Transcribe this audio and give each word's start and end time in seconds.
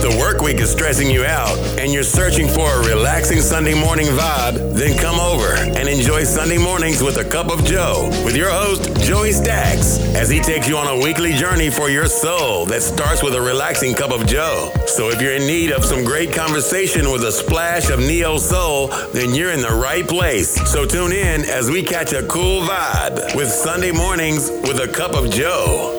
If 0.00 0.12
the 0.12 0.18
work 0.20 0.42
week 0.42 0.60
is 0.60 0.70
stressing 0.70 1.10
you 1.10 1.24
out 1.24 1.58
and 1.76 1.92
you're 1.92 2.04
searching 2.04 2.46
for 2.46 2.70
a 2.70 2.86
relaxing 2.86 3.40
Sunday 3.40 3.74
morning 3.74 4.06
vibe, 4.06 4.74
then 4.74 4.96
come 4.96 5.18
over 5.18 5.54
and 5.56 5.88
enjoy 5.88 6.22
Sunday 6.22 6.56
mornings 6.56 7.02
with 7.02 7.16
a 7.16 7.24
cup 7.24 7.50
of 7.50 7.64
Joe 7.64 8.08
with 8.24 8.36
your 8.36 8.48
host, 8.48 8.84
Joey 9.00 9.32
Stacks, 9.32 9.98
as 10.14 10.30
he 10.30 10.38
takes 10.38 10.68
you 10.68 10.76
on 10.76 10.86
a 10.86 11.02
weekly 11.02 11.32
journey 11.32 11.68
for 11.68 11.90
your 11.90 12.06
soul 12.06 12.64
that 12.66 12.84
starts 12.84 13.24
with 13.24 13.34
a 13.34 13.40
relaxing 13.40 13.92
cup 13.92 14.12
of 14.12 14.24
Joe. 14.24 14.70
So 14.86 15.08
if 15.08 15.20
you're 15.20 15.34
in 15.34 15.48
need 15.48 15.72
of 15.72 15.84
some 15.84 16.04
great 16.04 16.32
conversation 16.32 17.10
with 17.10 17.24
a 17.24 17.32
splash 17.32 17.90
of 17.90 17.98
neo 17.98 18.38
soul, 18.38 18.88
then 19.12 19.34
you're 19.34 19.50
in 19.50 19.62
the 19.62 19.74
right 19.74 20.06
place. 20.06 20.54
So 20.70 20.86
tune 20.86 21.10
in 21.10 21.40
as 21.40 21.72
we 21.72 21.82
catch 21.82 22.12
a 22.12 22.22
cool 22.28 22.62
vibe 22.62 23.34
with 23.34 23.48
Sunday 23.48 23.90
mornings 23.90 24.48
with 24.48 24.78
a 24.78 24.86
cup 24.86 25.14
of 25.14 25.28
Joe. 25.28 25.97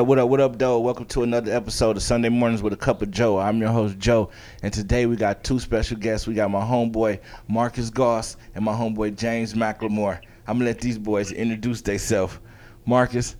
Up, 0.00 0.06
what 0.06 0.18
up, 0.18 0.28
what 0.30 0.40
up, 0.40 0.58
though? 0.58 0.80
Welcome 0.80 1.04
to 1.06 1.22
another 1.24 1.52
episode 1.52 1.94
of 1.98 2.02
Sunday 2.02 2.30
Mornings 2.30 2.62
with 2.62 2.72
a 2.72 2.76
Cup 2.76 3.02
of 3.02 3.10
Joe. 3.10 3.38
I'm 3.38 3.58
your 3.60 3.68
host, 3.68 3.98
Joe, 3.98 4.30
and 4.62 4.72
today 4.72 5.04
we 5.04 5.14
got 5.14 5.44
two 5.44 5.60
special 5.60 5.98
guests. 5.98 6.26
We 6.26 6.32
got 6.32 6.50
my 6.50 6.62
homeboy 6.62 7.20
Marcus 7.48 7.90
Goss 7.90 8.38
and 8.54 8.64
my 8.64 8.72
homeboy 8.72 9.16
James 9.16 9.52
McLemore. 9.52 10.18
I'm 10.46 10.56
gonna 10.56 10.64
let 10.70 10.80
these 10.80 10.96
boys 10.96 11.32
introduce 11.32 11.82
themselves. 11.82 12.38
Marcus. 12.86 13.36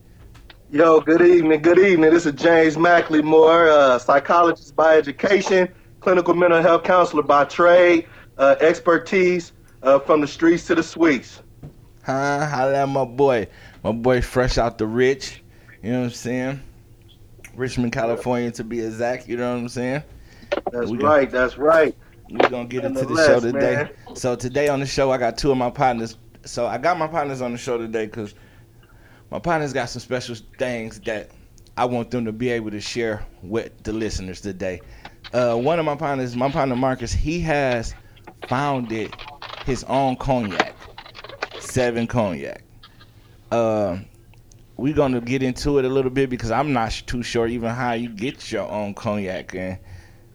Yo, 0.70 1.00
good 1.00 1.22
evening. 1.22 1.62
Good 1.62 1.78
evening. 1.78 2.10
This 2.10 2.27
is 2.27 2.32
James 2.32 2.77
McLemore, 2.77 3.69
uh, 3.69 3.98
psychologist 3.98 4.77
by 4.77 4.98
education, 4.98 5.69
clinical 6.00 6.34
mental 6.34 6.60
health 6.60 6.82
counselor 6.82 7.22
by 7.22 7.44
trade, 7.44 8.06
uh, 8.36 8.56
expertise 8.60 9.53
uh, 9.82 9.98
from 10.00 10.20
the 10.20 10.26
streets 10.26 10.66
to 10.66 10.74
the 10.74 10.82
suites. 10.82 11.42
Huh? 12.04 12.46
How 12.46 12.70
that 12.70 12.88
my 12.88 13.04
boy. 13.04 13.48
My 13.84 13.92
boy 13.92 14.22
fresh 14.22 14.58
out 14.58 14.78
the 14.78 14.86
rich. 14.86 15.42
You 15.82 15.92
know 15.92 16.00
what 16.00 16.04
I'm 16.06 16.10
saying? 16.10 16.62
Richmond, 17.54 17.92
California 17.92 18.50
to 18.52 18.64
be 18.64 18.80
exact. 18.80 19.28
You 19.28 19.36
know 19.36 19.52
what 19.52 19.60
I'm 19.60 19.68
saying? 19.68 20.02
That's 20.72 20.90
we 20.90 20.98
right. 20.98 21.30
Gonna, 21.30 21.42
that's 21.42 21.58
right. 21.58 21.94
We're 22.30 22.48
going 22.48 22.68
to 22.68 22.74
get 22.74 22.84
into 22.84 23.04
the 23.04 23.16
show 23.26 23.40
today. 23.40 23.88
Man. 24.06 24.16
So 24.16 24.36
today 24.36 24.68
on 24.68 24.80
the 24.80 24.86
show, 24.86 25.10
I 25.10 25.18
got 25.18 25.38
two 25.38 25.50
of 25.50 25.56
my 25.56 25.70
partners. 25.70 26.16
So 26.44 26.66
I 26.66 26.78
got 26.78 26.98
my 26.98 27.06
partners 27.06 27.41
on 27.41 27.53
the 27.53 27.58
show 27.58 27.78
today 27.78 28.06
because 28.06 28.34
my 29.30 29.38
partners 29.38 29.72
got 29.72 29.88
some 29.88 30.00
special 30.00 30.36
things 30.58 31.00
that 31.00 31.30
I 31.76 31.84
want 31.84 32.10
them 32.10 32.24
to 32.24 32.32
be 32.32 32.50
able 32.50 32.70
to 32.70 32.80
share 32.80 33.26
with 33.42 33.82
the 33.82 33.92
listeners 33.92 34.41
today. 34.41 34.80
Uh, 35.32 35.54
one 35.56 35.78
of 35.78 35.84
my 35.84 35.94
partners, 35.94 36.34
my 36.34 36.50
partner 36.50 36.76
Marcus, 36.76 37.12
he 37.12 37.41
has 37.41 37.94
founded 38.48 39.14
his 39.64 39.84
own 39.84 40.16
cognac, 40.16 40.74
seven 41.60 42.06
cognac. 42.06 42.62
Uh, 43.50 43.98
we're 44.76 44.94
gonna 44.94 45.20
get 45.20 45.42
into 45.42 45.78
it 45.78 45.84
a 45.84 45.88
little 45.88 46.10
bit 46.10 46.30
because 46.30 46.50
I'm 46.50 46.72
not 46.72 47.02
too 47.06 47.22
sure 47.22 47.46
even 47.46 47.70
how 47.70 47.92
you 47.92 48.08
get 48.08 48.52
your 48.52 48.68
own 48.68 48.94
cognac, 48.94 49.54
and 49.54 49.78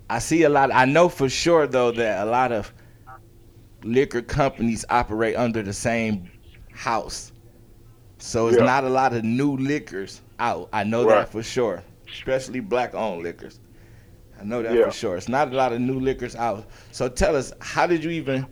I 0.09 0.19
see 0.19 0.43
a 0.43 0.49
lot. 0.49 0.71
I 0.73 0.85
know 0.85 1.09
for 1.09 1.29
sure 1.29 1.65
though 1.67 1.91
that 1.91 2.25
a 2.25 2.29
lot 2.29 2.51
of 2.51 2.73
liquor 3.83 4.21
companies 4.21 4.85
operate 4.89 5.35
under 5.35 5.61
the 5.63 5.73
same 5.73 6.29
house, 6.71 7.31
so 8.17 8.47
it's 8.47 8.57
yeah. 8.57 8.65
not 8.65 8.83
a 8.83 8.89
lot 8.89 9.13
of 9.13 9.23
new 9.23 9.55
liquors 9.57 10.21
out. 10.39 10.69
I 10.73 10.83
know 10.83 11.05
right. 11.05 11.19
that 11.19 11.31
for 11.31 11.43
sure, 11.43 11.83
especially 12.11 12.59
black-owned 12.59 13.23
liquors. 13.23 13.59
I 14.39 14.43
know 14.43 14.61
that 14.61 14.73
yeah. 14.73 14.85
for 14.85 14.91
sure. 14.91 15.15
It's 15.15 15.29
not 15.29 15.53
a 15.53 15.55
lot 15.55 15.71
of 15.71 15.79
new 15.79 15.99
liquors 15.99 16.35
out. 16.35 16.65
So 16.91 17.07
tell 17.07 17.35
us, 17.35 17.53
how 17.61 17.87
did 17.87 18.03
you 18.03 18.11
even 18.11 18.45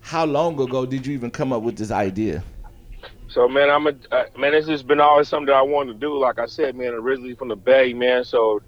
how 0.00 0.24
long 0.24 0.60
ago 0.60 0.86
did 0.86 1.06
you 1.06 1.14
even 1.14 1.30
come 1.30 1.52
up 1.52 1.62
with 1.62 1.76
this 1.76 1.90
idea? 1.90 2.42
So 3.28 3.46
man, 3.46 3.68
I'm 3.70 3.86
a 3.86 3.94
uh, 4.10 4.24
man. 4.38 4.52
This 4.52 4.66
has 4.68 4.82
been 4.82 5.00
always 5.00 5.28
something 5.28 5.46
that 5.46 5.56
I 5.56 5.62
wanted 5.62 5.94
to 5.94 5.98
do. 5.98 6.18
Like 6.18 6.38
I 6.38 6.46
said, 6.46 6.74
man, 6.74 6.94
originally 6.94 7.34
from 7.34 7.48
the 7.48 7.56
Bay, 7.56 7.92
man. 7.92 8.24
So 8.24 8.62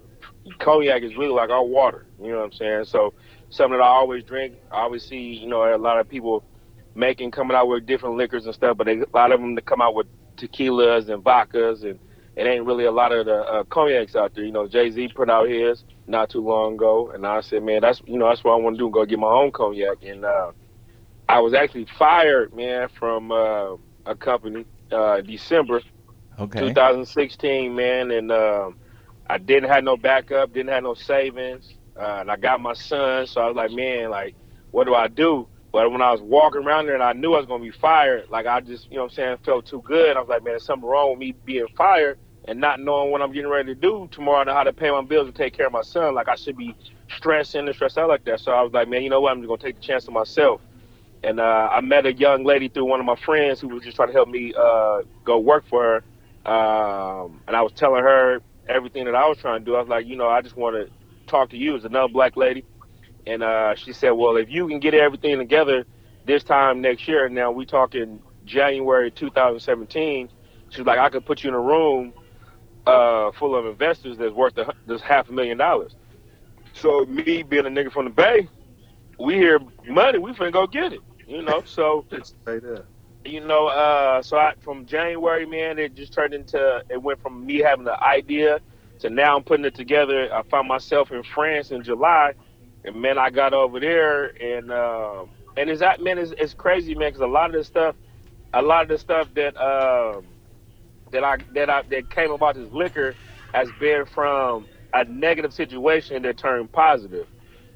cognac 0.59 1.03
is 1.03 1.17
really 1.17 1.33
like 1.33 1.51
our 1.51 1.65
water. 1.65 2.07
You 2.23 2.33
know 2.33 2.39
what 2.39 2.45
I'm 2.45 2.53
saying? 2.53 2.85
So 2.85 3.15
something 3.49 3.79
that 3.79 3.85
I 3.85 3.89
always 3.89 4.23
drink. 4.25 4.57
I 4.71 4.83
always 4.83 5.05
see, 5.05 5.19
you 5.19 5.47
know, 5.47 5.75
a 5.75 5.77
lot 5.77 5.99
of 5.99 6.09
people 6.09 6.45
making 6.95 7.31
coming 7.31 7.57
out 7.57 7.69
with 7.69 7.87
different 7.87 8.17
liquors 8.17 8.47
and 8.47 8.55
stuff, 8.55 8.77
but 8.77 8.85
they, 8.85 8.99
a 8.99 9.05
lot 9.15 9.33
of 9.33 9.41
them 9.41 9.57
to 9.57 9.63
come 9.63 9.81
out 9.81 9.95
with 9.95 10.07
tequilas 10.37 11.09
and 11.09 11.23
vodkas, 11.23 11.83
and 11.83 11.99
it 12.37 12.47
ain't 12.47 12.65
really 12.65 12.85
a 12.85 12.93
lot 12.93 13.13
of 13.13 13.27
the 13.27 13.37
uh, 13.37 13.65
cognacs 13.65 14.17
out 14.17 14.35
there. 14.35 14.45
You 14.45 14.53
know, 14.53 14.69
Jay 14.69 14.91
Z 14.91 15.09
put 15.15 15.31
out 15.31 15.49
his 15.49 15.85
not 16.07 16.31
too 16.31 16.41
long 16.41 16.75
ago, 16.75 17.11
and 17.11 17.27
I 17.27 17.41
said, 17.41 17.63
man, 17.63 17.81
that's 17.83 18.03
you 18.07 18.19
know 18.19 18.29
that's 18.29 18.45
what 18.45 18.53
I 18.53 18.57
want 18.57 18.77
to 18.77 18.79
do. 18.79 18.91
Go 18.91 19.05
get 19.05 19.19
my 19.19 19.29
own 19.29 19.53
cognac, 19.53 20.03
and 20.03 20.25
uh, 20.25 20.53
I 21.31 21.39
was 21.39 21.55
actually 21.55 21.87
fired, 21.97 22.53
man, 22.57 22.89
from 22.89 23.31
uh, 23.31 23.77
a 24.05 24.17
company 24.17 24.67
uh, 24.91 25.21
December 25.21 25.81
okay. 26.41 26.59
2016, 26.59 27.73
man, 27.73 28.11
and 28.11 28.33
um, 28.33 28.77
I 29.29 29.39
didn't 29.39 29.71
have 29.71 29.85
no 29.85 29.97
backup, 29.97 30.53
didn't 30.53 30.73
have 30.73 30.83
no 30.83 30.95
savings, 30.95 31.73
uh, 31.97 32.19
and 32.23 32.33
I 32.33 32.37
got 32.37 32.61
my 32.61 32.73
son, 32.73 33.29
so 33.29 33.43
I 33.43 33.47
was 33.47 33.55
like, 33.55 33.71
man, 33.71 34.11
like, 34.11 34.35
what 34.73 34.87
do 34.87 34.95
I 34.97 35.07
do? 35.07 35.47
But 35.73 35.93
when 35.93 36.03
I 36.03 36.11
was 36.11 36.21
walking 36.21 36.65
around 36.65 36.87
there 36.87 36.95
and 36.95 37.03
I 37.03 37.13
knew 37.13 37.35
I 37.35 37.39
was 37.39 37.47
gonna 37.47 37.63
be 37.63 37.71
fired, 37.71 38.25
like 38.29 38.47
I 38.47 38.61
just, 38.61 38.91
you 38.91 38.97
know, 38.97 39.05
what 39.05 39.13
I'm 39.13 39.15
saying, 39.15 39.37
felt 39.45 39.67
too 39.67 39.83
good. 39.87 40.17
I 40.17 40.21
was 40.21 40.29
like, 40.29 40.43
man, 40.43 40.55
there's 40.55 40.65
something 40.65 40.89
wrong 40.89 41.11
with 41.11 41.21
me 41.21 41.37
being 41.45 41.69
fired 41.77 42.19
and 42.49 42.61
not 42.61 42.81
knowing 42.81 43.13
what 43.13 43.23
I'm 43.23 43.31
getting 43.31 43.51
ready 43.51 43.73
to 43.73 43.81
do 43.81 44.09
tomorrow 44.11 44.41
and 44.41 44.51
how 44.51 44.65
to 44.65 44.73
pay 44.73 44.91
my 44.91 45.03
bills 45.03 45.27
and 45.27 45.37
take 45.37 45.57
care 45.57 45.69
of 45.69 45.73
my 45.73 45.83
son. 45.83 46.13
Like 46.13 46.29
I 46.29 46.35
should 46.35 46.57
be 46.57 46.75
stressing 47.09 47.69
and 47.69 47.75
stressed 47.77 47.99
out 47.99 48.09
like 48.09 48.25
that. 48.25 48.41
So 48.41 48.51
I 48.51 48.63
was 48.63 48.73
like, 48.73 48.89
man, 48.89 49.05
you 49.05 49.11
know 49.11 49.21
what? 49.21 49.31
I'm 49.31 49.39
just 49.39 49.49
gonna 49.49 49.63
take 49.63 49.77
the 49.77 49.83
chance 49.83 50.09
on 50.09 50.15
myself 50.15 50.61
and 51.23 51.39
uh, 51.39 51.69
I 51.71 51.81
met 51.81 52.07
a 52.07 52.13
young 52.13 52.45
lady 52.45 52.69
through 52.69 52.87
one 52.87 53.01
of 53.01 53.07
my 53.07 53.17
friends 53.17 53.61
who 53.61 53.69
was 53.69 53.83
just 53.83 53.97
trying 53.97 54.09
to 54.09 54.15
help 54.15 54.29
me 54.29 54.55
uh, 54.57 55.01
go 55.25 55.39
work 55.39 55.65
for 55.69 56.03
her. 56.47 56.51
Um, 56.51 57.43
and 57.47 57.55
I 57.55 57.63
was 57.63 57.73
telling 57.73 58.03
her 58.03 58.41
everything 58.69 59.05
that 59.05 59.15
I 59.15 59.29
was 59.29 59.37
trying 59.39 59.61
to 59.61 59.65
do. 59.65 59.75
I 59.77 59.81
was 59.81 59.89
like, 59.89 60.07
you 60.07 60.17
know, 60.17 60.29
I 60.29 60.41
just 60.41 60.57
want 60.57 60.77
to 60.77 60.91
talk 61.27 61.51
to 61.51 61.57
you 61.59 61.77
as 61.77 61.85
another 61.85 62.13
black 62.13 62.37
lady. 62.37 62.65
And 63.27 63.43
uh, 63.43 63.75
she 63.75 63.93
said, 63.93 64.11
well, 64.11 64.37
if 64.37 64.49
you 64.49 64.67
can 64.67 64.81
get 64.81 64.95
everything 64.95 65.39
together 65.39 65.85
this 66.25 66.43
time 66.43 66.81
next 66.81 67.07
year, 67.07 67.27
and 67.27 67.35
now 67.35 67.51
we 67.51 67.67
talking 67.67 68.23
January 68.47 69.11
2017. 69.11 70.31
She's 70.71 70.87
like, 70.87 70.99
I 70.99 71.11
could 71.11 71.27
put 71.27 71.43
you 71.43 71.51
in 71.51 71.55
a 71.55 71.61
room 71.61 72.15
uh, 72.87 73.31
full 73.33 73.55
of 73.55 73.67
investors 73.67 74.17
that's 74.17 74.33
worth 74.33 74.57
a, 74.57 74.73
that's 74.87 75.03
half 75.03 75.29
a 75.29 75.33
million 75.33 75.59
dollars. 75.59 75.95
So 76.73 77.05
me 77.05 77.43
being 77.43 77.67
a 77.67 77.69
nigga 77.71 77.93
from 77.93 78.07
the 78.07 78.11
Bay, 78.11 78.49
we 79.19 79.35
hear 79.35 79.61
money, 79.87 80.19
we 80.19 80.33
finna 80.33 80.53
go 80.53 80.67
get 80.67 80.93
it 80.95 81.01
you 81.31 81.43
know. 81.43 81.63
So. 81.65 82.05
You 83.23 83.41
know, 83.41 83.67
uh, 83.67 84.23
so 84.23 84.39
I, 84.39 84.55
from 84.63 84.87
January, 84.87 85.45
man, 85.45 85.79
it 85.79 85.95
just 85.95 86.13
turned 86.15 86.33
into 86.33 86.83
it 86.89 87.03
went 87.03 87.21
from 87.21 87.45
me 87.45 87.59
having 87.59 87.85
the 87.85 88.03
idea 88.03 88.61
to 89.01 89.11
now 89.11 89.37
I'm 89.37 89.43
putting 89.43 89.65
it 89.65 89.75
together. 89.75 90.33
I 90.33 90.43
found 90.43 90.69
myself 90.69 91.11
in 91.11 91.23
France 91.23 91.71
in 91.71 91.83
July, 91.83 92.33
and 92.85 92.97
man, 92.97 93.19
I 93.19 93.31
got 93.31 93.53
over 93.53 93.81
there, 93.81 94.27
and 94.43 94.71
uh, 94.71 95.25
and 95.57 95.69
is 95.69 95.81
that 95.81 96.03
man, 96.03 96.19
it's, 96.19 96.33
it's 96.39 96.55
crazy, 96.55 96.95
man, 96.95 97.11
because 97.11 97.21
a 97.21 97.27
lot 97.27 97.47
of 97.47 97.57
the 97.57 97.65
stuff, 97.65 97.95
a 98.55 98.63
lot 98.63 98.83
of 98.83 98.89
the 98.89 98.99
stuff 98.99 99.29
that 99.35 99.57
uh, 99.57 100.21
that 101.13 101.25
I 101.25 101.37
that 101.55 101.69
I 101.69 101.83
that 101.91 102.11
came 102.11 102.31
about 102.31 102.55
this 102.55 102.73
liquor 102.73 103.15
has 103.53 103.69
been 103.79 104.07
from 104.07 104.67
a 104.95 105.05
negative 105.05 105.53
situation 105.53 106.23
that 106.23 106.39
turned 106.39 106.73
positive. 106.73 107.27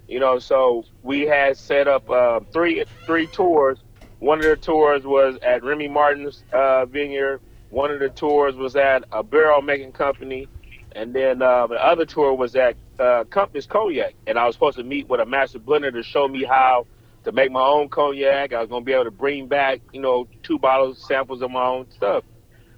You 0.07 0.21
know, 0.21 0.39
so 0.39 0.85
we 1.03 1.23
had 1.23 1.57
set 1.57 1.89
up 1.89 2.09
uh, 2.11 2.41
three 2.53 2.85
three 3.07 3.27
tours. 3.27 3.79
One 4.19 4.39
of 4.39 4.45
the 4.45 4.57
tours 4.57 5.05
was 5.05 5.37
at 5.43 5.65
Remy 5.65 5.89
Martin's 5.89 6.45
uh, 6.53 6.85
vineyard. 6.87 7.41
One 7.71 7.91
of 7.91 8.01
the 8.01 8.11
tours 8.11 8.55
was 8.55 8.77
at 8.77 9.05
a 9.13 9.23
barrel 9.23 9.63
making 9.63 9.93
company, 9.93 10.47
and 10.93 11.13
then 11.15 11.43
uh, 11.43 11.67
the 11.67 11.85
other 11.85 12.07
tour 12.07 12.35
was 12.35 12.55
at 12.55 12.77
uh, 12.99 13.25
Compass 13.25 13.67
Cognac, 13.67 14.15
and 14.27 14.39
I 14.39 14.47
was 14.47 14.55
supposed 14.55 14.77
to 14.77 14.85
meet 14.85 15.09
with 15.09 15.21
a 15.21 15.27
master 15.27 15.59
blender 15.59 15.93
to 15.93 16.03
show 16.03 16.29
me 16.29 16.45
how 16.45 16.87
to 17.25 17.33
make 17.33 17.51
my 17.51 17.63
own 17.63 17.89
cognac. 17.89 18.53
I 18.53 18.61
was 18.61 18.69
gonna 18.69 18.85
be 18.85 18.93
able 18.93 19.05
to 19.05 19.11
bring 19.11 19.49
back, 19.49 19.81
you 19.93 20.01
know, 20.01 20.29
two 20.43 20.59
bottles 20.59 21.05
samples 21.07 21.43
of 21.43 21.51
my 21.51 21.65
own 21.65 21.91
stuff. 21.91 22.25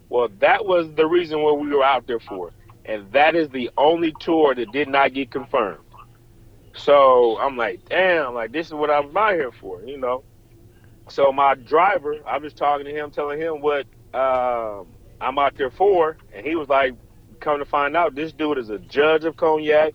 Well, 0.08 0.28
that 0.38 0.64
was 0.64 0.88
the 0.94 1.06
reason 1.06 1.42
what 1.42 1.58
we 1.58 1.68
were 1.68 1.82
out 1.82 2.06
there 2.06 2.20
for, 2.20 2.52
and 2.84 3.10
that 3.12 3.34
is 3.34 3.48
the 3.50 3.70
only 3.76 4.14
tour 4.20 4.54
that 4.54 4.72
did 4.72 4.88
not 4.88 5.12
get 5.12 5.30
confirmed. 5.30 5.80
So 6.76 7.38
I'm 7.38 7.56
like, 7.56 7.88
damn, 7.88 8.34
like 8.34 8.52
this 8.52 8.66
is 8.66 8.74
what 8.74 8.90
I'm 8.90 9.16
out 9.16 9.34
here 9.34 9.52
for, 9.52 9.82
you 9.82 9.98
know. 9.98 10.22
So 11.08 11.32
my 11.32 11.54
driver, 11.54 12.16
I 12.26 12.38
was 12.38 12.52
talking 12.52 12.86
to 12.86 12.92
him, 12.92 13.10
telling 13.10 13.40
him 13.40 13.60
what 13.60 13.86
um, 14.12 14.86
I'm 15.20 15.38
out 15.38 15.56
there 15.56 15.70
for, 15.70 16.16
and 16.34 16.44
he 16.46 16.56
was 16.56 16.68
like, 16.68 16.94
come 17.40 17.58
to 17.58 17.64
find 17.64 17.96
out, 17.96 18.14
this 18.14 18.32
dude 18.32 18.58
is 18.58 18.70
a 18.70 18.78
judge 18.78 19.24
of 19.24 19.36
cognac. 19.36 19.94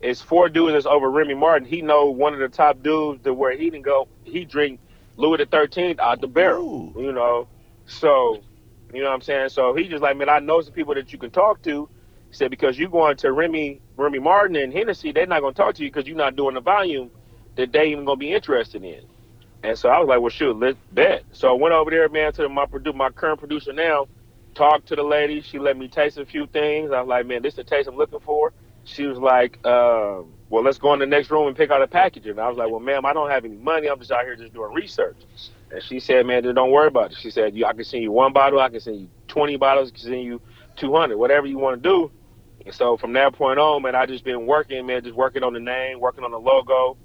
It's 0.00 0.20
four 0.20 0.48
dudes 0.48 0.74
that's 0.74 0.86
over 0.86 1.10
Remy 1.10 1.34
Martin. 1.34 1.66
He 1.66 1.82
know 1.82 2.06
one 2.10 2.34
of 2.34 2.40
the 2.40 2.48
top 2.48 2.82
dudes 2.82 3.22
to 3.24 3.32
where 3.32 3.56
he 3.56 3.70
didn't 3.70 3.84
go. 3.84 4.06
He 4.24 4.44
drink 4.44 4.80
Louis 5.16 5.38
the 5.38 5.46
Thirteenth 5.46 5.98
out 5.98 6.20
the 6.20 6.26
barrel. 6.28 6.92
Ooh. 6.96 7.02
You 7.02 7.12
know, 7.12 7.48
so 7.86 8.42
you 8.92 9.00
know 9.02 9.08
what 9.08 9.14
I'm 9.14 9.22
saying. 9.22 9.48
So 9.48 9.74
he 9.74 9.88
just 9.88 10.02
like, 10.02 10.16
man, 10.16 10.28
I 10.28 10.40
know 10.40 10.60
some 10.60 10.74
people 10.74 10.94
that 10.94 11.12
you 11.12 11.18
can 11.18 11.30
talk 11.30 11.62
to. 11.62 11.88
He 12.34 12.38
said 12.38 12.50
because 12.50 12.78
you're 12.78 12.90
going 12.90 13.16
to 13.18 13.32
Remy 13.32 13.82
Remy 13.96 14.20
Martin 14.20 14.56
and 14.56 14.72
Hennessy, 14.72 15.12
they're 15.12 15.26
not 15.26 15.42
gonna 15.42 15.54
talk 15.54 15.76
to 15.76 15.84
you 15.84 15.90
because 15.90 16.08
you're 16.08 16.16
not 16.16 16.36
doing 16.36 16.54
the 16.56 16.62
volume 16.62 17.10
that 17.56 17.72
they 17.72 17.86
even 17.88 18.06
gonna 18.06 18.18
be 18.18 18.32
interested 18.32 18.84
in. 18.84 19.02
And 19.62 19.78
so 19.78 19.90
I 19.90 20.00
was 20.00 20.08
like, 20.08 20.20
well, 20.20 20.30
shoot, 20.30 20.58
let's 20.58 20.78
bet. 20.92 21.24
So 21.32 21.50
I 21.50 21.60
went 21.60 21.74
over 21.74 21.90
there, 21.90 22.08
man, 22.08 22.32
to 22.34 22.48
my 22.48 22.66
produ- 22.66 22.96
my 22.96 23.10
current 23.10 23.40
producer 23.40 23.74
now, 23.74 24.08
talked 24.54 24.88
to 24.88 24.96
the 24.96 25.04
lady. 25.04 25.42
She 25.42 25.60
let 25.60 25.78
me 25.78 25.88
taste 25.88 26.18
a 26.18 26.26
few 26.26 26.48
things. 26.48 26.92
I 26.92 27.02
was 27.02 27.08
like, 27.10 27.26
man, 27.26 27.42
this 27.42 27.54
is 27.54 27.58
the 27.58 27.64
taste 27.64 27.88
I'm 27.88 27.96
looking 27.96 28.20
for. 28.20 28.54
She 28.84 29.06
was 29.06 29.18
like, 29.18 29.60
uh, 29.64 30.22
well, 30.50 30.64
let's 30.64 30.78
go 30.78 30.94
in 30.94 31.00
the 31.00 31.06
next 31.06 31.30
room 31.30 31.48
and 31.48 31.56
pick 31.56 31.70
out 31.70 31.82
a 31.82 31.88
package. 31.88 32.26
And 32.26 32.40
I 32.40 32.48
was 32.48 32.58
like, 32.58 32.70
well, 32.70 32.80
ma'am, 32.80 33.06
I 33.06 33.14
don't 33.14 33.30
have 33.30 33.44
any 33.44 33.58
money. 33.58 33.88
I'm 33.88 34.00
just 34.00 34.12
out 34.12 34.24
here 34.24 34.36
just 34.36 34.54
doing 34.54 34.72
research. 34.74 35.18
And 35.70 35.84
she 35.84 36.00
said, 36.00 36.26
man, 36.26 36.42
don't 36.54 36.72
worry 36.72 36.88
about 36.88 37.12
it. 37.12 37.18
She 37.18 37.30
said, 37.30 37.54
I 37.66 37.74
can 37.74 37.84
send 37.84 38.02
you 38.02 38.12
one 38.12 38.32
bottle. 38.34 38.60
I 38.60 38.70
can 38.70 38.80
send 38.80 39.00
you 39.02 39.10
20 39.28 39.58
bottles. 39.58 39.90
I 39.90 39.92
can 39.98 40.08
send 40.10 40.22
you 40.24 40.42
200, 40.78 41.18
whatever 41.18 41.46
you 41.46 41.58
want 41.58 41.82
to 41.84 41.88
do. 41.88 42.12
And 42.64 42.74
so 42.74 42.96
from 42.96 43.12
that 43.14 43.34
point 43.34 43.58
on, 43.58 43.82
man, 43.82 43.94
I 43.94 44.06
just 44.06 44.24
been 44.24 44.46
working, 44.46 44.86
man, 44.86 45.02
just 45.02 45.16
working 45.16 45.42
on 45.42 45.52
the 45.52 45.60
name, 45.60 46.00
working 46.00 46.24
on 46.24 46.30
the 46.30 46.38
logo. 46.38 46.96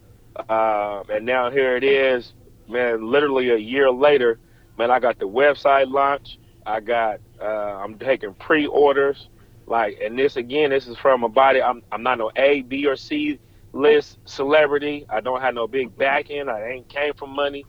Uh, 0.48 1.04
and 1.10 1.26
now 1.26 1.52
here 1.52 1.76
it 1.76 1.84
is, 1.84 2.34
man, 2.68 3.10
literally 3.10 3.50
a 3.50 3.58
year 3.58 3.92
later, 3.92 4.40
man, 4.78 4.92
I 4.92 5.00
got 5.00 5.20
the 5.20 5.28
website 5.28 5.92
launch. 5.92 6.40
I 6.66 6.80
got, 6.80 7.20
uh, 7.42 7.46
I'm 7.46 7.98
taking 8.00 8.34
pre-orders. 8.36 9.30
Like, 9.68 9.98
and 10.04 10.18
this 10.18 10.36
again, 10.38 10.70
this 10.72 10.88
is 10.88 10.98
from 10.98 11.24
a 11.24 11.30
body. 11.30 11.62
I'm, 11.62 11.84
I'm 11.92 12.04
not 12.04 12.18
no 12.18 12.32
A, 12.36 12.62
B, 12.62 12.88
or 12.88 12.96
C 12.96 13.40
list 13.74 14.18
celebrity. 14.26 15.06
I 15.10 15.22
don't 15.22 15.42
have 15.42 15.54
no 15.54 15.68
big 15.68 15.96
backing. 15.96 16.50
I 16.50 16.72
ain't 16.72 16.90
came 16.90 17.14
from 17.14 17.32
money, 17.36 17.66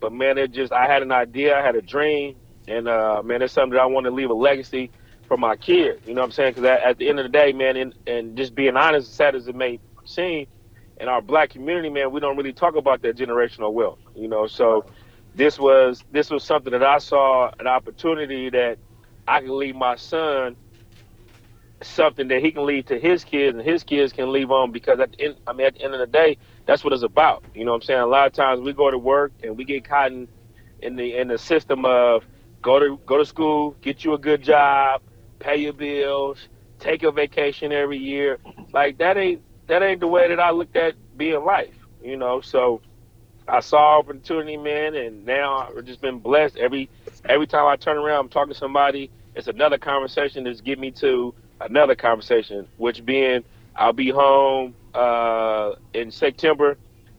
but 0.00 0.12
man, 0.12 0.38
it 0.38 0.52
just, 0.52 0.72
I 0.72 0.86
had 0.86 1.02
an 1.02 1.12
idea. 1.12 1.58
I 1.58 1.62
had 1.62 1.76
a 1.76 1.82
dream, 1.82 2.36
and 2.68 2.88
uh, 2.88 3.22
man, 3.24 3.42
it's 3.42 3.52
something 3.52 3.72
that 3.72 3.82
I 3.82 3.86
want 3.86 4.04
to 4.06 4.10
leave 4.12 4.30
a 4.30 4.34
legacy 4.34 4.92
for 5.32 5.38
my 5.38 5.56
kids. 5.56 5.98
You 6.06 6.12
know 6.12 6.20
what 6.20 6.26
I'm 6.26 6.32
saying? 6.32 6.50
Because 6.50 6.64
at, 6.64 6.82
at, 6.82 6.98
the 6.98 7.08
end 7.08 7.18
of 7.18 7.22
the 7.22 7.30
day, 7.30 7.54
man, 7.54 7.74
and, 7.78 7.94
and 8.06 8.36
just 8.36 8.54
being 8.54 8.76
honest, 8.76 9.14
sad 9.14 9.34
as 9.34 9.48
it 9.48 9.54
may 9.54 9.80
seem, 10.04 10.46
in 11.00 11.08
our 11.08 11.22
black 11.22 11.48
community, 11.48 11.88
man, 11.88 12.12
we 12.12 12.20
don't 12.20 12.36
really 12.36 12.52
talk 12.52 12.76
about 12.76 13.00
that 13.00 13.16
generational 13.16 13.72
wealth. 13.72 13.98
You 14.14 14.28
know, 14.28 14.46
so 14.46 14.84
this 15.34 15.58
was 15.58 16.04
this 16.12 16.28
was 16.28 16.44
something 16.44 16.70
that 16.72 16.82
I 16.82 16.98
saw 16.98 17.50
an 17.58 17.66
opportunity 17.66 18.50
that 18.50 18.76
I 19.26 19.40
can 19.40 19.56
leave 19.56 19.74
my 19.74 19.96
son 19.96 20.54
something 21.80 22.28
that 22.28 22.42
he 22.42 22.52
can 22.52 22.66
leave 22.66 22.84
to 22.86 23.00
his 23.00 23.24
kids 23.24 23.56
and 23.56 23.66
his 23.66 23.82
kids 23.82 24.12
can 24.12 24.30
leave 24.30 24.50
on 24.50 24.70
because 24.70 25.00
at 25.00 25.12
the 25.12 25.20
end 25.20 25.36
I 25.46 25.52
mean 25.54 25.66
at 25.66 25.74
the 25.74 25.82
end 25.82 25.94
of 25.94 26.00
the 26.00 26.06
day 26.06 26.36
that's 26.66 26.84
what 26.84 26.92
it's 26.92 27.02
about. 27.02 27.42
You 27.54 27.64
know 27.64 27.72
what 27.72 27.76
I'm 27.78 27.82
saying? 27.82 28.00
A 28.00 28.06
lot 28.06 28.26
of 28.26 28.34
times 28.34 28.60
we 28.60 28.74
go 28.74 28.90
to 28.90 28.98
work 28.98 29.32
and 29.42 29.56
we 29.56 29.64
get 29.64 29.88
caught 29.88 30.12
in, 30.12 30.28
in 30.80 30.94
the 30.94 31.16
in 31.16 31.28
the 31.28 31.38
system 31.38 31.86
of 31.86 32.22
go 32.60 32.78
to 32.78 33.00
go 33.06 33.16
to 33.16 33.24
school, 33.24 33.74
get 33.80 34.04
you 34.04 34.12
a 34.12 34.18
good 34.18 34.42
job, 34.42 35.02
pay 35.42 35.56
your 35.56 35.72
bills, 35.72 36.48
take 36.78 37.02
a 37.02 37.10
vacation 37.10 37.72
every 37.72 37.98
year. 37.98 38.38
Like 38.72 38.98
that 38.98 39.16
ain't 39.16 39.42
that 39.66 39.82
ain't 39.82 40.00
the 40.00 40.06
way 40.06 40.28
that 40.28 40.40
I 40.40 40.50
looked 40.50 40.76
at 40.76 40.94
being 41.16 41.44
life, 41.44 41.74
you 42.02 42.16
know. 42.16 42.40
So 42.40 42.80
I 43.48 43.60
saw 43.60 43.98
opportunity, 43.98 44.56
man, 44.56 44.94
and 44.94 45.26
now 45.26 45.68
I've 45.68 45.84
just 45.84 46.00
been 46.00 46.18
blessed. 46.20 46.56
Every 46.56 46.88
every 47.24 47.46
time 47.46 47.66
I 47.66 47.76
turn 47.76 47.98
around, 47.98 48.20
I'm 48.20 48.28
talking 48.28 48.52
to 48.52 48.58
somebody. 48.58 49.10
It's 49.34 49.48
another 49.48 49.78
conversation 49.78 50.44
that's 50.44 50.60
get 50.60 50.78
me 50.78 50.90
to 50.92 51.34
another 51.60 51.94
conversation, 51.94 52.68
which 52.76 53.04
being 53.04 53.44
I'll 53.74 53.92
be 53.92 54.10
home 54.10 54.74
uh, 54.94 55.72
in 55.94 56.10
September. 56.10 56.76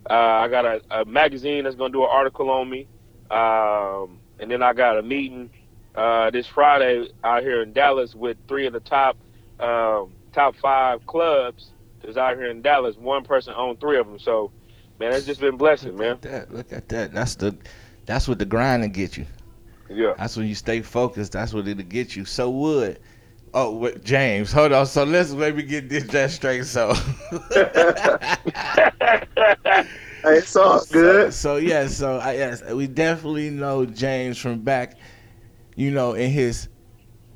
Uh, 0.10 0.14
I 0.14 0.48
got 0.50 0.66
a, 0.66 0.82
a, 0.92 1.06
magazine 1.06 1.64
that's 1.64 1.76
gonna 1.76 1.94
do 1.94 2.04
an 2.04 2.10
article 2.12 2.50
on 2.50 2.70
me, 2.70 2.88
um, 3.32 4.20
and 4.38 4.52
then 4.52 4.62
I 4.62 4.74
got 4.74 4.98
a 4.98 5.02
meeting 5.02 5.50
uh, 5.96 6.30
this 6.32 6.48
Friday 6.48 7.10
out 7.24 7.44
here 7.44 7.62
in 7.62 7.74
Dallas 7.74 8.16
with 8.16 8.38
three 8.48 8.66
of 8.66 8.74
the 8.74 8.80
top 8.80 9.18
um, 9.60 10.12
top 10.34 10.56
five 10.56 11.06
clubs 11.06 11.70
is 12.04 12.18
out 12.18 12.36
here 12.38 12.50
in 12.50 12.62
Dallas. 12.62 12.98
One 12.98 13.24
person 13.24 13.54
owned 13.56 13.80
three 13.80 13.98
of 13.98 14.08
them. 14.08 14.20
So, 14.20 14.52
man, 15.00 15.14
it's 15.14 15.26
just 15.26 15.40
been 15.40 15.58
blessing, 15.58 15.92
look 15.92 16.00
man. 16.00 16.12
At 16.12 16.22
that. 16.24 16.54
Look 16.54 16.74
at 16.74 16.90
that. 16.90 17.14
That's 17.14 17.36
the 17.36 17.56
that's 18.06 18.28
what 18.28 18.40
the 18.40 18.46
grinding 18.46 18.92
get 18.92 19.18
you. 19.18 19.26
Yeah. 19.90 20.14
That's 20.18 20.36
when 20.36 20.48
you 20.48 20.56
stay 20.56 20.82
focused. 20.82 21.34
That's 21.34 21.54
what 21.54 21.68
it'll 21.68 21.84
get 21.84 22.16
you. 22.16 22.26
So 22.26 22.50
would. 22.50 23.00
Oh, 23.56 23.76
wait, 23.78 24.04
James, 24.04 24.52
hold 24.52 24.72
on. 24.72 24.88
So 24.88 25.04
let's 25.04 25.32
maybe 25.32 25.62
get 25.62 25.88
this 25.88 26.06
that 26.06 26.32
straight. 26.32 26.66
So. 26.66 26.94
hey, 30.24 30.24
it's 30.24 30.56
all 30.56 30.84
good. 30.92 31.32
So, 31.34 31.58
so 31.58 31.58
yeah, 31.58 31.86
so 31.88 32.18
I 32.18 32.34
yes, 32.34 32.64
we 32.64 32.88
definitely 32.88 33.52
know 33.52 33.86
James 33.86 34.40
from 34.40 34.62
back, 34.62 34.98
you 35.76 35.92
know, 35.92 36.14
in 36.14 36.32
his 36.32 36.70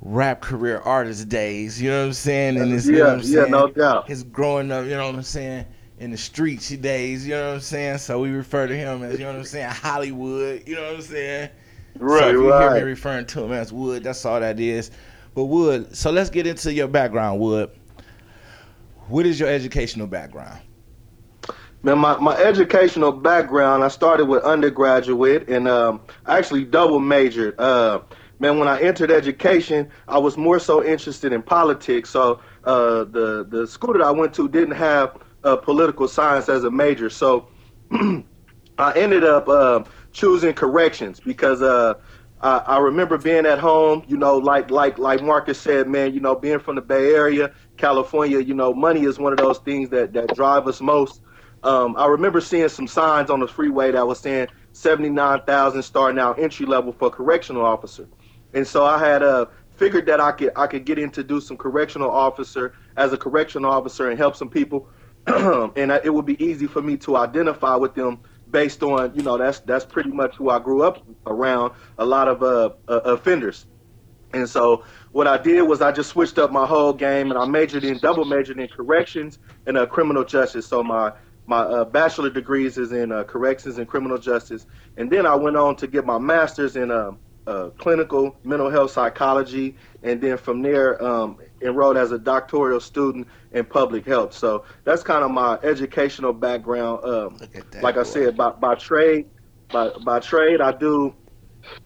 rap 0.02 0.42
career 0.42 0.80
artist 0.80 1.30
days. 1.30 1.82
You 1.82 1.90
know 1.90 2.02
what 2.02 2.08
I'm 2.08 2.14
saying? 2.14 2.58
And 2.58 2.72
his, 2.72 2.88
yeah, 2.88 2.96
you 2.96 3.00
know 3.00 3.22
yeah, 3.24 3.46
no 3.46 3.68
doubt. 3.68 4.08
His 4.08 4.24
growing 4.24 4.72
up, 4.72 4.86
you 4.86 4.92
know 4.92 5.08
what 5.08 5.16
I'm 5.16 5.24
saying? 5.24 5.66
In 6.00 6.12
the 6.12 6.18
streets 6.18 6.70
days, 6.70 7.28
you 7.28 7.34
know 7.34 7.48
what 7.48 7.56
I'm 7.56 7.62
saying? 7.62 7.98
So 7.98 8.20
we 8.20 8.30
refer 8.30 8.68
to 8.68 8.76
him 8.76 9.04
as, 9.04 9.14
you 9.14 9.26
know 9.26 9.32
what 9.32 9.40
I'm 9.40 9.46
saying, 9.46 9.70
Hollywood. 9.70 10.64
You 10.68 10.76
know 10.76 10.84
what 10.84 10.96
I'm 10.96 11.02
saying? 11.02 11.50
Right, 12.00 12.20
so 12.20 12.28
if 12.28 12.34
you 12.34 12.52
right. 12.52 12.76
hear 12.76 12.86
me 12.86 12.92
referring 12.92 13.26
to 13.28 13.44
him 13.44 13.52
as 13.52 13.74
Wood, 13.74 14.04
that's 14.04 14.24
all 14.24 14.40
that 14.40 14.60
is. 14.60 14.92
But 15.34 15.46
Wood, 15.46 15.96
so 15.96 16.12
let's 16.12 16.30
get 16.30 16.46
into 16.46 16.72
your 16.72 16.88
background, 16.88 17.40
Wood. 17.40 17.72
What 19.08 19.26
is 19.26 19.40
your 19.40 19.50
educational 19.50 20.06
background? 20.06 20.60
Man, 21.84 21.98
my, 22.00 22.18
my 22.20 22.36
educational 22.38 23.12
background, 23.12 23.84
I 23.84 23.88
started 23.88 24.26
with 24.26 24.44
undergraduate 24.44 25.48
and 25.48 25.68
um, 25.68 26.02
I 26.26 26.38
actually 26.38 26.66
double 26.66 27.00
majored. 27.00 27.60
Uh, 27.60 28.02
man, 28.40 28.60
when 28.60 28.68
I 28.68 28.80
entered 28.82 29.12
education, 29.12 29.90
I 30.08 30.18
was 30.18 30.38
more 30.38 30.60
so 30.60 30.84
interested 30.84 31.34
in 31.34 31.42
politics. 31.42 32.10
So 32.10 32.40
uh, 32.64 33.06
the 33.06 33.46
the 33.50 33.68
school 33.68 33.94
that 33.94 34.02
I 34.02 34.12
went 34.12 34.34
to 34.36 34.48
didn't 34.48 34.76
have 34.76 35.18
uh, 35.44 35.56
political 35.56 36.08
science 36.08 36.50
as 36.50 36.64
a 36.64 36.72
major. 36.72 37.10
So 37.10 37.48
I 37.92 38.94
ended 38.96 39.24
up 39.24 39.48
uh, 39.48 39.84
choosing 40.12 40.54
corrections 40.54 41.20
because 41.20 41.62
uh, 41.62 41.96
I, 42.42 42.58
I 42.60 42.78
remember 42.80 43.18
being 43.18 43.46
at 43.46 43.60
home. 43.60 44.04
You 44.08 44.18
know, 44.18 44.38
like 44.38 44.70
like 44.70 44.98
like 44.98 45.22
Marcus 45.24 45.60
said, 45.60 45.88
man. 45.88 46.14
You 46.14 46.20
know, 46.20 46.36
being 46.36 46.60
from 46.60 46.76
the 46.76 46.82
Bay 46.82 47.14
Area, 47.14 47.52
California. 47.78 48.40
You 48.40 48.54
know, 48.54 48.74
money 48.74 49.04
is 49.04 49.18
one 49.20 49.34
of 49.34 49.40
those 49.40 49.60
things 49.60 49.90
that 49.90 50.14
that 50.14 50.36
drive 50.36 50.68
us 50.68 50.82
most. 50.82 51.22
Um, 51.64 51.96
I 51.98 52.06
remember 52.06 52.40
seeing 52.40 52.70
some 52.70 52.88
signs 52.88 53.30
on 53.30 53.40
the 53.40 53.48
freeway 53.48 53.92
that 53.92 54.06
was 54.06 54.20
saying 54.20 54.48
79,000 54.74 55.82
starting 55.82 56.20
out 56.20 56.38
entry 56.40 56.68
level 56.68 56.94
for 56.94 57.10
correctional 57.10 57.66
officer. 57.66 58.08
And 58.54 58.66
so 58.66 58.86
I 58.86 58.98
had 58.98 59.24
uh, 59.24 59.48
figured 59.76 60.06
that 60.08 60.20
I 60.20 60.32
could 60.32 60.52
I 60.56 60.68
could 60.68 60.86
get 60.86 61.00
in 61.00 61.12
to 61.12 61.24
do 61.24 61.40
some 61.40 61.58
correctional 61.58 62.10
officer 62.10 62.74
as 62.96 63.14
a 63.14 63.18
correctional 63.18 63.72
officer 63.72 64.10
and 64.10 64.18
help 64.18 64.36
some 64.36 64.50
people, 64.50 64.90
and 65.28 65.92
it 65.92 66.14
would 66.14 66.26
be 66.26 66.42
easy 66.44 66.68
for 66.68 66.82
me 66.82 66.98
to 66.98 67.18
identify 67.18 67.76
with 67.76 67.94
them 67.94 68.20
based 68.50 68.82
on 68.84 69.14
you 69.14 69.22
know 69.22 69.38
that's 69.38 69.60
that's 69.62 69.86
pretty 69.86 70.10
much 70.12 70.36
who 70.36 70.50
I 70.50 70.60
grew 70.60 70.82
up 70.84 71.06
around 71.26 71.74
a 71.98 72.06
lot 72.06 72.28
of 72.28 72.44
uh, 72.44 72.72
uh, 72.88 73.02
offenders. 73.06 73.66
And 74.34 74.50
so 74.50 74.84
what 75.14 75.26
I 75.26 75.38
did 75.38 75.62
was 75.62 75.82
I 75.82 75.92
just 75.92 76.10
switched 76.10 76.38
up 76.38 76.52
my 76.52 76.66
whole 76.66 76.92
game 76.92 77.32
and 77.32 77.40
I 77.40 77.46
majored 77.46 77.86
in 77.86 77.98
double 78.00 78.26
majored 78.26 78.60
in 78.60 78.68
corrections 78.68 79.40
and 79.66 79.78
uh, 79.78 79.86
criminal 79.86 80.24
justice. 80.26 80.68
So 80.68 80.84
my 80.84 81.14
my 81.46 81.60
uh, 81.60 81.86
bachelor 81.86 82.30
degrees 82.30 82.78
is 82.78 82.92
in 82.92 83.12
uh, 83.12 83.24
corrections 83.24 83.78
and 83.78 83.88
criminal 83.88 84.18
justice, 84.18 84.66
and 84.98 85.10
then 85.10 85.26
I 85.26 85.36
went 85.36 85.56
on 85.56 85.78
to 85.78 85.88
get 85.88 86.06
my 86.06 86.18
master's 86.18 86.76
in 86.76 86.92
um, 86.92 87.20
uh, 87.48 87.70
clinical 87.78 88.36
mental 88.44 88.70
health 88.70 88.92
psychology, 88.92 89.76
and 90.04 90.22
then 90.22 90.38
from 90.38 90.62
there 90.62 91.02
um, 91.04 91.38
enrolled 91.62 91.98
as 91.98 92.12
a 92.12 92.20
doctoral 92.20 92.80
student 92.80 93.28
in 93.54 93.66
public 93.66 94.06
health. 94.06 94.34
So 94.34 94.66
that's 94.84 95.02
kind 95.02 95.24
of 95.24 95.32
my 95.32 95.58
educational 95.64 96.34
background. 96.34 97.04
Um, 97.04 97.40
like 97.82 97.96
boy. 97.96 98.02
I 98.02 98.04
said, 98.04 98.38
by, 98.38 98.52
by 98.52 98.76
trade, 98.76 99.26
by, 99.72 99.90
by 100.06 100.20
trade, 100.20 100.62
I 100.62 100.72
do 100.72 101.16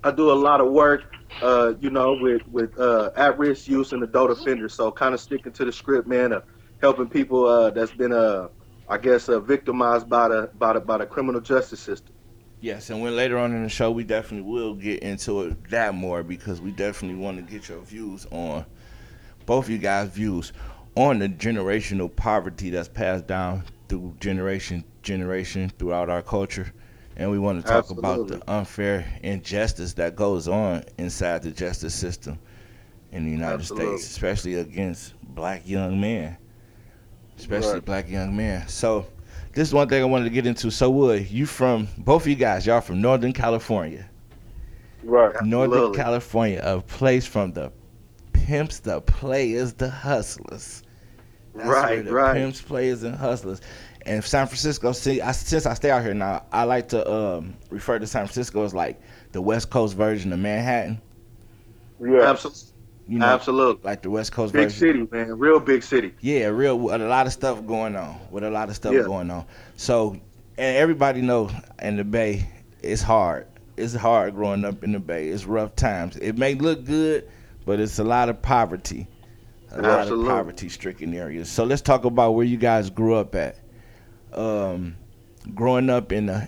I 0.04 0.12
do 0.12 0.32
a 0.32 0.34
lot 0.34 0.62
of 0.62 0.72
work, 0.72 1.04
uh, 1.42 1.74
you 1.80 1.90
know, 1.90 2.18
with 2.20 2.48
with 2.48 2.78
uh, 2.80 3.12
at-risk 3.16 3.68
youth 3.68 3.94
and 3.94 4.04
adult 4.04 4.32
offenders. 4.32 4.74
So 4.74 4.92
kind 4.92 5.14
of 5.14 5.20
sticking 5.20 5.52
to 5.54 5.66
the 5.66 5.72
script, 5.72 6.08
man. 6.08 6.34
Uh, 6.34 6.42
helping 6.82 7.08
people 7.08 7.46
uh, 7.46 7.70
that's 7.70 7.92
been 7.92 8.12
uh, 8.12 8.48
I 8.90 8.98
guess 8.98 9.30
uh, 9.30 9.40
victimized 9.40 10.10
by 10.10 10.28
the 10.28 10.50
by 10.58 10.74
the 10.74 10.82
by 10.82 10.98
the 10.98 11.06
criminal 11.06 11.42
justice 11.42 11.80
system. 11.80 12.14
Yes, 12.62 12.92
and 12.92 13.02
when 13.02 13.16
later 13.16 13.38
on 13.40 13.54
in 13.54 13.64
the 13.64 13.70
show, 13.70 13.92
we 13.92 14.04
definitely 14.04 14.50
will 14.50 14.76
get 14.76 15.02
into 15.02 15.42
it 15.42 15.70
that 15.72 15.96
more 15.96 16.24
because 16.24 16.62
we 16.62 16.72
definitely 16.72 17.20
want 17.20 17.38
to 17.38 17.52
get 17.52 17.68
your 17.68 17.82
views 17.82 18.28
on 18.32 18.66
both 19.46 19.66
of 19.66 19.72
you 19.72 19.78
guys' 19.78 20.10
views 20.10 20.54
on 20.96 21.20
the 21.20 21.28
generational 21.28 22.14
poverty 22.16 22.70
that's 22.70 22.88
passed 22.88 23.28
down 23.28 23.64
through 23.88 24.16
generation 24.20 24.84
generation 25.04 25.70
throughout 25.78 26.10
our 26.10 26.22
culture. 26.22 26.72
And 27.18 27.30
we 27.30 27.40
want 27.40 27.62
to 27.62 27.68
talk 27.68 27.90
Absolutely. 27.90 28.00
about 28.00 28.28
the 28.28 28.52
unfair 28.52 29.06
injustice 29.24 29.94
that 29.96 30.16
goes 30.16 30.48
on 30.48 30.84
inside 30.98 31.44
the 31.44 31.52
justice 31.52 31.94
system 31.94 32.40
in 33.12 33.26
the 33.26 33.32
United 33.32 33.56
Absolutely. 33.56 33.98
States, 33.98 34.12
especially 34.12 34.56
against 34.56 35.14
black 35.22 35.68
young 35.68 36.00
men. 36.00 36.38
Especially 37.38 37.74
right. 37.74 37.86
black 37.86 38.10
young 38.10 38.36
men. 38.36 38.68
So 38.68 39.08
this 39.54 39.68
is 39.68 39.74
one 39.74 39.90
thing 39.90 40.02
I 40.02 40.06
wanted 40.06 40.26
to 40.26 40.30
get 40.30 40.48
into. 40.48 40.72
So 40.72 40.90
Wood, 40.90 41.30
you 41.30 41.46
from 41.46 41.88
both 41.98 42.24
of 42.24 42.28
you 42.28 42.36
guys, 42.36 42.66
y'all 42.66 42.82
from 42.82 43.02
Northern 43.02 43.34
California. 43.34 44.10
Right. 45.04 45.34
Northern 45.44 45.74
Absolutely. 45.74 45.98
California, 45.98 46.62
a 46.64 46.82
place 46.82 47.26
from 47.26 47.52
the 47.52 47.72
pimps, 48.34 48.80
the 48.80 49.02
players, 49.02 49.74
the 49.74 49.90
hustlers. 49.90 50.84
That's 51.56 51.68
right, 51.68 52.06
the 52.06 52.14
right. 52.14 52.34
Pimps, 52.34 52.62
players, 52.62 53.04
and 53.04 53.16
hustlers. 53.16 53.62
And 54.06 54.24
San 54.24 54.48
Francisco, 54.48 54.94
see, 54.94 55.22
I, 55.22 55.32
since 55.32 55.66
I 55.66 55.74
stay 55.74 55.92
out 55.92 56.04
here 56.04 56.14
now, 56.14 56.46
I 56.52 56.64
like 56.64 56.88
to 56.90 57.12
um, 57.12 57.54
refer 57.70 58.00
to 58.00 58.08
San 58.08 58.26
Francisco 58.26 58.64
as 58.64 58.74
like 58.74 59.00
the 59.32 59.42
West 59.42 59.70
Coast 59.70 59.96
version 59.96 60.34
of 60.34 60.40
Manhattan. 60.40 61.02
Yeah, 62.00 62.22
absolutely. 62.22 62.71
You 63.12 63.20
know, 63.20 63.26
Absolutely. 63.26 63.84
Like 63.84 64.04
the 64.04 64.10
West 64.10 64.32
Coast 64.32 64.54
big 64.54 64.70
version. 64.70 64.80
city, 64.80 65.08
man. 65.12 65.38
Real 65.38 65.60
big 65.60 65.84
city. 65.84 66.14
Yeah, 66.22 66.46
real 66.46 66.76
a 66.96 66.98
lot 66.98 67.28
of 67.28 67.34
stuff 67.34 67.66
going 67.66 67.98
on. 67.98 68.18
With 68.32 68.46
a 68.46 68.50
lot 68.50 68.70
of 68.70 68.76
stuff 68.78 68.94
yeah. 68.94 69.02
going 69.02 69.30
on. 69.30 69.46
So 69.76 70.14
and 70.58 70.78
everybody 70.78 71.22
know 71.22 71.50
in 71.82 71.98
the 71.98 72.06
Bay, 72.06 72.50
it's 72.82 73.02
hard. 73.02 73.48
It's 73.76 73.94
hard 73.94 74.34
growing 74.34 74.64
up 74.64 74.86
in 74.86 74.94
the 74.94 75.00
Bay. 75.02 75.28
It's 75.28 75.44
rough 75.44 75.76
times. 75.76 76.16
It 76.16 76.38
may 76.38 76.56
look 76.56 76.86
good, 76.86 77.30
but 77.66 77.82
it's 77.82 78.00
a 78.00 78.04
lot 78.06 78.30
of 78.30 78.42
poverty. 78.42 79.10
A 79.72 79.84
Absolutely. 79.84 80.26
lot 80.26 80.32
of 80.32 80.38
poverty 80.38 80.70
stricken 80.70 81.14
areas. 81.14 81.52
So 81.52 81.66
let's 81.66 81.82
talk 81.82 82.06
about 82.06 82.32
where 82.32 82.46
you 82.46 82.56
guys 82.56 82.90
grew 82.90 83.16
up 83.16 83.36
at. 83.36 83.58
Um, 84.32 84.96
growing 85.54 85.90
up 85.90 86.14
in 86.14 86.28
the 86.28 86.48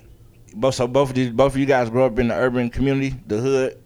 both 0.54 0.76
so 0.76 0.86
both 0.86 1.10
of 1.10 1.18
you 1.18 1.30
both 1.30 1.52
of 1.52 1.58
you 1.58 1.66
guys 1.66 1.90
grew 1.90 2.04
up 2.04 2.18
in 2.18 2.28
the 2.28 2.34
urban 2.34 2.70
community, 2.70 3.14
the 3.26 3.36
hood. 3.36 3.83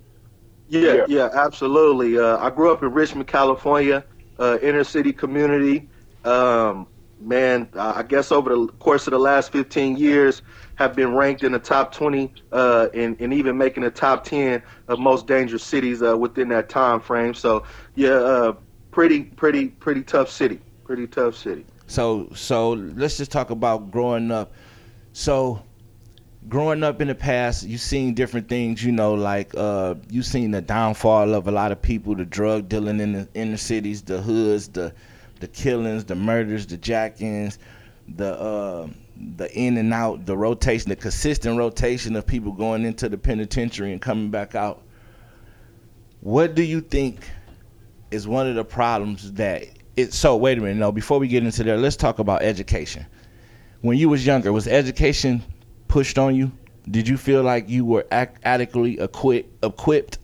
Yeah, 0.68 0.92
yeah, 0.92 1.04
yeah 1.08 1.28
absolutely. 1.32 2.18
Uh, 2.18 2.38
I 2.38 2.50
grew 2.50 2.72
up 2.72 2.82
in 2.82 2.92
Richmond, 2.92 3.26
California, 3.26 4.04
uh, 4.38 4.58
inner 4.62 4.84
city 4.84 5.12
community. 5.12 5.88
Um, 6.24 6.86
man, 7.20 7.68
I 7.74 8.02
guess 8.02 8.30
over 8.30 8.50
the 8.50 8.66
course 8.78 9.06
of 9.06 9.12
the 9.12 9.18
last 9.18 9.52
15 9.52 9.96
years, 9.96 10.42
have 10.78 10.94
been 10.94 11.12
ranked 11.12 11.42
in 11.42 11.50
the 11.50 11.58
top 11.58 11.92
20 11.92 12.32
uh, 12.52 12.86
and, 12.94 13.20
and 13.20 13.34
even 13.34 13.58
making 13.58 13.82
the 13.82 13.90
top 13.90 14.22
10 14.22 14.62
of 14.86 15.00
most 15.00 15.26
dangerous 15.26 15.64
cities 15.64 16.02
uh, 16.02 16.16
within 16.16 16.48
that 16.50 16.68
time 16.68 17.00
frame. 17.00 17.34
So, 17.34 17.64
yeah, 17.96 18.10
uh, 18.10 18.52
pretty, 18.92 19.24
pretty, 19.24 19.70
pretty 19.70 20.04
tough 20.04 20.30
city. 20.30 20.60
Pretty 20.84 21.08
tough 21.08 21.34
city. 21.34 21.66
So, 21.88 22.28
so 22.32 22.74
let's 22.74 23.16
just 23.16 23.32
talk 23.32 23.50
about 23.50 23.90
growing 23.90 24.30
up. 24.30 24.52
So, 25.12 25.64
growing 26.48 26.82
up 26.82 27.00
in 27.00 27.08
the 27.08 27.14
past, 27.14 27.66
you've 27.66 27.80
seen 27.80 28.14
different 28.14 28.48
things, 28.48 28.82
you 28.82 28.92
know, 28.92 29.14
like 29.14 29.54
uh, 29.56 29.94
you've 30.10 30.26
seen 30.26 30.50
the 30.50 30.62
downfall 30.62 31.34
of 31.34 31.48
a 31.48 31.50
lot 31.50 31.72
of 31.72 31.80
people, 31.82 32.14
the 32.14 32.24
drug 32.24 32.68
dealing 32.68 33.00
in 33.00 33.12
the 33.12 33.28
inner 33.34 33.56
cities, 33.56 34.02
the 34.02 34.20
hoods, 34.20 34.68
the 34.68 34.92
the 35.40 35.48
killings, 35.48 36.04
the 36.04 36.14
murders, 36.14 36.66
the 36.66 36.76
jackings, 36.76 37.58
the 38.16 38.34
uh, 38.40 38.88
the 39.36 39.52
in 39.58 39.76
and 39.76 39.92
out, 39.92 40.26
the 40.26 40.36
rotation, 40.36 40.88
the 40.88 40.96
consistent 40.96 41.58
rotation 41.58 42.16
of 42.16 42.26
people 42.26 42.52
going 42.52 42.84
into 42.84 43.08
the 43.08 43.18
penitentiary 43.18 43.92
and 43.92 44.00
coming 44.00 44.30
back 44.30 44.54
out. 44.54 44.82
What 46.20 46.54
do 46.54 46.62
you 46.62 46.80
think 46.80 47.20
is 48.10 48.26
one 48.26 48.48
of 48.48 48.54
the 48.54 48.64
problems 48.64 49.32
that 49.34 49.64
it? 49.96 50.12
So 50.12 50.36
wait 50.36 50.58
a 50.58 50.60
minute, 50.60 50.76
no. 50.76 50.92
Before 50.92 51.18
we 51.18 51.28
get 51.28 51.44
into 51.44 51.62
there, 51.62 51.76
let's 51.76 51.96
talk 51.96 52.18
about 52.18 52.42
education. 52.42 53.06
When 53.80 53.96
you 53.96 54.08
was 54.08 54.26
younger, 54.26 54.52
was 54.52 54.66
education 54.66 55.42
pushed 55.88 56.18
on 56.18 56.34
you? 56.34 56.52
Did 56.90 57.08
you 57.08 57.16
feel 57.16 57.42
like 57.42 57.68
you 57.68 57.84
were 57.84 58.06
adequately 58.10 58.98
equipped 59.00 59.64
equipped 59.64 60.18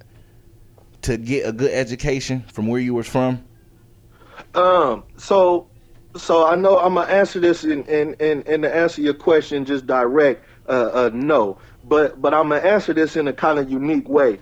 to 1.02 1.18
get 1.18 1.46
a 1.46 1.52
good 1.52 1.72
education 1.72 2.44
from 2.52 2.66
where 2.66 2.80
you 2.80 2.94
were 2.94 3.02
from? 3.02 3.44
Um. 4.54 5.04
So, 5.16 5.68
so 6.16 6.46
I 6.46 6.54
know 6.54 6.78
I'm 6.78 6.94
gonna 6.94 7.10
answer 7.10 7.40
this 7.40 7.64
and 7.64 7.86
and 7.88 8.20
and 8.20 8.46
and 8.46 8.62
to 8.62 8.74
answer 8.74 9.02
your 9.02 9.14
question 9.14 9.64
just 9.64 9.86
direct. 9.86 10.44
Uh, 10.66 10.90
uh, 10.92 11.10
no, 11.12 11.58
but 11.84 12.20
but 12.22 12.32
I'm 12.32 12.48
gonna 12.48 12.62
answer 12.62 12.94
this 12.94 13.16
in 13.16 13.28
a 13.28 13.32
kind 13.32 13.58
of 13.58 13.70
unique 13.70 14.08
way. 14.08 14.38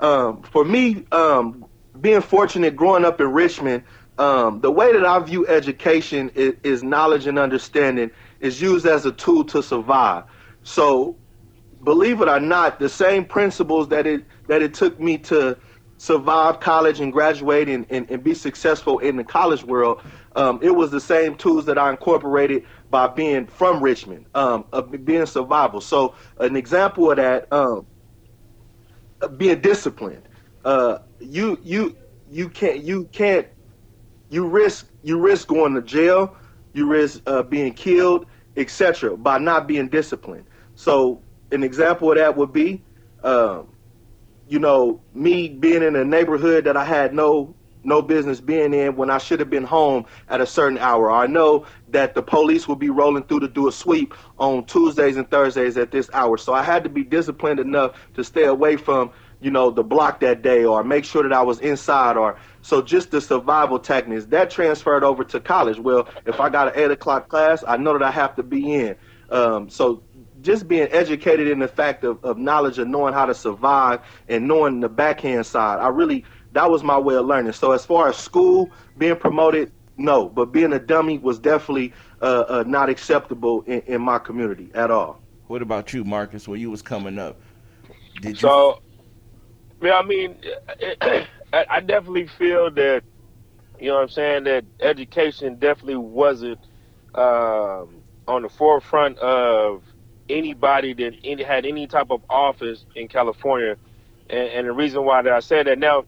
Um, 0.00 0.42
for 0.42 0.64
me, 0.64 1.04
um, 1.12 1.64
being 2.00 2.22
fortunate 2.22 2.74
growing 2.74 3.04
up 3.04 3.20
in 3.20 3.30
Richmond, 3.32 3.84
um, 4.18 4.60
the 4.60 4.70
way 4.70 4.92
that 4.92 5.04
I 5.04 5.18
view 5.20 5.46
education 5.46 6.30
is, 6.34 6.54
is 6.62 6.82
knowledge 6.82 7.26
and 7.26 7.38
understanding 7.38 8.10
is 8.40 8.60
used 8.60 8.86
as 8.86 9.06
a 9.06 9.12
tool 9.12 9.44
to 9.44 9.62
survive. 9.62 10.24
So, 10.70 11.16
believe 11.82 12.20
it 12.20 12.28
or 12.28 12.38
not, 12.38 12.78
the 12.78 12.88
same 12.88 13.24
principles 13.24 13.88
that 13.88 14.06
it 14.06 14.24
that 14.46 14.62
it 14.62 14.72
took 14.72 15.00
me 15.00 15.18
to 15.18 15.58
survive 15.96 16.60
college 16.60 17.00
and 17.00 17.12
graduate 17.12 17.68
and, 17.68 17.84
and, 17.90 18.08
and 18.08 18.22
be 18.22 18.34
successful 18.34 19.00
in 19.00 19.16
the 19.16 19.24
college 19.24 19.64
world, 19.64 20.00
um, 20.36 20.60
it 20.62 20.70
was 20.70 20.92
the 20.92 21.00
same 21.00 21.34
tools 21.34 21.66
that 21.66 21.76
I 21.76 21.90
incorporated 21.90 22.64
by 22.88 23.08
being 23.08 23.46
from 23.48 23.82
Richmond, 23.82 24.26
um, 24.34 24.64
of 24.72 25.04
being 25.04 25.26
survival. 25.26 25.80
So, 25.80 26.14
an 26.38 26.54
example 26.54 27.10
of 27.10 27.16
that, 27.16 27.52
um, 27.52 27.84
being 29.36 29.60
disciplined. 29.60 30.28
Uh, 30.64 30.98
you 31.18 31.58
you 31.64 31.96
you 32.30 32.48
can't 32.48 32.78
you 32.84 33.06
can't 33.06 33.48
you 34.28 34.46
risk 34.46 34.88
you 35.02 35.18
risk 35.18 35.48
going 35.48 35.74
to 35.74 35.82
jail, 35.82 36.36
you 36.74 36.86
risk 36.86 37.22
uh, 37.26 37.42
being 37.42 37.74
killed, 37.74 38.26
etc. 38.56 39.16
by 39.16 39.38
not 39.38 39.66
being 39.66 39.88
disciplined. 39.88 40.44
So 40.80 41.20
an 41.52 41.62
example 41.62 42.10
of 42.10 42.16
that 42.16 42.38
would 42.38 42.54
be, 42.54 42.82
um, 43.22 43.68
you 44.48 44.58
know, 44.58 45.02
me 45.12 45.46
being 45.46 45.82
in 45.82 45.94
a 45.94 46.06
neighborhood 46.06 46.64
that 46.64 46.74
I 46.74 46.86
had 46.86 47.12
no 47.12 47.54
no 47.84 48.00
business 48.00 48.40
being 48.40 48.72
in 48.72 48.96
when 48.96 49.10
I 49.10 49.18
should 49.18 49.40
have 49.40 49.50
been 49.50 49.64
home 49.64 50.06
at 50.28 50.40
a 50.40 50.46
certain 50.46 50.78
hour. 50.78 51.10
I 51.10 51.26
know 51.26 51.66
that 51.88 52.14
the 52.14 52.22
police 52.22 52.66
will 52.66 52.76
be 52.76 52.88
rolling 52.88 53.24
through 53.24 53.40
to 53.40 53.48
do 53.48 53.68
a 53.68 53.72
sweep 53.72 54.14
on 54.38 54.64
Tuesdays 54.64 55.18
and 55.18 55.30
Thursdays 55.30 55.76
at 55.76 55.90
this 55.90 56.08
hour. 56.14 56.38
So 56.38 56.54
I 56.54 56.62
had 56.62 56.82
to 56.84 56.90
be 56.90 57.04
disciplined 57.04 57.60
enough 57.60 57.96
to 58.14 58.24
stay 58.24 58.44
away 58.44 58.76
from, 58.76 59.10
you 59.40 59.50
know, 59.50 59.70
the 59.70 59.82
block 59.82 60.20
that 60.20 60.40
day 60.40 60.64
or 60.64 60.82
make 60.82 61.04
sure 61.04 61.22
that 61.22 61.32
I 61.32 61.42
was 61.42 61.58
inside 61.60 62.16
or 62.16 62.38
so 62.62 62.80
just 62.80 63.10
the 63.10 63.20
survival 63.20 63.78
techniques 63.78 64.26
that 64.26 64.50
transferred 64.50 65.04
over 65.04 65.24
to 65.24 65.40
college. 65.40 65.78
Well, 65.78 66.08
if 66.24 66.40
I 66.40 66.48
got 66.48 66.68
an 66.68 66.82
eight 66.82 66.90
o'clock 66.90 67.28
class, 67.28 67.64
I 67.68 67.76
know 67.76 67.92
that 67.92 68.02
I 68.02 68.10
have 68.10 68.34
to 68.36 68.42
be 68.42 68.74
in. 68.74 68.96
Um, 69.30 69.70
so 69.70 70.02
just 70.42 70.68
being 70.68 70.88
educated 70.90 71.48
in 71.48 71.58
the 71.58 71.68
fact 71.68 72.04
of, 72.04 72.22
of 72.24 72.38
knowledge 72.38 72.78
of 72.78 72.88
knowing 72.88 73.12
how 73.14 73.26
to 73.26 73.34
survive 73.34 74.00
and 74.28 74.46
knowing 74.46 74.80
the 74.80 74.88
backhand 74.88 75.46
side. 75.46 75.78
I 75.78 75.88
really 75.88 76.24
that 76.52 76.70
was 76.70 76.82
my 76.82 76.98
way 76.98 77.14
of 77.14 77.26
learning. 77.26 77.52
So 77.52 77.72
as 77.72 77.84
far 77.84 78.08
as 78.08 78.16
school 78.16 78.70
being 78.98 79.16
promoted, 79.16 79.72
no, 79.96 80.28
but 80.28 80.46
being 80.46 80.72
a 80.72 80.78
dummy 80.78 81.18
was 81.18 81.38
definitely 81.38 81.92
uh, 82.22 82.44
uh, 82.48 82.64
not 82.66 82.88
acceptable 82.88 83.62
in, 83.62 83.80
in, 83.82 84.00
my 84.00 84.18
community 84.18 84.70
at 84.74 84.90
all. 84.90 85.20
What 85.46 85.62
about 85.62 85.92
you, 85.92 86.04
Marcus? 86.04 86.48
When 86.48 86.60
you 86.60 86.70
was 86.70 86.82
coming 86.82 87.18
up, 87.18 87.38
did 88.20 88.30
you? 88.30 88.36
so, 88.36 88.80
you? 89.80 89.88
Yeah, 89.88 89.98
I 89.98 90.02
mean, 90.02 90.36
I 91.52 91.80
definitely 91.80 92.26
feel 92.26 92.70
that 92.72 93.02
you 93.78 93.88
know 93.88 93.94
what 93.94 94.02
I'm 94.02 94.08
saying 94.08 94.44
that 94.44 94.64
education 94.80 95.56
definitely 95.56 95.96
wasn't 95.96 96.60
um, 97.14 98.02
on 98.28 98.42
the 98.42 98.48
forefront 98.48 99.18
of 99.18 99.82
anybody 100.30 100.94
that 100.94 101.14
any, 101.24 101.42
had 101.42 101.66
any 101.66 101.86
type 101.86 102.10
of 102.10 102.22
office 102.30 102.84
in 102.94 103.08
California. 103.08 103.76
And, 104.28 104.48
and 104.50 104.68
the 104.68 104.72
reason 104.72 105.04
why 105.04 105.22
that 105.22 105.32
I 105.32 105.40
say 105.40 105.62
that 105.62 105.78
now, 105.78 106.04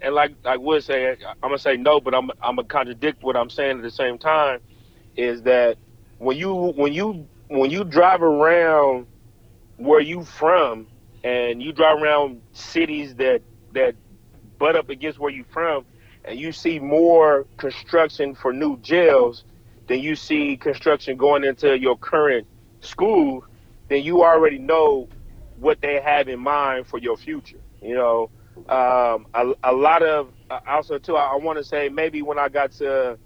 and 0.00 0.14
like 0.14 0.34
I 0.44 0.56
would 0.56 0.84
say, 0.84 1.10
I'm 1.10 1.40
gonna 1.42 1.58
say 1.58 1.76
no, 1.76 2.00
but 2.00 2.14
I'm 2.14 2.30
I'm 2.42 2.56
gonna 2.56 2.68
contradict 2.68 3.22
what 3.22 3.36
I'm 3.36 3.50
saying 3.50 3.78
at 3.78 3.82
the 3.82 3.90
same 3.90 4.18
time, 4.18 4.60
is 5.16 5.42
that 5.42 5.76
when 6.18 6.36
you 6.36 6.54
when 6.54 6.92
you 6.92 7.28
when 7.48 7.70
you 7.70 7.84
drive 7.84 8.22
around 8.22 9.06
where 9.76 10.00
you 10.00 10.24
from 10.24 10.86
and 11.24 11.62
you 11.62 11.72
drive 11.72 12.02
around 12.02 12.42
cities 12.52 13.14
that 13.16 13.42
that 13.74 13.94
butt 14.58 14.76
up 14.76 14.88
against 14.88 15.18
where 15.18 15.30
you 15.30 15.44
from 15.52 15.84
and 16.24 16.38
you 16.38 16.52
see 16.52 16.78
more 16.78 17.46
construction 17.56 18.34
for 18.34 18.52
new 18.52 18.78
jails 18.78 19.44
than 19.88 20.00
you 20.00 20.16
see 20.16 20.56
construction 20.56 21.16
going 21.16 21.44
into 21.44 21.78
your 21.78 21.96
current 21.96 22.46
school, 22.80 23.44
then 23.88 24.02
you 24.02 24.22
already 24.22 24.58
know 24.58 25.08
what 25.56 25.80
they 25.80 26.00
have 26.00 26.28
in 26.28 26.40
mind 26.40 26.86
for 26.86 26.98
your 26.98 27.16
future. 27.16 27.60
You 27.82 27.94
know, 27.94 28.30
um, 28.68 29.26
a, 29.34 29.52
a 29.64 29.72
lot 29.72 30.02
of 30.02 30.32
uh, 30.50 30.60
also 30.66 30.98
too. 30.98 31.16
I, 31.16 31.32
I 31.32 31.36
want 31.36 31.58
to 31.58 31.64
say 31.64 31.88
maybe 31.88 32.22
when 32.22 32.38
I 32.38 32.48
got 32.48 32.72
to 32.72 33.18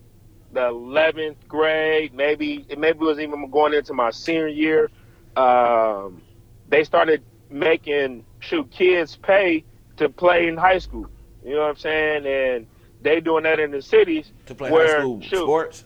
the 0.53 0.61
11th 0.61 1.37
grade, 1.49 2.15
maybe 2.15 2.67
it 2.69 2.79
maybe 2.79 2.99
it 2.99 3.03
was 3.03 3.19
even 3.19 3.51
going 3.51 3.75
into 3.75 3.95
my 3.95 4.11
senior 4.11 4.49
year. 4.49 4.91
Um, 5.37 6.23
they 6.69 6.85
started 6.85 7.23
making 7.51 8.25
shoot 8.41 8.71
kids 8.71 9.17
pay 9.17 9.65
to 9.97 10.09
play 10.09 10.49
in 10.49 10.57
high 10.57 10.79
school. 10.79 11.07
You 11.45 11.55
know 11.55 11.61
what 11.61 11.71
I'm 11.71 11.77
saying? 11.77 12.27
And 12.27 12.67
they 13.01 13.21
doing 13.21 13.45
that 13.45 13.59
in 13.61 13.71
the 13.71 13.83
cities 13.83 14.33
to 14.47 14.55
play 14.55 14.71
where, 14.71 14.97
high 14.97 15.01
school 15.01 15.21
shoot, 15.21 15.39
sports. 15.39 15.85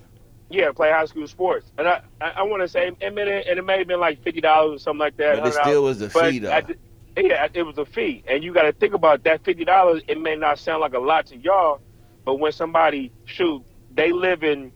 Yeah, 0.49 0.71
play 0.73 0.91
high 0.91 1.07
school 1.07 1.27
sports. 1.27 1.71
And 1.77 1.89
I 1.89 2.03
I, 2.21 2.31
I 2.37 2.43
want 2.43 2.63
to 2.63 2.69
say, 2.69 2.87
and 2.87 2.97
it, 3.01 3.47
and 3.49 3.59
it 3.59 3.65
may 3.65 3.79
have 3.79 3.89
been 3.89 4.01
like 4.01 4.23
fifty 4.23 4.41
dollars 4.41 4.77
or 4.77 4.79
something 4.83 5.01
like 5.01 5.17
that. 5.17 5.39
But 5.39 5.49
it 5.49 5.55
still 5.55 5.83
was 5.83 6.01
a 6.01 6.09
fee, 6.09 6.39
though. 6.39 6.61
The, 6.61 6.77
yeah, 7.23 7.49
it 7.53 7.63
was 7.63 7.79
a 7.79 7.85
fee, 7.85 8.23
and 8.29 8.45
you 8.45 8.53
got 8.53 8.63
to 8.63 8.73
think 8.73 8.95
about 8.95 9.25
that 9.25 9.45
fifty 9.45 9.65
dollars. 9.65 10.03
It 10.07 10.21
may 10.21 10.37
not 10.37 10.59
sound 10.59 10.81
like 10.81 10.95
a 10.95 10.99
lot 10.99 11.27
to 11.27 11.37
y'all, 11.37 11.81
but 12.25 12.37
when 12.37 12.53
somebody 12.53 13.13
shoot, 13.25 13.63
they 13.95 14.13
live 14.13 14.45
in 14.45 14.71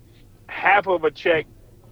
half 0.46 0.86
of 0.88 1.04
a 1.04 1.10
check 1.10 1.46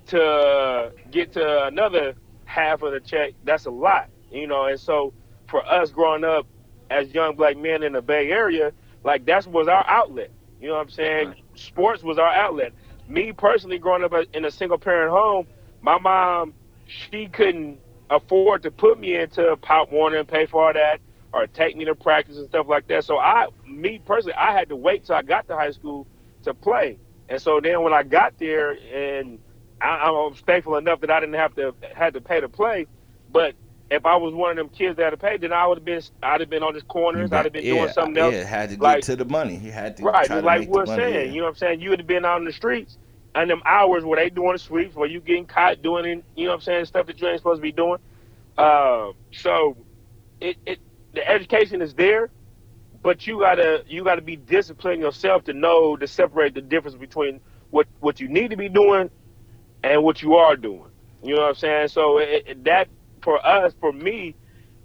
to 0.06 0.92
get 1.10 1.32
to 1.34 1.66
another 1.66 2.14
half 2.46 2.82
of 2.82 2.92
the 2.92 3.00
check. 3.00 3.34
That's 3.44 3.66
a 3.66 3.70
lot, 3.70 4.08
you 4.32 4.46
know. 4.46 4.64
And 4.64 4.80
so 4.80 5.12
for 5.48 5.64
us 5.64 5.90
growing 5.90 6.24
up 6.24 6.46
as 6.90 7.12
young 7.14 7.36
black 7.36 7.56
men 7.56 7.82
in 7.82 7.92
the 7.92 8.02
Bay 8.02 8.30
Area, 8.30 8.72
like 9.04 9.26
that 9.26 9.46
was 9.46 9.68
our 9.68 9.84
outlet. 9.86 10.30
You 10.60 10.68
know 10.68 10.74
what 10.74 10.80
I'm 10.80 10.90
saying? 10.90 11.28
Right. 11.28 11.42
Sports 11.54 12.02
was 12.02 12.18
our 12.18 12.32
outlet. 12.32 12.72
Me 13.08 13.32
personally, 13.32 13.78
growing 13.78 14.04
up 14.04 14.12
in 14.34 14.44
a 14.44 14.50
single 14.50 14.78
parent 14.78 15.10
home, 15.10 15.46
my 15.80 15.98
mom 15.98 16.54
she 16.86 17.26
couldn't 17.26 17.78
afford 18.10 18.62
to 18.62 18.70
put 18.70 18.98
me 18.98 19.14
into 19.14 19.56
Pop 19.56 19.92
Warner 19.92 20.18
and 20.18 20.28
pay 20.28 20.46
for 20.46 20.66
all 20.66 20.72
that 20.72 21.00
or 21.32 21.46
take 21.46 21.76
me 21.76 21.84
to 21.84 21.94
practice 21.94 22.38
and 22.38 22.48
stuff 22.48 22.66
like 22.68 22.88
that. 22.88 23.04
So 23.04 23.18
I, 23.18 23.48
me 23.66 24.00
personally, 24.04 24.34
I 24.34 24.52
had 24.52 24.70
to 24.70 24.76
wait 24.76 25.04
till 25.04 25.14
I 25.14 25.22
got 25.22 25.46
to 25.48 25.54
high 25.54 25.70
school 25.70 26.06
to 26.44 26.54
play. 26.54 26.98
And 27.28 27.40
so 27.40 27.60
then 27.60 27.82
when 27.82 27.92
I 27.92 28.02
got 28.02 28.38
there, 28.38 28.70
and 28.72 29.38
I, 29.80 29.88
I 29.88 30.10
was 30.10 30.40
thankful 30.46 30.76
enough 30.76 31.02
that 31.02 31.10
I 31.10 31.20
didn't 31.20 31.34
have 31.34 31.54
to 31.56 31.74
had 31.94 32.14
to 32.14 32.22
pay 32.22 32.40
to 32.40 32.48
play. 32.48 32.86
But 33.30 33.54
if 33.90 34.04
I 34.04 34.16
was 34.16 34.34
one 34.34 34.50
of 34.50 34.56
them 34.56 34.68
kids 34.68 34.96
that 34.96 35.04
had 35.04 35.10
to 35.10 35.16
pay, 35.16 35.36
then 35.38 35.52
I 35.52 35.66
would 35.66 35.78
have 35.78 35.84
been 35.84 36.02
I'd 36.22 36.40
have 36.40 36.50
been 36.50 36.62
on 36.62 36.74
the 36.74 36.82
corners. 36.82 37.32
I'd 37.32 37.44
have 37.44 37.52
been 37.52 37.64
yeah, 37.64 37.74
doing 37.74 37.92
something 37.92 38.18
else. 38.18 38.34
Yeah, 38.34 38.44
had 38.44 38.70
to 38.70 38.76
get 38.76 38.82
like, 38.82 39.04
to 39.04 39.16
the 39.16 39.24
money. 39.24 39.56
He 39.56 39.70
had 39.70 39.96
to 39.96 40.02
right, 40.02 40.26
try 40.26 40.40
to 40.40 40.46
like 40.46 40.60
make 40.60 40.68
we're 40.68 40.84
money, 40.84 41.02
saying. 41.02 41.14
yeah. 41.14 41.32
You 41.32 41.38
know 41.38 41.44
what 41.44 41.50
I'm 41.50 41.56
saying? 41.56 41.80
You 41.80 41.90
would 41.90 42.00
have 42.00 42.06
been 42.06 42.24
out 42.24 42.38
in 42.38 42.44
the 42.44 42.52
streets 42.52 42.98
and 43.34 43.50
them 43.50 43.62
hours 43.64 44.04
where 44.04 44.18
they 44.18 44.30
doing 44.30 44.52
the 44.52 44.58
sweeps, 44.58 44.94
where 44.94 45.08
you 45.08 45.20
getting 45.20 45.46
caught 45.46 45.82
doing, 45.82 46.22
you 46.36 46.44
know 46.44 46.50
what 46.50 46.56
I'm 46.56 46.60
saying, 46.60 46.84
stuff 46.86 47.06
that 47.06 47.20
you 47.20 47.28
ain't 47.28 47.38
supposed 47.38 47.58
to 47.58 47.62
be 47.62 47.72
doing. 47.72 47.98
Uh, 48.56 49.12
so 49.32 49.76
it, 50.40 50.56
it 50.66 50.80
the 51.14 51.26
education 51.26 51.80
is 51.80 51.94
there, 51.94 52.30
but 53.02 53.26
you 53.26 53.40
gotta 53.40 53.84
you 53.88 54.04
gotta 54.04 54.22
be 54.22 54.36
disciplined 54.36 55.00
yourself 55.00 55.44
to 55.44 55.52
know 55.52 55.96
to 55.96 56.06
separate 56.06 56.54
the 56.54 56.60
difference 56.60 56.96
between 56.96 57.40
what 57.70 57.86
what 58.00 58.20
you 58.20 58.28
need 58.28 58.50
to 58.50 58.56
be 58.56 58.68
doing 58.68 59.10
and 59.82 60.02
what 60.02 60.22
you 60.22 60.34
are 60.34 60.56
doing. 60.56 60.90
You 61.22 61.34
know 61.34 61.42
what 61.42 61.48
I'm 61.48 61.54
saying? 61.54 61.88
So 61.88 62.18
it, 62.18 62.44
it, 62.46 62.64
that 62.64 62.88
for 63.22 63.44
us, 63.46 63.74
for 63.80 63.92
me, 63.92 64.36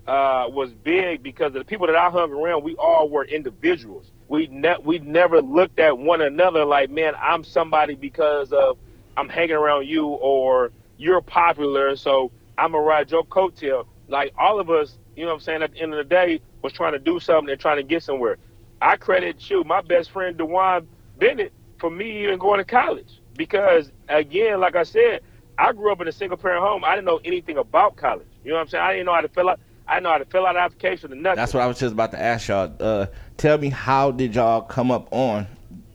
uh, 0.07 0.45
was 0.49 0.73
big 0.73 1.23
because 1.23 1.53
the 1.53 1.63
people 1.63 1.87
that 1.87 1.95
I 1.95 2.09
hung 2.09 2.31
around, 2.31 2.63
we 2.63 2.75
all 2.75 3.09
were 3.09 3.25
individuals. 3.25 4.11
We 4.27 4.47
ne- 4.47 4.77
we 4.83 4.99
never 4.99 5.41
looked 5.41 5.79
at 5.79 5.97
one 5.97 6.21
another 6.21 6.65
like, 6.65 6.89
man, 6.89 7.13
I'm 7.21 7.43
somebody 7.43 7.95
because 7.95 8.51
of 8.51 8.77
I'm 9.15 9.29
hanging 9.29 9.55
around 9.55 9.87
you 9.87 10.07
or 10.07 10.71
you're 10.97 11.21
popular, 11.21 11.95
so 11.95 12.31
I'm 12.57 12.71
gonna 12.73 12.83
ride 12.83 13.11
your 13.11 13.25
coattail. 13.25 13.85
Like 14.09 14.33
all 14.37 14.59
of 14.59 14.69
us, 14.69 14.97
you 15.15 15.23
know 15.23 15.29
what 15.29 15.35
I'm 15.35 15.39
saying, 15.41 15.63
at 15.63 15.73
the 15.73 15.79
end 15.81 15.93
of 15.93 15.97
the 15.97 16.03
day, 16.15 16.41
was 16.63 16.73
trying 16.73 16.93
to 16.93 16.99
do 16.99 17.19
something 17.19 17.51
and 17.51 17.59
trying 17.59 17.77
to 17.77 17.83
get 17.83 18.03
somewhere. 18.03 18.37
I 18.81 18.97
credit 18.97 19.49
you, 19.49 19.63
my 19.63 19.81
best 19.81 20.11
friend 20.11 20.37
Dewan 20.37 20.87
Bennett, 21.17 21.53
for 21.79 21.89
me 21.89 22.23
even 22.23 22.39
going 22.39 22.57
to 22.59 22.65
college. 22.65 23.21
Because 23.37 23.91
again, 24.09 24.59
like 24.59 24.75
I 24.75 24.83
said, 24.83 25.21
I 25.57 25.71
grew 25.73 25.91
up 25.91 26.01
in 26.01 26.07
a 26.07 26.11
single 26.11 26.37
parent 26.37 26.63
home. 26.63 26.83
I 26.83 26.95
didn't 26.95 27.05
know 27.05 27.21
anything 27.23 27.57
about 27.57 27.95
college. 27.95 28.27
You 28.43 28.49
know 28.49 28.55
what 28.55 28.61
I'm 28.61 28.67
saying? 28.69 28.83
I 28.83 28.91
didn't 28.93 29.05
know 29.05 29.13
how 29.13 29.21
to 29.21 29.29
fill 29.29 29.49
out 29.49 29.59
I 29.87 29.95
didn't 29.95 30.03
know 30.03 30.11
how 30.11 30.17
to 30.19 30.25
fill 30.25 30.45
out 30.45 30.55
an 30.55 30.61
application 30.61 31.11
or 31.11 31.15
nothing. 31.15 31.35
That's 31.35 31.53
what 31.53 31.61
I 31.61 31.67
was 31.67 31.79
just 31.79 31.93
about 31.93 32.11
to 32.11 32.21
ask 32.21 32.47
y'all. 32.47 32.73
Uh, 32.79 33.07
tell 33.37 33.57
me 33.57 33.69
how 33.69 34.11
did 34.11 34.35
y'all 34.35 34.61
come 34.61 34.91
up 34.91 35.07
on 35.11 35.47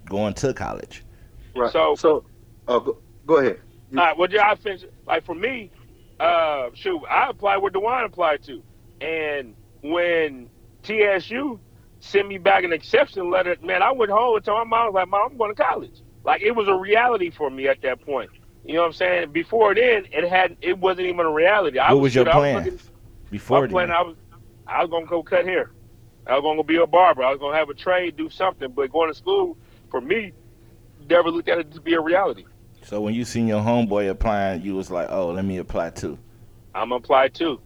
going 0.05 0.35
to 0.35 0.53
college? 0.53 1.05
Right. 1.57 1.73
So 1.73 1.95
so 1.95 2.25
oh, 2.69 2.81
go, 2.81 2.99
go 3.27 3.37
ahead. 3.39 3.61
All 3.93 4.05
right, 4.05 4.17
well, 4.17 4.31
yeah, 4.31 4.51
I 4.51 4.55
finished. 4.55 4.85
Like 5.07 5.25
for 5.25 5.35
me, 5.35 5.71
uh, 6.21 6.69
shoot, 6.75 7.01
I 7.11 7.31
applied 7.31 7.59
where 7.59 7.71
DeWine 7.71 8.05
applied 8.05 8.43
to, 8.45 8.63
and 9.01 9.55
when 9.83 10.51
TSU 10.83 11.59
sent 12.01 12.29
me 12.29 12.37
back 12.37 12.65
an 12.65 12.73
exception 12.73 13.31
letter, 13.31 13.57
man, 13.63 13.83
I 13.83 13.93
went 13.93 14.11
home 14.11 14.37
and 14.37 14.45
told 14.45 14.69
my 14.69 14.77
mom, 14.77 14.81
I 14.81 14.85
was 14.87 14.95
like, 14.95 15.09
Mom, 15.09 15.33
I'm 15.33 15.39
going 15.39 15.55
to 15.55 15.63
college. 15.63 16.03
Like 16.25 16.43
it 16.43 16.51
was 16.51 16.69
a 16.69 16.75
reality 16.75 17.31
for 17.31 17.49
me 17.49 17.69
at 17.69 17.81
that 17.83 18.05
point. 18.05 18.31
You 18.69 18.75
know 18.75 18.81
what 18.81 18.89
I'm 18.89 18.93
saying? 18.93 19.33
Before 19.33 19.75
then, 19.75 20.05
it 20.13 20.29
had 20.29 20.59
it 20.61 20.77
wasn't 20.77 21.07
even 21.07 21.25
a 21.25 21.33
reality. 21.33 21.79
I 21.79 21.95
what 21.95 22.03
was, 22.03 22.15
your 22.15 22.27
plan? 22.27 22.57
Was 22.57 22.65
looking, 22.67 22.81
Before 23.31 23.63
my 23.63 23.67
plan, 23.67 23.91
I 23.91 24.03
was 24.03 24.17
I 24.67 24.83
was 24.83 24.91
gonna 24.91 25.07
go 25.07 25.23
cut 25.23 25.47
hair. 25.47 25.71
I 26.27 26.35
was 26.35 26.43
gonna 26.43 26.63
be 26.63 26.77
a 26.77 26.87
barber. 26.87 27.25
I 27.25 27.31
was 27.31 27.39
gonna 27.39 27.57
have 27.57 27.71
a 27.71 27.75
trade, 27.75 28.17
do 28.17 28.29
something. 28.29 28.71
But 28.71 28.93
going 28.93 29.09
to 29.09 29.15
school 29.15 29.57
for 29.91 30.03
me, 30.03 30.33
never 31.09 31.31
looked 31.31 31.49
at 31.49 31.57
it 31.57 31.73
to 31.73 31.81
be 31.81 31.95
a 31.95 32.01
reality. 32.01 32.45
So 32.83 33.01
when 33.01 33.15
you 33.15 33.25
seen 33.25 33.49
your 33.49 33.63
homeboy 33.63 34.11
applying, 34.11 34.61
you 34.61 34.75
was 34.75 34.91
like, 34.91 35.09
"Oh, 35.11 35.31
let 35.31 35.47
me 35.47 35.57
apply 35.57 35.91
too." 35.91 36.19
I'm 36.75 36.93
applied 36.93 37.33
too. 37.33 37.63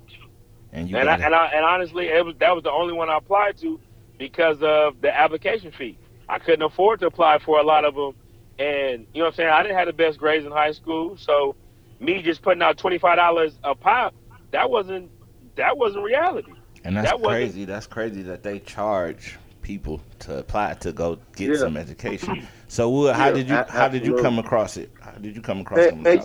And 0.72 0.88
you 0.88 0.96
and 0.96 1.10
I, 1.10 1.16
and, 1.16 1.34
I, 1.34 1.46
and 1.46 1.64
honestly, 1.64 2.06
it 2.06 2.24
was 2.24 2.36
that 2.38 2.54
was 2.54 2.62
the 2.62 2.70
only 2.70 2.92
one 2.92 3.10
I 3.10 3.16
applied 3.16 3.56
to 3.58 3.80
because 4.18 4.62
of 4.62 5.00
the 5.00 5.12
application 5.12 5.72
fee. 5.72 5.98
I 6.28 6.38
couldn't 6.38 6.62
afford 6.62 7.00
to 7.00 7.06
apply 7.06 7.40
for 7.40 7.58
a 7.58 7.64
lot 7.64 7.84
of 7.84 7.96
them, 7.96 8.14
and 8.58 9.06
you 9.12 9.20
know 9.20 9.24
what 9.24 9.26
I'm 9.28 9.34
saying. 9.34 9.50
I 9.50 9.62
didn't 9.62 9.76
have 9.76 9.86
the 9.86 9.92
best 9.92 10.18
grades 10.18 10.44
in 10.44 10.52
high 10.52 10.72
school, 10.72 11.16
so 11.16 11.54
me 12.00 12.22
just 12.22 12.42
putting 12.42 12.62
out 12.62 12.78
twenty 12.78 12.98
five 12.98 13.16
dollars 13.16 13.58
a 13.64 13.74
pop, 13.74 14.14
that 14.50 14.70
wasn't 14.70 15.10
that 15.56 15.76
wasn't 15.76 16.04
reality. 16.04 16.52
And 16.84 16.96
that's 16.96 17.10
that 17.10 17.22
crazy. 17.22 17.64
That's 17.64 17.86
crazy 17.86 18.22
that 18.22 18.42
they 18.42 18.58
charge 18.58 19.38
people 19.62 20.00
to 20.20 20.38
apply 20.38 20.74
to 20.74 20.92
go 20.92 21.18
get 21.36 21.50
yeah. 21.50 21.56
some 21.56 21.76
education. 21.76 22.46
So, 22.68 22.90
Wood, 22.90 23.14
how 23.14 23.26
yeah, 23.26 23.32
did 23.32 23.48
you 23.48 23.64
how 23.68 23.88
did 23.88 24.06
you 24.06 24.16
come 24.16 24.38
across 24.38 24.76
it? 24.76 24.90
How 25.00 25.12
did 25.12 25.36
you 25.36 25.42
come 25.42 25.60
across 25.60 25.78
it? 25.78 25.94
Hey, 25.94 26.20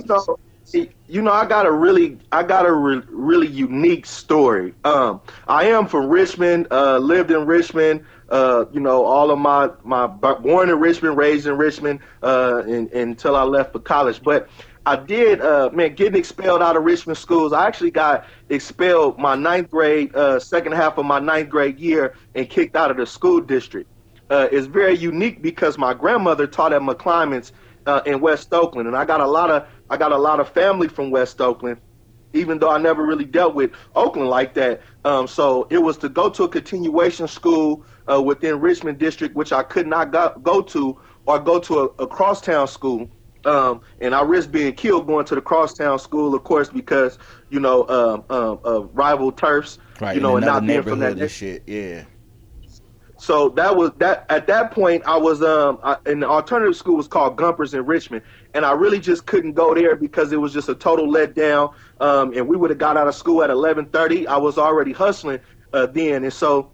so, 0.67 0.85
you 1.07 1.21
know, 1.21 1.31
I 1.31 1.45
got 1.45 1.65
a 1.65 1.71
really, 1.71 2.17
I 2.33 2.43
got 2.43 2.65
a 2.65 2.73
re- 2.73 3.01
really 3.07 3.47
unique 3.47 4.05
story. 4.05 4.73
Um, 4.83 5.21
I 5.47 5.69
am 5.69 5.87
from 5.87 6.09
Richmond, 6.09 6.67
uh, 6.71 6.97
lived 6.97 7.31
in 7.31 7.45
Richmond. 7.45 8.03
Uh, 8.27 8.65
you 8.73 8.81
know, 8.81 9.05
all 9.05 9.31
of 9.31 9.39
my 9.39 9.69
my 9.85 10.07
born 10.07 10.69
in 10.69 10.77
Richmond, 10.77 11.15
raised 11.15 11.47
in 11.47 11.55
Richmond, 11.57 12.01
uh, 12.21 12.63
in, 12.67 12.89
until 12.93 13.37
I 13.37 13.43
left 13.43 13.71
for 13.71 13.79
college. 13.79 14.21
But 14.21 14.49
I 14.85 14.97
did, 14.97 15.39
uh, 15.39 15.69
man, 15.71 15.95
getting 15.95 16.19
expelled 16.19 16.61
out 16.61 16.75
of 16.75 16.83
Richmond 16.83 17.17
schools. 17.17 17.53
I 17.53 17.65
actually 17.65 17.91
got 17.91 18.25
expelled 18.49 19.17
my 19.17 19.35
ninth 19.35 19.71
grade, 19.71 20.13
uh, 20.17 20.37
second 20.37 20.73
half 20.73 20.97
of 20.97 21.05
my 21.05 21.19
ninth 21.19 21.47
grade 21.47 21.79
year, 21.79 22.13
and 22.35 22.49
kicked 22.49 22.75
out 22.75 22.91
of 22.91 22.97
the 22.97 23.05
school 23.05 23.39
district 23.39 23.89
uh, 24.29 24.49
is 24.51 24.65
very 24.67 24.97
unique 24.97 25.41
because 25.41 25.77
my 25.77 25.93
grandmother 25.93 26.45
taught 26.45 26.73
at 26.73 26.81
McClymonds 26.81 27.53
uh, 27.87 28.01
in 28.05 28.19
West 28.19 28.53
Oakland, 28.53 28.87
and 28.87 28.97
I 28.97 29.05
got 29.05 29.21
a 29.21 29.27
lot 29.27 29.49
of 29.49 29.65
I 29.89 29.97
got 29.97 30.11
a 30.11 30.17
lot 30.17 30.39
of 30.39 30.49
family 30.49 30.87
from 30.87 31.11
West 31.11 31.39
Oakland, 31.41 31.79
even 32.33 32.59
though 32.59 32.69
I 32.69 32.77
never 32.77 33.05
really 33.05 33.25
dealt 33.25 33.55
with 33.55 33.71
Oakland 33.95 34.29
like 34.29 34.53
that. 34.55 34.81
Um, 35.05 35.27
so 35.27 35.67
it 35.69 35.77
was 35.77 35.97
to 35.97 36.09
go 36.09 36.29
to 36.29 36.43
a 36.43 36.49
continuation 36.49 37.27
school 37.27 37.85
uh, 38.11 38.21
within 38.21 38.59
Richmond 38.59 38.97
District, 38.97 39.35
which 39.35 39.51
I 39.51 39.63
could 39.63 39.87
not 39.87 40.11
go, 40.11 40.33
go 40.43 40.61
to, 40.61 40.99
or 41.25 41.39
go 41.39 41.59
to 41.59 41.79
a, 41.79 42.03
a 42.03 42.07
crosstown 42.07 42.67
school. 42.67 43.09
Um, 43.45 43.81
and 44.01 44.13
I 44.13 44.21
risked 44.23 44.51
being 44.51 44.73
killed 44.73 45.07
going 45.07 45.25
to 45.25 45.35
the 45.35 45.41
crosstown 45.41 45.99
school, 45.99 46.35
of 46.35 46.43
course, 46.43 46.69
because 46.69 47.17
you 47.49 47.59
know 47.59 47.87
um, 47.87 48.23
um, 48.29 48.59
uh, 48.65 48.83
rival 48.87 49.31
turfs, 49.31 49.77
right, 50.01 50.15
you 50.15 50.21
know, 50.21 50.35
and 50.35 50.45
not 50.45 50.65
being 50.65 50.83
from 50.83 50.99
that 50.99 51.31
shit, 51.31 51.63
yeah. 51.65 52.03
So 53.19 53.49
that 53.49 53.75
was 53.75 53.91
that. 53.97 54.25
At 54.29 54.47
that 54.47 54.71
point, 54.71 55.03
I 55.05 55.17
was 55.17 55.41
um 55.41 55.79
I, 55.83 55.97
in 56.05 56.19
the 56.19 56.27
alternative 56.27 56.75
school 56.75 56.97
was 56.97 57.07
called 57.07 57.35
Gompers 57.35 57.73
in 57.73 57.85
Richmond, 57.85 58.23
and 58.53 58.65
I 58.65 58.71
really 58.71 58.99
just 58.99 59.25
couldn't 59.25 59.53
go 59.53 59.73
there 59.73 59.95
because 59.95 60.31
it 60.31 60.37
was 60.37 60.53
just 60.53 60.69
a 60.69 60.75
total 60.75 61.07
letdown. 61.07 61.73
Um, 61.99 62.33
and 62.33 62.47
we 62.47 62.57
would 62.57 62.69
have 62.69 62.79
got 62.79 62.97
out 62.97 63.07
of 63.07 63.15
school 63.15 63.43
at 63.43 63.49
11:30. 63.49 64.27
I 64.27 64.37
was 64.37 64.57
already 64.57 64.91
hustling 64.91 65.39
uh, 65.73 65.85
then, 65.87 66.23
and 66.23 66.33
so 66.33 66.71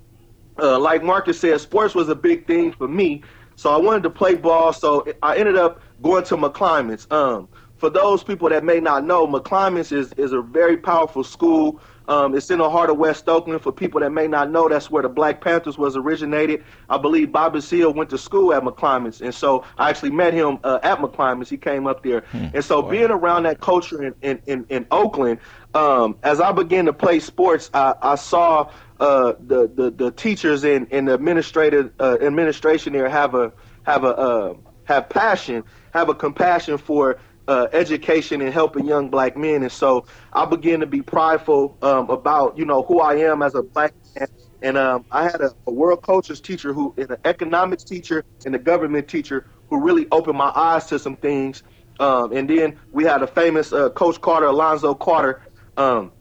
uh, 0.60 0.80
like 0.80 1.04
Marcus 1.04 1.40
said, 1.40 1.60
sports 1.62 1.96
was 1.96 2.10
a 2.10 2.16
big 2.16 2.48
thing 2.48 2.72
for 2.72 2.88
me. 2.88 3.24
So 3.56 3.72
I 3.72 3.78
wanted 3.78 4.04
to 4.04 4.10
play 4.10 4.36
ball. 4.36 4.74
So 4.74 5.06
I 5.22 5.38
ended 5.38 5.56
up 5.56 5.82
going 6.02 6.24
to 6.26 6.38
McClymonds. 6.38 7.12
Um, 7.12 7.48
for 7.84 7.90
those 7.90 8.24
people 8.24 8.48
that 8.48 8.64
may 8.64 8.80
not 8.80 9.04
know, 9.04 9.28
McClymonds 9.28 9.92
is 9.92 10.14
is 10.14 10.32
a 10.32 10.42
very 10.42 10.78
powerful 10.78 11.22
school. 11.22 11.82
Um, 12.08 12.34
it's 12.34 12.50
in 12.50 12.60
the 12.60 12.70
heart 12.70 12.90
of 12.90 12.98
West 12.98 13.28
Oakland. 13.28 13.62
For 13.62 13.74
people 13.74 14.00
that 14.00 14.12
may 14.12 14.26
not 14.26 14.50
know, 14.52 14.70
that's 14.70 14.90
where 14.90 15.04
the 15.04 15.10
Black 15.10 15.42
Panthers 15.42 15.78
was 15.78 15.98
originated. 15.98 16.64
I 16.90 16.98
believe 16.98 17.34
Bobby 17.34 17.60
Seale 17.60 17.92
went 17.92 18.10
to 18.12 18.18
school 18.18 18.54
at 18.54 18.64
McClymonds, 18.64 19.20
and 19.20 19.36
so 19.36 19.66
I 19.78 19.90
actually 19.90 20.12
met 20.12 20.34
him 20.34 20.60
uh, 20.64 20.80
at 20.82 21.00
McClymonds. 21.00 21.50
He 21.50 21.58
came 21.58 21.86
up 21.86 22.04
there, 22.04 22.22
hmm. 22.32 22.46
and 22.54 22.64
so 22.64 22.82
being 22.82 23.12
around 23.12 23.44
that 23.44 23.60
culture 23.60 24.02
in 24.02 24.16
in, 24.22 24.42
in, 24.46 24.66
in 24.70 24.88
Oakland, 24.90 25.40
um, 25.74 26.16
as 26.24 26.40
I 26.40 26.54
began 26.54 26.86
to 26.86 26.94
play 26.94 27.20
sports, 27.20 27.70
I, 27.74 27.96
I 28.02 28.16
saw 28.16 28.72
uh, 29.02 29.34
the, 29.46 29.68
the 29.68 29.92
the 29.92 30.12
teachers 30.12 30.64
and, 30.64 30.88
and 30.90 31.10
the 31.10 31.16
administrative 31.16 31.92
uh, 32.00 32.16
administration 32.22 32.94
there 32.94 33.10
have 33.10 33.36
a 33.36 33.52
have 33.86 34.06
a 34.06 34.16
uh, 34.16 34.54
have 34.86 35.10
passion 35.10 35.66
have 35.94 36.10
a 36.10 36.16
compassion 36.16 36.78
for 36.78 37.20
uh, 37.48 37.68
education 37.74 38.42
and 38.42 38.54
helping 38.54 38.86
young 38.86 39.10
black 39.10 39.36
men. 39.36 39.64
And 39.64 39.72
so 39.72 40.06
I 40.32 40.46
began 40.46 40.80
to 40.80 40.86
be 40.86 41.02
prideful 41.02 41.78
um, 41.82 42.10
about, 42.10 42.58
you 42.58 42.66
know, 42.66 42.84
who 42.84 43.00
I 43.00 43.16
am 43.16 43.42
as 43.42 43.56
a 43.56 43.64
black 43.64 43.94
man. 44.16 44.28
And 44.62 44.78
um, 44.78 45.06
I 45.12 45.24
had 45.24 45.42
a, 45.42 45.52
a, 45.68 45.72
world 45.72 46.04
cultures 46.04 46.40
teacher 46.40 46.72
who, 46.72 46.94
an 46.98 47.18
economics 47.26 47.84
teacher 47.84 48.24
and 48.46 48.56
a 48.56 48.60
government 48.60 49.10
teacher 49.10 49.46
who 49.70 49.82
really 49.82 50.08
opened 50.12 50.38
my 50.38 50.52
eyes 50.56 50.86
to 50.86 51.00
some 51.00 51.18
things. 51.18 51.64
Um, 52.00 52.32
and 52.32 52.50
then 52.50 52.80
we 52.92 53.04
had 53.04 53.22
a 53.22 53.28
famous 53.28 53.74
uh, 53.74 53.90
Coach 53.90 54.22
Carter, 54.22 54.48
Alonzo 54.48 54.96
Carter, 54.96 55.42
um, 55.76 56.12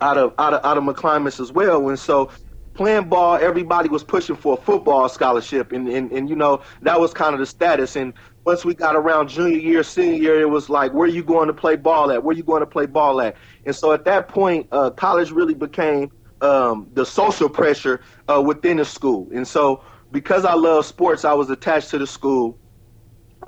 out 0.00 0.18
of 0.18 0.34
out 0.38 0.54
of 0.54 0.64
out 0.64 0.78
of 0.78 0.84
McClymonds 0.84 1.40
as 1.40 1.52
well. 1.52 1.88
And 1.88 1.98
so 1.98 2.30
playing 2.74 3.08
ball, 3.08 3.36
everybody 3.36 3.88
was 3.88 4.02
pushing 4.02 4.36
for 4.36 4.54
a 4.54 4.60
football 4.60 5.08
scholarship, 5.08 5.72
and, 5.72 5.88
and, 5.88 6.10
and 6.10 6.28
you 6.28 6.36
know 6.36 6.62
that 6.82 7.00
was 7.00 7.14
kind 7.14 7.34
of 7.34 7.40
the 7.40 7.46
status. 7.46 7.96
And 7.96 8.12
once 8.44 8.64
we 8.64 8.74
got 8.74 8.94
around 8.94 9.28
junior 9.28 9.58
year, 9.58 9.82
senior 9.82 10.20
year, 10.20 10.40
it 10.40 10.48
was 10.48 10.68
like, 10.68 10.92
where 10.92 11.06
are 11.06 11.12
you 11.12 11.24
going 11.24 11.46
to 11.48 11.54
play 11.54 11.76
ball 11.76 12.10
at? 12.10 12.22
Where 12.22 12.34
are 12.34 12.36
you 12.36 12.42
going 12.42 12.60
to 12.60 12.66
play 12.66 12.86
ball 12.86 13.20
at? 13.20 13.36
And 13.64 13.74
so 13.74 13.92
at 13.92 14.04
that 14.04 14.28
point, 14.28 14.66
uh, 14.70 14.90
college 14.90 15.30
really 15.30 15.54
became 15.54 16.10
um, 16.40 16.88
the 16.92 17.06
social 17.06 17.48
pressure 17.48 18.00
uh, 18.28 18.42
within 18.42 18.76
the 18.76 18.84
school. 18.84 19.28
And 19.34 19.48
so 19.48 19.82
because 20.12 20.44
I 20.44 20.54
love 20.54 20.84
sports, 20.84 21.24
I 21.24 21.32
was 21.32 21.48
attached 21.50 21.90
to 21.90 21.98
the 21.98 22.06
school 22.06 22.58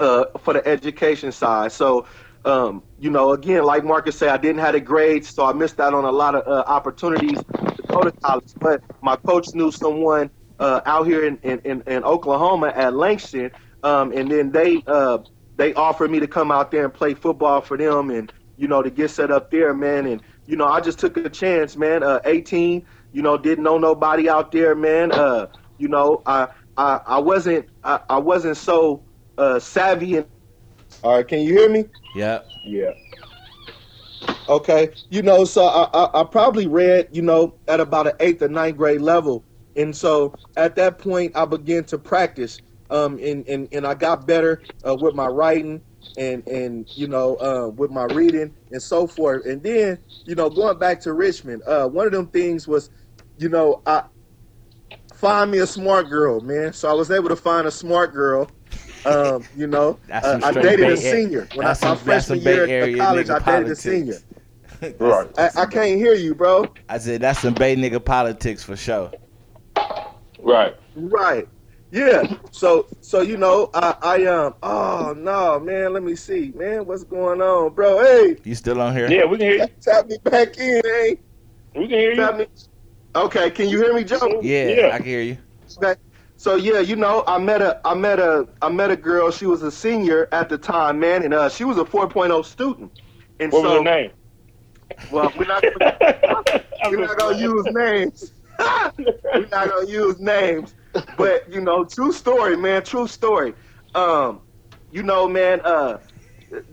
uh, 0.01 0.27
for 0.39 0.55
the 0.55 0.67
education 0.67 1.31
side. 1.31 1.73
So 1.73 2.07
um, 2.47 2.85
you 3.01 3.11
know, 3.11 3.33
again, 3.33 3.65
like 3.65 3.85
Marcus 3.85 4.17
said, 4.17 4.29
I 4.29 4.37
didn't 4.37 4.61
have 4.61 4.75
the 4.75 4.81
grades, 4.81 5.29
so 5.29 5.45
I 5.45 5.53
missed 5.53 5.81
out 5.81 5.95
on 5.95 6.05
a 6.05 6.13
lot 6.13 6.37
of 6.37 6.47
uh, 6.47 6.63
opportunities 6.69 7.39
to 7.39 7.83
go 7.89 8.03
to 8.03 8.13
college. 8.13 8.53
But 8.61 8.83
my 9.03 9.17
coach 9.17 9.49
knew 9.53 9.73
someone 9.73 10.31
uh, 10.61 10.81
out 10.87 11.09
here 11.09 11.27
in, 11.27 11.39
in, 11.39 11.83
in, 11.87 12.05
Oklahoma 12.05 12.69
at 12.69 12.95
Langston, 12.95 13.51
um, 13.83 14.13
and 14.13 14.31
then 14.31 14.53
they 14.53 14.83
uh, 14.87 15.19
they 15.57 15.75
offered 15.75 16.11
me 16.11 16.21
to 16.21 16.27
come 16.27 16.51
out 16.51 16.71
there 16.71 16.85
and 16.85 16.93
play 16.93 17.15
football 17.15 17.61
for 17.61 17.77
them, 17.77 18.11
and 18.11 18.33
you 18.57 18.69
know, 18.69 18.83
to 18.83 18.91
get 18.91 19.11
set 19.11 19.31
up 19.31 19.51
there, 19.51 19.75
man. 19.75 20.07
And 20.07 20.23
you 20.47 20.57
know, 20.57 20.67
I 20.67 20.81
just 20.81 20.99
took 20.99 21.17
a 21.17 21.29
chance, 21.29 21.77
man. 21.77 22.03
Uh, 22.03 22.21
18, 22.25 22.87
you 23.13 23.23
know, 23.23 23.37
didn't 23.37 23.65
know 23.65 23.79
nobody 23.79 24.29
out 24.29 24.53
there, 24.53 24.75
man. 24.75 25.13
Uh, 25.13 25.47
you 25.79 25.89
know, 25.89 26.23
I 26.27 26.49
I, 26.77 27.01
I 27.07 27.19
wasn't 27.19 27.69
I, 27.85 28.01
I 28.09 28.19
wasn't 28.19 28.57
so 28.57 29.03
uh, 29.39 29.59
savvy 29.59 30.17
and 30.17 30.27
all 31.03 31.17
right, 31.17 31.27
can 31.27 31.41
you 31.41 31.53
hear 31.53 31.69
me? 31.69 31.85
Yeah. 32.15 32.41
Yeah. 32.65 32.93
Okay. 34.49 34.91
You 35.11 35.23
know, 35.23 35.45
so 35.45 35.67
I, 35.67 35.89
I, 35.93 36.21
I 36.21 36.25
probably 36.25 36.67
read, 36.67 37.09
you 37.13 37.23
know, 37.23 37.55
at 37.69 37.81
about 37.81 38.07
an 38.07 38.15
eighth 38.21 38.43
or 38.43 38.49
ninth 38.49 38.77
grade 38.77 39.01
level. 39.01 39.45
And 39.77 39.95
so 39.95 40.35
at 40.57 40.75
that 40.77 40.99
point, 40.99 41.37
I 41.37 41.45
began 41.45 41.85
to 41.85 41.99
practice. 41.99 42.59
Um, 42.91 43.19
and, 43.19 43.47
and, 43.49 43.69
and 43.73 43.87
I 43.87 43.95
got 43.95 44.27
better 44.27 44.63
uh, 44.87 44.95
with 44.95 45.15
my 45.15 45.27
writing 45.27 45.81
and, 46.17 46.47
and 46.47 46.87
you 46.97 47.09
know, 47.09 47.37
uh, 47.37 47.69
with 47.69 47.91
my 47.91 48.05
reading 48.05 48.55
and 48.71 48.83
so 48.83 49.07
forth. 49.07 49.47
And 49.47 49.63
then, 49.63 49.99
you 50.25 50.35
know, 50.35 50.49
going 50.49 50.79
back 50.79 51.01
to 51.03 51.13
Richmond, 51.13 51.63
uh, 51.67 51.89
one 51.89 52.07
of 52.07 52.13
them 52.13 52.29
things 52.29 52.69
was, 52.69 52.91
you 53.39 53.49
know, 53.49 53.83
I 53.87 54.05
find 55.15 55.51
me 55.51 55.59
a 55.59 55.67
smart 55.67 56.09
girl, 56.09 56.41
man. 56.41 56.73
So 56.73 56.89
I 56.89 56.93
was 56.93 57.11
able 57.11 57.29
to 57.29 57.37
find 57.37 57.67
a 57.67 57.71
smart 57.71 58.13
girl 58.13 58.51
um, 59.07 59.45
you 59.57 59.67
know, 59.67 59.99
uh, 60.13 60.41
I 60.43 60.53
dated 60.53 60.91
a 60.91 60.97
senior 60.97 61.49
when 61.55 61.67
I 61.67 61.77
my 61.81 61.97
freshman 61.97 62.41
year 62.41 62.65
at 62.65 62.97
college. 62.99 63.31
I 63.31 63.39
dated 63.39 63.71
a 63.71 63.77
senior. 63.77 64.19
right. 64.99 65.29
I, 65.39 65.51
I, 65.57 65.67
can't 65.67 65.97
hear 65.99 66.15
you, 66.15 66.35
bro. 66.35 66.67
I 66.89 66.99
said 66.99 67.21
that's 67.21 67.41
some 67.41 67.55
Bay 67.55 67.77
nigga 67.77 68.05
politics 68.05 68.63
for 68.63 68.77
sure. 68.77 69.11
Right. 70.39 70.77
Right. 70.95 71.49
Yeah. 71.97 72.37
So 72.51 72.87
so 73.01 73.23
you 73.23 73.37
know 73.37 73.71
I 73.75 73.97
I 74.03 74.27
um 74.27 74.55
oh 74.63 75.15
no 75.17 75.59
man 75.59 75.95
let 75.95 76.03
me 76.03 76.15
see 76.15 76.53
man 76.55 76.87
what's 76.87 77.05
going 77.05 77.41
on 77.41 77.73
bro 77.73 78.05
hey 78.05 78.37
you 78.45 78.55
still 78.55 78.81
on 78.81 78.95
here 78.95 79.11
yeah 79.11 79.25
we 79.25 79.39
can 79.39 79.47
hear 79.47 79.57
you 79.63 79.69
tap 79.81 80.07
me 80.07 80.19
back 80.23 80.59
in 80.59 80.83
hey 80.85 81.19
we 81.75 81.89
can 81.89 81.99
hear 81.99 82.13
you 82.13 82.39
me. 82.39 82.47
okay 83.15 83.51
can 83.51 83.69
you 83.69 83.83
hear 83.83 83.95
me 83.95 84.05
Joe 84.05 84.41
yeah, 84.43 84.69
yeah 84.69 84.91
I 84.93 84.99
can 84.99 85.07
hear 85.07 85.23
you 85.23 85.39
okay 85.79 86.01
so 86.39 86.55
yeah, 86.55 86.81
you 86.81 86.97
know, 86.97 87.25
I 87.27 87.39
met 87.39 87.63
a 87.63 87.81
I 87.85 87.95
met 87.95 88.19
a 88.19 88.47
I 88.61 88.69
met 88.69 88.91
a 88.91 88.97
girl. 88.97 89.31
She 89.31 89.47
was 89.47 89.63
a 89.63 89.71
senior 89.71 90.29
at 90.33 90.49
the 90.49 90.59
time, 90.59 91.01
man, 91.01 91.23
and 91.23 91.33
uh, 91.33 91.49
she 91.49 91.65
was 91.65 91.79
a 91.79 91.85
4.0 91.85 92.45
student. 92.45 92.93
And 93.41 93.51
what 93.53 93.63
so, 93.63 93.69
was 93.69 93.79
her 93.79 93.85
name? 93.85 94.11
Well, 95.11 95.33
we're 95.37 95.47
not 95.47 95.63
gonna, 95.79 96.65
we're 96.91 97.07
not 97.07 97.19
gonna 97.19 97.39
use 97.39 97.67
names. 97.67 98.33
we're 98.99 99.49
not 99.51 99.69
gonna 99.71 99.89
use 99.89 100.21
names. 100.21 100.75
But 101.17 101.53
you 101.53 101.61
know, 101.61 101.85
true 101.85 102.13
story, 102.13 102.57
man. 102.57 102.83
True 102.83 103.07
story. 103.07 103.55
Um, 103.95 104.41
you 104.91 105.03
know, 105.03 105.29
man. 105.29 105.61
Uh, 105.65 105.99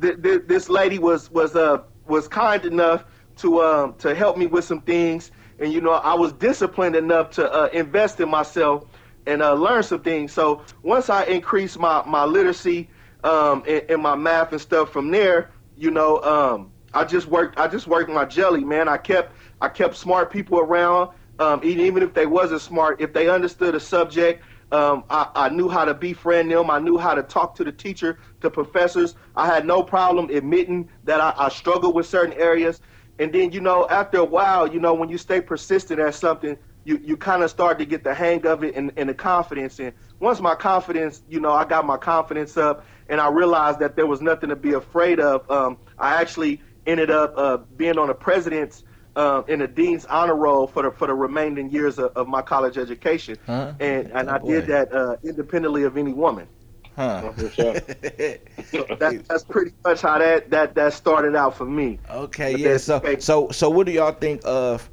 th- 0.01 0.21
th- 0.21 0.41
this 0.47 0.69
lady 0.69 0.99
was 0.99 1.31
was 1.31 1.55
uh 1.55 1.79
was 2.07 2.27
kind 2.27 2.65
enough 2.65 3.05
to 3.37 3.61
um 3.61 3.95
to 3.95 4.13
help 4.15 4.37
me 4.37 4.45
with 4.45 4.65
some 4.65 4.81
things, 4.81 5.31
and 5.59 5.71
you 5.73 5.81
know, 5.81 5.91
I 5.93 6.13
was 6.13 6.33
disciplined 6.33 6.95
enough 6.95 7.31
to 7.31 7.51
uh, 7.51 7.69
invest 7.73 8.19
in 8.19 8.29
myself 8.29 8.85
and 9.25 9.41
uh, 9.41 9.53
learn 9.53 9.83
some 9.83 10.01
things. 10.01 10.33
So 10.33 10.63
once 10.83 11.09
I 11.09 11.23
increased 11.25 11.79
my 11.79 12.03
my 12.05 12.25
literacy 12.25 12.89
um, 13.23 13.63
and, 13.67 13.83
and, 13.89 14.01
my 14.01 14.15
math 14.15 14.51
and 14.51 14.59
stuff 14.61 14.91
from 14.91 15.11
there, 15.11 15.51
you 15.77 15.91
know, 15.91 16.21
um, 16.23 16.71
I 16.93 17.05
just 17.05 17.27
worked. 17.27 17.59
I 17.59 17.67
just 17.67 17.87
worked 17.87 18.09
my 18.09 18.25
jelly, 18.25 18.63
man. 18.63 18.87
I 18.87 18.97
kept 18.97 19.33
I 19.61 19.69
kept 19.69 19.95
smart 19.95 20.31
people 20.31 20.59
around, 20.59 21.11
um, 21.43 21.61
even 21.63 22.01
if 22.01 22.13
they 22.13 22.25
wasn't 22.25 22.61
smart. 22.61 23.01
If 23.01 23.13
they 23.13 23.27
understood 23.27 23.75
a 23.75 23.79
subject, 23.79 24.43
um, 24.71 25.03
I, 25.09 25.27
I, 25.35 25.49
knew 25.49 25.69
how 25.69 25.85
to 25.85 25.93
befriend 25.93 26.49
them. 26.49 26.71
I 26.71 26.79
knew 26.79 26.97
how 26.97 27.13
to 27.13 27.21
talk 27.21 27.53
to 27.55 27.63
the 27.63 27.71
teacher, 27.71 28.17
to 28.41 28.49
professors. 28.49 29.15
I 29.35 29.45
had 29.45 29.67
no 29.67 29.83
problem 29.83 30.29
admitting 30.29 30.89
that 31.03 31.21
I, 31.21 31.33
I 31.37 31.49
struggled 31.49 31.93
with 31.93 32.07
certain 32.07 32.33
areas. 32.33 32.81
And 33.19 33.31
then, 33.31 33.51
you 33.51 33.61
know, 33.61 33.87
after 33.89 34.17
a 34.17 34.25
while, 34.25 34.71
you 34.73 34.79
know, 34.79 34.93
when 34.93 35.09
you 35.09 35.17
stay 35.17 35.41
persistent 35.41 35.99
at 35.99 36.15
something, 36.15 36.57
you 36.85 36.99
you 37.03 37.15
kind 37.15 37.43
of 37.43 37.49
start 37.49 37.77
to 37.79 37.85
get 37.85 38.03
the 38.03 38.13
hang 38.13 38.45
of 38.47 38.63
it 38.63 38.75
and, 38.75 38.91
and 38.97 39.09
the 39.09 39.13
confidence. 39.13 39.79
And 39.79 39.93
once 40.19 40.39
my 40.39 40.55
confidence, 40.55 41.21
you 41.29 41.39
know, 41.39 41.51
I 41.51 41.65
got 41.65 41.85
my 41.85 41.97
confidence 41.97 42.57
up, 42.57 42.85
and 43.09 43.21
I 43.21 43.29
realized 43.29 43.79
that 43.79 43.95
there 43.95 44.07
was 44.07 44.21
nothing 44.21 44.49
to 44.49 44.55
be 44.55 44.73
afraid 44.73 45.19
of. 45.19 45.49
Um, 45.51 45.77
I 45.99 46.19
actually 46.19 46.61
ended 46.87 47.11
up 47.11 47.33
uh, 47.37 47.57
being 47.77 47.97
on 47.97 48.09
a 48.09 48.13
president's 48.13 48.83
uh, 49.15 49.43
in 49.47 49.59
the 49.59 49.67
dean's 49.67 50.05
honor 50.05 50.35
roll 50.35 50.67
for 50.67 50.83
the 50.83 50.91
for 50.91 51.07
the 51.07 51.13
remaining 51.13 51.69
years 51.69 51.99
of, 51.99 52.11
of 52.15 52.27
my 52.27 52.41
college 52.41 52.77
education, 52.77 53.37
huh? 53.45 53.73
and 53.79 54.11
and 54.11 54.29
oh, 54.29 54.33
I 54.33 54.37
boy. 54.39 54.47
did 54.47 54.67
that 54.67 54.93
uh, 54.93 55.15
independently 55.23 55.83
of 55.83 55.97
any 55.97 56.13
woman. 56.13 56.47
Huh. 56.95 57.33
so 57.37 57.73
that, 57.73 59.25
that's 59.27 59.43
pretty 59.43 59.71
much 59.83 60.01
how 60.01 60.19
that, 60.19 60.51
that 60.51 60.75
that 60.75 60.93
started 60.93 61.35
out 61.35 61.57
for 61.57 61.65
me. 61.65 61.99
Okay, 62.09 62.51
but 62.51 62.61
yeah. 62.61 62.77
So 62.77 63.01
so 63.19 63.49
so 63.49 63.69
what 63.69 63.87
do 63.87 63.91
y'all 63.91 64.11
think 64.11 64.41
of 64.45 64.89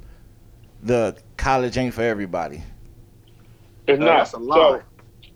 the 0.83 1.15
college 1.37 1.77
ain't 1.77 1.93
for 1.93 2.01
everybody. 2.01 2.63
It's 3.87 4.01
uh, 4.01 4.05
not. 4.05 4.27
So 4.27 4.81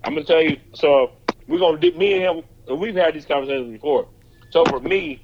I'm 0.04 0.14
gonna 0.14 0.24
tell 0.24 0.42
you. 0.42 0.58
So 0.74 1.12
we're 1.48 1.60
gonna 1.60 1.78
me 1.78 2.14
and 2.14 2.44
him. 2.70 2.78
We've 2.80 2.96
had 2.96 3.14
these 3.14 3.26
conversations 3.26 3.72
before. 3.72 4.08
So 4.50 4.66
for 4.66 4.80
me, 4.80 5.24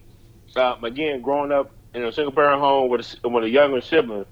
um, 0.56 0.84
again, 0.84 1.22
growing 1.22 1.52
up 1.52 1.72
in 1.94 2.04
a 2.04 2.12
single 2.12 2.34
parent 2.34 2.62
home 2.62 2.90
with 2.90 3.18
a, 3.24 3.30
with 3.30 3.44
a 3.44 3.50
younger 3.50 3.82
sibling, 3.82 4.26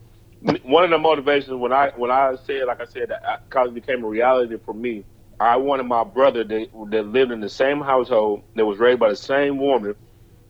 one 0.64 0.86
of 0.86 0.90
the 0.90 0.98
motivations 0.98 1.54
when 1.56 1.74
I 1.74 1.92
when 1.96 2.12
I 2.12 2.36
said, 2.46 2.66
like 2.68 2.82
I 2.82 2.86
said, 2.86 3.10
that 3.10 3.50
college 3.50 3.74
became 3.74 4.04
a 4.04 4.08
reality 4.08 4.58
for 4.66 4.74
me. 4.74 5.06
I 5.40 5.58
wanted 5.58 5.84
my 5.84 6.04
brother 6.04 6.44
that, 6.44 6.68
that 6.92 7.08
lived 7.08 7.32
in 7.32 7.40
the 7.42 7.50
same 7.50 7.82
household 7.82 8.44
that 8.56 8.66
was 8.66 8.78
raised 8.80 9.00
by 9.00 9.10
the 9.10 9.16
same 9.16 9.58
woman. 9.58 9.96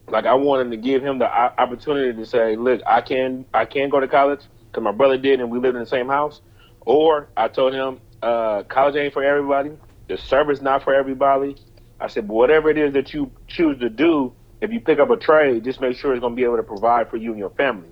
Like 0.10 0.26
I 0.26 0.36
wanted 0.36 0.72
to 0.72 0.78
give 0.78 1.04
him 1.04 1.20
the 1.20 1.30
opportunity 1.60 2.14
to 2.18 2.26
say, 2.26 2.56
look, 2.56 2.82
I 2.88 3.02
can 3.02 3.46
I 3.54 3.66
can 3.66 3.90
go 3.90 4.00
to 4.00 4.08
college 4.08 4.42
because 4.72 4.84
my 4.84 4.92
brother 4.92 5.18
did 5.18 5.40
and 5.40 5.52
we 5.52 5.60
lived 5.60 5.76
in 5.76 5.82
the 5.84 5.88
same 5.90 6.08
house. 6.08 6.42
Or 6.82 7.30
I 7.38 7.48
told 7.48 7.74
him, 7.74 8.00
uh, 8.22 8.64
college 8.64 8.96
ain't 8.96 9.14
for 9.14 9.24
everybody. 9.24 9.72
The 10.08 10.18
service 10.18 10.62
not 10.62 10.84
for 10.84 10.94
everybody. 10.94 11.58
I 12.00 12.08
said, 12.08 12.28
but 12.28 12.34
whatever 12.36 12.70
it 12.70 12.78
is 12.78 12.94
that 12.94 13.14
you 13.14 13.32
choose 13.48 13.80
to 13.80 13.90
do, 13.90 14.34
if 14.62 14.72
you 14.72 14.80
pick 14.80 15.00
up 15.00 15.10
a 15.10 15.18
trade, 15.18 15.64
just 15.64 15.80
make 15.82 15.98
sure 15.98 16.14
it's 16.14 16.22
going 16.22 16.34
to 16.34 16.36
be 16.36 16.44
able 16.44 16.58
to 16.58 16.64
provide 16.64 17.10
for 17.10 17.18
you 17.18 17.32
and 17.32 17.40
your 17.40 17.52
family. 17.52 17.90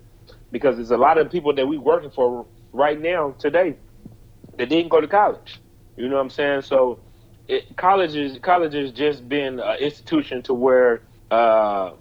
Because 0.52 0.78
there's 0.78 0.92
a 0.92 0.98
lot 0.98 1.18
of 1.18 1.32
people 1.32 1.54
that 1.56 1.66
we 1.68 1.78
working 1.78 2.12
for 2.12 2.46
right 2.72 3.00
now 3.00 3.36
today 3.40 3.76
that 4.58 4.70
didn't 4.70 4.90
go 4.90 5.02
to 5.02 5.08
college. 5.08 5.60
You 5.96 6.10
know 6.10 6.16
what 6.16 6.22
I'm 6.22 6.30
saying? 6.30 6.62
So 6.62 7.00
it, 7.48 7.76
college 7.78 8.16
is 8.16 8.40
college 8.40 8.74
has 8.74 8.92
just 8.92 9.28
been 9.28 9.60
an 9.60 9.78
institution 9.80 10.42
to 10.44 10.54
where 10.54 11.02
uh, 11.32 11.92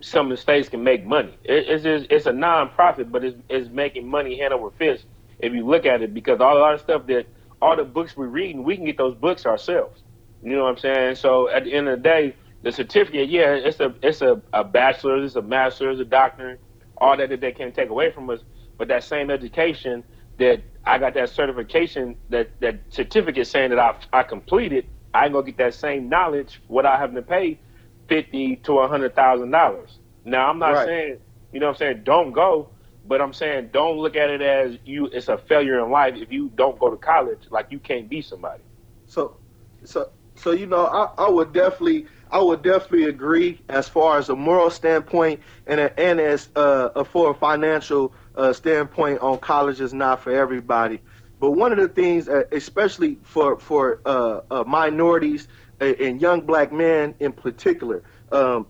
some 0.00 0.26
of 0.26 0.30
the 0.30 0.36
states 0.40 0.68
can 0.68 0.82
make 0.84 1.04
money. 1.04 1.36
It, 1.44 1.68
it's 1.68 1.82
just, 1.82 2.06
it's 2.10 2.26
a 2.26 2.32
non-profit, 2.32 3.10
but 3.10 3.24
it's, 3.24 3.36
it's 3.48 3.68
making 3.70 4.08
money 4.08 4.38
hand 4.38 4.52
over 4.52 4.70
fist 4.70 5.06
if 5.38 5.52
you 5.52 5.66
look 5.66 5.86
at 5.86 6.02
it 6.02 6.14
because 6.14 6.40
all, 6.40 6.62
all 6.62 6.72
the 6.72 6.78
stuff 6.78 7.06
that 7.06 7.26
all 7.60 7.76
the 7.76 7.84
books 7.84 8.16
we're 8.16 8.26
reading, 8.26 8.62
we 8.64 8.76
can 8.76 8.84
get 8.84 8.96
those 8.96 9.14
books 9.14 9.46
ourselves. 9.46 10.02
You 10.42 10.56
know 10.56 10.64
what 10.64 10.70
I'm 10.70 10.78
saying? 10.78 11.14
So 11.16 11.48
at 11.48 11.64
the 11.64 11.72
end 11.72 11.88
of 11.88 11.98
the 11.98 12.02
day, 12.02 12.36
the 12.64 12.72
certificate, 12.72 13.30
yeah, 13.30 13.54
it's 13.54 13.80
a 13.80 13.94
it's 14.02 14.22
a, 14.22 14.42
a 14.54 14.64
bachelor's, 14.64 15.26
it's 15.26 15.36
a 15.36 15.42
master's, 15.42 16.00
a 16.00 16.06
doctorate, 16.06 16.60
all 16.98 17.16
that 17.18 17.30
that 17.30 17.42
they 17.42 17.52
can't 17.52 17.74
take 17.74 17.90
away 17.90 18.12
from 18.12 18.30
us. 18.30 18.40
But 18.78 18.88
that 18.88 19.04
same 19.04 19.30
education 19.30 20.04
that 20.38 20.64
I 20.86 20.98
got 20.98 21.14
that 21.14 21.30
certification, 21.30 22.16
that 22.30 22.52
that 22.62 22.84
certificate 22.90 23.48
saying 23.48 23.70
that 23.70 23.80
I 23.80 23.96
I 24.12 24.24
completed, 24.24 24.86
I 25.14 25.26
ain't 25.26 25.34
gonna 25.34 25.46
get 25.46 25.58
that 25.58 25.74
same 25.74 26.10
knowledge 26.10 26.62
without 26.68 27.00
having 27.00 27.16
to 27.16 27.22
pay 27.22 27.60
fifty 28.08 28.56
to 28.64 28.80
a 28.80 28.88
hundred 28.88 29.16
thousand 29.16 29.52
dollars. 29.52 30.00
Now 30.24 30.50
I'm 30.50 30.60
not 30.60 30.74
right. 30.74 30.86
saying, 30.86 31.18
you 31.52 31.60
know, 31.60 31.68
what 31.68 31.72
I'm 31.72 31.78
saying 31.78 32.02
don't 32.04 32.32
go, 32.32 32.70
but 33.04 33.22
I'm 33.22 33.34
saying 33.34 33.70
don't 33.74 33.98
look 33.98 34.16
at 34.16 34.30
it 34.30 34.42
as 34.42 34.78
you. 34.84 35.08
It's 35.12 35.28
a 35.28 35.38
failure 35.38 35.84
in 35.84 35.92
life 35.92 36.14
if 36.16 36.32
you 36.32 36.50
don't 36.56 36.80
go 36.80 36.90
to 36.90 36.98
college. 36.98 37.42
Like 37.50 37.68
you 37.70 37.80
can't 37.80 38.10
be 38.10 38.22
somebody. 38.22 38.64
So, 39.06 39.38
so, 39.84 40.08
so 40.36 40.52
you 40.52 40.66
know, 40.66 40.86
I, 40.86 41.26
I 41.26 41.30
would 41.30 41.52
definitely, 41.52 42.06
I 42.30 42.40
would 42.40 42.62
definitely 42.62 43.04
agree 43.04 43.60
as 43.68 43.88
far 43.88 44.18
as 44.18 44.28
a 44.28 44.36
moral 44.36 44.70
standpoint 44.70 45.40
and 45.66 45.80
a, 45.80 46.00
and 46.00 46.20
as 46.20 46.48
uh, 46.56 47.04
for 47.04 47.30
a 47.30 47.34
financial 47.34 48.12
uh, 48.34 48.52
standpoint 48.52 49.20
on 49.20 49.38
college 49.38 49.80
is 49.80 49.94
not 49.94 50.20
for 50.20 50.32
everybody. 50.32 51.00
But 51.40 51.52
one 51.52 51.72
of 51.72 51.78
the 51.78 51.88
things, 51.88 52.28
uh, 52.28 52.44
especially 52.52 53.18
for 53.22 53.58
for 53.58 54.00
uh, 54.06 54.40
uh, 54.50 54.64
minorities 54.66 55.48
and 55.80 56.20
young 56.20 56.40
black 56.40 56.72
men 56.72 57.14
in 57.20 57.32
particular, 57.32 58.02
um, 58.32 58.66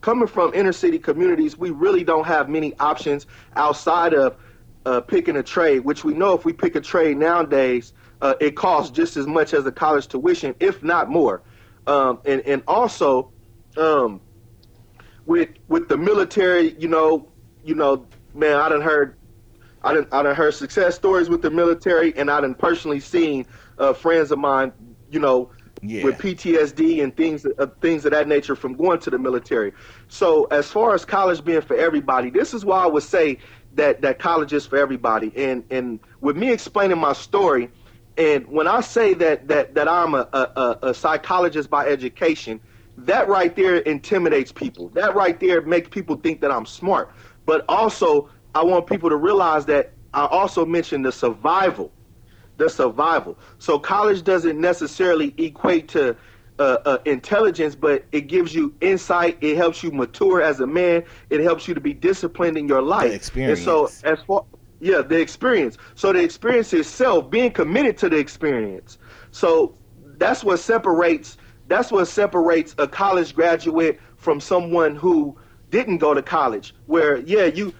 coming 0.00 0.28
from 0.28 0.52
inner 0.52 0.72
city 0.72 0.98
communities, 0.98 1.56
we 1.56 1.70
really 1.70 2.04
don't 2.04 2.26
have 2.26 2.48
many 2.48 2.76
options 2.78 3.26
outside 3.56 4.12
of 4.12 4.36
uh, 4.84 5.00
picking 5.00 5.36
a 5.36 5.42
trade. 5.42 5.80
Which 5.80 6.04
we 6.04 6.12
know 6.12 6.34
if 6.34 6.44
we 6.44 6.52
pick 6.52 6.76
a 6.76 6.80
trade 6.80 7.16
nowadays, 7.16 7.94
it 8.40 8.56
costs 8.56 8.90
just 8.90 9.16
as 9.16 9.26
much 9.26 9.54
as 9.54 9.64
the 9.64 9.72
college 9.72 10.06
tuition, 10.08 10.54
if 10.60 10.82
not 10.82 11.08
more. 11.08 11.42
Um, 11.86 12.20
and 12.24 12.40
and 12.42 12.62
also 12.66 13.32
um, 13.76 14.20
with 15.26 15.50
with 15.68 15.88
the 15.88 15.96
military, 15.96 16.74
you 16.78 16.88
know, 16.88 17.28
you 17.64 17.74
know, 17.74 18.06
man, 18.34 18.56
I 18.56 18.68
done 18.68 18.80
heard 18.80 19.16
I 19.82 19.94
done, 19.94 20.06
I 20.12 20.22
done 20.22 20.36
heard 20.36 20.54
success 20.54 20.94
stories 20.94 21.28
with 21.28 21.42
the 21.42 21.50
military, 21.50 22.16
and 22.16 22.30
I 22.30 22.40
done 22.40 22.54
personally 22.54 23.00
seen 23.00 23.46
uh, 23.78 23.92
friends 23.92 24.30
of 24.30 24.38
mine, 24.38 24.72
you 25.10 25.18
know, 25.18 25.50
yeah. 25.82 26.04
with 26.04 26.18
PTSD 26.18 27.02
and 27.02 27.16
things 27.16 27.44
uh, 27.58 27.66
things 27.80 28.04
of 28.04 28.12
that 28.12 28.28
nature 28.28 28.54
from 28.54 28.74
going 28.74 29.00
to 29.00 29.10
the 29.10 29.18
military. 29.18 29.72
So 30.08 30.44
as 30.44 30.70
far 30.70 30.94
as 30.94 31.04
college 31.04 31.44
being 31.44 31.60
for 31.60 31.76
everybody, 31.76 32.30
this 32.30 32.54
is 32.54 32.64
why 32.64 32.84
I 32.84 32.86
would 32.86 33.02
say 33.02 33.38
that 33.74 34.02
that 34.02 34.18
college 34.18 34.52
is 34.52 34.66
for 34.66 34.78
everybody. 34.78 35.32
And 35.36 35.64
and 35.70 35.98
with 36.20 36.36
me 36.36 36.52
explaining 36.52 36.98
my 36.98 37.12
story, 37.12 37.70
and 38.16 38.46
when 38.46 38.68
I 38.68 38.80
say 38.80 39.14
that 39.14 39.48
that 39.48 39.74
that 39.74 39.88
I'm 39.88 40.14
a, 40.14 40.28
a, 40.32 40.78
a 40.82 40.94
psychologist 40.94 41.70
by 41.70 41.86
education, 41.86 42.60
that 42.98 43.28
right 43.28 43.54
there 43.56 43.78
intimidates 43.78 44.52
people. 44.52 44.88
That 44.90 45.14
right 45.14 45.38
there 45.40 45.62
makes 45.62 45.88
people 45.88 46.16
think 46.16 46.40
that 46.42 46.50
I'm 46.50 46.66
smart. 46.66 47.10
But 47.46 47.64
also 47.68 48.28
I 48.54 48.62
want 48.64 48.86
people 48.86 49.08
to 49.08 49.16
realize 49.16 49.66
that 49.66 49.94
I 50.12 50.26
also 50.26 50.66
mentioned 50.66 51.04
the 51.04 51.12
survival, 51.12 51.90
the 52.58 52.68
survival. 52.68 53.38
So 53.58 53.78
college 53.78 54.24
doesn't 54.24 54.60
necessarily 54.60 55.34
equate 55.38 55.88
to 55.88 56.16
uh, 56.58 56.76
uh, 56.84 56.98
intelligence, 57.06 57.74
but 57.74 58.04
it 58.12 58.22
gives 58.22 58.54
you 58.54 58.74
insight. 58.82 59.38
It 59.40 59.56
helps 59.56 59.82
you 59.82 59.90
mature 59.90 60.42
as 60.42 60.60
a 60.60 60.66
man. 60.66 61.04
It 61.30 61.40
helps 61.40 61.66
you 61.66 61.74
to 61.74 61.80
be 61.80 61.94
disciplined 61.94 62.58
in 62.58 62.68
your 62.68 62.82
life. 62.82 63.08
The 63.08 63.14
experience. 63.14 63.58
And 63.58 63.64
so 63.64 63.90
as 64.04 64.22
far 64.26 64.44
yeah, 64.82 65.00
the 65.00 65.20
experience. 65.20 65.78
So 65.94 66.12
the 66.12 66.18
experience 66.18 66.72
itself, 66.72 67.30
being 67.30 67.52
committed 67.52 67.96
to 67.98 68.08
the 68.08 68.16
experience. 68.18 68.98
So 69.30 69.76
that's 70.18 70.42
what 70.42 70.58
separates 70.58 71.36
that's 71.68 71.92
what 71.92 72.06
separates 72.06 72.74
a 72.78 72.88
college 72.88 73.34
graduate 73.34 74.00
from 74.16 74.40
someone 74.40 74.96
who 74.96 75.38
didn't 75.70 75.98
go 75.98 76.14
to 76.14 76.22
college. 76.22 76.74
Where 76.86 77.18
yeah, 77.18 77.44
you 77.44 77.72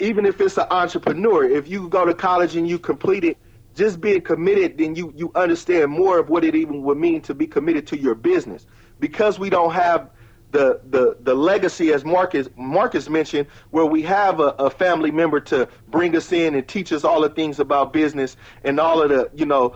even 0.00 0.26
if 0.26 0.40
it's 0.40 0.58
an 0.58 0.66
entrepreneur, 0.72 1.44
if 1.44 1.68
you 1.68 1.88
go 1.88 2.04
to 2.04 2.12
college 2.12 2.56
and 2.56 2.68
you 2.68 2.80
complete 2.80 3.22
it, 3.22 3.38
just 3.76 4.00
being 4.00 4.20
committed, 4.20 4.78
then 4.78 4.96
you 4.96 5.12
you 5.14 5.30
understand 5.36 5.92
more 5.92 6.18
of 6.18 6.28
what 6.28 6.42
it 6.42 6.56
even 6.56 6.82
would 6.82 6.98
mean 6.98 7.20
to 7.22 7.34
be 7.34 7.46
committed 7.46 7.86
to 7.86 7.96
your 7.96 8.16
business. 8.16 8.66
Because 8.98 9.38
we 9.38 9.48
don't 9.48 9.72
have 9.72 10.10
the 10.50 10.80
the 10.90 11.16
the 11.20 11.34
legacy, 11.34 11.92
as 11.92 12.04
Marcus 12.04 12.48
Marcus 12.56 13.08
mentioned, 13.08 13.48
where 13.70 13.86
we 13.86 14.02
have 14.02 14.40
a, 14.40 14.54
a 14.58 14.70
family 14.70 15.10
member 15.10 15.40
to 15.40 15.68
bring 15.88 16.16
us 16.16 16.32
in 16.32 16.54
and 16.54 16.66
teach 16.66 16.92
us 16.92 17.04
all 17.04 17.20
the 17.20 17.28
things 17.28 17.60
about 17.60 17.92
business 17.92 18.36
and 18.64 18.80
all 18.80 19.02
of 19.02 19.10
the 19.10 19.30
you 19.34 19.46
know 19.46 19.74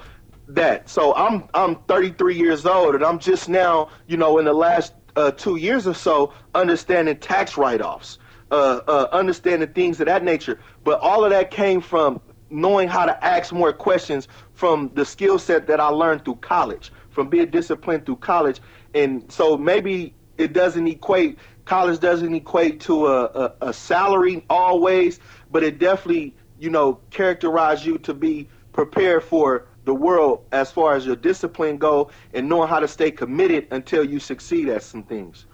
that. 0.48 0.88
So 0.88 1.14
I'm 1.14 1.44
I'm 1.54 1.76
33 1.88 2.36
years 2.36 2.66
old 2.66 2.94
and 2.94 3.04
I'm 3.04 3.18
just 3.18 3.48
now 3.48 3.90
you 4.06 4.16
know 4.16 4.38
in 4.38 4.44
the 4.44 4.54
last 4.54 4.94
uh, 5.16 5.30
two 5.30 5.56
years 5.56 5.86
or 5.86 5.94
so 5.94 6.32
understanding 6.54 7.18
tax 7.18 7.58
write-offs 7.58 8.18
uh, 8.52 8.80
uh, 8.86 9.08
understanding 9.12 9.68
things 9.72 9.98
of 10.00 10.06
that 10.06 10.22
nature. 10.22 10.60
But 10.84 11.00
all 11.00 11.24
of 11.24 11.30
that 11.30 11.50
came 11.50 11.80
from 11.80 12.20
knowing 12.50 12.86
how 12.86 13.06
to 13.06 13.24
ask 13.24 13.52
more 13.52 13.72
questions 13.72 14.28
from 14.52 14.90
the 14.94 15.04
skill 15.04 15.38
set 15.38 15.66
that 15.66 15.80
I 15.80 15.88
learned 15.88 16.24
through 16.24 16.36
college, 16.36 16.92
from 17.08 17.28
being 17.28 17.48
disciplined 17.48 18.04
through 18.04 18.16
college. 18.16 18.60
And 18.94 19.30
so 19.32 19.56
maybe 19.56 20.14
it 20.38 20.52
doesn't 20.52 20.86
equate, 20.86 21.38
college 21.64 22.00
doesn't 22.00 22.34
equate 22.34 22.80
to 22.80 23.06
a, 23.06 23.24
a, 23.24 23.54
a 23.68 23.72
salary 23.72 24.44
always, 24.50 25.20
but 25.50 25.62
it 25.62 25.78
definitely, 25.78 26.34
you 26.58 26.70
know, 26.70 26.94
characterize 27.10 27.84
you 27.84 27.98
to 27.98 28.14
be 28.14 28.48
prepared 28.72 29.22
for 29.22 29.66
the 29.84 29.94
world 29.94 30.44
as 30.52 30.70
far 30.70 30.94
as 30.94 31.04
your 31.04 31.16
discipline 31.16 31.76
go 31.76 32.10
and 32.34 32.48
knowing 32.48 32.68
how 32.68 32.78
to 32.78 32.88
stay 32.88 33.10
committed 33.10 33.66
until 33.70 34.04
you 34.04 34.18
succeed 34.20 34.68
at 34.68 34.82
some 34.82 35.02
things. 35.02 35.46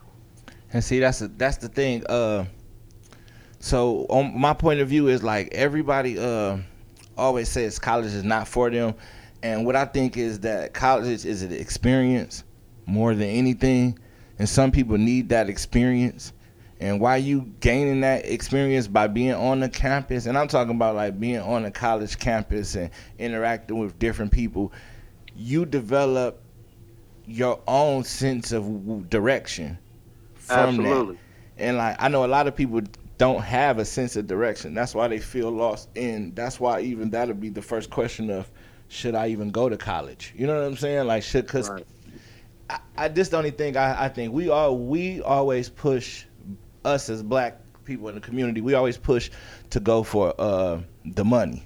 And 0.73 0.85
see, 0.85 1.01
that's 1.01 1.23
a, 1.23 1.29
that's 1.29 1.57
the 1.57 1.69
thing. 1.69 2.05
Uh, 2.07 2.45
so 3.59 4.07
on 4.11 4.39
my 4.39 4.53
point 4.53 4.81
of 4.81 4.89
view 4.89 5.09
is 5.09 5.23
like 5.23 5.49
everybody 5.53 6.19
uh, 6.19 6.59
always 7.17 7.49
says 7.49 7.79
college 7.79 8.13
is 8.13 8.23
not 8.23 8.47
for 8.47 8.71
them, 8.71 8.95
and 9.43 9.65
what 9.65 9.77
I 9.77 9.85
think 9.85 10.17
is 10.17 10.41
that 10.41 10.75
college 10.75 11.25
is 11.25 11.43
an 11.43 11.53
experience 11.53 12.45
more 12.87 13.15
than 13.15 13.29
anything, 13.29 13.99
and 14.39 14.49
some 14.49 14.71
people 14.71 14.99
need 14.99 15.29
that 15.31 15.49
experience. 15.49 16.33
And 16.81 17.01
why 17.01 17.17
you 17.17 17.53
gaining 17.59 18.03
that 18.03 18.25
experience 18.25 18.87
by 18.87 19.09
being 19.09 19.35
on 19.35 19.61
the 19.61 19.69
campus, 19.69 20.27
and 20.27 20.39
I'm 20.39 20.47
talking 20.47 20.77
about 20.77 20.95
like 20.95 21.19
being 21.19 21.41
on 21.41 21.65
a 21.65 21.73
college 21.73 22.19
campus 22.19 22.77
and 22.77 22.91
interacting 23.19 23.79
with 23.79 23.99
different 23.99 24.31
people, 24.31 24.73
you 25.35 25.67
develop 25.67 26.41
your 27.27 27.61
own 27.67 28.05
sense 28.05 28.53
of 28.53 29.11
direction 29.11 29.77
from 30.35 30.81
Absolutely. 30.81 31.15
that. 31.15 31.21
And 31.65 31.77
like 31.77 31.97
I 31.99 32.09
know 32.09 32.25
a 32.25 32.27
lot 32.27 32.47
of 32.47 32.55
people 32.55 32.81
don't 33.19 33.43
have 33.43 33.79
a 33.79 33.85
sense 33.85 34.15
of 34.15 34.29
direction. 34.29 34.73
That's 34.73 34.95
why 34.95 35.09
they 35.09 35.19
feel 35.19 35.51
lost. 35.51 35.89
And 35.97 36.35
that's 36.37 36.61
why 36.61 36.81
even 36.81 37.11
that'll 37.11 37.35
be 37.35 37.49
the 37.49 37.63
first 37.63 37.91
question 37.91 38.31
of 38.31 38.49
should 38.87 39.15
I 39.15 39.29
even 39.29 39.51
go 39.51 39.69
to 39.69 39.77
college? 39.77 40.33
You 40.37 40.47
know 40.47 40.55
what 40.55 40.65
I'm 40.65 40.77
saying? 40.77 41.07
Like 41.07 41.25
should 41.25 41.47
because 41.47 41.69
right. 41.69 41.85
I, 42.71 42.79
I 42.97 43.09
just 43.09 43.31
the 43.31 43.39
only 43.39 43.51
thing 43.51 43.77
I, 43.77 44.05
I 44.05 44.09
think 44.09 44.33
we 44.33 44.49
all 44.49 44.77
we 44.77 45.21
always 45.23 45.69
push 45.69 46.25
us 46.85 47.09
as 47.09 47.23
black 47.23 47.61
people 47.85 48.09
in 48.09 48.15
the 48.15 48.21
community. 48.21 48.61
We 48.61 48.75
always 48.75 48.97
push 48.97 49.31
to 49.71 49.81
go 49.81 50.03
for 50.03 50.35
uh, 50.39 50.81
the 51.05 51.25
money. 51.25 51.65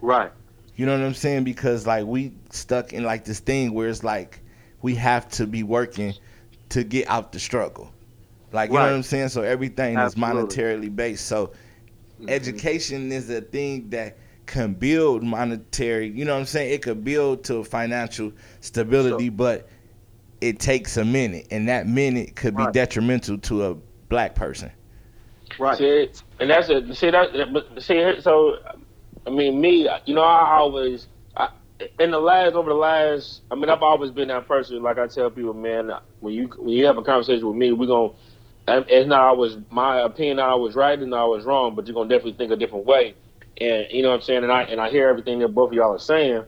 Right. 0.00 0.30
You 0.76 0.86
know 0.86 0.98
what 0.98 1.04
I'm 1.04 1.14
saying? 1.14 1.44
Because 1.44 1.86
like 1.86 2.04
we 2.04 2.32
stuck 2.50 2.92
in 2.92 3.04
like 3.04 3.24
this 3.24 3.40
thing 3.40 3.72
where 3.72 3.88
it's 3.88 4.04
like 4.04 4.40
we 4.82 4.94
have 4.96 5.28
to 5.30 5.46
be 5.46 5.62
working 5.62 6.14
to 6.70 6.84
get 6.84 7.08
out 7.08 7.32
the 7.32 7.40
struggle. 7.40 7.92
Like 8.52 8.70
you 8.70 8.76
right. 8.76 8.84
know 8.84 8.90
what 8.90 8.96
I'm 8.96 9.02
saying? 9.02 9.28
So 9.28 9.42
everything 9.42 9.96
Absolutely. 9.96 10.40
is 10.40 10.44
monetarily 10.46 10.94
based. 10.94 11.26
So 11.26 11.48
mm-hmm. 11.48 12.28
education 12.28 13.10
is 13.12 13.30
a 13.30 13.40
thing 13.40 13.88
that 13.90 14.18
can 14.46 14.74
build 14.74 15.22
monetary, 15.22 16.08
you 16.08 16.24
know 16.24 16.34
what 16.34 16.40
I'm 16.40 16.46
saying? 16.46 16.72
It 16.72 16.82
could 16.82 17.04
build 17.04 17.44
to 17.44 17.64
financial 17.64 18.32
stability, 18.60 19.28
so, 19.28 19.32
but 19.32 19.68
it 20.44 20.58
takes 20.58 20.98
a 20.98 21.04
minute 21.04 21.46
and 21.50 21.68
that 21.68 21.86
minute 21.86 22.36
could 22.36 22.54
be 22.54 22.62
right. 22.62 22.72
detrimental 22.72 23.38
to 23.38 23.64
a 23.64 23.74
black 24.10 24.34
person. 24.34 24.70
Right. 25.58 25.78
See, 25.78 26.10
and 26.38 26.50
that's 26.50 26.68
it. 26.68 26.94
See 26.94 27.10
that 27.10 27.52
but 27.52 27.82
see 27.82 28.20
so 28.20 28.58
I 29.26 29.30
mean 29.30 29.58
me, 29.58 29.88
you 30.04 30.14
know, 30.14 30.22
I 30.22 30.56
always 30.58 31.06
I, 31.34 31.48
in 31.98 32.10
the 32.10 32.18
last 32.18 32.54
over 32.54 32.68
the 32.68 32.76
last 32.76 33.40
I 33.50 33.54
mean 33.54 33.70
I've 33.70 33.82
always 33.82 34.10
been 34.10 34.28
that 34.28 34.46
person 34.46 34.82
like 34.82 34.98
I 34.98 35.06
tell 35.06 35.30
people, 35.30 35.54
man, 35.54 35.90
when 36.20 36.34
you 36.34 36.48
when 36.58 36.70
you 36.70 36.84
have 36.84 36.98
a 36.98 37.02
conversation 37.02 37.46
with 37.46 37.56
me, 37.56 37.72
we're 37.72 37.86
going 37.86 38.10
to 38.10 38.16
it's 38.68 39.08
not 39.08 39.20
always 39.20 39.56
my 39.70 40.00
opinion. 40.00 40.40
I 40.40 40.54
was 40.54 40.74
right 40.74 40.98
and 40.98 41.14
I 41.14 41.24
was 41.24 41.44
wrong, 41.44 41.74
but 41.74 41.86
you're 41.86 41.94
gonna 41.94 42.08
definitely 42.08 42.34
think 42.34 42.52
a 42.52 42.56
different 42.56 42.84
way. 42.84 43.14
And 43.58 43.86
you 43.90 44.02
know 44.02 44.10
what 44.10 44.16
I'm 44.16 44.22
saying. 44.22 44.42
And 44.42 44.52
I 44.52 44.62
and 44.64 44.80
I 44.80 44.90
hear 44.90 45.08
everything 45.08 45.38
that 45.38 45.48
both 45.48 45.68
of 45.68 45.74
y'all 45.74 45.94
are 45.94 45.98
saying, 45.98 46.44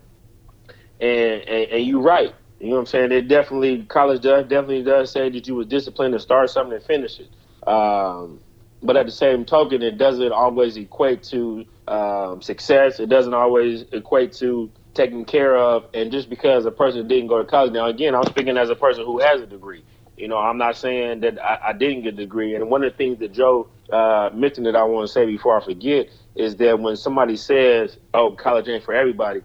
and 1.01 1.41
and, 1.43 1.71
and 1.73 1.87
you're 1.87 2.03
right. 2.03 2.35
You 2.59 2.69
know 2.69 2.75
what 2.77 2.81
I'm 2.81 2.87
saying. 2.87 3.13
It 3.13 3.29
definitely 3.29 3.85
college 3.85 4.23
does 4.23 4.45
definitely 4.45 4.83
does 4.83 5.13
say 5.13 5.31
that 5.31 5.47
you 5.47 5.55
was 5.55 5.67
disciplined 5.67 6.15
to 6.15 6.21
start 6.21 6.51
something 6.51 6.75
and 6.75 6.85
finish 6.85 7.21
it. 7.21 7.31
Um, 7.69 8.41
but 8.83 8.97
at 8.97 9.07
the 9.07 9.13
same 9.13 9.45
token, 9.45 9.83
it 9.83 9.99
doesn't 9.99 10.33
always 10.33 10.77
equate 10.77 11.23
to 11.25 11.67
um, 11.89 12.43
success. 12.43 13.01
It 13.01 13.09
doesn't 13.09 13.35
always 13.35 13.85
equate 13.93 14.33
to 14.35 14.71
taken 14.95 15.25
care 15.25 15.57
of. 15.57 15.85
And 15.95 16.11
just 16.11 16.31
because 16.31 16.65
a 16.65 16.71
person 16.71 17.07
didn't 17.09 17.27
go 17.29 17.39
to 17.39 17.45
college, 17.45 17.73
now 17.73 17.87
again, 17.87 18.15
I'm 18.15 18.25
speaking 18.25 18.57
as 18.57 18.71
a 18.71 18.77
person 18.77 19.05
who 19.05 19.21
has 19.21 19.41
a 19.43 19.47
degree. 19.47 19.85
You 20.17 20.29
know, 20.29 20.39
I'm 20.39 20.57
not 20.59 20.77
saying 20.77 21.21
that 21.21 21.39
I, 21.43 21.59
I 21.69 21.73
didn't 21.75 22.03
get 22.03 22.15
a 22.15 22.17
degree. 22.17 22.55
And 22.55 22.71
one 22.71 22.83
of 22.83 22.93
the 22.93 22.97
things 22.97 23.19
that 23.19 23.33
Joe 23.33 23.69
uh, 23.93 24.31
mentioned 24.33 24.67
that 24.67 24.77
I 24.77 24.85
want 24.85 25.07
to 25.07 25.13
say 25.13 25.27
before 25.27 25.61
I 25.61 25.65
forget 25.65 26.09
is 26.35 26.57
that 26.57 26.81
when 26.81 26.97
somebody 26.97 27.37
says, 27.37 27.99
"Oh, 28.15 28.33
college 28.33 28.69
ain't 28.69 28.85
for 28.85 28.95
everybody," 28.95 29.43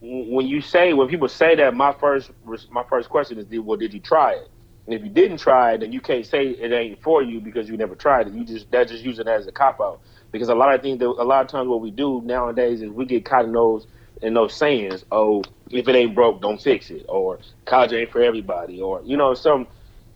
when 0.00 0.46
you 0.46 0.60
say 0.60 0.92
when 0.92 1.08
people 1.08 1.28
say 1.28 1.56
that, 1.56 1.74
my 1.74 1.92
first 1.92 2.30
my 2.70 2.84
first 2.88 3.08
question 3.08 3.38
is, 3.38 3.46
"Well, 3.60 3.76
did 3.76 3.94
you 3.94 4.00
try 4.00 4.32
it?" 4.32 4.50
And 4.86 4.94
if 4.94 5.02
you 5.02 5.10
didn't 5.10 5.38
try 5.38 5.72
it, 5.72 5.80
then 5.80 5.92
you 5.92 6.00
can't 6.00 6.24
say 6.24 6.48
it 6.48 6.72
ain't 6.72 7.02
for 7.02 7.22
you 7.22 7.40
because 7.40 7.68
you 7.68 7.76
never 7.76 7.94
tried 7.94 8.28
it. 8.28 8.34
You 8.34 8.44
just 8.44 8.70
that 8.70 8.88
just 8.88 9.04
use 9.04 9.18
it 9.18 9.28
as 9.28 9.46
a 9.46 9.52
cop 9.52 9.80
out. 9.80 10.00
Because 10.32 10.48
a 10.48 10.54
lot 10.54 10.74
of 10.74 10.82
things, 10.82 10.98
that, 11.00 11.06
a 11.06 11.24
lot 11.24 11.42
of 11.44 11.48
times, 11.48 11.68
what 11.68 11.80
we 11.80 11.90
do 11.90 12.22
nowadays 12.24 12.80
is 12.82 12.90
we 12.90 13.04
get 13.06 13.24
caught 13.24 13.44
in 13.44 13.52
those 13.52 13.86
in 14.22 14.34
those 14.34 14.54
sayings. 14.54 15.04
Oh, 15.12 15.42
if 15.70 15.88
it 15.88 15.94
ain't 15.94 16.14
broke, 16.14 16.40
don't 16.40 16.60
fix 16.60 16.90
it, 16.90 17.04
or 17.08 17.40
college 17.66 17.92
ain't 17.92 18.10
for 18.10 18.22
everybody, 18.22 18.80
or 18.80 19.02
you 19.04 19.16
know 19.16 19.34
some. 19.34 19.66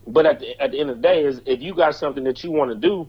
But 0.07 0.27
at 0.27 0.41
the, 0.41 0.61
at 0.61 0.73
the 0.73 0.81
end 0.81 0.91
of 0.91 0.97
the 0.97 1.03
day, 1.03 1.25
is 1.25 1.43
if 1.47 1.61
you 1.63 1.75
got 1.75 1.95
something 1.95 2.25
that 2.25 2.43
you 2.43 2.51
want 2.51 2.71
to 2.71 2.77
do, 2.77 3.09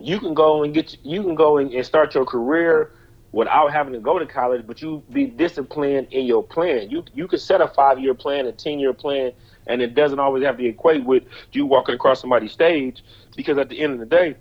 you 0.00 0.20
can 0.20 0.34
go 0.34 0.62
and 0.62 0.72
get 0.72 0.96
you 1.04 1.22
can 1.22 1.34
go 1.34 1.58
and, 1.58 1.72
and 1.72 1.84
start 1.84 2.14
your 2.14 2.24
career 2.24 2.92
without 3.36 3.70
having 3.70 3.92
to 3.92 4.00
go 4.00 4.18
to 4.18 4.24
college, 4.24 4.66
but 4.66 4.80
you 4.80 5.02
be 5.12 5.26
disciplined 5.26 6.08
in 6.10 6.24
your 6.24 6.42
plan. 6.42 6.88
You 6.90 7.04
you 7.12 7.28
could 7.28 7.40
set 7.40 7.60
a 7.60 7.68
five 7.68 7.98
year 8.00 8.14
plan, 8.14 8.46
a 8.46 8.52
ten 8.52 8.78
year 8.78 8.94
plan, 8.94 9.32
and 9.66 9.82
it 9.82 9.94
doesn't 9.94 10.18
always 10.18 10.42
have 10.42 10.56
to 10.56 10.64
equate 10.64 11.04
with 11.04 11.24
you 11.52 11.66
walking 11.66 11.94
across 11.94 12.18
somebody's 12.22 12.52
stage. 12.52 13.04
Because 13.36 13.58
at 13.58 13.68
the 13.68 13.78
end 13.78 13.92
of 13.92 13.98
the 14.00 14.06
day, 14.06 14.36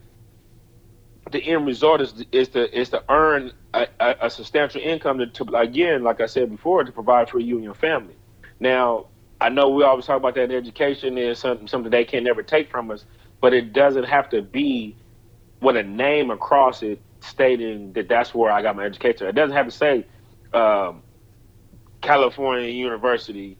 the 1.29 1.43
end 1.43 1.67
result 1.67 1.99
is 1.99 2.23
is 2.31 2.47
to 2.49 2.79
is 2.79 2.89
to 2.91 3.03
earn 3.09 3.51
a, 3.73 3.85
a, 3.99 4.15
a 4.21 4.29
substantial 4.29 4.79
income 4.81 5.17
to, 5.17 5.27
to, 5.27 5.57
again, 5.57 6.01
like 6.01 6.21
I 6.21 6.25
said 6.25 6.49
before, 6.49 6.85
to 6.85 6.91
provide 6.93 7.29
for 7.29 7.39
you 7.39 7.55
and 7.55 7.65
your 7.65 7.73
family. 7.73 8.15
Now, 8.61 9.07
I 9.41 9.49
know 9.49 9.71
we 9.71 9.83
always 9.83 10.05
talk 10.05 10.15
about 10.15 10.35
that 10.35 10.51
education 10.51 11.17
is 11.17 11.39
something 11.39 11.67
something 11.67 11.91
they 11.91 12.05
can 12.05 12.23
never 12.23 12.43
take 12.43 12.71
from 12.71 12.89
us, 12.91 13.03
but 13.41 13.53
it 13.53 13.73
doesn't 13.73 14.05
have 14.05 14.29
to 14.29 14.41
be 14.41 14.95
with 15.59 15.75
a 15.75 15.83
name 15.83 16.31
across 16.31 16.81
it 16.81 17.01
stating 17.29 17.93
that 17.93 18.07
that's 18.07 18.33
where 18.33 18.51
I 18.51 18.61
got 18.61 18.75
my 18.75 18.83
education. 18.85 19.27
It 19.27 19.35
doesn't 19.35 19.55
have 19.55 19.65
to 19.65 19.71
say 19.71 20.05
um, 20.53 21.03
California 22.01 22.69
University 22.69 23.57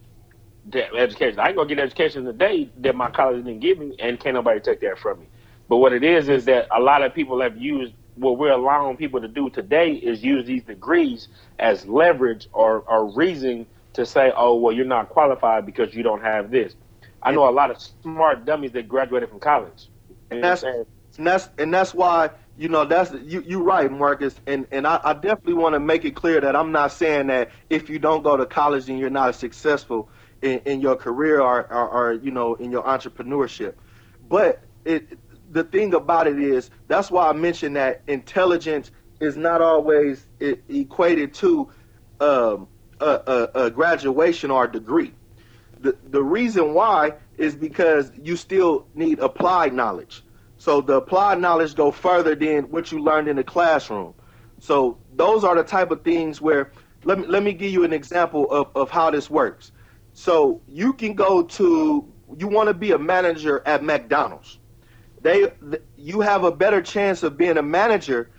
education. 0.72 1.38
I 1.38 1.48
can 1.48 1.56
go 1.56 1.64
get 1.64 1.78
education 1.78 2.24
today 2.24 2.70
that 2.78 2.94
my 2.94 3.10
college 3.10 3.44
didn't 3.44 3.60
give 3.60 3.78
me, 3.78 3.94
and 3.98 4.18
can't 4.18 4.34
nobody 4.34 4.60
take 4.60 4.80
that 4.80 4.98
from 4.98 5.20
me. 5.20 5.26
But 5.68 5.78
what 5.78 5.92
it 5.92 6.04
is 6.04 6.28
is 6.28 6.44
that 6.46 6.68
a 6.76 6.80
lot 6.80 7.02
of 7.02 7.14
people 7.14 7.40
have 7.40 7.56
used 7.56 7.92
what 8.16 8.38
we're 8.38 8.52
allowing 8.52 8.96
people 8.96 9.20
to 9.20 9.28
do 9.28 9.50
today 9.50 9.92
is 9.92 10.24
use 10.24 10.46
these 10.46 10.62
degrees 10.62 11.28
as 11.58 11.86
leverage 11.86 12.48
or, 12.52 12.80
or 12.80 13.12
reason 13.14 13.66
to 13.92 14.06
say, 14.06 14.32
oh, 14.36 14.56
well, 14.56 14.72
you're 14.72 14.86
not 14.86 15.08
qualified 15.10 15.66
because 15.66 15.94
you 15.94 16.02
don't 16.02 16.22
have 16.22 16.50
this. 16.50 16.74
I 17.22 17.32
know 17.32 17.48
a 17.48 17.50
lot 17.50 17.70
of 17.70 17.78
smart 18.02 18.44
dummies 18.44 18.72
that 18.72 18.88
graduated 18.88 19.28
from 19.28 19.40
college. 19.40 19.88
And 20.30 20.42
that's, 20.42 20.62
and 20.62 20.86
that's 21.18 21.48
and 21.58 21.72
that's 21.72 21.94
why 21.94 22.30
you 22.58 22.68
know 22.68 22.84
that's 22.84 23.12
you 23.24 23.42
you 23.42 23.62
right, 23.62 23.90
Marcus, 23.90 24.34
and 24.46 24.66
and 24.70 24.86
I, 24.86 25.00
I 25.04 25.12
definitely 25.12 25.54
want 25.54 25.74
to 25.74 25.80
make 25.80 26.04
it 26.04 26.14
clear 26.14 26.40
that 26.40 26.56
I'm 26.56 26.72
not 26.72 26.92
saying 26.92 27.26
that 27.26 27.50
if 27.68 27.90
you 27.90 27.98
don't 27.98 28.22
go 28.22 28.36
to 28.36 28.46
college 28.46 28.88
and 28.88 28.98
you're 28.98 29.10
not 29.10 29.34
successful 29.34 30.08
in, 30.42 30.60
in 30.60 30.80
your 30.80 30.96
career 30.96 31.40
or, 31.40 31.70
or, 31.72 31.88
or 31.88 32.12
you 32.14 32.30
know 32.30 32.54
in 32.54 32.70
your 32.70 32.82
entrepreneurship, 32.82 33.74
but 34.28 34.62
it 34.84 35.18
the 35.52 35.64
thing 35.64 35.94
about 35.94 36.26
it 36.26 36.38
is 36.38 36.70
that's 36.88 37.10
why 37.10 37.28
I 37.28 37.32
mentioned 37.32 37.76
that 37.76 38.02
intelligence 38.06 38.90
is 39.20 39.36
not 39.36 39.60
always 39.60 40.26
equated 40.40 41.34
to 41.34 41.70
um, 42.20 42.68
a, 43.00 43.48
a, 43.54 43.64
a, 43.64 43.70
graduation 43.70 44.50
or 44.50 44.64
a 44.64 44.72
degree. 44.72 45.12
The 45.80 45.96
the 46.08 46.22
reason 46.22 46.72
why 46.72 47.14
is 47.36 47.54
because 47.54 48.10
you 48.22 48.36
still 48.36 48.86
need 48.94 49.18
applied 49.18 49.74
knowledge. 49.74 50.22
So 50.58 50.80
the 50.80 50.94
applied 50.94 51.40
knowledge 51.40 51.74
go 51.74 51.90
further 51.90 52.34
than 52.34 52.64
what 52.64 52.90
you 52.90 52.98
learned 52.98 53.28
in 53.28 53.36
the 53.36 53.44
classroom. 53.44 54.14
So 54.58 54.98
those 55.14 55.44
are 55.44 55.54
the 55.54 55.62
type 55.62 55.90
of 55.90 56.02
things 56.02 56.40
where 56.40 56.72
let 57.04 57.18
me 57.18 57.26
let 57.26 57.42
me 57.42 57.52
give 57.52 57.70
you 57.70 57.84
an 57.84 57.92
example 57.92 58.50
of, 58.50 58.68
of 58.74 58.90
how 58.90 59.10
this 59.10 59.28
works. 59.30 59.72
So 60.12 60.60
you 60.66 60.92
can 60.94 61.14
go 61.14 61.42
to 61.42 62.12
you 62.38 62.48
want 62.48 62.68
to 62.68 62.74
be 62.74 62.92
a 62.92 62.98
manager 62.98 63.62
at 63.66 63.84
McDonald's 63.84 64.58
they 65.26 65.52
you 65.96 66.20
have 66.20 66.44
a 66.44 66.52
better 66.52 66.80
chance 66.80 67.24
of 67.24 67.36
being 67.36 67.56
a 67.56 67.62
manager 67.62 68.30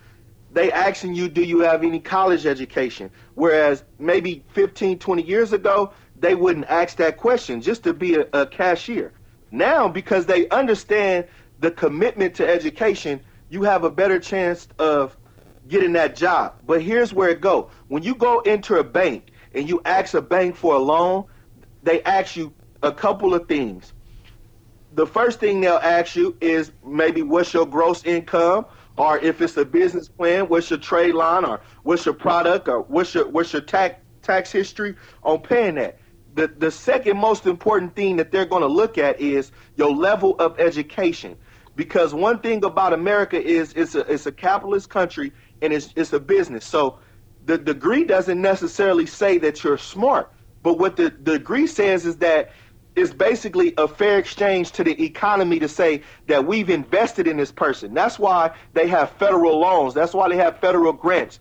they 0.53 0.71
asking 0.71 1.13
you 1.13 1.27
do 1.27 1.43
you 1.43 1.59
have 1.59 1.83
any 1.83 1.99
college 1.99 2.45
education 2.45 3.09
whereas 3.35 3.83
maybe 3.99 4.41
15 4.53 4.97
20 4.97 5.21
years 5.23 5.51
ago 5.51 5.91
they 6.17 6.33
wouldn't 6.33 6.65
ask 6.67 6.95
that 6.95 7.17
question 7.17 7.61
just 7.61 7.83
to 7.83 7.93
be 7.93 8.15
a, 8.15 8.25
a 8.31 8.47
cashier 8.47 9.11
now 9.51 9.87
because 9.87 10.25
they 10.25 10.47
understand 10.49 11.25
the 11.59 11.71
commitment 11.71 12.35
to 12.35 12.47
education 12.47 13.19
you 13.49 13.63
have 13.63 13.83
a 13.85 13.89
better 13.89 14.19
chance 14.19 14.67
of 14.77 15.15
getting 15.69 15.93
that 15.93 16.17
job. 16.17 16.55
But 16.65 16.81
here's 16.81 17.13
where 17.13 17.29
it 17.29 17.39
go. 17.39 17.69
When 17.87 18.03
you 18.03 18.13
go 18.13 18.41
into 18.41 18.75
a 18.75 18.83
bank 18.83 19.31
and 19.53 19.69
you 19.69 19.81
ask 19.85 20.13
a 20.13 20.21
bank 20.21 20.55
for 20.57 20.75
a 20.75 20.79
loan 20.79 21.25
they 21.87 22.03
ask 22.03 22.35
you 22.35 22.53
a 22.83 22.91
couple 22.91 23.33
of 23.33 23.47
things. 23.47 23.93
The 24.93 25.07
first 25.07 25.39
thing 25.39 25.61
they'll 25.61 25.75
ask 25.75 26.15
you 26.15 26.35
is 26.41 26.71
maybe 26.85 27.21
what's 27.21 27.53
your 27.53 27.65
gross 27.65 28.03
income, 28.03 28.65
or 28.97 29.19
if 29.19 29.41
it's 29.41 29.55
a 29.57 29.63
business 29.63 30.09
plan, 30.09 30.49
what's 30.49 30.69
your 30.69 30.79
trade 30.79 31.13
line, 31.13 31.45
or 31.45 31.61
what's 31.83 32.05
your 32.05 32.15
product, 32.15 32.67
or 32.67 32.81
what's 32.81 33.13
your 33.13 33.27
what's 33.29 33.53
your 33.53 33.61
tax 33.61 34.01
tax 34.21 34.51
history 34.51 34.95
on 35.23 35.39
paying 35.39 35.75
that. 35.75 35.99
The 36.35 36.47
the 36.47 36.71
second 36.71 37.17
most 37.17 37.45
important 37.45 37.95
thing 37.95 38.17
that 38.17 38.31
they're 38.31 38.45
going 38.45 38.63
to 38.63 38.67
look 38.67 38.97
at 38.97 39.19
is 39.21 39.51
your 39.75 39.93
level 39.95 40.35
of 40.39 40.59
education, 40.59 41.37
because 41.77 42.13
one 42.13 42.39
thing 42.39 42.65
about 42.65 42.91
America 42.91 43.41
is 43.41 43.71
it's 43.75 43.95
a 43.95 44.01
it's 44.11 44.25
a 44.25 44.31
capitalist 44.31 44.89
country 44.89 45.31
and 45.61 45.71
it's 45.71 45.93
it's 45.95 46.11
a 46.11 46.19
business. 46.19 46.65
So 46.65 46.99
the 47.45 47.57
degree 47.57 48.03
doesn't 48.03 48.41
necessarily 48.41 49.05
say 49.05 49.37
that 49.37 49.63
you're 49.63 49.77
smart, 49.77 50.33
but 50.63 50.79
what 50.79 50.97
the, 50.97 51.15
the 51.21 51.37
degree 51.37 51.67
says 51.67 52.05
is 52.05 52.17
that 52.17 52.51
it's 52.95 53.13
basically 53.13 53.75
a 53.77 53.87
fair 53.87 54.17
exchange 54.17 54.71
to 54.71 54.83
the 54.83 55.01
economy 55.03 55.59
to 55.59 55.69
say 55.69 56.01
that 56.25 56.45
we've 56.47 56.71
invested 56.71 57.27
in 57.27 57.37
this 57.37 57.51
person. 57.51 57.93
That's 57.93 58.17
why 58.17 58.51
they 58.73 58.87
have 58.87 59.11
federal 59.11 59.59
loans. 59.59 59.93
That's 59.93 60.15
why 60.15 60.29
they 60.29 60.37
have 60.37 60.59
federal 60.59 60.93
grants. 60.93 61.39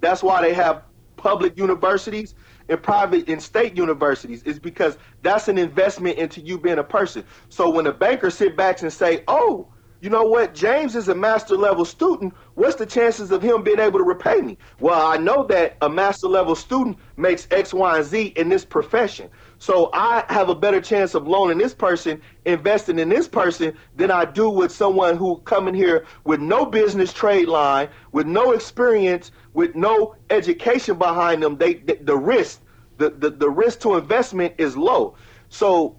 That's 0.00 0.22
why 0.22 0.42
they 0.42 0.52
have 0.52 0.82
public 1.16 1.56
universities 1.56 2.34
and 2.68 2.82
private 2.82 3.28
and 3.28 3.40
state 3.40 3.76
universities 3.76 4.42
is 4.42 4.58
because 4.58 4.98
that's 5.22 5.46
an 5.46 5.58
investment 5.58 6.18
into 6.18 6.40
you 6.40 6.58
being 6.58 6.78
a 6.78 6.84
person. 6.84 7.24
So 7.48 7.70
when 7.70 7.86
a 7.86 7.92
banker 7.92 8.30
sit 8.30 8.56
back 8.56 8.82
and 8.82 8.92
say, 8.92 9.22
"Oh, 9.28 9.72
you 10.00 10.10
know 10.10 10.24
what? 10.24 10.54
James 10.54 10.94
is 10.94 11.08
a 11.08 11.14
master 11.14 11.56
level 11.56 11.84
student. 11.84 12.34
What's 12.54 12.76
the 12.76 12.86
chances 12.86 13.30
of 13.30 13.42
him 13.42 13.62
being 13.62 13.78
able 13.78 13.98
to 13.98 14.04
repay 14.04 14.40
me? 14.40 14.58
Well, 14.78 15.06
I 15.06 15.16
know 15.16 15.44
that 15.46 15.76
a 15.80 15.88
master 15.88 16.28
level 16.28 16.54
student 16.54 16.98
makes 17.16 17.48
X, 17.50 17.72
Y, 17.72 17.96
and 17.96 18.04
Z 18.04 18.26
in 18.36 18.48
this 18.48 18.64
profession. 18.64 19.30
So 19.58 19.88
I 19.94 20.24
have 20.28 20.50
a 20.50 20.54
better 20.54 20.82
chance 20.82 21.14
of 21.14 21.26
loaning 21.26 21.56
this 21.56 21.74
person, 21.74 22.20
investing 22.44 22.98
in 22.98 23.08
this 23.08 23.26
person, 23.26 23.74
than 23.96 24.10
I 24.10 24.26
do 24.26 24.50
with 24.50 24.70
someone 24.70 25.16
who 25.16 25.38
coming 25.44 25.74
here 25.74 26.04
with 26.24 26.40
no 26.40 26.66
business 26.66 27.12
trade 27.12 27.48
line, 27.48 27.88
with 28.12 28.26
no 28.26 28.52
experience, 28.52 29.32
with 29.54 29.74
no 29.74 30.14
education 30.28 30.98
behind 30.98 31.42
them. 31.42 31.56
They, 31.56 31.74
they 31.74 31.96
the 31.96 32.16
risk, 32.16 32.60
the, 32.98 33.10
the, 33.10 33.30
the 33.30 33.48
risk 33.48 33.80
to 33.80 33.96
investment 33.96 34.54
is 34.58 34.76
low. 34.76 35.16
So 35.48 35.96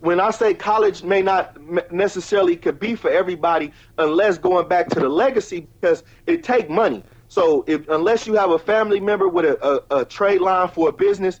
when 0.00 0.20
I 0.20 0.30
say 0.30 0.54
college 0.54 1.02
may 1.02 1.22
not 1.22 1.56
necessarily 1.90 2.56
could 2.56 2.78
be 2.78 2.94
for 2.94 3.10
everybody 3.10 3.72
unless 3.98 4.38
going 4.38 4.68
back 4.68 4.88
to 4.90 5.00
the 5.00 5.08
legacy 5.08 5.68
because 5.80 6.04
it 6.26 6.44
take 6.44 6.68
money. 6.68 7.02
So 7.28 7.64
if 7.66 7.88
unless 7.88 8.26
you 8.26 8.34
have 8.34 8.50
a 8.50 8.58
family 8.58 9.00
member 9.00 9.28
with 9.28 9.46
a, 9.46 9.84
a, 9.90 10.00
a 10.00 10.04
trade 10.04 10.40
line 10.40 10.68
for 10.68 10.90
a 10.90 10.92
business, 10.92 11.40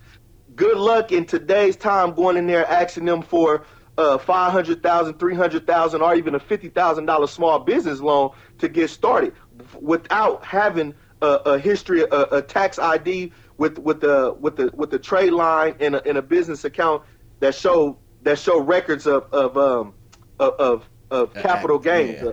good 0.56 0.78
luck 0.78 1.12
in 1.12 1.26
today's 1.26 1.76
time 1.76 2.14
going 2.14 2.36
in 2.36 2.46
there 2.46 2.66
asking 2.66 3.04
them 3.04 3.22
for 3.22 3.64
uh, 3.98 4.18
500,000, 4.18 5.18
300,000 5.18 6.02
or 6.02 6.14
even 6.14 6.34
a 6.34 6.40
$50,000 6.40 7.28
small 7.28 7.58
business 7.58 8.00
loan 8.00 8.30
to 8.58 8.68
get 8.68 8.90
started 8.90 9.34
without 9.80 10.44
having 10.44 10.94
a, 11.22 11.26
a 11.26 11.58
history, 11.58 12.02
a, 12.02 12.22
a, 12.32 12.42
tax 12.42 12.78
ID 12.78 13.32
with 13.56 13.78
with 13.78 14.00
the 14.02 14.36
with 14.38 14.56
the 14.56 14.70
with 14.74 14.90
the 14.90 14.98
trade 14.98 15.32
line 15.32 15.74
and 15.80 15.94
a, 15.94 16.06
and 16.06 16.18
a 16.18 16.22
business 16.22 16.64
account 16.64 17.02
that 17.40 17.54
show 17.54 17.98
that 18.26 18.38
show 18.38 18.60
records 18.60 19.06
of 19.06 19.32
of 19.32 19.56
um 19.56 19.94
of 20.38 20.54
of, 20.58 20.88
of 21.10 21.34
capital 21.34 21.78
gains, 21.78 22.22
yeah. 22.22 22.32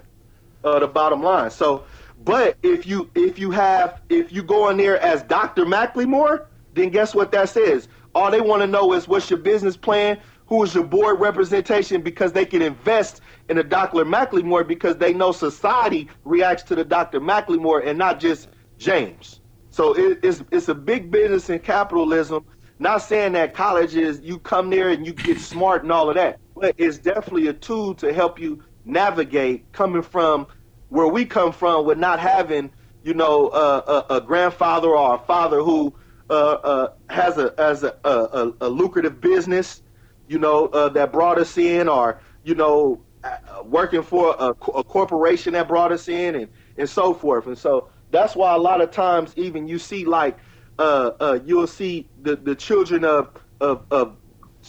uh, 0.63 0.79
the 0.79 0.87
bottom 0.87 1.21
line. 1.21 1.51
So, 1.51 1.85
but 2.23 2.57
if 2.63 2.85
you 2.85 3.09
if 3.15 3.39
you 3.39 3.51
have 3.51 4.01
if 4.09 4.31
you 4.31 4.43
go 4.43 4.69
in 4.69 4.77
there 4.77 4.99
as 4.99 5.23
Dr. 5.23 5.65
Macklemore, 5.65 6.45
then 6.73 6.89
guess 6.89 7.15
what 7.15 7.31
that 7.31 7.49
says? 7.49 7.87
All 8.15 8.29
they 8.29 8.41
want 8.41 8.61
to 8.61 8.67
know 8.67 8.93
is 8.93 9.07
what's 9.07 9.29
your 9.29 9.39
business 9.39 9.77
plan, 9.77 10.19
who 10.47 10.61
is 10.63 10.75
your 10.75 10.83
board 10.83 11.19
representation, 11.19 12.01
because 12.01 12.31
they 12.31 12.45
can 12.45 12.61
invest 12.61 13.21
in 13.49 13.57
a 13.57 13.63
Dr. 13.63 14.05
Macklemore 14.05 14.67
because 14.67 14.97
they 14.97 15.13
know 15.13 15.31
society 15.31 16.07
reacts 16.25 16.63
to 16.63 16.75
the 16.75 16.83
Dr. 16.83 17.19
Macklemore 17.19 17.85
and 17.85 17.97
not 17.97 18.19
just 18.19 18.49
James. 18.77 19.39
So 19.69 19.93
it, 19.93 20.19
it's 20.23 20.43
it's 20.51 20.69
a 20.69 20.75
big 20.75 21.11
business 21.11 21.49
in 21.49 21.59
capitalism 21.59 22.45
not 22.83 23.01
saying 23.01 23.31
that 23.31 23.53
college 23.53 23.95
is 23.95 24.19
you 24.21 24.37
come 24.37 24.69
there 24.69 24.89
and 24.89 25.05
you 25.05 25.13
get 25.13 25.39
smart 25.39 25.83
and 25.83 25.91
all 25.91 26.09
of 26.09 26.15
that, 26.15 26.39
but 26.55 26.75
it's 26.77 26.97
definitely 26.97 27.47
a 27.47 27.53
tool 27.53 27.95
to 27.95 28.13
help 28.13 28.37
you 28.37 28.61
navigate 28.85 29.71
coming 29.71 30.01
from 30.01 30.45
where 30.89 31.07
we 31.07 31.25
come 31.25 31.51
from 31.51 31.85
with 31.85 31.97
not 31.97 32.19
having, 32.19 32.69
you 33.01 33.13
know, 33.13 33.47
uh, 33.47 34.03
a, 34.09 34.15
a, 34.15 34.21
grandfather 34.21 34.89
or 34.89 35.15
a 35.15 35.19
father 35.19 35.61
who 35.61 35.93
uh, 36.29 36.33
uh, 36.33 36.93
has 37.09 37.37
a 37.37 37.53
as 37.57 37.83
a, 37.83 37.95
a, 38.03 38.51
a, 38.61 38.69
lucrative 38.69 39.21
business, 39.21 39.81
you 40.27 40.37
know, 40.37 40.67
uh, 40.67 40.89
that 40.89 41.11
brought 41.11 41.39
us 41.39 41.57
in, 41.57 41.87
or 41.87 42.19
you 42.43 42.53
know, 42.53 43.01
uh, 43.23 43.63
working 43.63 44.03
for 44.03 44.35
a, 44.37 44.49
a, 44.49 44.83
corporation 44.83 45.53
that 45.53 45.69
brought 45.69 45.91
us 45.93 46.09
in 46.09 46.35
and, 46.35 46.49
and 46.77 46.89
so 46.89 47.13
forth. 47.13 47.47
And 47.47 47.57
so 47.57 47.87
that's 48.11 48.35
why 48.35 48.53
a 48.53 48.57
lot 48.57 48.81
of 48.81 48.91
times 48.91 49.33
even 49.37 49.67
you 49.67 49.79
see 49.79 50.05
like 50.05 50.37
uh, 50.79 51.11
uh, 51.19 51.39
you'll 51.45 51.67
see 51.67 52.07
the, 52.21 52.35
the 52.35 52.55
children 52.55 53.03
of, 53.03 53.29
of, 53.61 53.85
of 53.91 54.15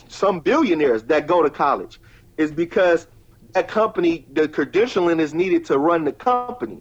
some 0.08 0.40
billionaires 0.40 1.02
that 1.04 1.26
go 1.26 1.42
to 1.42 1.50
college 1.50 2.00
is 2.36 2.50
because 2.50 3.06
that 3.52 3.68
company, 3.68 4.26
the 4.32 4.48
credentialing 4.48 5.20
is 5.20 5.32
needed 5.32 5.64
to 5.66 5.78
run 5.78 6.04
the 6.04 6.12
company 6.12 6.80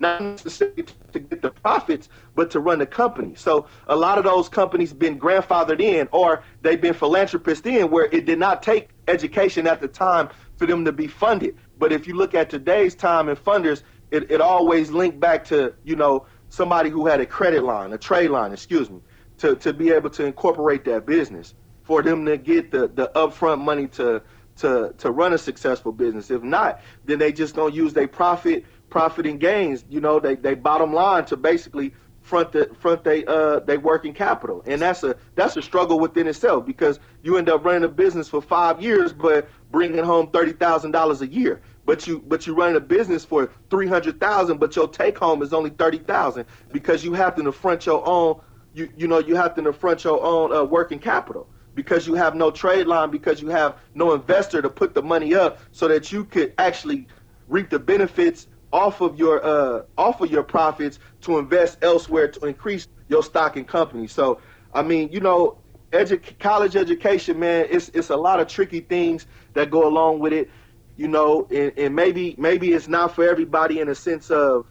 not 0.00 0.22
necessarily 0.22 0.84
to 1.12 1.18
get 1.18 1.42
the 1.42 1.50
profits, 1.50 2.08
but 2.34 2.50
to 2.50 2.60
run 2.60 2.78
the 2.78 2.86
company. 2.86 3.34
So 3.34 3.66
a 3.88 3.96
lot 3.96 4.18
of 4.18 4.24
those 4.24 4.48
companies 4.48 4.92
been 4.92 5.18
grandfathered 5.18 5.80
in, 5.80 6.08
or 6.12 6.42
they've 6.62 6.80
been 6.80 6.94
philanthropists 6.94 7.66
in, 7.66 7.90
where 7.90 8.06
it 8.06 8.26
did 8.26 8.38
not 8.38 8.62
take 8.62 8.90
education 9.08 9.66
at 9.66 9.80
the 9.80 9.88
time 9.88 10.28
for 10.56 10.66
them 10.66 10.84
to 10.84 10.92
be 10.92 11.06
funded. 11.06 11.56
But 11.78 11.92
if 11.92 12.06
you 12.06 12.14
look 12.14 12.34
at 12.34 12.50
today's 12.50 12.94
time 12.94 13.28
and 13.28 13.38
funders, 13.38 13.82
it, 14.10 14.30
it 14.30 14.40
always 14.40 14.90
linked 14.90 15.18
back 15.18 15.44
to 15.46 15.74
you 15.84 15.96
know 15.96 16.26
somebody 16.54 16.88
who 16.88 17.06
had 17.06 17.20
a 17.20 17.26
credit 17.26 17.64
line, 17.64 17.92
a 17.92 17.98
trade 17.98 18.30
line, 18.30 18.52
excuse 18.52 18.88
me, 18.88 19.00
to 19.38 19.56
to 19.56 19.72
be 19.72 19.90
able 19.90 20.10
to 20.10 20.24
incorporate 20.24 20.84
that 20.84 21.06
business 21.06 21.54
for 21.82 22.02
them 22.02 22.24
to 22.26 22.36
get 22.36 22.70
the 22.70 22.88
the 22.88 23.10
upfront 23.14 23.60
money 23.60 23.88
to 23.88 24.22
to 24.56 24.94
to 24.98 25.10
run 25.10 25.32
a 25.32 25.38
successful 25.38 25.92
business. 25.92 26.30
If 26.30 26.42
not, 26.42 26.80
then 27.04 27.18
they 27.18 27.32
just 27.32 27.54
don't 27.54 27.74
use 27.74 27.92
their 27.92 28.08
profit 28.08 28.64
profit 28.88 29.26
and 29.26 29.40
gains. 29.40 29.84
You 29.88 30.00
know, 30.00 30.20
they 30.20 30.36
they 30.36 30.54
bottom 30.54 30.92
line 30.92 31.24
to 31.26 31.36
basically 31.36 31.92
front 32.22 32.52
the 32.52 32.70
front 32.78 33.04
they 33.04 33.24
uh 33.26 33.60
they 33.60 33.76
working 33.76 34.14
capital, 34.14 34.62
and 34.66 34.80
that's 34.80 35.02
a 35.02 35.16
that's 35.34 35.56
a 35.56 35.62
struggle 35.62 35.98
within 35.98 36.26
itself 36.28 36.64
because 36.64 37.00
you 37.22 37.36
end 37.36 37.48
up 37.48 37.64
running 37.64 37.84
a 37.84 37.88
business 37.88 38.28
for 38.28 38.40
five 38.40 38.80
years, 38.80 39.12
but 39.12 39.48
bringing 39.72 40.04
home 40.04 40.30
thirty 40.30 40.52
thousand 40.52 40.92
dollars 40.92 41.20
a 41.20 41.26
year. 41.26 41.60
But 41.86 42.06
you 42.06 42.22
but 42.26 42.46
you're 42.46 42.56
running 42.56 42.76
a 42.76 42.80
business 42.80 43.24
for 43.24 43.50
three 43.70 43.86
hundred 43.86 44.20
thousand, 44.20 44.58
but 44.58 44.74
your 44.74 44.88
take 44.88 45.18
home 45.18 45.42
is 45.42 45.52
only 45.52 45.70
thirty 45.70 45.98
thousand 45.98 46.46
because 46.72 47.04
you 47.04 47.12
have 47.14 47.34
to 47.36 47.52
front 47.52 47.86
your 47.86 48.02
own 48.06 48.40
you 48.72 48.90
you 48.96 49.06
know 49.06 49.18
you 49.18 49.36
have 49.36 49.54
to 49.54 49.72
front 49.72 50.04
your 50.04 50.22
own 50.22 50.52
uh, 50.52 50.64
working 50.64 50.98
capital 50.98 51.48
because 51.74 52.06
you 52.06 52.14
have 52.14 52.34
no 52.34 52.50
trade 52.50 52.86
line 52.86 53.10
because 53.10 53.40
you 53.40 53.48
have 53.48 53.76
no 53.94 54.12
investor 54.12 54.62
to 54.62 54.70
put 54.70 54.94
the 54.94 55.02
money 55.02 55.34
up 55.34 55.58
so 55.72 55.88
that 55.88 56.12
you 56.12 56.24
could 56.24 56.52
actually 56.58 57.06
reap 57.48 57.70
the 57.70 57.78
benefits 57.78 58.48
off 58.72 59.00
of 59.00 59.18
your 59.18 59.44
uh, 59.44 59.82
off 59.96 60.20
of 60.20 60.30
your 60.30 60.42
profits 60.42 60.98
to 61.20 61.38
invest 61.38 61.78
elsewhere 61.82 62.28
to 62.28 62.46
increase 62.46 62.88
your 63.08 63.22
stock 63.22 63.56
in 63.56 63.64
company. 63.64 64.06
So, 64.06 64.40
I 64.72 64.82
mean, 64.82 65.10
you 65.12 65.20
know, 65.20 65.58
edu- 65.92 66.38
college 66.38 66.76
education, 66.76 67.38
man, 67.38 67.66
it's 67.70 67.88
it's 67.90 68.10
a 68.10 68.16
lot 68.16 68.40
of 68.40 68.48
tricky 68.48 68.80
things 68.80 69.26
that 69.54 69.70
go 69.70 69.86
along 69.86 70.18
with 70.18 70.32
it. 70.32 70.50
You 70.96 71.08
know, 71.08 71.46
and, 71.50 71.72
and 71.76 71.94
maybe 71.94 72.34
maybe 72.38 72.72
it's 72.72 72.86
not 72.86 73.14
for 73.14 73.28
everybody 73.28 73.80
in 73.80 73.88
a 73.88 73.94
sense 73.94 74.30
of, 74.30 74.66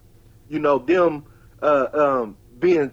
you 0.49 0.59
know, 0.59 0.80
them 0.80 1.26
uh, 1.61 1.88
um, 1.93 2.38
being 2.59 2.91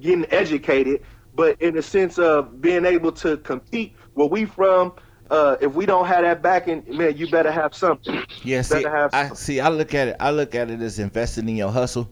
getting 0.00 0.26
educated, 0.30 1.02
but 1.34 1.60
in 1.62 1.74
the 1.74 1.82
sense 1.82 2.18
of 2.18 2.60
being 2.60 2.84
able 2.84 3.12
to 3.12 3.36
compete 3.38 3.94
where 4.14 4.26
we 4.26 4.44
from 4.44 4.92
uh, 5.32 5.56
if 5.62 5.72
we 5.72 5.86
don't 5.86 6.06
have 6.06 6.22
that 6.22 6.42
backing, 6.42 6.84
man, 6.88 7.16
you 7.16 7.26
better 7.30 7.50
have 7.50 7.74
something. 7.74 8.22
Yeah, 8.44 8.60
see, 8.60 8.84
I 8.84 9.30
see. 9.30 9.60
I 9.60 9.70
look 9.70 9.94
at 9.94 10.08
it. 10.08 10.16
I 10.20 10.30
look 10.30 10.54
at 10.54 10.70
it 10.70 10.82
as 10.82 10.98
investing 10.98 11.48
in 11.48 11.56
your 11.56 11.70
hustle. 11.70 12.06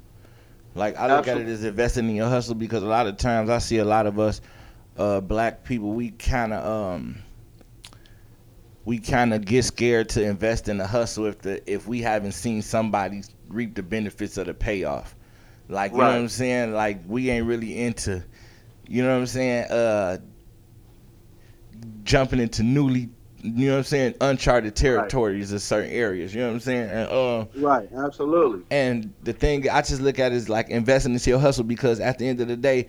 Like 0.74 0.96
I 0.96 1.06
look 1.08 1.28
Absolutely. 1.28 1.42
at 1.42 1.48
it 1.50 1.52
as 1.52 1.64
investing 1.64 2.08
in 2.08 2.16
your 2.16 2.30
hustle 2.30 2.54
because 2.54 2.82
a 2.82 2.86
lot 2.86 3.06
of 3.06 3.18
times 3.18 3.50
I 3.50 3.58
see 3.58 3.76
a 3.76 3.84
lot 3.84 4.06
of 4.06 4.18
us, 4.18 4.40
uh, 4.96 5.20
black 5.20 5.64
people, 5.64 5.92
we 5.92 6.12
kind 6.12 6.54
of 6.54 6.64
um, 6.64 7.18
we 8.84 8.98
kind 8.98 9.34
of 9.34 9.44
get 9.44 9.64
scared 9.64 10.08
to 10.10 10.22
invest 10.22 10.68
in 10.68 10.78
the 10.78 10.86
hustle 10.86 11.26
if 11.26 11.38
the 11.38 11.70
if 11.70 11.86
we 11.86 12.00
haven't 12.00 12.32
seen 12.32 12.62
somebody 12.62 13.22
reap 13.48 13.74
the 13.74 13.82
benefits 13.82 14.36
of 14.38 14.46
the 14.46 14.54
payoff. 14.54 15.14
Like 15.68 15.92
you 15.92 15.98
know 15.98 16.04
what 16.04 16.14
I'm 16.14 16.28
saying? 16.28 16.72
Like 16.72 17.00
we 17.06 17.30
ain't 17.30 17.46
really 17.46 17.80
into, 17.80 18.24
you 18.88 19.02
know 19.02 19.10
what 19.14 19.20
I'm 19.20 19.26
saying? 19.26 19.70
Uh, 19.70 20.18
jumping 22.02 22.40
into 22.40 22.62
newly 22.62 23.10
you 23.42 23.68
know 23.68 23.72
what 23.72 23.78
I'm 23.78 23.84
saying, 23.84 24.14
uncharted 24.20 24.76
territories 24.76 25.46
right. 25.46 25.54
in 25.54 25.58
certain 25.60 25.90
areas. 25.90 26.34
You 26.34 26.42
know 26.42 26.48
what 26.48 26.54
I'm 26.54 26.60
saying? 26.60 26.90
And, 26.90 27.08
uh, 27.10 27.46
right, 27.56 27.88
absolutely. 27.96 28.64
And 28.70 29.14
the 29.22 29.32
thing 29.32 29.68
I 29.68 29.80
just 29.80 30.00
look 30.00 30.18
at 30.18 30.32
is 30.32 30.48
like 30.48 30.68
investing 30.68 31.14
into 31.14 31.30
your 31.30 31.38
hustle 31.38 31.64
because 31.64 32.00
at 32.00 32.18
the 32.18 32.28
end 32.28 32.40
of 32.40 32.48
the 32.48 32.56
day, 32.56 32.88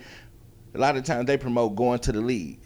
a 0.73 0.77
lot 0.77 0.97
of 0.97 1.03
times 1.03 1.27
they 1.27 1.37
promote 1.37 1.75
going 1.75 1.99
to 1.99 2.11
the 2.11 2.21
league. 2.21 2.59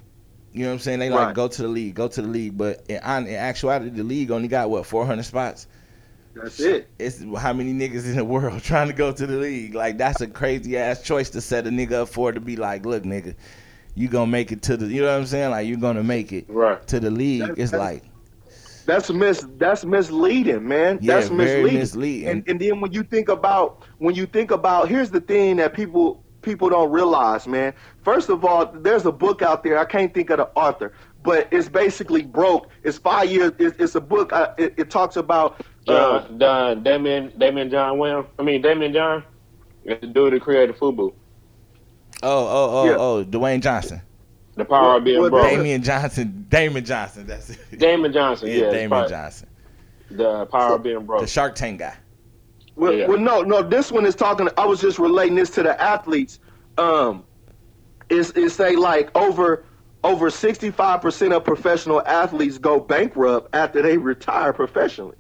You 0.56 0.64
know 0.64 0.70
what 0.70 0.74
I'm 0.74 0.80
saying? 0.80 1.00
They 1.00 1.10
like 1.10 1.28
right. 1.28 1.36
go 1.36 1.48
to 1.48 1.62
the 1.62 1.68
league, 1.68 1.96
go 1.96 2.08
to 2.08 2.22
the 2.22 2.28
league, 2.28 2.58
but 2.58 2.86
in, 2.88 2.96
in 2.96 3.36
actuality, 3.36 3.90
the 3.90 4.04
league 4.04 4.32
only 4.32 4.48
got 4.48 4.70
what 4.70 4.86
400 4.86 5.24
spots. 5.24 5.68
That's 6.34 6.60
it. 6.60 6.88
It's 7.00 7.24
how 7.38 7.54
many 7.54 7.74
niggas 7.74 8.06
in 8.06 8.16
the 8.16 8.26
world 8.26 8.62
trying 8.62 8.88
to 8.88 8.94
go 8.94 9.12
to 9.12 9.28
the 9.28 9.38
league? 9.38 9.76
Like 9.76 9.98
that's 9.98 10.22
a 10.22 10.28
crazy 10.28 10.78
ass 10.78 11.02
choice 11.02 11.30
to 11.32 11.42
set 11.42 11.68
a 11.68 11.70
nigga 11.70 11.94
up 11.94 12.10
for 12.10 12.32
to 12.32 12.40
be 12.40 12.56
like, 12.56 12.86
look, 12.86 13.04
nigga, 13.04 13.36
you 13.96 14.08
gonna 14.08 14.32
make 14.32 14.52
it 14.52 14.62
to 14.64 14.78
the 14.78 14.88
you 14.88 15.02
know 15.02 15.12
what 15.12 15.20
I'm 15.20 15.26
saying? 15.26 15.52
Like 15.52 15.68
you're 15.68 15.78
gonna 15.78 16.04
make 16.04 16.32
it 16.32 16.46
right. 16.48 16.86
to 16.88 17.00
the 17.00 17.12
league. 17.12 17.42
That's, 17.42 17.60
it's 17.60 17.72
that's, 17.72 17.80
like 17.80 18.04
that's 18.86 19.10
mis 19.10 19.46
that's 19.58 19.84
misleading, 19.84 20.68
man. 20.68 21.00
Yeah, 21.02 21.16
that's 21.16 21.30
misleading. 21.30 21.80
misleading. 21.80 22.30
And, 22.30 22.48
and 22.48 22.60
then 22.60 22.82
when 22.82 22.92
you 22.92 23.04
think 23.04 23.30
about 23.30 23.84
when 23.98 24.16
you 24.16 24.26
think 24.26 24.52
about 24.52 24.90
here's 24.90 25.10
the 25.10 25.22
thing 25.22 25.58
that 25.58 25.74
people 25.74 26.24
people 26.42 26.70
don't 26.70 26.92
realize, 26.92 27.48
man. 27.48 27.74
First 28.06 28.30
of 28.30 28.46
all, 28.46 28.68
there's 28.68 29.08
a 29.08 29.12
book 29.12 29.42
out 29.42 29.64
there. 29.64 29.80
I 29.80 29.86
can't 29.86 30.14
think 30.14 30.30
of 30.30 30.38
the 30.38 30.48
author, 30.56 30.94
but 31.24 31.48
it's 31.52 31.68
basically 31.68 32.22
broke. 32.22 32.70
It's 32.84 33.00
five 33.00 33.32
years. 33.32 33.52
It's, 33.58 33.76
it's 33.80 33.96
a 33.96 34.02
book. 34.02 34.32
Uh, 34.32 34.54
it, 34.60 34.76
it, 34.78 34.92
talks 34.92 35.16
about 35.16 35.60
uh, 35.88 36.20
John, 36.38 36.84
Daymond 36.84 37.36
Daymond 37.40 37.72
John 37.72 37.98
Williams. 37.98 38.28
I 38.38 38.44
mean 38.44 38.62
Daymond 38.62 38.94
John, 38.94 39.24
the 39.86 39.96
dude 39.96 40.34
that 40.34 40.42
created 40.44 40.78
FUBU. 40.78 41.00
Oh, 41.02 41.14
oh, 42.24 42.70
oh, 42.72 42.86
yeah. 42.86 42.96
oh, 42.96 43.26
Dwayne 43.26 43.60
Johnson. 43.60 44.04
The 44.54 44.66
power 44.66 44.98
of 44.98 45.04
being 45.04 45.20
well, 45.20 45.32
broke. 45.32 45.50
Damian 45.50 45.82
Johnson. 45.82 46.46
Damon 46.48 46.86
Johnson. 46.86 47.26
That's 47.26 47.50
it. 47.50 47.80
Damon 47.80 48.14
Johnson. 48.14 48.50
Yeah, 48.50 48.56
yeah 48.56 48.72
Damon 48.72 49.10
Johnson. 49.10 49.50
The 50.12 50.46
power 50.46 50.70
so, 50.70 50.76
of 50.76 50.84
being 50.84 51.06
broke. 51.08 51.22
The 51.22 51.28
Shark 51.28 51.56
Tank 51.56 51.80
guy. 51.80 51.98
Well, 52.76 52.94
yeah. 52.94 53.08
well, 53.08 53.18
no, 53.18 53.42
no. 53.42 53.64
This 53.64 53.92
one 53.92 54.06
is 54.06 54.14
talking. 54.14 54.48
I 54.58 54.66
was 54.66 54.80
just 54.80 55.00
relating 55.00 55.34
this 55.36 55.50
to 55.52 55.64
the 55.64 55.82
athletes. 55.82 56.40
Um, 56.78 57.24
is 58.10 58.32
is 58.32 58.56
say 58.56 58.76
like 58.76 59.16
over 59.16 59.66
over 60.04 60.30
sixty 60.30 60.72
five 60.72 61.02
percent 61.02 61.34
of 61.34 61.44
professional 61.44 62.02
athletes 62.06 62.58
go 62.58 62.80
bankrupt 62.80 63.54
after 63.54 63.82
they 63.82 63.98
retire 63.98 64.54
professionally. 64.54 65.18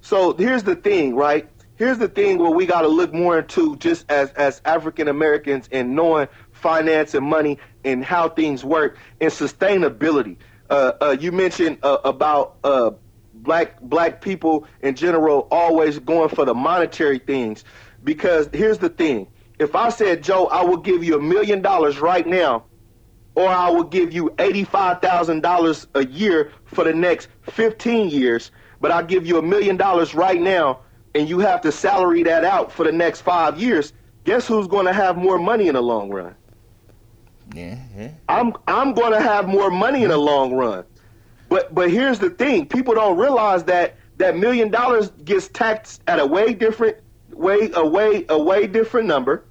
So 0.00 0.34
here's 0.34 0.64
the 0.64 0.74
thing, 0.74 1.14
right? 1.14 1.48
here's 1.82 1.98
the 1.98 2.08
thing 2.08 2.38
where 2.38 2.50
we 2.50 2.64
got 2.64 2.82
to 2.82 2.88
look 2.88 3.12
more 3.12 3.40
into 3.40 3.76
just 3.76 4.08
as 4.10 4.30
as 4.32 4.62
African 4.64 5.08
Americans 5.08 5.68
and 5.72 5.96
knowing 5.96 6.28
finance 6.52 7.14
and 7.14 7.26
money 7.26 7.58
and 7.84 8.04
how 8.04 8.28
things 8.28 8.64
work 8.64 8.96
and 9.20 9.30
sustainability. 9.30 10.36
Uh, 10.70 10.92
uh, 11.00 11.16
you 11.18 11.32
mentioned 11.32 11.78
uh, 11.82 11.98
about 12.04 12.56
uh, 12.62 12.92
black 13.34 13.80
black 13.80 14.20
people 14.20 14.66
in 14.80 14.94
general 14.94 15.48
always 15.50 15.98
going 15.98 16.28
for 16.28 16.44
the 16.44 16.54
monetary 16.54 17.18
things 17.18 17.64
because 18.04 18.48
here's 18.52 18.78
the 18.78 18.88
thing: 18.88 19.26
if 19.62 19.74
I 19.74 19.88
said, 19.88 20.22
Joe, 20.22 20.46
I 20.46 20.62
will 20.62 20.76
give 20.76 21.02
you 21.04 21.16
a 21.16 21.22
million 21.22 21.62
dollars 21.62 21.98
right 21.98 22.26
now, 22.26 22.64
or 23.34 23.48
I 23.48 23.70
will 23.70 23.84
give 23.84 24.12
you 24.12 24.34
eighty-five 24.38 25.00
thousand 25.00 25.42
dollars 25.42 25.86
a 25.94 26.04
year 26.06 26.52
for 26.64 26.84
the 26.84 26.92
next 26.92 27.28
fifteen 27.42 28.10
years, 28.10 28.50
but 28.80 28.90
I'll 28.90 29.04
give 29.04 29.26
you 29.26 29.38
a 29.38 29.42
million 29.42 29.76
dollars 29.76 30.14
right 30.14 30.40
now 30.40 30.80
and 31.14 31.28
you 31.28 31.38
have 31.40 31.60
to 31.62 31.72
salary 31.72 32.22
that 32.22 32.44
out 32.44 32.72
for 32.72 32.84
the 32.84 32.92
next 32.92 33.20
five 33.20 33.60
years, 33.60 33.92
guess 34.24 34.46
who's 34.46 34.66
going 34.66 34.86
to 34.86 34.92
have 34.92 35.16
more 35.16 35.38
money 35.38 35.68
in 35.68 35.74
the 35.74 35.82
long 35.82 36.10
run? 36.10 36.34
Yeah, 37.54 37.78
yeah. 37.96 38.10
I'm 38.28 38.54
I'm 38.66 38.94
going 38.94 39.12
to 39.12 39.20
have 39.20 39.46
more 39.46 39.70
money 39.70 40.04
in 40.04 40.08
the 40.08 40.16
mm-hmm. 40.16 40.24
long 40.24 40.54
run. 40.54 40.84
But 41.48 41.74
but 41.74 41.90
here's 41.90 42.18
the 42.18 42.30
thing: 42.30 42.66
people 42.66 42.94
don't 42.94 43.18
realize 43.18 43.64
that 43.64 43.96
that 44.16 44.36
million 44.36 44.70
dollars 44.70 45.10
gets 45.24 45.48
taxed 45.48 46.02
at 46.06 46.18
a 46.18 46.24
way 46.26 46.54
different 46.54 46.96
way 47.30 47.70
a 47.74 47.86
way 47.86 48.24
a 48.28 48.40
way 48.40 48.66
different 48.66 49.06
number. 49.06 49.44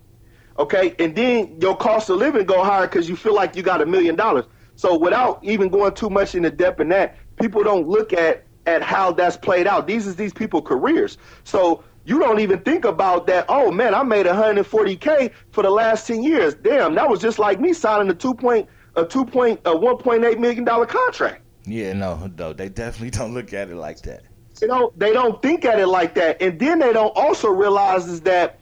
Okay, 0.59 0.95
and 0.99 1.15
then 1.15 1.57
your 1.61 1.75
cost 1.75 2.09
of 2.09 2.17
living 2.17 2.45
go 2.45 2.63
higher 2.63 2.87
because 2.87 3.07
you 3.09 3.15
feel 3.15 3.33
like 3.33 3.55
you 3.55 3.63
got 3.63 3.81
a 3.81 3.85
million 3.85 4.15
dollars. 4.15 4.45
So 4.75 4.97
without 4.97 5.43
even 5.43 5.69
going 5.69 5.93
too 5.93 6.09
much 6.09 6.35
into 6.35 6.49
depth 6.49 6.79
in 6.79 6.89
that, 6.89 7.15
people 7.39 7.63
don't 7.63 7.87
look 7.87 8.13
at 8.13 8.43
at 8.67 8.81
how 8.81 9.11
that's 9.11 9.37
played 9.37 9.67
out. 9.67 9.87
These 9.87 10.07
is 10.07 10.15
these 10.15 10.33
people 10.33 10.61
careers. 10.61 11.17
So 11.43 11.83
you 12.05 12.19
don't 12.19 12.39
even 12.39 12.59
think 12.61 12.85
about 12.85 13.27
that. 13.27 13.45
Oh 13.49 13.71
man, 13.71 13.93
I 13.93 14.03
made 14.03 14.25
140k 14.25 15.31
for 15.51 15.63
the 15.63 15.69
last 15.69 16.07
10 16.07 16.23
years. 16.23 16.53
Damn, 16.55 16.95
that 16.95 17.09
was 17.09 17.19
just 17.19 17.39
like 17.39 17.59
me 17.59 17.73
signing 17.73 18.09
a 18.09 18.13
two 18.13 18.33
point 18.33 18.67
a 18.95 19.05
two 19.05 19.25
point 19.25 19.59
a 19.65 19.71
1.8 19.71 20.39
million 20.39 20.63
dollar 20.63 20.85
contract. 20.85 21.43
Yeah, 21.65 21.93
no, 21.93 22.31
no, 22.37 22.53
they 22.53 22.69
definitely 22.69 23.09
don't 23.17 23.33
look 23.33 23.53
at 23.53 23.69
it 23.69 23.75
like 23.75 24.01
that. 24.01 24.23
You 24.61 24.67
know, 24.67 24.93
they 24.95 25.11
don't 25.13 25.41
think 25.41 25.65
at 25.65 25.79
it 25.79 25.87
like 25.87 26.13
that, 26.15 26.39
and 26.41 26.59
then 26.59 26.79
they 26.79 26.93
don't 26.93 27.15
also 27.15 27.49
realize 27.49 28.07
is 28.07 28.21
that 28.21 28.60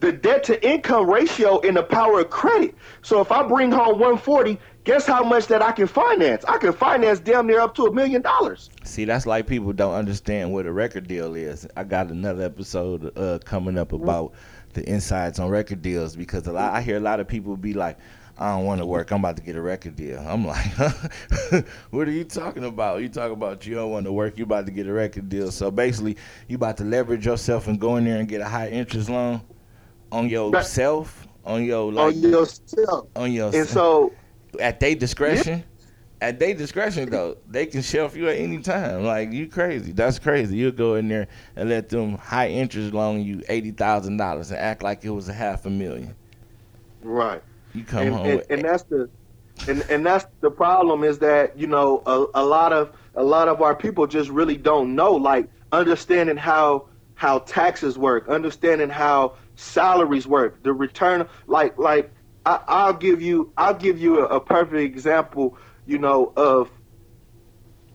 the 0.00 0.12
debt 0.12 0.42
to 0.44 0.66
income 0.66 1.08
ratio 1.08 1.60
and 1.60 1.76
the 1.76 1.82
power 1.82 2.20
of 2.20 2.30
credit. 2.30 2.74
So 3.02 3.20
if 3.20 3.30
I 3.30 3.46
bring 3.46 3.70
home 3.70 3.98
140 3.98 4.58
Guess 4.84 5.06
how 5.06 5.22
much 5.22 5.46
that 5.48 5.60
I 5.60 5.72
can 5.72 5.86
finance? 5.86 6.42
I 6.46 6.56
can 6.56 6.72
finance 6.72 7.20
damn 7.20 7.46
near 7.46 7.60
up 7.60 7.74
to 7.74 7.84
a 7.84 7.92
million 7.92 8.22
dollars. 8.22 8.70
See, 8.82 9.04
that's 9.04 9.26
like 9.26 9.46
people 9.46 9.74
don't 9.74 9.92
understand 9.92 10.54
what 10.54 10.64
a 10.64 10.72
record 10.72 11.06
deal 11.06 11.34
is. 11.34 11.66
I 11.76 11.84
got 11.84 12.08
another 12.08 12.42
episode 12.44 13.16
uh, 13.16 13.40
coming 13.44 13.76
up 13.76 13.92
about 13.92 14.32
the 14.72 14.82
insights 14.84 15.38
on 15.38 15.50
record 15.50 15.82
deals 15.82 16.16
because 16.16 16.46
a 16.46 16.52
lot 16.52 16.72
I 16.72 16.80
hear 16.80 16.96
a 16.96 17.00
lot 17.00 17.20
of 17.20 17.28
people 17.28 17.58
be 17.58 17.74
like, 17.74 17.98
I 18.38 18.56
don't 18.56 18.64
want 18.64 18.80
to 18.80 18.86
work. 18.86 19.10
I'm 19.10 19.18
about 19.18 19.36
to 19.36 19.42
get 19.42 19.54
a 19.54 19.60
record 19.60 19.96
deal. 19.96 20.18
I'm 20.26 20.46
like, 20.46 20.66
what 21.90 22.08
are 22.08 22.12
you 22.12 22.24
talking 22.24 22.64
about? 22.64 23.02
You 23.02 23.10
talking 23.10 23.34
about 23.34 23.66
you 23.66 23.74
don't 23.74 23.90
want 23.90 24.06
to 24.06 24.12
work. 24.12 24.38
You 24.38 24.44
about 24.44 24.64
to 24.64 24.72
get 24.72 24.86
a 24.86 24.92
record 24.94 25.28
deal. 25.28 25.52
So 25.52 25.70
basically, 25.70 26.16
you 26.48 26.56
about 26.56 26.78
to 26.78 26.84
leverage 26.84 27.26
yourself 27.26 27.68
and 27.68 27.78
go 27.78 27.96
in 27.96 28.06
there 28.06 28.18
and 28.18 28.26
get 28.26 28.40
a 28.40 28.48
high 28.48 28.70
interest 28.70 29.10
loan 29.10 29.42
on 30.12 30.28
yourself, 30.28 31.26
on 31.44 31.64
your 31.64 31.92
like, 31.92 32.14
on 32.14 32.22
yourself, 32.22 33.08
on 33.16 33.32
your. 33.32 33.54
And 33.54 33.66
so, 33.66 34.12
at 34.58 34.80
their 34.80 34.94
discretion. 34.94 35.58
Yeah. 35.58 35.64
At 36.22 36.38
their 36.38 36.52
discretion, 36.52 37.08
though, 37.08 37.38
they 37.48 37.64
can 37.64 37.80
shelf 37.80 38.14
you 38.14 38.28
at 38.28 38.36
any 38.36 38.58
time. 38.58 39.04
Like 39.04 39.32
you 39.32 39.48
crazy. 39.48 39.92
That's 39.92 40.18
crazy. 40.18 40.54
You'll 40.54 40.72
go 40.72 40.96
in 40.96 41.08
there 41.08 41.28
and 41.56 41.70
let 41.70 41.88
them 41.88 42.18
high 42.18 42.50
interest 42.50 42.92
loan 42.92 43.22
you 43.22 43.42
eighty 43.48 43.70
thousand 43.70 44.18
dollars 44.18 44.50
and 44.50 44.60
act 44.60 44.82
like 44.82 45.02
it 45.02 45.08
was 45.10 45.30
a 45.30 45.32
half 45.32 45.64
a 45.64 45.70
million. 45.70 46.14
Right. 47.02 47.42
You 47.74 47.84
come 47.84 48.02
and, 48.02 48.14
home, 48.14 48.26
and, 48.26 48.42
and 48.50 48.62
that's 48.62 48.82
the, 48.82 49.08
and 49.66 49.80
and 49.88 50.04
that's 50.04 50.26
the 50.40 50.50
problem 50.50 51.04
is 51.04 51.18
that 51.20 51.58
you 51.58 51.66
know 51.66 52.02
a, 52.04 52.26
a 52.34 52.44
lot 52.44 52.74
of 52.74 52.92
a 53.14 53.22
lot 53.22 53.48
of 53.48 53.62
our 53.62 53.74
people 53.74 54.06
just 54.06 54.28
really 54.28 54.58
don't 54.58 54.94
know 54.94 55.12
like 55.12 55.48
understanding 55.72 56.36
how 56.36 56.86
how 57.14 57.38
taxes 57.40 57.98
work, 57.98 58.28
understanding 58.28 58.88
how 58.88 59.34
salaries 59.60 60.26
worth. 60.26 60.54
the 60.62 60.72
return 60.72 61.26
like 61.46 61.76
like 61.78 62.10
I, 62.46 62.86
will 62.86 62.94
give 62.94 63.20
you 63.20 63.52
I'll 63.56 63.74
give 63.74 64.00
you 64.00 64.20
a, 64.26 64.36
a 64.36 64.40
perfect 64.40 64.80
example, 64.80 65.56
you 65.86 65.98
know, 65.98 66.32
of 66.36 66.70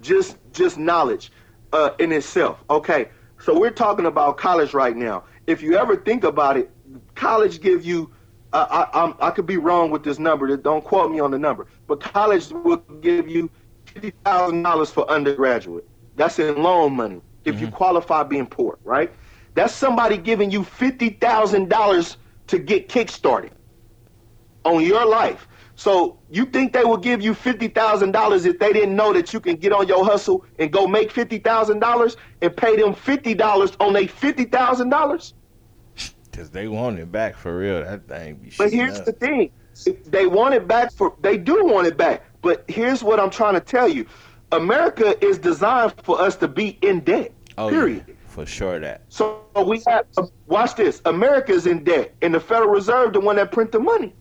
just 0.02 0.38
just 0.54 0.78
knowledge 0.78 1.32
uh, 1.74 1.92
in 2.00 2.12
itself. 2.12 2.64
Okay, 2.70 3.10
so 3.40 3.60
we're 3.60 3.72
talking 3.72 4.06
about 4.06 4.38
college 4.38 4.74
right 4.74 4.96
now. 4.96 5.24
If 5.48 5.62
you 5.62 5.76
ever 5.78 5.96
think 5.96 6.24
about 6.24 6.58
it, 6.58 6.70
college 7.16 7.62
give 7.62 7.84
you 7.84 8.12
I, 8.54 8.88
I, 8.94 9.28
I 9.28 9.32
could 9.32 9.46
be 9.46 9.58
wrong 9.58 9.92
with 9.92 10.04
this 10.04 10.20
number. 10.20 10.56
Don't 10.56 10.84
quote 10.84 11.12
me 11.12 11.20
on 11.20 11.32
the 11.32 11.40
number. 11.40 11.68
But 11.88 12.00
college 12.00 12.52
will 12.52 12.78
give 13.02 13.28
you 13.28 13.50
fifty 13.86 14.12
thousand 14.24 14.62
dollars 14.62 14.92
for 14.92 15.10
undergraduate. 15.10 15.88
That's 16.16 16.40
in 16.40 16.62
loan 16.62 16.96
money 16.96 17.22
if 17.44 17.56
mm-hmm. 17.56 17.66
you 17.66 17.72
qualify 17.72 18.24
being 18.24 18.46
poor, 18.48 18.78
right? 18.84 19.12
That's 19.56 19.74
somebody 19.74 20.18
giving 20.18 20.52
you 20.52 20.64
fifty 20.64 21.10
thousand 21.10 21.70
dollars 21.70 22.18
to 22.48 22.60
get 22.60 22.88
kickstarted 22.90 23.52
on 24.64 24.84
your 24.84 25.06
life. 25.06 25.48
So 25.76 26.20
you 26.30 26.46
think 26.46 26.74
they 26.74 26.84
will 26.84 26.98
give 26.98 27.22
you 27.22 27.34
fifty 27.34 27.68
thousand 27.68 28.12
dollars 28.12 28.46
if 28.46 28.60
they 28.60 28.72
didn't 28.72 28.96
know 28.96 29.14
that 29.14 29.34
you 29.34 29.40
can 29.40 29.56
get 29.56 29.72
on 29.72 29.88
your 29.88 30.06
hustle 30.06 30.46
and 30.60 30.72
go 30.72 30.88
make 30.88 31.12
fifty 31.12 31.40
thousand 31.40 31.80
dollars 31.80 32.18
and 32.42 32.56
pay 32.56 32.76
them 32.76 32.94
fifty 32.94 33.34
dollars 33.34 33.76
on 33.80 33.96
a 33.96 34.08
fifty 34.08 34.46
thousand 34.46 34.90
dollars? 34.90 35.34
Cause 36.32 36.50
they 36.50 36.68
want 36.68 37.00
it 37.00 37.12
back 37.12 37.36
for 37.36 37.58
real. 37.58 37.82
That 37.82 38.08
thing 38.10 38.36
be. 38.36 38.52
But 38.58 38.72
here's 38.72 39.00
up. 39.00 39.06
the 39.06 39.14
thing: 39.14 39.52
they 40.06 40.28
want 40.28 40.54
it 40.54 40.68
back 40.68 40.92
for. 40.92 41.16
They 41.22 41.38
do 41.38 41.66
want 41.66 41.88
it 41.88 41.98
back. 41.98 42.24
But 42.42 42.66
here's 42.68 43.04
what 43.04 43.22
I'm 43.22 43.30
trying 43.30 43.54
to 43.54 43.62
tell 43.62 43.88
you: 43.88 44.06
America 44.52 45.24
is 45.26 45.38
designed 45.38 45.94
for 46.04 46.20
us 46.22 46.36
to 46.38 46.50
be 46.50 46.78
in 46.82 47.02
debt. 47.02 47.32
Oh, 47.58 47.70
period. 47.70 48.04
Yeah, 48.08 48.15
for 48.36 48.46
sure 48.46 48.80
that. 48.82 49.02
So 49.08 49.46
we 49.66 49.82
have 49.88 50.08
um, 50.18 50.30
watch 50.48 50.76
this. 50.76 51.02
America 51.06 51.54
is 51.54 51.66
in 51.68 51.86
debt, 51.86 52.14
and 52.22 52.34
the 52.34 52.40
Federal 52.42 52.70
Reserve 52.70 53.14
the 53.14 53.22
one 53.22 53.38
that 53.38 53.54
print 53.54 53.72
the 53.72 53.80
money. 53.80 54.14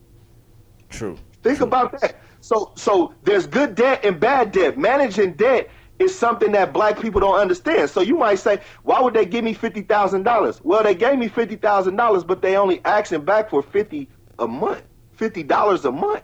True. 0.88 1.18
Think 1.42 1.58
True. 1.58 1.66
about 1.66 2.00
that. 2.00 2.20
So 2.40 2.72
so 2.76 3.12
there's 3.24 3.48
good 3.48 3.74
debt 3.74 4.04
and 4.04 4.20
bad 4.20 4.52
debt. 4.52 4.78
Managing 4.78 5.32
debt 5.32 5.68
is 5.98 6.16
something 6.16 6.52
that 6.52 6.72
black 6.72 7.00
people 7.00 7.20
don't 7.20 7.40
understand. 7.40 7.90
So 7.90 8.02
you 8.02 8.16
might 8.16 8.36
say, 8.36 8.60
why 8.84 9.00
would 9.00 9.14
they 9.14 9.26
give 9.26 9.44
me 9.44 9.52
fifty 9.52 9.82
thousand 9.82 10.22
dollars? 10.22 10.60
Well, 10.62 10.84
they 10.84 10.94
gave 10.94 11.18
me 11.18 11.26
fifty 11.26 11.56
thousand 11.56 11.96
dollars, 11.96 12.22
but 12.22 12.40
they 12.40 12.56
only 12.56 12.80
asking 12.84 13.24
back 13.24 13.50
for 13.50 13.62
fifty 13.62 14.08
a 14.38 14.46
month, 14.46 14.84
fifty 15.12 15.42
dollars 15.42 15.84
a 15.86 15.90
month. 15.90 16.22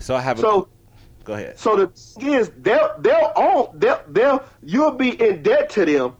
So 0.00 0.16
I 0.16 0.20
have 0.20 0.40
so. 0.40 0.62
A, 0.62 1.24
go 1.24 1.34
ahead. 1.34 1.56
So 1.60 1.76
the 1.76 1.86
thing 1.86 2.34
is, 2.34 2.50
they'll 2.58 2.92
they'll 2.98 3.32
own 3.36 3.68
they'll 3.78 4.02
they'll 4.08 4.42
you'll 4.64 4.90
be 4.90 5.10
in 5.22 5.44
debt 5.44 5.70
to 5.70 5.84
them, 5.84 6.16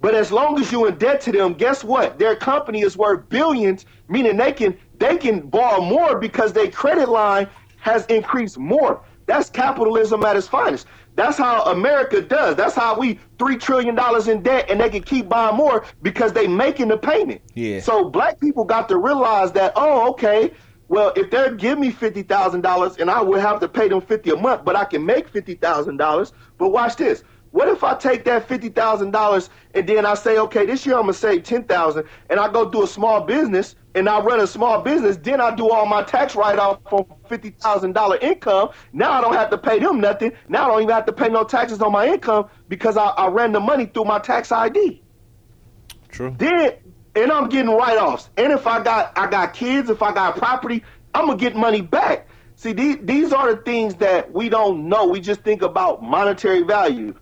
but 0.00 0.14
as 0.14 0.30
long 0.30 0.60
as 0.60 0.70
you're 0.70 0.88
in 0.88 0.98
debt 0.98 1.20
to 1.22 1.32
them, 1.32 1.54
guess 1.54 1.82
what? 1.82 2.18
Their 2.18 2.36
company 2.36 2.82
is 2.82 2.96
worth 2.96 3.28
billions, 3.28 3.86
meaning 4.08 4.36
they 4.36 4.52
can 4.52 4.76
they 4.98 5.16
can 5.16 5.40
borrow 5.40 5.80
more 5.80 6.18
because 6.18 6.52
their 6.52 6.70
credit 6.70 7.08
line 7.08 7.48
has 7.78 8.06
increased 8.06 8.58
more. 8.58 9.02
That's 9.26 9.50
capitalism 9.50 10.24
at 10.24 10.36
its 10.36 10.46
finest. 10.46 10.86
That's 11.16 11.38
how 11.38 11.62
America 11.64 12.20
does. 12.20 12.56
That's 12.56 12.74
how 12.74 12.98
we 12.98 13.18
three 13.38 13.56
trillion 13.56 13.94
dollars 13.94 14.28
in 14.28 14.42
debt, 14.42 14.66
and 14.68 14.80
they 14.80 14.90
can 14.90 15.02
keep 15.02 15.28
buying 15.28 15.56
more 15.56 15.84
because 16.02 16.32
they 16.32 16.46
making 16.46 16.88
the 16.88 16.98
payment. 16.98 17.40
Yeah. 17.54 17.80
So 17.80 18.08
black 18.08 18.38
people 18.38 18.64
got 18.64 18.88
to 18.90 18.98
realize 18.98 19.52
that. 19.52 19.72
Oh, 19.76 20.10
okay. 20.10 20.52
Well, 20.88 21.12
if 21.16 21.30
they're 21.30 21.54
give 21.54 21.78
me 21.78 21.90
fifty 21.90 22.22
thousand 22.22 22.60
dollars, 22.60 22.98
and 22.98 23.10
I 23.10 23.20
would 23.22 23.40
have 23.40 23.60
to 23.60 23.68
pay 23.68 23.88
them 23.88 24.00
fifty 24.00 24.30
a 24.30 24.36
month, 24.36 24.64
but 24.64 24.76
I 24.76 24.84
can 24.84 25.04
make 25.04 25.28
fifty 25.28 25.54
thousand 25.54 25.96
dollars. 25.96 26.32
But 26.58 26.68
watch 26.68 26.96
this. 26.96 27.24
What 27.56 27.68
if 27.68 27.82
I 27.82 27.94
take 27.94 28.26
that 28.26 28.46
fifty 28.46 28.68
thousand 28.68 29.12
dollars 29.12 29.48
and 29.72 29.88
then 29.88 30.04
I 30.04 30.12
say, 30.12 30.36
okay, 30.36 30.66
this 30.66 30.84
year 30.84 30.96
I'm 30.96 31.04
gonna 31.04 31.14
save 31.14 31.44
ten 31.44 31.64
thousand, 31.64 32.04
and 32.28 32.38
I 32.38 32.52
go 32.52 32.68
do 32.68 32.82
a 32.82 32.86
small 32.86 33.22
business 33.22 33.76
and 33.94 34.10
I 34.10 34.20
run 34.20 34.40
a 34.40 34.46
small 34.46 34.82
business, 34.82 35.16
then 35.16 35.40
I 35.40 35.54
do 35.54 35.70
all 35.70 35.86
my 35.86 36.02
tax 36.02 36.36
write 36.36 36.58
off 36.58 36.80
for 36.90 37.06
fifty 37.30 37.48
thousand 37.48 37.94
dollar 37.94 38.18
income. 38.18 38.68
Now 38.92 39.10
I 39.10 39.22
don't 39.22 39.32
have 39.32 39.48
to 39.48 39.56
pay 39.56 39.78
them 39.78 40.02
nothing. 40.02 40.32
Now 40.50 40.66
I 40.66 40.68
don't 40.68 40.82
even 40.82 40.94
have 40.94 41.06
to 41.06 41.14
pay 41.14 41.30
no 41.30 41.44
taxes 41.44 41.80
on 41.80 41.92
my 41.92 42.06
income 42.06 42.50
because 42.68 42.98
I, 42.98 43.06
I 43.06 43.28
ran 43.28 43.52
the 43.52 43.60
money 43.60 43.86
through 43.86 44.04
my 44.04 44.18
tax 44.18 44.52
ID. 44.52 45.02
True. 46.10 46.36
Then 46.36 46.74
and 47.14 47.32
I'm 47.32 47.48
getting 47.48 47.70
write 47.74 47.96
offs. 47.96 48.28
And 48.36 48.52
if 48.52 48.66
I 48.66 48.82
got 48.82 49.16
I 49.16 49.30
got 49.30 49.54
kids, 49.54 49.88
if 49.88 50.02
I 50.02 50.12
got 50.12 50.36
property, 50.36 50.84
I'm 51.14 51.24
gonna 51.24 51.38
get 51.38 51.56
money 51.56 51.80
back. 51.80 52.28
See, 52.58 52.72
these, 52.72 52.96
these 53.02 53.34
are 53.34 53.54
the 53.54 53.62
things 53.62 53.96
that 53.96 54.32
we 54.32 54.48
don't 54.48 54.88
know. 54.88 55.06
We 55.06 55.20
just 55.20 55.42
think 55.42 55.60
about 55.60 56.02
monetary 56.02 56.62
value. 56.62 57.14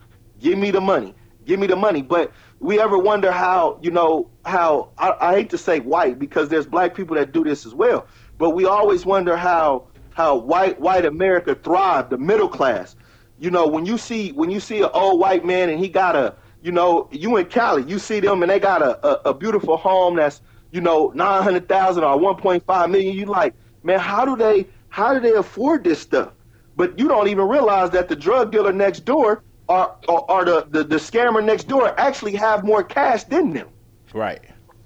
Give 0.44 0.58
me 0.58 0.70
the 0.70 0.80
money. 0.82 1.14
Give 1.46 1.58
me 1.58 1.66
the 1.66 1.74
money. 1.74 2.02
But 2.02 2.30
we 2.60 2.78
ever 2.78 2.98
wonder 2.98 3.32
how, 3.32 3.78
you 3.80 3.90
know, 3.90 4.28
how 4.44 4.90
I, 4.98 5.14
I 5.18 5.34
hate 5.34 5.48
to 5.50 5.58
say 5.58 5.80
white 5.80 6.18
because 6.18 6.50
there's 6.50 6.66
black 6.66 6.94
people 6.94 7.16
that 7.16 7.32
do 7.32 7.42
this 7.42 7.64
as 7.64 7.74
well. 7.74 8.06
But 8.36 8.50
we 8.50 8.66
always 8.66 9.06
wonder 9.06 9.38
how 9.38 9.86
how 10.12 10.36
white 10.36 10.78
white 10.78 11.06
America 11.06 11.54
thrived, 11.54 12.10
the 12.10 12.18
middle 12.18 12.48
class. 12.48 12.94
You 13.38 13.50
know, 13.50 13.66
when 13.66 13.86
you 13.86 13.96
see 13.96 14.32
when 14.32 14.50
you 14.50 14.60
see 14.60 14.82
an 14.82 14.90
old 14.92 15.18
white 15.18 15.46
man 15.46 15.70
and 15.70 15.80
he 15.80 15.88
got 15.88 16.14
a, 16.14 16.34
you 16.60 16.72
know, 16.72 17.08
you 17.10 17.38
in 17.38 17.46
Cali, 17.46 17.82
you 17.84 17.98
see 17.98 18.20
them 18.20 18.42
and 18.42 18.50
they 18.50 18.60
got 18.60 18.82
a, 18.82 19.06
a, 19.06 19.30
a 19.30 19.34
beautiful 19.34 19.78
home 19.78 20.16
that's, 20.16 20.42
you 20.72 20.82
know, 20.82 21.10
nine 21.14 21.42
hundred 21.42 21.68
thousand 21.70 22.04
or 22.04 22.18
one 22.18 22.36
point 22.36 22.62
five 22.66 22.90
million. 22.90 23.16
You 23.16 23.24
like, 23.24 23.54
man, 23.82 23.98
how 23.98 24.26
do 24.26 24.36
they 24.36 24.66
how 24.90 25.14
do 25.14 25.20
they 25.20 25.32
afford 25.32 25.84
this 25.84 26.00
stuff? 26.00 26.34
But 26.76 26.98
you 26.98 27.08
don't 27.08 27.28
even 27.28 27.48
realize 27.48 27.88
that 27.90 28.10
the 28.10 28.16
drug 28.16 28.52
dealer 28.52 28.74
next 28.74 29.06
door 29.06 29.42
or, 29.68 29.96
or, 30.08 30.30
or 30.30 30.44
the, 30.44 30.66
the, 30.70 30.84
the 30.84 30.96
scammer 30.96 31.42
next 31.44 31.68
door 31.68 31.98
actually 31.98 32.34
have 32.36 32.64
more 32.64 32.82
cash 32.82 33.24
than 33.24 33.52
them. 33.52 33.68
Right, 34.12 34.40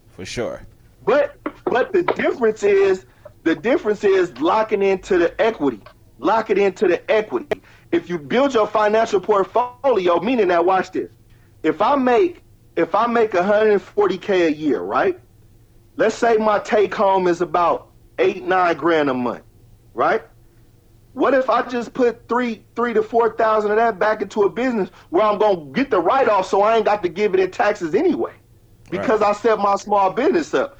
for 0.08 0.24
sure. 0.24 0.62
But 1.04 1.36
but 1.64 1.92
the 1.92 2.02
difference 2.02 2.62
is 2.62 3.06
the 3.42 3.54
difference 3.54 4.04
is 4.04 4.38
locking 4.40 4.82
into 4.82 5.18
the 5.18 5.40
equity. 5.40 5.82
Lock 6.18 6.50
it 6.50 6.58
into 6.58 6.88
the 6.88 7.10
equity. 7.10 7.62
If 7.92 8.08
you 8.08 8.18
build 8.18 8.54
your 8.54 8.66
financial 8.66 9.20
portfolio, 9.20 10.20
meaning 10.20 10.48
that 10.48 10.64
watch 10.64 10.92
this. 10.92 11.10
If 11.62 11.80
I 11.80 11.96
make 11.96 12.42
if 12.76 12.94
I 12.94 13.06
make 13.06 13.32
140k 13.32 14.46
a 14.46 14.52
year, 14.52 14.80
right? 14.80 15.18
Let's 15.96 16.14
say 16.14 16.36
my 16.36 16.58
take 16.60 16.94
home 16.94 17.26
is 17.26 17.40
about 17.40 17.90
eight 18.18 18.44
nine 18.44 18.76
grand 18.76 19.10
a 19.10 19.14
month, 19.14 19.44
right? 19.94 20.22
What 21.18 21.34
if 21.34 21.50
I 21.50 21.62
just 21.62 21.94
put 21.94 22.28
three, 22.28 22.62
three 22.76 22.94
to 22.94 23.02
four 23.02 23.34
thousand 23.34 23.72
of 23.72 23.76
that 23.78 23.98
back 23.98 24.22
into 24.22 24.44
a 24.44 24.48
business 24.48 24.88
where 25.10 25.24
I'm 25.24 25.36
gonna 25.36 25.64
get 25.72 25.90
the 25.90 26.00
write 26.00 26.28
off, 26.28 26.46
so 26.46 26.62
I 26.62 26.76
ain't 26.76 26.84
got 26.84 27.02
to 27.02 27.08
give 27.08 27.34
it 27.34 27.40
in 27.40 27.50
taxes 27.50 27.92
anyway, 27.92 28.34
because 28.88 29.20
right. 29.20 29.30
I 29.30 29.32
set 29.32 29.58
my 29.58 29.74
small 29.74 30.12
business 30.12 30.54
up. 30.54 30.78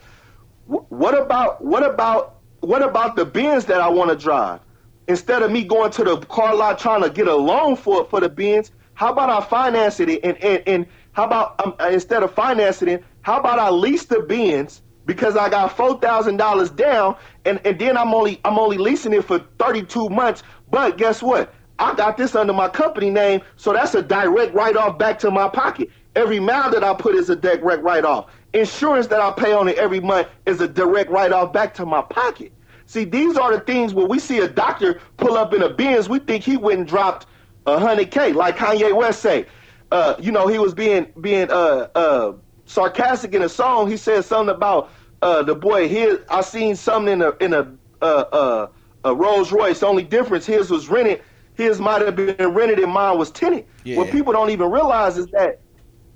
What 0.67 1.19
about 1.19 1.65
what 1.65 1.83
about 1.83 2.37
what 2.61 2.83
about 2.83 3.17
the 3.17 3.25
Benz 3.25 3.65
that 3.65 3.81
I 3.81 3.89
want 3.89 4.11
to 4.11 4.17
drive? 4.17 4.61
Instead 5.09 5.43
of 5.43 5.51
me 5.51 5.65
going 5.65 5.91
to 5.91 6.05
the 6.05 6.19
car 6.27 6.55
lot 6.55 6.79
trying 6.79 7.03
to 7.03 7.11
get 7.11 7.27
a 7.27 7.35
loan 7.35 7.75
for 7.75 8.05
for 8.05 8.21
the 8.21 8.29
Benz, 8.29 8.71
how 8.95 9.11
about 9.13 9.31
I 9.31 9.45
finance 9.45 9.99
it 9.99 10.21
and 10.23 10.37
and, 10.37 10.63
and 10.69 10.87
how 11.15 11.25
about 11.25 11.61
um, 11.67 11.75
instead 11.93 12.23
of 12.23 12.33
financing 12.33 12.87
it, 12.87 13.05
how 13.23 13.41
about 13.41 13.59
I 13.59 13.71
lease 13.71 14.05
the 14.05 14.21
Benz 14.21 14.83
because 15.09 15.39
I 15.39 15.49
got 15.49 15.75
four 15.75 15.99
thousand 15.99 16.37
dollars 16.37 16.71
down, 16.71 17.17
and 17.47 17.59
and 17.65 17.79
then 17.79 17.97
I'm 17.97 18.15
only 18.15 18.41
I'm 18.45 18.59
only 18.59 18.77
leasing 18.77 19.15
it 19.15 19.25
for 19.25 19.41
thirty 19.59 19.83
two 19.83 20.09
months. 20.11 20.45
But 20.71 20.99
guess 20.99 21.23
what? 21.23 21.53
I 21.81 21.95
got 21.95 22.17
this 22.19 22.35
under 22.35 22.53
my 22.53 22.69
company 22.69 23.09
name, 23.09 23.41
so 23.57 23.73
that's 23.73 23.95
a 23.95 24.03
direct 24.03 24.55
write 24.55 24.77
off 24.77 24.99
back 24.99 25.19
to 25.21 25.31
my 25.31 25.49
pocket. 25.49 25.89
Every 26.15 26.39
mile 26.39 26.71
that 26.71 26.85
I 26.85 26.93
put 26.95 27.15
is 27.15 27.31
a 27.31 27.37
direct 27.37 27.83
write 27.83 28.05
off. 28.05 28.31
Insurance 28.53 29.07
that 29.07 29.21
I 29.21 29.33
pay 29.33 29.53
on 29.53 29.67
it 29.69 29.79
every 29.79 30.01
month 30.01 30.29
is 30.45 30.61
a 30.61 30.69
direct 30.69 31.11
write 31.11 31.33
off 31.33 31.53
back 31.53 31.73
to 31.75 31.87
my 31.87 32.03
pocket. 32.03 32.53
See, 32.87 33.05
these 33.05 33.37
are 33.37 33.53
the 33.53 33.61
things 33.61 33.95
where 33.95 34.07
we 34.07 34.19
see 34.19 34.39
a 34.39 34.49
doctor 34.49 35.01
pull 35.17 35.37
up 35.37 35.55
in 35.55 35.63
a 35.63 35.71
Benz, 35.71 36.09
we 36.09 36.19
think 36.19 36.45
he 36.45 36.57
went 36.57 36.81
and 36.81 36.89
dropped 36.89 37.27
a 37.67 37.79
hundred 37.79 38.11
K, 38.11 38.33
like 38.33 38.57
Kanye 38.59 38.95
West 38.95 39.23
say. 39.23 39.47
Uh, 39.91 40.17
you 40.19 40.33
know, 40.33 40.47
he 40.49 40.59
was 40.59 40.75
being 40.75 41.11
being 41.21 41.51
uh 41.51 41.89
uh 41.95 42.33
sarcastic 42.69 43.35
in 43.35 43.43
a 43.43 43.49
song. 43.49 43.91
He 43.91 43.97
said 43.97 44.25
something 44.25 44.55
about 44.55 44.91
uh 45.23 45.43
the 45.43 45.55
boy 45.55 45.89
here. 45.89 46.25
I 46.31 46.41
seen 46.43 46.77
something 46.77 47.15
in 47.15 47.23
a 47.23 47.33
in 47.41 47.55
a 47.55 47.73
uh 48.03 48.05
uh 48.05 48.67
a 49.05 49.15
Rolls 49.15 49.53
Royce. 49.53 49.81
The 49.81 49.87
only 49.87 50.05
difference 50.05 50.47
his 50.47 50.71
was 50.71 50.89
rented. 50.89 51.23
His 51.55 51.81
might 51.81 52.03
have 52.03 52.15
been 52.15 52.37
rented 52.55 52.79
and 52.79 52.93
mine 52.93 53.19
was 53.19 53.31
tenant. 53.31 53.67
Yeah. 53.85 53.97
What 53.99 54.11
people 54.11 54.33
don't 54.33 54.51
even 54.51 54.71
realize 54.71 55.19
is 55.19 55.27
that 55.29 55.61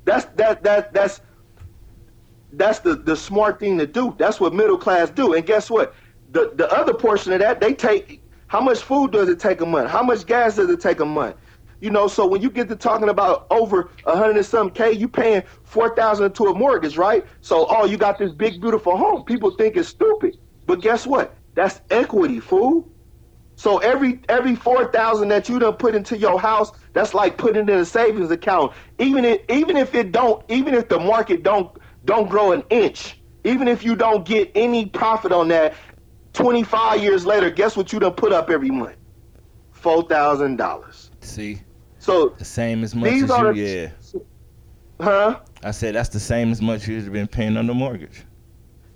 that's 0.05 0.26
that 0.36 0.62
that 0.62 0.92
that's 0.92 1.20
that's 2.53 2.80
the 2.80 2.94
the 2.94 3.16
smart 3.16 3.59
thing 3.59 3.78
to 3.78 3.86
do. 3.86 4.14
That's 4.18 4.40
what 4.40 4.55
middle 4.55 4.78
class 4.78 5.11
do. 5.11 5.34
And 5.34 5.44
guess 5.44 5.70
what? 5.70 5.94
The 6.30 6.53
the 6.55 6.70
other 6.72 6.94
portion 6.94 7.32
of 7.32 7.40
that 7.40 7.61
they 7.61 7.74
take. 7.74 8.20
How 8.46 8.61
much 8.61 8.82
food 8.82 9.12
does 9.12 9.28
it 9.30 9.40
take 9.40 9.62
a 9.62 9.66
month? 9.66 9.90
How 9.90 10.03
much 10.03 10.26
gas 10.26 10.57
does 10.57 10.68
it 10.68 10.80
take 10.80 11.00
a 11.00 11.07
month? 11.07 11.36
You 11.83 11.91
know, 11.91 12.07
so 12.07 12.24
when 12.24 12.41
you 12.41 12.49
get 12.49 12.68
to 12.68 12.76
talking 12.76 13.09
about 13.09 13.49
over 13.51 13.91
a 14.07 14.16
hundred 14.16 14.37
and 14.37 14.47
some 14.47 14.70
K, 14.70 14.93
you 14.93 15.09
paying 15.09 15.43
four 15.64 15.97
thousand 15.97 16.33
to 16.37 16.45
a 16.45 16.55
mortgage, 16.55 16.97
right? 16.97 17.26
So 17.41 17.66
oh, 17.68 17.87
you 17.87 17.97
got 17.97 18.20
this 18.20 18.30
big 18.30 18.61
beautiful 18.61 18.97
home. 18.97 19.24
People 19.24 19.51
think 19.51 19.76
it's 19.76 19.89
stupid. 19.89 20.39
But 20.64 20.80
guess 20.80 21.09
what? 21.09 21.37
That's 21.55 21.80
equity, 21.91 22.39
fool. 22.39 22.89
So 23.57 23.78
every 23.78 24.20
every 24.28 24.55
four 24.55 24.93
thousand 24.93 25.26
that 25.30 25.49
you 25.49 25.59
done 25.59 25.74
put 25.74 25.97
into 25.97 26.16
your 26.16 26.39
house, 26.39 26.70
that's 26.93 27.14
like 27.14 27.37
putting 27.37 27.68
in 27.68 27.70
a 27.70 27.85
savings 27.85 28.30
account. 28.30 28.72
Even 29.01 29.24
if 29.24 29.41
even 29.51 29.76
if 29.76 29.93
it 29.97 30.12
don't, 30.12 30.49
even 30.49 30.74
if 30.74 30.89
the 30.89 31.01
market 31.01 31.43
don't 31.43 31.76
don't 32.05 32.30
grow 32.30 32.53
an 32.53 32.62
inch, 32.70 33.20
even 33.43 33.66
if 33.66 33.83
you 33.83 33.97
don't 33.97 34.24
get 34.24 34.53
any 34.55 34.87
profit 34.87 35.33
on 35.33 35.49
that, 35.49 35.74
twenty 36.33 36.62
five 36.62 37.03
years 37.03 37.26
later, 37.26 37.51
guess 37.51 37.76
what 37.76 37.93
you 37.93 37.99
done 37.99 38.12
put 38.12 38.30
up 38.30 38.51
every 38.51 38.70
month? 38.70 38.95
Four 39.72 40.05
thousand 40.05 40.59
dollars. 40.59 41.11
See. 41.18 41.61
So 42.03 42.30
the 42.36 42.44
same 42.44 42.82
as 42.82 42.96
much 42.96 43.12
as 43.12 43.57
you, 43.57 43.64
yeah. 43.64 43.90
Huh? 45.00 45.38
I 45.62 45.70
said 45.70 45.94
that's 45.94 46.09
the 46.09 46.18
same 46.18 46.50
as 46.50 46.61
much 46.61 46.88
you've 46.88 47.12
been 47.12 47.28
paying 47.28 47.57
on 47.57 47.68
the 47.68 47.74
mortgage. 47.74 48.24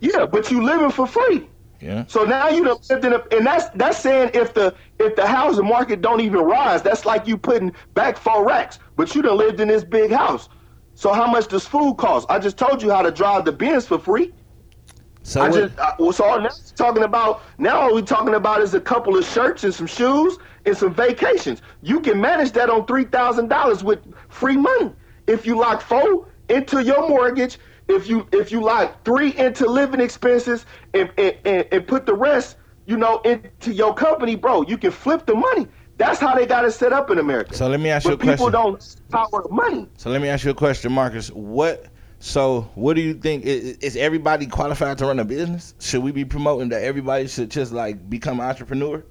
Yeah, 0.01 0.27
but 0.27 0.51
you 0.51 0.61
living 0.61 0.91
for 0.91 1.07
free. 1.07 1.49
Yeah. 1.81 2.05
So 2.09 2.25
now 2.25 2.49
you 2.49 2.65
done 2.65 2.79
lived 2.91 3.05
in 3.05 3.13
a, 3.13 3.23
and 3.31 3.47
that's 3.47 3.69
that's 3.77 3.99
saying 3.99 4.33
if 4.35 4.55
the 4.55 4.75
if 4.99 5.15
the 5.15 5.25
housing 5.25 5.69
market 5.69 6.01
don't 6.01 6.21
even 6.21 6.41
rise, 6.41 6.83
that's 6.83 7.07
like 7.07 7.29
you 7.29 7.37
putting 7.37 7.73
back 7.95 8.17
four 8.17 8.45
racks, 8.45 8.81
but 8.97 9.15
you 9.15 9.23
done 9.23 9.37
lived 9.37 9.61
in 9.61 9.69
this 9.69 9.85
big 9.85 10.11
house. 10.11 10.49
So 10.97 11.13
how 11.13 11.31
much 11.31 11.47
does 11.47 11.65
food 11.65 11.99
cost? 11.99 12.27
I 12.29 12.41
just 12.41 12.57
told 12.59 12.83
you 12.83 12.91
how 12.91 13.03
to 13.03 13.13
drive 13.13 13.45
the 13.45 13.53
Benz 13.53 13.87
for 13.87 14.01
free. 14.01 14.33
So 15.27 15.43
I 15.43 15.51
just 15.51 15.77
I, 15.77 15.93
well, 15.99 16.13
so 16.13 16.25
all 16.25 16.41
now 16.41 16.51
talking 16.77 17.03
about 17.03 17.43
now 17.59 17.81
all 17.81 17.95
we 17.97 18.03
talking 18.03 18.35
about 18.35 18.61
is 18.61 18.75
a 18.75 18.81
couple 18.81 19.19
of 19.19 19.25
shirts 19.25 19.65
and 19.65 19.75
some 19.75 19.89
shoes 19.89 20.39
and 20.65 20.77
some 20.77 20.95
vacations. 20.95 21.63
You 21.83 21.99
can 22.01 22.21
manage 22.21 22.53
that 22.53 22.71
on 22.71 22.87
three 22.87 23.07
thousand 23.07 23.49
dollars 23.49 23.83
with 23.83 23.99
free 24.29 24.57
money 24.57 24.93
if 25.27 25.45
you 25.45 25.59
lock 25.59 25.81
four 25.81 26.29
into 26.49 26.85
your 26.85 27.09
mortgage 27.09 27.59
if 27.89 28.09
you 28.09 28.29
if 28.31 28.53
you 28.53 28.63
like 28.63 29.05
three 29.05 29.37
into 29.37 29.67
living 29.67 30.01
expenses 30.01 30.65
and, 30.95 31.11
and, 31.19 31.37
and, 31.45 31.67
and 31.73 31.87
put 31.89 32.07
the 32.07 32.15
rest, 32.15 32.57
you 32.87 32.97
know, 32.97 33.19
into 33.23 33.73
your 33.73 33.95
company, 33.95 34.37
bro, 34.37 34.63
you 34.63 34.79
can 34.79 34.93
flip 34.93 35.27
the 35.27 35.35
money. 35.35 35.67
That's 35.99 36.21
how 36.21 36.37
they 36.37 36.47
got 36.47 36.65
it 36.65 36.71
set 36.71 36.93
up 36.93 37.11
in 37.11 37.19
America. 37.19 37.53
So 37.57 37.67
let 37.69 37.81
me 37.81 37.89
ask 37.89 38.05
but 38.05 38.11
you 38.11 38.15
a 38.15 38.19
question. 38.19 38.37
People 38.37 38.51
don't 38.51 38.97
power 39.11 39.45
money. 39.51 39.89
So 39.97 40.09
let 40.11 40.23
me 40.23 40.29
ask 40.29 40.45
you 40.45 40.53
a 40.53 40.55
question, 40.55 40.93
Marcus. 40.93 41.31
What? 41.31 41.87
So 42.19 42.63
what 42.75 42.95
do 42.95 43.03
you 43.03 43.15
think? 43.15 43.45
Is, 43.45 43.77
is 43.79 43.97
everybody 43.97 44.47
qualified 44.47 44.99
to 44.99 45.07
run 45.07 45.19
a 45.19 45.25
business? 45.25 45.75
Should 45.81 46.03
we 46.03 46.13
be 46.13 46.25
promoting 46.25 46.71
that 46.71 46.83
everybody 46.83 47.27
should 47.29 47.51
just 47.51 47.73
like 47.73 48.09
become 48.09 48.41
an 48.41 48.47
entrepreneur? 48.47 49.05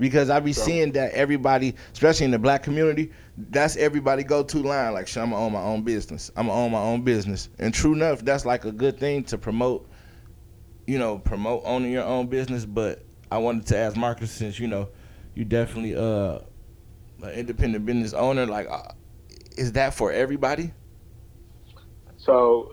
because 0.00 0.30
I 0.30 0.40
be 0.40 0.52
so, 0.52 0.62
seeing 0.62 0.92
that 0.92 1.12
everybody, 1.12 1.74
especially 1.92 2.24
in 2.24 2.30
the 2.32 2.38
black 2.38 2.62
community, 2.62 3.12
that's 3.36 3.76
everybody 3.76 4.24
go 4.24 4.42
to 4.42 4.58
line. 4.58 4.94
Like, 4.94 5.14
I'm 5.16 5.30
gonna 5.30 5.44
own 5.44 5.52
my 5.52 5.62
own 5.62 5.82
business. 5.82 6.30
I'm 6.34 6.46
gonna 6.46 6.58
own 6.58 6.72
my 6.72 6.80
own 6.80 7.02
business. 7.02 7.50
And 7.58 7.72
true 7.72 7.92
enough, 7.92 8.24
that's 8.24 8.46
like 8.46 8.64
a 8.64 8.72
good 8.72 8.98
thing 8.98 9.22
to 9.24 9.38
promote. 9.38 9.88
You 10.86 10.98
know, 10.98 11.18
promote 11.18 11.62
owning 11.64 11.92
your 11.92 12.04
own 12.04 12.26
business. 12.26 12.64
But 12.64 13.04
I 13.30 13.38
wanted 13.38 13.66
to 13.66 13.76
ask 13.76 13.96
Marcus, 13.96 14.32
since 14.32 14.58
you 14.58 14.66
know, 14.66 14.88
you 15.34 15.44
definitely 15.44 15.94
uh, 15.94 16.40
an 17.22 17.30
independent 17.34 17.84
business 17.84 18.14
owner. 18.14 18.46
Like, 18.46 18.68
uh, 18.68 18.92
is 19.58 19.72
that 19.72 19.94
for 19.94 20.10
everybody? 20.10 20.72
So 22.22 22.72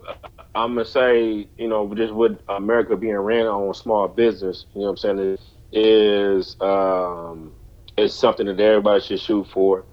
I'm 0.54 0.74
gonna 0.74 0.84
say, 0.84 1.48
you 1.56 1.68
know, 1.68 1.92
just 1.94 2.12
with 2.12 2.38
America 2.48 2.96
being 2.96 3.16
ran 3.16 3.46
on 3.46 3.72
small 3.72 4.06
business, 4.06 4.66
you 4.74 4.82
know 4.82 4.88
what 4.88 5.04
I'm 5.04 5.18
saying? 5.18 5.38
is 5.72 6.56
um, 6.60 7.52
is 7.96 8.14
something 8.14 8.46
that 8.46 8.60
everybody 8.60 9.00
should 9.00 9.20
shoot 9.20 9.46
for. 9.52 9.84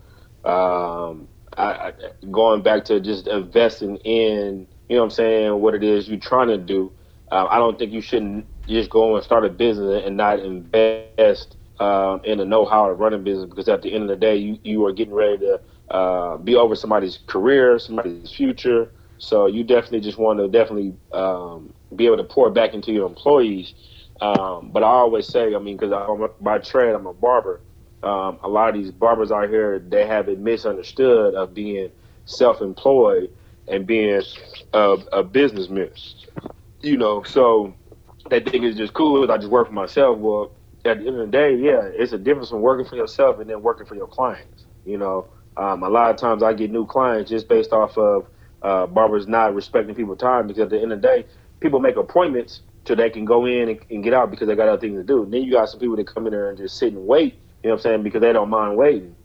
Um, 0.43 1.27
I, 1.57 1.63
I, 1.63 1.91
going 2.31 2.63
back 2.63 2.85
to 2.85 2.99
just 2.99 3.27
investing 3.27 3.97
in, 3.97 4.67
you 4.89 4.95
know 4.95 5.01
what 5.01 5.05
I'm 5.05 5.11
saying, 5.11 5.61
what 5.61 5.73
it 5.73 5.83
is 5.83 6.07
you're 6.07 6.19
trying 6.19 6.49
to 6.49 6.57
do. 6.57 6.91
Uh, 7.31 7.47
I 7.49 7.57
don't 7.57 7.79
think 7.79 7.91
you 7.91 8.01
shouldn't 8.01 8.45
just 8.67 8.89
go 8.89 9.15
and 9.15 9.23
start 9.23 9.45
a 9.45 9.49
business 9.49 10.03
and 10.05 10.17
not 10.17 10.39
invest 10.39 11.55
um, 11.79 12.21
in 12.23 12.37
the 12.37 12.45
know-how 12.45 12.89
of 12.91 12.99
running 12.99 13.23
business 13.23 13.49
because 13.49 13.67
at 13.67 13.81
the 13.81 13.93
end 13.93 14.03
of 14.03 14.09
the 14.09 14.15
day, 14.15 14.35
you, 14.35 14.59
you 14.63 14.85
are 14.85 14.93
getting 14.93 15.13
ready 15.13 15.37
to 15.39 15.61
uh, 15.93 16.37
be 16.37 16.55
over 16.55 16.75
somebody's 16.75 17.19
career, 17.27 17.79
somebody's 17.79 18.31
future. 18.31 18.91
So 19.17 19.47
you 19.47 19.63
definitely 19.63 20.01
just 20.01 20.17
want 20.17 20.39
to 20.39 20.47
definitely 20.47 20.93
um, 21.13 21.73
be 21.95 22.05
able 22.05 22.17
to 22.17 22.23
pour 22.23 22.49
back 22.49 22.73
into 22.73 22.91
your 22.91 23.07
employees 23.07 23.73
um, 24.21 24.69
but 24.71 24.83
I 24.83 24.87
always 24.87 25.27
say, 25.27 25.55
I 25.55 25.59
mean, 25.59 25.77
because 25.77 26.29
by 26.39 26.59
trade 26.59 26.93
I'm 26.93 27.05
a 27.05 27.13
barber. 27.13 27.61
Um, 28.03 28.39
a 28.43 28.47
lot 28.47 28.69
of 28.69 28.75
these 28.75 28.91
barbers 28.91 29.31
out 29.31 29.49
here 29.49 29.79
they 29.79 30.05
have 30.05 30.29
it 30.29 30.39
misunderstood 30.39 31.33
of 31.33 31.53
being 31.55 31.89
self-employed 32.25 33.31
and 33.67 33.87
being 33.87 34.21
a, 34.73 34.77
a 35.11 35.23
businessman. 35.23 35.89
You 36.81 36.97
know, 36.97 37.23
so 37.23 37.73
they 38.29 38.39
think 38.39 38.63
it's 38.63 38.77
just 38.77 38.93
cool. 38.93 39.29
I 39.29 39.37
just 39.37 39.49
work 39.49 39.67
for 39.67 39.73
myself. 39.73 40.19
Well, 40.19 40.51
at 40.85 40.99
the 40.99 41.07
end 41.07 41.19
of 41.19 41.25
the 41.25 41.31
day, 41.31 41.55
yeah, 41.55 41.81
it's 41.83 42.13
a 42.13 42.17
difference 42.17 42.49
from 42.49 42.61
working 42.61 42.85
for 42.85 42.95
yourself 42.95 43.39
and 43.39 43.49
then 43.49 43.61
working 43.61 43.87
for 43.87 43.95
your 43.95 44.07
clients. 44.07 44.65
You 44.85 44.99
know, 44.99 45.27
um, 45.57 45.81
a 45.83 45.89
lot 45.89 46.11
of 46.11 46.17
times 46.17 46.43
I 46.43 46.53
get 46.53 46.71
new 46.71 46.85
clients 46.85 47.31
just 47.31 47.49
based 47.49 47.73
off 47.73 47.97
of 47.97 48.27
uh, 48.61 48.85
barbers 48.87 49.27
not 49.27 49.53
respecting 49.53 49.95
people's 49.95 50.19
time 50.19 50.47
because 50.47 50.63
at 50.63 50.69
the 50.69 50.81
end 50.81 50.91
of 50.91 51.01
the 51.01 51.07
day, 51.07 51.25
people 51.59 51.79
make 51.79 51.95
appointments 51.97 52.61
so 52.87 52.95
they 52.95 53.09
can 53.09 53.25
go 53.25 53.45
in 53.45 53.69
and, 53.69 53.79
and, 53.89 54.03
get 54.03 54.13
out 54.13 54.29
because 54.29 54.47
they 54.47 54.55
got 54.55 54.67
other 54.67 54.79
things 54.79 54.97
to 54.97 55.03
do. 55.03 55.27
then 55.29 55.41
you 55.41 55.51
got 55.51 55.69
some 55.69 55.79
people 55.79 55.95
that 55.95 56.07
come 56.07 56.27
in 56.27 56.31
there 56.31 56.49
and 56.49 56.57
just 56.57 56.77
sit 56.77 56.93
and 56.93 57.07
wait, 57.07 57.33
you 57.63 57.69
know 57.69 57.73
what 57.73 57.79
I'm 57.79 57.81
saying, 57.81 58.03
because 58.03 58.21
they 58.21 58.31
don't 58.31 58.49
mind 58.49 58.77
waiting. 58.77 59.15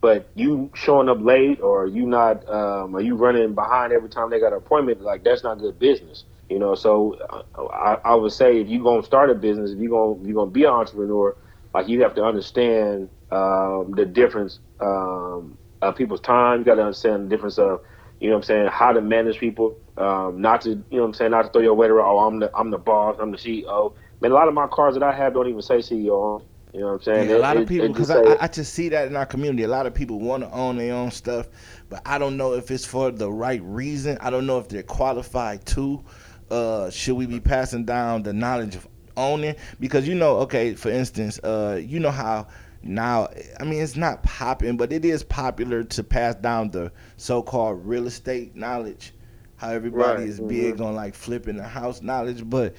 But 0.00 0.30
you 0.34 0.70
showing 0.74 1.10
up 1.10 1.18
late 1.20 1.60
or 1.60 1.86
you 1.86 2.06
not, 2.06 2.48
um, 2.48 2.96
are 2.96 3.02
you 3.02 3.16
running 3.16 3.54
behind 3.54 3.92
every 3.92 4.08
time 4.08 4.30
they 4.30 4.40
got 4.40 4.52
an 4.52 4.58
appointment, 4.58 5.02
like 5.02 5.22
that's 5.24 5.42
not 5.42 5.58
good 5.58 5.78
business. 5.78 6.24
You 6.48 6.58
know, 6.58 6.74
so 6.74 7.16
uh, 7.30 7.66
I, 7.66 7.98
I 8.04 8.14
would 8.14 8.32
say 8.32 8.60
if 8.60 8.68
you're 8.68 8.82
gonna 8.82 9.02
start 9.04 9.30
a 9.30 9.34
business, 9.34 9.70
if 9.70 9.78
you're 9.78 9.90
gonna 9.90 10.26
you're 10.26 10.34
gonna 10.34 10.50
be 10.50 10.64
an 10.64 10.70
entrepreneur, 10.70 11.36
like 11.74 11.88
you 11.88 12.02
have 12.02 12.14
to 12.16 12.24
understand 12.24 13.10
um, 13.30 13.92
the 13.94 14.04
difference 14.04 14.58
um, 14.80 15.58
of 15.82 15.96
people's 15.96 16.20
time. 16.20 16.60
You 16.60 16.64
got 16.64 16.76
to 16.76 16.82
understand 16.82 17.26
the 17.26 17.28
difference 17.28 17.58
of 17.58 17.80
you 18.20 18.28
know 18.28 18.36
what 18.36 18.42
I'm 18.42 18.46
saying, 18.46 18.68
how 18.68 18.92
to 18.92 19.00
manage 19.00 19.38
people, 19.38 19.76
um, 19.96 20.40
not 20.40 20.60
to, 20.62 20.70
you 20.70 20.84
know 20.92 21.02
what 21.02 21.08
I'm 21.08 21.14
saying, 21.14 21.30
not 21.30 21.42
to 21.42 21.48
throw 21.50 21.62
your 21.62 21.74
weight 21.74 21.90
around, 21.90 22.06
oh, 22.06 22.18
I'm 22.18 22.38
the, 22.38 22.50
I'm 22.54 22.70
the 22.70 22.78
boss, 22.78 23.16
I'm 23.18 23.30
the 23.30 23.38
CEO. 23.38 23.94
Man, 24.20 24.30
a 24.30 24.34
lot 24.34 24.46
of 24.46 24.54
my 24.54 24.66
cars 24.66 24.94
that 24.94 25.02
I 25.02 25.12
have 25.12 25.32
don't 25.32 25.48
even 25.48 25.62
say 25.62 25.78
CEO. 25.78 26.42
You 26.72 26.80
know 26.80 26.86
what 26.86 26.92
I'm 26.92 27.02
saying? 27.02 27.30
Yeah, 27.30 27.36
a 27.36 27.38
lot 27.38 27.56
it, 27.56 27.62
of 27.62 27.68
people, 27.68 27.88
because 27.88 28.10
I, 28.10 28.36
I 28.40 28.46
just 28.46 28.74
see 28.74 28.90
that 28.90 29.08
in 29.08 29.16
our 29.16 29.26
community. 29.26 29.64
A 29.64 29.68
lot 29.68 29.86
of 29.86 29.94
people 29.94 30.20
want 30.20 30.44
to 30.44 30.50
own 30.52 30.76
their 30.76 30.94
own 30.94 31.10
stuff, 31.10 31.48
but 31.88 32.00
I 32.06 32.18
don't 32.18 32.36
know 32.36 32.52
if 32.52 32.70
it's 32.70 32.84
for 32.84 33.10
the 33.10 33.30
right 33.30 33.60
reason. 33.64 34.18
I 34.20 34.30
don't 34.30 34.46
know 34.46 34.58
if 34.58 34.68
they're 34.68 34.84
qualified 34.84 35.66
to. 35.66 36.04
Uh, 36.48 36.90
should 36.90 37.16
we 37.16 37.26
be 37.26 37.40
passing 37.40 37.84
down 37.84 38.22
the 38.22 38.32
knowledge 38.32 38.76
of 38.76 38.86
owning? 39.16 39.56
Because 39.80 40.06
you 40.06 40.14
know, 40.14 40.36
okay, 40.40 40.74
for 40.74 40.90
instance, 40.90 41.40
uh, 41.40 41.80
you 41.82 41.98
know 41.98 42.12
how 42.12 42.46
now 42.82 43.28
i 43.58 43.64
mean 43.64 43.82
it's 43.82 43.96
not 43.96 44.22
popping 44.22 44.76
but 44.76 44.92
it 44.92 45.04
is 45.04 45.22
popular 45.22 45.84
to 45.84 46.02
pass 46.02 46.34
down 46.36 46.70
the 46.70 46.90
so-called 47.16 47.84
real 47.84 48.06
estate 48.06 48.56
knowledge 48.56 49.12
how 49.56 49.70
everybody 49.70 50.22
right. 50.22 50.28
is 50.28 50.38
mm-hmm. 50.38 50.48
big 50.48 50.80
on 50.80 50.94
like 50.94 51.14
flipping 51.14 51.56
the 51.56 51.66
house 51.66 52.00
knowledge 52.00 52.48
but 52.48 52.74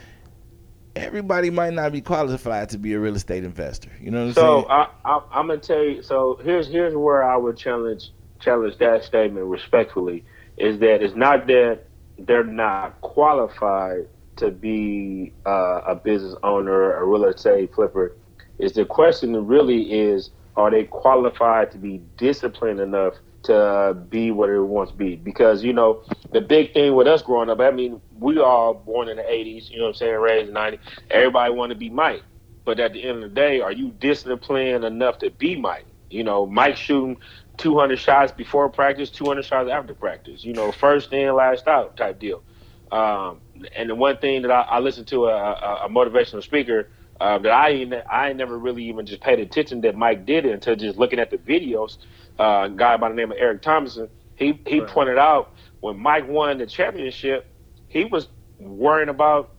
everybody 0.96 1.50
might 1.50 1.74
not 1.74 1.92
be 1.92 2.02
qualified 2.02 2.70
to 2.70 2.78
be 2.78 2.94
a 2.94 3.00
real 3.00 3.16
estate 3.16 3.44
investor 3.44 3.92
you 4.02 4.10
know 4.10 4.22
what 4.22 4.28
i'm 4.30 4.34
so 4.34 4.42
saying 4.42 4.66
I, 4.70 4.88
I, 5.06 5.22
i'm 5.32 5.48
gonna 5.48 5.60
tell 5.60 5.84
you 5.84 6.02
so 6.02 6.40
here's 6.44 6.68
here's 6.68 6.96
where 6.96 7.24
i 7.24 7.38
would 7.38 7.58
challenge 7.58 8.10
challenge 8.40 8.78
that 8.80 9.04
statement 9.04 9.46
respectfully 9.46 10.26
is 10.58 10.80
that 10.80 11.04
it's 11.04 11.16
not 11.16 11.48
that 11.48 11.84
they're 12.18 12.44
not 12.44 13.00
qualified 13.02 14.08
to 14.38 14.50
be 14.50 15.34
uh, 15.46 15.82
a 15.88 15.96
business 15.96 16.36
owner 16.44 16.94
a 16.98 17.06
real 17.06 17.26
estate 17.26 17.74
flipper 17.74 18.16
is 18.62 18.74
the 18.74 18.86
question 18.86 19.48
really 19.48 19.92
is 19.92 20.30
are 20.56 20.70
they 20.70 20.84
qualified 20.84 21.72
to 21.72 21.78
be 21.78 22.02
disciplined 22.18 22.80
enough 22.80 23.16
to 23.44 23.98
be 24.10 24.32
what 24.32 24.50
it 24.50 24.62
wants 24.62 24.92
to 24.92 24.98
be? 24.98 25.16
Because 25.16 25.64
you 25.64 25.74
know 25.74 26.04
the 26.32 26.42
big 26.42 26.74
thing 26.74 26.96
with 26.96 27.08
us 27.08 27.22
growing 27.24 27.50
up, 27.50 27.60
I 27.60 27.72
mean, 27.72 28.02
we 28.20 28.40
all 28.40 28.74
born 28.76 29.10
in 29.10 29.18
the 29.18 29.24
'80s, 29.24 29.70
you 29.70 29.78
know 29.78 29.86
what 29.86 29.90
I'm 29.90 29.96
saying, 29.96 30.16
raised 30.16 30.48
in 30.50 30.54
'90. 30.54 30.80
Everybody 31.10 31.54
want 31.54 31.72
to 31.72 31.76
be 31.78 31.90
Mike. 31.90 32.24
but 32.64 32.80
at 32.80 32.94
the 32.94 33.04
end 33.04 33.24
of 33.24 33.30
the 33.30 33.36
day, 33.36 33.62
are 33.62 33.72
you 33.72 33.90
disciplined 34.00 34.86
enough 34.86 35.18
to 35.20 35.32
be 35.32 35.56
Mike? 35.56 35.88
You 36.12 36.24
know, 36.24 36.46
Mike 36.46 36.78
shooting 36.78 37.18
200 37.58 37.98
shots 37.98 38.32
before 38.32 38.70
practice, 38.70 39.10
200 39.10 39.44
shots 39.44 39.70
after 39.70 39.96
practice. 39.96 40.44
You 40.44 40.54
know, 40.54 40.72
first 40.72 41.12
in, 41.12 41.34
last 41.34 41.68
out 41.68 41.98
type 41.98 42.20
deal. 42.20 42.44
Um, 42.92 43.40
and 43.76 43.90
the 43.90 43.96
one 43.96 44.18
thing 44.18 44.42
that 44.44 44.52
I, 44.52 44.62
I 44.62 44.80
listened 44.80 45.08
to 45.08 45.26
a, 45.28 45.36
a, 45.36 45.86
a 45.86 45.90
motivational 45.90 46.44
speaker 46.44 46.90
uh, 47.22 47.38
that 47.38 47.52
I 47.52 48.04
I 48.10 48.34
never 48.34 48.58
really 48.58 48.84
even 48.86 49.06
just 49.06 49.22
paid 49.22 49.40
attention 49.40 49.82
that 49.82 49.96
Mike 49.96 50.26
did 50.26 50.46
it 50.46 50.54
until 50.54 50.76
just 50.76 50.98
looking 50.98 51.20
at 51.20 51.30
the 51.30 51.38
videos. 51.38 51.98
Uh, 52.40 52.64
a 52.66 52.70
guy 52.70 52.98
by 52.98 53.10
the 53.10 53.16
name 53.16 53.32
of 53.32 53.38
Eric 53.40 53.62
Thompson, 53.62 54.10
he 54.36 54.60
he 54.66 54.80
right. 54.80 54.90
pointed 54.90 55.20
out 55.20 55.54
when 55.82 56.00
Mike 56.00 56.28
won 56.28 56.58
the 56.58 56.66
championship, 56.66 57.46
he 57.88 58.06
was 58.06 58.28
worrying 58.60 59.10
about 59.10 59.52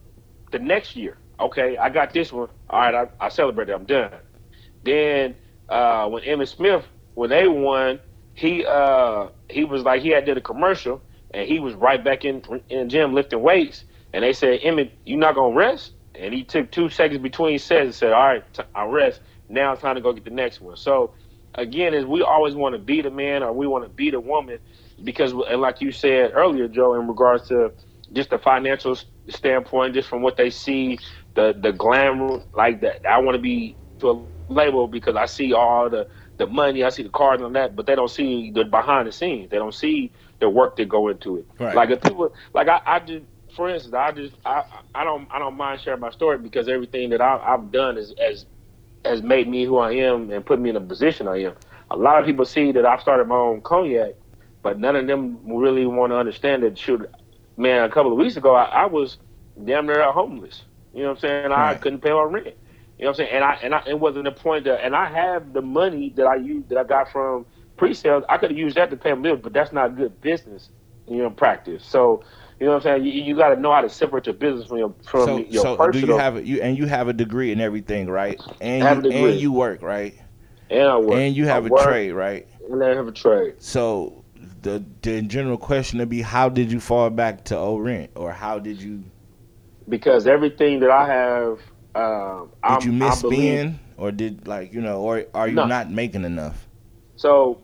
the 0.50 0.58
next 0.58 0.96
year. 0.96 1.18
Okay, 1.38 1.76
I 1.76 1.88
got 1.88 2.12
this 2.12 2.32
one. 2.32 2.48
All 2.68 2.80
right, 2.80 2.94
I, 2.94 3.26
I 3.26 3.28
celebrated. 3.28 3.74
I'm 3.74 3.84
done. 3.84 4.12
Then 4.84 5.36
uh, 5.68 6.08
when 6.08 6.24
Emmitt 6.24 6.48
Smith, 6.48 6.84
when 7.14 7.30
they 7.30 7.46
won, 7.46 8.00
he 8.34 8.66
uh, 8.66 9.28
he 9.48 9.62
was 9.62 9.84
like 9.84 10.02
he 10.02 10.08
had 10.08 10.24
did 10.24 10.36
a 10.36 10.40
commercial 10.40 11.00
and 11.32 11.48
he 11.48 11.60
was 11.60 11.74
right 11.74 12.02
back 12.02 12.24
in 12.24 12.42
in 12.68 12.80
the 12.80 12.84
gym 12.86 13.14
lifting 13.14 13.40
weights. 13.40 13.84
And 14.12 14.24
they 14.24 14.32
said, 14.32 14.60
Emmitt, 14.62 14.90
you 15.04 15.16
not 15.16 15.36
gonna 15.36 15.54
rest? 15.54 15.92
And 16.14 16.34
he 16.34 16.44
took 16.44 16.70
two 16.70 16.88
seconds 16.88 17.22
between 17.22 17.58
sets 17.58 17.84
and 17.84 17.94
said, 17.94 18.12
All 18.12 18.26
right, 18.26 18.44
I 18.74 18.84
rest. 18.84 19.20
Now 19.48 19.72
it's 19.72 19.82
time 19.82 19.96
to 19.96 20.00
go 20.00 20.12
get 20.12 20.24
the 20.24 20.30
next 20.30 20.60
one. 20.60 20.76
So 20.76 21.14
again, 21.54 21.94
is 21.94 22.04
we 22.04 22.22
always 22.22 22.54
want 22.54 22.74
to 22.74 22.78
beat 22.78 23.06
a 23.06 23.10
man 23.10 23.42
or 23.42 23.52
we 23.52 23.66
want 23.66 23.84
to 23.84 23.90
beat 23.90 24.14
a 24.14 24.20
woman 24.20 24.58
because, 25.02 25.32
and 25.32 25.60
like 25.60 25.80
you 25.80 25.92
said 25.92 26.32
earlier, 26.34 26.68
Joe, 26.68 26.94
in 26.94 27.08
regards 27.08 27.48
to 27.48 27.72
just 28.12 28.30
the 28.30 28.38
financial 28.38 28.96
standpoint, 29.28 29.94
just 29.94 30.08
from 30.08 30.22
what 30.22 30.36
they 30.36 30.50
see, 30.50 30.98
the 31.34 31.54
the 31.58 31.72
glamour, 31.72 32.42
like 32.54 32.80
that. 32.82 33.06
I 33.08 33.18
want 33.18 33.36
to 33.36 33.42
be 33.42 33.76
to 34.00 34.10
a 34.10 34.26
label 34.52 34.86
because 34.86 35.16
I 35.16 35.26
see 35.26 35.52
all 35.52 35.88
the 35.88 36.08
the 36.38 36.46
money, 36.46 36.82
I 36.82 36.88
see 36.88 37.02
the 37.02 37.08
cars 37.08 37.40
and 37.40 37.54
that, 37.56 37.76
but 37.76 37.86
they 37.86 37.94
don't 37.94 38.10
see 38.10 38.50
the 38.50 38.64
behind 38.64 39.06
the 39.06 39.12
scenes. 39.12 39.50
They 39.50 39.58
don't 39.58 39.74
see 39.74 40.12
the 40.40 40.48
work 40.48 40.76
that 40.76 40.88
go 40.88 41.08
into 41.08 41.38
it. 41.38 41.46
Right. 41.58 41.74
Like 41.74 41.90
if 41.90 42.02
people, 42.02 42.34
like 42.54 42.68
I, 42.68 42.80
I 42.84 43.00
just, 43.00 43.24
for 43.54 43.68
instance, 43.68 43.94
I 43.94 44.12
just, 44.12 44.34
I, 44.44 44.64
I 44.94 45.04
don't, 45.04 45.28
I 45.30 45.38
don't 45.38 45.56
mind 45.56 45.80
sharing 45.80 46.00
my 46.00 46.10
story 46.10 46.38
because 46.38 46.68
everything 46.68 47.10
that 47.10 47.20
I, 47.20 47.38
I've 47.38 47.70
done 47.70 47.98
is, 47.98 48.14
has, 48.18 48.46
has 49.04 49.22
made 49.22 49.48
me 49.48 49.64
who 49.64 49.78
I 49.78 49.92
am 49.92 50.30
and 50.30 50.44
put 50.44 50.60
me 50.60 50.70
in 50.70 50.76
a 50.76 50.80
position 50.80 51.28
I 51.28 51.44
am. 51.44 51.54
A 51.90 51.96
lot 51.96 52.18
of 52.18 52.26
people 52.26 52.44
see 52.44 52.72
that 52.72 52.86
I've 52.86 53.00
started 53.00 53.26
my 53.28 53.36
own 53.36 53.60
cognac, 53.60 54.14
but 54.62 54.78
none 54.78 54.96
of 54.96 55.06
them 55.06 55.40
really 55.44 55.86
want 55.86 56.12
to 56.12 56.16
understand 56.16 56.62
that. 56.62 56.78
Shoot, 56.78 57.06
man, 57.56 57.84
a 57.84 57.88
couple 57.90 58.12
of 58.12 58.18
weeks 58.18 58.36
ago, 58.36 58.54
I, 58.54 58.64
I 58.64 58.86
was 58.86 59.18
damn 59.62 59.86
near 59.86 60.10
homeless. 60.10 60.62
You 60.92 61.02
know 61.02 61.10
what 61.10 61.16
I'm 61.16 61.20
saying? 61.20 61.50
Right. 61.50 61.70
I 61.70 61.74
couldn't 61.74 62.00
pay 62.00 62.10
my 62.10 62.22
rent. 62.22 62.46
You 62.98 63.04
know 63.04 63.10
what 63.10 63.20
I'm 63.20 63.26
saying? 63.26 63.30
And 63.32 63.44
I 63.44 63.58
and 63.62 63.74
I 63.74 63.82
it 63.86 63.98
wasn't 63.98 64.24
the 64.24 64.32
point 64.32 64.64
that 64.64 64.84
and 64.84 64.94
I 64.94 65.06
have 65.06 65.52
the 65.52 65.62
money 65.62 66.12
that 66.16 66.26
I 66.26 66.36
used 66.36 66.68
that 66.68 66.78
I 66.78 66.84
got 66.84 67.10
from 67.10 67.46
pre-sales. 67.76 68.24
I 68.28 68.38
could 68.38 68.50
have 68.50 68.58
used 68.58 68.76
that 68.76 68.90
to 68.90 68.96
pay 68.96 69.10
them 69.10 69.22
bills, 69.22 69.40
but 69.42 69.52
that's 69.52 69.72
not 69.72 69.96
good 69.96 70.20
business, 70.20 70.70
you 71.08 71.18
know, 71.18 71.30
practice. 71.30 71.84
So 71.84 72.22
you 72.62 72.68
know 72.68 72.74
what 72.74 72.86
I'm 72.86 73.02
saying? 73.02 73.04
You, 73.04 73.22
you 73.24 73.34
got 73.34 73.48
to 73.48 73.60
know 73.60 73.72
how 73.72 73.80
to 73.80 73.88
separate 73.88 74.26
your 74.26 74.36
business 74.36 74.68
from 74.68 74.78
your 74.78 74.94
from 75.02 75.24
so, 75.24 75.38
your 75.38 75.62
so 75.62 75.76
personal. 75.76 76.06
do 76.06 76.12
you 76.12 76.16
have 76.16 76.46
you 76.46 76.62
and 76.62 76.78
you 76.78 76.86
have 76.86 77.08
a 77.08 77.12
degree 77.12 77.50
in 77.50 77.60
everything, 77.60 78.08
right? 78.08 78.40
And 78.60 79.04
you, 79.04 79.10
and 79.10 79.40
you 79.40 79.50
work, 79.50 79.82
right? 79.82 80.14
And 80.70 80.84
I 80.84 80.96
work. 80.96 81.18
And 81.18 81.34
you 81.34 81.46
have 81.46 81.64
I 81.64 81.66
a 81.66 81.70
work, 81.70 81.82
trade, 81.82 82.12
right? 82.12 82.46
And 82.70 82.80
I 82.84 82.94
have 82.94 83.08
a 83.08 83.10
trade. 83.12 83.54
So 83.58 84.24
the 84.60 84.84
the 85.02 85.22
general 85.22 85.58
question 85.58 85.98
to 85.98 86.06
be, 86.06 86.22
how 86.22 86.48
did 86.48 86.70
you 86.70 86.78
fall 86.78 87.10
back 87.10 87.42
to 87.46 87.58
O 87.58 87.78
rent, 87.78 88.12
or 88.14 88.30
how 88.30 88.60
did 88.60 88.80
you? 88.80 89.02
Because 89.88 90.28
everything 90.28 90.78
that 90.78 90.90
I 90.92 91.04
have, 91.04 91.58
um, 91.96 92.48
did 92.48 92.54
I'm, 92.62 92.82
you 92.82 92.92
miss 92.92 93.24
being, 93.24 93.80
or 93.96 94.12
did 94.12 94.46
like 94.46 94.72
you 94.72 94.82
know, 94.82 95.00
or 95.00 95.24
are 95.34 95.48
you 95.48 95.56
no. 95.56 95.66
not 95.66 95.90
making 95.90 96.22
enough? 96.22 96.68
So 97.16 97.60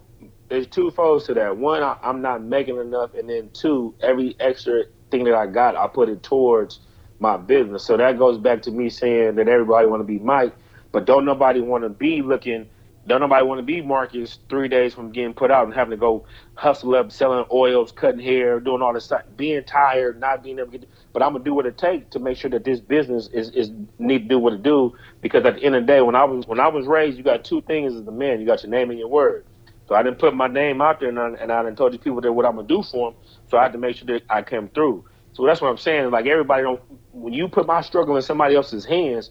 there's 0.49 0.67
two 0.67 0.91
folds 0.91 1.27
to 1.27 1.35
that. 1.35 1.57
One, 1.57 1.83
I, 1.83 1.97
am 2.03 2.23
not 2.23 2.43
making 2.43 2.79
enough, 2.79 3.15
and 3.15 3.29
then 3.29 3.51
two, 3.53 3.95
every 4.01 4.37
extra 4.41 4.85
thing 5.11 5.25
that 5.25 5.35
I 5.35 5.47
got, 5.47 5.77
I 5.77 5.87
put 5.87 6.09
it 6.09 6.23
towards 6.23 6.81
my 7.21 7.37
business. 7.37 7.85
So 7.85 7.97
that 7.97 8.19
goes 8.19 8.39
back 8.39 8.63
to 8.63 8.71
me 8.71 8.89
saying 8.89 9.37
that 9.37 9.49
everybody 9.49 9.87
want 9.87 10.01
to 10.01 10.05
be 10.05 10.19
Mike, 10.19 10.55
but 10.93 11.05
don't 11.05 11.25
nobody 11.25 11.61
want 11.61 11.85
to 11.85 11.91
be 11.91 12.23
looking. 12.23 12.67
Don't 13.07 13.21
nobody 13.21 13.45
want 13.45 13.59
to 13.59 13.63
be 13.63 13.81
Marcus 13.81 14.39
three 14.51 14.69
days 14.69 14.93
from 14.93 15.13
getting 15.13 15.33
put 15.33 15.51
out 15.51 15.65
and 15.65 15.75
having 15.75 15.93
to 15.93 15.97
go 15.97 16.27
hustle 16.55 16.95
up, 16.95 17.11
selling 17.11 17.45
oils, 17.51 17.91
cutting 17.91 18.21
hair, 18.21 18.61
doing 18.61 18.83
all 18.83 18.93
this 18.93 19.07
stuff, 19.07 19.23
being 19.35 19.65
tired, 19.65 20.21
not 20.21 20.43
being 20.43 20.59
able 20.59 20.73
to 20.73 20.79
get. 20.79 20.91
But 21.15 21.23
I'm 21.23 21.33
gonna 21.33 21.45
do 21.45 21.55
what 21.55 21.65
it 21.65 21.79
takes 21.79 22.11
to 22.11 22.19
make 22.19 22.37
sure 22.37 22.51
that 22.51 22.65
this 22.65 22.81
business 22.81 23.29
is 23.29 23.51
is 23.51 23.71
need 23.99 24.25
to 24.25 24.29
do 24.29 24.39
what 24.39 24.53
it 24.53 24.63
do. 24.63 24.95
Because 25.23 25.45
at 25.47 25.55
the 25.55 25.63
end 25.63 25.75
of 25.75 25.85
the 25.85 25.87
day, 25.87 26.03
when 26.03 26.17
I 26.17 26.25
was 26.25 26.47
when 26.47 26.61
I 26.61 26.69
was 26.69 26.87
raised, 26.87 27.17
you 27.17 27.25
got 27.25 27.45
two 27.45 27.63
things 27.63 27.95
as 27.95 28.07
a 28.07 28.13
man: 28.13 28.41
you 28.41 28.47
got 28.47 28.63
your 28.63 28.71
name 28.71 28.91
and 28.91 28.99
your 28.99 29.09
word. 29.09 29.45
So 29.89 29.95
I 29.95 30.03
didn't 30.03 30.19
put 30.19 30.35
my 30.35 30.49
name 30.49 30.83
out 30.83 31.01
there, 31.01 31.09
and 31.09 31.19
I, 31.19 31.29
and 31.41 31.51
I 31.51 31.63
didn't 31.63 31.79
told 31.79 31.93
these 31.93 32.01
people 32.01 32.21
that 32.21 32.31
what 32.31 32.45
I'm 32.45 32.57
gonna 32.57 32.69
do 32.69 32.83
for 32.83 33.11
them. 33.11 33.21
So 33.51 33.57
I 33.57 33.63
had 33.63 33.73
to 33.73 33.79
make 33.79 33.97
sure 33.97 34.07
that 34.09 34.23
I 34.29 34.43
came 34.43 34.69
through. 34.69 35.05
So 35.33 35.47
that's 35.47 35.63
what 35.63 35.71
I'm 35.71 35.79
saying. 35.79 36.11
Like 36.11 36.27
everybody 36.27 36.63
don't. 36.63 36.81
When 37.13 37.33
you 37.33 37.49
put 37.49 37.67
my 37.67 37.81
struggle 37.81 38.15
in 38.17 38.23
somebody 38.23 38.55
else's 38.55 38.85
hands, 38.85 39.31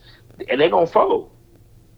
and 0.49 0.59
they 0.59 0.69
gonna 0.69 0.87
fold. 0.87 1.31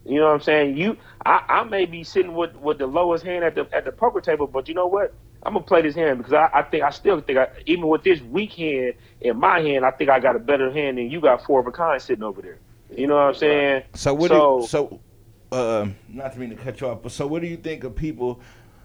You 0.06 0.20
know 0.20 0.26
what 0.26 0.34
I'm 0.34 0.42
saying? 0.42 0.78
You, 0.78 0.98
I, 1.26 1.44
I 1.48 1.64
may 1.66 1.86
be 1.86 2.04
sitting 2.04 2.34
with, 2.34 2.56
with 2.56 2.80
the 2.80 2.88
lowest 2.88 3.24
hand 3.24 3.44
at 3.44 3.56
the 3.56 3.68
at 3.72 3.86
the 3.86 3.92
poker 3.92 4.20
table, 4.20 4.48
but 4.48 4.68
you 4.68 4.74
know 4.74 4.88
what? 4.88 5.14
I'm 5.44 5.54
gonna 5.54 5.66
play 5.66 5.82
this 5.82 5.96
hand 5.96 6.18
because 6.18 6.34
I, 6.34 6.50
I 6.54 6.64
think 6.64 6.84
I 6.84 6.90
still 6.90 7.22
think 7.22 7.40
I, 7.40 7.48
even 7.66 7.88
with 7.88 8.04
this 8.04 8.20
weak 8.22 8.54
hand 8.54 8.96
in 9.22 9.40
my 9.40 9.62
hand, 9.62 9.86
I 9.86 9.92
think 9.92 10.10
I 10.10 10.20
got 10.20 10.36
a 10.36 10.40
better 10.40 10.70
hand 10.70 10.98
than 10.98 11.10
you 11.10 11.22
got 11.22 11.46
four 11.46 11.62
of 11.62 11.68
a 11.68 11.72
kind 11.72 12.02
sitting 12.02 12.24
over 12.24 12.42
there. 12.42 12.60
You 12.90 13.08
know 13.08 13.16
what 13.16 13.22
I'm 13.22 13.36
saying? 13.36 13.84
So 13.94 14.14
what? 14.14 14.30
So, 14.30 14.60
do, 14.60 14.68
so 14.68 15.02
uh, 15.52 15.88
not 16.08 16.34
to 16.34 16.40
mean 16.40 16.50
to 16.50 16.56
cut 16.56 16.80
you 16.82 16.88
off, 16.88 17.02
but 17.02 17.12
so 17.12 17.26
what 17.28 17.42
do 17.42 17.48
you 17.48 17.58
think 17.58 17.84
of 17.84 17.96
people? 17.96 18.40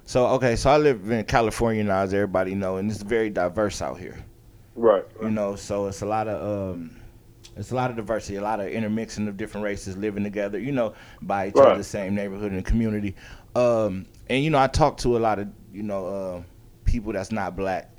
So 0.05 0.27
okay, 0.29 0.57
so 0.57 0.71
I 0.71 0.79
live 0.79 1.11
in 1.11 1.25
California 1.25 1.83
now, 1.85 2.01
as 2.01 2.13
everybody 2.13 2.55
know, 2.55 2.77
and 2.77 2.91
it's 2.91 3.03
very 3.03 3.31
diverse 3.31 3.81
out 3.81 3.99
here. 3.99 4.23
Right. 4.75 5.05
You 5.23 5.31
know, 5.31 5.57
so 5.57 5.87
it's 5.87 6.03
a 6.03 6.07
lot 6.07 6.29
of 6.29 6.75
um, 6.75 6.97
it's 7.57 7.71
a 7.71 7.75
lot 7.75 7.91
of 7.91 7.97
diversity, 7.97 8.37
a 8.37 8.43
lot 8.43 8.61
of 8.61 8.69
intermixing 8.69 9.29
of 9.29 9.37
different 9.37 9.65
races 9.65 9.97
living 9.97 10.25
together. 10.25 10.59
You 10.59 10.73
know, 10.73 10.95
by 11.23 11.49
each 11.49 11.55
right. 11.55 11.69
other, 11.69 11.79
the 11.79 11.85
same 11.85 12.15
neighborhood 12.15 12.53
and 12.53 12.65
community. 12.65 13.15
Um, 13.55 14.07
and 14.29 14.43
you 14.43 14.51
know, 14.51 14.59
I 14.59 14.67
talk 14.67 14.97
to 14.99 15.17
a 15.17 15.21
lot 15.21 15.39
of 15.39 15.49
you 15.73 15.83
know 15.83 16.07
uh, 16.07 16.43
people 16.85 17.13
that's 17.13 17.33
not 17.33 17.57
black. 17.57 17.91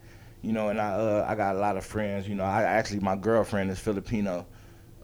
You 0.41 0.53
know, 0.53 0.69
and 0.69 0.79
I 0.79 0.91
uh, 0.91 1.25
I 1.27 1.35
got 1.35 1.55
a 1.55 1.59
lot 1.59 1.77
of 1.77 1.85
friends. 1.85 2.27
You 2.27 2.35
know, 2.35 2.43
I 2.43 2.63
actually 2.63 2.99
my 2.99 3.15
girlfriend 3.15 3.71
is 3.71 3.79
Filipino. 3.79 4.45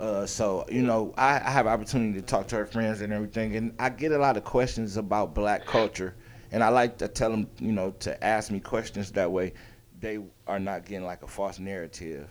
Uh, 0.02 0.26
so 0.26 0.66
you 0.68 0.82
know, 0.82 1.14
I, 1.16 1.36
I 1.36 1.52
have 1.52 1.68
opportunity 1.68 2.20
to 2.20 2.26
talk 2.26 2.48
to 2.48 2.56
her 2.56 2.66
friends 2.66 3.02
and 3.02 3.14
everything, 3.14 3.56
and 3.56 3.76
I 3.78 3.90
get 3.90 4.12
a 4.12 4.18
lot 4.18 4.36
of 4.36 4.44
questions 4.44 4.98
about 4.98 5.36
black 5.36 5.64
culture, 5.68 6.16
and 6.52 6.64
I 6.64 6.70
like 6.70 6.98
to 6.98 7.08
tell 7.08 7.30
them, 7.30 7.48
you 7.60 7.72
know, 7.72 7.92
to 8.00 8.24
ask 8.24 8.50
me 8.50 8.60
questions 8.60 9.12
that 9.12 9.32
way. 9.32 9.54
They 10.00 10.18
are 10.48 10.60
not 10.60 10.86
getting 10.86 11.06
like 11.06 11.22
a 11.22 11.28
false 11.28 11.60
narrative, 11.60 12.28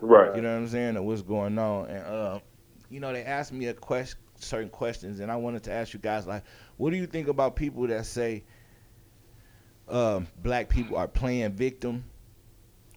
right? 0.00 0.34
You 0.34 0.40
know 0.40 0.52
what 0.52 0.60
I'm 0.62 0.68
saying, 0.68 0.96
or 0.96 1.02
what's 1.02 1.20
going 1.20 1.58
on, 1.58 1.88
and 1.88 2.06
uh, 2.06 2.38
you 2.88 2.98
know, 2.98 3.12
they 3.12 3.24
asked 3.24 3.52
me 3.52 3.66
a 3.66 3.74
question, 3.74 4.18
certain 4.36 4.70
questions, 4.70 5.20
and 5.20 5.30
I 5.30 5.36
wanted 5.36 5.64
to 5.64 5.72
ask 5.72 5.92
you 5.92 6.00
guys 6.00 6.26
like, 6.26 6.44
what 6.78 6.92
do 6.92 6.96
you 6.96 7.06
think 7.06 7.28
about 7.28 7.56
people 7.56 7.86
that 7.88 8.06
say 8.06 8.42
um, 9.90 10.26
black 10.42 10.70
people 10.70 10.96
are 10.96 11.08
playing 11.08 11.52
victim 11.52 12.04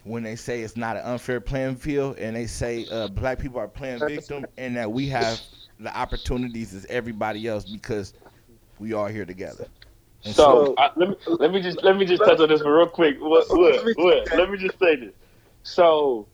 when 0.06 0.22
they 0.22 0.36
say 0.36 0.62
it's 0.62 0.78
not 0.78 0.96
an 0.96 1.04
unfair 1.04 1.42
playing 1.42 1.76
field 1.76 2.18
and 2.18 2.36
they 2.36 2.46
say 2.46 2.86
uh, 2.92 3.08
black 3.08 3.40
people 3.40 3.60
are 3.60 3.68
playing 3.68 4.00
victim 4.00 4.46
and 4.58 4.78
that 4.78 4.90
we 4.90 5.08
have 5.10 5.42
the 5.80 5.96
opportunities 5.98 6.74
as 6.74 6.86
everybody 6.86 7.48
else 7.48 7.66
because 7.66 8.14
we 8.80 8.94
are 8.94 9.10
here 9.10 9.26
together. 9.26 9.68
so, 10.22 10.32
so 10.32 10.76
I, 10.78 10.92
let 10.96 11.10
me 11.10 11.16
let 11.28 11.52
me 11.52 11.62
just 11.62 11.84
let 11.84 11.98
me 11.98 12.06
just 12.06 12.24
touch 12.24 12.40
on 12.40 12.50
this 12.50 12.62
real 12.62 12.88
quick. 12.88 13.20
Look, 13.20 13.50
look, 13.50 13.84
look, 13.98 14.32
let 14.34 14.50
me 14.50 14.58
just 14.60 14.78
say 14.80 14.96
this. 14.96 15.14
So 15.64 16.28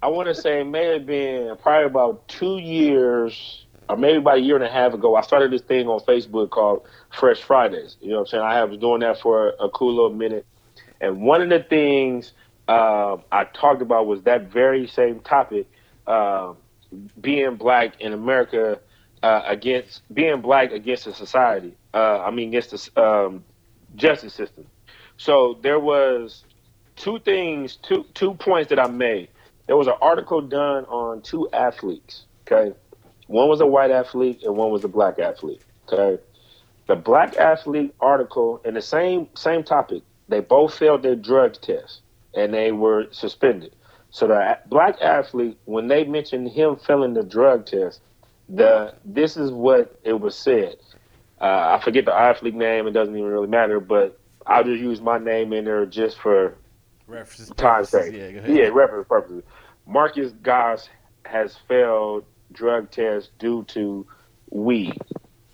I 0.00 0.06
want 0.06 0.28
to 0.28 0.34
say 0.34 0.60
it 0.60 0.64
may 0.64 0.86
have 0.86 1.04
been 1.04 1.56
probably 1.60 1.86
about 1.86 2.26
two 2.28 2.58
years 2.58 3.66
or 3.88 3.96
maybe 3.96 4.18
about 4.18 4.36
a 4.36 4.40
year 4.40 4.54
and 4.54 4.64
a 4.64 4.70
half 4.70 4.94
ago. 4.94 5.16
I 5.16 5.22
started 5.22 5.50
this 5.50 5.62
thing 5.62 5.88
on 5.88 5.98
Facebook 6.00 6.50
called 6.50 6.86
Fresh 7.10 7.42
Fridays. 7.42 7.96
You 8.00 8.10
know 8.10 8.16
what 8.16 8.20
I'm 8.20 8.26
saying? 8.26 8.42
I 8.44 8.62
was 8.62 8.78
doing 8.78 9.00
that 9.00 9.20
for 9.20 9.54
a 9.58 9.68
cool 9.70 9.92
little 9.92 10.16
minute. 10.16 10.46
And 11.00 11.22
one 11.22 11.42
of 11.42 11.48
the 11.48 11.60
things 11.60 12.32
uh, 12.68 13.16
I 13.32 13.44
talked 13.44 13.80
about 13.80 14.06
was 14.06 14.22
that 14.22 14.52
very 14.52 14.86
same 14.86 15.20
topic, 15.20 15.66
uh, 16.06 16.52
being 17.20 17.56
black 17.56 18.00
in 18.00 18.12
America 18.12 18.78
uh, 19.22 19.42
against 19.46 20.02
being 20.12 20.42
black 20.42 20.70
against 20.72 21.06
the 21.06 21.14
society. 21.14 21.74
Uh, 21.94 22.20
I 22.20 22.30
mean, 22.30 22.48
against 22.48 22.94
the 22.94 23.02
um, 23.02 23.44
justice 23.96 24.34
system. 24.34 24.66
So 25.16 25.58
there 25.62 25.80
was 25.80 26.44
two 26.96 27.18
things, 27.20 27.76
two 27.76 28.04
two 28.14 28.34
points 28.34 28.68
that 28.68 28.78
I 28.78 28.86
made. 28.86 29.28
There 29.66 29.76
was 29.76 29.86
an 29.86 29.96
article 30.00 30.42
done 30.42 30.84
on 30.84 31.22
two 31.22 31.48
athletes. 31.52 32.26
Okay, 32.46 32.74
one 33.26 33.48
was 33.48 33.60
a 33.62 33.66
white 33.66 33.90
athlete 33.90 34.42
and 34.44 34.56
one 34.56 34.70
was 34.70 34.84
a 34.84 34.88
black 34.88 35.18
athlete. 35.18 35.62
Okay, 35.90 36.22
the 36.86 36.96
black 36.96 37.36
athlete 37.38 37.94
article 37.98 38.60
in 38.64 38.74
the 38.74 38.82
same 38.82 39.28
same 39.34 39.64
topic. 39.64 40.02
They 40.28 40.40
both 40.40 40.74
failed 40.74 41.02
their 41.02 41.16
drug 41.16 41.54
test 41.62 42.02
and 42.38 42.54
they 42.54 42.72
were 42.72 43.06
suspended. 43.10 43.74
So 44.10 44.28
the 44.28 44.58
black 44.66 45.00
athlete, 45.02 45.58
when 45.64 45.88
they 45.88 46.04
mentioned 46.04 46.48
him 46.48 46.76
failing 46.76 47.14
the 47.14 47.22
drug 47.22 47.66
test, 47.66 48.00
the 48.48 48.94
this 49.04 49.36
is 49.36 49.50
what 49.50 49.98
it 50.04 50.20
was 50.20 50.34
said. 50.34 50.76
Uh, 51.40 51.78
I 51.78 51.84
forget 51.84 52.04
the 52.04 52.14
athlete 52.14 52.54
name. 52.54 52.86
It 52.86 52.92
doesn't 52.92 53.14
even 53.14 53.28
really 53.28 53.48
matter, 53.48 53.80
but 53.80 54.18
I'll 54.46 54.64
just 54.64 54.80
use 54.80 55.00
my 55.00 55.18
name 55.18 55.52
in 55.52 55.66
there 55.66 55.84
just 55.84 56.18
for 56.18 56.54
reference 57.06 57.50
time's 57.56 57.90
sake. 57.90 58.14
Yeah, 58.14 58.46
yeah, 58.46 58.68
reference 58.68 59.06
purposes. 59.08 59.42
Marcus 59.86 60.32
Goss 60.42 60.88
has 61.24 61.56
failed 61.68 62.24
drug 62.52 62.90
tests 62.90 63.30
due 63.38 63.64
to 63.68 64.06
weed. 64.50 64.98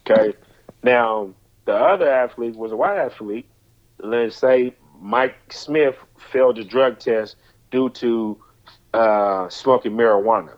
Okay, 0.08 0.36
now 0.82 1.30
the 1.64 1.74
other 1.74 2.08
athlete 2.08 2.54
was 2.54 2.70
a 2.70 2.76
white 2.76 2.98
athlete. 2.98 3.46
Let's 3.98 4.36
say 4.36 4.74
Mike 5.04 5.52
Smith 5.52 5.96
failed 6.32 6.56
the 6.56 6.64
drug 6.64 6.98
test 6.98 7.36
due 7.70 7.90
to 7.90 8.38
uh, 8.94 9.50
smoking 9.50 9.92
marijuana. 9.92 10.56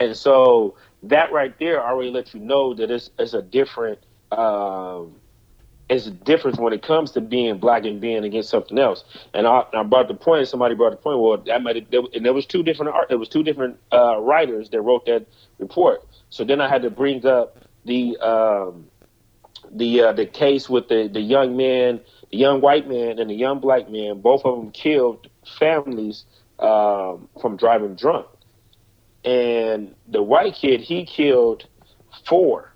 And 0.00 0.16
so 0.16 0.76
that 1.02 1.30
right 1.30 1.54
there 1.58 1.86
already 1.86 2.10
lets 2.10 2.32
you 2.32 2.40
know 2.40 2.72
that 2.72 2.90
it's, 2.90 3.10
it's 3.18 3.34
a 3.34 3.42
different 3.42 3.98
um, 4.32 5.14
it's 5.90 6.06
a 6.06 6.10
difference 6.10 6.56
when 6.56 6.72
it 6.72 6.82
comes 6.82 7.10
to 7.10 7.20
being 7.20 7.58
black 7.58 7.84
and 7.84 8.00
being 8.00 8.24
against 8.24 8.48
something 8.48 8.78
else. 8.78 9.04
And 9.34 9.46
I, 9.46 9.64
I 9.74 9.82
brought 9.82 10.08
the 10.08 10.14
point. 10.14 10.48
Somebody 10.48 10.74
brought 10.74 10.92
the 10.92 10.96
point. 10.96 11.18
Well, 11.18 11.36
that 11.36 11.62
might 11.62 11.92
and 11.92 12.24
there 12.24 12.32
was 12.32 12.46
two 12.46 12.62
different 12.62 12.94
art. 12.94 13.08
There 13.10 13.18
was 13.18 13.28
two 13.28 13.42
different 13.42 13.76
uh, 13.92 14.18
writers 14.20 14.70
that 14.70 14.80
wrote 14.80 15.04
that 15.04 15.26
report. 15.58 16.06
So 16.30 16.44
then 16.44 16.62
I 16.62 16.68
had 16.68 16.80
to 16.82 16.90
bring 16.90 17.26
up 17.26 17.58
the 17.84 18.16
um, 18.18 18.86
the 19.70 20.00
uh, 20.02 20.12
the 20.12 20.26
case 20.26 20.70
with 20.70 20.88
the 20.88 21.08
the 21.12 21.20
young 21.20 21.56
man, 21.56 22.00
young 22.36 22.60
white 22.60 22.88
man, 22.88 23.18
and 23.18 23.30
the 23.30 23.34
young 23.34 23.60
black 23.60 23.90
man. 23.90 24.20
Both 24.20 24.44
of 24.44 24.56
them 24.58 24.70
killed 24.70 25.28
families 25.58 26.24
um, 26.58 27.28
from 27.40 27.56
driving 27.56 27.94
drunk. 27.94 28.26
And 29.24 29.94
the 30.08 30.22
white 30.22 30.54
kid, 30.54 30.80
he 30.80 31.04
killed 31.04 31.66
four. 32.26 32.72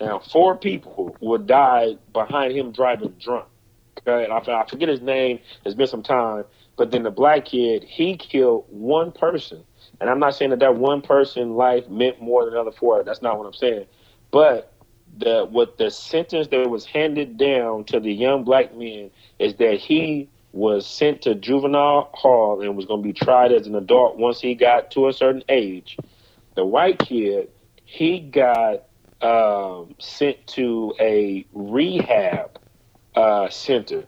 Now, 0.00 0.18
four 0.18 0.56
people 0.56 1.16
would 1.20 1.46
die 1.46 1.96
behind 2.12 2.56
him 2.56 2.72
driving 2.72 3.14
drunk. 3.20 3.46
Okay, 3.98 4.24
and 4.24 4.32
I, 4.32 4.38
I 4.38 4.66
forget 4.68 4.88
his 4.88 5.00
name. 5.00 5.40
It's 5.64 5.74
been 5.74 5.86
some 5.86 6.02
time. 6.02 6.44
But 6.76 6.90
then 6.90 7.02
the 7.02 7.10
black 7.10 7.46
kid, 7.46 7.84
he 7.84 8.16
killed 8.16 8.66
one 8.68 9.10
person. 9.10 9.64
And 10.00 10.10
I'm 10.10 10.18
not 10.18 10.34
saying 10.34 10.50
that 10.50 10.58
that 10.60 10.76
one 10.76 11.00
person 11.00 11.54
life 11.54 11.88
meant 11.88 12.20
more 12.20 12.44
than 12.44 12.54
the 12.54 12.60
other 12.60 12.72
four. 12.72 13.02
That's 13.02 13.22
not 13.22 13.38
what 13.38 13.46
I'm 13.46 13.54
saying. 13.54 13.86
But 14.30 14.72
the 15.18 15.46
what 15.50 15.78
the 15.78 15.90
sentence 15.90 16.48
that 16.48 16.68
was 16.68 16.84
handed 16.84 17.36
down 17.36 17.84
to 17.84 18.00
the 18.00 18.12
young 18.12 18.44
black 18.44 18.74
man 18.76 19.10
is 19.38 19.54
that 19.56 19.78
he 19.78 20.28
was 20.52 20.86
sent 20.86 21.22
to 21.22 21.34
juvenile 21.34 22.10
hall 22.14 22.62
and 22.62 22.76
was 22.76 22.86
going 22.86 23.02
to 23.02 23.06
be 23.06 23.12
tried 23.12 23.52
as 23.52 23.66
an 23.66 23.74
adult 23.74 24.16
once 24.16 24.40
he 24.40 24.54
got 24.54 24.90
to 24.90 25.08
a 25.08 25.12
certain 25.12 25.42
age. 25.48 25.96
The 26.54 26.64
white 26.64 26.98
kid, 26.98 27.50
he 27.84 28.20
got 28.20 28.84
um, 29.20 29.94
sent 29.98 30.46
to 30.48 30.94
a 30.98 31.46
rehab 31.52 32.58
uh, 33.14 33.48
center. 33.50 34.04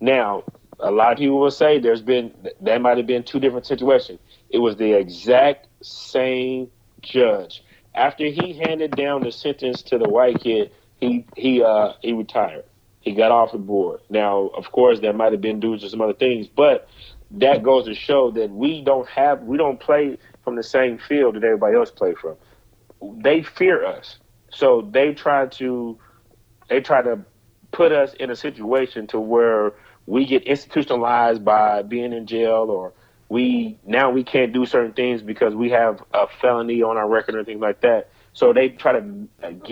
Now, 0.00 0.44
a 0.80 0.90
lot 0.90 1.12
of 1.12 1.18
people 1.18 1.38
will 1.38 1.50
say 1.50 1.78
there's 1.78 2.02
been 2.02 2.32
that 2.60 2.80
might 2.80 2.96
have 2.96 3.06
been 3.06 3.22
two 3.22 3.40
different 3.40 3.66
situations. 3.66 4.18
It 4.50 4.58
was 4.58 4.76
the 4.76 4.92
exact 4.92 5.68
same 5.82 6.70
judge. 7.00 7.62
After 7.96 8.26
he 8.26 8.52
handed 8.52 8.92
down 8.92 9.22
the 9.22 9.32
sentence 9.32 9.82
to 9.84 9.98
the 9.98 10.08
white 10.08 10.40
kid, 10.40 10.70
he 11.00 11.26
he 11.36 11.62
uh, 11.62 11.94
he 12.02 12.12
retired. 12.12 12.64
He 13.00 13.12
got 13.12 13.30
off 13.30 13.52
the 13.52 13.58
board. 13.58 14.00
Now, 14.10 14.48
of 14.48 14.70
course, 14.72 15.00
there 15.00 15.12
might 15.12 15.32
have 15.32 15.40
been 15.40 15.60
dudes 15.60 15.84
or 15.84 15.88
some 15.88 16.00
other 16.02 16.12
things, 16.12 16.48
but 16.48 16.88
that 17.32 17.62
goes 17.62 17.86
to 17.86 17.94
show 17.94 18.30
that 18.32 18.50
we 18.50 18.82
don't 18.82 19.08
have 19.08 19.42
we 19.42 19.56
don't 19.56 19.80
play 19.80 20.18
from 20.44 20.56
the 20.56 20.62
same 20.62 20.98
field 20.98 21.36
that 21.36 21.44
everybody 21.44 21.76
else 21.76 21.90
play 21.90 22.14
from. 22.14 22.36
They 23.22 23.42
fear 23.42 23.84
us, 23.84 24.18
so 24.50 24.88
they 24.90 25.14
try 25.14 25.46
to 25.46 25.98
they 26.68 26.80
try 26.80 27.02
to 27.02 27.20
put 27.72 27.92
us 27.92 28.14
in 28.14 28.30
a 28.30 28.36
situation 28.36 29.06
to 29.08 29.20
where 29.20 29.72
we 30.06 30.26
get 30.26 30.42
institutionalized 30.44 31.44
by 31.44 31.82
being 31.82 32.12
in 32.12 32.26
jail 32.26 32.66
or 32.70 32.92
we 33.28 33.78
now 33.84 34.10
we 34.10 34.24
can't 34.24 34.52
do 34.52 34.66
certain 34.66 34.92
things 34.92 35.22
because 35.22 35.54
we 35.54 35.70
have 35.70 36.02
a 36.14 36.26
felony 36.40 36.82
on 36.82 36.96
our 36.96 37.08
record 37.08 37.34
or 37.34 37.44
things 37.44 37.60
like 37.60 37.80
that. 37.80 38.10
So 38.32 38.52
they 38.52 38.68
try 38.68 38.92
to 38.92 39.28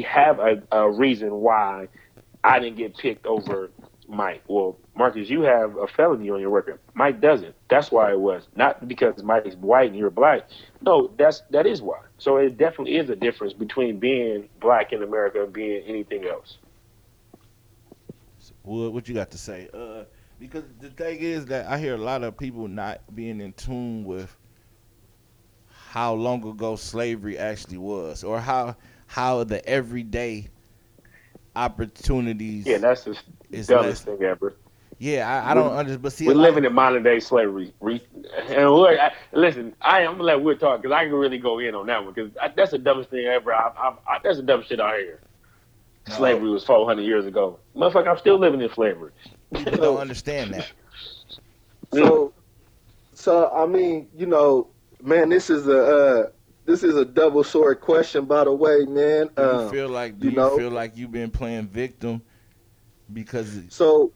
have 0.07 0.39
a, 0.39 0.63
a 0.73 0.91
reason 0.91 1.35
why 1.35 1.89
I 2.43 2.59
didn't 2.59 2.79
get 2.79 2.97
picked 2.97 3.27
over 3.27 3.71
Mike. 4.09 4.43
Well, 4.49 4.79
Marcus, 4.97 5.29
you 5.29 5.43
have 5.43 5.77
a 5.77 5.87
felony 5.87 6.31
on 6.31 6.41
your 6.41 6.51
record. 6.51 6.81
Mike 6.95 7.21
doesn't. 7.21 7.55
That's 7.69 7.91
why 7.91 8.13
it 8.13 8.21
was 8.21 8.47
not 8.57 8.89
because 8.89 9.23
Mike 9.23 9.47
is 9.47 9.57
white 9.57 9.91
and 9.91 9.99
you're 9.99 10.11
black. 10.11 10.49
No, 10.81 11.11
that's 11.17 11.43
that 11.51 11.67
is 11.67 11.83
why. 11.83 12.01
So 12.19 12.37
it 12.37 12.57
definitely 12.59 12.97
is 12.97 13.11
a 13.11 13.17
difference 13.17 13.53
between 13.53 13.99
being 13.99 14.49
black 14.61 14.93
in 14.93 15.03
America 15.03 15.43
and 15.43 15.53
being 15.53 15.83
anything 15.87 16.25
else. 16.27 16.59
What 18.63 18.93
what 18.93 19.09
you 19.09 19.15
got 19.15 19.31
to 19.31 19.39
say? 19.39 19.69
Uh, 19.73 20.05
because 20.39 20.65
the 20.81 20.91
thing 20.91 21.19
is 21.19 21.47
that 21.47 21.67
I 21.67 21.79
hear 21.79 21.95
a 21.95 21.99
lot 21.99 22.23
of 22.23 22.37
people 22.37 22.69
not 22.69 23.01
being 23.15 23.41
in 23.41 23.53
tune 23.53 24.05
with 24.05 24.37
how 25.69 26.15
long 26.15 26.47
ago 26.47 26.77
slavery 26.77 27.39
actually 27.39 27.79
was, 27.79 28.25
or 28.25 28.41
how 28.41 28.77
how 29.07 29.45
the 29.45 29.65
everyday 29.69 30.49
opportunities. 31.55 32.67
Yeah, 32.67 32.79
that's 32.79 33.05
the 33.05 33.17
dumbest 33.63 34.05
thing 34.05 34.23
ever. 34.23 34.57
Yeah, 34.99 35.29
I, 35.29 35.51
I 35.51 35.55
don't 35.55 35.73
understand. 35.73 36.03
But 36.03 36.13
see, 36.13 36.27
we're 36.27 36.35
living 36.35 36.65
in 36.65 36.73
modern 36.73 37.03
day 37.03 37.21
slavery. 37.21 37.73
And 37.81 38.71
look, 38.71 38.99
I, 38.99 39.13
listen, 39.33 39.75
I 39.81 40.01
am 40.01 40.13
gonna 40.13 40.25
let 40.25 40.43
Wood 40.43 40.61
talk 40.61 40.83
because 40.83 40.95
I 40.95 41.05
can 41.05 41.15
really 41.15 41.39
go 41.39 41.59
in 41.59 41.75
on 41.75 41.87
that 41.87 42.05
one 42.05 42.15
because 42.15 42.33
that's 42.57 42.71
the 42.71 42.79
dumbest 42.79 43.11
thing 43.11 43.27
ever. 43.27 43.53
I, 43.53 43.95
I, 44.09 44.19
that's 44.23 44.37
the 44.37 44.43
dumbest 44.43 44.71
shit 44.71 44.81
I 44.81 44.99
hear. 44.99 45.21
Slavery 46.09 46.51
was 46.51 46.65
400 46.65 47.03
years 47.03 47.25
ago. 47.25 47.59
Motherfucker, 47.75 48.09
I'm 48.09 48.19
still 48.19 48.39
living 48.39 48.61
in 48.61 48.71
slavery. 48.73 49.11
People 49.55 49.79
don't 49.79 49.99
understand 49.99 50.55
that. 50.55 50.71
So, 51.93 52.33
so 53.15 53.51
I 53.51 53.67
mean, 53.67 54.09
you 54.17 54.27
know, 54.27 54.69
man, 55.03 55.29
this 55.29 55.51
is 55.51 55.67
a 55.69 55.85
uh, 55.85 56.31
this 56.65 56.83
is 56.83 56.97
a 56.97 57.05
double 57.05 57.45
sword 57.45 57.81
question, 57.81 58.25
by 58.25 58.45
the 58.45 58.53
way, 58.53 58.85
man. 58.87 59.29
Do 59.37 59.43
you 59.43 59.49
um, 59.49 59.71
feel 59.71 59.89
like 59.89 60.19
do 60.19 60.27
you, 60.27 60.31
you 60.33 60.37
know, 60.37 60.57
feel 60.57 60.71
like 60.71 60.97
you've 60.97 61.13
been 61.13 61.31
playing 61.31 61.69
victim 61.69 62.23
because 63.13 63.61
so 63.69 64.13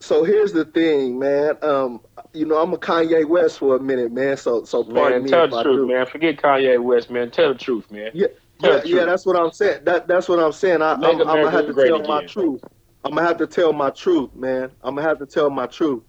so 0.00 0.24
here's 0.24 0.52
the 0.52 0.64
thing, 0.64 1.18
man. 1.18 1.56
Um, 1.62 2.00
you 2.32 2.46
know, 2.46 2.60
I'm 2.60 2.72
a 2.72 2.78
Kanye 2.78 3.26
West 3.26 3.58
for 3.58 3.76
a 3.76 3.80
minute, 3.80 4.12
man. 4.12 4.36
So 4.36 4.64
so 4.64 4.84
pardon 4.84 5.18
man, 5.18 5.24
me 5.24 5.30
tell 5.30 5.48
the 5.48 5.62
truth, 5.62 5.88
man. 5.88 6.06
Forget 6.06 6.36
Kanye 6.36 6.82
West, 6.82 7.10
man. 7.10 7.30
Tell 7.30 7.52
the 7.52 7.58
truth, 7.58 7.90
man. 7.90 8.10
Yeah, 8.14 8.28
yeah, 8.60 8.82
yeah. 8.84 9.04
That's 9.04 9.26
what 9.26 9.36
I'm 9.36 9.52
saying. 9.52 9.84
That 9.84 10.06
that's 10.06 10.28
what 10.28 10.38
I'm 10.38 10.52
saying. 10.52 10.82
I, 10.82 10.92
am 10.94 11.00
gonna 11.00 11.50
have 11.50 11.66
to 11.66 11.74
tell 11.74 11.96
again. 11.96 12.08
my 12.08 12.24
truth. 12.24 12.62
I'm 13.06 13.14
gonna 13.14 13.28
have 13.28 13.38
to 13.38 13.46
tell 13.46 13.72
my 13.72 13.90
truth, 13.90 14.34
man. 14.34 14.72
I'm 14.82 14.96
gonna 14.96 15.06
have 15.06 15.20
to 15.20 15.26
tell 15.26 15.48
my 15.48 15.66
truth. 15.66 16.02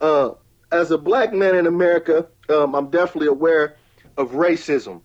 Uh, 0.00 0.30
as 0.70 0.92
a 0.92 0.98
black 0.98 1.32
man 1.32 1.56
in 1.56 1.66
America, 1.66 2.28
um, 2.48 2.76
I'm 2.76 2.90
definitely 2.90 3.26
aware 3.26 3.76
of 4.16 4.30
racism. 4.30 5.02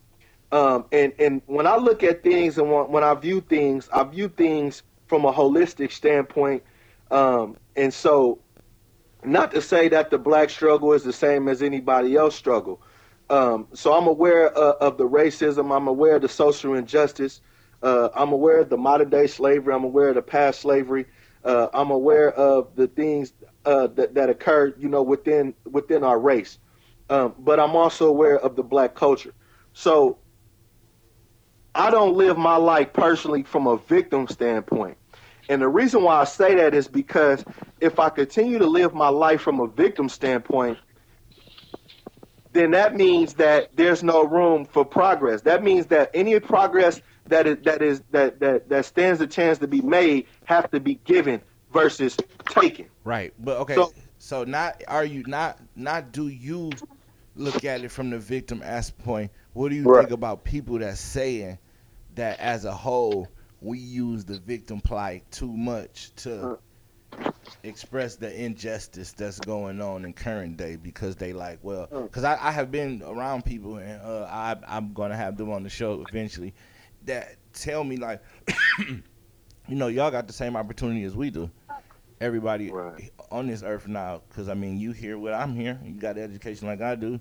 Um, 0.52 0.84
and 0.92 1.12
and 1.18 1.42
when 1.46 1.66
I 1.66 1.76
look 1.76 2.04
at 2.04 2.22
things 2.22 2.56
and 2.56 2.70
when, 2.70 3.02
I 3.02 3.14
view 3.14 3.40
things, 3.40 3.88
I 3.92 4.04
view 4.04 4.28
things 4.28 4.84
from 5.08 5.24
a 5.24 5.32
holistic 5.32 5.90
standpoint. 5.90 6.62
Um, 7.10 7.56
and 7.74 7.92
so, 7.92 8.38
not 9.24 9.50
to 9.50 9.60
say 9.60 9.88
that 9.88 10.10
the 10.10 10.18
black 10.18 10.50
struggle 10.50 10.92
is 10.92 11.02
the 11.02 11.12
same 11.12 11.48
as 11.48 11.62
anybody 11.62 12.14
else 12.14 12.36
struggle. 12.36 12.80
Um, 13.28 13.66
so 13.74 13.92
I'm 13.92 14.06
aware 14.06 14.56
uh, 14.56 14.74
of 14.80 14.98
the 14.98 15.08
racism. 15.08 15.76
I'm 15.76 15.88
aware 15.88 16.14
of 16.14 16.22
the 16.22 16.28
social 16.28 16.74
injustice. 16.74 17.40
Uh, 17.82 18.10
I'm 18.14 18.32
aware 18.32 18.60
of 18.60 18.70
the 18.70 18.76
modern 18.76 19.10
day 19.10 19.26
slavery. 19.26 19.74
I'm 19.74 19.84
aware 19.84 20.10
of 20.10 20.14
the 20.14 20.22
past 20.22 20.60
slavery. 20.60 21.06
Uh, 21.44 21.68
I'm 21.72 21.90
aware 21.90 22.30
of 22.30 22.76
the 22.76 22.86
things 22.86 23.32
uh, 23.64 23.86
that 23.88 24.14
that 24.14 24.28
occurred, 24.30 24.74
you 24.78 24.88
know, 24.88 25.02
within 25.02 25.54
within 25.64 26.04
our 26.04 26.18
race. 26.18 26.58
Um, 27.08 27.34
but 27.38 27.58
I'm 27.58 27.74
also 27.74 28.08
aware 28.08 28.38
of 28.38 28.56
the 28.56 28.62
black 28.62 28.94
culture. 28.94 29.32
So 29.72 30.18
I 31.74 31.90
don't 31.90 32.14
live 32.14 32.36
my 32.36 32.56
life 32.56 32.92
personally 32.92 33.42
from 33.42 33.66
a 33.66 33.76
victim 33.76 34.28
standpoint. 34.28 34.98
And 35.48 35.60
the 35.62 35.68
reason 35.68 36.02
why 36.02 36.20
I 36.20 36.24
say 36.24 36.54
that 36.56 36.74
is 36.74 36.86
because 36.86 37.44
if 37.80 37.98
I 37.98 38.08
continue 38.08 38.58
to 38.58 38.66
live 38.66 38.94
my 38.94 39.08
life 39.08 39.40
from 39.40 39.60
a 39.60 39.66
victim 39.66 40.08
standpoint, 40.08 40.78
then 42.52 42.72
that 42.72 42.96
means 42.96 43.34
that 43.34 43.74
there's 43.76 44.02
no 44.02 44.24
room 44.24 44.64
for 44.64 44.84
progress. 44.84 45.42
That 45.42 45.62
means 45.62 45.86
that 45.86 46.10
any 46.14 46.38
progress 46.40 47.00
that 47.30 47.46
is 47.46 47.58
that 47.64 47.82
is 47.82 48.02
that 48.10 48.40
that, 48.40 48.68
that 48.68 48.84
stands 48.84 49.20
a 49.20 49.26
chance 49.26 49.58
to 49.58 49.66
be 49.66 49.80
made 49.80 50.26
have 50.44 50.70
to 50.70 50.80
be 50.80 50.94
given 51.04 51.40
versus 51.72 52.16
taken. 52.46 52.86
Right. 53.04 53.32
But 53.38 53.58
okay. 53.58 53.74
So, 53.74 53.92
so 54.18 54.44
not 54.44 54.82
are 54.86 55.04
you 55.04 55.24
not 55.26 55.58
not 55.74 56.12
do 56.12 56.28
you 56.28 56.70
look 57.36 57.64
at 57.64 57.82
it 57.82 57.90
from 57.90 58.10
the 58.10 58.18
victim 58.18 58.62
aspect 58.62 59.04
point, 59.04 59.30
what 59.52 59.70
do 59.70 59.76
you 59.76 59.84
right. 59.84 60.02
think 60.02 60.10
about 60.12 60.44
people 60.44 60.78
that 60.78 60.98
saying 60.98 61.58
that 62.16 62.38
as 62.40 62.64
a 62.64 62.72
whole 62.72 63.28
we 63.60 63.78
use 63.78 64.24
the 64.24 64.38
victim 64.38 64.80
plight 64.80 65.30
too 65.30 65.52
much 65.52 66.12
to 66.16 66.58
express 67.62 68.16
the 68.16 68.44
injustice 68.44 69.12
that's 69.12 69.40
going 69.40 69.80
on 69.80 70.04
in 70.04 70.12
current 70.12 70.56
day 70.56 70.76
because 70.76 71.16
they 71.16 71.32
like 71.32 71.58
well 71.62 71.86
because 71.86 72.22
mm. 72.22 72.38
I, 72.38 72.48
I 72.48 72.52
have 72.52 72.70
been 72.70 73.02
around 73.04 73.44
people 73.44 73.76
and 73.76 74.00
uh, 74.02 74.24
I 74.30 74.56
I'm 74.68 74.92
gonna 74.92 75.16
have 75.16 75.36
them 75.36 75.50
on 75.50 75.62
the 75.62 75.68
show 75.68 76.04
eventually 76.08 76.54
that 77.10 77.36
tell 77.52 77.84
me 77.84 77.96
like 77.96 78.22
you 78.78 79.02
know 79.68 79.88
y'all 79.88 80.10
got 80.10 80.26
the 80.26 80.32
same 80.32 80.56
opportunity 80.56 81.04
as 81.04 81.14
we 81.14 81.30
do. 81.30 81.50
Everybody 82.20 82.70
right. 82.70 83.10
on 83.30 83.46
this 83.46 83.62
earth 83.62 83.88
now 83.88 84.22
because 84.28 84.48
I 84.48 84.54
mean 84.54 84.78
you 84.78 84.92
hear 84.92 85.18
what 85.18 85.34
I'm 85.34 85.54
here. 85.54 85.78
You 85.84 85.92
got 85.92 86.18
education 86.18 86.68
like 86.68 86.80
I 86.80 86.94
do. 86.94 87.18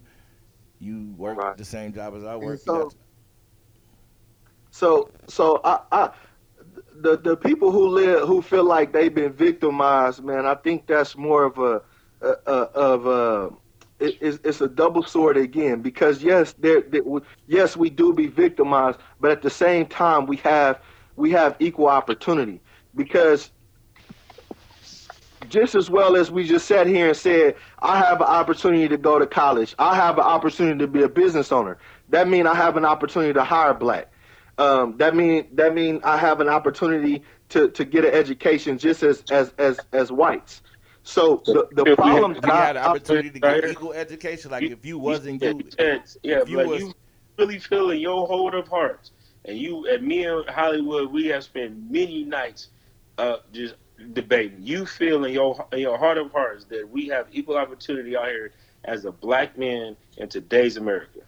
You 0.79 1.13
work 1.17 1.37
right. 1.37 1.57
the 1.57 1.65
same 1.65 1.93
job 1.93 2.15
as 2.15 2.23
I 2.23 2.35
work. 2.35 2.59
so, 2.59 2.91
so 4.71 5.09
so 5.27 5.61
I, 5.63 5.79
I 5.91 6.11
the 7.01 7.17
the 7.17 7.35
people 7.35 7.71
who 7.71 7.87
live 7.87 8.27
who 8.27 8.41
feel 8.41 8.63
like 8.65 8.93
they've 8.93 9.13
been 9.13 9.33
victimized, 9.33 10.23
man, 10.23 10.45
I 10.45 10.55
think 10.55 10.85
that's 10.85 11.17
more 11.17 11.45
of 11.45 11.57
a, 11.57 11.81
a, 12.21 12.35
a 12.45 12.51
of 12.51 13.05
a 13.05 13.49
it, 13.99 14.17
it's, 14.21 14.39
it's 14.43 14.61
a 14.61 14.67
double 14.67 15.03
sword 15.03 15.37
again 15.37 15.81
because 15.81 16.23
yes, 16.23 16.53
there, 16.59 16.81
there 16.81 17.01
yes 17.47 17.75
we 17.75 17.89
do 17.89 18.13
be 18.13 18.27
victimized, 18.27 18.99
but 19.19 19.31
at 19.31 19.41
the 19.41 19.49
same 19.49 19.85
time 19.85 20.25
we 20.25 20.37
have 20.37 20.79
we 21.15 21.31
have 21.31 21.55
equal 21.59 21.87
opportunity 21.87 22.61
because 22.95 23.51
just 25.49 25.75
as 25.75 25.89
well 25.89 26.15
as 26.15 26.31
we 26.31 26.45
just 26.45 26.67
sat 26.67 26.87
here 26.87 27.07
and 27.07 27.17
said, 27.17 27.55
I 27.79 27.97
have 27.97 28.21
an 28.21 28.27
opportunity 28.27 28.87
to 28.87 28.97
go 28.97 29.19
to 29.19 29.25
college. 29.25 29.73
I 29.79 29.95
have 29.95 30.17
an 30.17 30.23
opportunity 30.23 30.77
to 30.79 30.87
be 30.87 31.03
a 31.03 31.09
business 31.09 31.51
owner. 31.51 31.77
That 32.09 32.27
means 32.27 32.47
I 32.47 32.55
have 32.55 32.77
an 32.77 32.85
opportunity 32.85 33.33
to 33.33 33.43
hire 33.43 33.73
black. 33.73 34.11
Um, 34.57 34.97
that 34.97 35.15
mean 35.15 35.47
that 35.53 35.73
mean 35.73 36.01
I 36.03 36.17
have 36.17 36.41
an 36.41 36.49
opportunity 36.49 37.23
to, 37.49 37.69
to 37.69 37.85
get 37.85 38.03
an 38.03 38.13
education 38.13 38.77
just 38.77 39.03
as 39.03 39.23
as 39.31 39.53
as, 39.57 39.79
as 39.93 40.11
whites. 40.11 40.61
So 41.09 41.41
the, 41.43 41.67
the 41.71 41.95
problem 41.95 42.35
you 42.35 42.41
had 42.43 42.77
an 42.77 42.83
opportunity 42.83 43.31
to 43.31 43.39
get 43.39 43.65
equal 43.65 43.93
education. 43.93 44.51
Like 44.51 44.63
if 44.63 44.85
you 44.85 44.99
wasn't 44.99 45.41
you, 45.41 45.71
yeah, 46.21 46.43
you, 46.45 46.57
was, 46.57 46.81
you 46.81 46.93
really 47.37 47.57
feel 47.57 47.89
in 47.89 47.99
your 47.99 48.27
heart 48.27 48.53
of 48.53 48.67
hearts, 48.67 49.11
and 49.45 49.57
you 49.57 49.87
and 49.87 50.05
me 50.05 50.27
in 50.27 50.43
Hollywood, 50.47 51.11
we 51.11 51.25
have 51.27 51.43
spent 51.43 51.89
many 51.89 52.23
nights 52.23 52.67
uh, 53.17 53.37
just 53.51 53.73
debating. 54.13 54.59
You 54.61 54.85
feel 54.85 55.25
in 55.25 55.33
your 55.33 55.67
in 55.71 55.79
your 55.79 55.97
heart 55.97 56.19
of 56.19 56.31
hearts 56.31 56.65
that 56.65 56.87
we 56.87 57.07
have 57.07 57.25
equal 57.31 57.57
opportunity 57.57 58.15
out 58.15 58.27
here 58.27 58.51
as 58.85 59.05
a 59.05 59.11
black 59.11 59.57
man 59.57 59.97
in 60.17 60.29
today's 60.29 60.77
America. 60.77 61.21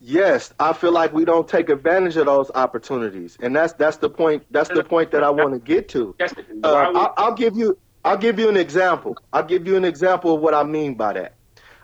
Yes, 0.00 0.52
I 0.60 0.74
feel 0.74 0.92
like 0.92 1.14
we 1.14 1.24
don't 1.24 1.48
take 1.48 1.70
advantage 1.70 2.16
of 2.16 2.26
those 2.26 2.50
opportunities, 2.54 3.38
and 3.40 3.56
that's 3.56 3.72
that's 3.72 3.96
the 3.96 4.10
point. 4.10 4.44
That's 4.50 4.68
the 4.68 4.84
point 4.84 5.12
that 5.12 5.22
I 5.24 5.30
want 5.30 5.54
to 5.54 5.60
get 5.60 5.88
to. 5.90 6.14
Uh, 6.62 6.90
I'll, 6.94 7.14
I'll 7.16 7.34
give 7.34 7.56
you 7.56 7.78
I'll 8.04 8.16
give 8.16 8.38
you 8.38 8.48
an 8.48 8.56
example. 8.56 9.16
I'll 9.32 9.44
give 9.44 9.66
you 9.66 9.76
an 9.76 9.84
example 9.84 10.34
of 10.34 10.40
what 10.40 10.54
I 10.54 10.64
mean 10.64 10.94
by 10.94 11.12
that. 11.12 11.34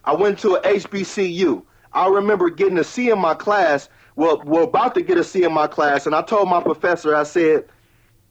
I 0.05 0.15
went 0.15 0.39
to 0.41 0.57
a 0.57 0.61
HBCU. 0.63 1.63
I 1.93 2.09
remember 2.09 2.51
getting 2.51 2.79
a 2.79 2.85
C 2.85 3.11
in 3.11 3.19
my 3.19 3.35
class. 3.35 3.89
Well, 4.17 4.43
we're 4.45 4.63
about 4.63 4.95
to 4.97 5.03
get 5.03 5.17
a 5.17 5.25
C 5.25 5.45
in 5.45 5.53
my 5.53 5.69
class, 5.69 6.07
and 6.07 6.15
I 6.15 6.23
told 6.23 6.49
my 6.49 6.61
professor, 6.61 7.15
I 7.15 7.23
said, 7.23 7.67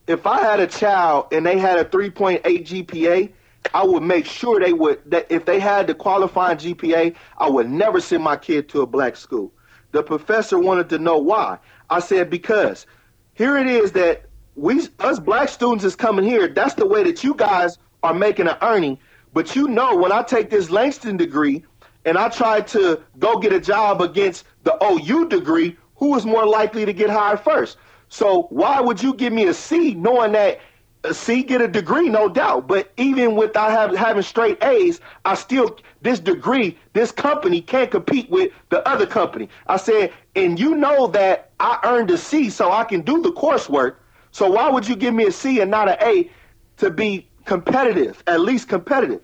if 0.06 0.26
I 0.26 0.40
had 0.40 0.60
a 0.60 0.66
child 0.66 1.28
and 1.32 1.46
they 1.46 1.58
had 1.58 1.78
a 1.78 1.84
3.8 1.84 2.42
GPA, 2.42 3.32
I 3.74 3.84
would 3.84 4.02
make 4.02 4.24
sure 4.24 4.60
they 4.60 4.72
would 4.72 5.00
that 5.10 5.26
if 5.30 5.44
they 5.44 5.60
had 5.60 5.86
the 5.86 5.94
qualifying 5.94 6.58
GPA, 6.58 7.14
I 7.38 7.48
would 7.48 7.68
never 7.68 8.00
send 8.00 8.22
my 8.22 8.36
kid 8.36 8.68
to 8.70 8.82
a 8.82 8.86
black 8.86 9.16
school. 9.16 9.52
The 9.92 10.02
professor 10.02 10.58
wanted 10.58 10.88
to 10.90 10.98
know 10.98 11.18
why. 11.18 11.58
I 11.90 12.00
said, 12.00 12.30
because 12.30 12.86
here 13.34 13.56
it 13.56 13.66
is 13.66 13.92
that 13.92 14.27
we, 14.58 14.88
us 14.98 15.20
black 15.20 15.48
students 15.48 15.84
is 15.84 15.94
coming 15.94 16.24
here. 16.24 16.48
That's 16.48 16.74
the 16.74 16.86
way 16.86 17.04
that 17.04 17.22
you 17.22 17.34
guys 17.34 17.78
are 18.02 18.14
making 18.14 18.48
an 18.48 18.56
earning. 18.62 18.98
But 19.32 19.54
you 19.54 19.68
know, 19.68 19.96
when 19.96 20.12
I 20.12 20.22
take 20.22 20.50
this 20.50 20.70
Langston 20.70 21.16
degree 21.16 21.64
and 22.04 22.18
I 22.18 22.28
try 22.28 22.60
to 22.62 23.00
go 23.18 23.38
get 23.38 23.52
a 23.52 23.60
job 23.60 24.02
against 24.02 24.44
the 24.64 24.76
OU 24.84 25.28
degree, 25.28 25.76
who 25.96 26.16
is 26.16 26.24
more 26.24 26.46
likely 26.46 26.84
to 26.84 26.92
get 26.92 27.10
hired 27.10 27.40
first? 27.40 27.78
So 28.08 28.42
why 28.50 28.80
would 28.80 29.02
you 29.02 29.14
give 29.14 29.32
me 29.32 29.46
a 29.46 29.54
C 29.54 29.94
knowing 29.94 30.32
that 30.32 30.60
a 31.04 31.14
C 31.14 31.42
get 31.42 31.60
a 31.60 31.68
degree, 31.68 32.08
no 32.08 32.28
doubt. 32.28 32.66
But 32.66 32.92
even 32.96 33.36
without 33.36 33.70
have, 33.70 33.94
having 33.96 34.22
straight 34.22 34.62
A's, 34.62 35.00
I 35.24 35.34
still 35.34 35.78
this 36.02 36.18
degree, 36.18 36.76
this 36.92 37.12
company 37.12 37.60
can't 37.60 37.90
compete 37.90 38.28
with 38.30 38.52
the 38.70 38.86
other 38.88 39.06
company. 39.06 39.48
I 39.68 39.76
said, 39.76 40.12
and 40.34 40.58
you 40.58 40.74
know 40.74 41.06
that 41.08 41.50
I 41.60 41.78
earned 41.84 42.10
a 42.10 42.18
C, 42.18 42.50
so 42.50 42.72
I 42.72 42.84
can 42.84 43.02
do 43.02 43.22
the 43.22 43.32
coursework. 43.32 43.96
So 44.38 44.48
why 44.48 44.70
would 44.70 44.86
you 44.88 44.94
give 44.94 45.14
me 45.14 45.26
a 45.26 45.32
C 45.32 45.60
and 45.62 45.68
not 45.68 45.88
an 45.88 45.96
A 46.00 46.30
to 46.76 46.90
be 46.90 47.28
competitive, 47.44 48.22
at 48.28 48.40
least 48.40 48.68
competitive? 48.68 49.20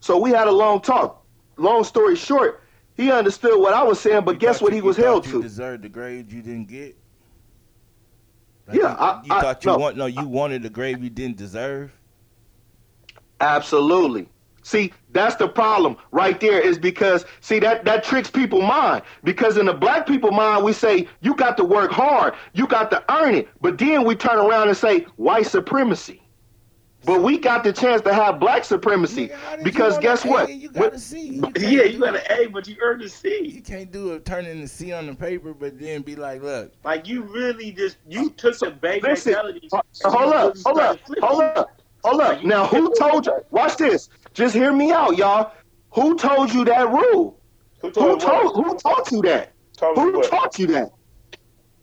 So 0.00 0.18
we 0.18 0.30
had 0.30 0.48
a 0.48 0.50
long 0.50 0.80
talk. 0.80 1.24
Long 1.58 1.84
story 1.84 2.16
short, 2.16 2.64
he 2.96 3.12
understood 3.12 3.56
what 3.60 3.72
I 3.72 3.84
was 3.84 4.00
saying, 4.00 4.24
but 4.24 4.32
you 4.32 4.40
guess 4.40 4.60
what 4.60 4.72
you, 4.72 4.78
he 4.78 4.82
was 4.82 4.96
held 4.96 5.26
you 5.26 5.32
to? 5.34 5.42
Deserved 5.42 5.84
the 5.84 5.88
grade 5.88 6.32
you 6.32 6.42
didn't 6.42 6.66
get. 6.66 6.96
Like 8.66 8.78
yeah, 8.78 8.90
you, 8.90 8.96
I, 8.96 9.22
you 9.22 9.28
thought 9.28 9.64
you 9.64 9.70
no, 9.70 9.78
want 9.78 9.96
no, 9.96 10.06
you 10.06 10.26
wanted 10.26 10.64
the 10.64 10.70
grade 10.70 11.00
you 11.00 11.08
didn't 11.08 11.36
deserve. 11.36 11.92
Absolutely. 13.40 14.28
See, 14.68 14.92
that's 15.12 15.36
the 15.36 15.48
problem 15.48 15.96
right 16.10 16.38
there 16.38 16.60
is 16.60 16.78
because 16.78 17.24
see 17.40 17.58
that 17.60 17.86
that 17.86 18.04
tricks 18.04 18.30
people 18.30 18.60
mind 18.60 19.00
because 19.24 19.56
in 19.56 19.64
the 19.64 19.72
black 19.72 20.06
people 20.06 20.30
mind 20.30 20.62
we 20.62 20.74
say 20.74 21.08
you 21.22 21.34
got 21.34 21.56
to 21.56 21.64
work 21.64 21.90
hard, 21.90 22.34
you 22.52 22.66
got 22.66 22.90
to 22.90 23.02
earn 23.10 23.34
it, 23.34 23.48
but 23.62 23.78
then 23.78 24.04
we 24.04 24.14
turn 24.14 24.36
around 24.36 24.68
and 24.68 24.76
say 24.76 25.06
white 25.16 25.46
supremacy. 25.46 26.20
But 27.06 27.22
we 27.22 27.38
got 27.38 27.64
the 27.64 27.72
chance 27.72 28.02
to 28.02 28.12
have 28.12 28.38
black 28.38 28.62
supremacy 28.62 29.30
because 29.64 29.96
guess 29.96 30.22
what? 30.22 30.52
You 30.52 30.68
got 30.68 30.92
a 30.92 30.98
C. 30.98 31.20
You 31.20 31.52
yeah, 31.56 31.84
you 31.84 31.98
got 31.98 32.16
an 32.16 32.22
A, 32.28 32.48
but 32.48 32.68
you 32.68 32.76
earned 32.82 33.00
a 33.00 33.08
C. 33.08 33.40
You 33.44 33.62
can't 33.62 33.90
do 33.90 34.12
a 34.12 34.20
turn 34.20 34.44
in 34.44 34.60
the 34.60 34.68
C 34.68 34.92
on 34.92 35.06
the 35.06 35.14
paper, 35.14 35.54
but 35.54 35.78
then 35.78 36.02
be 36.02 36.14
like, 36.14 36.42
look, 36.42 36.74
like 36.84 37.08
you 37.08 37.22
really 37.22 37.72
just 37.72 37.96
you 38.06 38.28
took 38.28 38.54
so, 38.54 38.66
the 38.66 38.72
bait 38.72 39.02
mentality. 39.02 39.66
Uh, 39.72 39.80
hold 40.04 40.34
up, 40.34 40.56
hold 40.66 40.78
up, 40.78 40.98
hold 41.22 41.42
up, 41.42 41.80
hold 42.04 42.20
up. 42.20 42.44
Now, 42.44 42.66
who 42.66 42.94
told 42.98 43.24
you? 43.24 43.42
Watch 43.50 43.78
this. 43.78 44.10
Just 44.34 44.54
hear 44.54 44.72
me 44.72 44.92
out, 44.92 45.16
y'all. 45.16 45.52
Who 45.92 46.16
told 46.16 46.52
you 46.52 46.64
that 46.66 46.88
rule? 46.90 47.40
Who 47.80 47.90
told? 47.90 48.22
Who 48.22 48.28
told, 48.28 48.54
who 48.56 48.76
taught 48.76 49.10
you 49.10 49.22
that? 49.22 49.52
Told 49.76 49.96
who 49.98 50.22
taught 50.22 50.58
you 50.58 50.66
that? 50.68 50.90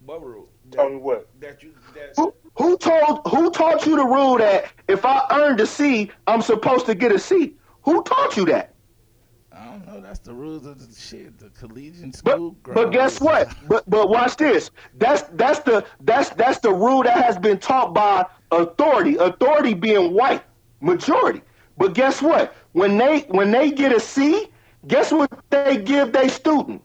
What 0.06 0.24
rule? 0.24 0.50
Tell 0.72 0.90
me 0.90 0.98
what? 0.98 1.28
That 1.40 1.64
you. 1.64 1.74
That, 1.94 2.14
who, 2.16 2.34
who 2.58 2.78
told 2.78 3.22
who 3.28 3.50
taught 3.52 3.86
you 3.86 3.96
the 3.96 4.06
rule 4.06 4.38
that 4.38 4.72
if 4.88 5.06
I 5.06 5.26
earned 5.32 5.60
a 5.62 5.66
C, 5.66 6.12
I'm 6.28 6.42
supposed 6.42 6.86
to 6.88 6.96
get 6.96 7.12
a 7.12 7.20
C? 7.20 7.56
Who 7.84 8.04
taught 8.04 8.36
you 8.38 8.46
that? 8.46 8.74
I 9.52 9.66
don't 9.66 9.86
know. 9.88 10.02
That's 10.02 10.20
the 10.20 10.34
rules 10.34 10.66
of 10.66 10.80
the 10.80 11.00
shit, 11.00 11.40
the 11.40 11.50
collegiate 11.50 12.16
school. 12.16 12.56
But, 12.64 12.74
but 12.74 12.92
guess 12.92 13.22
what? 13.22 13.54
But 13.68 13.90
but 13.90 14.10
watch 14.10 14.36
this. 14.36 14.72
That's 14.98 15.24
that's 15.34 15.60
the 15.60 15.86
that's 16.02 16.30
that's 16.32 16.60
the 16.60 16.74
rule 16.74 17.04
that 17.04 17.24
has 17.24 17.38
been 17.38 17.58
taught 17.58 17.94
by 17.94 18.26
authority. 18.52 19.16
Authority 19.16 19.74
being 19.74 20.14
white 20.14 20.44
majority. 20.82 21.42
But 21.78 21.94
guess 21.94 22.22
what? 22.22 22.56
When 22.74 22.98
they 22.98 23.22
when 23.30 23.52
they 23.52 23.72
get 23.72 23.92
a 23.92 24.00
C, 24.00 24.48
guess 24.88 25.12
what 25.12 25.30
they 25.50 25.78
give 25.78 26.12
their 26.14 26.30
student? 26.30 26.82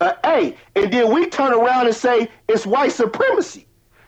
A 0.00 0.16
A. 0.24 0.56
And 0.74 0.92
then 0.92 1.12
we 1.12 1.28
turn 1.28 1.52
around 1.52 1.86
and 1.86 1.94
say 1.94 2.28
it's 2.48 2.66
white 2.66 2.92
supremacy. 2.92 3.66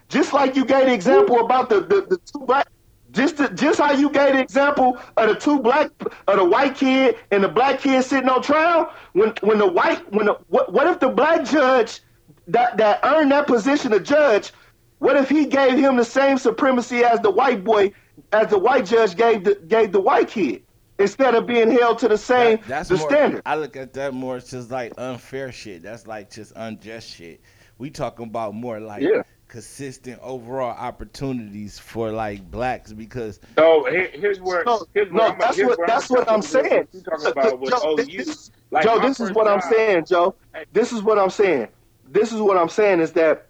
Just 0.09 0.33
like 0.33 0.57
you 0.57 0.65
gave 0.65 0.87
the 0.87 0.95
example 0.95 1.41
about 1.41 1.69
the, 1.69 1.81
the, 1.81 2.03
the 2.03 2.19
two 2.19 2.41
black 2.47 2.69
just 3.15 3.37
just 3.55 3.79
how 3.79 3.93
you 3.93 4.11
gave 4.11 4.35
the 4.35 4.41
example 4.41 4.99
of 5.17 5.29
the 5.29 5.35
two 5.37 5.61
black 5.61 5.91
of 6.27 6.37
the 6.37 6.45
white 6.45 6.75
kid 6.75 7.17
and 7.31 7.45
the 7.45 7.49
black 7.49 7.81
kid 7.81 8.03
sitting 8.03 8.29
on 8.29 8.43
trial 8.43 8.93
when 9.13 9.33
when 9.43 9.59
the 9.59 9.67
white 9.67 10.13
when 10.13 10.27
the 10.27 10.35
what, 10.49 10.73
what 10.73 10.87
if 10.89 10.99
the 11.01 11.09
black 11.09 11.45
judge 11.45 12.01
that 12.49 12.77
that 12.77 13.01
earned 13.05 13.31
that 13.31 13.47
position 13.47 13.93
of 13.93 14.03
judge 14.03 14.53
what 14.99 15.17
if 15.17 15.29
he 15.29 15.47
gave 15.47 15.79
him 15.79 15.97
the 15.97 16.05
same 16.05 16.37
supremacy 16.37 17.05
as 17.05 17.21
the 17.21 17.31
white 17.31 17.63
boy 17.63 17.93
as 18.35 18.51
the 18.51 18.59
white 18.59 18.85
judge 18.85 19.17
gave 19.17 19.45
the 19.45 19.55
gave 19.55 19.93
the 19.93 20.01
white 20.01 20.29
kid 20.29 20.63
instead 20.99 21.35
of 21.35 21.47
being 21.47 21.71
held 21.71 21.99
to 21.99 22.09
the 22.09 22.19
same 22.19 22.57
that, 22.59 22.67
that's 22.69 22.89
the 22.89 22.97
more, 22.97 23.11
standard. 23.11 23.43
I 23.47 23.57
look 23.57 23.77
at 23.77 23.93
that 23.95 24.15
more 24.15 24.37
as 24.37 24.51
just 24.51 24.71
like 24.71 24.93
unfair 24.99 25.53
shit. 25.53 25.83
That's 25.83 26.07
like 26.07 26.31
just 26.31 26.53
unjust 26.57 27.09
shit. 27.09 27.41
We 27.79 27.91
talking 27.91 28.27
about 28.27 28.55
more 28.55 28.81
like 28.81 29.03
yeah. 29.03 29.23
consistent 29.49 30.21
overall 30.23 30.77
opportunities 30.77 31.79
for 31.79 32.11
like 32.11 32.49
blacks 32.51 32.93
because 32.93 33.41
no 33.57 33.85
here's 33.85 34.41
where 34.41 34.65
no, 34.65 34.85
here's 34.95 35.11
no 35.13 35.31
where 35.31 35.37
that's 35.39 35.59
what 35.59 35.79
that's 35.87 36.11
what 36.11 36.31
I'm 36.31 36.43
saying. 36.43 36.89
You 36.93 37.01
talking 37.03 37.27
about 37.27 37.61
with 37.61 37.71
Joe, 37.83 37.97
this, 37.97 38.51
like 38.71 38.85
Joe, 38.85 39.01
this 39.01 39.21
is 39.21 39.33
what 39.33 39.49
I'm 39.49 39.61
saying, 39.61 40.07
Joe. 40.07 40.35
This 40.73 40.93
is 40.93 41.03
what 41.03 41.19
I'm 41.19 41.31
saying. 41.31 41.69
This 42.09 42.33
is 42.33 42.41
what 42.41 42.57
I'm 42.57 42.69
saying 42.69 43.01
is 43.01 43.13
that 43.13 43.47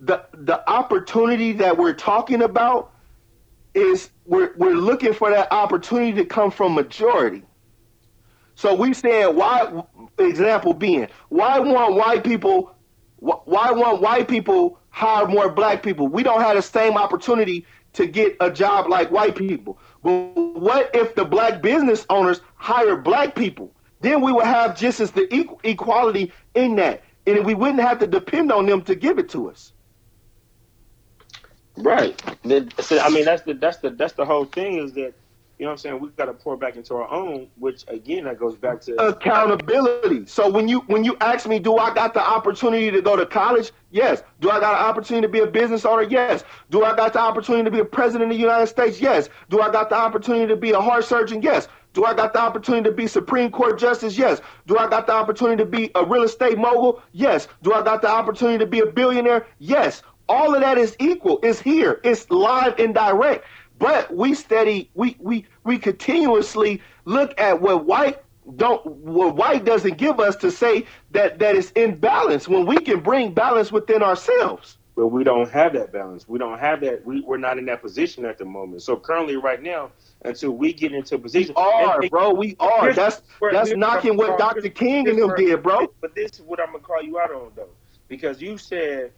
the 0.00 0.24
the 0.32 0.68
opportunity 0.68 1.52
that 1.52 1.76
we're 1.76 1.94
talking 1.94 2.42
about 2.42 2.91
is 3.74 4.10
we're 4.26 4.52
we're 4.56 4.74
looking 4.74 5.12
for 5.12 5.30
that 5.30 5.52
opportunity 5.52 6.12
to 6.12 6.24
come 6.24 6.50
from 6.50 6.74
majority. 6.74 7.42
So 8.54 8.74
we 8.74 8.92
saying 8.94 9.34
why 9.34 9.84
example 10.18 10.74
being 10.74 11.08
why 11.28 11.58
want 11.58 11.94
white 11.94 12.22
people 12.24 12.74
why 13.18 13.70
want 13.70 14.00
white 14.02 14.28
people 14.28 14.78
hire 14.90 15.26
more 15.26 15.48
black 15.48 15.82
people? 15.82 16.08
We 16.08 16.22
don't 16.22 16.40
have 16.40 16.56
the 16.56 16.62
same 16.62 16.96
opportunity 16.96 17.66
to 17.94 18.06
get 18.06 18.36
a 18.40 18.50
job 18.50 18.88
like 18.88 19.10
white 19.10 19.36
people. 19.36 19.78
But 20.02 20.34
what 20.36 20.90
if 20.94 21.14
the 21.14 21.24
black 21.24 21.62
business 21.62 22.04
owners 22.10 22.40
hire 22.56 22.96
black 22.96 23.34
people? 23.34 23.74
Then 24.00 24.20
we 24.20 24.32
would 24.32 24.44
have 24.44 24.76
just 24.76 25.00
as 25.00 25.12
the 25.12 25.28
equality 25.62 26.32
in 26.54 26.74
that, 26.76 27.04
and 27.26 27.46
we 27.46 27.54
wouldn't 27.54 27.80
have 27.80 28.00
to 28.00 28.06
depend 28.06 28.50
on 28.50 28.66
them 28.66 28.82
to 28.82 28.96
give 28.96 29.18
it 29.18 29.28
to 29.30 29.48
us. 29.48 29.72
Right. 31.76 32.20
I 32.44 33.08
mean, 33.10 33.24
that's 33.24 33.42
the 33.42 33.54
that's 33.58 33.78
the 33.78 33.90
that's 33.90 34.12
the 34.12 34.24
whole 34.24 34.44
thing 34.44 34.78
is 34.78 34.92
that 34.92 35.14
you 35.58 35.66
know 35.66 35.70
what 35.70 35.72
I'm 35.74 35.78
saying? 35.78 36.00
We've 36.00 36.16
got 36.16 36.24
to 36.24 36.32
pour 36.32 36.56
back 36.56 36.74
into 36.74 36.94
our 36.96 37.08
own, 37.08 37.46
which 37.58 37.84
again 37.86 38.24
that 38.24 38.38
goes 38.38 38.56
back 38.56 38.80
to 38.82 38.96
accountability. 39.00 40.26
So 40.26 40.50
when 40.50 40.66
you 40.66 40.80
when 40.88 41.04
you 41.04 41.16
ask 41.20 41.46
me, 41.46 41.60
do 41.60 41.76
I 41.76 41.94
got 41.94 42.14
the 42.14 42.20
opportunity 42.20 42.90
to 42.90 43.00
go 43.00 43.14
to 43.14 43.24
college? 43.24 43.70
Yes. 43.90 44.22
Do 44.40 44.50
I 44.50 44.58
got 44.58 44.74
an 44.74 44.84
opportunity 44.86 45.26
to 45.26 45.32
be 45.32 45.38
a 45.38 45.46
business 45.46 45.84
owner? 45.84 46.02
Yes. 46.02 46.42
Do 46.70 46.84
I 46.84 46.96
got 46.96 47.12
the 47.12 47.20
opportunity 47.20 47.64
to 47.64 47.70
be 47.70 47.78
a 47.78 47.84
president 47.84 48.32
of 48.32 48.36
the 48.36 48.42
United 48.42 48.66
States? 48.66 49.00
Yes. 49.00 49.28
Do 49.50 49.60
I 49.60 49.70
got 49.70 49.88
the 49.88 49.96
opportunity 49.96 50.48
to 50.48 50.56
be 50.56 50.72
a 50.72 50.80
heart 50.80 51.04
surgeon? 51.04 51.42
Yes. 51.42 51.68
Do 51.92 52.06
I 52.06 52.14
got 52.14 52.32
the 52.32 52.40
opportunity 52.40 52.88
to 52.88 52.96
be 52.96 53.06
Supreme 53.06 53.50
Court 53.50 53.78
justice? 53.78 54.16
Yes. 54.16 54.40
Do 54.66 54.78
I 54.78 54.88
got 54.88 55.06
the 55.06 55.12
opportunity 55.12 55.62
to 55.62 55.68
be 55.68 55.90
a 55.94 56.04
real 56.04 56.22
estate 56.22 56.56
mogul? 56.56 57.02
Yes. 57.12 57.48
Do 57.62 57.72
I 57.74 57.82
got 57.82 58.00
the 58.00 58.08
opportunity 58.08 58.58
to 58.58 58.66
be 58.66 58.80
a 58.80 58.86
billionaire? 58.86 59.46
Yes. 59.58 60.02
All 60.28 60.54
of 60.54 60.60
that 60.60 60.78
is 60.78 60.96
equal. 60.98 61.38
It's 61.42 61.60
here. 61.60 62.00
It's 62.04 62.30
live 62.30 62.78
and 62.78 62.94
direct. 62.94 63.44
But 63.78 64.14
we 64.14 64.34
steady, 64.34 64.90
we 64.94 65.16
we 65.18 65.46
we 65.64 65.78
continuously 65.78 66.80
look 67.04 67.38
at 67.40 67.60
what 67.60 67.84
white 67.84 68.22
don't 68.56 68.84
what 68.86 69.36
white 69.36 69.64
doesn't 69.64 69.98
give 69.98 70.20
us 70.20 70.36
to 70.36 70.50
say 70.50 70.86
that 71.10 71.38
that 71.38 71.56
is 71.56 71.72
in 71.72 71.96
balance 71.96 72.48
when 72.48 72.66
we 72.66 72.76
can 72.78 73.00
bring 73.00 73.32
balance 73.32 73.72
within 73.72 74.02
ourselves. 74.02 74.78
But 74.94 75.06
we 75.08 75.24
don't 75.24 75.50
have 75.50 75.72
that 75.72 75.90
balance. 75.90 76.28
We 76.28 76.38
don't 76.38 76.58
have 76.58 76.82
that. 76.82 77.04
We, 77.06 77.22
we're 77.22 77.38
not 77.38 77.56
in 77.56 77.64
that 77.66 77.80
position 77.80 78.26
at 78.26 78.36
the 78.36 78.44
moment. 78.44 78.82
So 78.82 78.94
currently, 78.94 79.36
right 79.36 79.62
now, 79.62 79.90
until 80.24 80.50
we 80.50 80.74
get 80.74 80.92
into 80.92 81.14
a 81.14 81.18
position, 81.18 81.54
we 81.56 81.62
are, 81.62 82.02
and, 82.02 82.10
bro. 82.10 82.34
We 82.34 82.56
are. 82.60 82.92
That's 82.92 83.22
that's 83.52 83.74
knocking 83.74 84.18
what 84.18 84.38
Dr. 84.38 84.68
King 84.68 85.08
and 85.08 85.18
them 85.18 85.34
did, 85.34 85.62
bro. 85.62 85.92
But 86.02 86.14
this 86.14 86.32
is 86.32 86.42
what 86.42 86.60
I'm 86.60 86.66
gonna 86.66 86.80
call 86.80 87.02
you 87.02 87.18
out 87.18 87.32
on, 87.32 87.52
though, 87.56 87.70
because 88.08 88.42
you 88.42 88.58
said 88.58 89.12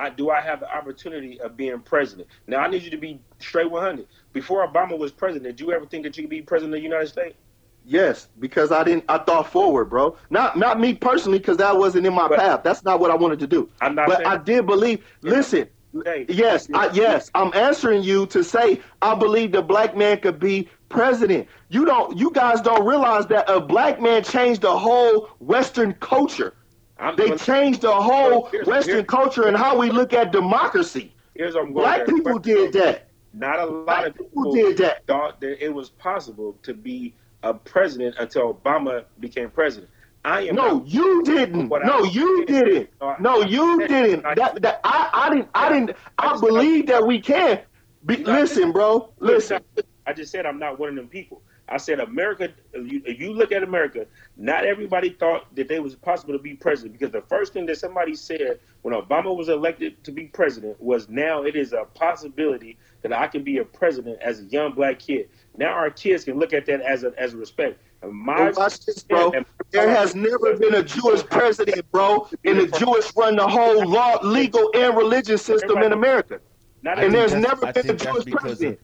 I, 0.00 0.10
do 0.10 0.30
I 0.30 0.40
have 0.40 0.60
the 0.60 0.74
opportunity 0.74 1.40
of 1.40 1.56
being 1.56 1.80
president? 1.80 2.28
Now 2.46 2.60
I 2.60 2.68
need 2.68 2.82
you 2.82 2.90
to 2.90 2.96
be 2.96 3.20
straight 3.38 3.70
100. 3.70 4.06
Before 4.32 4.66
Obama 4.66 4.98
was 4.98 5.12
president, 5.12 5.56
did 5.56 5.60
you 5.60 5.72
ever 5.72 5.84
think 5.86 6.04
that 6.04 6.16
you 6.16 6.22
could 6.22 6.30
be 6.30 6.42
president 6.42 6.74
of 6.74 6.78
the 6.78 6.82
United 6.82 7.08
States? 7.08 7.36
Yes, 7.84 8.28
because 8.38 8.72
I 8.72 8.84
didn't. 8.84 9.04
I 9.08 9.18
thought 9.18 9.50
forward, 9.50 9.86
bro. 9.86 10.16
Not 10.28 10.56
not 10.56 10.78
me 10.78 10.94
personally, 10.94 11.38
because 11.38 11.56
that 11.56 11.76
wasn't 11.76 12.06
in 12.06 12.14
my 12.14 12.28
but, 12.28 12.38
path. 12.38 12.62
That's 12.62 12.84
not 12.84 13.00
what 13.00 13.10
I 13.10 13.14
wanted 13.14 13.38
to 13.40 13.46
do. 13.46 13.68
I'm 13.80 13.94
not. 13.94 14.06
But 14.06 14.26
I 14.26 14.36
did 14.36 14.66
believe. 14.66 15.04
Yeah. 15.22 15.30
Listen. 15.30 15.68
Hey, 16.04 16.24
yes, 16.28 16.68
I, 16.72 16.88
yes. 16.92 17.32
I'm 17.34 17.52
answering 17.52 18.04
you 18.04 18.26
to 18.26 18.44
say 18.44 18.80
I 19.02 19.16
believe 19.16 19.50
the 19.50 19.62
black 19.62 19.96
man 19.96 20.20
could 20.20 20.38
be 20.38 20.68
president. 20.88 21.48
You 21.68 21.84
don't. 21.84 22.16
You 22.16 22.30
guys 22.30 22.60
don't 22.60 22.86
realize 22.86 23.26
that 23.26 23.50
a 23.50 23.60
black 23.60 24.00
man 24.00 24.22
changed 24.22 24.60
the 24.60 24.78
whole 24.78 25.30
Western 25.40 25.94
culture. 25.94 26.54
I'm 27.00 27.16
they 27.16 27.34
changed 27.36 27.80
the 27.80 27.94
whole 27.94 28.46
here's, 28.46 28.66
Western 28.66 28.96
here's, 28.96 29.06
culture 29.06 29.44
and 29.44 29.56
how 29.56 29.76
we 29.78 29.90
look 29.90 30.12
at 30.12 30.32
democracy. 30.32 31.14
Here's 31.34 31.54
what 31.54 31.64
I'm 31.64 31.72
going 31.72 31.84
Black 31.84 32.06
people 32.06 32.38
did 32.38 32.72
that. 32.74 33.08
Not 33.32 33.58
a 33.58 33.64
lot 33.64 33.86
Black 33.86 34.06
of 34.08 34.18
people 34.18 34.52
did 34.52 34.76
that. 34.78 35.06
Thought 35.06 35.40
that 35.40 35.64
it 35.64 35.72
was 35.72 35.90
possible 35.90 36.58
to 36.62 36.74
be 36.74 37.14
a 37.42 37.54
president 37.54 38.16
until 38.18 38.52
Obama 38.52 39.04
became 39.18 39.50
president. 39.50 39.90
I 40.24 40.42
am 40.42 40.54
no, 40.54 40.84
you 40.84 41.22
didn't. 41.22 41.70
No, 41.70 42.04
you 42.04 42.44
didn't. 42.44 42.90
No, 43.20 43.40
you 43.40 43.86
didn't. 43.88 44.22
That, 44.22 44.60
that 44.60 44.80
I, 44.84 45.08
I 45.14 45.30
didn't. 45.30 45.48
I 45.54 45.68
didn't. 45.70 45.96
I 46.18 46.38
believe 46.38 46.86
that 46.88 47.06
we 47.06 47.20
can. 47.20 47.60
Be, 48.04 48.18
listen, 48.18 48.72
bro. 48.72 49.12
Listen. 49.18 49.62
I 50.06 50.12
just 50.12 50.30
said 50.30 50.44
I'm 50.44 50.58
not 50.58 50.78
one 50.78 50.90
of 50.90 50.96
them 50.96 51.08
people. 51.08 51.40
I 51.70 51.76
said 51.76 52.00
America. 52.00 52.50
If 52.72 52.92
you, 52.92 53.02
if 53.04 53.20
you, 53.20 53.32
look 53.32 53.52
at 53.52 53.62
America, 53.62 54.06
not 54.36 54.66
everybody 54.66 55.10
thought 55.10 55.54
that 55.54 55.68
they 55.68 55.78
was 55.78 55.94
possible 55.94 56.32
to 56.32 56.38
be 56.38 56.54
president 56.54 56.92
because 56.92 57.12
the 57.12 57.22
first 57.22 57.52
thing 57.52 57.64
that 57.66 57.78
somebody 57.78 58.16
said 58.16 58.58
when 58.82 58.92
Obama 58.94 59.34
was 59.34 59.48
elected 59.48 60.02
to 60.04 60.10
be 60.10 60.24
president 60.24 60.80
was, 60.82 61.08
"Now 61.08 61.44
it 61.44 61.54
is 61.54 61.72
a 61.72 61.84
possibility 61.94 62.76
that 63.02 63.12
I 63.12 63.28
can 63.28 63.44
be 63.44 63.58
a 63.58 63.64
president 63.64 64.20
as 64.20 64.40
a 64.40 64.44
young 64.44 64.72
black 64.72 64.98
kid." 64.98 65.28
Now 65.56 65.68
our 65.68 65.90
kids 65.90 66.24
can 66.24 66.38
look 66.38 66.52
at 66.52 66.66
that 66.66 66.80
as 66.80 67.04
a 67.04 67.12
as 67.16 67.34
a 67.34 67.36
respect. 67.36 67.80
My 68.02 68.50
watch 68.50 68.84
this, 68.86 69.04
bro. 69.04 69.32
There 69.70 69.90
has 69.90 70.14
never 70.14 70.56
been 70.56 70.74
a 70.74 70.82
Jewish 70.82 71.22
president, 71.24 71.88
bro, 71.92 72.28
and 72.44 72.58
the 72.58 72.78
Jewish 72.78 73.14
run 73.14 73.36
the 73.36 73.46
whole 73.46 73.86
law, 73.86 74.18
legal, 74.22 74.70
and 74.74 74.96
religious 74.96 75.42
system 75.42 75.78
in 75.78 75.92
America. 75.92 76.40
and 76.84 77.14
there's 77.14 77.34
never 77.34 77.72
been 77.72 77.90
a 77.90 77.94
Jewish 77.94 78.24
president. 78.24 78.80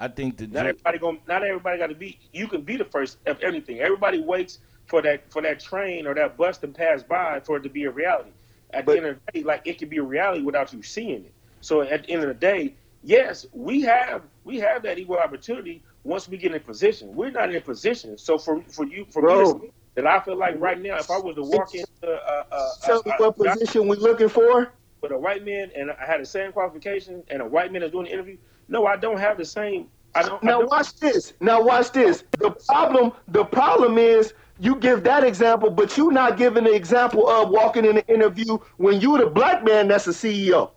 I 0.00 0.08
think 0.08 0.36
that 0.38 0.52
not 0.52 0.66
everybody 0.66 0.98
going 0.98 1.20
not 1.26 1.42
everybody 1.42 1.78
got 1.78 1.88
to 1.88 1.94
be. 1.94 2.18
You 2.32 2.46
can 2.46 2.62
be 2.62 2.76
the 2.76 2.84
first 2.84 3.18
of 3.26 3.42
anything. 3.42 3.80
Everybody 3.80 4.20
waits 4.20 4.58
for 4.86 5.02
that 5.02 5.30
for 5.32 5.42
that 5.42 5.60
train 5.60 6.06
or 6.06 6.14
that 6.14 6.36
bus 6.36 6.58
to 6.58 6.68
pass 6.68 7.02
by 7.02 7.40
for 7.40 7.56
it 7.56 7.62
to 7.64 7.68
be 7.68 7.84
a 7.84 7.90
reality. 7.90 8.30
At 8.72 8.86
but, 8.86 8.92
the 8.92 8.98
end 8.98 9.06
of 9.06 9.20
the 9.26 9.40
day, 9.40 9.44
like 9.44 9.62
it 9.64 9.78
can 9.78 9.88
be 9.88 9.98
a 9.98 10.02
reality 10.02 10.42
without 10.42 10.72
you 10.72 10.82
seeing 10.82 11.24
it. 11.24 11.34
So 11.60 11.82
at 11.82 12.04
the 12.04 12.10
end 12.10 12.22
of 12.22 12.28
the 12.28 12.34
day, 12.34 12.74
yes, 13.02 13.46
we 13.52 13.80
have 13.82 14.22
we 14.44 14.58
have 14.58 14.82
that 14.84 14.98
equal 14.98 15.18
opportunity 15.18 15.82
once 16.04 16.28
we 16.28 16.36
get 16.36 16.54
in 16.54 16.60
position. 16.60 17.14
We're 17.14 17.30
not 17.30 17.52
in 17.52 17.60
position. 17.62 18.16
So 18.18 18.38
for 18.38 18.62
for 18.68 18.86
you 18.86 19.04
for 19.10 19.22
Bro. 19.22 19.54
me 19.54 19.72
that 19.96 20.06
I 20.06 20.20
feel 20.20 20.36
like 20.36 20.60
right 20.60 20.80
now, 20.80 20.96
if 20.96 21.10
I 21.10 21.18
was 21.18 21.34
to 21.34 21.42
walk 21.42 21.74
into 21.74 21.88
uh, 22.04 22.44
uh, 22.52 22.70
tell 22.82 23.02
me 23.04 23.12
what 23.16 23.36
position 23.36 23.88
we're 23.88 23.96
looking 23.96 24.28
for 24.28 24.72
with 25.02 25.12
a 25.12 25.18
white 25.18 25.44
man 25.44 25.70
and 25.76 25.90
I 25.90 26.06
had 26.06 26.20
the 26.20 26.26
same 26.26 26.52
qualification 26.52 27.24
and 27.28 27.42
a 27.42 27.44
white 27.44 27.72
man 27.72 27.82
is 27.82 27.90
doing 27.90 28.04
the 28.04 28.12
interview, 28.12 28.36
no, 28.68 28.86
I 28.86 28.96
don't 28.96 29.18
have 29.18 29.38
the 29.38 29.44
same. 29.44 29.88
I 30.14 30.22
don't. 30.22 30.42
Now 30.42 30.56
I 30.56 30.60
don't. 30.60 30.70
watch 30.70 30.96
this. 30.96 31.32
Now 31.40 31.62
watch 31.62 31.92
this. 31.92 32.24
The 32.38 32.50
problem. 32.50 33.12
The 33.28 33.44
problem 33.44 33.98
is 33.98 34.34
you 34.60 34.76
give 34.76 35.04
that 35.04 35.24
example, 35.24 35.70
but 35.70 35.96
you're 35.96 36.12
not 36.12 36.36
giving 36.36 36.64
the 36.64 36.74
example 36.74 37.28
of 37.28 37.50
walking 37.50 37.84
in 37.84 37.98
an 37.98 38.04
interview 38.08 38.58
when 38.76 39.00
you're 39.00 39.18
the 39.18 39.26
black 39.26 39.64
man 39.64 39.88
that's 39.88 40.04
the 40.04 40.12
CEO. 40.12 40.70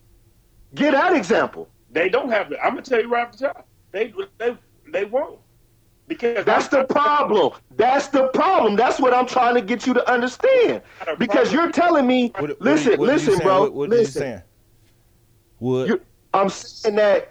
Get 0.75 0.91
that 0.91 1.15
example. 1.15 1.67
They 1.91 2.09
don't 2.09 2.29
have 2.29 2.51
it. 2.51 2.59
I'm 2.63 2.71
gonna 2.71 2.83
tell 2.83 3.01
you 3.01 3.09
right 3.09 3.27
off 3.27 3.37
the 3.37 3.47
top. 3.47 3.67
They 3.91 4.13
they 4.37 4.57
they 4.91 5.05
won't. 5.05 5.39
Because 6.07 6.43
that's 6.45 6.73
I'm, 6.73 6.81
the 6.81 6.85
problem. 6.87 7.53
That's 7.77 8.07
the 8.09 8.27
problem. 8.29 8.75
That's 8.75 8.99
what 8.99 9.13
I'm 9.13 9.25
trying 9.25 9.55
to 9.55 9.61
get 9.61 9.87
you 9.87 9.93
to 9.93 10.11
understand. 10.11 10.81
Because 11.17 11.53
you're 11.53 11.71
telling 11.71 12.05
me, 12.05 12.33
what, 12.37 12.59
listen, 12.61 12.99
what, 12.99 13.07
listen, 13.07 13.39
bro. 13.39 13.61
What, 13.61 13.73
what 13.73 13.89
listen. 13.89 14.41
What? 15.59 16.01
I'm 16.33 16.49
saying 16.49 16.95
that 16.95 17.30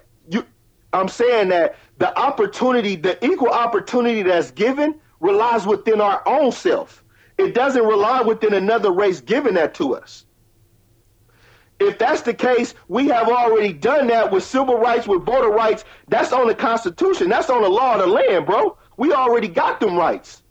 I'm 0.93 1.07
saying 1.07 1.49
that 1.49 1.75
the 1.97 2.17
opportunity, 2.17 2.95
the 2.95 3.23
equal 3.25 3.49
opportunity 3.49 4.23
that's 4.23 4.51
given 4.51 4.99
relies 5.19 5.65
within 5.65 6.01
our 6.01 6.21
own 6.27 6.51
self. 6.51 7.03
It 7.37 7.53
doesn't 7.53 7.85
rely 7.85 8.21
within 8.21 8.53
another 8.53 8.91
race 8.91 9.21
giving 9.21 9.53
that 9.55 9.73
to 9.75 9.95
us. 9.95 10.25
If 11.79 11.97
that's 11.97 12.21
the 12.21 12.33
case, 12.33 12.75
we 12.87 13.07
have 13.07 13.27
already 13.27 13.73
done 13.73 14.07
that 14.07 14.31
with 14.31 14.43
civil 14.43 14.77
rights, 14.77 15.07
with 15.07 15.25
voter 15.25 15.49
rights. 15.49 15.83
That's 16.09 16.31
on 16.31 16.47
the 16.47 16.53
Constitution. 16.53 17.29
That's 17.29 17.49
on 17.49 17.63
the 17.63 17.69
law 17.69 17.95
of 17.95 18.01
the 18.01 18.07
land, 18.07 18.45
bro. 18.45 18.77
We 18.97 19.13
already 19.13 19.47
got 19.47 19.79
them 19.79 19.95
rights. 19.95 20.43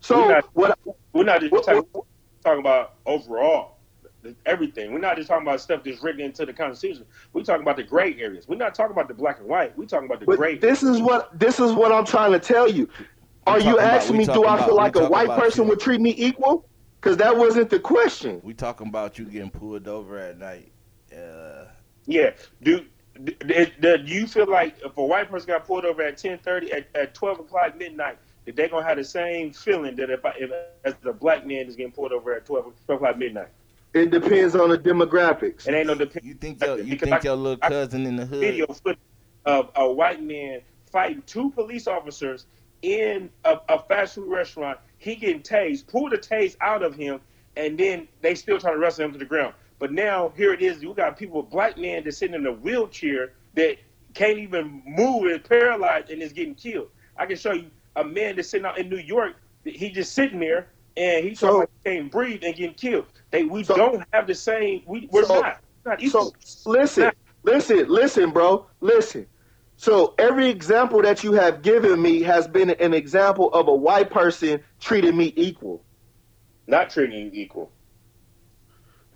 So 0.00 0.20
we're 0.22 0.34
not, 0.34 0.44
what? 0.54 0.78
We're 1.12 1.24
not 1.24 1.40
just 1.40 1.52
what, 1.52 1.64
talking, 1.64 1.84
talking 2.42 2.60
about 2.60 2.94
overall 3.06 3.79
everything. 4.46 4.92
We're 4.92 4.98
not 4.98 5.16
just 5.16 5.28
talking 5.28 5.46
about 5.46 5.60
stuff 5.60 5.82
that's 5.84 6.02
written 6.02 6.20
into 6.20 6.46
the 6.46 6.52
Constitution. 6.52 7.04
We're 7.32 7.42
talking 7.42 7.62
about 7.62 7.76
the 7.76 7.82
gray 7.82 8.16
areas. 8.18 8.48
We're 8.48 8.56
not 8.56 8.74
talking 8.74 8.92
about 8.92 9.08
the 9.08 9.14
black 9.14 9.40
and 9.40 9.48
white. 9.48 9.76
We're 9.76 9.86
talking 9.86 10.06
about 10.06 10.20
the 10.20 10.26
but 10.26 10.36
gray. 10.36 10.56
This 10.56 10.82
is 10.82 11.00
what 11.00 11.38
this 11.38 11.60
is 11.60 11.72
what 11.72 11.92
I'm 11.92 12.04
trying 12.04 12.32
to 12.32 12.38
tell 12.38 12.70
you. 12.70 12.88
Are 13.46 13.58
you 13.58 13.78
asking 13.78 14.22
about, 14.22 14.36
me, 14.36 14.42
do 14.42 14.46
I 14.46 14.64
feel 14.64 14.76
like 14.76 14.96
a 14.96 15.08
white 15.08 15.30
person 15.30 15.64
you. 15.64 15.70
would 15.70 15.80
treat 15.80 16.00
me 16.00 16.14
equal? 16.16 16.68
Because 17.00 17.16
that 17.16 17.36
wasn't 17.36 17.70
the 17.70 17.80
question. 17.80 18.40
We 18.44 18.52
talking 18.52 18.88
about 18.88 19.18
you 19.18 19.24
getting 19.24 19.50
pulled 19.50 19.88
over 19.88 20.18
at 20.18 20.38
night. 20.38 20.70
Uh, 21.10 21.64
yeah. 22.06 22.32
Do, 22.62 22.84
do, 23.24 23.66
do, 23.80 23.96
you 24.04 24.26
feel 24.26 24.46
like 24.46 24.76
if 24.84 24.96
a 24.96 25.04
white 25.04 25.30
person 25.30 25.48
got 25.48 25.66
pulled 25.66 25.86
over 25.86 26.02
at 26.02 26.18
10:30 26.18 26.74
at, 26.74 26.88
at 26.94 27.14
12 27.14 27.40
o'clock 27.40 27.78
midnight, 27.78 28.18
that 28.44 28.56
they're 28.56 28.68
gonna 28.68 28.86
have 28.86 28.98
the 28.98 29.04
same 29.04 29.52
feeling 29.52 29.96
that 29.96 30.10
if, 30.10 30.24
I, 30.24 30.34
if 30.38 30.50
as 30.84 30.94
the 31.02 31.12
black 31.12 31.46
man 31.46 31.66
is 31.66 31.76
getting 31.76 31.92
pulled 31.92 32.12
over 32.12 32.34
at 32.34 32.44
12, 32.44 32.72
12 32.86 33.00
o'clock 33.00 33.18
midnight? 33.18 33.48
It 33.92 34.10
depends 34.10 34.54
on 34.54 34.70
the 34.70 34.78
demographics. 34.78 35.66
It 35.66 35.74
ain't 35.74 35.88
no 35.88 35.94
depend. 35.94 36.24
You 36.24 36.34
think 36.34 36.62
your 36.62 36.78
you 36.78 36.96
think 36.96 37.12
I, 37.12 37.20
your 37.22 37.36
little 37.36 37.56
cousin 37.56 38.06
in 38.06 38.16
the 38.16 38.26
hood? 38.26 38.40
Video 38.40 38.66
footage 38.66 38.98
of 39.46 39.70
a 39.74 39.90
white 39.90 40.22
man 40.22 40.60
fighting 40.90 41.22
two 41.26 41.50
police 41.50 41.86
officers 41.86 42.46
in 42.82 43.30
a, 43.44 43.58
a, 43.68 43.78
fast 43.82 44.14
food 44.14 44.30
restaurant. 44.30 44.78
He 44.98 45.16
getting 45.16 45.42
tased, 45.42 45.86
pull 45.86 46.08
the 46.08 46.18
tase 46.18 46.56
out 46.60 46.82
of 46.82 46.94
him, 46.94 47.20
and 47.56 47.76
then 47.76 48.08
they 48.22 48.34
still 48.34 48.58
try 48.58 48.72
to 48.72 48.78
wrestle 48.78 49.04
him 49.04 49.12
to 49.12 49.18
the 49.18 49.24
ground. 49.24 49.54
But 49.78 49.92
now 49.92 50.32
here 50.36 50.52
it 50.52 50.62
is. 50.62 50.82
You 50.82 50.94
got 50.94 51.18
people, 51.18 51.42
black 51.42 51.76
man 51.78 52.04
that's 52.04 52.18
sitting 52.18 52.34
in 52.34 52.46
a 52.46 52.52
wheelchair 52.52 53.32
that 53.54 53.76
can't 54.14 54.38
even 54.38 54.82
move 54.86 55.24
and 55.24 55.42
paralyzed 55.42 56.10
and 56.10 56.22
is 56.22 56.32
getting 56.32 56.54
killed. 56.54 56.88
I 57.16 57.26
can 57.26 57.36
show 57.36 57.52
you 57.52 57.70
a 57.96 58.04
man 58.04 58.36
that's 58.36 58.48
sitting 58.48 58.66
out 58.66 58.78
in 58.78 58.88
New 58.88 58.98
York. 58.98 59.36
He 59.64 59.90
just 59.90 60.12
sitting 60.12 60.40
there 60.40 60.68
and 60.96 61.24
he's 61.24 61.40
so, 61.40 61.58
like 61.58 61.70
he 61.84 61.90
can't 61.90 62.10
breathe 62.10 62.42
and 62.44 62.54
getting 62.54 62.74
killed. 62.74 63.19
They 63.30 63.44
we 63.44 63.64
so, 63.64 63.76
don't 63.76 64.04
have 64.12 64.26
the 64.26 64.34
same. 64.34 64.82
We 64.86 65.08
we're 65.10 65.24
so, 65.24 65.40
not. 65.40 65.60
not 65.84 66.02
equal. 66.02 66.34
So 66.40 66.70
listen, 66.70 67.12
listen, 67.42 67.88
listen, 67.88 68.30
bro, 68.30 68.66
listen. 68.80 69.26
So 69.76 70.14
every 70.18 70.48
example 70.48 71.00
that 71.02 71.24
you 71.24 71.32
have 71.32 71.62
given 71.62 72.02
me 72.02 72.22
has 72.22 72.46
been 72.46 72.70
an 72.70 72.92
example 72.92 73.50
of 73.52 73.68
a 73.68 73.74
white 73.74 74.10
person 74.10 74.60
treating 74.78 75.16
me 75.16 75.32
equal. 75.36 75.82
Not 76.66 76.90
treating 76.90 77.26
you 77.26 77.30
equal. 77.32 77.72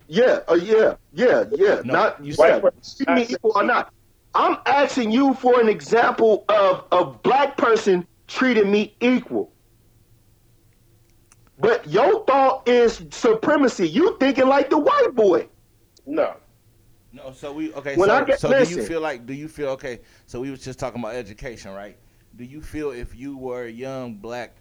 Yeah, 0.06 0.40
uh, 0.48 0.54
yeah, 0.54 0.94
yeah, 1.12 1.44
yeah. 1.52 1.82
No, 1.84 1.92
not 1.92 2.24
you 2.24 2.32
said 2.32 2.62
treating 2.96 3.14
me 3.14 3.26
equal 3.28 3.52
or 3.54 3.62
not. 3.62 3.92
I'm 4.34 4.58
asking 4.66 5.12
you 5.12 5.34
for 5.34 5.60
an 5.60 5.68
example 5.68 6.44
of 6.48 6.84
a 6.92 7.04
black 7.04 7.56
person 7.56 8.06
treating 8.26 8.70
me 8.70 8.96
equal. 9.00 9.52
But 11.59 11.86
your 11.89 12.24
thought 12.24 12.68
is 12.68 13.02
supremacy. 13.10 13.89
You 13.89 14.16
thinking 14.18 14.48
like 14.48 14.70
the 14.70 14.78
white 14.78 15.14
boy. 15.14 15.48
No. 16.06 16.36
No, 17.12 17.31
so 17.31 17.52
we 17.52 17.72
okay. 17.74 17.94
When 17.94 18.09
so, 18.09 18.14
I 18.14 18.24
get, 18.24 18.40
so 18.40 18.48
listen, 18.48 18.74
do 18.74 18.81
you 18.81 18.89
feel 18.89 19.01
like? 19.01 19.24
Do 19.24 19.35
you 19.35 19.47
feel 19.47 19.68
okay? 19.70 20.01
So 20.26 20.40
we 20.40 20.51
was 20.51 20.64
just 20.64 20.81
talking 20.81 21.01
about 21.01 21.14
education, 21.14 21.72
right? 21.72 21.97
Do 22.35 22.44
you 22.44 22.60
feel 22.60 22.90
if 22.90 23.14
you 23.14 23.36
were 23.36 23.66
a 23.66 23.70
young 23.70 24.16
black, 24.16 24.56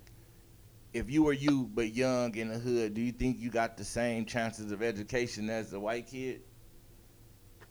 if 0.93 1.09
you 1.09 1.23
were 1.23 1.33
you 1.33 1.67
but 1.73 1.93
young 1.93 2.35
in 2.35 2.49
the 2.49 2.59
hood, 2.59 2.93
do 2.93 3.01
you 3.01 3.11
think 3.11 3.39
you 3.39 3.49
got 3.49 3.75
the 3.75 3.83
same 3.83 4.25
chances 4.25 4.71
of 4.71 4.83
education 4.83 5.49
as 5.49 5.71
the 5.71 5.79
white 5.79 6.05
kid? 6.05 6.41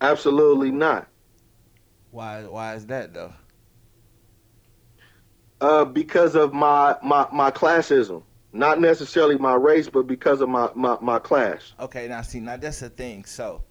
Absolutely 0.01 0.69
not. 0.69 1.07
Why? 2.11 2.43
Why 2.43 2.75
is 2.75 2.85
that 2.87 3.13
though? 3.13 3.33
Uh, 5.61 5.85
because 5.85 6.35
of 6.35 6.53
my 6.53 6.97
my 7.01 7.25
my 7.31 7.51
classism, 7.51 8.21
not 8.53 8.79
necessarily 8.79 9.37
my 9.37 9.55
race, 9.55 9.89
but 9.89 10.07
because 10.07 10.39
of 10.39 10.47
my 10.47 10.69
my 10.75 10.97
my 11.01 11.19
class. 11.19 11.73
Okay, 11.79 12.07
now 12.07 12.21
see, 12.21 12.39
now 12.39 12.55
that's 12.55 12.79
the 12.79 12.89
thing. 12.89 13.25
So 13.25 13.63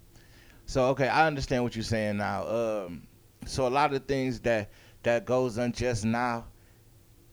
so 0.65 0.87
okay, 0.89 1.07
I 1.07 1.25
understand 1.25 1.63
what 1.63 1.75
you're 1.75 1.83
saying 1.83 2.17
now. 2.17 2.47
Um, 2.47 3.07
so 3.45 3.65
a 3.67 3.69
lot 3.69 3.93
of 3.93 4.05
things 4.05 4.41
that 4.41 4.71
that 5.03 5.25
goes 5.25 5.57
unjust 5.57 6.05
now 6.05 6.45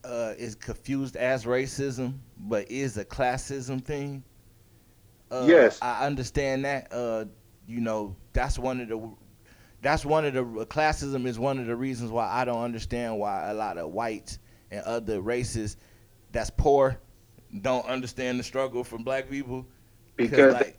uh, 0.04 0.34
is 0.38 0.54
confused 0.54 1.16
as 1.16 1.44
racism, 1.44 2.18
but 2.38 2.70
is 2.70 2.96
a 2.96 3.04
classism 3.04 3.84
thing. 3.84 4.22
Uh, 5.30 5.44
yes, 5.46 5.78
I 5.82 6.06
understand 6.06 6.64
that. 6.64 6.92
Uh, 6.92 7.24
you 7.66 7.80
know, 7.80 8.16
that's 8.32 8.58
one 8.58 8.80
of 8.80 8.88
the 8.88 9.10
that's 9.82 10.04
one 10.04 10.24
of 10.24 10.34
the 10.34 10.44
classism 10.66 11.26
is 11.26 11.38
one 11.38 11.58
of 11.58 11.66
the 11.66 11.76
reasons 11.76 12.10
why 12.10 12.28
I 12.28 12.44
don't 12.44 12.62
understand 12.62 13.18
why 13.18 13.50
a 13.50 13.54
lot 13.54 13.76
of 13.76 13.90
whites 13.90 14.38
and 14.70 14.82
other 14.82 15.20
races 15.20 15.76
that's 16.32 16.50
poor 16.50 17.00
don't 17.60 17.86
understand 17.86 18.38
the 18.38 18.44
struggle 18.44 18.84
from 18.84 19.02
black 19.02 19.28
people 19.28 19.66
because, 20.16 20.30
because 20.30 20.54
like, 20.54 20.78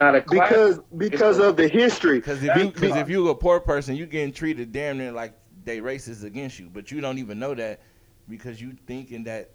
not 0.00 0.14
a 0.14 0.22
class. 0.22 0.48
Because 0.48 0.80
because 0.96 1.38
of 1.38 1.56
the 1.56 1.68
history. 1.68 2.18
Because 2.18 2.42
if 2.42 2.56
you 2.56 2.70
because 2.70 2.96
if 2.96 3.08
you're 3.08 3.30
a 3.30 3.34
poor 3.34 3.60
person, 3.60 3.96
you 3.96 4.06
getting 4.06 4.32
treated 4.32 4.72
damn 4.72 4.98
near 4.98 5.12
like 5.12 5.34
they 5.64 5.80
racist 5.80 6.24
against 6.24 6.58
you, 6.58 6.68
but 6.72 6.90
you 6.90 7.00
don't 7.00 7.18
even 7.18 7.38
know 7.38 7.54
that 7.54 7.80
because 8.28 8.60
you 8.60 8.76
thinking 8.86 9.24
that 9.24 9.50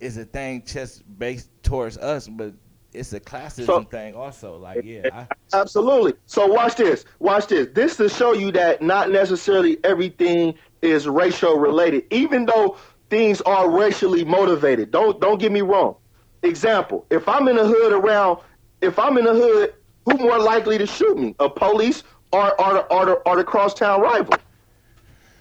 is 0.00 0.16
a 0.16 0.24
thing 0.24 0.62
just 0.66 1.02
based 1.18 1.50
towards 1.62 1.96
us, 1.98 2.28
but 2.28 2.52
it's 2.92 3.12
a 3.12 3.20
classism 3.20 3.66
so, 3.66 3.82
thing 3.82 4.14
also. 4.14 4.56
Like, 4.56 4.84
yeah, 4.84 5.08
I, 5.12 5.26
absolutely. 5.52 6.14
So 6.26 6.46
watch 6.46 6.76
this. 6.76 7.04
Watch 7.18 7.48
this. 7.48 7.68
This 7.74 7.96
to 7.96 8.08
show 8.08 8.32
you 8.32 8.52
that 8.52 8.82
not 8.82 9.10
necessarily 9.10 9.78
everything 9.84 10.54
is 10.82 11.08
racial 11.08 11.58
related, 11.58 12.04
even 12.10 12.46
though 12.46 12.76
things 13.14 13.40
are 13.42 13.70
racially 13.70 14.24
motivated. 14.24 14.90
Don't 14.90 15.20
don't 15.20 15.38
get 15.38 15.52
me 15.52 15.60
wrong. 15.60 15.94
Example: 16.42 17.06
If 17.10 17.28
I'm 17.28 17.46
in 17.46 17.56
a 17.56 17.64
hood 17.64 17.92
around 17.92 18.40
if 18.80 18.98
I'm 18.98 19.16
in 19.18 19.24
the 19.24 19.32
hood, 19.32 19.74
who 20.04 20.18
more 20.18 20.38
likely 20.38 20.78
to 20.78 20.86
shoot 20.86 21.16
me? 21.16 21.34
A 21.38 21.48
police 21.48 22.02
or 22.32 22.60
or 22.60 22.92
or 22.92 23.06
the, 23.06 23.12
or 23.12 23.36
the 23.36 23.44
crosstown 23.44 24.00
rival? 24.00 24.34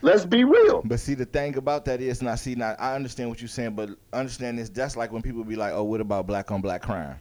Let's 0.04 0.24
be 0.24 0.44
real. 0.44 0.84
But 0.86 1.00
see, 1.00 1.16
the 1.16 1.26
thing 1.26 1.56
about 1.58 1.86
that 1.86 2.02
is, 2.02 2.22
now 2.22 2.36
see, 2.36 2.56
now 2.56 2.76
I 2.78 2.94
understand 2.94 3.30
what 3.30 3.42
you're 3.42 3.48
saying, 3.48 3.74
but 3.74 3.90
understand 4.12 4.60
this. 4.60 4.70
That's 4.70 4.96
like 4.96 5.12
when 5.12 5.22
people 5.22 5.44
be 5.44 5.56
like, 5.56 5.74
"Oh, 5.74 5.84
what 5.84 6.00
about 6.00 6.28
black 6.28 6.52
on 6.52 6.62
black 6.62 6.84
crime?" 6.84 7.18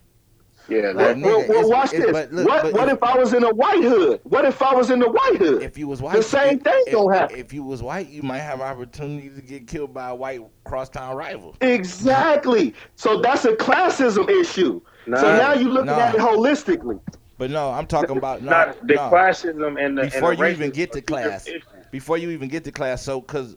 Yeah, 0.68 0.92
like, 0.94 1.16
well, 1.16 1.44
well, 1.48 1.68
watch 1.68 1.90
this. 1.90 2.10
But 2.12 2.32
look, 2.32 2.46
what 2.46 2.62
but 2.62 2.72
what 2.72 2.88
if, 2.88 2.94
if, 2.94 3.02
I 3.02 3.16
was 3.18 3.32
in 3.32 3.42
a 3.42 3.52
white 3.52 3.82
hood? 3.82 4.20
What 4.22 4.44
if 4.44 4.62
I 4.62 4.74
was 4.74 4.90
in 4.90 5.00
the 5.00 5.10
white 5.10 5.36
hood? 5.36 5.62
If 5.62 5.76
you 5.76 5.88
was 5.88 6.00
white, 6.00 6.16
the 6.16 6.22
same 6.22 6.58
if, 6.58 6.62
thing 6.62 6.84
don't 6.90 7.12
happen. 7.12 7.36
If 7.36 7.52
you 7.52 7.64
was 7.64 7.82
white, 7.82 8.08
you 8.08 8.22
might 8.22 8.40
have 8.40 8.60
opportunity 8.60 9.30
to 9.30 9.42
get 9.42 9.66
killed 9.66 9.92
by 9.92 10.10
a 10.10 10.14
white 10.14 10.40
crosstown 10.64 11.16
rival. 11.16 11.56
Exactly. 11.60 12.74
So 12.94 13.20
that's 13.20 13.44
a 13.44 13.54
classism 13.54 14.28
issue. 14.28 14.80
Nah, 15.06 15.16
so 15.18 15.36
now 15.36 15.54
you 15.54 15.68
look 15.68 15.86
nah. 15.86 15.98
at 15.98 16.14
it 16.14 16.20
holistically. 16.20 17.00
But 17.38 17.50
no, 17.50 17.70
I'm 17.70 17.86
talking 17.86 18.16
about 18.16 18.42
no, 18.42 18.50
not 18.50 18.86
the 18.86 18.94
no. 18.94 19.10
classism 19.10 19.84
and 19.84 19.98
the 19.98 20.04
before 20.04 20.30
and 20.30 20.40
the 20.40 20.46
you 20.46 20.52
even 20.52 20.70
get 20.70 20.92
to 20.92 21.02
class. 21.02 21.48
Before 21.90 22.16
you 22.16 22.30
even 22.30 22.48
get 22.48 22.62
to 22.64 22.72
class, 22.72 23.02
so 23.02 23.20
because 23.20 23.56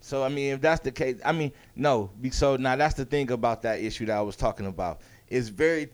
so 0.00 0.22
I 0.22 0.28
mean, 0.28 0.52
if 0.52 0.60
that's 0.60 0.80
the 0.80 0.92
case, 0.92 1.20
I 1.24 1.32
mean, 1.32 1.50
no. 1.74 2.10
So 2.30 2.54
now 2.54 2.76
that's 2.76 2.94
the 2.94 3.04
thing 3.04 3.32
about 3.32 3.62
that 3.62 3.80
issue 3.80 4.06
that 4.06 4.16
I 4.16 4.20
was 4.20 4.36
talking 4.36 4.66
about. 4.66 5.00
It's 5.28 5.48
very 5.48 5.88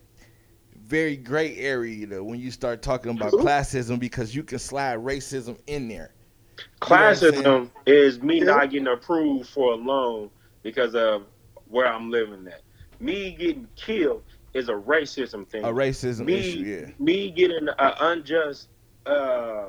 very 0.93 1.17
gray 1.17 1.57
area 1.57 2.23
when 2.23 2.39
you 2.39 2.51
start 2.51 2.83
talking 2.83 3.17
about 3.17 3.33
classism 3.33 3.99
because 3.99 4.35
you 4.35 4.43
can 4.43 4.59
slide 4.59 4.99
racism 4.99 5.59
in 5.67 5.89
there. 5.89 6.13
Classism 6.83 7.71
is 7.87 8.21
me 8.21 8.41
not 8.41 8.71
getting 8.71 8.89
approved 8.89 9.49
for 9.49 9.73
a 9.73 9.77
loan 9.77 10.29
because 10.63 10.95
of 10.95 11.23
where 11.69 11.91
I'm 11.91 12.11
living 12.11 12.47
at. 12.47 12.61
Me 13.01 13.35
getting 13.39 13.67
killed 13.75 14.23
is 14.53 14.69
a 14.69 14.75
racism 14.75 15.49
thing. 15.49 15.65
A 15.65 15.69
racism 15.69 16.27
me, 16.27 16.35
issue, 16.35 16.59
yeah. 16.59 16.91
Me 16.99 17.31
getting 17.31 17.69
an 17.69 17.93
unjust 18.01 18.69
uh, 19.07 19.69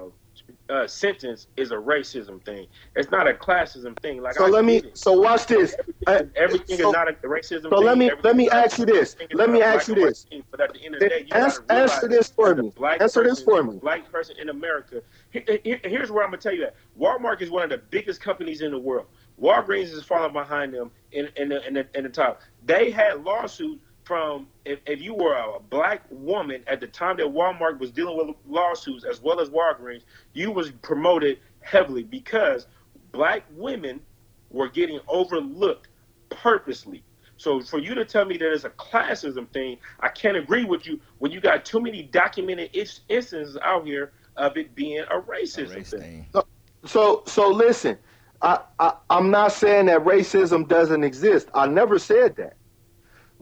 uh, 0.70 0.88
sentence 0.88 1.48
is 1.58 1.72
a 1.72 1.76
racism 1.76 2.44
thing. 2.46 2.68
It's 2.96 3.12
not 3.12 3.28
a 3.28 3.34
classism 3.34 4.00
thing. 4.02 4.22
Like 4.22 4.36
so, 4.36 4.46
I 4.46 4.50
let 4.50 4.66
me. 4.66 4.78
It. 4.78 4.98
So 4.98 5.14
watch 5.14 5.46
this. 5.46 5.76
Everything, 6.08 6.32
everything 6.36 6.78
so, 6.78 6.90
is 6.90 6.94
not 6.94 7.10
a 7.10 7.14
racism. 7.14 7.64
So 7.64 7.70
thing. 7.70 7.86
let 7.86 7.98
me 7.98 8.12
let 8.24 8.36
me 8.36 8.50
ask 8.50 8.78
you 8.78 8.86
this. 8.86 9.16
Let 9.34 9.50
me 9.50 9.62
ask 9.62 9.88
you 9.88 9.96
this. 9.96 10.26
But 10.52 10.62
at 10.62 10.74
the 10.74 10.86
end 10.86 10.96
of 10.96 11.02
the 11.02 11.10
day, 11.10 11.26
you 11.28 11.36
answer, 11.36 11.66
answer 11.70 12.08
this 12.08 12.30
for 12.30 12.56
me. 12.56 12.72
Answer 13.00 13.24
this 13.24 13.42
for 13.42 13.64
me. 13.64 13.78
Black 13.80 14.10
person 14.12 14.36
in 14.40 14.50
America. 14.50 15.02
Here's 15.32 16.12
where 16.12 16.24
I'm 16.24 16.32
gonna 16.32 16.42
tell 16.42 16.54
you 16.54 16.62
that 16.62 16.76
Walmart 17.00 17.42
is 17.42 17.50
one 17.50 17.64
of 17.64 17.70
the 17.70 17.80
biggest 17.90 18.22
companies 18.22 18.62
in 18.62 18.72
the 18.72 18.80
world. 18.80 19.08
Walgreens 19.42 19.92
is 19.92 20.04
falling 20.04 20.34
behind 20.34 20.74
them 20.74 20.92
in 21.12 21.30
in 21.36 21.50
the, 21.50 21.68
in 21.68 21.74
the, 21.74 21.88
in 21.96 22.04
the 22.04 22.10
top. 22.10 22.42
They 22.66 22.92
had 22.92 23.24
lawsuits 23.24 23.82
from 24.04 24.48
if, 24.66 24.80
if 24.86 25.02
you 25.02 25.14
were 25.14 25.36
a 25.36 25.60
black 25.70 26.04
woman 26.10 26.64
at 26.68 26.80
the 26.80 26.88
time 26.88 27.18
that 27.18 27.26
Walmart 27.26 27.80
was 27.80 27.92
dealing 27.92 28.28
with 28.28 28.36
lawsuits 28.48 29.06
as 29.06 29.22
well 29.22 29.40
as 29.40 29.50
Walgreens, 29.50 30.04
you 30.34 30.52
was 30.52 30.72
promoted 30.82 31.40
heavily 31.62 32.04
because 32.04 32.68
black 33.12 33.44
women 33.56 34.02
were 34.50 34.70
getting 34.70 35.00
overlooked 35.08 35.88
purposely. 36.30 37.04
So 37.38 37.62
for 37.62 37.80
you 37.80 37.96
to 37.96 38.06
tell 38.06 38.26
me 38.26 38.38
that 38.38 38.54
it's 38.54 38.64
a 38.64 38.70
classism 38.70 39.50
thing, 39.52 39.78
I 40.00 40.10
can't 40.10 40.38
agree 40.38 40.64
with 40.66 40.86
you 40.86 41.00
when 41.20 41.32
you 41.32 41.42
got 41.42 41.66
too 41.66 41.82
many 41.82 42.04
documented 42.04 42.70
instances 42.74 43.58
out 43.64 43.86
here 43.86 44.12
of 44.38 44.58
it 44.58 44.76
being 44.76 45.00
a 45.00 45.20
racism 45.22 45.78
a 45.78 45.84
thing. 45.84 46.28
thing. 46.34 46.44
So 46.86 47.24
so 47.26 47.50
listen, 47.50 47.98
I, 48.42 48.60
I 48.80 48.94
I'm 49.10 49.32
not 49.32 49.52
saying 49.54 49.88
that 49.88 50.04
racism 50.04 50.68
doesn't 50.68 51.04
exist. 51.04 51.50
I 51.54 51.68
never 51.68 51.98
said 51.98 52.36
that. 52.38 52.56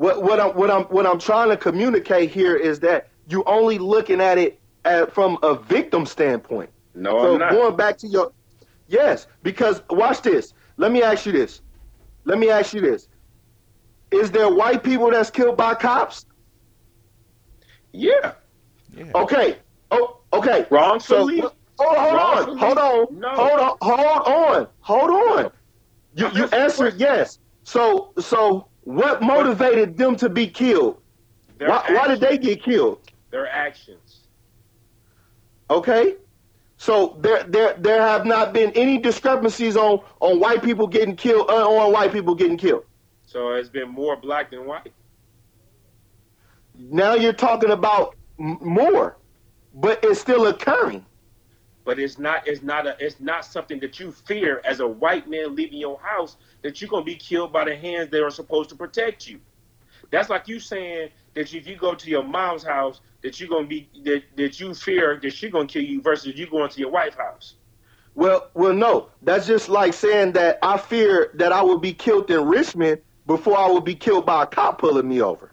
What 0.01 0.23
what 0.23 0.39
I'm 0.39 0.49
what 0.55 0.71
I'm 0.71 0.85
what 0.85 1.05
I'm 1.05 1.19
trying 1.19 1.49
to 1.49 1.57
communicate 1.57 2.31
here 2.31 2.55
is 2.55 2.79
that 2.79 3.09
you're 3.27 3.47
only 3.47 3.77
looking 3.77 4.19
at 4.19 4.39
it 4.39 4.59
at, 4.83 5.13
from 5.13 5.37
a 5.43 5.53
victim 5.53 6.07
standpoint. 6.07 6.71
No, 6.95 7.21
so 7.21 7.33
I'm 7.33 7.39
not. 7.39 7.51
going 7.51 7.75
back 7.75 7.99
to 7.99 8.07
your 8.07 8.31
yes, 8.87 9.27
because 9.43 9.83
watch 9.91 10.23
this. 10.23 10.55
Let 10.77 10.91
me 10.91 11.03
ask 11.03 11.27
you 11.27 11.31
this. 11.31 11.61
Let 12.25 12.39
me 12.39 12.49
ask 12.49 12.73
you 12.73 12.81
this. 12.81 13.09
Is 14.09 14.31
there 14.31 14.51
white 14.51 14.83
people 14.83 15.11
that's 15.11 15.29
killed 15.29 15.55
by 15.55 15.75
cops? 15.75 16.25
Yeah. 17.93 18.31
yeah. 18.97 19.11
Okay. 19.13 19.59
Oh, 19.91 20.21
okay. 20.33 20.65
Wrongfully. 20.71 21.41
So, 21.41 21.53
hold, 21.77 21.97
hold 21.97 22.49
on. 22.49 22.57
Hold 22.57 22.77
on. 22.79 23.19
No. 23.19 23.29
Hold 23.35 23.59
on. 23.59 23.77
Hold 23.81 24.27
on. 24.27 24.67
Hold 24.79 25.11
on. 25.11 25.43
No. 25.43 25.51
You 26.15 26.31
you 26.39 26.45
answered 26.45 26.95
yes. 26.97 27.37
So 27.65 28.13
so 28.17 28.70
what 28.95 29.21
motivated 29.21 29.97
them 29.97 30.15
to 30.17 30.29
be 30.29 30.47
killed? 30.47 31.01
Why, 31.57 31.83
why, 31.89 32.07
did 32.07 32.19
they 32.19 32.37
get 32.37 32.63
killed? 32.63 32.99
Their 33.29 33.47
actions. 33.47 34.21
Okay. 35.69 36.15
So 36.77 37.17
there, 37.21 37.43
there, 37.43 37.75
there 37.77 38.01
have 38.01 38.25
not 38.25 38.53
been 38.53 38.71
any 38.71 38.97
discrepancies 38.97 39.77
on 39.77 39.99
on 40.19 40.39
white 40.39 40.63
people 40.63 40.87
getting 40.87 41.15
killed, 41.15 41.49
uh, 41.49 41.69
on 41.69 41.93
white 41.93 42.11
people 42.11 42.33
getting 42.33 42.57
killed. 42.57 42.85
So 43.27 43.51
it's 43.51 43.69
been 43.69 43.89
more 43.89 44.15
black 44.15 44.49
than 44.49 44.65
white. 44.65 44.91
Now 46.75 47.13
you're 47.13 47.33
talking 47.33 47.69
about 47.69 48.15
more, 48.37 49.17
but 49.75 49.99
it's 50.03 50.19
still 50.19 50.47
occurring 50.47 51.05
but 51.83 51.99
it's 51.99 52.19
not 52.19 52.47
it's 52.47 52.61
not 52.61 52.87
a 52.87 52.95
it's 52.99 53.19
not 53.19 53.45
something 53.45 53.79
that 53.79 53.99
you 53.99 54.11
fear 54.11 54.61
as 54.65 54.79
a 54.79 54.87
white 54.87 55.27
man 55.27 55.55
leaving 55.55 55.79
your 55.79 55.99
house 55.99 56.37
that 56.61 56.81
you're 56.81 56.89
gonna 56.89 57.05
be 57.05 57.15
killed 57.15 57.51
by 57.51 57.65
the 57.65 57.75
hands 57.75 58.09
that 58.11 58.23
are 58.23 58.31
supposed 58.31 58.69
to 58.69 58.75
protect 58.75 59.27
you. 59.27 59.39
That's 60.11 60.29
like 60.29 60.47
you 60.47 60.59
saying 60.59 61.09
that 61.33 61.53
if 61.53 61.67
you 61.67 61.75
go 61.75 61.95
to 61.95 62.09
your 62.09 62.23
mom's 62.23 62.63
house, 62.63 63.01
that 63.21 63.39
you're 63.39 63.49
gonna 63.49 63.67
be 63.67 63.89
that, 64.03 64.23
that 64.35 64.59
you 64.59 64.73
fear 64.73 65.19
that 65.21 65.33
she's 65.33 65.51
gonna 65.51 65.67
kill 65.67 65.83
you 65.83 66.01
versus 66.01 66.35
you 66.35 66.47
going 66.47 66.69
to 66.69 66.79
your 66.79 66.91
wife's 66.91 67.15
house. 67.15 67.55
Well, 68.13 68.49
well, 68.53 68.73
no. 68.73 69.09
That's 69.21 69.47
just 69.47 69.69
like 69.69 69.93
saying 69.93 70.33
that 70.33 70.59
I 70.61 70.77
fear 70.77 71.31
that 71.35 71.51
I 71.53 71.61
will 71.61 71.77
be 71.77 71.93
killed 71.93 72.29
in 72.29 72.45
Richmond 72.45 73.01
before 73.25 73.57
I 73.57 73.67
will 73.67 73.81
be 73.81 73.95
killed 73.95 74.25
by 74.25 74.43
a 74.43 74.45
cop 74.45 74.79
pulling 74.79 75.07
me 75.07 75.21
over. 75.21 75.50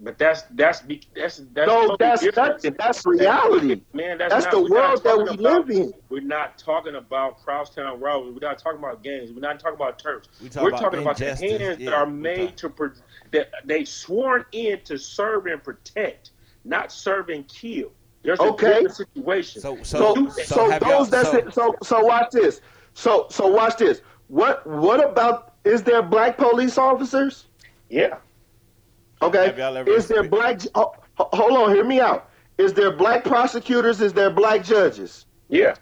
That, 0.00 0.04
but 0.04 0.18
that's 0.18 0.42
that's 0.50 0.80
that's 1.14 1.38
that's 1.52 1.66
no, 1.66 1.96
that's 1.98 2.22
nothing. 2.36 2.76
That's 2.78 3.06
reality, 3.06 3.80
man. 3.92 4.18
That's, 4.18 4.32
that's 4.32 4.44
not, 4.46 4.52
the 4.52 4.62
world 4.70 5.04
that 5.04 5.16
we 5.16 5.22
about, 5.24 5.40
live 5.40 5.70
in. 5.70 5.92
We're 6.08 6.20
not 6.20 6.58
talking 6.58 6.96
about 6.96 7.42
crosstown 7.42 7.98
robbery. 8.00 8.32
We're 8.32 8.46
not 8.46 8.58
talking 8.58 8.78
about 8.78 9.02
gangs. 9.02 9.32
We're 9.32 9.40
not 9.40 9.58
talking 9.58 9.76
about 9.76 9.98
turfs. 9.98 10.28
We 10.42 10.48
talk 10.48 10.62
we're 10.62 10.68
about 10.70 10.80
talking 10.80 11.00
about 11.00 11.16
the 11.16 11.34
hands 11.34 11.80
yeah, 11.80 11.90
that 11.90 11.94
are 11.94 12.06
made 12.06 12.56
to 12.58 12.72
that 13.32 13.50
they 13.64 13.84
sworn 13.84 14.44
in 14.52 14.80
to 14.84 14.98
serve 14.98 15.46
and 15.46 15.62
protect, 15.62 16.30
not 16.64 16.92
serve 16.92 17.28
and 17.30 17.48
kill. 17.48 17.90
There's 18.22 18.40
okay. 18.40 18.84
a 18.84 18.90
situation. 18.90 19.62
So, 19.62 19.76
so, 19.84 20.14
so, 20.14 20.30
so, 20.30 20.42
so 20.42 20.78
those 20.80 21.10
that's 21.10 21.30
so, 21.30 21.36
it. 21.38 21.54
So, 21.54 21.74
so 21.82 22.00
watch 22.00 22.32
this. 22.32 22.60
So, 22.94 23.28
so 23.30 23.46
watch 23.46 23.76
this. 23.76 24.02
What, 24.28 24.66
what 24.66 25.02
about? 25.02 25.54
Is 25.64 25.84
there 25.84 26.02
black 26.02 26.36
police 26.36 26.76
officers? 26.76 27.46
Yeah. 27.88 28.16
Okay. 29.26 29.82
Is 29.90 30.08
there 30.08 30.22
black? 30.28 30.60
Oh, 30.74 30.92
hold 31.16 31.52
on. 31.52 31.74
Hear 31.74 31.84
me 31.84 32.00
out. 32.00 32.30
Is 32.58 32.72
there 32.72 32.92
black 32.92 33.24
prosecutors? 33.24 34.00
Is 34.00 34.12
there 34.12 34.30
black 34.30 34.64
judges? 34.64 35.26
Yeah. 35.48 35.74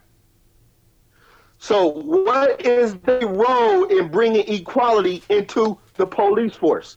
So, 1.59 1.87
what 1.89 2.61
is 2.61 2.95
the 2.99 3.27
role 3.27 3.85
in 3.85 4.09
bringing 4.11 4.47
equality 4.49 5.23
into 5.29 5.79
the 5.95 6.07
police 6.07 6.55
force? 6.55 6.97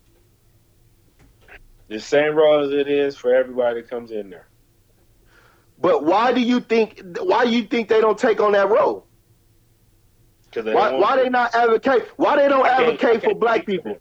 The 1.87 1.99
same 1.99 2.35
role 2.35 2.65
as 2.65 2.71
it 2.71 2.87
is 2.89 3.15
for 3.15 3.33
everybody 3.33 3.81
that 3.81 3.89
comes 3.89 4.11
in 4.11 4.29
there. 4.29 4.47
But 5.79 6.03
why 6.03 6.33
do 6.33 6.41
you 6.41 6.59
think? 6.59 7.01
Why 7.19 7.45
do 7.45 7.51
you 7.51 7.63
think 7.63 7.87
they 7.87 8.01
don't 8.01 8.17
take 8.17 8.41
on 8.41 8.53
that 8.53 8.69
role? 8.69 9.05
Because 10.49 10.73
Why, 10.73 10.91
why 10.93 11.15
they 11.17 11.29
not 11.29 11.53
advocate? 11.53 12.07
Why 12.15 12.35
they 12.35 12.47
don't 12.47 12.65
advocate 12.65 13.23
for 13.23 13.35
black 13.35 13.65
people? 13.65 13.97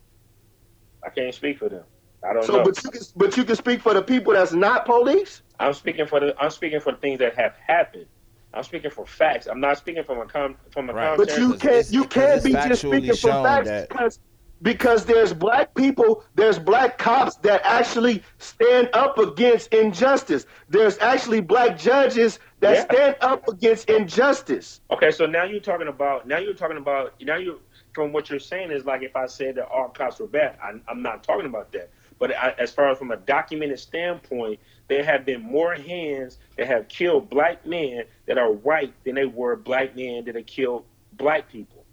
I 1.05 1.11
can't 1.11 1.35
speak 1.35 1.59
for 1.59 1.69
them. 1.69 1.85
I 2.25 2.33
don't 2.33 2.45
so, 2.45 2.57
know. 2.59 2.65
but 2.65 2.83
you 2.83 2.91
can, 2.91 3.03
but 3.17 3.37
you 3.37 3.45
can 3.45 3.57
speak 3.57 3.81
for 3.81 3.95
the 3.95 4.03
people 4.03 4.33
that's 4.33 4.53
not 4.53 4.85
police. 4.85 5.43
I'm 5.59 5.75
speaking 5.75 6.07
for 6.07 6.21
the. 6.21 6.37
I'm 6.39 6.51
speaking 6.51 6.81
for 6.81 6.95
things 6.95 7.19
that 7.21 7.35
have 7.37 7.55
happened. 7.57 8.07
I'm 8.53 8.63
speaking 8.63 8.91
for 8.91 9.07
facts. 9.07 9.47
I'm 9.47 9.61
not 9.61 9.79
speaking 9.79 10.03
from 10.03 10.19
a 10.19 10.27
com, 10.27 10.57
from 10.71 10.91
a 10.91 10.95
right. 10.95 11.17
But 11.17 11.37
you 11.37 11.55
can't 11.55 11.91
you 11.91 12.05
can't 12.05 12.43
be 12.43 12.53
just 12.53 12.83
speaking 12.83 13.15
for 13.15 13.31
facts 13.31 13.69
that... 13.69 13.89
because 13.89 14.19
because 14.63 15.05
there's 15.05 15.35
black 15.35 15.75
people, 15.75 16.25
there's 16.35 16.59
black 16.59 16.99
cops 16.99 17.37
that 17.37 17.61
actually 17.65 18.23
stand 18.39 18.89
up 18.95 19.19
against 19.19 19.73
injustice. 19.73 20.47
There's 20.69 20.99
actually 20.99 21.41
black 21.41 21.79
judges 21.79 22.39
that 22.61 22.75
yeah. 22.75 22.85
stand 22.85 23.17
up 23.21 23.47
against 23.49 23.91
injustice. 23.91 24.81
Okay, 24.91 25.11
so 25.11 25.27
now 25.27 25.45
you're 25.45 25.61
talking 25.61 25.89
about 25.89 26.27
now 26.27 26.39
you're 26.39 26.55
talking 26.55 26.79
about 26.79 27.15
now 27.21 27.37
you 27.37 27.61
from 27.93 28.13
what 28.13 28.31
you're 28.31 28.39
saying 28.39 28.71
is 28.71 28.85
like 28.85 29.03
if 29.03 29.17
I 29.17 29.27
said 29.27 29.57
that 29.57 29.69
all 29.69 29.89
cops 29.89 30.19
were 30.19 30.27
bad. 30.27 30.57
I, 30.63 30.73
am 30.91 31.03
not 31.03 31.23
talking 31.23 31.47
about 31.47 31.73
that. 31.73 31.91
But 32.19 32.31
as 32.31 32.73
far 32.73 32.91
as 32.91 32.99
from 32.99 33.11
a 33.11 33.17
documented 33.17 33.79
standpoint, 33.79 34.61
there 34.89 35.05
have 35.05 35.27
been 35.27 35.43
more 35.43 35.75
hands 35.75 36.39
that 36.57 36.67
have 36.67 36.89
killed 36.89 37.29
black 37.29 37.67
men 37.67 38.05
that 38.27 38.39
are 38.39 38.51
white 38.51 38.93
than 39.05 39.17
they 39.17 39.27
were 39.27 39.57
black 39.57 39.97
men 39.97 40.25
that 40.25 40.35
have 40.35 40.47
killed 40.47 40.85
black 41.13 41.51
people. 41.51 41.85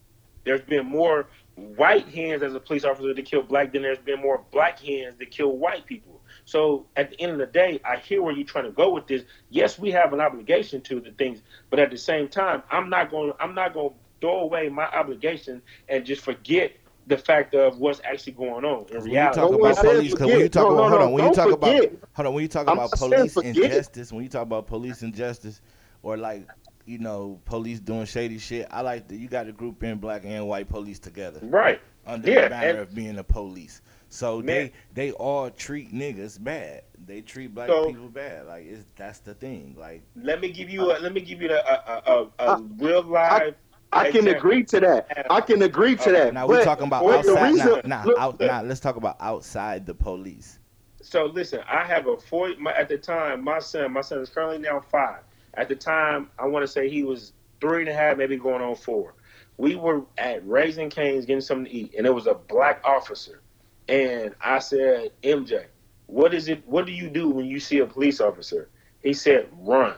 There's 0.45 0.61
been 0.61 0.85
more 0.85 1.27
white 1.55 2.07
hands 2.09 2.43
as 2.43 2.53
a 2.53 2.59
police 2.59 2.83
officer 2.83 3.13
to 3.13 3.21
kill 3.21 3.43
black 3.43 3.73
than 3.73 3.81
there's 3.81 3.99
been 3.99 4.19
more 4.21 4.43
black 4.51 4.79
hands 4.79 5.15
that 5.19 5.31
kill 5.31 5.57
white 5.57 5.85
people. 5.85 6.21
So 6.45 6.87
at 6.95 7.11
the 7.11 7.21
end 7.21 7.31
of 7.31 7.37
the 7.37 7.45
day, 7.45 7.79
I 7.85 7.97
hear 7.97 8.21
where 8.21 8.33
you're 8.33 8.45
trying 8.45 8.65
to 8.65 8.71
go 8.71 8.93
with 8.93 9.07
this. 9.07 9.23
Yes, 9.49 9.79
we 9.79 9.91
have 9.91 10.13
an 10.13 10.19
obligation 10.19 10.81
to 10.81 10.99
the 10.99 11.11
things, 11.11 11.41
but 11.69 11.79
at 11.79 11.91
the 11.91 11.97
same 11.97 12.27
time, 12.27 12.63
I'm 12.69 12.89
not 12.89 13.11
going. 13.11 13.33
I'm 13.39 13.55
not 13.55 13.73
going 13.73 13.91
to 13.91 13.95
throw 14.19 14.39
away 14.41 14.69
my 14.69 14.85
obligation 14.85 15.61
and 15.87 16.05
just 16.05 16.21
forget 16.21 16.73
the 17.07 17.17
fact 17.17 17.53
of 17.53 17.79
what's 17.79 18.01
actually 18.03 18.33
going 18.33 18.65
on 18.65 18.85
in 18.89 19.03
reality. 19.03 19.39
When 19.41 19.53
you 19.53 19.73
talk 19.73 19.73
about 19.73 19.83
police, 19.83 20.15
when 20.15 20.39
you 20.39 20.49
talk 20.49 20.69
no, 20.69 20.73
about, 20.73 20.83
no, 20.83 20.89
hold 20.89 21.01
on, 21.01 21.11
when 21.11 21.25
you 21.25 21.33
talk 21.33 21.49
forget. 21.49 21.83
about, 21.85 22.09
hold 22.13 22.27
on, 22.27 22.33
when 22.33 22.41
you 22.41 22.47
talk 22.47 22.67
I'm 22.67 22.77
about 22.77 22.91
police 22.91 23.37
injustice, 23.37 24.11
when 24.11 24.23
you 24.23 24.29
talk 24.29 24.43
about 24.43 24.67
police 24.67 25.03
injustice, 25.03 25.61
or 26.01 26.17
like 26.17 26.47
you 26.85 26.97
know, 26.97 27.39
police 27.45 27.79
doing 27.79 28.05
shady 28.05 28.37
shit. 28.37 28.67
I 28.69 28.81
like 28.81 29.07
that 29.07 29.15
you 29.15 29.27
got 29.27 29.43
to 29.43 29.51
group 29.51 29.83
in 29.83 29.97
black 29.97 30.23
and 30.25 30.47
white 30.47 30.69
police 30.69 30.99
together. 30.99 31.39
Right. 31.41 31.79
Under 32.05 32.29
yeah, 32.29 32.43
the 32.43 32.49
banner 32.49 32.69
and, 32.69 32.79
of 32.79 32.93
being 32.93 33.17
a 33.17 33.23
police. 33.23 33.81
So 34.09 34.41
man, 34.41 34.69
they 34.93 35.09
they 35.09 35.11
all 35.13 35.49
treat 35.49 35.93
niggas 35.93 36.43
bad. 36.43 36.83
They 37.05 37.21
treat 37.21 37.55
black 37.55 37.69
so, 37.69 37.87
people 37.87 38.09
bad. 38.09 38.45
Like 38.45 38.65
it's 38.65 38.85
that's 38.95 39.19
the 39.19 39.33
thing. 39.33 39.75
Like 39.77 40.03
let 40.15 40.41
me 40.41 40.51
give 40.51 40.69
you 40.69 40.91
a 40.91 40.99
let 40.99 41.13
me 41.13 41.21
give 41.21 41.41
you 41.41 41.51
a 41.51 41.55
a, 41.55 42.29
a, 42.39 42.55
a 42.55 42.61
real 42.77 43.01
live. 43.03 43.55
I, 43.93 44.11
can 44.11 44.27
agree 44.27 44.63
to 44.65 44.79
that. 44.79 45.27
I 45.29 45.41
can 45.41 45.61
agree 45.61 45.95
to 45.97 46.11
that. 46.11 46.33
Now 46.33 46.47
we're 46.47 46.63
talking 46.63 46.87
about 46.87 47.05
outside. 47.05 47.51
Reason, 47.51 47.81
now, 47.85 48.03
now, 48.03 48.13
out, 48.17 48.39
now 48.39 48.61
let's 48.61 48.79
talk 48.79 48.95
about 48.95 49.17
outside 49.19 49.85
the 49.85 49.93
police. 49.93 50.59
So 51.01 51.25
listen, 51.25 51.61
I 51.69 51.83
have 51.83 52.07
a 52.07 52.17
four. 52.17 52.53
My, 52.59 52.73
at 52.73 52.89
the 52.89 52.97
time, 52.97 53.43
my 53.43 53.59
son, 53.59 53.91
my 53.91 54.01
son 54.01 54.19
is 54.19 54.29
currently 54.29 54.57
now 54.57 54.79
five. 54.79 55.19
At 55.55 55.69
the 55.69 55.75
time, 55.75 56.29
I 56.39 56.47
want 56.47 56.63
to 56.63 56.67
say 56.67 56.89
he 56.89 57.03
was 57.03 57.33
three 57.61 57.81
and 57.81 57.89
a 57.89 57.93
half, 57.93 58.17
maybe 58.17 58.37
going 58.37 58.61
on 58.61 58.75
four. 58.75 59.13
We 59.57 59.75
were 59.75 60.03
at 60.17 60.47
Raising 60.47 60.89
Cane's 60.89 61.25
getting 61.25 61.41
something 61.41 61.65
to 61.65 61.71
eat, 61.71 61.93
and 61.97 62.07
it 62.07 62.13
was 62.13 62.25
a 62.27 62.33
black 62.33 62.81
officer. 62.83 63.41
And 63.87 64.33
I 64.41 64.59
said, 64.59 65.11
MJ, 65.21 65.65
what 66.07 66.33
is 66.33 66.47
it? 66.47 66.65
What 66.67 66.85
do 66.85 66.91
you 66.91 67.09
do 67.09 67.29
when 67.29 67.45
you 67.45 67.59
see 67.59 67.79
a 67.79 67.85
police 67.85 68.19
officer? 68.19 68.69
He 69.01 69.13
said, 69.13 69.49
run. 69.59 69.95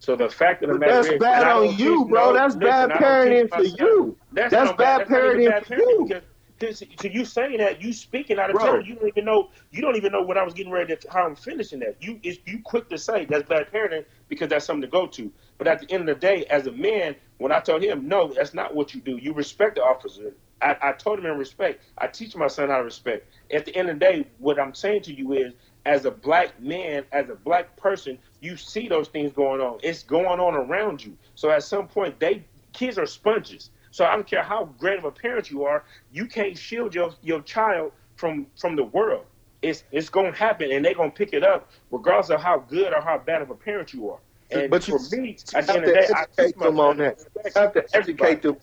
So 0.00 0.16
the 0.16 0.28
fact 0.28 0.62
of 0.62 0.70
the 0.70 0.78
matter 0.78 0.94
that's 0.94 1.08
is, 1.08 1.18
bad 1.18 1.46
on 1.48 1.76
you, 1.76 2.06
bro. 2.06 2.32
that's 2.32 2.54
listen, 2.54 2.88
bad 2.88 2.90
parenting 2.90 3.48
for 3.48 3.62
you. 3.62 4.16
That's, 4.32 4.52
that's 4.52 4.72
bad, 4.72 5.08
bad 5.08 5.08
parenting 5.08 5.64
for 5.66 5.74
you 5.74 6.22
Because 6.58 6.80
to 6.80 7.12
you 7.12 7.24
saying 7.24 7.58
that, 7.58 7.82
you 7.82 7.92
speaking 7.92 8.38
out 8.38 8.50
of 8.50 8.60
turn. 8.60 8.84
You 8.84 8.94
don't 8.94 9.08
even 9.08 9.24
know. 9.24 9.50
You 9.72 9.82
don't 9.82 9.96
even 9.96 10.12
know 10.12 10.22
what 10.22 10.38
I 10.38 10.44
was 10.44 10.54
getting 10.54 10.72
ready 10.72 10.94
to 10.94 11.10
how 11.10 11.26
I'm 11.26 11.34
finishing 11.34 11.80
that. 11.80 11.96
You 12.00 12.20
is 12.22 12.38
you 12.46 12.60
quick 12.62 12.88
to 12.90 12.98
say 12.98 13.24
that's 13.24 13.48
bad 13.48 13.72
parenting 13.72 14.04
because 14.28 14.48
that's 14.48 14.64
something 14.64 14.82
to 14.82 14.88
go 14.88 15.06
to. 15.08 15.32
But 15.58 15.66
at 15.66 15.80
the 15.80 15.90
end 15.90 16.08
of 16.08 16.20
the 16.20 16.20
day, 16.20 16.44
as 16.44 16.68
a 16.68 16.72
man, 16.72 17.16
when 17.38 17.50
I 17.50 17.58
told 17.58 17.82
him 17.82 18.06
no, 18.06 18.32
that's 18.32 18.54
not 18.54 18.74
what 18.74 18.94
you 18.94 19.00
do. 19.00 19.16
You 19.16 19.32
respect 19.32 19.76
the 19.76 19.82
officer. 19.82 20.32
I, 20.60 20.76
I 20.82 20.92
told 20.92 21.18
him 21.18 21.26
in 21.26 21.38
respect. 21.38 21.82
I 21.98 22.06
teach 22.08 22.34
my 22.36 22.48
son 22.48 22.68
how 22.68 22.78
to 22.78 22.84
respect. 22.84 23.32
At 23.52 23.64
the 23.64 23.74
end 23.76 23.90
of 23.90 23.98
the 23.98 24.04
day, 24.04 24.26
what 24.38 24.58
I'm 24.58 24.74
saying 24.74 25.02
to 25.02 25.14
you 25.14 25.32
is, 25.32 25.52
as 25.86 26.04
a 26.04 26.10
black 26.10 26.60
man, 26.60 27.04
as 27.12 27.30
a 27.30 27.34
black 27.34 27.76
person, 27.76 28.18
you 28.40 28.56
see 28.56 28.88
those 28.88 29.08
things 29.08 29.32
going 29.32 29.60
on. 29.60 29.78
It's 29.82 30.02
going 30.02 30.40
on 30.40 30.54
around 30.54 31.04
you. 31.04 31.16
So 31.34 31.50
at 31.50 31.62
some 31.62 31.88
point, 31.88 32.18
they 32.20 32.44
kids 32.72 32.98
are 32.98 33.06
sponges 33.06 33.70
so 33.90 34.04
I 34.04 34.14
don't 34.14 34.26
care 34.26 34.42
how 34.42 34.66
great 34.78 34.98
of 34.98 35.04
a 35.04 35.10
parent 35.10 35.50
you 35.50 35.64
are, 35.64 35.84
you 36.12 36.26
can't 36.26 36.56
shield 36.56 36.94
your 36.94 37.12
your 37.22 37.40
child 37.42 37.92
from 38.16 38.46
from 38.58 38.76
the 38.76 38.84
world. 38.84 39.24
It's 39.62 39.84
it's 39.90 40.08
gonna 40.08 40.32
happen, 40.32 40.70
and 40.70 40.84
they're 40.84 40.94
gonna 40.94 41.10
pick 41.10 41.32
it 41.32 41.42
up 41.42 41.70
regardless 41.90 42.30
of 42.30 42.40
how 42.40 42.58
good 42.58 42.92
or 42.92 43.00
how 43.00 43.18
bad 43.18 43.42
of 43.42 43.50
a 43.50 43.54
parent 43.54 43.92
you 43.92 44.10
are. 44.10 44.18
And 44.50 44.70
but 44.70 44.84
for 44.84 45.00
you, 45.10 45.20
me, 45.20 45.36
at 45.54 45.66
the 45.66 45.74
end 45.74 45.84
of 45.84 45.90
the 45.90 45.94
day, 45.94 46.08
I 46.14 46.26
teach 46.36 46.54
them 46.54 46.80
on 46.80 46.96
that. 46.98 47.18
You 47.44 47.50
have 47.54 47.72
to 47.74 47.84
educate 47.92 48.42
them. 48.42 48.56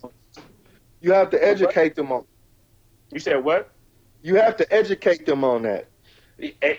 You 1.02 1.12
have 1.12 1.30
to 1.32 1.46
educate 1.46 1.96
them 1.96 2.12
on. 2.12 2.26
You 3.12 3.20
said 3.20 3.44
what? 3.44 3.72
You 4.24 4.36
have 4.36 4.58
to 4.58 4.74
educate 4.74 5.26
them 5.26 5.44
on 5.44 5.64
that. 5.64 5.88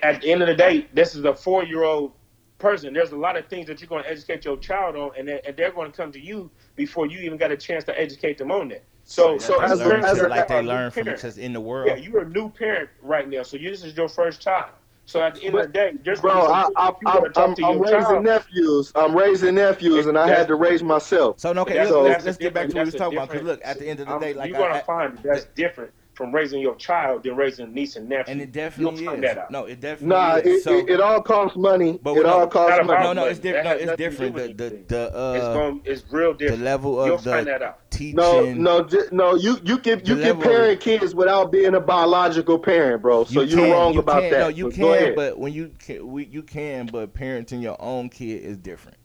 At 0.02 0.22
the 0.22 0.32
end 0.32 0.42
of 0.42 0.48
the 0.48 0.54
day, 0.54 0.86
this 0.92 1.14
is 1.14 1.24
a 1.24 1.34
four-year-old 1.34 2.12
person. 2.58 2.92
There's 2.92 3.12
a 3.12 3.16
lot 3.16 3.36
of 3.36 3.46
things 3.48 3.66
that 3.66 3.80
you're 3.80 3.88
going 3.88 4.04
to 4.04 4.10
educate 4.10 4.44
your 4.44 4.56
child 4.56 4.96
on, 4.96 5.10
and 5.18 5.28
they're, 5.28 5.40
and 5.46 5.56
they're 5.56 5.72
going 5.72 5.90
to 5.90 5.96
come 5.96 6.12
to 6.12 6.20
you 6.20 6.50
before 6.74 7.06
you 7.06 7.18
even 7.20 7.38
got 7.38 7.50
a 7.50 7.56
chance 7.56 7.84
to 7.84 8.00
educate 8.00 8.38
them 8.38 8.50
on 8.50 8.68
that. 8.68 8.84
So, 9.04 9.38
so, 9.38 9.54
so 9.54 9.62
as, 9.62 9.80
a, 9.80 9.96
as 9.98 10.18
a, 10.18 10.28
like 10.28 10.48
they 10.48 10.62
learn 10.62 10.90
from 10.90 11.04
just 11.04 11.38
in 11.38 11.52
the 11.52 11.60
world. 11.60 11.88
Yeah, 11.88 11.96
you're 11.96 12.22
a 12.22 12.28
new 12.28 12.50
parent 12.50 12.90
right 13.02 13.28
now, 13.28 13.42
so 13.44 13.56
you, 13.56 13.70
this 13.70 13.84
is 13.84 13.96
your 13.96 14.08
first 14.08 14.40
child. 14.40 14.70
So 15.04 15.22
at 15.22 15.36
the 15.36 15.44
end 15.44 15.52
but, 15.52 15.66
of 15.66 15.66
the 15.68 15.72
day, 15.72 15.92
just 16.04 16.20
bro, 16.20 16.32
I, 16.32 16.68
I, 16.76 16.92
I, 17.06 17.20
I'm, 17.36 17.54
I'm 17.64 17.80
raising 17.80 18.00
child. 18.00 18.24
nephews. 18.24 18.90
I'm 18.96 19.16
raising 19.16 19.54
nephews, 19.54 20.06
and 20.06 20.18
I 20.18 20.26
had 20.26 20.48
to 20.48 20.56
raise 20.56 20.82
myself. 20.82 21.38
So 21.38 21.50
okay, 21.50 21.86
so, 21.86 22.02
let's, 22.02 22.24
let's 22.24 22.36
get 22.36 22.52
back 22.52 22.68
to 22.70 22.74
what 22.74 22.86
we 22.86 22.90
were 22.90 22.98
talking 22.98 23.18
about. 23.18 23.30
Because 23.30 23.46
look, 23.46 23.60
at 23.62 23.78
the 23.78 23.86
end 23.86 24.00
of 24.00 24.08
the 24.08 24.18
day, 24.18 24.34
like 24.34 24.50
you're 24.50 24.58
gonna 24.58 24.82
find 24.82 25.16
that's 25.22 25.44
different 25.54 25.92
from 26.16 26.34
raising 26.34 26.60
your 26.62 26.74
child 26.76 27.22
than 27.22 27.36
raising 27.36 27.66
a 27.66 27.68
niece 27.68 27.94
and 27.96 28.08
nephew. 28.08 28.32
And 28.32 28.40
it 28.40 28.50
definitely 28.50 29.04
You'll 29.04 29.22
is. 29.22 29.36
No, 29.50 29.66
it 29.66 29.80
definitely 29.80 30.08
nah, 30.08 30.36
is. 30.36 30.46
It, 30.46 30.62
so, 30.64 30.78
it, 30.78 30.88
it, 30.88 31.00
all 31.00 31.20
costs 31.20 31.58
money. 31.58 31.98
But 32.02 32.16
it 32.16 32.22
no, 32.22 32.40
all 32.40 32.46
costs 32.46 32.84
money. 32.86 33.04
No, 33.04 33.12
no, 33.12 33.26
it's 33.26 33.38
different. 33.38 33.66
No, 33.66 33.92
it's 33.92 33.96
different. 33.96 34.34
The 34.34 34.48
the 34.54 34.84
the 34.88 35.16
uh, 35.16 35.32
it's, 35.34 35.44
going, 35.44 35.80
it's 35.84 36.02
real 36.10 36.32
different. 36.32 36.60
The 36.60 36.64
level 36.64 37.00
of 37.00 37.06
You'll 37.06 37.16
the 37.18 37.30
find 37.30 37.46
that 37.46 37.62
out. 37.62 37.90
teaching. 37.90 38.16
No, 38.16 38.52
no, 38.54 38.88
no. 39.12 39.34
You 39.34 39.58
you 39.62 39.76
can 39.78 40.00
you 40.04 40.16
can 40.16 40.40
parent 40.40 40.80
kids 40.80 41.14
without 41.14 41.52
being 41.52 41.74
a 41.74 41.80
biological 41.80 42.58
parent, 42.58 43.02
bro. 43.02 43.24
So 43.24 43.42
you 43.42 43.62
are 43.64 43.70
wrong 43.70 43.92
you 43.92 44.00
about 44.00 44.22
can, 44.22 44.30
that. 44.30 44.40
No, 44.40 44.48
you 44.48 44.70
can, 44.70 45.14
but 45.14 45.38
when 45.38 45.52
you 45.52 45.70
can, 45.78 46.10
we, 46.10 46.24
you 46.24 46.42
can, 46.42 46.86
but 46.86 47.12
parenting 47.12 47.60
your 47.60 47.76
own 47.78 48.08
kid 48.08 48.42
is 48.42 48.56
different. 48.56 48.96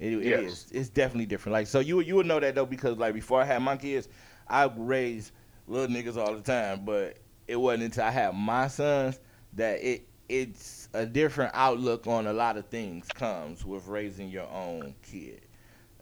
It, 0.00 0.14
it 0.14 0.24
yes. 0.24 0.40
is. 0.40 0.66
It's 0.72 0.88
definitely 0.88 1.26
different. 1.26 1.52
Like 1.52 1.68
so, 1.68 1.78
you 1.78 2.00
you 2.00 2.16
would 2.16 2.26
know 2.26 2.40
that 2.40 2.56
though 2.56 2.66
because 2.66 2.98
like 2.98 3.14
before 3.14 3.40
I 3.40 3.44
had 3.44 3.62
my 3.62 3.76
kids, 3.76 4.08
I 4.48 4.68
raised 4.76 5.30
little 5.66 5.94
niggas 5.94 6.16
all 6.16 6.34
the 6.34 6.42
time, 6.42 6.84
but 6.84 7.18
it 7.46 7.56
wasn't 7.56 7.84
until 7.84 8.04
I 8.04 8.10
had 8.10 8.34
my 8.34 8.68
sons 8.68 9.20
that 9.54 9.82
it 9.82 10.08
it's 10.28 10.88
a 10.92 11.06
different 11.06 11.52
outlook 11.54 12.06
on 12.06 12.26
a 12.26 12.32
lot 12.32 12.56
of 12.56 12.66
things 12.66 13.06
comes 13.08 13.64
with 13.64 13.86
raising 13.86 14.28
your 14.28 14.48
own 14.48 14.94
kid. 15.02 15.42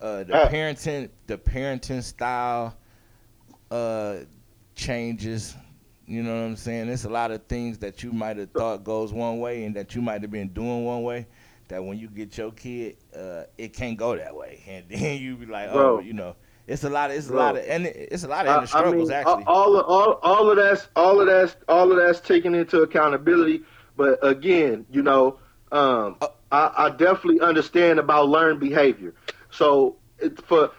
Uh, 0.00 0.24
the 0.24 0.34
uh, 0.34 0.48
parenting 0.48 1.08
the 1.26 1.36
parenting 1.36 2.02
style 2.02 2.76
uh, 3.70 4.18
changes. 4.74 5.54
You 6.06 6.22
know 6.22 6.34
what 6.34 6.46
I'm 6.46 6.56
saying? 6.56 6.88
It's 6.88 7.04
a 7.04 7.10
lot 7.10 7.30
of 7.30 7.46
things 7.46 7.78
that 7.78 8.02
you 8.02 8.12
might 8.12 8.36
have 8.36 8.50
thought 8.50 8.84
goes 8.84 9.12
one 9.12 9.40
way 9.40 9.64
and 9.64 9.74
that 9.76 9.94
you 9.94 10.02
might 10.02 10.20
have 10.20 10.30
been 10.30 10.48
doing 10.48 10.84
one 10.84 11.02
way. 11.02 11.26
That 11.68 11.82
when 11.82 11.98
you 11.98 12.08
get 12.08 12.36
your 12.36 12.52
kid, 12.52 12.96
uh, 13.16 13.44
it 13.56 13.72
can't 13.72 13.96
go 13.96 14.14
that 14.16 14.34
way, 14.34 14.62
and 14.68 14.84
then 14.88 15.20
you 15.20 15.36
be 15.36 15.46
like, 15.46 15.70
oh, 15.72 15.98
you 15.98 16.12
know, 16.12 16.36
it's 16.66 16.84
a 16.84 16.90
lot. 16.90 17.10
Of, 17.10 17.16
it's 17.16 17.28
Bro. 17.28 17.36
a 17.36 17.40
lot 17.40 17.56
of, 17.56 17.64
and 17.66 17.86
it's 17.86 18.24
a 18.24 18.28
lot 18.28 18.46
of 18.46 18.56
inner 18.56 18.66
struggles 18.66 19.10
I 19.10 19.18
mean, 19.18 19.26
actually. 19.26 19.44
All 19.46 19.76
of, 19.76 19.86
all 19.86 20.12
all 20.22 20.50
of 20.50 20.56
that's 20.56 20.88
all 20.96 21.20
of 21.20 21.26
that's 21.26 21.56
all 21.68 21.90
of 21.90 21.98
that's 21.98 22.20
taken 22.20 22.54
into 22.54 22.80
accountability. 22.80 23.62
But 23.96 24.18
again, 24.22 24.86
you 24.90 25.02
know, 25.02 25.38
um, 25.72 26.16
uh, 26.20 26.28
I, 26.50 26.86
I 26.86 26.90
definitely 26.90 27.40
understand 27.40 27.98
about 27.98 28.28
learned 28.28 28.60
behavior. 28.60 29.14
So 29.50 29.96
for 30.44 30.70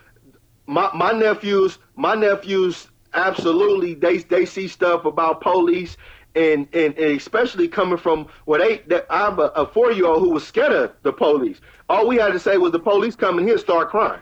my 0.65 0.89
my 0.93 1.11
nephews, 1.11 1.77
my 1.95 2.15
nephews 2.15 2.87
absolutely 3.13 3.93
they 3.93 4.17
they 4.17 4.45
see 4.45 4.67
stuff 4.67 5.05
about 5.05 5.39
police 5.41 5.97
and 6.35 6.67
and, 6.73 6.97
and 6.97 7.17
especially 7.17 7.67
coming 7.67 7.97
from 7.97 8.27
what 8.45 8.59
well, 8.59 8.77
they 8.87 9.01
I'm 9.09 9.39
a, 9.39 9.51
a 9.55 9.67
four 9.67 9.91
year 9.91 10.07
old 10.07 10.21
who 10.21 10.31
was 10.31 10.45
scared 10.45 10.73
of 10.73 10.93
the 11.03 11.13
police. 11.13 11.61
All 11.89 12.07
we 12.07 12.17
had 12.17 12.33
to 12.33 12.39
say 12.39 12.57
was 12.57 12.71
the 12.71 12.79
police 12.79 13.15
coming 13.15 13.47
here 13.47 13.57
start 13.57 13.89
crying. 13.89 14.21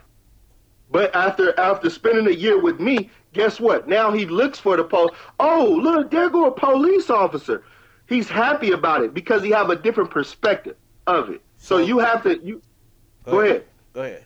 But 0.94 1.15
after 1.15 1.60
after 1.60 1.90
spending 1.90 2.28
a 2.28 2.38
year 2.38 2.61
with 2.61 2.80
me, 2.80 3.10
guess 3.34 3.60
what? 3.60 3.88
Now 3.88 4.11
he 4.11 4.28
looks 4.28 4.60
for 4.60 4.78
the 4.78 4.84
police. 4.84 5.15
Oh, 5.40 5.80
look, 5.82 6.11
there 6.11 6.30
go 6.30 6.45
a 6.45 6.52
police 6.52 7.10
officer. 7.10 7.64
He's 8.07 8.30
happy 8.30 8.72
about 8.74 9.03
it 9.03 9.11
because 9.11 9.41
he 9.41 9.49
have 9.49 9.72
a 9.72 9.76
different 9.76 10.11
perspective 10.11 10.76
of 11.07 11.32
it. 11.32 11.41
So, 11.57 11.80
so 11.80 11.84
you 11.84 11.98
have 11.98 12.22
to 12.24 12.40
you 12.45 12.61
go, 13.26 13.32
go 13.32 13.40
ahead. 13.40 13.49
ahead. 13.49 13.65
Go 13.94 14.02
ahead. 14.03 14.26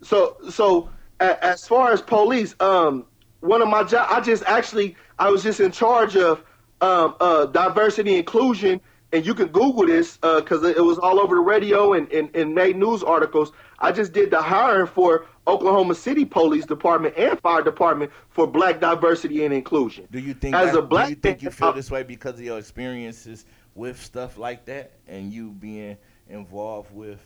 So 0.00 0.38
so 0.48 0.88
as 1.20 1.68
far 1.68 1.92
as 1.92 2.00
police, 2.00 2.54
um, 2.60 3.04
one 3.40 3.60
of 3.60 3.68
my 3.68 3.82
job, 3.82 4.08
I 4.10 4.20
just 4.20 4.42
actually, 4.46 4.96
I 5.18 5.28
was 5.28 5.42
just 5.42 5.60
in 5.60 5.70
charge 5.70 6.16
of 6.16 6.42
um, 6.80 7.14
uh, 7.20 7.44
diversity 7.44 8.16
inclusion, 8.16 8.80
and 9.12 9.26
you 9.26 9.34
can 9.34 9.48
Google 9.48 9.86
this 9.86 10.16
because 10.16 10.64
uh, 10.64 10.68
it 10.68 10.82
was 10.82 10.98
all 10.98 11.20
over 11.20 11.34
the 11.34 11.42
radio 11.42 11.92
and, 11.92 12.10
and, 12.10 12.34
and 12.34 12.54
made 12.54 12.76
news 12.76 13.02
articles. 13.02 13.52
I 13.80 13.92
just 13.92 14.12
did 14.12 14.30
the 14.30 14.40
hiring 14.40 14.86
for 14.86 15.26
Oklahoma 15.46 15.94
City 15.94 16.24
Police 16.24 16.66
Department 16.66 17.14
and 17.16 17.40
Fire 17.40 17.62
Department 17.62 18.12
for 18.28 18.46
Black 18.46 18.80
diversity 18.80 19.44
and 19.44 19.54
inclusion. 19.54 20.06
Do 20.10 20.18
you 20.18 20.34
think 20.34 20.54
as 20.54 20.72
that, 20.72 20.78
a 20.78 20.82
black 20.82 21.06
do 21.06 21.10
you 21.10 21.16
think 21.16 21.42
you 21.42 21.50
feel 21.50 21.68
uh, 21.68 21.72
this 21.72 21.90
way 21.90 22.02
because 22.02 22.34
of 22.34 22.42
your 22.44 22.58
experiences 22.58 23.46
with 23.74 24.00
stuff 24.00 24.36
like 24.36 24.66
that 24.66 24.92
and 25.08 25.32
you 25.32 25.50
being 25.50 25.96
involved 26.28 26.92
with 26.94 27.20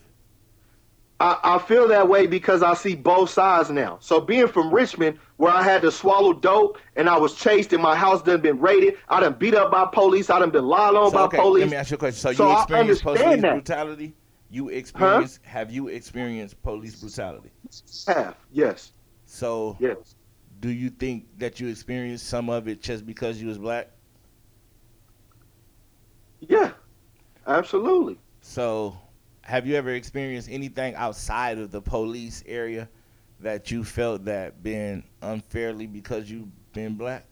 I, 1.19 1.37
I, 1.43 1.59
feel 1.59 1.87
that 1.87 2.09
way 2.09 2.27
because 2.27 2.61
I 2.61 2.73
see 2.73 2.93
both 2.93 3.29
sides 3.29 3.69
now. 3.69 3.97
So 4.01 4.19
being 4.19 4.49
from 4.49 4.73
Richmond, 4.73 5.17
where 5.37 5.51
I 5.51 5.63
had 5.63 5.81
to 5.83 5.91
swallow 5.91 6.33
dope 6.33 6.77
and 6.97 7.07
I 7.09 7.17
was 7.17 7.35
chased 7.35 7.71
and 7.71 7.81
my 7.81 7.95
house 7.95 8.21
done 8.21 8.41
been 8.41 8.59
raided, 8.59 8.97
I 9.07 9.21
done 9.21 9.35
beat 9.39 9.55
up 9.55 9.71
by 9.71 9.85
police, 9.85 10.29
I 10.29 10.39
done 10.39 10.49
been 10.49 10.65
lied 10.65 10.93
on 10.93 11.11
so, 11.11 11.17
by 11.17 11.23
okay, 11.23 11.37
police. 11.37 11.61
Let 11.61 11.69
me 11.69 11.77
ask 11.77 11.91
you 11.91 11.95
a 11.95 11.99
question. 11.99 12.19
So, 12.19 12.33
so 12.33 12.51
you 12.51 12.57
experienced 12.57 13.03
police 13.03 13.41
brutality? 13.41 14.13
You 14.49 14.69
experience 14.69 15.39
huh? 15.43 15.49
have 15.49 15.71
you 15.71 15.87
experienced 15.87 16.61
police 16.61 16.95
brutality? 16.95 17.51
Have, 18.07 18.35
yes. 18.51 18.93
So 19.25 19.75
yes. 19.79 20.15
do 20.59 20.69
you 20.69 20.89
think 20.89 21.25
that 21.39 21.59
you 21.59 21.67
experienced 21.67 22.27
some 22.27 22.49
of 22.49 22.67
it 22.67 22.81
just 22.81 23.05
because 23.05 23.41
you 23.41 23.47
was 23.47 23.57
black? 23.57 23.89
Yeah. 26.39 26.71
Absolutely. 27.47 28.17
So 28.41 28.97
have 29.41 29.67
you 29.67 29.75
ever 29.75 29.91
experienced 29.91 30.49
anything 30.51 30.95
outside 30.95 31.59
of 31.59 31.71
the 31.71 31.81
police 31.81 32.43
area 32.47 32.89
that 33.39 33.69
you 33.69 33.83
felt 33.83 34.25
that 34.25 34.63
been 34.63 35.03
unfairly 35.21 35.85
because 35.85 36.29
you've 36.29 36.47
been 36.73 36.95
black? 36.95 37.25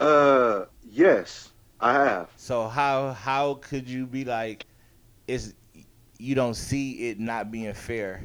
Uh, 0.00 0.64
yes, 0.82 1.50
I 1.80 1.92
have. 1.94 2.30
So 2.36 2.68
how 2.68 3.12
how 3.12 3.54
could 3.54 3.88
you 3.88 4.06
be 4.06 4.24
like, 4.24 4.66
is 5.26 5.54
you 6.18 6.34
don't 6.34 6.54
see 6.54 7.10
it 7.10 7.20
not 7.20 7.50
being 7.50 7.72
fair, 7.74 8.22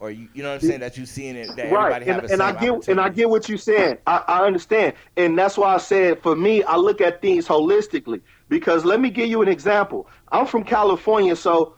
or 0.00 0.10
you 0.10 0.28
you 0.34 0.42
know 0.42 0.50
what 0.50 0.62
I'm 0.62 0.68
saying 0.68 0.80
that 0.80 0.96
you 0.96 1.06
seeing 1.06 1.36
it 1.36 1.48
that 1.56 1.70
right. 1.72 1.92
everybody 1.92 2.04
have 2.06 2.24
and, 2.24 2.32
and 2.32 2.42
I 2.42 2.52
get 2.52 2.88
and 2.88 3.00
I 3.00 3.08
get 3.08 3.28
what 3.28 3.48
you're 3.48 3.58
saying. 3.58 3.98
I, 4.06 4.22
I 4.28 4.46
understand, 4.46 4.94
and 5.16 5.38
that's 5.38 5.56
why 5.56 5.74
I 5.74 5.78
said 5.78 6.22
for 6.22 6.36
me, 6.36 6.62
I 6.62 6.76
look 6.76 7.00
at 7.00 7.20
things 7.22 7.46
holistically. 7.46 8.20
Because 8.48 8.84
let 8.84 9.00
me 9.00 9.10
give 9.10 9.28
you 9.28 9.42
an 9.42 9.48
example. 9.48 10.08
I'm 10.32 10.46
from 10.46 10.64
California, 10.64 11.36
so 11.36 11.74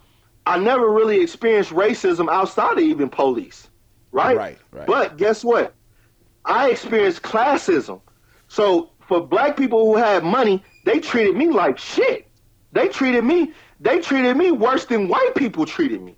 I 0.46 0.58
never 0.58 0.90
really 0.90 1.20
experienced 1.20 1.70
racism 1.70 2.30
outside 2.30 2.72
of 2.72 2.84
even 2.84 3.08
police, 3.08 3.68
right? 4.12 4.36
Right, 4.36 4.58
right. 4.70 4.86
But 4.86 5.16
guess 5.16 5.44
what? 5.44 5.74
I 6.44 6.70
experienced 6.70 7.22
classism. 7.22 8.00
So 8.48 8.90
for 9.00 9.20
black 9.20 9.56
people 9.56 9.84
who 9.86 9.96
had 9.96 10.24
money, 10.24 10.62
they 10.84 11.00
treated 11.00 11.36
me 11.36 11.48
like 11.48 11.78
shit. 11.78 12.28
They 12.72 12.88
treated 12.88 13.24
me, 13.24 13.52
they 13.80 14.00
treated 14.00 14.36
me 14.36 14.52
worse 14.52 14.84
than 14.84 15.08
white 15.08 15.34
people 15.34 15.64
treated 15.66 16.02
me. 16.02 16.16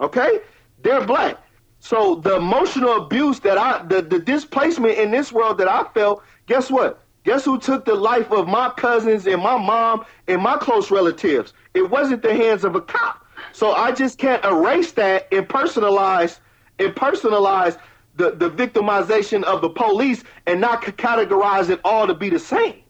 Okay? 0.00 0.40
They're 0.82 1.04
black. 1.04 1.38
So 1.78 2.16
the 2.16 2.36
emotional 2.36 3.04
abuse 3.04 3.38
that 3.40 3.58
I 3.58 3.84
the, 3.84 4.02
the 4.02 4.18
displacement 4.18 4.98
in 4.98 5.10
this 5.10 5.30
world 5.30 5.58
that 5.58 5.68
I 5.68 5.84
felt, 5.94 6.22
guess 6.46 6.70
what? 6.70 7.02
Guess 7.24 7.44
who 7.44 7.58
took 7.58 7.84
the 7.84 7.94
life 7.94 8.30
of 8.30 8.46
my 8.46 8.70
cousins 8.70 9.26
and 9.26 9.42
my 9.42 9.56
mom 9.56 10.04
and 10.28 10.40
my 10.40 10.56
close 10.56 10.90
relatives? 10.90 11.52
It 11.74 11.90
wasn't 11.90 12.22
the 12.22 12.34
hands 12.34 12.64
of 12.64 12.76
a 12.76 12.80
cop. 12.80 13.26
So 13.52 13.72
I 13.72 13.92
just 13.92 14.18
can't 14.18 14.44
erase 14.44 14.92
that 14.92 15.28
and 15.32 15.46
personalize 15.48 16.38
and 16.78 16.94
personalize 16.94 17.78
the, 18.16 18.30
the 18.30 18.50
victimization 18.50 19.42
of 19.44 19.60
the 19.60 19.68
police 19.68 20.24
and 20.46 20.60
not 20.60 20.82
categorize 20.82 21.68
it 21.68 21.80
all 21.84 22.06
to 22.06 22.14
be 22.14 22.30
the 22.30 22.38
same. 22.38 22.82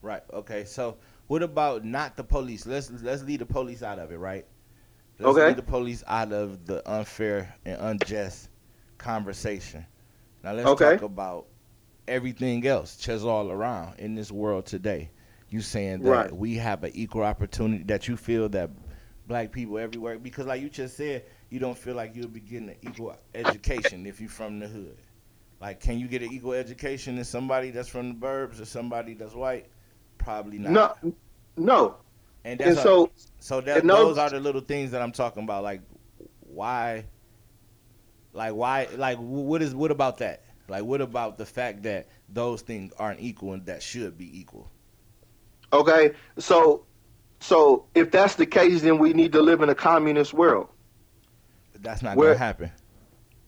Right. 0.00 0.22
Okay. 0.32 0.64
So 0.64 0.96
what 1.26 1.42
about 1.42 1.84
not 1.84 2.16
the 2.16 2.24
police? 2.24 2.66
Let's 2.66 2.90
let's 2.90 3.22
leave 3.22 3.40
the 3.40 3.46
police 3.46 3.82
out 3.82 3.98
of 3.98 4.12
it, 4.12 4.18
right? 4.18 4.46
Let's 5.18 5.36
okay. 5.36 5.48
leave 5.48 5.56
the 5.56 5.62
police 5.62 6.02
out 6.06 6.32
of 6.32 6.66
the 6.66 6.88
unfair 6.90 7.54
and 7.64 7.76
unjust 7.80 8.48
conversation. 8.98 9.86
Now 10.42 10.54
let's 10.54 10.68
okay. 10.68 10.92
talk 10.92 11.02
about 11.02 11.46
everything 12.08 12.66
else 12.66 12.96
just 12.96 13.24
all 13.24 13.50
around 13.50 13.98
in 13.98 14.14
this 14.14 14.32
world 14.32 14.66
today. 14.66 15.10
You 15.50 15.60
saying 15.60 16.00
that 16.02 16.10
right. 16.10 16.32
we 16.32 16.54
have 16.56 16.82
an 16.82 16.92
equal 16.94 17.22
opportunity 17.22 17.84
that 17.84 18.08
you 18.08 18.16
feel 18.16 18.48
that 18.50 18.70
black 19.26 19.52
people 19.52 19.78
everywhere 19.78 20.18
because 20.18 20.46
like 20.46 20.62
you 20.62 20.68
just 20.68 20.96
said, 20.96 21.24
you 21.50 21.58
don't 21.58 21.76
feel 21.76 21.94
like 21.94 22.16
you'll 22.16 22.28
be 22.28 22.40
getting 22.40 22.70
an 22.70 22.76
equal 22.82 23.14
education 23.34 24.06
if 24.06 24.20
you're 24.20 24.30
from 24.30 24.58
the 24.58 24.66
hood. 24.66 24.96
Like, 25.60 25.78
can 25.78 26.00
you 26.00 26.08
get 26.08 26.22
an 26.22 26.32
equal 26.32 26.54
education 26.54 27.18
in 27.18 27.24
somebody 27.24 27.70
that's 27.70 27.88
from 27.88 28.08
the 28.08 28.14
burbs 28.14 28.60
or 28.60 28.64
somebody 28.64 29.14
that's 29.14 29.34
white? 29.34 29.66
Probably 30.24 30.58
not. 30.58 31.02
No, 31.02 31.14
no. 31.56 31.96
And, 32.44 32.60
and 32.60 32.76
so, 32.76 33.10
so 33.38 33.60
that 33.60 33.84
those 33.86 34.18
are 34.18 34.30
the 34.30 34.40
little 34.40 34.60
things 34.60 34.90
that 34.92 35.02
I'm 35.02 35.12
talking 35.12 35.44
about. 35.44 35.62
Like, 35.62 35.80
why? 36.40 37.04
Like, 38.32 38.54
why? 38.54 38.88
Like, 38.96 39.18
what 39.18 39.62
is 39.62 39.74
what 39.74 39.90
about 39.90 40.18
that? 40.18 40.44
Like, 40.68 40.84
what 40.84 41.00
about 41.00 41.38
the 41.38 41.46
fact 41.46 41.82
that 41.84 42.08
those 42.28 42.62
things 42.62 42.92
aren't 42.98 43.20
equal 43.20 43.52
and 43.52 43.66
that 43.66 43.82
should 43.82 44.16
be 44.16 44.38
equal? 44.38 44.70
Okay, 45.72 46.12
so 46.38 46.84
so 47.40 47.86
if 47.94 48.10
that's 48.10 48.36
the 48.36 48.46
case, 48.46 48.82
then 48.82 48.98
we 48.98 49.12
need 49.12 49.32
to 49.32 49.42
live 49.42 49.62
in 49.62 49.68
a 49.68 49.74
communist 49.74 50.32
world. 50.32 50.68
But 51.72 51.82
that's 51.82 52.02
not 52.02 52.16
going 52.16 52.32
to 52.32 52.38
happen. 52.38 52.70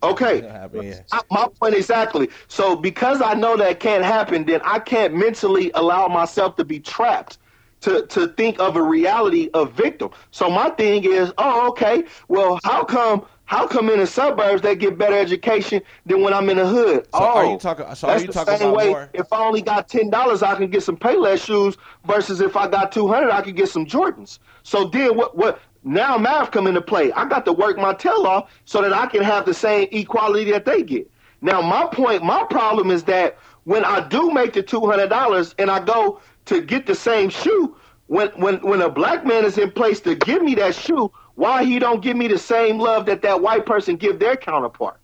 Okay, 0.04 0.40
happen, 0.42 0.82
yeah. 0.82 1.20
my 1.30 1.48
point 1.60 1.74
exactly. 1.74 2.28
So 2.48 2.76
because 2.76 3.22
I 3.22 3.34
know 3.34 3.56
that 3.56 3.80
can't 3.80 4.04
happen, 4.04 4.44
then 4.44 4.60
I 4.64 4.78
can't 4.78 5.14
mentally 5.14 5.70
allow 5.74 6.08
myself 6.08 6.56
to 6.56 6.64
be 6.64 6.80
trapped 6.80 7.38
to, 7.80 8.06
to 8.06 8.28
think 8.28 8.58
of 8.60 8.76
a 8.76 8.82
reality 8.82 9.50
of 9.52 9.72
victim. 9.72 10.10
So 10.30 10.48
my 10.48 10.70
thing 10.70 11.04
is, 11.04 11.32
oh, 11.38 11.68
okay, 11.68 12.04
well, 12.28 12.58
how 12.64 12.84
come 12.84 13.26
how 13.46 13.66
come 13.66 13.90
in 13.90 13.98
the 13.98 14.06
suburbs 14.06 14.62
they 14.62 14.74
get 14.74 14.96
better 14.96 15.18
education 15.18 15.82
than 16.06 16.22
when 16.22 16.32
I'm 16.32 16.48
in 16.48 16.56
the 16.56 16.66
hood? 16.66 17.04
So 17.04 17.10
oh, 17.12 17.24
are 17.24 17.44
you 17.44 17.50
oh, 17.52 17.58
talking? 17.58 17.84
So 17.94 18.06
that's 18.06 18.22
are 18.22 18.26
you 18.26 18.26
the 18.28 18.32
talking 18.32 18.56
same 18.56 18.68
about 18.68 18.76
way. 18.76 18.88
More? 18.90 19.10
If 19.12 19.30
I 19.32 19.44
only 19.44 19.60
got 19.60 19.86
ten 19.86 20.08
dollars, 20.08 20.42
I 20.42 20.54
can 20.54 20.70
get 20.70 20.82
some 20.82 20.96
Payless 20.96 21.44
shoes. 21.44 21.76
Versus 22.06 22.40
if 22.40 22.56
I 22.56 22.68
got 22.68 22.90
two 22.90 23.06
hundred, 23.06 23.30
I 23.30 23.42
can 23.42 23.54
get 23.54 23.68
some 23.68 23.84
Jordans. 23.84 24.38
So 24.62 24.86
then 24.86 25.14
what? 25.14 25.36
What? 25.36 25.60
Now 25.84 26.16
math 26.18 26.50
come 26.50 26.66
into 26.66 26.80
play. 26.80 27.12
I 27.12 27.26
got 27.26 27.44
to 27.44 27.52
work 27.52 27.76
my 27.76 27.92
tail 27.94 28.26
off 28.26 28.50
so 28.64 28.80
that 28.82 28.92
I 28.92 29.06
can 29.06 29.22
have 29.22 29.44
the 29.46 29.54
same 29.54 29.88
equality 29.92 30.50
that 30.52 30.64
they 30.64 30.82
get. 30.82 31.10
Now 31.42 31.60
my 31.60 31.86
point, 31.86 32.22
my 32.24 32.44
problem 32.44 32.90
is 32.90 33.04
that 33.04 33.38
when 33.64 33.84
I 33.84 34.06
do 34.08 34.30
make 34.30 34.54
the 34.54 34.62
two 34.62 34.80
hundred 34.86 35.08
dollars 35.08 35.54
and 35.58 35.70
I 35.70 35.84
go 35.84 36.20
to 36.46 36.62
get 36.62 36.86
the 36.86 36.94
same 36.94 37.28
shoe, 37.28 37.76
when 38.06 38.28
when 38.30 38.56
when 38.62 38.80
a 38.80 38.88
black 38.88 39.26
man 39.26 39.44
is 39.44 39.58
in 39.58 39.70
place 39.72 40.00
to 40.02 40.14
give 40.14 40.42
me 40.42 40.54
that 40.56 40.74
shoe, 40.74 41.12
why 41.34 41.64
he 41.64 41.78
don't 41.78 42.02
give 42.02 42.16
me 42.16 42.28
the 42.28 42.38
same 42.38 42.78
love 42.78 43.06
that 43.06 43.22
that 43.22 43.42
white 43.42 43.66
person 43.66 43.96
give 43.96 44.18
their 44.18 44.36
counterpart? 44.36 45.00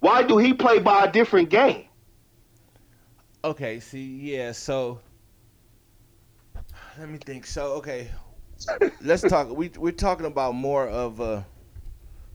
Why 0.00 0.22
do 0.22 0.38
he 0.38 0.52
play 0.52 0.78
by 0.80 1.04
a 1.04 1.12
different 1.12 1.48
game? 1.50 1.86
Okay, 3.44 3.80
see, 3.80 4.04
yeah, 4.34 4.52
so 4.52 5.00
Let 6.98 7.08
me 7.08 7.18
think. 7.18 7.46
So 7.46 7.72
okay, 7.74 8.10
let's 9.02 9.22
talk. 9.22 9.50
We 9.50 9.70
we're 9.76 9.92
talking 9.92 10.26
about 10.26 10.54
more 10.54 10.88
of 10.88 11.20
a. 11.20 11.46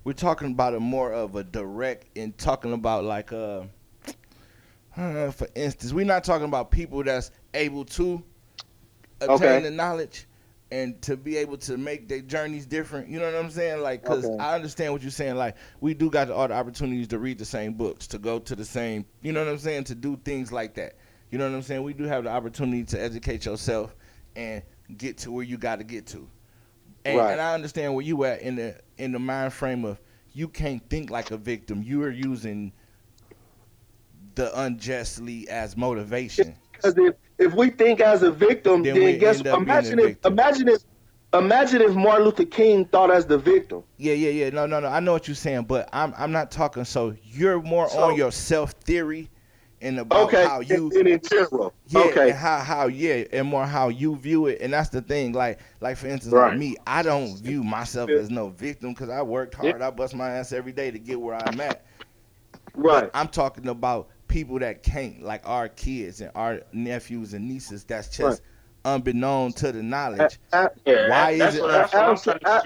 We're 0.03 0.13
talking 0.13 0.51
about 0.51 0.73
a 0.73 0.79
more 0.79 1.13
of 1.13 1.35
a 1.35 1.43
direct 1.43 2.17
and 2.17 2.37
talking 2.37 2.73
about 2.73 3.05
like 3.05 3.31
uh, 3.31 3.63
uh 4.97 5.31
for 5.31 5.47
instance, 5.55 5.93
we're 5.93 6.05
not 6.05 6.23
talking 6.23 6.45
about 6.45 6.71
people 6.71 7.03
that's 7.03 7.31
able 7.53 7.85
to 7.85 8.21
obtain 9.21 9.35
okay. 9.35 9.61
the 9.61 9.71
knowledge 9.71 10.27
and 10.71 10.99
to 11.03 11.15
be 11.15 11.37
able 11.37 11.55
to 11.55 11.77
make 11.77 12.07
their 12.09 12.21
journeys 12.21 12.65
different. 12.65 13.07
You 13.07 13.19
know 13.19 13.31
what 13.31 13.35
I'm 13.35 13.51
saying? 13.51 13.81
Like, 13.81 14.01
because 14.01 14.25
okay. 14.25 14.43
I 14.43 14.55
understand 14.55 14.91
what 14.91 15.03
you're 15.03 15.11
saying. 15.11 15.35
Like, 15.35 15.55
we 15.81 15.93
do 15.93 16.09
got 16.09 16.31
all 16.31 16.47
the 16.47 16.55
opportunities 16.55 17.07
to 17.09 17.19
read 17.19 17.37
the 17.37 17.45
same 17.45 17.73
books, 17.73 18.07
to 18.07 18.17
go 18.17 18.39
to 18.39 18.55
the 18.55 18.65
same. 18.65 19.05
You 19.21 19.33
know 19.33 19.45
what 19.45 19.51
I'm 19.51 19.59
saying? 19.59 19.83
To 19.85 19.95
do 19.95 20.19
things 20.25 20.51
like 20.51 20.73
that. 20.75 20.95
You 21.29 21.37
know 21.37 21.47
what 21.47 21.55
I'm 21.55 21.61
saying? 21.61 21.83
We 21.83 21.93
do 21.93 22.05
have 22.05 22.23
the 22.23 22.31
opportunity 22.31 22.83
to 22.85 23.01
educate 23.01 23.45
yourself 23.45 23.95
and 24.35 24.63
get 24.97 25.17
to 25.19 25.31
where 25.31 25.43
you 25.43 25.57
got 25.57 25.77
to 25.77 25.83
get 25.83 26.05
to. 26.07 26.27
And, 27.05 27.17
right. 27.17 27.31
and 27.31 27.41
I 27.41 27.53
understand 27.53 27.93
where 27.93 28.05
you 28.05 28.23
at 28.25 28.41
in 28.41 28.55
the 28.55 28.79
in 28.97 29.11
the 29.11 29.19
mind 29.19 29.53
frame 29.53 29.83
of 29.83 29.99
you 30.33 30.47
can't 30.47 30.87
think 30.89 31.09
like 31.09 31.31
a 31.31 31.37
victim. 31.37 31.83
You 31.83 32.03
are 32.03 32.09
using 32.09 32.71
the 34.35 34.57
unjustly 34.61 35.47
as 35.49 35.77
motivation. 35.77 36.55
Because 36.71 36.97
if, 36.97 37.15
if 37.37 37.53
we 37.53 37.69
think 37.69 37.99
as 37.99 38.23
a 38.23 38.31
victim, 38.31 38.83
then, 38.83 38.99
then 38.99 39.19
guess 39.19 39.41
imagine 39.41 39.99
if 39.99 40.25
imagine 40.25 40.69
if 40.69 40.83
imagine 41.33 41.81
if 41.81 41.93
Martin 41.93 42.25
Luther 42.25 42.45
King 42.45 42.85
thought 42.85 43.11
as 43.11 43.25
the 43.25 43.37
victim. 43.37 43.83
Yeah, 43.97 44.13
yeah, 44.13 44.29
yeah. 44.29 44.49
No, 44.49 44.65
no, 44.65 44.79
no. 44.79 44.87
I 44.87 44.99
know 44.99 45.13
what 45.13 45.27
you're 45.27 45.35
saying, 45.35 45.63
but 45.63 45.89
I'm 45.91 46.13
I'm 46.17 46.31
not 46.31 46.51
talking. 46.51 46.85
So 46.85 47.15
you're 47.23 47.61
more 47.61 47.89
so, 47.89 48.03
on 48.03 48.15
your 48.15 48.31
self 48.31 48.71
theory 48.71 49.29
and 49.83 49.99
about 49.99 50.27
okay, 50.27 50.45
how 50.45 50.61
you 50.61 50.89
in, 50.91 51.07
in 51.07 51.21
general. 51.21 51.73
Yeah, 51.89 52.01
okay. 52.01 52.29
And 52.29 52.37
how 52.37 52.59
how 52.59 52.87
yeah, 52.87 53.25
and 53.31 53.47
more 53.47 53.65
how 53.65 53.89
you 53.89 54.15
view 54.15 54.47
it. 54.47 54.61
And 54.61 54.73
that's 54.73 54.89
the 54.89 55.01
thing. 55.01 55.33
Like 55.33 55.59
like 55.81 55.97
for 55.97 56.07
instance, 56.07 56.33
right. 56.33 56.49
like 56.49 56.57
me, 56.57 56.75
I 56.87 57.03
don't 57.03 57.37
view 57.37 57.63
myself 57.63 58.09
as 58.09 58.29
no 58.29 58.49
victim 58.49 58.93
because 58.93 59.09
I 59.09 59.21
worked 59.21 59.53
hard. 59.53 59.81
I 59.81 59.91
bust 59.91 60.15
my 60.15 60.29
ass 60.29 60.53
every 60.53 60.71
day 60.71 60.89
to 60.89 60.97
get 60.97 61.19
where 61.19 61.35
I'm 61.35 61.59
at. 61.61 61.85
Right. 62.73 63.01
But 63.01 63.11
I'm 63.13 63.27
talking 63.27 63.67
about 63.67 64.09
people 64.27 64.57
that 64.59 64.81
can't, 64.81 65.21
like 65.21 65.47
our 65.47 65.69
kids 65.69 66.21
and 66.21 66.31
our 66.33 66.61
nephews 66.71 67.33
and 67.33 67.47
nieces. 67.47 67.83
That's 67.83 68.07
just 68.07 68.41
right. 68.41 68.93
unbeknown 68.93 69.53
to 69.53 69.71
the 69.71 69.83
knowledge. 69.83 70.39
Uh, 70.51 70.69
uh, 70.87 71.07
Why 71.07 71.31
is 71.31 71.55
it? 71.55 71.63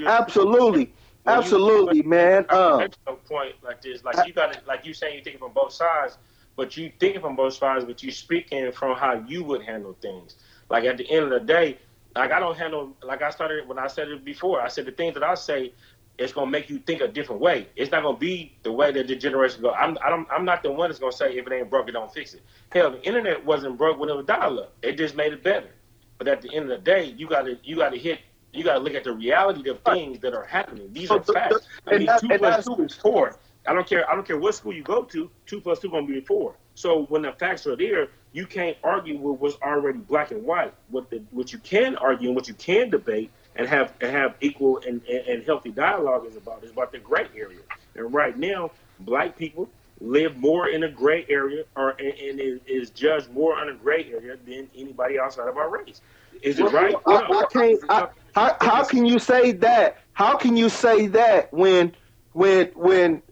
absolutely. 0.06 0.94
Absolutely, 1.26 2.04
man. 2.04 2.46
Um, 2.50 2.88
a 3.06 3.14
point 3.14 3.56
like 3.62 3.82
this, 3.82 4.04
like 4.06 4.26
you 4.26 4.32
got 4.32 4.56
it, 4.56 4.62
like 4.66 4.86
you 4.86 4.94
saying, 4.94 5.18
you 5.18 5.24
think 5.24 5.40
from 5.40 5.52
both 5.52 5.74
sides, 5.74 6.18
but 6.58 6.76
you 6.76 6.92
thinking 7.00 7.22
from 7.22 7.38
both 7.38 7.54
sides, 7.54 7.86
but 7.86 8.04
you 8.04 8.12
speaking 8.12 8.70
from 8.74 8.98
how 8.98 9.24
you 9.28 9.44
would 9.46 9.62
handle 9.62 9.96
things. 10.02 10.36
Like 10.70 10.84
at 10.84 10.98
the 10.98 11.10
end 11.10 11.24
of 11.24 11.30
the 11.30 11.40
day, 11.40 11.78
like 12.16 12.32
I 12.32 12.40
don't 12.40 12.58
handle, 12.58 12.98
like 13.02 13.22
I 13.22 13.30
started 13.30 13.68
when 13.68 13.80
I 13.80 13.88
said 13.88 14.10
it 14.10 14.26
before. 14.26 14.60
I 14.60 14.68
said 14.68 14.86
the 14.86 14.92
things 14.92 15.14
that 15.14 15.24
I 15.24 15.36
say, 15.36 15.72
it's 16.18 16.34
gonna 16.34 16.50
make 16.50 16.68
you 16.68 16.80
think 16.80 17.02
a 17.02 17.08
different 17.08 17.42
way. 17.42 17.68
It's 17.76 17.92
not 17.92 18.02
gonna 18.02 18.18
be 18.18 18.58
the 18.64 18.72
way 18.72 18.92
that 18.92 19.08
the 19.08 19.16
generation 19.16 19.62
go. 19.62 19.72
I'm 19.72 19.98
I 20.04 20.10
don't, 20.10 20.28
I'm 20.32 20.44
not 20.44 20.64
the 20.64 20.72
one 20.72 20.90
that's 20.90 21.00
gonna 21.00 21.12
say 21.12 21.38
if 21.38 21.46
it 21.46 21.54
ain't 21.54 21.70
broke, 21.70 21.88
it 21.88 21.92
don't 21.92 22.12
fix 22.12 22.34
it. 22.34 22.42
Hell, 22.72 22.92
the 22.92 23.02
internet 23.04 23.46
wasn't 23.46 23.78
broke 23.78 24.00
when 24.00 24.10
it 24.10 24.16
was 24.16 24.26
dial 24.26 24.60
up. 24.60 24.74
It 24.82 24.98
just 24.98 25.16
made 25.16 25.32
it 25.32 25.44
better. 25.44 25.70
But 26.18 26.28
at 26.28 26.42
the 26.42 26.52
end 26.54 26.72
of 26.72 26.84
the 26.84 26.84
day, 26.84 27.14
you 27.16 27.30
gotta 27.30 27.60
you 27.64 27.76
gotta 27.76 27.98
hit 27.98 28.20
you 28.52 28.64
gotta 28.64 28.80
look 28.80 28.96
at 28.96 29.04
the 29.04 29.14
reality 29.14 29.70
of 29.70 29.80
things 29.82 30.20
that 30.22 30.34
are 30.34 30.46
happening. 30.46 30.92
These 30.92 31.12
are 31.12 31.22
facts. 31.22 31.68
I 31.86 32.00
mean, 32.00 32.10
two 32.20 32.30
plus 32.40 32.66
two 32.66 32.84
is 32.84 32.96
four. 32.96 33.38
I 33.68 33.74
don't 33.74 33.88
care. 33.88 34.10
I 34.10 34.16
don't 34.16 34.26
care 34.26 34.38
what 34.38 34.56
school 34.56 34.74
you 34.74 34.84
go 34.84 35.04
to. 35.04 35.30
Two 35.46 35.62
plus 35.62 35.80
two 35.80 35.90
gonna 35.90 36.08
be 36.08 36.22
four. 36.22 36.56
So 36.76 37.06
when 37.06 37.24
the 37.24 37.32
facts 37.34 37.68
are 37.68 37.76
there, 37.76 38.10
you 38.32 38.46
can't 38.46 38.78
argue 38.84 39.18
with 39.18 39.40
what's 39.40 39.58
already 39.62 40.00
black 40.00 40.32
and 40.32 40.44
white. 40.44 40.74
What 40.90 41.10
the 41.10 41.22
what 41.32 41.52
you 41.52 41.60
can 41.60 41.96
argue 41.98 42.30
and 42.30 42.36
what 42.36 42.48
you 42.48 42.54
can 42.54 42.90
debate 42.90 43.32
and 43.56 43.68
have 43.68 43.94
and 44.00 44.12
have 44.12 44.36
equal 44.42 44.78
and, 44.80 45.02
and, 45.10 45.28
and 45.28 45.44
healthy 45.44 45.72
dialogue 45.72 46.26
is 46.26 46.38
about 46.38 46.64
is 46.64 46.72
about 46.72 46.92
the 46.92 47.00
gray 47.00 47.28
area. 47.36 47.60
And 47.96 48.14
right 48.14 48.38
now, 48.38 48.72
black 49.00 49.38
people 49.38 49.70
live 50.00 50.38
more 50.38 50.70
in 50.70 50.84
a 50.84 50.90
gray 50.90 51.26
area 51.28 51.64
or 51.76 51.90
and, 51.92 52.14
and 52.14 52.40
is, 52.40 52.60
is 52.68 52.90
judged 52.92 53.32
more 53.32 53.62
in 53.62 53.70
a 53.70 53.74
gray 53.74 54.10
area 54.12 54.38
than 54.46 54.70
anybody 54.76 55.20
outside 55.20 55.48
of 55.48 55.58
our 55.58 55.70
race. 55.70 56.02
Is 56.42 56.60
it 56.60 56.72
right? 56.72 56.96
I, 57.06 57.16
I 57.16 57.46
can't. 57.52 57.80
I, 57.90 58.08
how, 58.36 58.56
how 58.62 58.84
can 58.84 59.06
you 59.06 59.18
say 59.18 59.52
that? 59.54 59.98
How 60.14 60.38
can 60.38 60.56
you 60.56 60.70
say 60.70 61.08
that 61.08 61.52
when 61.52 61.96
when 62.34 62.68
when 62.76 63.24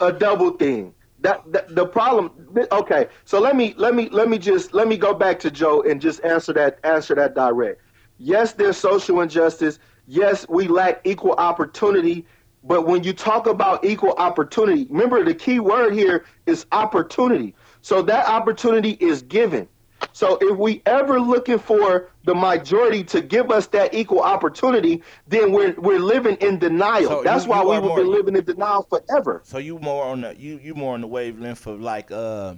a 0.00 0.12
double 0.12 0.50
thing? 0.52 0.94
That, 1.20 1.50
that, 1.50 1.74
the 1.74 1.86
problem 1.86 2.30
okay 2.70 3.08
so 3.24 3.40
let 3.40 3.56
me 3.56 3.74
let 3.78 3.94
me 3.94 4.10
let 4.10 4.28
me 4.28 4.38
just 4.38 4.74
let 4.74 4.86
me 4.86 4.98
go 4.98 5.14
back 5.14 5.40
to 5.40 5.50
joe 5.50 5.80
and 5.82 5.98
just 6.00 6.22
answer 6.22 6.52
that 6.52 6.78
answer 6.84 7.14
that 7.14 7.34
direct 7.34 7.80
Yes, 8.18 8.52
there's 8.52 8.76
social 8.76 9.20
injustice. 9.20 9.78
Yes, 10.06 10.48
we 10.48 10.68
lack 10.68 11.00
equal 11.04 11.32
opportunity. 11.32 12.26
But 12.64 12.86
when 12.86 13.04
you 13.04 13.12
talk 13.12 13.46
about 13.46 13.84
equal 13.84 14.14
opportunity, 14.14 14.86
remember 14.90 15.22
the 15.22 15.34
key 15.34 15.60
word 15.60 15.92
here 15.92 16.24
is 16.46 16.66
opportunity. 16.72 17.54
So 17.82 18.02
that 18.02 18.26
opportunity 18.28 18.96
is 19.00 19.22
given. 19.22 19.68
So 20.12 20.38
if 20.40 20.58
we 20.58 20.82
ever 20.86 21.20
looking 21.20 21.58
for 21.58 22.10
the 22.26 22.34
majority 22.34 23.02
to 23.04 23.22
give 23.22 23.50
us 23.50 23.68
that 23.68 23.94
equal 23.94 24.20
opportunity, 24.20 25.02
then 25.26 25.52
we're 25.52 25.74
we're 25.78 26.00
living 26.00 26.36
in 26.36 26.58
denial. 26.58 27.08
So 27.08 27.22
That's 27.22 27.44
you, 27.44 27.50
why 27.50 27.62
you 27.62 27.70
we 27.70 27.78
will 27.78 27.96
be 27.96 28.02
living 28.02 28.36
in 28.36 28.44
denial 28.44 28.86
forever. 28.90 29.40
So 29.44 29.58
you 29.58 29.78
more 29.78 30.04
on 30.04 30.20
the 30.20 30.36
you 30.36 30.60
you 30.62 30.74
more 30.74 30.94
on 30.94 31.00
the 31.00 31.06
wavelength 31.06 31.66
of 31.66 31.80
like 31.80 32.10
uh 32.10 32.56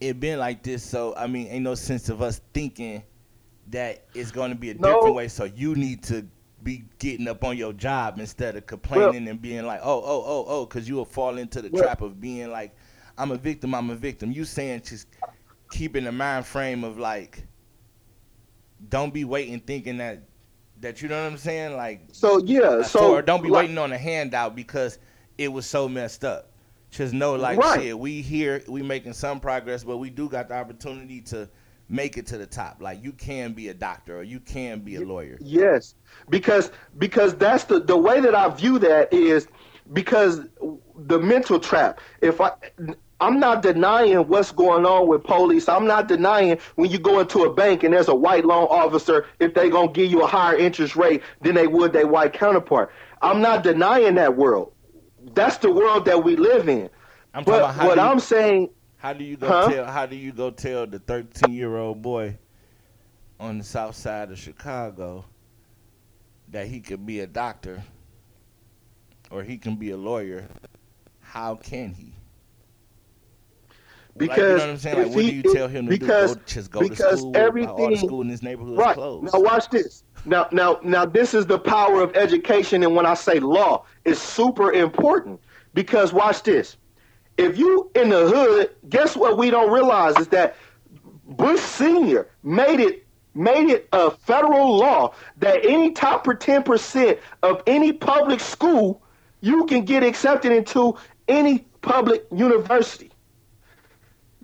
it 0.00 0.18
been 0.18 0.40
like 0.40 0.62
this. 0.62 0.82
So 0.82 1.14
I 1.16 1.28
mean, 1.28 1.46
ain't 1.46 1.64
no 1.64 1.76
sense 1.76 2.08
of 2.08 2.20
us 2.20 2.40
thinking 2.52 3.04
that 3.68 4.04
it's 4.14 4.32
going 4.32 4.50
to 4.50 4.56
be 4.58 4.70
a 4.70 4.74
no. 4.74 4.94
different 4.94 5.14
way. 5.14 5.28
So 5.28 5.44
you 5.44 5.76
need 5.76 6.02
to 6.04 6.26
be 6.64 6.84
getting 6.98 7.28
up 7.28 7.44
on 7.44 7.56
your 7.56 7.72
job 7.72 8.18
instead 8.18 8.56
of 8.56 8.66
complaining 8.66 9.24
well, 9.24 9.30
and 9.30 9.42
being 9.42 9.64
like, 9.64 9.80
oh, 9.82 10.02
oh, 10.04 10.24
oh, 10.26 10.44
oh, 10.48 10.66
because 10.66 10.88
you 10.88 10.96
will 10.96 11.04
fall 11.04 11.38
into 11.38 11.62
the 11.62 11.70
well, 11.70 11.82
trap 11.82 12.02
of 12.02 12.20
being 12.20 12.50
like, 12.50 12.74
I'm 13.16 13.30
a 13.30 13.36
victim, 13.36 13.74
I'm 13.74 13.90
a 13.90 13.94
victim. 13.94 14.32
You 14.32 14.44
saying 14.44 14.82
just 14.82 15.06
keeping 15.70 16.04
the 16.04 16.12
mind 16.12 16.46
frame 16.46 16.84
of 16.84 16.98
like, 16.98 17.44
don't 18.88 19.12
be 19.12 19.24
waiting 19.24 19.60
thinking 19.60 19.98
that 19.98 20.22
that 20.80 21.00
you 21.00 21.08
know 21.08 21.22
what 21.22 21.32
I'm 21.32 21.38
saying, 21.38 21.76
like. 21.76 22.02
So 22.12 22.38
yeah, 22.38 22.60
uh, 22.60 22.82
so 22.82 23.14
or 23.14 23.22
don't 23.22 23.42
be 23.42 23.48
like, 23.48 23.62
waiting 23.62 23.78
on 23.78 23.92
a 23.92 23.98
handout 23.98 24.54
because 24.54 24.98
it 25.38 25.48
was 25.48 25.66
so 25.66 25.88
messed 25.88 26.24
up. 26.24 26.50
Just 26.90 27.14
know, 27.14 27.36
like, 27.36 27.58
right. 27.58 27.80
shit, 27.80 27.98
we 27.98 28.20
here, 28.20 28.62
we 28.68 28.82
making 28.82 29.14
some 29.14 29.40
progress, 29.40 29.82
but 29.82 29.96
we 29.96 30.10
do 30.10 30.28
got 30.28 30.48
the 30.48 30.54
opportunity 30.54 31.22
to 31.22 31.48
make 31.88 32.18
it 32.18 32.26
to 32.26 32.36
the 32.36 32.46
top. 32.46 32.82
Like 32.82 33.02
you 33.02 33.12
can 33.12 33.52
be 33.52 33.68
a 33.68 33.74
doctor 33.74 34.18
or 34.18 34.22
you 34.22 34.40
can 34.40 34.80
be 34.80 34.96
a 34.96 35.00
lawyer. 35.00 35.38
Yes, 35.40 35.94
because 36.28 36.70
because 36.98 37.34
that's 37.34 37.64
the 37.64 37.80
the 37.80 37.96
way 37.96 38.20
that 38.20 38.34
I 38.34 38.48
view 38.48 38.78
that 38.80 39.12
is 39.12 39.48
because 39.92 40.40
the 40.96 41.18
mental 41.18 41.58
trap. 41.58 42.00
If 42.20 42.40
I 42.40 42.52
I'm 43.22 43.38
not 43.38 43.62
denying 43.62 44.18
what's 44.26 44.50
going 44.50 44.84
on 44.84 45.06
with 45.06 45.22
police. 45.22 45.68
I'm 45.68 45.86
not 45.86 46.08
denying 46.08 46.58
when 46.74 46.90
you 46.90 46.98
go 46.98 47.20
into 47.20 47.44
a 47.44 47.54
bank 47.54 47.84
and 47.84 47.94
there's 47.94 48.08
a 48.08 48.14
white 48.14 48.44
loan 48.44 48.66
officer, 48.68 49.26
if 49.38 49.54
they're 49.54 49.70
gonna 49.70 49.92
give 49.92 50.10
you 50.10 50.22
a 50.22 50.26
higher 50.26 50.56
interest 50.56 50.96
rate 50.96 51.22
than 51.40 51.54
they 51.54 51.68
would 51.68 51.92
their 51.92 52.08
white 52.08 52.32
counterpart. 52.32 52.90
I'm 53.22 53.40
not 53.40 53.62
denying 53.62 54.16
that 54.16 54.36
world. 54.36 54.72
That's 55.34 55.56
the 55.58 55.70
world 55.70 56.04
that 56.06 56.24
we 56.24 56.34
live 56.34 56.68
in. 56.68 56.90
I'm 57.32 57.44
but 57.44 57.76
what 57.76 57.96
you, 57.96 58.02
I'm 58.02 58.18
saying 58.18 58.70
how 58.96 59.12
do 59.12 59.22
you 59.22 59.36
go 59.36 59.46
huh? 59.46 59.70
tell? 59.70 59.86
How 59.86 60.06
do 60.06 60.16
you 60.16 60.32
go 60.32 60.50
tell 60.50 60.88
the 60.88 60.98
13 60.98 61.52
year 61.52 61.76
old 61.76 62.02
boy 62.02 62.38
on 63.38 63.58
the 63.58 63.64
south 63.64 63.94
side 63.94 64.32
of 64.32 64.38
Chicago 64.38 65.24
that 66.48 66.66
he 66.66 66.80
could 66.80 67.06
be 67.06 67.20
a 67.20 67.28
doctor 67.28 67.84
or 69.30 69.44
he 69.44 69.58
can 69.58 69.76
be 69.76 69.90
a 69.90 69.96
lawyer? 69.96 70.48
How 71.20 71.54
can 71.54 71.94
he? 71.94 72.14
Because 74.16 74.38
like, 74.38 74.38
you 74.38 74.46
know 74.46 74.58
what 74.58 74.70
I'm 74.70 74.78
saying? 74.78 74.98
Like, 74.98 75.06
what 75.06 75.16
do 75.16 75.34
you 75.34 75.42
tell 75.54 75.68
him 75.68 75.86
to 75.86 75.90
because, 75.90 76.32
do? 76.34 76.38
Go, 76.38 76.44
just 76.46 76.70
go 76.70 76.88
to 76.88 76.96
school. 76.96 77.36
Everything, 77.36 77.70
all 77.70 77.90
the 77.90 77.96
school 77.96 78.20
in 78.20 78.28
this 78.28 78.42
neighborhood 78.42 78.78
right. 78.78 78.90
is 78.90 78.94
closed. 78.94 79.32
Now 79.32 79.40
watch 79.40 79.70
this. 79.70 80.04
Now, 80.24 80.48
now, 80.52 80.78
now, 80.82 81.06
this 81.06 81.34
is 81.34 81.46
the 81.46 81.58
power 81.58 82.02
of 82.02 82.14
education, 82.16 82.82
and 82.82 82.94
when 82.94 83.06
I 83.06 83.14
say 83.14 83.40
law, 83.40 83.86
it's 84.04 84.20
super 84.20 84.72
important 84.72 85.40
because 85.74 86.12
watch 86.12 86.42
this 86.42 86.76
if 87.38 87.58
you 87.58 87.90
in 87.94 88.10
the 88.10 88.28
hood, 88.28 88.70
guess 88.88 89.16
what 89.16 89.38
we 89.38 89.50
don't 89.50 89.72
realize 89.72 90.16
is 90.18 90.28
that 90.28 90.56
Bush 91.26 91.60
Senior 91.60 92.28
made 92.42 92.80
it 92.80 93.06
made 93.34 93.70
it 93.70 93.88
a 93.92 94.10
federal 94.10 94.76
law 94.76 95.14
that 95.38 95.64
any 95.64 95.92
top 95.92 96.26
10% 96.26 97.18
of 97.42 97.62
any 97.66 97.90
public 97.90 98.40
school 98.40 99.02
you 99.40 99.64
can 99.64 99.86
get 99.86 100.02
accepted 100.02 100.52
into 100.52 100.94
any 101.28 101.60
public 101.80 102.26
university. 102.30 103.10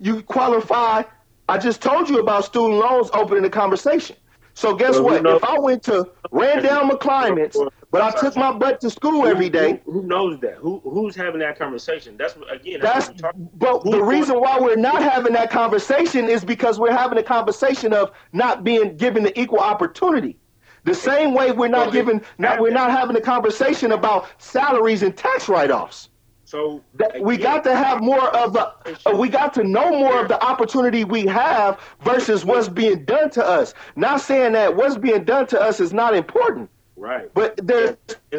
You 0.01 0.23
qualify. 0.23 1.03
I 1.49 1.59
just 1.59 1.81
told 1.81 2.09
you 2.09 2.21
about 2.21 2.45
student 2.45 2.79
loans 2.79 3.11
opening 3.13 3.43
the 3.43 3.51
conversation. 3.51 4.17
So 4.55 4.75
guess 4.75 4.95
well, 4.95 5.23
what? 5.23 5.27
If 5.27 5.45
I 5.45 5.59
went 5.59 5.83
to 5.85 6.11
Randall 6.33 6.91
McClymonds, 6.91 7.57
But 7.91 8.03
I 8.03 8.11
took 8.21 8.37
my 8.37 8.53
butt 8.53 8.81
to 8.83 8.91
school 8.91 9.27
every 9.27 9.49
day. 9.49 9.81
Who, 9.85 9.93
who, 9.93 10.03
knows 10.03 10.39
that? 10.41 10.57
Who 10.57 10.81
who's 10.81 11.17
having 11.17 11.41
that 11.41 11.59
conversation? 11.59 12.17
That's 12.19 12.37
again. 12.51 12.81
That's, 12.83 13.09
that's 13.09 13.39
but 13.55 13.83
the 13.85 14.03
reason 14.03 14.41
why 14.41 14.59
we're 14.61 14.77
not 14.77 15.03
having 15.03 15.33
that 15.35 15.51
conversation 15.51 16.29
is 16.29 16.45
because 16.45 16.79
we're 16.79 16.93
having 16.93 17.19
a 17.19 17.23
conversation 17.23 17.95
of 17.95 18.11
not 18.33 18.63
being 18.63 18.97
given 18.97 19.23
the 19.23 19.39
equal 19.41 19.61
opportunity. 19.61 20.39
The 20.85 20.95
same 20.95 21.35
way 21.35 21.53
we're 21.53 21.69
not 21.69 21.93
giving, 21.93 22.21
not 22.39 22.61
we're 22.61 22.73
not 22.73 22.91
having 22.91 23.17
a 23.17 23.21
conversation 23.21 23.93
about 23.93 24.27
salaries 24.39 25.03
and 25.03 25.17
tax 25.17 25.49
write-offs. 25.49 26.11
So 26.49 26.83
that 26.95 27.21
we 27.21 27.37
got 27.37 27.63
to 27.65 27.77
have 27.77 28.01
more 28.01 28.35
of 28.35 28.57
uh, 28.57 28.71
we 29.15 29.29
got 29.29 29.53
to 29.53 29.65
know 29.65 29.91
more 29.91 30.23
of 30.23 30.29
the 30.29 30.43
opportunity 30.43 31.05
we 31.05 31.27
have 31.27 31.79
versus 32.01 32.43
what's 32.43 32.71
being 32.71 33.05
done 33.05 33.29
to 33.33 33.47
us. 33.47 33.75
Not 33.97 34.23
saying 34.23 34.53
that 34.53 34.75
what's 34.75 34.97
being 34.97 35.25
done 35.25 35.47
to 35.49 35.61
us 35.61 35.79
is 35.79 35.93
not 35.93 36.15
important. 36.15 36.71
Right. 36.97 37.31
But 37.35 37.61
there's 37.63 37.99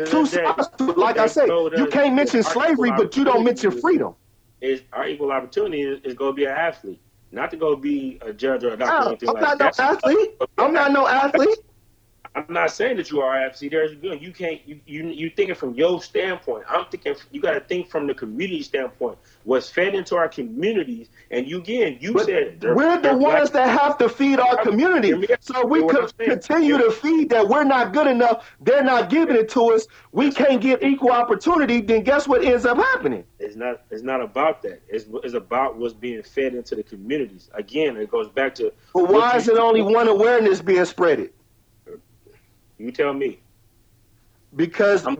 two 0.10 0.26
sides 0.26 0.70
to 0.80 0.90
it. 0.90 0.98
Like 0.98 1.20
I 1.20 1.28
say, 1.28 1.46
you 1.46 1.88
can't 1.92 2.16
mention 2.16 2.42
slavery, 2.42 2.90
but 2.98 3.16
you 3.16 3.24
don't 3.24 3.44
mention 3.44 3.80
freedom. 3.80 4.16
Is 4.60 4.82
our 4.92 5.08
equal 5.08 5.32
opportunity 5.32 5.84
is, 5.84 6.02
is 6.04 6.16
going 6.16 6.32
to 6.32 6.36
be 6.36 6.46
an 6.46 6.54
athlete, 6.54 7.00
not 7.32 7.52
to 7.52 7.58
go 7.58 7.76
be 7.76 8.18
a 8.24 8.34
judge 8.34 8.64
or 8.64 8.74
a 8.74 8.78
doctor. 8.78 8.96
Or 8.96 9.08
anything 9.10 9.30
I'm 9.30 9.36
like 9.36 9.44
not 9.44 9.60
that. 9.60 9.78
no 9.78 9.84
athlete. 9.84 10.32
I'm 10.58 10.74
not 10.74 10.92
no 10.94 11.08
athlete. 11.08 11.60
I'm 12.48 12.54
not 12.54 12.72
saying 12.72 12.98
that 12.98 13.12
you 13.12 13.22
are 13.22 13.36
FC. 13.36 13.70
There's 13.70 13.96
good. 13.96 14.22
You 14.22 14.32
can't. 14.32 14.62
You 14.66 14.80
you 14.86 15.08
you 15.08 15.30
thinking 15.30 15.56
from 15.56 15.74
your 15.76 16.02
standpoint. 16.02 16.64
I'm 16.70 16.86
thinking. 16.86 17.16
You 17.32 17.42
got 17.42 17.54
to 17.54 17.60
think 17.60 17.90
from 17.90 18.08
the 18.08 18.14
community 18.14 18.64
standpoint. 18.64 19.18
What's 19.44 19.70
fed 19.70 19.94
into 19.96 20.16
our 20.16 20.30
communities, 20.30 21.10
and 21.32 21.48
you 21.48 21.60
again, 21.60 21.98
you 22.00 22.14
But 22.14 22.26
said 22.26 22.64
we're 22.64 23.02
the 23.02 23.18
ones 23.18 23.52
that 23.52 23.70
have 23.70 23.98
to 23.98 24.10
feed 24.10 24.40
our 24.40 24.64
community. 24.64 25.12
So 25.42 25.66
we 25.66 25.86
continue 26.18 26.78
to 26.78 26.92
feed 26.92 27.30
that 27.30 27.48
we're 27.48 27.64
not 27.64 27.94
good 27.94 28.08
enough. 28.08 28.50
They're 28.62 28.84
not 28.84 29.10
giving 29.10 29.36
it 29.36 29.50
to 29.50 29.74
us. 29.74 29.88
We 30.12 30.32
can't 30.32 30.62
get 30.62 30.84
equal 30.84 31.12
opportunity. 31.12 31.82
Then 31.82 32.04
guess 32.04 32.28
what 32.28 32.44
ends 32.44 32.66
up 32.66 32.78
happening? 32.78 33.26
It's 33.40 33.56
not. 33.56 33.84
It's 33.90 34.04
not 34.04 34.22
about 34.22 34.62
that. 34.64 34.82
It's, 34.88 35.06
it's 35.24 35.34
about 35.34 35.78
what's 35.78 35.94
being 35.94 36.24
fed 36.24 36.54
into 36.56 36.76
the 36.76 36.84
communities. 36.84 37.50
Again, 37.54 37.98
it 37.98 38.10
goes 38.10 38.30
back 38.30 38.56
to. 38.56 38.72
But 38.94 39.10
why 39.10 39.36
is 39.36 39.48
it 39.48 39.58
only 39.58 39.82
one 39.82 40.08
awareness 40.08 40.62
being 40.62 40.82
spreaded? 40.82 41.32
You 42.80 42.92
tell 42.92 43.14
me. 43.14 43.40
Because 44.56 45.06
I'm, 45.06 45.18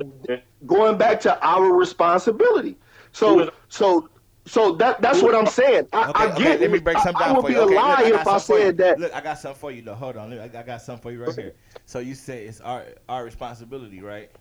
going 0.66 0.98
back 0.98 1.20
to 1.22 1.40
our 1.46 1.72
responsibility. 1.72 2.78
So 3.12 3.52
so 3.68 4.10
so 4.46 4.74
that 4.78 5.02
that's 5.02 5.22
what 5.22 5.36
I'm 5.36 5.46
saying. 5.46 5.88
I, 5.94 6.10
Okay, 6.10 6.24
I 6.24 6.32
okay, 6.34 6.44
get. 6.44 6.62
let 6.62 6.72
me 6.72 6.80
break 6.80 6.98
I- 6.98 7.04
something 7.04 7.22
I, 7.22 7.28
down 7.28 7.36
would 7.36 7.42
for 7.44 7.48
be 7.50 7.54
you. 7.54 7.60
a 7.60 7.64
Okay, 7.66 7.76
look, 7.76 7.84
I 7.84 8.10
got 8.10 8.22
if 8.22 8.28
I 8.28 8.40
for 8.40 8.58
you. 8.58 8.66
said 8.66 8.78
that. 8.78 9.00
Look, 9.00 9.14
I 9.16 9.22
got 9.22 9.38
something 9.38 9.60
for 9.60 9.72
you 9.72 9.82
though. 9.84 9.94
Hold 9.94 10.18
on, 10.18 10.30
look, 10.32 10.40
I 10.40 10.60
I 10.60 10.64
got 10.64 10.82
something 10.82 11.04
for 11.04 11.12
you 11.12 11.24
right 11.24 11.36
here. 11.36 11.54
So 11.86 12.00
you 12.00 12.16
say 12.16 12.46
it's 12.46 12.60
our 12.62 12.86
our 13.08 13.24
responsibility, 13.24 14.02
right? 14.02 14.32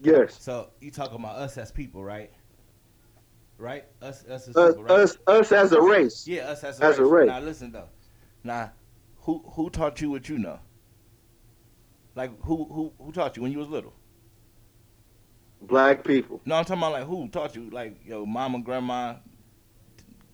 Yes. 0.00 0.36
So 0.40 0.70
you 0.80 0.90
talking 0.92 1.16
about 1.18 1.36
us 1.36 1.58
as 1.58 1.72
people, 1.72 2.04
right? 2.04 2.30
Right? 3.58 3.84
Us 4.00 4.24
us 4.26 4.48
as 4.48 4.56
Us, 4.56 4.74
people, 4.74 4.84
right? 4.84 4.92
us 5.00 5.18
us 5.26 5.52
as 5.52 5.72
a 5.72 5.80
race. 5.80 6.26
Yeah, 6.26 6.42
us 6.48 6.62
as 6.62 6.80
a, 6.80 6.84
as 6.84 6.98
a 6.98 7.02
race. 7.04 7.10
race. 7.12 7.26
Now 7.28 7.40
listen 7.40 7.72
though. 7.72 7.88
Now, 8.44 8.72
who 9.22 9.42
who 9.54 9.68
taught 9.70 10.00
you 10.00 10.10
what 10.10 10.28
you 10.28 10.38
know? 10.38 10.60
Like 12.20 12.38
who 12.42 12.64
who 12.64 12.92
who 13.02 13.12
taught 13.12 13.34
you 13.38 13.42
when 13.42 13.50
you 13.50 13.56
was 13.56 13.68
little? 13.68 13.94
Black 15.62 16.04
people. 16.04 16.38
No, 16.44 16.56
I'm 16.56 16.66
talking 16.66 16.82
about 16.82 16.92
like 16.92 17.04
who 17.06 17.28
taught 17.30 17.56
you? 17.56 17.70
Like 17.70 17.96
your 18.04 18.26
mama, 18.26 18.60
grandma, 18.60 19.14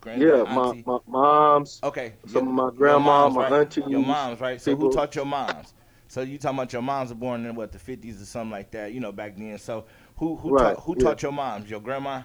Yeah, 0.05 0.43
my, 0.53 0.83
my 0.85 0.99
moms. 1.07 1.79
Okay. 1.85 2.15
Some 2.27 2.49
of 2.49 2.55
my 2.55 2.63
your 2.65 2.73
grandma, 2.73 3.29
my 3.29 3.43
right? 3.49 3.53
aunties, 3.61 3.85
Your 3.87 4.01
moms, 4.05 4.41
right? 4.41 4.61
So 4.61 4.73
people- 4.73 4.89
who 4.91 4.97
taught 4.97 5.15
your 5.15 5.27
moms? 5.27 5.75
So 6.09 6.23
you 6.23 6.39
talking 6.39 6.59
about 6.59 6.73
your 6.73 6.83
moms 6.83 7.11
were 7.11 7.17
born 7.17 7.47
in 7.47 7.55
what 7.55 7.71
the 7.71 7.79
fifties 7.79 8.21
or 8.21 8.25
something 8.25 8.51
like 8.51 8.73
that, 8.73 8.93
you 8.93 8.99
know, 8.99 9.13
back 9.13 9.37
then. 9.37 9.57
So 9.57 9.85
who 10.17 10.35
who 10.35 10.51
Right, 10.57 10.75
taught 10.75 10.83
who 10.83 10.97
yeah. 10.99 11.05
taught 11.05 11.23
your 11.23 11.33
moms? 11.33 11.71
Your 11.71 11.81
grandma? 11.81 12.23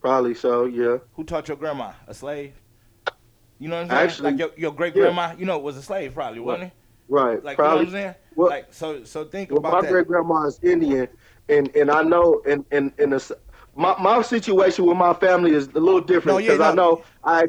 Probably 0.00 0.34
so. 0.34 0.64
Yeah. 0.64 0.96
Who 1.14 1.22
taught 1.22 1.46
your 1.46 1.56
grandma? 1.56 1.92
A 2.08 2.14
slave? 2.14 2.54
You 3.60 3.68
know 3.68 3.76
what 3.76 3.82
I'm 3.82 3.88
saying? 3.90 4.02
Actually, 4.08 4.30
like 4.32 4.38
your, 4.40 4.50
your 4.56 4.72
great 4.74 4.94
grandma, 4.94 5.36
you 5.38 5.46
know, 5.46 5.58
was 5.60 5.76
a 5.76 5.82
slave 5.82 6.14
probably, 6.14 6.40
wasn't 6.40 6.64
he? 6.72 6.77
Right. 7.08 7.42
Like 7.42 7.56
Probably. 7.56 7.86
you 7.86 7.90
know 7.92 7.92
what 7.92 7.98
I'm 7.98 8.02
saying? 8.04 8.14
Well- 8.36 8.50
like 8.50 8.72
so 8.72 9.04
so 9.04 9.24
think 9.24 9.50
Well, 9.50 9.58
about 9.58 9.72
my 9.72 9.80
that. 9.82 9.90
great 9.90 10.06
grandma 10.06 10.42
is 10.46 10.60
Indian, 10.62 11.08
and 11.48 11.74
and 11.74 11.90
I 11.90 12.02
know, 12.02 12.42
and 12.46 12.64
and 12.70 12.92
and 12.98 13.12
the, 13.12 13.38
my 13.74 13.96
my 14.00 14.22
situation 14.22 14.84
with 14.86 14.96
my 14.96 15.14
family 15.14 15.52
is 15.52 15.68
a 15.68 15.80
little 15.80 16.00
different 16.00 16.26
No, 16.26 16.38
yeah, 16.38 16.52
because 16.52 16.60
I 16.60 16.74
know 16.74 17.02
I 17.24 17.48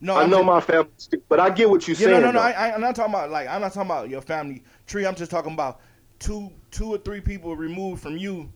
no, 0.00 0.16
I 0.16 0.26
know 0.26 0.38
just- 0.38 0.46
my 0.46 0.60
family, 0.60 0.90
but 1.28 1.40
I 1.40 1.50
get 1.50 1.68
what 1.70 1.86
you're 1.88 1.96
Yeah, 1.96 2.06
saying. 2.06 2.20
no, 2.20 2.26
no, 2.26 2.32
no. 2.32 2.40
though. 2.40 2.46
I, 2.46 2.50
I, 2.70 2.74
I'm 2.74 2.80
not 2.80 2.94
talking 2.96 3.12
about 3.14 3.30
like 3.30 3.48
I'm 3.48 3.60
not 3.60 3.72
talking 3.72 3.90
about 3.90 4.08
your 4.08 4.20
family 4.20 4.62
tree. 4.86 5.06
I'm 5.06 5.14
just 5.14 5.30
talking 5.30 5.52
about 5.52 5.80
two, 6.18 6.50
two 6.70 6.94
or 6.94 6.98
three 6.98 7.20
people 7.20 7.56
removed 7.56 8.02
from 8.02 8.16
you, 8.16 8.52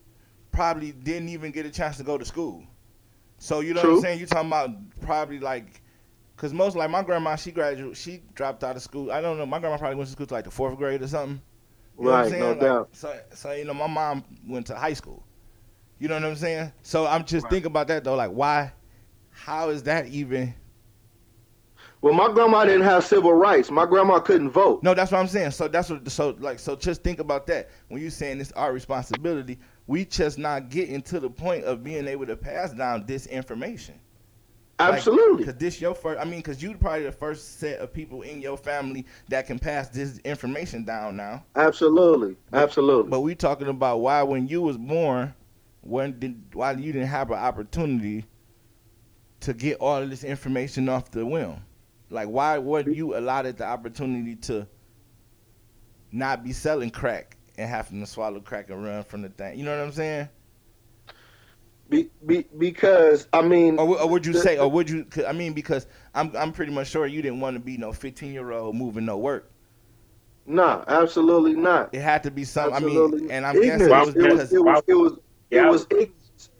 probably 0.53 0.93
didn't 0.93 1.29
even 1.31 1.51
get 1.53 1.67
a 1.67 1.71
chance 1.71 1.97
to 1.99 2.05
go 2.05 2.17
to 2.19 2.25
school. 2.25 2.63
So 3.39 3.61
you 3.61 3.75
know 3.75 3.83
what 3.83 3.91
I'm 3.97 4.01
saying? 4.01 4.19
You're 4.19 4.29
talking 4.29 4.49
about 4.49 4.71
probably 5.01 5.39
like, 5.39 5.81
cause 6.39 6.55
most 6.55 6.77
like 6.77 6.91
my 6.91 7.03
grandma, 7.05 7.37
she 7.37 7.53
graduated, 7.53 7.99
she 7.99 8.23
dropped 8.35 8.65
out 8.65 8.77
of 8.77 8.83
school. 8.83 9.13
I 9.13 9.21
don't 9.21 9.39
know. 9.39 9.47
My 9.47 9.61
grandma 9.61 9.79
probably 9.79 9.97
went 9.97 10.09
to 10.09 10.13
school 10.13 10.27
to 10.27 10.35
like 10.35 10.45
the 10.47 10.51
fourth 10.53 10.79
grade 10.79 11.03
or 11.03 11.09
something. 11.09 11.43
You 12.01 12.07
know 12.07 12.13
what 12.13 12.21
I'm 12.23 12.27
Right, 12.27 12.39
no 12.39 12.55
saying? 12.55 12.59
Like, 12.61 12.61
doubt. 12.61 12.91
So, 12.93 13.21
so 13.35 13.53
you 13.53 13.65
know, 13.65 13.75
my 13.75 13.89
mom 13.89 14.25
went 14.49 14.67
to 14.69 14.77
high 14.77 14.95
school. 14.95 15.25
You 15.99 16.09
know 16.09 16.15
what 16.17 16.25
I'm 16.25 16.37
saying? 16.37 16.73
So 16.83 17.07
I'm 17.07 17.25
just 17.25 17.49
thinking 17.51 17.69
about 17.69 17.89
that 17.89 18.05
though. 18.05 18.17
Like, 18.17 18.31
why? 18.31 18.73
How 19.31 19.71
is 19.71 19.85
that 19.85 20.09
even? 20.09 20.55
Well, 22.01 22.15
my 22.15 22.33
grandma 22.33 22.65
didn't 22.65 22.83
have 22.83 23.05
civil 23.05 23.33
rights. 23.33 23.71
My 23.71 23.85
grandma 23.87 24.21
couldn't 24.21 24.51
vote. 24.51 24.83
No, 24.83 24.95
that's 24.95 25.11
what 25.13 25.19
I'm 25.19 25.29
saying. 25.29 25.53
So 25.53 25.69
that's 25.69 25.91
what. 25.91 26.09
So 26.11 26.37
like, 26.39 26.59
so 26.61 26.77
just 26.77 27.03
think 27.03 27.21
about 27.21 27.47
that 27.49 27.71
when 27.89 28.01
you 28.01 28.11
saying 28.11 28.41
it's 28.41 28.53
our 28.53 28.73
responsibility. 28.73 29.59
We 29.89 30.05
just 30.05 30.39
not 30.39 30.71
getting 30.71 31.03
to 31.03 31.21
the 31.21 31.31
point 31.31 31.65
of 31.65 31.83
being 31.83 32.07
able 32.07 32.27
to 32.27 32.37
pass 32.37 32.73
down 32.73 33.07
this 33.07 33.27
information. 33.27 33.99
Absolutely. 34.81 35.45
Because 35.45 35.57
this 35.57 35.81
your 35.81 35.95
first. 35.95 36.21
I 36.21 36.25
mean, 36.25 36.41
because 36.41 36.63
you're 36.63 36.77
probably 36.77 37.05
the 37.05 37.13
first 37.13 37.59
set 37.59 37.81
of 37.81 37.93
people 37.93 38.23
in 38.23 38.41
your 38.41 38.57
family 38.57 39.07
that 39.29 39.47
can 39.47 39.59
pass 39.59 39.89
this 39.89 40.19
information 40.19 40.85
down 40.85 41.17
now. 41.17 41.45
Absolutely. 41.57 42.37
Absolutely. 42.53 43.11
But 43.11 43.21
we 43.21 43.35
talking 43.35 43.69
about 43.69 44.01
why 44.01 44.23
when 44.23 44.47
you 44.47 44.63
was 44.63 44.77
born, 44.77 45.35
when 45.81 46.19
did 46.19 46.55
why 46.55 46.73
you 46.73 46.93
didn't 46.93 47.09
have 47.09 47.31
an 47.31 47.39
opportunity 47.39 48.25
to 49.41 49.53
get 49.53 49.79
all 49.79 50.03
of 50.03 50.11
this 50.11 50.25
information 50.25 50.89
off 50.89 51.11
the 51.11 51.27
whim? 51.27 51.57
Like 52.11 52.29
why 52.29 52.59
weren't 52.59 52.95
you 52.95 53.17
allotted 53.17 53.59
the 53.59 53.65
opportunity 53.65 54.37
to 54.37 54.67
not 56.13 56.45
be 56.45 56.53
selling 56.53 56.91
crack 56.91 57.37
and 57.59 57.69
having 57.69 58.01
to 58.01 58.07
swallow 58.07 58.41
crack 58.41 58.71
and 58.71 58.85
run 58.85 59.03
from 59.03 59.23
the 59.23 59.29
thing? 59.29 59.59
You 59.59 59.65
know 59.65 59.77
what 59.77 59.85
I'm 59.85 59.93
saying? 59.93 60.29
Be, 62.27 62.39
be, 62.43 62.43
because 62.59 63.29
I 63.33 63.43
mean, 63.43 63.79
Or, 63.79 64.01
or 64.01 64.09
would 64.09 64.27
you 64.27 64.33
The- 64.33 64.41
say, 64.41 64.59
or 64.59 64.69
would 64.71 64.91
you? 64.91 65.05
'cause, 65.05 65.25
I 65.25 65.33
mean, 65.33 65.53
because 65.53 65.87
I'm 66.15 66.35
I'm 66.37 66.53
pretty 66.53 66.73
much 66.73 66.89
sure 66.89 67.07
you 67.07 67.23
didn't 67.23 67.41
want 67.41 67.55
to 67.57 67.61
be 67.61 67.77
no 67.77 67.93
15 67.93 68.33
year 68.33 68.51
old 68.53 68.75
moving 68.77 69.05
no 69.05 69.17
work. 69.19 69.51
nah, 70.47 70.83
absolutely 70.89 71.55
not. 71.55 71.95
It 71.95 72.01
had 72.01 72.23
to 72.25 72.31
be 72.31 72.45
some. 72.45 72.73
I 72.73 72.81
mean, 72.81 73.31
and 73.31 73.47
I'm 73.47 73.55
guessing 73.61 73.83
ignorance. 73.83 74.15
it 74.15 74.23
was 74.23 74.27
it 74.27 74.33
was, 74.33 74.53
it 74.53 74.59
was, 74.65 74.83
it 74.89 74.95
was, 74.95 75.19
Yeah. 75.51 75.67
it 75.67 75.71
was. 75.71 75.87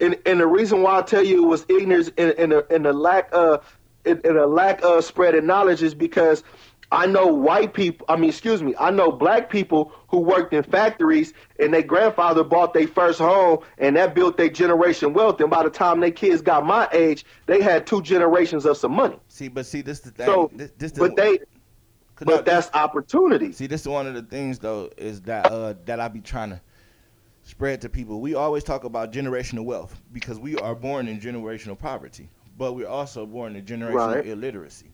And, 0.01 0.17
and 0.25 0.39
the 0.41 0.47
reason 0.47 0.81
why 0.81 0.99
I 0.99 1.01
tell 1.01 1.23
you 1.23 1.43
it 1.43 1.47
was 1.47 1.65
ignorance 1.69 2.11
and, 2.17 2.31
and, 2.31 2.51
a, 2.53 2.73
and 2.73 2.85
a 2.85 2.91
lack 2.93 3.29
of 3.31 3.65
and, 4.05 4.23
and 4.25 4.37
a 4.37 4.45
lack 4.45 4.81
of 4.83 5.03
spreading 5.05 5.45
knowledge 5.45 5.81
is 5.83 5.93
because 5.93 6.43
I 6.91 7.05
know 7.05 7.27
white 7.27 7.73
people. 7.73 8.05
I 8.09 8.15
mean, 8.15 8.29
excuse 8.29 8.63
me. 8.63 8.73
I 8.79 8.89
know 8.89 9.11
black 9.11 9.49
people 9.49 9.91
who 10.07 10.19
worked 10.19 10.53
in 10.53 10.63
factories 10.63 11.33
and 11.59 11.73
their 11.73 11.83
grandfather 11.83 12.43
bought 12.43 12.73
their 12.73 12.87
first 12.87 13.19
home 13.19 13.59
and 13.77 13.95
that 13.95 14.15
built 14.15 14.37
their 14.37 14.49
generation 14.49 15.13
wealth. 15.13 15.39
And 15.39 15.51
by 15.51 15.63
the 15.63 15.69
time 15.69 15.99
their 15.99 16.11
kids 16.11 16.41
got 16.41 16.65
my 16.65 16.87
age, 16.91 17.25
they 17.45 17.61
had 17.61 17.85
two 17.85 18.01
generations 18.01 18.65
of 18.65 18.75
some 18.77 18.93
money. 18.93 19.19
see, 19.27 19.49
but 19.49 19.65
see, 19.67 19.81
this 19.81 19.99
the 19.99 20.11
thing. 20.11 20.25
So, 20.25 20.49
this, 20.53 20.71
this 20.77 20.91
the, 20.93 21.01
but 21.01 21.15
they, 21.15 21.33
no, 22.21 22.37
but 22.37 22.45
that's 22.45 22.69
opportunity. 22.73 23.51
See, 23.51 23.67
this 23.67 23.81
is 23.81 23.87
one 23.87 24.07
of 24.07 24.15
the 24.15 24.23
things 24.23 24.59
though 24.59 24.89
is 24.97 25.21
that 25.21 25.45
uh, 25.45 25.75
that 25.85 25.99
I 25.99 26.07
be 26.07 26.21
trying 26.21 26.49
to 26.49 26.61
spread 27.43 27.81
to 27.81 27.89
people. 27.89 28.19
We 28.19 28.33
always 28.35 28.63
talk 28.63 28.83
about 28.83 29.11
generational 29.11 29.63
wealth 29.63 30.01
because 30.11 30.39
we 30.39 30.55
are 30.55 30.75
born 30.75 31.07
in 31.07 31.19
generational 31.19 31.77
poverty, 31.77 32.29
but 32.57 32.73
we're 32.73 32.87
also 32.87 33.25
born 33.25 33.55
in 33.55 33.65
generational 33.65 34.15
Right. 34.15 34.25
illiteracy. 34.25 34.88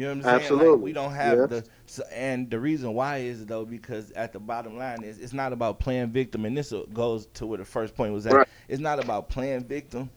You 0.00 0.06
know 0.06 0.12
what 0.12 0.16
I'm 0.16 0.22
saying? 0.22 0.34
Like, 0.34 0.42
Absolutely. 0.44 0.82
we 0.82 0.92
don't 0.94 1.12
have 1.12 1.38
Yes. 1.38 1.48
the 1.50 1.64
so, 1.84 2.02
and 2.10 2.48
the 2.48 2.58
reason 2.58 2.94
why 2.94 3.18
is 3.18 3.44
though 3.44 3.66
because 3.66 4.10
at 4.12 4.32
the 4.32 4.40
bottom 4.40 4.78
line 4.78 5.02
is 5.02 5.18
it's 5.18 5.34
not 5.34 5.52
about 5.52 5.78
playing 5.78 6.08
victim, 6.10 6.46
and 6.46 6.56
this 6.56 6.72
goes 6.94 7.26
to 7.34 7.44
where 7.44 7.58
the 7.58 7.66
first 7.66 7.94
point 7.94 8.14
was 8.14 8.26
at. 8.26 8.32
Right. 8.32 8.48
It's 8.68 8.80
not 8.80 8.98
about 8.98 9.28
playing 9.28 9.64
victim, 9.64 10.08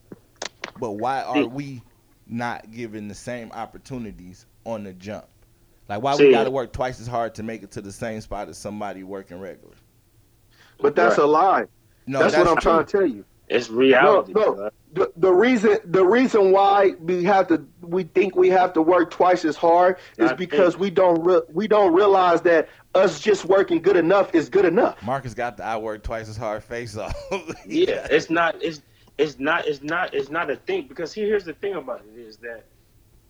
but 0.80 0.91
why 0.91 1.22
are 1.23 1.45
we 1.45 1.81
not 2.27 2.72
given 2.72 3.10
the 3.10 3.14
same 3.14 3.51
opportunities 3.51 4.45
on 4.65 4.85
the 4.85 4.93
jump? 4.93 5.26
Like 5.89 6.01
why 6.01 6.15
we 6.15 6.31
got 6.31 6.45
to 6.45 6.51
work 6.51 6.72
twice 6.72 7.01
as 7.01 7.07
hard 7.07 7.35
to 7.35 7.43
make 7.43 7.61
it 7.61 7.72
to 7.72 7.81
the 7.81 7.91
same 7.91 8.22
spot 8.22 8.47
as 8.47 8.57
somebody 8.57 9.03
working 9.03 9.41
regular? 9.41 9.76
But 10.80 10.95
that's 10.95 11.18
Right. 11.18 11.26
a 11.26 11.27
lie. 11.27 11.65
No, 12.07 12.19
that's, 12.19 12.38
what 12.38 12.47
I'm 12.47 12.53
true. 12.55 12.61
trying 12.72 12.85
to 12.85 12.89
tell 12.89 13.05
you. 13.05 13.26
It's 13.49 13.70
reality. 13.70 14.34
No, 14.34 14.53
no. 14.53 14.70
The, 14.94 15.11
the 15.18 15.32
reason 15.32 15.78
the 15.86 16.06
reason 16.06 16.52
why 16.52 16.91
we 16.99 17.24
have 17.24 17.48
to 17.48 17.65
we 17.82 18.03
think 18.03 18.36
we 18.36 18.49
have 18.49 18.74
to 18.74 18.82
work 18.82 19.11
twice 19.11 19.44
as 19.44 19.57
hard 19.57 19.98
is 20.18 20.32
I 20.32 20.36
because 20.36 20.74
think. 20.74 20.82
we 20.82 20.90
don't 20.91 21.24
re- 21.24 21.41
we 21.52 21.68
don't 21.68 21.94
realize 21.94 22.41
that 22.44 22.70
us 22.95 23.20
just 23.20 23.45
working 23.45 23.82
good 23.82 23.98
enough 23.98 24.34
is 24.36 24.49
good 24.49 24.65
enough. 24.65 25.02
Marcus 25.03 25.34
got 25.34 25.57
the 25.57 25.65
I 25.65 25.78
work 25.78 26.03
twice 26.03 26.30
as 26.30 26.38
hard 26.38 26.64
face 26.64 26.95
off. 26.95 27.15
yeah, 27.68 28.07
it's 28.10 28.30
not 28.30 28.61
it's 28.61 28.82
it's 29.18 29.40
not 29.40 29.68
it's 29.68 29.82
not 29.82 30.14
it's 30.14 30.30
not 30.30 30.49
a 30.49 30.56
thing 30.56 30.88
because 30.88 31.11
here, 31.14 31.28
here's 31.28 31.45
the 31.45 31.53
thing 31.53 31.74
about 31.76 32.03
it 32.06 32.20
is 32.20 32.38
that 32.38 32.64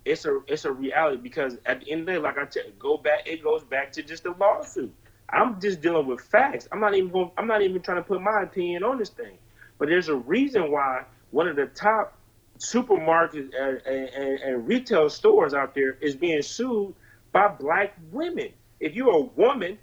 it's 0.05 0.25
a 0.25 0.39
it's 0.47 0.65
a 0.65 0.71
reality 0.71 1.17
because 1.17 1.57
at 1.65 1.81
the 1.81 1.91
end 1.91 2.01
of 2.01 2.07
the 2.07 2.11
day, 2.13 2.17
like 2.19 2.37
I 2.37 2.45
tell 2.45 2.63
go 2.77 2.97
back 2.97 3.25
it 3.25 3.43
goes 3.43 3.63
back 3.63 3.91
to 3.93 4.03
just 4.03 4.25
a 4.25 4.31
lawsuit. 4.31 4.93
I'm 5.29 5.59
just 5.59 5.81
dealing 5.81 6.05
with 6.05 6.21
facts. 6.21 6.67
I'm 6.71 6.79
not 6.79 6.93
even 6.93 7.09
going, 7.09 7.31
I'm 7.37 7.47
not 7.47 7.61
even 7.61 7.81
trying 7.81 7.97
to 7.97 8.03
put 8.03 8.21
my 8.21 8.43
opinion 8.43 8.83
on 8.83 8.99
this 8.99 9.09
thing. 9.09 9.37
But 9.77 9.89
there's 9.89 10.09
a 10.09 10.15
reason 10.15 10.71
why 10.71 11.05
one 11.31 11.47
of 11.47 11.55
the 11.55 11.65
top 11.67 12.17
supermarkets 12.59 13.51
and, 13.57 13.81
and, 13.85 14.39
and 14.39 14.67
retail 14.67 15.09
stores 15.09 15.53
out 15.53 15.73
there 15.73 15.97
is 16.01 16.15
being 16.15 16.41
sued 16.41 16.93
by 17.31 17.47
black 17.47 17.95
women. 18.11 18.49
If 18.79 18.95
you're 18.95 19.15
a 19.15 19.21
woman, 19.21 19.77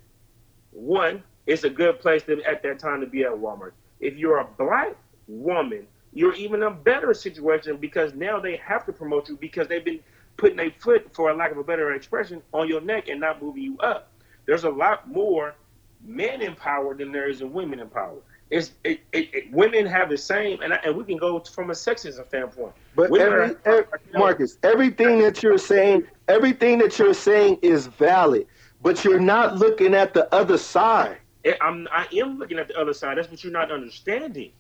one, 0.71 1.23
it's 1.47 1.65
a 1.65 1.71
good 1.71 2.01
place 2.01 2.23
to, 2.25 2.43
at 2.45 2.63
that 2.63 2.79
time 2.79 3.01
to 3.01 3.07
be 3.07 3.23
at 3.25 3.33
Walmart. 3.33 3.73
If 3.99 4.17
you're 4.17 4.39
a 4.39 4.45
black 4.45 4.97
woman, 5.27 5.87
you're 6.13 6.35
even 6.35 6.63
a 6.63 6.71
better 6.71 7.13
situation 7.15 7.77
because 7.77 8.15
now 8.15 8.41
they 8.41 8.57
have 8.57 8.85
to 8.87 8.93
promote 8.93 9.29
you 9.29 9.37
because 9.37 9.69
they've 9.69 9.85
been 9.85 10.01
putting 10.37 10.61
a 10.61 10.71
foot, 10.71 11.15
for 11.15 11.31
a 11.31 11.35
lack 11.35 11.51
of 11.51 11.59
a 11.59 11.65
better 11.65 11.93
expression, 11.93 12.43
on 12.53 12.69
your 12.69 12.81
neck 12.81 13.09
and 13.09 13.21
not 13.21 13.43
moving 13.43 13.63
you 13.63 13.79
up. 13.79 14.11
There's 14.47 14.65
a 14.65 14.71
lot 14.71 15.09
more 15.09 15.55
men 16.03 16.41
in 16.41 16.55
power 16.55 16.95
than 16.95 17.13
there 17.13 17.29
is 17.29 17.41
in 17.41 17.53
women 17.53 17.81
in 17.81 17.89
power. 17.89 18.19
It's 18.51 18.73
it, 18.83 19.01
it, 19.13 19.29
it, 19.33 19.53
women 19.53 19.87
have 19.87 20.11
the 20.11 20.19
same, 20.19 20.61
and 20.63 20.73
and 20.73 20.97
we 20.97 21.05
can 21.05 21.17
go 21.17 21.39
from 21.39 21.71
a 21.71 21.73
sexism 21.73 22.27
standpoint. 22.27 22.73
But 22.97 23.17
every, 23.17 23.55
every, 23.65 23.85
Marcus, 24.13 24.59
everything 24.65 25.21
that 25.21 25.41
you're 25.41 25.59
saying, 25.59 26.05
everything 26.27 26.79
that 26.79 26.99
you're 26.99 27.15
saying 27.15 27.59
is 27.63 27.87
valid, 27.87 28.47
but 28.83 29.05
you're 29.05 29.21
not 29.21 29.57
looking 29.57 29.95
at 29.95 30.15
the 30.15 30.33
other 30.35 30.59
side. 30.59 31.19
Eh, 31.45 31.55
I'm 31.61 31.87
I 31.93 32.09
am 32.19 32.39
looking 32.39 32.59
at 32.59 32.67
the 32.67 32.77
other 32.77 32.93
side. 32.93 33.19
That's 33.19 33.31
what 33.31 33.45
you're 33.45 33.53
not 33.53 33.71
understanding. 33.71 34.51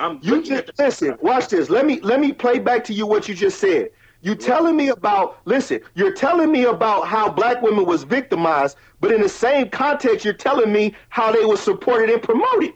I'm 0.00 0.18
you 0.22 0.42
just 0.42 0.70
listen. 0.78 1.18
Watch 1.20 1.48
this. 1.48 1.68
Let 1.68 1.84
me 1.84 2.00
let 2.00 2.20
me 2.20 2.32
play 2.32 2.58
back 2.58 2.84
to 2.84 2.94
you 2.94 3.06
what 3.06 3.28
you 3.28 3.34
just 3.34 3.60
said. 3.60 3.90
You're 4.22 4.34
telling 4.34 4.76
me 4.76 4.88
about 4.88 5.40
listen, 5.44 5.80
you're 5.94 6.14
telling 6.14 6.50
me 6.50 6.64
about 6.64 7.06
how 7.06 7.28
black 7.28 7.60
women 7.60 7.84
was 7.84 8.02
victimized, 8.02 8.78
but 9.00 9.12
in 9.12 9.20
the 9.20 9.28
same 9.28 9.68
context, 9.68 10.24
you're 10.24 10.34
telling 10.34 10.72
me 10.72 10.94
how 11.10 11.30
they 11.32 11.44
were 11.44 11.58
supported 11.58 12.08
and 12.08 12.22
promoted. 12.22 12.72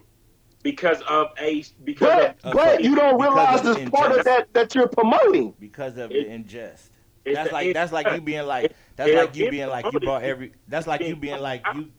Because 0.63 1.01
of 1.03 1.29
a 1.39 1.65
because 1.85 2.35
but, 2.43 2.45
of, 2.45 2.53
but 2.53 2.85
you 2.85 2.95
don't 2.95 3.21
realize 3.21 3.63
this 3.63 3.89
part 3.89 4.13
of 4.13 4.25
that 4.25 4.53
that 4.53 4.75
you're 4.75 4.89
promoting. 4.89 5.55
Because 5.59 5.97
of 5.97 6.11
it, 6.11 6.29
the 6.29 6.35
ingest. 6.35 6.91
That's 7.25 7.53
like 7.53 7.73
that's 7.73 7.93
like 7.93 8.11
you 8.13 8.21
being 8.21 8.47
like 8.47 8.75
that's 8.97 9.13
like 9.13 9.35
you 9.37 9.51
being 9.51 9.69
like 9.69 9.91
you 9.93 10.01
brought 10.01 10.23
every 10.23 10.53
that's 10.69 10.87
like 10.87 11.01
you 11.01 11.17
being 11.17 11.41
like 11.41 11.65
you 11.75 11.91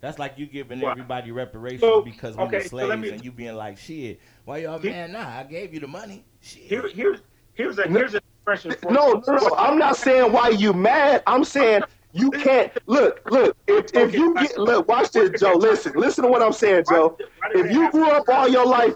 that's 0.00 0.18
like 0.18 0.34
you 0.36 0.46
giving 0.46 0.84
everybody 0.84 1.32
reparations 1.32 1.80
so, 1.80 2.02
because 2.02 2.36
we 2.36 2.44
okay, 2.44 2.58
were 2.58 2.64
slaves 2.64 2.90
so 2.90 2.96
me, 2.96 3.08
and 3.10 3.24
you 3.24 3.32
being 3.32 3.56
like 3.56 3.78
shit. 3.78 4.20
Why 4.44 4.58
y'all 4.58 4.78
man? 4.78 5.12
Nah, 5.12 5.38
I 5.38 5.44
gave 5.44 5.74
you 5.74 5.80
the 5.80 5.88
money. 5.88 6.24
Shit. 6.40 6.62
Here, 6.62 6.88
here's 6.88 7.20
here's 7.54 7.78
a 7.78 7.88
here's 7.88 8.14
a 8.14 8.20
expression. 8.46 8.92
No, 8.92 9.22
no, 9.26 9.34
no. 9.34 9.54
I'm 9.56 9.78
not 9.78 9.96
saying 9.96 10.32
why 10.32 10.50
you 10.50 10.72
mad. 10.72 11.22
I'm 11.26 11.44
saying 11.44 11.82
you 12.16 12.30
can't 12.30 12.72
look, 12.86 13.20
look. 13.30 13.56
If 13.66 13.94
if 13.94 14.14
you 14.14 14.34
get 14.34 14.58
look, 14.58 14.88
watch 14.88 15.10
this, 15.10 15.38
Joe. 15.40 15.54
Listen, 15.54 15.92
listen 15.94 16.24
to 16.24 16.30
what 16.30 16.42
I'm 16.42 16.52
saying, 16.52 16.84
Joe. 16.88 17.16
If 17.54 17.70
you 17.70 17.90
grew 17.90 18.10
up 18.10 18.28
all 18.28 18.48
your 18.48 18.66
life, 18.66 18.94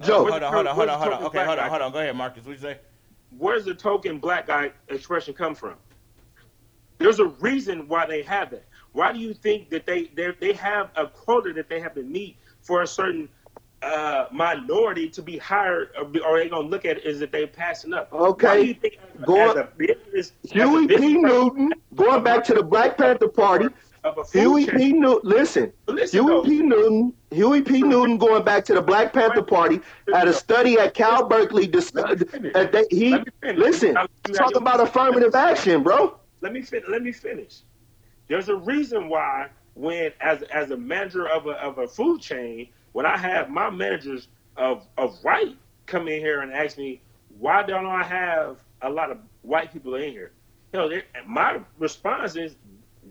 Joe. 0.00 0.28
Hold 0.28 0.42
on, 0.42 0.52
hold 0.52 0.66
on, 0.66 0.74
hold 0.74 0.88
on, 0.88 0.98
hold 1.00 1.12
on. 1.12 1.22
Okay, 1.24 1.44
hold 1.44 1.58
on, 1.58 1.68
hold 1.68 1.82
on. 1.82 1.92
Go 1.92 1.98
ahead, 1.98 2.16
Marcus. 2.16 2.44
What 2.44 2.52
you 2.52 2.58
say? 2.58 2.78
Where's 3.36 3.64
the 3.64 3.74
token 3.74 4.18
black 4.18 4.46
guy 4.46 4.72
expression 4.88 5.34
come 5.34 5.54
from? 5.54 5.74
There's 6.98 7.18
a 7.18 7.26
reason 7.26 7.88
why 7.88 8.06
they 8.06 8.22
have 8.22 8.52
it. 8.52 8.66
Why 8.92 9.12
do 9.12 9.18
you 9.18 9.34
think 9.34 9.70
that 9.70 9.86
they 9.86 10.10
they 10.40 10.52
have 10.52 10.90
a 10.96 11.06
quota 11.06 11.52
that 11.54 11.68
they 11.68 11.80
have 11.80 11.94
to 11.94 12.02
meet 12.02 12.36
for 12.62 12.82
a 12.82 12.86
certain 12.86 13.28
uh, 13.82 14.26
minority 14.30 15.08
to 15.08 15.22
be 15.22 15.38
hired, 15.38 15.90
or, 15.96 16.04
or 16.26 16.38
they 16.38 16.48
gonna 16.48 16.66
look 16.66 16.84
at 16.84 16.98
it 16.98 17.06
as 17.06 17.22
if 17.22 17.30
they're 17.30 17.46
passing 17.46 17.92
up. 17.92 18.12
Okay, 18.12 18.78
going 19.24 19.66
business, 19.76 20.32
Huey 20.42 20.86
P. 20.86 21.14
Newton, 21.14 21.72
going 21.94 22.22
back 22.22 22.44
to 22.44 22.54
the 22.54 22.62
Black 22.62 22.98
Panther 22.98 23.28
Party. 23.28 23.68
Huey 24.32 24.66
P. 24.66 24.92
Newton, 24.92 25.20
listen, 25.30 25.72
listen 25.86 26.20
Huey 26.20 26.30
though. 26.30 26.42
P. 26.42 26.62
Newton, 26.62 27.12
Huey 27.30 27.62
P. 27.62 27.82
Newton, 27.82 28.16
going 28.16 28.44
back 28.44 28.64
to 28.66 28.74
the 28.74 28.82
Black 28.82 29.12
Panther 29.12 29.42
Party, 29.42 29.80
at 30.14 30.26
a 30.26 30.32
study 30.32 30.78
at 30.78 30.94
Cal 30.94 31.26
Berkeley. 31.28 31.70
Uh, 31.74 32.64
they, 32.64 32.84
he 32.90 33.16
listen, 33.42 33.94
talk 34.32 34.54
about 34.56 34.80
affirmative 34.80 35.34
action, 35.34 35.82
bro. 35.82 36.18
Let 36.40 36.52
me 36.52 36.62
fin- 36.62 36.84
let 36.88 37.02
me 37.02 37.12
finish. 37.12 37.60
There's 38.28 38.48
a 38.48 38.56
reason 38.56 39.08
why 39.08 39.48
when 39.74 40.12
as 40.20 40.42
as 40.42 40.70
a 40.70 40.76
manager 40.76 41.28
of 41.28 41.46
a 41.46 41.52
of 41.52 41.78
a 41.78 41.86
food 41.86 42.20
chain 42.20 42.68
when 42.92 43.06
I 43.06 43.16
have 43.16 43.50
my 43.50 43.70
managers 43.70 44.28
of 44.56 44.86
of 44.98 45.16
white 45.22 45.56
come 45.86 46.08
in 46.08 46.20
here 46.20 46.40
and 46.40 46.52
ask 46.52 46.78
me 46.78 47.00
why 47.38 47.62
don't 47.62 47.86
I 47.86 48.02
have 48.02 48.58
a 48.82 48.90
lot 48.90 49.10
of 49.10 49.18
white 49.42 49.72
people 49.72 49.94
in 49.94 50.10
here, 50.10 50.32
know, 50.72 50.90
my 51.26 51.60
response 51.78 52.36
is 52.36 52.56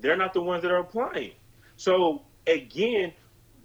they're 0.01 0.18
not 0.18 0.34
the 0.34 0.41
ones 0.41 0.61
that 0.64 0.72
are 0.72 0.77
applying. 0.77 1.31
So 1.77 2.22
again, 2.47 3.11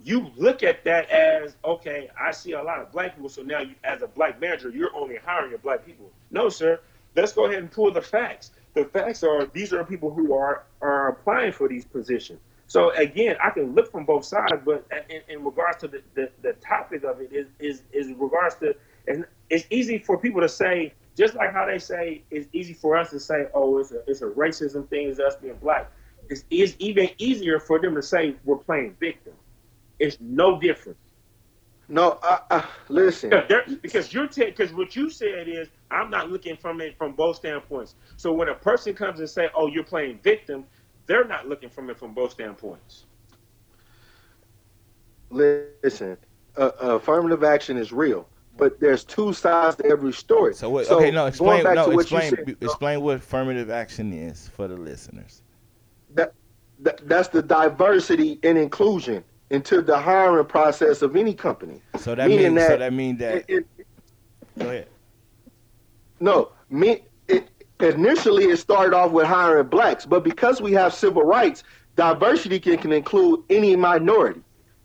you 0.02 0.30
look 0.36 0.62
at 0.62 0.84
that 0.84 1.08
as 1.10 1.56
okay. 1.64 2.10
I 2.20 2.32
see 2.32 2.52
a 2.52 2.62
lot 2.62 2.80
of 2.80 2.92
black 2.92 3.14
people, 3.14 3.28
so 3.28 3.42
now 3.42 3.60
you, 3.60 3.74
as 3.84 4.02
a 4.02 4.06
black 4.06 4.40
manager, 4.40 4.70
you're 4.70 4.94
only 4.94 5.16
hiring 5.16 5.54
black 5.62 5.86
people. 5.86 6.10
No, 6.30 6.48
sir. 6.48 6.80
Let's 7.16 7.32
go 7.32 7.46
ahead 7.46 7.58
and 7.58 7.70
pull 7.70 7.90
the 7.92 8.02
facts. 8.02 8.50
The 8.74 8.84
facts 8.86 9.22
are 9.22 9.46
these 9.46 9.72
are 9.72 9.84
people 9.84 10.12
who 10.12 10.34
are 10.34 10.64
are 10.82 11.08
applying 11.08 11.52
for 11.52 11.68
these 11.68 11.84
positions. 11.84 12.40
So 12.74 12.90
again, 12.96 13.36
I 13.40 13.50
can 13.50 13.72
look 13.72 13.92
from 13.92 14.04
both 14.04 14.24
sides, 14.24 14.60
but 14.64 14.84
in, 15.08 15.20
in 15.28 15.44
regards 15.44 15.78
to 15.82 15.86
the, 15.86 16.02
the, 16.16 16.28
the, 16.42 16.54
topic 16.54 17.04
of 17.04 17.20
it 17.20 17.32
is, 17.32 17.46
is 17.60 17.82
is 17.92 18.08
regards 18.18 18.56
to 18.56 18.74
and 19.06 19.24
it's 19.48 19.64
easy 19.70 19.98
for 19.98 20.18
people 20.18 20.40
to 20.40 20.48
say, 20.48 20.92
just 21.16 21.36
like 21.36 21.52
how 21.52 21.66
they 21.66 21.78
say 21.78 22.22
it's 22.32 22.48
easy 22.52 22.72
for 22.72 22.96
us 22.96 23.10
to 23.10 23.20
say, 23.20 23.46
oh, 23.54 23.78
it's 23.78 23.92
a 23.92 24.02
it's 24.08 24.22
a 24.22 24.26
racism 24.26 24.88
thing, 24.88 25.06
is 25.06 25.20
us 25.20 25.36
being 25.36 25.54
black. 25.62 25.88
It's, 26.28 26.44
it's 26.50 26.74
even 26.80 27.10
easier 27.18 27.60
for 27.60 27.80
them 27.80 27.94
to 27.94 28.02
say 28.02 28.34
we're 28.44 28.56
playing 28.56 28.96
victim. 28.98 29.34
It's 30.00 30.16
no 30.20 30.58
different. 30.58 30.98
No, 31.86 32.18
uh, 32.24 32.38
uh, 32.50 32.62
listen. 32.88 33.30
Because 33.82 34.12
you're 34.12 34.26
because 34.26 34.70
t- 34.70 34.74
what 34.74 34.96
you 34.96 35.10
said 35.10 35.46
is 35.46 35.68
I'm 35.92 36.10
not 36.10 36.28
looking 36.28 36.56
from 36.56 36.80
it 36.80 36.98
from 36.98 37.12
both 37.12 37.36
standpoints. 37.36 37.94
So 38.16 38.32
when 38.32 38.48
a 38.48 38.54
person 38.54 38.94
comes 38.94 39.20
and 39.20 39.30
say, 39.30 39.48
"Oh, 39.54 39.68
you're 39.68 39.84
playing 39.84 40.18
victim," 40.24 40.64
they're 41.06 41.24
not 41.24 41.48
looking 41.48 41.68
from 41.68 41.90
it 41.90 41.98
from 41.98 42.14
both 42.14 42.32
standpoints. 42.32 43.04
Listen, 45.30 46.16
uh, 46.56 46.70
affirmative 46.80 47.42
action 47.42 47.76
is 47.76 47.92
real, 47.92 48.28
but 48.56 48.78
there's 48.78 49.04
two 49.04 49.32
sides 49.32 49.76
to 49.76 49.86
every 49.86 50.12
story. 50.12 50.54
So, 50.54 50.70
what, 50.70 50.86
so 50.86 50.98
okay, 50.98 51.10
no, 51.10 51.26
explain, 51.26 51.64
no, 51.64 51.90
explain, 51.90 52.30
said, 52.30 52.56
explain 52.60 53.00
what 53.00 53.16
affirmative 53.16 53.70
action 53.70 54.12
is 54.12 54.48
for 54.48 54.68
the 54.68 54.76
listeners. 54.76 55.42
That, 56.14 56.32
that 56.80 57.06
that's 57.08 57.28
the 57.28 57.42
diversity 57.42 58.38
and 58.44 58.56
inclusion 58.56 59.24
into 59.50 59.82
the 59.82 59.98
hiring 59.98 60.46
process 60.46 61.02
of 61.02 61.16
any 61.16 61.34
company. 61.34 61.80
So 61.98 62.14
that 62.14 62.28
means 62.28 62.54
that, 62.54 62.68
so 62.68 62.76
that 62.78 62.92
means 62.92 63.18
that. 63.18 63.44
It, 63.48 63.66
it, 63.78 63.86
go 64.58 64.66
ahead. 64.66 64.88
No, 66.20 66.52
me 66.70 67.02
initially 67.80 68.44
it 68.44 68.56
started 68.58 68.94
off 68.94 69.12
with 69.12 69.26
hiring 69.26 69.68
blacks, 69.68 70.06
but 70.06 70.24
because 70.24 70.60
we 70.60 70.72
have 70.72 70.94
civil 70.94 71.22
rights, 71.22 71.64
diversity 71.96 72.60
can, 72.60 72.78
can 72.78 72.92
include 72.92 73.42
any 73.50 73.76
minority. 73.76 74.40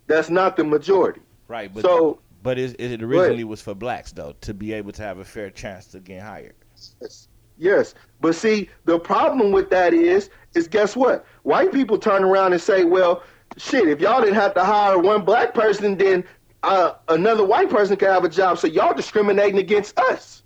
That's 0.07 0.29
not 0.29 0.57
the 0.57 0.63
majority. 0.63 1.21
Right. 1.47 1.73
But 1.73 1.83
so, 1.83 2.19
but 2.41 2.57
it, 2.57 2.79
it 2.79 3.01
originally 3.01 3.43
but, 3.43 3.49
was 3.49 3.61
for 3.61 3.75
blacks 3.75 4.11
though 4.11 4.35
to 4.41 4.53
be 4.53 4.73
able 4.73 4.91
to 4.93 5.01
have 5.03 5.19
a 5.19 5.25
fair 5.25 5.49
chance 5.49 5.87
to 5.87 5.99
get 5.99 6.21
hired. 6.21 6.55
Yes. 7.01 7.27
Yes, 7.61 7.93
but 8.21 8.35
see, 8.35 8.69
the 8.85 8.97
problem 8.97 9.51
with 9.51 9.69
that 9.69 9.93
is, 9.93 10.29
is 10.55 10.69
guess 10.69 10.95
what? 10.95 11.25
White 11.43 11.73
people 11.73 11.97
turn 11.97 12.23
around 12.23 12.53
and 12.53 12.61
say, 12.61 12.85
well, 12.85 13.21
shit, 13.57 13.89
if 13.89 13.99
y'all 13.99 14.21
didn't 14.21 14.35
have 14.35 14.53
to 14.53 14.63
hire 14.63 14.97
one 14.97 15.25
black 15.25 15.53
person, 15.53 15.97
then 15.97 16.23
uh, 16.63 16.93
another 17.09 17.45
white 17.45 17.69
person 17.69 17.97
could 17.97 18.07
have 18.07 18.23
a 18.23 18.29
job. 18.29 18.59
So 18.59 18.67
y'all 18.67 18.93
discriminating 18.93 19.59
against 19.59 19.99
us. 19.99 20.43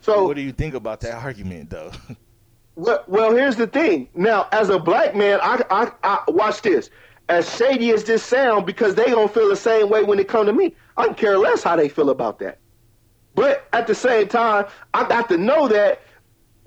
So 0.00 0.26
what 0.26 0.36
do 0.36 0.42
you 0.42 0.52
think 0.52 0.74
about 0.74 1.00
that 1.00 1.14
argument, 1.14 1.70
though? 1.70 1.92
Well, 2.76 3.04
well, 3.08 3.34
here's 3.34 3.56
the 3.56 3.66
thing. 3.66 4.08
Now, 4.14 4.48
as 4.52 4.70
a 4.70 4.78
black 4.78 5.14
man, 5.14 5.38
I, 5.42 5.62
I, 5.70 5.92
I 6.02 6.22
watch 6.28 6.62
this. 6.62 6.88
As 7.28 7.54
shady 7.56 7.90
as 7.90 8.04
this 8.04 8.22
sound, 8.22 8.64
because 8.64 8.94
they 8.94 9.04
don't 9.04 9.32
feel 9.34 9.50
the 9.50 9.56
same 9.56 9.90
way 9.90 10.02
when 10.02 10.18
it 10.18 10.28
come 10.28 10.46
to 10.46 10.52
me. 10.52 10.74
I 10.96 11.06
can 11.06 11.14
care 11.14 11.36
less 11.36 11.62
how 11.62 11.76
they 11.76 11.90
feel 11.90 12.08
about 12.08 12.38
that. 12.38 12.58
But 13.34 13.68
at 13.74 13.86
the 13.86 13.94
same 13.94 14.28
time, 14.28 14.66
I 14.94 15.06
got 15.06 15.28
to 15.28 15.36
know 15.36 15.68
that. 15.68 16.00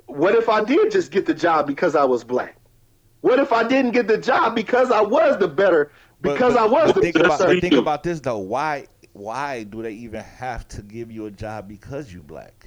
What 0.05 0.35
if 0.35 0.49
I 0.49 0.63
did 0.63 0.91
just 0.91 1.11
get 1.11 1.25
the 1.25 1.33
job 1.33 1.65
because 1.65 1.95
I 1.95 2.03
was 2.03 2.23
black? 2.23 2.57
What 3.21 3.39
if 3.39 3.51
I 3.51 3.67
didn't 3.67 3.91
get 3.91 4.07
the 4.07 4.17
job 4.17 4.53
because 4.53 4.91
I 4.91 5.01
was 5.01 5.37
the 5.39 5.47
better? 5.47 5.91
Because 6.21 6.53
but, 6.53 6.69
but, 6.69 6.79
I 6.79 6.85
was 6.85 6.93
the 6.93 7.01
think 7.01 7.15
better. 7.15 7.25
About, 7.25 7.61
think 7.61 7.73
about 7.73 8.03
this 8.03 8.19
though. 8.19 8.37
Why 8.37 8.85
why 9.13 9.63
do 9.63 9.81
they 9.81 9.93
even 9.93 10.21
have 10.21 10.67
to 10.69 10.81
give 10.81 11.11
you 11.11 11.25
a 11.25 11.31
job 11.31 11.67
because 11.67 12.13
you 12.13 12.21
black? 12.21 12.62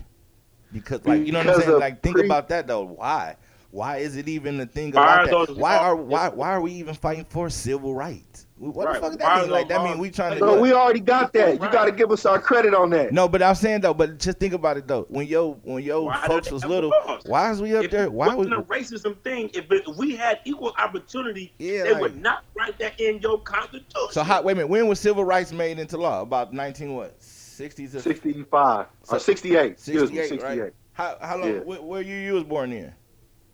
Because 0.72 1.05
like 1.05 1.26
you 1.26 1.32
know 1.32 1.38
what 1.38 1.48
I'm 1.48 1.60
saying? 1.60 1.78
Like 1.78 2.02
think 2.02 2.16
pre- 2.16 2.26
about 2.26 2.48
that 2.48 2.66
though. 2.66 2.84
Why? 2.84 3.36
Why 3.70 3.98
is 3.98 4.16
it 4.16 4.28
even 4.28 4.59
a 4.60 4.66
thing 4.66 4.90
about 4.90 5.26
that? 5.26 5.56
Why 5.56 5.76
are 5.76 5.94
why 5.94 6.28
why 6.28 6.51
are 6.51 6.60
we 6.60 6.72
even 6.72 6.94
fighting 6.94 7.26
for 7.28 7.51
civil 7.51 7.94
rights? 7.94 8.47
What 8.59 8.86
right. 8.86 8.94
the 8.94 9.01
fuck 9.01 9.10
does 9.10 9.18
that 9.18 9.43
mean? 9.43 9.51
Like 9.51 9.68
that 9.68 9.82
mean 9.84 9.98
we 9.98 10.10
trying 10.10 10.38
to? 10.38 10.40
No, 10.40 10.59
we 10.59 10.72
already 10.72 11.01
got 11.01 11.34
that. 11.34 11.52
You 11.52 11.59
got 11.59 11.84
to 11.84 11.93
give 11.93 12.10
us 12.10 12.24
our 12.24 12.40
credit 12.40 12.72
on 12.72 12.88
that. 12.90 13.12
No, 13.12 13.28
but 13.28 13.43
I'm 13.43 13.55
saying 13.55 13.82
though, 13.82 13.93
but 13.93 14.18
just 14.18 14.38
think 14.38 14.55
about 14.55 14.78
it 14.78 14.88
though. 14.88 15.05
When 15.10 15.26
yo 15.26 15.59
when 15.62 15.84
yo 15.84 16.05
why 16.05 16.26
folks 16.26 16.51
was 16.51 16.64
little, 16.64 16.90
why 17.26 17.51
is 17.51 17.60
we 17.60 17.76
up 17.76 17.84
if 17.84 17.90
there? 17.90 18.10
Why 18.10 18.34
was 18.34 18.47
a 18.47 18.62
racism 18.62 19.18
thing? 19.18 19.51
If, 19.52 19.66
if 19.70 19.97
we 19.98 20.16
had 20.16 20.40
equal 20.47 20.72
opportunity, 20.78 21.52
yeah, 21.59 21.82
they 21.82 21.93
like, 21.93 22.01
would 22.01 22.22
not 22.22 22.44
write 22.56 22.78
that 22.78 22.98
in 22.98 23.18
your 23.18 23.40
constitution. 23.40 24.09
So 24.12 24.22
how, 24.22 24.40
wait 24.40 24.52
a 24.52 24.55
minute, 24.55 24.68
when 24.68 24.86
was 24.86 25.01
civil 25.01 25.24
rights 25.24 25.52
made 25.52 25.78
into 25.78 25.98
law? 25.98 26.22
About 26.22 26.55
19 26.55 26.94
what? 26.94 27.14
60s 27.57 27.95
or 27.95 28.01
65 28.01 28.53
uh, 28.53 28.85
so, 29.03 29.16
or 29.16 29.19
68. 29.19 29.81
68, 29.81 30.11
me, 30.11 30.28
68. 30.28 30.61
Right? 30.61 30.73
How 30.93 31.16
how 31.20 31.37
long? 31.37 31.55
Yeah. 31.55 31.61
Where, 31.61 31.83
where 31.83 32.03
you 32.03 32.16
you 32.16 32.35
was 32.35 32.45
born 32.45 32.73
in? 32.73 32.93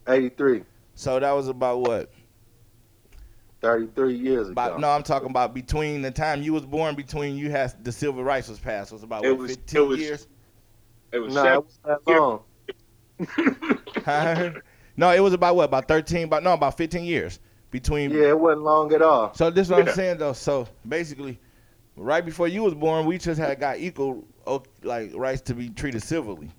83. 0.08 0.64
So 0.94 1.18
that 1.20 1.32
was 1.32 1.48
about 1.48 1.80
what? 1.80 2.10
33 3.62 4.14
years 4.14 4.48
ago. 4.48 4.52
About, 4.52 4.80
no, 4.80 4.90
I'm 4.90 5.04
talking 5.04 5.30
about 5.30 5.54
between 5.54 6.02
the 6.02 6.10
time 6.10 6.42
you 6.42 6.52
was 6.52 6.66
born, 6.66 6.96
between 6.96 7.36
you 7.36 7.50
had 7.50 7.84
the 7.84 7.92
civil 7.92 8.24
rights 8.24 8.48
was 8.48 8.58
passed, 8.58 8.92
was 8.92 9.04
about 9.04 9.22
what, 9.22 9.38
was, 9.38 9.52
15 9.52 9.80
it 9.80 9.86
was, 9.86 10.00
years. 10.00 10.26
It 11.12 11.18
was 11.20 11.34
no, 11.34 11.52
it 11.52 11.64
was 11.64 11.78
that 11.84 12.06
long. 12.08 12.42
no, 14.96 15.10
it 15.10 15.20
was 15.20 15.32
about 15.32 15.54
what? 15.54 15.64
About 15.64 15.86
13? 15.86 16.24
About 16.24 16.42
no, 16.42 16.54
about 16.54 16.76
15 16.76 17.04
years 17.04 17.38
between. 17.70 18.10
Yeah, 18.10 18.30
it 18.30 18.38
wasn't 18.38 18.62
long 18.62 18.92
at 18.92 19.02
all. 19.02 19.32
So 19.34 19.48
this 19.50 19.68
is 19.68 19.70
what 19.70 19.84
yeah. 19.84 19.90
I'm 19.90 19.96
saying 19.96 20.18
though. 20.18 20.32
So 20.32 20.66
basically, 20.88 21.38
right 21.96 22.24
before 22.24 22.48
you 22.48 22.62
was 22.62 22.74
born, 22.74 23.06
we 23.06 23.18
just 23.18 23.40
had 23.40 23.58
got 23.60 23.78
equal 23.78 24.24
like 24.82 25.12
rights 25.14 25.42
to 25.42 25.54
be 25.54 25.70
treated 25.70 26.02
civilly. 26.02 26.50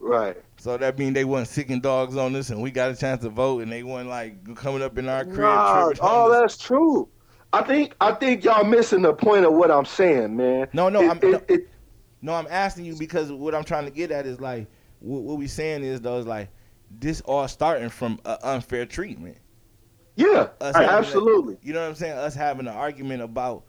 Right. 0.00 0.36
So 0.58 0.76
that 0.76 0.98
mean 0.98 1.12
they 1.12 1.24
weren't 1.24 1.48
sicking 1.48 1.80
dogs 1.80 2.16
on 2.16 2.34
us, 2.36 2.50
and 2.50 2.62
we 2.62 2.70
got 2.70 2.90
a 2.90 2.96
chance 2.96 3.22
to 3.22 3.30
vote, 3.30 3.62
and 3.62 3.70
they 3.70 3.82
weren't 3.82 4.08
like 4.08 4.54
coming 4.56 4.82
up 4.82 4.96
in 4.98 5.08
our 5.08 5.24
crib. 5.24 5.38
Nah, 5.38 5.92
oh, 6.00 6.30
that's 6.30 6.56
true. 6.56 7.08
I 7.52 7.62
think 7.62 7.94
I 8.00 8.12
think 8.12 8.44
y'all 8.44 8.64
missing 8.64 9.02
the 9.02 9.12
point 9.12 9.44
of 9.44 9.54
what 9.54 9.70
I'm 9.70 9.84
saying, 9.84 10.36
man. 10.36 10.68
No, 10.72 10.88
no, 10.88 11.00
it, 11.00 11.10
I'm 11.10 11.16
it, 11.18 11.22
no, 11.22 11.40
it, 11.48 11.68
no, 12.22 12.34
I'm 12.34 12.46
asking 12.50 12.84
you 12.84 12.96
because 12.96 13.32
what 13.32 13.54
I'm 13.54 13.64
trying 13.64 13.86
to 13.86 13.90
get 13.90 14.10
at 14.10 14.26
is 14.26 14.40
like 14.40 14.66
what, 15.00 15.22
what 15.22 15.38
we 15.38 15.46
saying 15.46 15.82
is 15.82 16.00
though 16.00 16.18
is 16.18 16.26
like 16.26 16.48
this 16.90 17.20
all 17.22 17.48
starting 17.48 17.88
from 17.88 18.20
unfair 18.24 18.86
treatment. 18.86 19.38
Yeah, 20.16 20.48
absolutely. 20.60 21.58
you 21.62 21.72
know 21.72 21.80
what 21.80 21.90
I'm 21.90 21.94
saying? 21.94 22.18
Us 22.18 22.34
having 22.34 22.66
an 22.66 22.74
argument 22.74 23.22
about, 23.22 23.62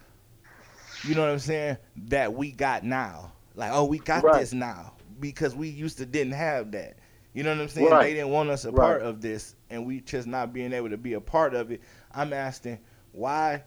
you 1.03 1.15
know 1.15 1.21
what 1.21 1.29
I'm 1.29 1.39
saying, 1.39 1.77
that 2.07 2.33
we 2.33 2.51
got 2.51 2.83
now. 2.83 3.31
Like, 3.55 3.71
oh, 3.73 3.85
we 3.85 3.99
got 3.99 4.23
right. 4.23 4.39
this 4.39 4.53
now 4.53 4.93
because 5.19 5.55
we 5.55 5.69
used 5.69 5.97
to 5.97 6.05
didn't 6.05 6.33
have 6.33 6.71
that. 6.71 6.97
You 7.33 7.43
know 7.43 7.51
what 7.51 7.61
I'm 7.61 7.67
saying? 7.69 7.89
Right. 7.89 8.03
They 8.03 8.13
didn't 8.15 8.31
want 8.31 8.49
us 8.49 8.65
a 8.65 8.71
right. 8.71 8.83
part 8.83 9.01
of 9.01 9.21
this, 9.21 9.55
and 9.69 9.85
we 9.85 10.01
just 10.01 10.27
not 10.27 10.53
being 10.53 10.73
able 10.73 10.89
to 10.89 10.97
be 10.97 11.13
a 11.13 11.21
part 11.21 11.53
of 11.53 11.71
it. 11.71 11.81
I'm 12.11 12.33
asking 12.33 12.79
why, 13.11 13.63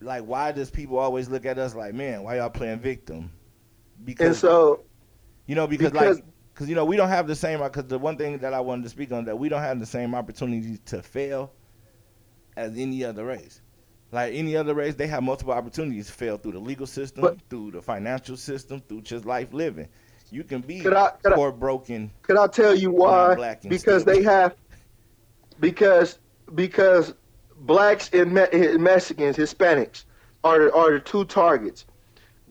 like, 0.00 0.24
why 0.24 0.52
does 0.52 0.70
people 0.70 0.98
always 0.98 1.28
look 1.28 1.46
at 1.46 1.58
us 1.58 1.74
like, 1.74 1.94
man, 1.94 2.22
why 2.22 2.36
y'all 2.36 2.50
playing 2.50 2.80
victim? 2.80 3.30
Because 4.04 4.26
and 4.26 4.36
so, 4.36 4.84
you 5.46 5.54
know, 5.54 5.66
because, 5.66 5.90
because 5.90 6.16
like, 6.16 6.24
because 6.54 6.68
you 6.68 6.74
know, 6.74 6.84
we 6.84 6.96
don't 6.96 7.08
have 7.08 7.26
the 7.26 7.34
same. 7.34 7.60
Because 7.60 7.86
the 7.86 7.98
one 7.98 8.16
thing 8.16 8.38
that 8.38 8.54
I 8.54 8.60
wanted 8.60 8.84
to 8.84 8.88
speak 8.88 9.12
on 9.12 9.24
that 9.24 9.38
we 9.38 9.48
don't 9.48 9.62
have 9.62 9.80
the 9.80 9.86
same 9.86 10.14
opportunities 10.14 10.78
to 10.86 11.02
fail 11.02 11.52
as 12.56 12.76
any 12.76 13.04
other 13.04 13.24
race. 13.24 13.62
Like 14.12 14.34
any 14.34 14.56
other 14.56 14.74
race, 14.74 14.94
they 14.94 15.06
have 15.06 15.22
multiple 15.22 15.52
opportunities 15.52 16.06
to 16.06 16.12
fail 16.12 16.36
through 16.36 16.52
the 16.52 16.58
legal 16.58 16.86
system, 16.86 17.22
but, 17.22 17.38
through 17.48 17.72
the 17.72 17.82
financial 17.82 18.36
system, 18.36 18.80
through 18.80 19.02
just 19.02 19.24
life 19.24 19.52
living. 19.52 19.88
You 20.32 20.44
can 20.44 20.60
be 20.60 20.80
could 20.80 20.94
I, 20.94 21.10
could 21.22 21.34
poor, 21.34 21.48
I, 21.48 21.52
broken. 21.52 22.10
Could 22.22 22.36
I 22.36 22.46
tell 22.46 22.74
you 22.74 22.90
why? 22.90 23.56
Because 23.68 24.04
they 24.04 24.22
have, 24.22 24.54
because 25.58 26.18
because 26.54 27.14
blacks 27.60 28.10
and 28.12 28.32
Me- 28.32 28.76
Mexicans, 28.78 29.36
Hispanics 29.36 30.04
are 30.44 30.74
are 30.74 30.92
the 30.92 31.00
two 31.00 31.24
targets. 31.24 31.84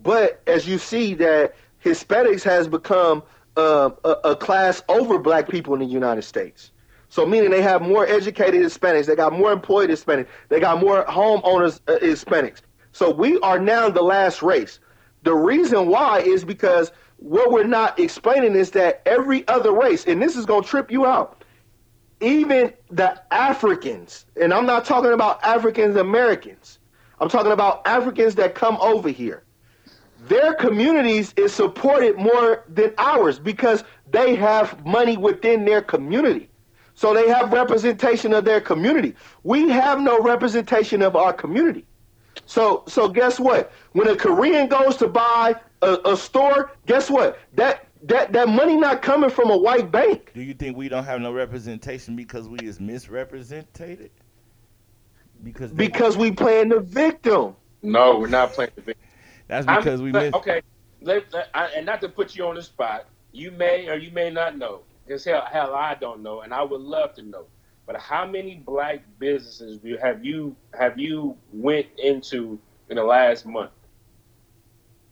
But 0.01 0.41
as 0.47 0.67
you 0.67 0.77
see 0.77 1.13
that 1.15 1.55
Hispanics 1.83 2.43
has 2.43 2.67
become 2.67 3.23
uh, 3.57 3.89
a, 4.03 4.09
a 4.31 4.35
class 4.35 4.81
over 4.89 5.17
black 5.17 5.49
people 5.49 5.73
in 5.73 5.79
the 5.79 5.85
United 5.85 6.23
States. 6.23 6.71
So 7.09 7.25
meaning 7.25 7.49
they 7.49 7.61
have 7.61 7.81
more 7.81 8.05
educated 8.05 8.61
Hispanics, 8.61 9.07
they 9.07 9.15
got 9.15 9.33
more 9.33 9.51
employed 9.51 9.89
Hispanics, 9.89 10.27
they 10.49 10.59
got 10.59 10.79
more 10.79 11.03
homeowners 11.05 11.79
uh, 11.87 11.97
Hispanics. 11.99 12.61
So 12.91 13.11
we 13.11 13.39
are 13.39 13.59
now 13.59 13.89
the 13.89 14.01
last 14.01 14.41
race. 14.41 14.79
The 15.23 15.33
reason 15.33 15.87
why 15.87 16.19
is 16.19 16.45
because 16.45 16.91
what 17.17 17.51
we're 17.51 17.65
not 17.65 17.99
explaining 17.99 18.55
is 18.55 18.71
that 18.71 19.01
every 19.05 19.45
other 19.47 19.71
race, 19.71 20.05
and 20.05 20.21
this 20.21 20.35
is 20.35 20.45
going 20.45 20.63
to 20.63 20.69
trip 20.69 20.91
you 20.91 21.05
out, 21.05 21.43
even 22.21 22.73
the 22.91 23.21
Africans, 23.33 24.25
and 24.39 24.53
I'm 24.53 24.65
not 24.65 24.85
talking 24.85 25.11
about 25.11 25.43
Africans 25.43 25.95
Americans, 25.95 26.79
I'm 27.19 27.29
talking 27.29 27.51
about 27.51 27.85
Africans 27.85 28.35
that 28.35 28.55
come 28.55 28.77
over 28.79 29.09
here. 29.09 29.43
Their 30.27 30.53
communities 30.53 31.33
is 31.37 31.53
supported 31.53 32.17
more 32.17 32.63
than 32.67 32.93
ours 32.97 33.39
because 33.39 33.83
they 34.11 34.35
have 34.35 34.85
money 34.85 35.17
within 35.17 35.65
their 35.65 35.81
community. 35.81 36.48
So 36.99 37.13
they 37.13 37.29
have 37.29 37.53
representation 37.53 38.33
of 38.33 38.43
their 38.43 38.59
community. 38.59 39.15
We 39.43 39.69
have 39.69 40.01
no 40.01 40.21
representation 40.21 41.01
of 41.01 41.15
our 41.15 41.31
community. 41.31 41.85
So 42.45 42.83
so 42.89 43.07
guess 43.07 43.39
what? 43.39 43.71
When 43.93 44.09
a 44.09 44.17
Korean 44.17 44.67
goes 44.67 44.97
to 44.97 45.07
buy 45.07 45.55
a, 45.81 45.97
a 46.03 46.17
store, 46.17 46.73
guess 46.87 47.09
what? 47.09 47.39
That 47.53 47.87
that 48.03 48.33
that 48.33 48.49
money 48.49 48.75
not 48.75 49.01
coming 49.01 49.29
from 49.29 49.49
a 49.49 49.57
white 49.57 49.89
bank. 49.93 50.31
Do 50.33 50.41
you 50.41 50.53
think 50.53 50.75
we 50.75 50.89
don't 50.89 51.05
have 51.05 51.21
no 51.21 51.31
representation 51.31 52.17
because 52.17 52.49
we 52.49 52.57
is 52.63 52.81
misrepresented? 52.81 54.11
Because 55.41 55.71
because 55.71 56.17
we 56.17 56.33
playing 56.33 56.67
the 56.67 56.81
victim. 56.81 57.55
No, 57.81 58.19
we're 58.19 58.27
not 58.27 58.51
playing 58.51 58.71
the 58.75 58.81
victim. 58.81 59.07
That's 59.47 59.65
because 59.65 60.01
I'm, 60.01 60.03
we 60.03 60.11
miss. 60.11 60.33
Okay, 60.33 60.61
let, 61.01 61.31
let, 61.31 61.47
I, 61.53 61.67
and 61.67 61.85
not 61.85 62.01
to 62.01 62.09
put 62.09 62.35
you 62.35 62.45
on 62.45 62.55
the 62.55 62.61
spot, 62.61 63.05
you 63.31 63.51
may 63.51 63.87
or 63.87 63.95
you 63.95 64.11
may 64.11 64.29
not 64.29 64.57
know. 64.57 64.81
Because 65.09 65.25
hell, 65.25 65.43
hell, 65.51 65.73
I 65.73 65.95
don't 65.95 66.21
know, 66.21 66.41
and 66.41 66.53
I 66.53 66.61
would 66.61 66.81
love 66.81 67.15
to 67.15 67.23
know. 67.23 67.47
But 67.87 67.99
how 67.99 68.27
many 68.27 68.61
black 68.63 68.99
businesses 69.17 69.79
have 69.99 70.23
you 70.23 70.55
have 70.77 70.99
you 70.99 71.35
went 71.51 71.87
into 71.97 72.59
in 72.89 72.97
the 72.97 73.03
last 73.03 73.43
month? 73.43 73.71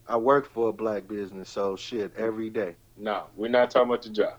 I 0.06 0.16
work 0.16 0.48
for 0.48 0.68
a 0.68 0.72
black 0.72 1.08
business, 1.08 1.50
so 1.50 1.74
shit 1.74 2.14
every 2.16 2.48
day. 2.48 2.76
No, 2.96 3.24
we're 3.34 3.50
not 3.50 3.72
talking 3.72 3.88
about 3.88 4.02
the 4.02 4.10
job. 4.10 4.34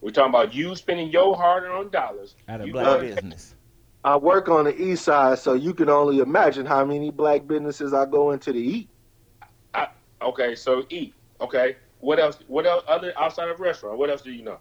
We're 0.00 0.12
talking 0.12 0.30
about 0.30 0.54
you 0.54 0.74
spending 0.76 1.10
your 1.10 1.36
hard-earned 1.36 1.90
dollars 1.92 2.34
at 2.48 2.62
a 2.62 2.66
black 2.66 3.02
business. 3.02 3.54
I 4.02 4.16
work 4.16 4.48
on 4.48 4.64
the 4.64 4.82
east 4.82 5.04
side, 5.04 5.38
so 5.40 5.52
you 5.52 5.74
can 5.74 5.90
only 5.90 6.20
imagine 6.20 6.64
how 6.64 6.86
many 6.86 7.10
black 7.10 7.46
businesses 7.46 7.92
I 7.92 8.06
go 8.06 8.30
into 8.30 8.50
to 8.54 8.58
eat. 8.58 8.88
I, 9.74 9.88
okay, 10.22 10.54
so 10.54 10.86
eat. 10.88 11.12
Okay, 11.38 11.76
what 12.04 12.20
else? 12.20 12.38
What 12.48 12.66
else? 12.66 12.84
Other 12.86 13.12
outside 13.18 13.48
of 13.48 13.60
restaurant? 13.60 13.98
What 13.98 14.10
else 14.10 14.20
do 14.20 14.30
you 14.30 14.42
know? 14.42 14.58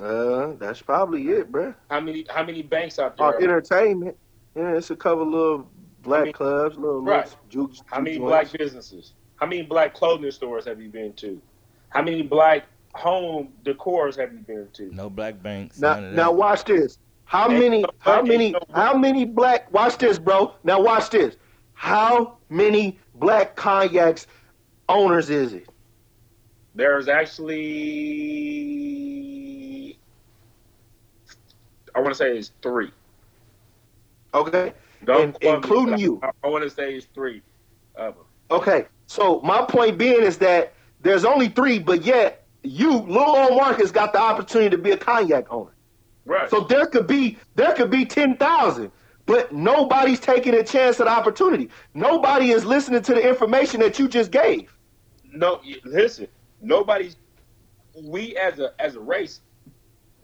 Uh, 0.00 0.54
that's 0.58 0.80
probably 0.80 1.28
it, 1.28 1.50
bro. 1.50 1.74
How 1.90 2.00
many 2.00 2.24
how 2.30 2.44
many 2.44 2.62
banks 2.62 2.98
out 2.98 3.16
there? 3.16 3.26
Or 3.26 3.42
entertainment. 3.42 4.16
Yeah, 4.56 4.76
it's 4.76 4.90
a 4.90 4.96
couple 4.96 5.26
little 5.26 5.68
black 6.02 6.20
many, 6.20 6.32
clubs, 6.32 6.76
little, 6.76 7.02
right. 7.02 7.24
little 7.24 7.38
juke, 7.48 7.72
How 7.86 8.00
many 8.00 8.16
joints. 8.16 8.28
black 8.28 8.52
businesses? 8.52 9.14
How 9.36 9.46
many 9.46 9.62
black 9.62 9.94
clothing 9.94 10.30
stores 10.30 10.64
have 10.66 10.80
you 10.80 10.88
been 10.88 11.12
to? 11.14 11.40
How 11.88 12.02
many 12.02 12.22
black 12.22 12.64
home 12.94 13.48
decors 13.64 14.16
have 14.16 14.32
you 14.32 14.40
been 14.40 14.68
to? 14.74 14.94
No 14.94 15.10
black 15.10 15.42
banks. 15.42 15.80
Now, 15.80 15.98
now 15.98 16.30
watch 16.30 16.64
this. 16.64 16.98
How 17.24 17.48
many? 17.48 17.84
How 17.98 18.22
many? 18.22 18.54
How 18.72 18.96
many 18.96 19.24
black? 19.24 19.72
Watch 19.72 19.98
this, 19.98 20.18
bro. 20.18 20.54
Now 20.62 20.80
watch 20.80 21.10
this. 21.10 21.36
How 21.74 22.38
many 22.48 22.98
black 23.16 23.56
cognacs 23.56 24.26
owners 24.88 25.28
is 25.30 25.54
it? 25.54 25.68
There's 26.74 27.08
actually 27.08 27.52
I 31.94 32.00
want 32.00 32.12
to 32.12 32.16
say 32.16 32.36
it's 32.36 32.52
three. 32.62 32.90
Okay. 34.34 34.72
In, 35.06 35.36
including 35.40 35.96
me, 35.96 36.02
you. 36.02 36.20
I, 36.22 36.30
I 36.44 36.48
want 36.48 36.64
to 36.64 36.70
say 36.70 36.94
it's 36.94 37.06
three 37.14 37.42
of 37.96 38.14
them. 38.14 38.24
Okay. 38.50 38.86
So 39.06 39.40
my 39.42 39.62
point 39.62 39.98
being 39.98 40.22
is 40.22 40.38
that 40.38 40.72
there's 41.02 41.24
only 41.24 41.48
three, 41.48 41.78
but 41.78 42.02
yet 42.02 42.46
you, 42.62 42.92
little 42.92 43.36
old 43.36 43.56
Marcus, 43.56 43.90
got 43.90 44.12
the 44.12 44.20
opportunity 44.20 44.70
to 44.70 44.78
be 44.78 44.92
a 44.92 44.96
cognac 44.96 45.52
owner. 45.52 45.72
Right. 46.24 46.48
So 46.48 46.60
there 46.60 46.86
could 46.86 47.06
be 47.06 47.36
there 47.56 47.74
could 47.74 47.90
be 47.90 48.06
ten 48.06 48.36
thousand, 48.36 48.92
but 49.26 49.52
nobody's 49.52 50.20
taking 50.20 50.54
a 50.54 50.62
chance 50.62 51.00
at 51.00 51.08
opportunity. 51.08 51.68
Nobody 51.94 52.50
is 52.50 52.64
listening 52.64 53.02
to 53.02 53.14
the 53.14 53.28
information 53.28 53.80
that 53.80 53.98
you 53.98 54.08
just 54.08 54.30
gave. 54.30 54.72
No, 55.32 55.60
listen. 55.84 56.28
Nobody's. 56.62 57.16
We 58.02 58.36
as 58.36 58.58
a 58.58 58.72
as 58.80 58.96
a 58.96 59.00
race 59.00 59.40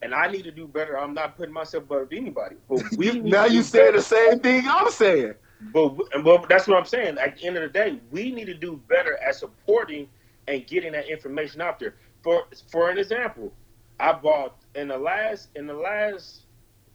and 0.03 0.15
I 0.15 0.31
need 0.31 0.45
to 0.45 0.51
do 0.51 0.67
better. 0.67 0.99
I'm 0.99 1.15
not 1.15 1.37
putting 1.37 1.53
myself 1.53 1.85
above 1.85 2.09
anybody. 2.13 2.57
But 2.69 2.83
we 2.97 3.21
now 3.21 3.47
you 3.47 3.63
saying 3.63 3.95
the 3.95 4.03
same 4.03 4.39
thing 4.41 4.65
I'm 4.67 4.91
saying. 4.91 5.35
But, 5.73 5.97
but 6.23 6.49
that's 6.49 6.69
what 6.69 6.79
I'm 6.79 6.85
saying. 6.85 7.19
At 7.19 7.37
the 7.37 7.47
end 7.47 7.57
of 7.57 7.63
the 7.63 7.69
day, 7.69 7.99
we 8.11 8.31
need 8.31 8.45
to 8.47 8.55
do 8.55 8.81
better 8.89 9.17
at 9.19 9.35
supporting 9.35 10.09
and 10.47 10.67
getting 10.67 10.93
that 10.93 11.09
information 11.09 11.61
out 11.61 11.79
there. 11.79 11.95
For 12.23 12.45
for 12.71 12.91
an 12.91 12.99
example, 12.99 13.53
I 13.99 14.13
bought 14.13 14.57
in 14.75 14.89
the 14.89 14.99
last 14.99 15.49
in 15.57 15.67
the 15.67 15.75
last 15.75 16.43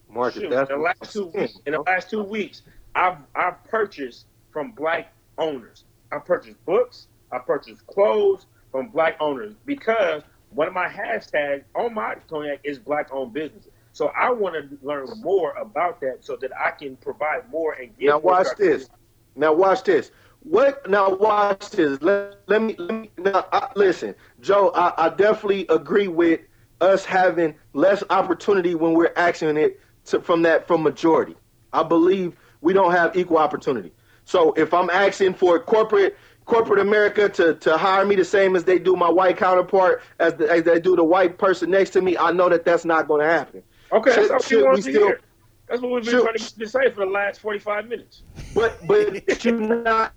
Market, 0.08 0.42
shoot, 0.42 0.52
in 0.52 0.66
the 0.68 0.76
last 0.76 1.12
two 1.12 1.26
weeks 1.26 1.58
in 1.66 1.72
the 1.72 1.80
last 1.80 2.10
two 2.10 2.22
weeks, 2.22 2.62
I've 2.94 3.18
I've 3.34 3.62
purchased 3.64 4.26
from 4.50 4.72
black 4.72 5.12
owners. 5.38 5.84
I 6.12 6.18
purchased 6.18 6.62
books. 6.64 7.08
I 7.32 7.38
purchased 7.38 7.86
clothes 7.86 8.46
from 8.74 8.88
black 8.88 9.16
owners 9.20 9.54
because 9.66 10.24
one 10.50 10.66
of 10.66 10.74
my 10.74 10.88
hashtags 10.88 11.62
on 11.76 11.94
my 11.94 12.16
cognac 12.28 12.58
is 12.64 12.76
black 12.76 13.08
owned 13.12 13.32
businesses. 13.32 13.70
So 13.92 14.08
I 14.08 14.32
want 14.32 14.56
to 14.56 14.78
learn 14.84 15.06
more 15.20 15.52
about 15.52 16.00
that 16.00 16.24
so 16.24 16.34
that 16.40 16.50
I 16.58 16.72
can 16.72 16.96
provide 16.96 17.48
more 17.52 17.74
and 17.74 17.96
get. 17.96 18.08
Now 18.08 18.18
watch 18.18 18.48
this. 18.58 18.88
Now 19.36 19.52
watch 19.52 19.84
this. 19.84 20.10
What? 20.40 20.90
Now 20.90 21.14
watch 21.14 21.70
this. 21.70 22.02
Let, 22.02 22.40
let 22.48 22.62
me 22.62 22.74
let 22.76 22.94
me 22.96 23.10
now 23.16 23.46
I, 23.52 23.68
listen, 23.76 24.12
Joe. 24.40 24.72
I, 24.74 25.06
I 25.06 25.08
definitely 25.10 25.66
agree 25.68 26.08
with 26.08 26.40
us 26.80 27.04
having 27.04 27.54
less 27.74 28.02
opportunity 28.10 28.74
when 28.74 28.94
we're 28.94 29.14
actioning 29.14 29.56
it 29.56 29.80
to, 30.06 30.20
from 30.20 30.42
that 30.42 30.66
from 30.66 30.82
majority. 30.82 31.36
I 31.72 31.84
believe 31.84 32.34
we 32.60 32.72
don't 32.72 32.90
have 32.90 33.16
equal 33.16 33.38
opportunity. 33.38 33.92
So 34.24 34.52
if 34.54 34.74
I'm 34.74 34.90
asking 34.90 35.34
for 35.34 35.54
a 35.54 35.60
corporate 35.60 36.16
corporate 36.44 36.80
America 36.80 37.28
to, 37.28 37.54
to 37.54 37.76
hire 37.76 38.04
me 38.04 38.14
the 38.14 38.24
same 38.24 38.56
as 38.56 38.64
they 38.64 38.78
do 38.78 38.96
my 38.96 39.08
white 39.08 39.36
counterpart, 39.36 40.02
as, 40.18 40.34
the, 40.34 40.50
as 40.50 40.62
they 40.62 40.80
do 40.80 40.96
the 40.96 41.04
white 41.04 41.38
person 41.38 41.70
next 41.70 41.90
to 41.90 42.00
me, 42.00 42.16
I 42.16 42.32
know 42.32 42.48
that 42.48 42.64
that's 42.64 42.84
not 42.84 43.08
going 43.08 43.22
to 43.22 43.28
happen. 43.28 43.62
Okay, 43.92 44.12
should, 44.12 44.30
that's 44.30 44.50
what 44.50 44.50
we 44.50 44.62
want 44.62 44.76
to 44.76 44.82
still, 44.82 45.06
hear. 45.06 45.20
That's 45.68 45.80
what 45.80 45.92
we've 45.92 46.04
been 46.04 46.12
should, 46.12 46.22
trying 46.22 46.36
to 46.36 46.68
say 46.68 46.90
for 46.90 47.06
the 47.06 47.10
last 47.10 47.40
forty 47.40 47.58
five 47.58 47.86
minutes. 47.88 48.22
But 48.54 48.86
but 48.86 49.44
you 49.44 49.52
not 49.52 50.12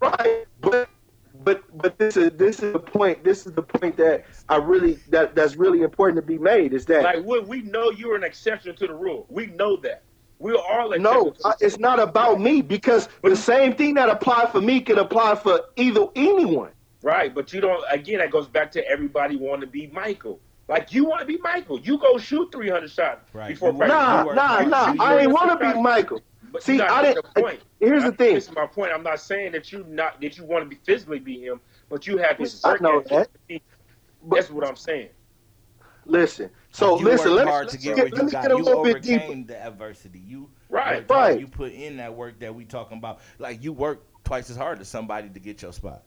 right. 0.00 0.46
But 0.60 0.88
but 1.44 1.62
but 1.76 1.98
this 1.98 2.16
is 2.16 2.30
this 2.32 2.62
is 2.62 2.72
the 2.72 2.78
point. 2.78 3.24
This 3.24 3.46
is 3.46 3.52
the 3.52 3.62
point 3.62 3.96
that 3.96 4.24
I 4.48 4.56
really 4.56 4.94
that 5.08 5.34
that's 5.34 5.56
really 5.56 5.82
important 5.82 6.16
to 6.16 6.26
be 6.26 6.38
made. 6.38 6.72
Is 6.72 6.86
that 6.86 7.02
like 7.02 7.24
we, 7.24 7.40
we 7.40 7.62
know 7.62 7.90
you're 7.90 8.16
an 8.16 8.24
exception 8.24 8.76
to 8.76 8.86
the 8.86 8.94
rule. 8.94 9.26
We 9.28 9.46
know 9.46 9.76
that. 9.78 10.02
We 10.38 10.52
are 10.52 10.80
all 10.80 10.98
no. 10.98 11.34
It's 11.60 11.78
not 11.78 11.98
about 11.98 12.40
me 12.40 12.62
because 12.62 13.08
but, 13.22 13.30
the 13.30 13.36
same 13.36 13.74
thing 13.74 13.94
that 13.94 14.08
applied 14.08 14.50
for 14.50 14.60
me 14.60 14.80
can 14.80 14.98
apply 14.98 15.34
for 15.34 15.62
either 15.76 16.06
anyone. 16.14 16.70
Right, 17.02 17.34
but 17.34 17.52
you 17.52 17.60
don't. 17.60 17.84
Again, 17.90 18.18
that 18.18 18.30
goes 18.30 18.46
back 18.46 18.70
to 18.72 18.88
everybody 18.88 19.36
wanting 19.36 19.62
to 19.62 19.66
be 19.66 19.88
Michael. 19.88 20.40
Like 20.68 20.92
you 20.92 21.04
want 21.04 21.20
to 21.20 21.26
be 21.26 21.38
Michael, 21.38 21.80
you 21.80 21.98
go 21.98 22.18
shoot 22.18 22.52
300 22.52 22.90
shots 22.90 23.34
right. 23.34 23.48
before 23.48 23.72
practice. 23.72 24.34
Nah, 24.34 24.34
nah, 24.34 24.60
nah. 24.60 25.02
I 25.02 25.20
ain't 25.20 25.32
want 25.32 25.58
to 25.58 25.74
be 25.74 25.80
Michael. 25.80 26.20
But 26.52 26.62
See, 26.62 26.80
I 26.80 27.02
didn't. 27.02 27.24
The 27.34 27.40
point. 27.40 27.60
Here's 27.80 28.04
the 28.04 28.12
thing. 28.12 28.34
This 28.34 28.48
is 28.48 28.54
my 28.54 28.66
point. 28.66 28.92
I'm 28.92 29.02
not 29.02 29.20
saying 29.20 29.52
that 29.52 29.72
you 29.72 29.84
not 29.88 30.20
that 30.20 30.38
you 30.38 30.44
want 30.44 30.64
to 30.64 30.68
be 30.68 30.76
physically 30.84 31.18
be 31.18 31.40
him, 31.40 31.60
but 31.88 32.06
you 32.06 32.18
have 32.18 32.38
this. 32.38 32.64
I 32.64 32.76
know 32.80 33.02
that. 33.08 33.28
That's 34.30 34.50
what 34.50 34.66
I'm 34.66 34.76
saying. 34.76 35.10
Listen. 36.04 36.50
So 36.70 36.98
you 36.98 37.04
listen. 37.04 37.34
Let 37.34 37.46
me, 37.46 37.50
hard 37.50 37.68
to 37.70 37.78
get, 37.78 37.96
let 37.96 38.24
me 38.24 38.30
get 38.30 38.50
a 38.50 38.56
you 38.56 38.62
little 38.62 38.84
bit 38.84 39.02
deeper. 39.02 39.34
the 39.46 39.60
adversity. 39.60 40.18
You 40.18 40.50
right, 40.68 41.08
right. 41.10 41.40
You 41.40 41.46
put 41.46 41.72
in 41.72 41.96
that 41.96 42.14
work 42.14 42.38
that 42.40 42.54
we 42.54 42.64
talking 42.64 42.98
about. 42.98 43.20
Like 43.38 43.62
you 43.62 43.72
work 43.72 44.04
twice 44.24 44.50
as 44.50 44.56
hard 44.56 44.80
as 44.80 44.88
somebody 44.88 45.28
to 45.30 45.40
get 45.40 45.62
your 45.62 45.72
spot. 45.72 46.02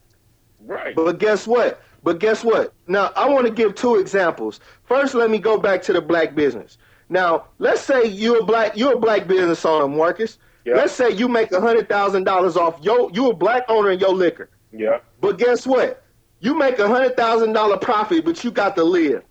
Right. 0.60 0.96
But 0.96 1.18
guess 1.18 1.48
what? 1.48 1.82
But 2.04 2.20
guess 2.20 2.44
what? 2.44 2.74
Now 2.88 3.12
I 3.16 3.28
want 3.28 3.48
to 3.48 3.54
give 3.54 3.76
two 3.76 3.96
examples. 3.96 4.60
First, 4.84 5.16
let 5.16 5.30
me 5.30 5.40
go 5.40 5.58
back 5.58 5.82
to 5.84 5.94
the 5.94 6.02
black 6.02 6.36
business. 6.36 6.78
Now, 7.10 7.48
let's 7.60 7.82
say 7.82 8.06
you're 8.06 8.40
a 8.40 8.44
black 8.44 8.78
you're 8.78 8.94
a 8.94 9.00
black 9.00 9.28
business 9.28 9.66
owner, 9.66 9.88
Marcus. 9.88 10.38
Yeah. 10.66 10.76
Let's 10.76 10.94
say 10.94 11.10
you 11.10 11.28
make 11.28 11.52
a 11.52 11.60
hundred 11.60 11.90
thousand 11.90 12.24
dollars 12.24 12.56
off 12.56 12.80
yo 12.82 13.10
you 13.10 13.30
a 13.30 13.34
black 13.36 13.64
owner 13.68 13.92
in 13.92 14.00
your 14.00 14.14
liquor. 14.14 14.50
Yeah. 14.72 15.00
But 15.20 15.38
guess 15.38 15.66
what? 15.66 16.04
You 16.40 16.58
make 16.58 16.80
a 16.80 16.88
hundred 16.88 17.18
thousand 17.18 17.54
dollar 17.54 17.78
profit, 17.78 18.24
but 18.24 18.44
you 18.44 18.52
got 18.52 18.76
to 18.76 18.84
live. 18.84 19.24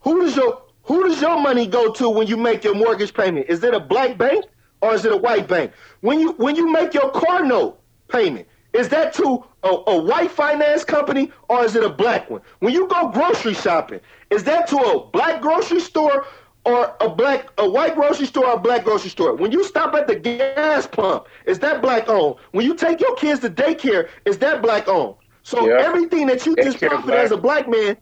Who 0.00 0.20
does 0.22 0.36
your 0.36 0.62
who 0.86 1.08
does 1.08 1.20
your 1.20 1.40
money 1.40 1.66
go 1.66 1.92
to 1.92 2.08
when 2.08 2.26
you 2.28 2.36
make 2.36 2.62
your 2.62 2.74
mortgage 2.74 3.12
payment? 3.12 3.46
Is 3.48 3.62
it 3.64 3.74
a 3.74 3.80
black 3.80 4.16
bank 4.16 4.44
or 4.80 4.94
is 4.94 5.04
it 5.04 5.12
a 5.12 5.16
white 5.16 5.48
bank? 5.48 5.72
When 6.00 6.20
you 6.20 6.32
when 6.32 6.54
you 6.54 6.70
make 6.70 6.94
your 6.94 7.10
car 7.10 7.44
note 7.44 7.80
payment, 8.08 8.46
is 8.72 8.88
that 8.90 9.12
to 9.14 9.44
a, 9.64 9.68
a, 9.68 10.00
white 10.00 10.30
finance 10.30 10.84
company 10.84 11.32
or 11.48 11.64
is 11.64 11.74
it 11.74 11.82
a 11.82 11.90
black 11.90 12.30
one? 12.30 12.40
When 12.60 12.72
you 12.72 12.86
go 12.86 13.08
grocery 13.08 13.54
shopping, 13.54 14.00
is 14.30 14.44
that 14.44 14.68
to 14.68 14.76
a 14.76 15.06
black 15.06 15.42
grocery 15.42 15.80
store 15.80 16.26
or 16.64 16.94
a 17.00 17.08
black 17.08 17.50
a 17.58 17.68
white 17.68 17.96
grocery 17.96 18.26
store 18.26 18.46
or 18.46 18.54
a 18.54 18.60
black 18.60 18.84
grocery 18.84 19.10
store? 19.10 19.34
When 19.34 19.50
you 19.50 19.64
stop 19.64 19.94
at 19.94 20.06
the 20.06 20.14
gas 20.14 20.86
pump, 20.86 21.26
is 21.46 21.58
that 21.60 21.82
black 21.82 22.08
owned? 22.08 22.36
When 22.52 22.64
you 22.64 22.76
take 22.76 23.00
your 23.00 23.16
kids 23.16 23.40
to 23.40 23.50
daycare, 23.50 24.08
is 24.24 24.38
that 24.38 24.62
black 24.62 24.86
owned? 24.86 25.16
So 25.42 25.68
yeah. 25.68 25.80
everything 25.80 26.28
that 26.28 26.46
you 26.46 26.54
just 26.56 26.78
profit 26.78 27.14
as 27.14 27.32
a 27.32 27.36
black 27.36 27.68
man 27.68 27.96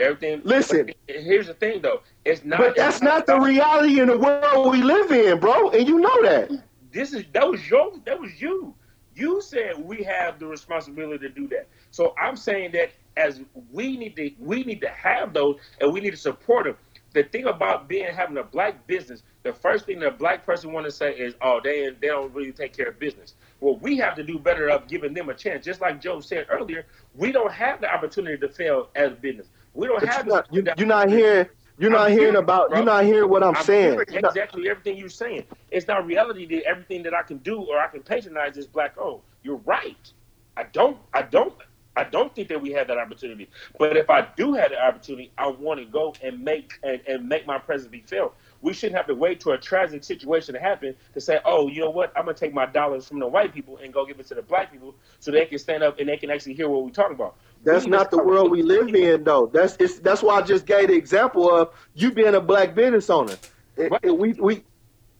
Everything. 0.00 0.40
Listen. 0.44 0.90
Here's 1.06 1.46
the 1.46 1.54
thing, 1.54 1.82
though. 1.82 2.02
It's 2.24 2.44
not. 2.44 2.58
But 2.58 2.76
that's 2.76 3.02
not, 3.02 3.26
not 3.26 3.26
the 3.26 3.40
reality 3.40 4.00
in 4.00 4.08
the 4.08 4.18
world 4.18 4.72
we 4.72 4.82
live 4.82 5.10
in, 5.10 5.38
bro. 5.38 5.70
And 5.70 5.86
you 5.86 5.98
know 5.98 6.22
that. 6.22 6.50
This 6.92 7.12
is 7.12 7.24
that 7.32 7.48
was 7.48 7.68
your 7.68 7.92
that 8.04 8.18
was 8.20 8.40
you. 8.40 8.74
You 9.14 9.40
said 9.40 9.78
we 9.78 10.02
have 10.02 10.38
the 10.38 10.46
responsibility 10.46 11.28
to 11.28 11.34
do 11.34 11.46
that. 11.48 11.68
So 11.90 12.14
I'm 12.18 12.36
saying 12.36 12.72
that 12.72 12.90
as 13.16 13.40
we 13.72 13.96
need 13.96 14.16
to 14.16 14.30
we 14.38 14.64
need 14.64 14.80
to 14.80 14.88
have 14.88 15.32
those 15.32 15.58
and 15.80 15.92
we 15.92 16.00
need 16.00 16.10
to 16.10 16.16
support 16.16 16.64
them. 16.64 16.76
The 17.12 17.24
thing 17.24 17.46
about 17.46 17.88
being 17.88 18.06
having 18.14 18.36
a 18.38 18.44
black 18.44 18.86
business, 18.86 19.24
the 19.42 19.52
first 19.52 19.84
thing 19.84 19.98
that 20.00 20.06
a 20.06 20.12
black 20.12 20.46
person 20.46 20.72
want 20.72 20.86
to 20.86 20.92
say 20.92 21.12
is, 21.12 21.34
"Oh, 21.42 21.60
they 21.62 21.90
they 22.00 22.06
don't 22.06 22.32
really 22.32 22.52
take 22.52 22.76
care 22.76 22.88
of 22.88 23.00
business." 23.00 23.34
Well, 23.60 23.76
we 23.78 23.96
have 23.98 24.14
to 24.14 24.22
do 24.22 24.38
better 24.38 24.70
of 24.70 24.86
giving 24.86 25.12
them 25.12 25.28
a 25.28 25.34
chance. 25.34 25.64
Just 25.64 25.80
like 25.80 26.00
Joe 26.00 26.20
said 26.20 26.46
earlier, 26.48 26.86
we 27.14 27.32
don't 27.32 27.52
have 27.52 27.80
the 27.80 27.92
opportunity 27.92 28.38
to 28.38 28.48
fail 28.48 28.90
as 28.94 29.12
business. 29.14 29.48
We 29.74 29.86
don't 29.86 30.00
but 30.00 30.08
have. 30.08 30.26
You're 30.26 30.34
not, 30.34 30.54
you, 30.54 30.64
you're 30.76 30.86
not 30.86 31.08
hearing. 31.08 31.48
You're 31.78 31.90
not 31.90 32.10
hearing, 32.10 32.36
about. 32.36 32.68
Bro. 32.68 32.78
You're 32.78 32.86
not 32.86 33.04
hearing 33.04 33.30
what 33.30 33.42
I'm, 33.42 33.56
I'm 33.56 33.64
saying. 33.64 33.98
exactly 34.00 34.68
everything 34.68 34.98
you're 34.98 35.08
saying. 35.08 35.44
It's 35.70 35.88
not 35.88 36.06
reality 36.06 36.44
that 36.46 36.64
everything 36.64 37.02
that 37.04 37.14
I 37.14 37.22
can 37.22 37.38
do 37.38 37.62
or 37.62 37.78
I 37.78 37.86
can 37.86 38.02
patronize 38.02 38.58
is 38.58 38.66
black 38.66 38.94
owned. 38.98 39.22
You're 39.42 39.60
right. 39.64 40.12
I 40.56 40.64
don't. 40.64 40.98
I 41.14 41.22
don't. 41.22 41.54
I 41.96 42.04
don't 42.04 42.34
think 42.34 42.48
that 42.48 42.60
we 42.60 42.70
have 42.72 42.86
that 42.88 42.98
opportunity. 42.98 43.48
But 43.78 43.96
if 43.96 44.10
I 44.10 44.28
do 44.36 44.52
have 44.54 44.70
the 44.70 44.82
opportunity, 44.82 45.32
I 45.38 45.48
want 45.48 45.80
to 45.80 45.86
go 45.86 46.14
and 46.22 46.42
make 46.44 46.72
and, 46.82 47.00
and 47.08 47.28
make 47.28 47.46
my 47.46 47.58
presence 47.58 47.90
be 47.90 48.00
felt. 48.00 48.34
We 48.62 48.72
shouldn't 48.72 48.96
have 48.96 49.06
to 49.06 49.14
wait 49.14 49.40
to 49.40 49.52
a 49.52 49.58
tragic 49.58 50.04
situation 50.04 50.54
to 50.54 50.60
happen 50.60 50.94
to 51.14 51.20
say, 51.20 51.40
oh, 51.44 51.68
you 51.68 51.80
know 51.80 51.90
what? 51.90 52.12
I'm 52.16 52.24
gonna 52.24 52.36
take 52.36 52.52
my 52.52 52.66
dollars 52.66 53.08
from 53.08 53.18
the 53.18 53.26
white 53.26 53.54
people 53.54 53.78
and 53.78 53.92
go 53.92 54.04
give 54.04 54.20
it 54.20 54.26
to 54.28 54.34
the 54.34 54.42
black 54.42 54.70
people 54.70 54.94
so 55.18 55.30
they 55.30 55.46
can 55.46 55.58
stand 55.58 55.82
up 55.82 55.98
and 55.98 56.08
they 56.08 56.16
can 56.16 56.30
actually 56.30 56.54
hear 56.54 56.68
what 56.68 56.84
we're 56.84 56.90
talking 56.90 57.14
about. 57.14 57.36
That's 57.64 57.86
not 57.86 58.10
the 58.10 58.22
world 58.22 58.50
we 58.50 58.62
live 58.62 58.94
in, 58.94 59.24
though. 59.24 59.46
That's 59.46 59.76
it's, 59.78 59.98
that's 59.98 60.22
why 60.22 60.36
I 60.36 60.42
just 60.42 60.66
gave 60.66 60.88
the 60.88 60.94
example 60.94 61.50
of 61.50 61.70
you 61.94 62.10
being 62.10 62.34
a 62.34 62.40
black 62.40 62.74
business 62.74 63.10
owner. 63.10 63.36
It, 63.76 63.90
right. 63.90 64.00
It, 64.02 64.16
we 64.16 64.32
we 64.34 64.64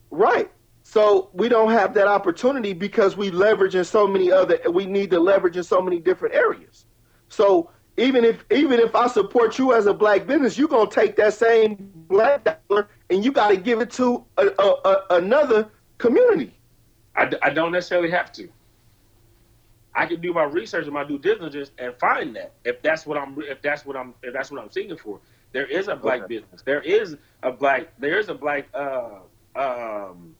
right. 0.09 0.51
So 0.83 1.29
we 1.33 1.47
don't 1.49 1.71
have 1.71 1.93
that 1.93 2.07
opportunity 2.07 2.73
because 2.73 3.15
we 3.15 3.31
leverage 3.31 3.75
in 3.75 3.85
so 3.85 4.07
many 4.07 4.31
other. 4.31 4.59
We 4.69 4.85
need 4.85 5.11
to 5.11 5.19
leverage 5.19 5.57
in 5.57 5.63
so 5.63 5.81
many 5.81 5.99
different 5.99 6.35
areas. 6.35 6.85
So 7.29 7.69
even 7.97 8.25
if 8.25 8.43
even 8.51 8.79
if 8.79 8.95
I 8.95 9.07
support 9.07 9.57
you 9.59 9.73
as 9.73 9.85
a 9.85 9.93
black 9.93 10.25
business, 10.25 10.57
you're 10.57 10.67
gonna 10.67 10.89
take 10.89 11.15
that 11.17 11.33
same 11.33 11.91
black 12.07 12.43
dollar 12.43 12.89
and 13.11 13.23
you 13.23 13.31
got 13.31 13.49
to 13.49 13.57
give 13.57 13.81
it 13.81 13.91
to 13.91 14.23
a, 14.37 14.47
a, 14.57 14.63
a, 14.63 15.05
another 15.11 15.69
community. 15.97 16.53
I, 17.15 17.31
I 17.43 17.49
don't 17.49 17.73
necessarily 17.73 18.09
have 18.09 18.31
to. 18.33 18.49
I 19.93 20.05
can 20.05 20.21
do 20.21 20.33
my 20.33 20.43
research 20.43 20.85
and 20.85 20.93
my 20.93 21.03
due 21.03 21.19
diligence 21.19 21.71
and 21.77 21.93
find 21.99 22.33
that 22.37 22.53
if 22.63 22.81
that's 22.81 23.05
what 23.05 23.17
I'm 23.17 23.37
if 23.41 23.61
that's 23.61 23.85
what 23.85 23.97
I'm 23.97 24.13
if 24.23 24.33
that's 24.33 24.49
what 24.49 24.61
I'm 24.61 24.71
seeking 24.71 24.97
for. 24.97 25.19
There 25.51 25.65
is 25.65 25.89
a 25.89 25.95
black 25.97 26.21
okay. 26.21 26.39
business. 26.39 26.61
There 26.61 26.81
is 26.81 27.17
a 27.43 27.51
black 27.51 27.89
there 27.99 28.17
is 28.17 28.29
a 28.29 28.33
black 28.33 28.69
uh, 28.73 29.19
um, 29.55 30.33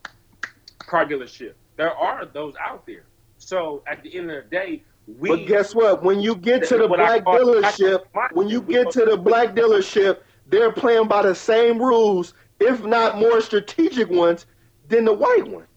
car 0.79 1.05
dealership. 1.05 1.53
There 1.75 1.93
are 1.93 2.25
those 2.25 2.53
out 2.65 2.85
there. 2.85 3.03
So 3.39 3.83
at 3.87 4.01
the 4.03 4.17
end 4.17 4.31
of 4.31 4.45
the 4.45 4.49
day, 4.49 4.83
we. 5.19 5.29
But 5.29 5.47
guess 5.47 5.75
what? 5.75 6.01
When 6.01 6.21
you 6.21 6.33
get 6.33 6.63
to 6.69 6.77
the 6.77 6.87
black 6.87 7.25
dealership, 7.25 8.05
when 8.31 8.47
you 8.47 8.61
get 8.61 8.89
to 8.91 9.03
the 9.03 9.17
black 9.17 9.53
dealership, 9.53 10.21
they're 10.47 10.71
playing 10.71 11.09
by 11.09 11.23
the 11.23 11.35
same 11.35 11.77
rules, 11.77 12.33
if 12.61 12.83
not 12.83 13.17
more 13.17 13.41
strategic 13.41 14.09
ones, 14.09 14.45
than 14.87 15.05
the 15.05 15.13
white 15.13 15.47
one. 15.47 15.67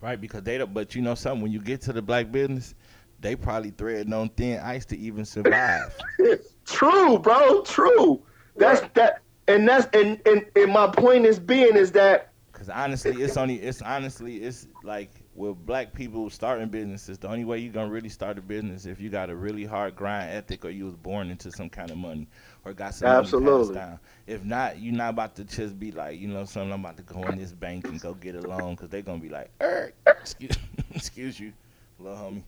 Right, 0.00 0.20
because 0.20 0.42
they 0.42 0.58
don't. 0.58 0.74
But 0.74 0.94
you 0.94 1.02
know 1.02 1.14
something. 1.14 1.42
When 1.42 1.52
you 1.52 1.60
get 1.60 1.80
to 1.82 1.92
the 1.92 2.02
black 2.02 2.32
business, 2.32 2.74
they 3.20 3.36
probably 3.36 3.70
threading 3.70 4.12
on 4.12 4.28
thin 4.30 4.60
ice 4.60 4.84
to 4.86 4.98
even 4.98 5.24
survive. 5.24 5.96
true, 6.64 7.18
bro. 7.18 7.62
True. 7.62 8.22
That's 8.56 8.82
right. 8.82 8.94
that, 8.94 9.22
and 9.48 9.68
that's 9.68 9.86
and, 9.96 10.20
and 10.26 10.44
and 10.56 10.72
my 10.72 10.88
point 10.88 11.24
is 11.24 11.38
being 11.38 11.76
is 11.76 11.92
that 11.92 12.32
Cause 12.52 12.68
honestly, 12.68 13.22
it's 13.22 13.36
only 13.36 13.56
it's 13.56 13.82
honestly 13.82 14.36
it's 14.36 14.68
like 14.84 15.10
with 15.34 15.56
black 15.66 15.92
people 15.92 16.30
starting 16.30 16.68
businesses, 16.68 17.18
the 17.18 17.28
only 17.28 17.44
way 17.44 17.58
you're 17.58 17.72
gonna 17.72 17.90
really 17.90 18.08
start 18.08 18.38
a 18.38 18.42
business 18.42 18.86
if 18.86 19.00
you 19.00 19.08
got 19.10 19.30
a 19.30 19.34
really 19.34 19.64
hard 19.64 19.96
grind 19.96 20.30
ethic 20.30 20.64
or 20.64 20.70
you 20.70 20.84
was 20.84 20.94
born 20.94 21.30
into 21.30 21.50
some 21.50 21.68
kind 21.68 21.90
of 21.90 21.96
money 21.96 22.28
or 22.64 22.72
got 22.72 22.94
some 22.94 23.08
Absolutely. 23.08 23.74
down. 23.74 23.98
If 24.26 24.44
not, 24.44 24.80
you're 24.80 24.94
not 24.94 25.10
about 25.10 25.34
to 25.36 25.44
just 25.44 25.78
be 25.78 25.90
like, 25.90 26.18
you 26.18 26.28
know, 26.28 26.44
something 26.44 26.72
I'm 26.72 26.80
about 26.80 26.96
to 26.96 27.02
go 27.02 27.22
in 27.24 27.38
this 27.38 27.52
bank 27.52 27.86
and 27.86 28.00
go 28.00 28.14
get 28.14 28.36
a 28.36 28.40
loan 28.40 28.74
because 28.74 28.88
they're 28.88 29.02
gonna 29.02 29.18
be 29.18 29.28
like, 29.28 29.50
er, 29.60 29.92
excuse, 30.06 30.56
excuse 30.94 31.40
you, 31.40 31.52
little 31.98 32.18
homie, 32.18 32.42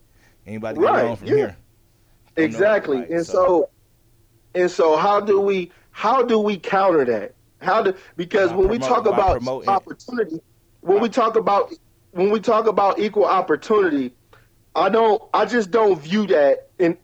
anybody 0.46 0.78
right. 0.78 0.94
get 0.96 1.04
a 1.04 1.08
loan 1.08 1.16
from 1.16 1.28
yeah. 1.28 1.34
here? 1.34 1.56
Exactly, 2.36 2.98
and 3.10 3.24
so, 3.24 3.32
so 3.32 3.70
and 4.54 4.70
so 4.70 4.96
how 4.96 5.20
do 5.20 5.40
we 5.40 5.70
how 5.90 6.22
do 6.22 6.38
we 6.38 6.56
counter 6.56 7.04
that? 7.04 7.34
How 7.60 7.82
do 7.82 7.94
because 8.16 8.52
when 8.52 8.68
we 8.68 8.78
talk 8.78 9.06
about 9.06 9.46
opportunity, 9.66 10.40
when 10.80 11.00
we 11.00 11.08
talk 11.08 11.36
about 11.36 11.72
when 12.12 12.30
we 12.30 12.40
talk 12.40 12.66
about 12.66 12.98
equal 12.98 13.24
opportunity, 13.24 14.14
I 14.74 14.88
don't 14.88 15.22
I 15.32 15.44
just 15.44 15.70
don't 15.70 16.00
view 16.00 16.26
that 16.28 16.68
in 16.78 16.96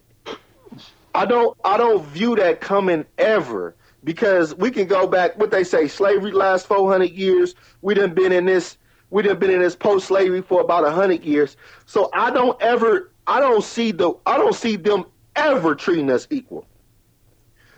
I 1.15 1.27
don't 1.27 1.57
I 1.65 1.77
don't 1.77 2.05
view 2.07 2.37
that 2.37 2.61
coming 2.61 3.05
ever 3.19 3.75
because 4.05 4.55
we 4.55 4.71
can 4.71 4.87
go 4.87 5.07
back 5.07 5.39
what 5.39 5.51
they 5.51 5.65
say 5.65 5.89
slavery 5.89 6.33
lasts 6.33 6.67
400 6.67 7.11
years 7.11 7.55
we 7.83 7.95
done 7.95 8.15
been 8.15 8.33
in 8.33 8.47
this 8.47 8.79
we 9.11 9.23
done 9.23 9.39
been 9.39 9.51
in 9.51 9.61
this 9.61 9.77
post 9.77 10.07
slavery 10.07 10.41
for 10.41 10.61
about 10.61 10.85
100 10.85 11.25
years 11.25 11.57
so 11.87 12.11
I 12.15 12.31
don't 12.31 12.61
ever 12.63 13.11
I 13.27 13.41
don't 13.41 13.65
see 13.65 13.93
the 13.93 14.13
I 14.27 14.39
don't 14.39 14.55
see 14.55 14.77
them 14.77 15.05
ever 15.37 15.75
treating 15.75 16.11
us 16.11 16.27
equal 16.31 16.67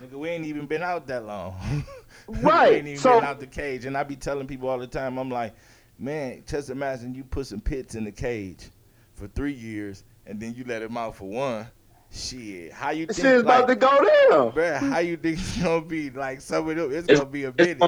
Nigga, 0.03 0.19
we 0.19 0.29
ain't 0.29 0.45
even 0.45 0.65
been 0.65 0.83
out 0.83 1.07
that 1.07 1.25
long. 1.25 1.85
right. 2.27 2.71
we 2.71 2.77
ain't 2.77 2.87
even 2.87 2.99
so, 2.99 3.19
been 3.19 3.29
out 3.29 3.39
the 3.39 3.47
cage. 3.47 3.85
And 3.85 3.95
I 3.95 4.03
be 4.03 4.17
telling 4.17 4.47
people 4.47 4.67
all 4.67 4.77
the 4.77 4.87
time, 4.87 5.17
I'm 5.17 5.29
like, 5.29 5.55
man, 5.97 6.43
just 6.45 6.69
imagine 6.69 7.15
you 7.15 7.23
put 7.23 7.47
some 7.47 7.61
pits 7.61 7.95
in 7.95 8.03
the 8.03 8.11
cage 8.11 8.69
for 9.13 9.27
three 9.27 9.53
years 9.53 10.03
and 10.25 10.39
then 10.41 10.55
you 10.55 10.65
let 10.65 10.81
him 10.81 10.97
out 10.97 11.15
for 11.15 11.29
one. 11.29 11.67
Shit, 12.13 12.71
how 12.71 12.91
you 12.91 13.07
think? 13.07 13.17
Shit's 13.17 13.43
like, 13.43 13.63
about 13.63 13.67
to 13.69 13.75
go 13.75 14.29
down, 14.29 14.51
bro. 14.51 14.75
How 14.75 14.99
you 14.99 15.17
think 15.17 15.39
it's 15.39 15.57
gonna 15.57 15.81
be? 15.81 16.11
Like 16.11 16.41
some 16.41 16.69
of 16.69 16.75
them, 16.75 16.93
it's, 16.93 17.07
it's 17.07 17.19
gonna 17.19 17.31
be 17.31 17.45
a 17.45 17.53
minute. 17.57 17.81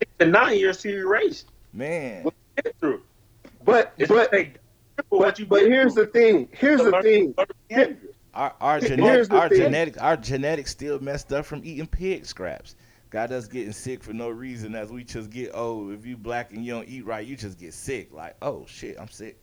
It's 0.00 0.10
a 0.20 0.24
nine 0.24 0.58
years 0.58 0.78
to 0.78 1.06
race, 1.06 1.44
man. 1.74 2.24
But 2.24 2.34
but 3.64 3.92
but, 3.98 3.98
but, 5.10 5.48
but 5.48 5.62
here's 5.62 5.94
the 5.94 6.06
thing. 6.06 6.48
Here's 6.52 6.80
the 6.80 6.98
thing. 7.02 7.34
Our, 8.32 8.54
our, 8.60 8.80
genetic, 8.80 9.32
our 9.32 9.48
genetics, 9.48 9.98
our 9.98 10.16
genetics 10.16 10.70
still 10.70 10.98
messed 11.00 11.32
up 11.32 11.44
from 11.44 11.60
eating 11.64 11.86
pig 11.86 12.24
scraps. 12.24 12.76
Got 13.10 13.32
us 13.32 13.48
getting 13.48 13.72
sick 13.72 14.02
for 14.02 14.12
no 14.12 14.30
reason 14.30 14.74
as 14.74 14.90
we 14.90 15.04
just 15.04 15.28
get 15.28 15.50
old. 15.54 15.92
If 15.92 16.06
you 16.06 16.16
black 16.16 16.52
and 16.52 16.64
you 16.64 16.72
don't 16.72 16.88
eat 16.88 17.04
right, 17.04 17.26
you 17.26 17.36
just 17.36 17.58
get 17.58 17.74
sick. 17.74 18.12
Like, 18.12 18.36
oh 18.40 18.64
shit, 18.66 18.96
I'm 18.98 19.08
sick. 19.08 19.38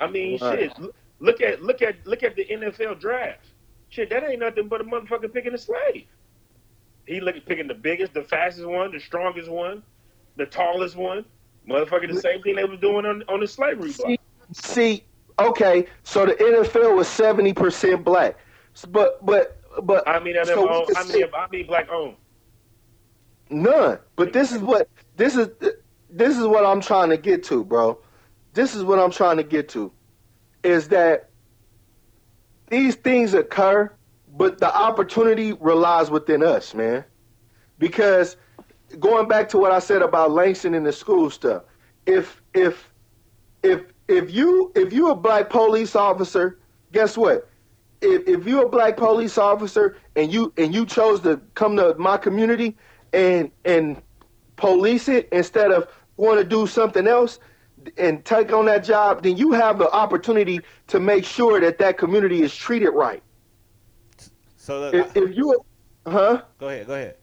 I 0.00 0.06
mean, 0.06 0.38
right. 0.40 0.60
shit. 0.60 0.78
Look 0.78 0.94
at 1.40 1.62
look 1.62 1.82
at 1.82 2.06
look 2.06 2.22
at 2.22 2.36
the 2.36 2.44
NFL 2.44 3.00
draft. 3.00 3.46
Shit, 3.88 4.10
that 4.10 4.24
ain't 4.24 4.40
nothing 4.40 4.68
but 4.68 4.80
a 4.80 4.84
motherfucker 4.84 5.32
picking 5.32 5.54
a 5.54 5.58
slave. 5.58 6.06
He 7.06 7.20
look 7.20 7.36
picking 7.46 7.68
the 7.68 7.74
biggest, 7.74 8.14
the 8.14 8.22
fastest 8.22 8.66
one, 8.66 8.90
the 8.92 9.00
strongest 9.00 9.48
one, 9.48 9.82
the 10.36 10.46
tallest 10.46 10.96
one. 10.96 11.24
Motherfucker, 11.68 12.12
the 12.12 12.20
same 12.20 12.42
thing 12.42 12.56
they 12.56 12.64
was 12.64 12.80
doing 12.80 13.06
on 13.06 13.22
on 13.28 13.40
the 13.40 13.46
slavery 13.46 13.92
block. 13.92 14.18
See, 14.52 15.04
okay, 15.38 15.86
so 16.02 16.26
the 16.26 16.34
NFL 16.34 16.96
was 16.96 17.08
seventy 17.08 17.52
percent 17.52 18.04
black, 18.04 18.38
but 18.88 19.24
but 19.24 19.60
but 19.82 20.06
I 20.08 20.18
mean, 20.20 20.36
so 20.44 20.68
own, 20.68 20.86
I 20.96 21.04
mean, 21.04 21.24
I 21.34 21.46
mean 21.50 21.66
black 21.66 21.88
owned. 21.90 22.16
None. 23.50 23.98
But 24.16 24.32
this 24.32 24.52
is 24.52 24.58
what 24.58 24.88
this 25.16 25.36
is 25.36 25.48
this 26.10 26.36
is 26.36 26.46
what 26.46 26.64
I'm 26.64 26.80
trying 26.80 27.10
to 27.10 27.16
get 27.16 27.42
to, 27.44 27.64
bro. 27.64 27.98
This 28.52 28.74
is 28.74 28.84
what 28.84 28.98
I'm 28.98 29.10
trying 29.10 29.36
to 29.38 29.42
get 29.42 29.68
to, 29.70 29.90
is 30.64 30.88
that 30.88 31.30
these 32.68 32.96
things 32.96 33.34
occur, 33.34 33.92
but 34.36 34.58
the 34.58 34.74
opportunity 34.74 35.52
relies 35.52 36.10
within 36.10 36.42
us, 36.42 36.74
man. 36.74 37.04
Because 37.78 38.36
going 38.98 39.28
back 39.28 39.48
to 39.50 39.58
what 39.58 39.70
I 39.70 39.78
said 39.78 40.02
about 40.02 40.30
Langston 40.32 40.74
and 40.74 40.84
the 40.84 40.92
school 40.92 41.30
stuff, 41.30 41.64
if 42.06 42.42
if 42.54 42.92
if 43.62 43.82
if 44.08 44.32
you 44.32 44.72
if 44.74 44.92
you 44.92 45.10
a 45.10 45.14
black 45.14 45.50
police 45.50 45.94
officer, 45.94 46.58
guess 46.92 47.16
what? 47.16 47.48
If 48.00 48.26
if 48.26 48.46
you're 48.46 48.66
a 48.66 48.68
black 48.68 48.96
police 48.96 49.38
officer 49.38 49.96
and 50.16 50.32
you 50.32 50.52
and 50.56 50.74
you 50.74 50.86
chose 50.86 51.20
to 51.20 51.40
come 51.54 51.76
to 51.76 51.94
my 51.98 52.16
community 52.16 52.76
and 53.12 53.50
and 53.64 54.00
police 54.56 55.08
it 55.08 55.28
instead 55.32 55.70
of 55.72 55.88
want 56.16 56.38
to 56.38 56.44
do 56.44 56.66
something 56.66 57.06
else 57.06 57.38
and 57.96 58.24
take 58.24 58.52
on 58.52 58.66
that 58.66 58.84
job, 58.84 59.22
then 59.22 59.36
you 59.36 59.52
have 59.52 59.78
the 59.78 59.90
opportunity 59.90 60.60
to 60.88 61.00
make 61.00 61.24
sure 61.24 61.60
that 61.60 61.78
that 61.78 61.98
community 61.98 62.42
is 62.42 62.54
treated 62.54 62.90
right. 62.90 63.22
So 64.56 64.90
if, 64.92 65.16
if 65.16 65.36
you, 65.36 65.64
huh? 66.06 66.42
Go 66.58 66.68
ahead. 66.68 66.86
Go 66.86 66.94
ahead. 66.94 67.16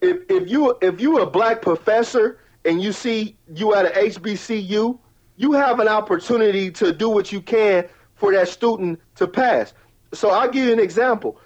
If 0.00 0.18
if 0.28 0.50
you 0.50 0.76
if 0.82 1.00
you 1.00 1.20
a 1.20 1.26
black 1.26 1.62
professor 1.62 2.40
and 2.64 2.82
you 2.82 2.92
see 2.92 3.36
you 3.54 3.74
at 3.74 3.86
a 3.86 3.90
HBCU 3.90 4.98
you 5.36 5.52
have 5.52 5.80
an 5.80 5.88
opportunity 5.88 6.70
to 6.70 6.92
do 6.92 7.08
what 7.08 7.32
you 7.32 7.40
can 7.40 7.88
for 8.14 8.32
that 8.32 8.48
student 8.48 9.00
to 9.16 9.26
pass. 9.26 9.74
So 10.12 10.30
I'll 10.30 10.50
give 10.50 10.66
you 10.66 10.72
an 10.72 10.80
example. 10.80 11.40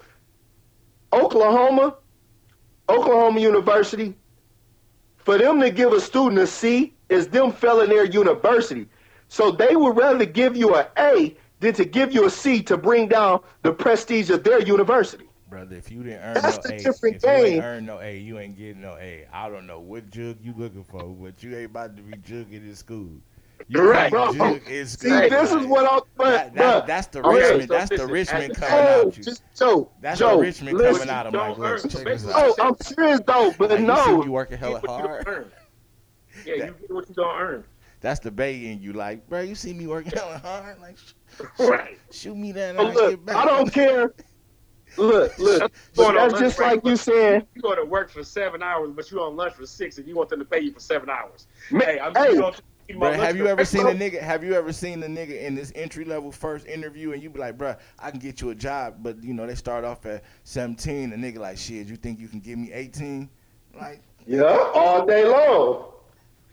Oklahoma, 1.13 1.95
Oklahoma 2.89 3.39
University, 3.39 4.15
for 5.17 5.37
them 5.37 5.59
to 5.61 5.71
give 5.71 5.93
a 5.93 6.01
student 6.01 6.39
a 6.39 6.47
C 6.47 6.93
is 7.09 7.27
them 7.27 7.51
failing 7.51 7.89
their 7.89 8.05
university. 8.05 8.87
So 9.27 9.51
they 9.51 9.75
would 9.75 9.97
rather 9.97 10.25
give 10.25 10.55
you 10.55 10.75
an 10.75 10.87
A 10.97 11.35
than 11.59 11.73
to 11.73 11.85
give 11.85 12.13
you 12.13 12.25
a 12.25 12.29
C 12.29 12.61
to 12.63 12.77
bring 12.77 13.07
down 13.07 13.41
the 13.63 13.73
prestige 13.73 14.29
of 14.29 14.43
their 14.43 14.61
university. 14.61 15.27
Brother, 15.49 15.75
if 15.77 15.89
you 15.89 16.03
didn't 16.03 16.21
earn 16.23 16.33
That's 16.33 16.57
no 16.67 16.75
A, 16.75 16.75
if 16.75 17.01
game. 17.01 17.19
you 17.23 17.29
ain't 17.29 17.63
earn 17.63 17.85
no 17.85 17.99
A, 18.01 18.17
you 18.17 18.37
ain't 18.37 18.57
getting 18.57 18.81
no 18.81 18.97
A. 18.97 19.25
I 19.31 19.49
don't 19.49 19.65
know 19.65 19.79
what 19.79 20.09
jug 20.09 20.37
you 20.41 20.53
looking 20.57 20.83
for, 20.83 21.03
but 21.03 21.41
you 21.41 21.55
ain't 21.55 21.71
about 21.71 21.95
to 21.95 22.03
be 22.03 22.17
jugging 22.17 22.67
in 22.67 22.75
school. 22.75 23.09
You 23.69 23.89
right, 23.89 24.11
bro. 24.11 24.31
Is 24.67 24.91
See, 24.91 25.09
this 25.09 25.51
is 25.51 25.65
what 25.65 25.91
I'm. 25.91 26.01
But, 26.15 26.53
that, 26.53 26.55
that, 26.55 26.87
that's 26.87 27.07
the 27.07 27.25
okay, 27.25 27.57
Richmond. 27.57 27.69
that's 27.69 27.89
the 27.89 28.07
Richmond 28.07 28.55
coming 28.55 28.87
out. 28.87 29.17
You. 29.17 29.23
Just 29.23 29.43
Joe. 29.57 29.89
That's 29.99 30.19
Joe, 30.19 30.37
the 30.37 30.41
Richmond 30.43 30.77
listen, 30.77 31.07
coming 31.07 31.13
out. 31.13 31.27
I'm 31.27 31.33
like, 31.33 31.57
look, 31.57 31.89
check 31.89 32.03
this 32.05 32.27
out. 32.27 32.33
Oh, 32.35 32.55
I'm 32.59 32.75
serious 32.79 33.19
though, 33.25 33.53
but 33.57 33.71
like, 33.71 33.81
no. 33.81 34.05
You, 34.05 34.25
you 34.25 34.31
working 34.31 34.57
hella 34.57 34.81
hard. 34.85 35.51
Yeah, 36.45 36.55
you 36.55 36.75
get 36.79 36.91
what 36.91 37.09
you 37.09 37.15
don't 37.15 37.35
earn. 37.35 37.63
That's 37.99 38.19
the 38.19 38.31
bay 38.31 38.67
in 38.67 38.81
you, 38.81 38.93
like, 38.93 39.27
bro. 39.27 39.41
You 39.41 39.55
see 39.55 39.73
me 39.73 39.87
working 39.87 40.11
hella 40.15 40.37
hard, 40.37 40.79
like, 40.79 40.97
right. 41.59 41.97
shoot 42.11 42.35
me 42.35 42.51
that. 42.51 42.77
Oh, 42.77 42.85
look, 42.85 43.31
I 43.31 43.45
don't 43.45 43.71
care. 43.71 44.13
Look, 44.97 45.37
look. 45.39 45.71
That's, 45.95 46.13
that's 46.13 46.39
just 46.39 46.59
like 46.59 46.85
you 46.85 46.95
said. 46.95 47.47
You 47.55 47.61
go 47.61 47.75
to 47.75 47.85
work 47.85 48.09
for 48.09 48.23
seven 48.23 48.61
hours, 48.61 48.91
but 48.95 49.09
you 49.11 49.21
on 49.21 49.35
lunch 49.35 49.55
for 49.55 49.65
six, 49.65 49.97
and 49.97 50.07
you 50.07 50.15
want 50.15 50.29
them 50.29 50.39
to 50.39 50.45
pay 50.45 50.61
you 50.61 50.71
for 50.71 50.79
seven 50.79 51.09
hours. 51.09 51.47
Man, 51.71 51.81
hey, 51.81 51.99
I'm 51.99 52.13
hey, 52.15 52.39
Bro, 52.95 53.13
have 53.13 53.35
you 53.35 53.47
ever 53.47 53.65
seen 53.65 53.85
a 53.87 53.91
nigga? 53.91 54.21
Have 54.21 54.43
you 54.43 54.53
ever 54.53 54.71
seen 54.71 55.03
a 55.03 55.07
nigga 55.07 55.41
in 55.41 55.55
this 55.55 55.73
entry 55.75 56.05
level 56.05 56.31
first 56.31 56.65
interview 56.67 57.11
and 57.11 57.21
you 57.21 57.29
be 57.29 57.39
like, 57.39 57.57
bro, 57.57 57.75
I 57.99 58.11
can 58.11 58.19
get 58.19 58.39
you 58.39 58.51
a 58.51 58.55
job, 58.55 58.99
but 59.01 59.21
you 59.21 59.33
know 59.33 59.45
they 59.45 59.55
start 59.55 59.83
off 59.83 60.05
at 60.05 60.23
17. 60.45 61.11
A 61.11 61.15
nigga 61.15 61.39
like, 61.39 61.57
shit, 61.57 61.87
you 61.87 61.97
think 61.97 62.19
you 62.19 62.29
can 62.29 62.39
give 62.39 62.57
me 62.57 62.71
18? 62.71 63.29
Like, 63.77 64.01
yeah, 64.25 64.43
all 64.73 65.05
day 65.05 65.25
long. 65.25 65.91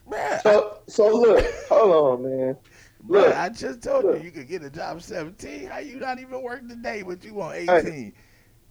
Bruh, 0.08 0.42
so, 0.42 0.78
so 0.86 1.08
look, 1.08 1.44
hold 1.68 2.20
on, 2.20 2.22
man. 2.22 2.56
Look, 3.06 3.34
I 3.34 3.48
just 3.48 3.82
told 3.82 4.04
look. 4.04 4.18
you 4.18 4.24
you 4.24 4.30
could 4.30 4.48
get 4.48 4.62
a 4.62 4.70
job 4.70 5.02
17. 5.02 5.66
How 5.66 5.78
you 5.78 5.96
not 5.96 6.18
even 6.18 6.42
work 6.42 6.66
today, 6.68 7.02
but 7.02 7.24
you 7.24 7.34
want 7.34 7.56
18? 7.56 7.68
Hey, 7.68 8.12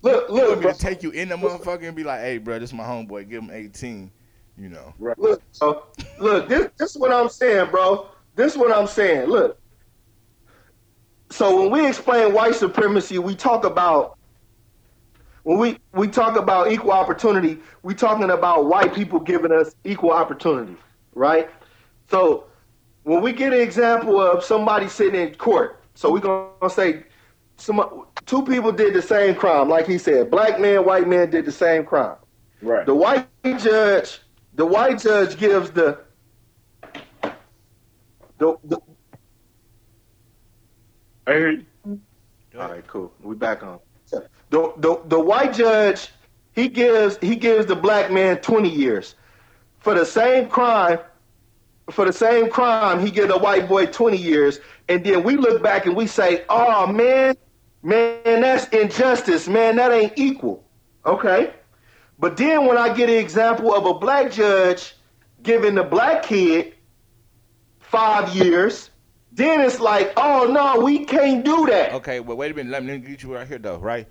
look, 0.01 0.29
look, 0.29 0.41
you 0.41 0.47
want 0.47 0.59
me 0.59 0.63
bro. 0.63 0.73
to 0.73 0.79
take 0.79 1.03
you 1.03 1.11
in 1.11 1.29
the 1.29 1.35
motherfucker 1.35 1.87
and 1.87 1.95
be 1.95 2.03
like, 2.03 2.21
hey, 2.21 2.37
bro, 2.37 2.59
this 2.59 2.69
is 2.69 2.73
my 2.73 2.83
homeboy, 2.83 3.29
give 3.29 3.43
him 3.43 3.51
18 3.51 4.11
you 4.57 4.69
know. 4.69 4.93
Right. 4.99 5.17
Look, 5.17 5.41
so, 5.51 5.87
look, 6.19 6.47
this, 6.47 6.69
this 6.77 6.91
is 6.91 6.97
what 6.97 7.11
I'm 7.11 7.29
saying, 7.29 7.69
bro. 7.71 8.07
This 8.35 8.53
is 8.53 8.57
what 8.57 8.75
I'm 8.75 8.87
saying. 8.87 9.29
Look. 9.29 9.59
So 11.29 11.61
when 11.61 11.71
we 11.71 11.87
explain 11.87 12.33
white 12.33 12.55
supremacy, 12.55 13.17
we 13.17 13.35
talk 13.35 13.65
about 13.65 14.17
when 15.43 15.57
we, 15.57 15.77
we 15.93 16.07
talk 16.07 16.37
about 16.37 16.71
equal 16.71 16.91
opportunity, 16.91 17.59
we 17.81 17.93
talking 17.93 18.29
about 18.29 18.67
white 18.67 18.93
people 18.93 19.19
giving 19.19 19.51
us 19.51 19.75
equal 19.83 20.11
opportunity, 20.11 20.77
right? 21.15 21.49
So 22.09 22.45
when 23.03 23.21
we 23.21 23.33
get 23.33 23.53
an 23.53 23.61
example 23.61 24.19
of 24.19 24.43
somebody 24.43 24.87
sitting 24.87 25.19
in 25.19 25.35
court, 25.35 25.81
so 25.95 26.11
we're 26.11 26.19
gonna 26.19 26.69
say 26.69 27.03
some 27.57 28.05
two 28.25 28.43
people 28.43 28.71
did 28.71 28.93
the 28.93 29.01
same 29.01 29.35
crime, 29.35 29.69
like 29.69 29.87
he 29.87 29.97
said, 29.97 30.31
black 30.31 30.59
man, 30.59 30.85
white 30.85 31.07
man 31.07 31.29
did 31.29 31.45
the 31.45 31.51
same 31.51 31.85
crime. 31.85 32.17
Right. 32.61 32.85
The 32.85 32.95
white 32.95 33.27
judge 33.43 34.19
the 34.55 34.65
white 34.65 34.99
judge 34.99 35.37
gives 35.37 35.71
the 35.71 35.99
the, 38.37 38.57
the 38.63 38.79
I 41.25 41.31
hear 41.31 41.51
you. 41.51 41.65
All 42.59 42.69
right, 42.69 42.85
cool. 42.87 43.11
We 43.21 43.35
back 43.35 43.63
on. 43.63 43.79
The, 44.49 44.73
the 44.77 45.01
the 45.05 45.19
white 45.19 45.53
judge 45.53 46.09
he 46.51 46.67
gives 46.67 47.17
he 47.17 47.35
gives 47.35 47.65
the 47.65 47.75
black 47.75 48.11
man 48.11 48.37
20 48.37 48.69
years 48.69 49.15
for 49.83 49.93
the 49.93 50.05
same 50.05 50.49
crime. 50.49 50.99
for 51.91 52.05
the 52.05 52.13
same 52.13 52.49
crime, 52.49 53.05
he 53.05 53.11
get 53.11 53.29
a 53.29 53.37
white 53.37 53.67
boy 53.67 53.85
20 53.85 54.17
years, 54.17 54.59
and 54.87 55.03
then 55.05 55.21
we 55.21 55.35
look 55.35 55.61
back 55.61 55.85
and 55.85 55.95
we 55.97 56.07
say, 56.07 56.45
"Oh 56.49 56.87
man, 56.87 57.35
man, 57.83 58.41
that's 58.41 58.67
injustice, 58.69 59.49
man, 59.49 59.75
that 59.75 59.91
ain't 59.91 60.13
equal." 60.15 60.63
Okay, 61.05 61.53
but 62.19 62.37
then 62.37 62.65
when 62.65 62.77
I 62.77 62.93
get 62.93 63.09
an 63.09 63.17
example 63.17 63.75
of 63.75 63.85
a 63.85 63.93
black 63.99 64.31
judge 64.31 64.95
giving 65.43 65.75
the 65.75 65.83
black 65.83 66.23
kid 66.23 66.73
five 67.79 68.33
years, 68.33 68.89
then 69.33 69.59
it's 69.59 69.81
like, 69.81 70.13
"Oh 70.15 70.45
no, 70.49 70.79
we 70.85 71.03
can't 71.05 71.43
do 71.43 71.65
that." 71.67 71.93
Okay, 71.95 72.21
well 72.21 72.37
wait 72.37 72.51
a 72.51 72.55
minute, 72.55 72.71
let 72.71 72.85
me 72.85 72.97
get 72.97 73.23
you 73.23 73.35
right 73.35 73.47
here 73.47 73.59
though, 73.59 73.77
right? 73.77 74.07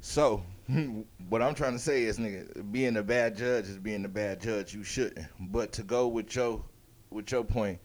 So 0.00 0.42
what 1.28 1.42
I'm 1.42 1.54
trying 1.54 1.72
to 1.72 1.78
say 1.78 2.04
is, 2.04 2.18
nigga, 2.18 2.70
being 2.72 2.96
a 2.96 3.02
bad 3.02 3.36
judge 3.36 3.68
is 3.68 3.78
being 3.78 4.04
a 4.04 4.08
bad 4.08 4.40
judge. 4.40 4.74
You 4.74 4.84
shouldn't. 4.84 5.26
But 5.40 5.72
to 5.72 5.82
go 5.82 6.08
with 6.08 6.34
your 6.34 6.64
with 7.10 7.30
your 7.30 7.44
point, 7.44 7.78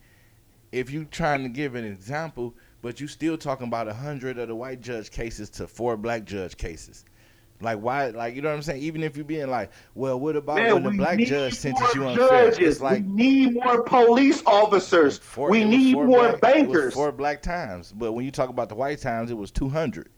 if 0.72 0.90
you 0.90 1.04
trying 1.04 1.42
to 1.42 1.48
give 1.48 1.74
an 1.74 1.84
example, 1.84 2.54
but 2.82 3.00
you 3.00 3.08
still 3.08 3.36
talking 3.36 3.66
about 3.66 3.88
a 3.88 3.94
hundred 3.94 4.38
of 4.38 4.48
the 4.48 4.54
white 4.54 4.80
judge 4.80 5.10
cases 5.10 5.50
to 5.50 5.66
four 5.66 5.96
black 5.96 6.24
judge 6.24 6.56
cases. 6.56 7.04
Like 7.60 7.80
why? 7.80 8.10
Like 8.10 8.36
you 8.36 8.42
know 8.42 8.50
what 8.50 8.54
I'm 8.54 8.62
saying? 8.62 8.82
Even 8.82 9.02
if 9.02 9.16
you're 9.16 9.24
being 9.24 9.50
like, 9.50 9.72
well, 9.96 10.18
what 10.20 10.36
about 10.36 10.56
Man, 10.56 10.74
when 10.74 10.82
the 10.84 10.90
black 10.90 11.18
judge 11.18 11.54
sentenced 11.54 11.94
you 11.94 12.06
unfair? 12.06 12.50
Judges. 12.50 12.58
It's 12.58 12.80
like 12.80 13.02
we 13.02 13.08
need 13.08 13.54
more 13.54 13.82
police 13.82 14.42
officers. 14.46 15.18
Four, 15.18 15.50
we 15.50 15.64
need 15.64 15.94
more 15.94 16.06
black, 16.06 16.40
bankers. 16.40 16.94
four 16.94 17.10
black 17.10 17.42
times, 17.42 17.92
but 17.92 18.12
when 18.12 18.24
you 18.24 18.30
talk 18.30 18.48
about 18.48 18.68
the 18.68 18.76
white 18.76 19.00
times, 19.00 19.32
it 19.32 19.36
was 19.36 19.50
200. 19.50 20.08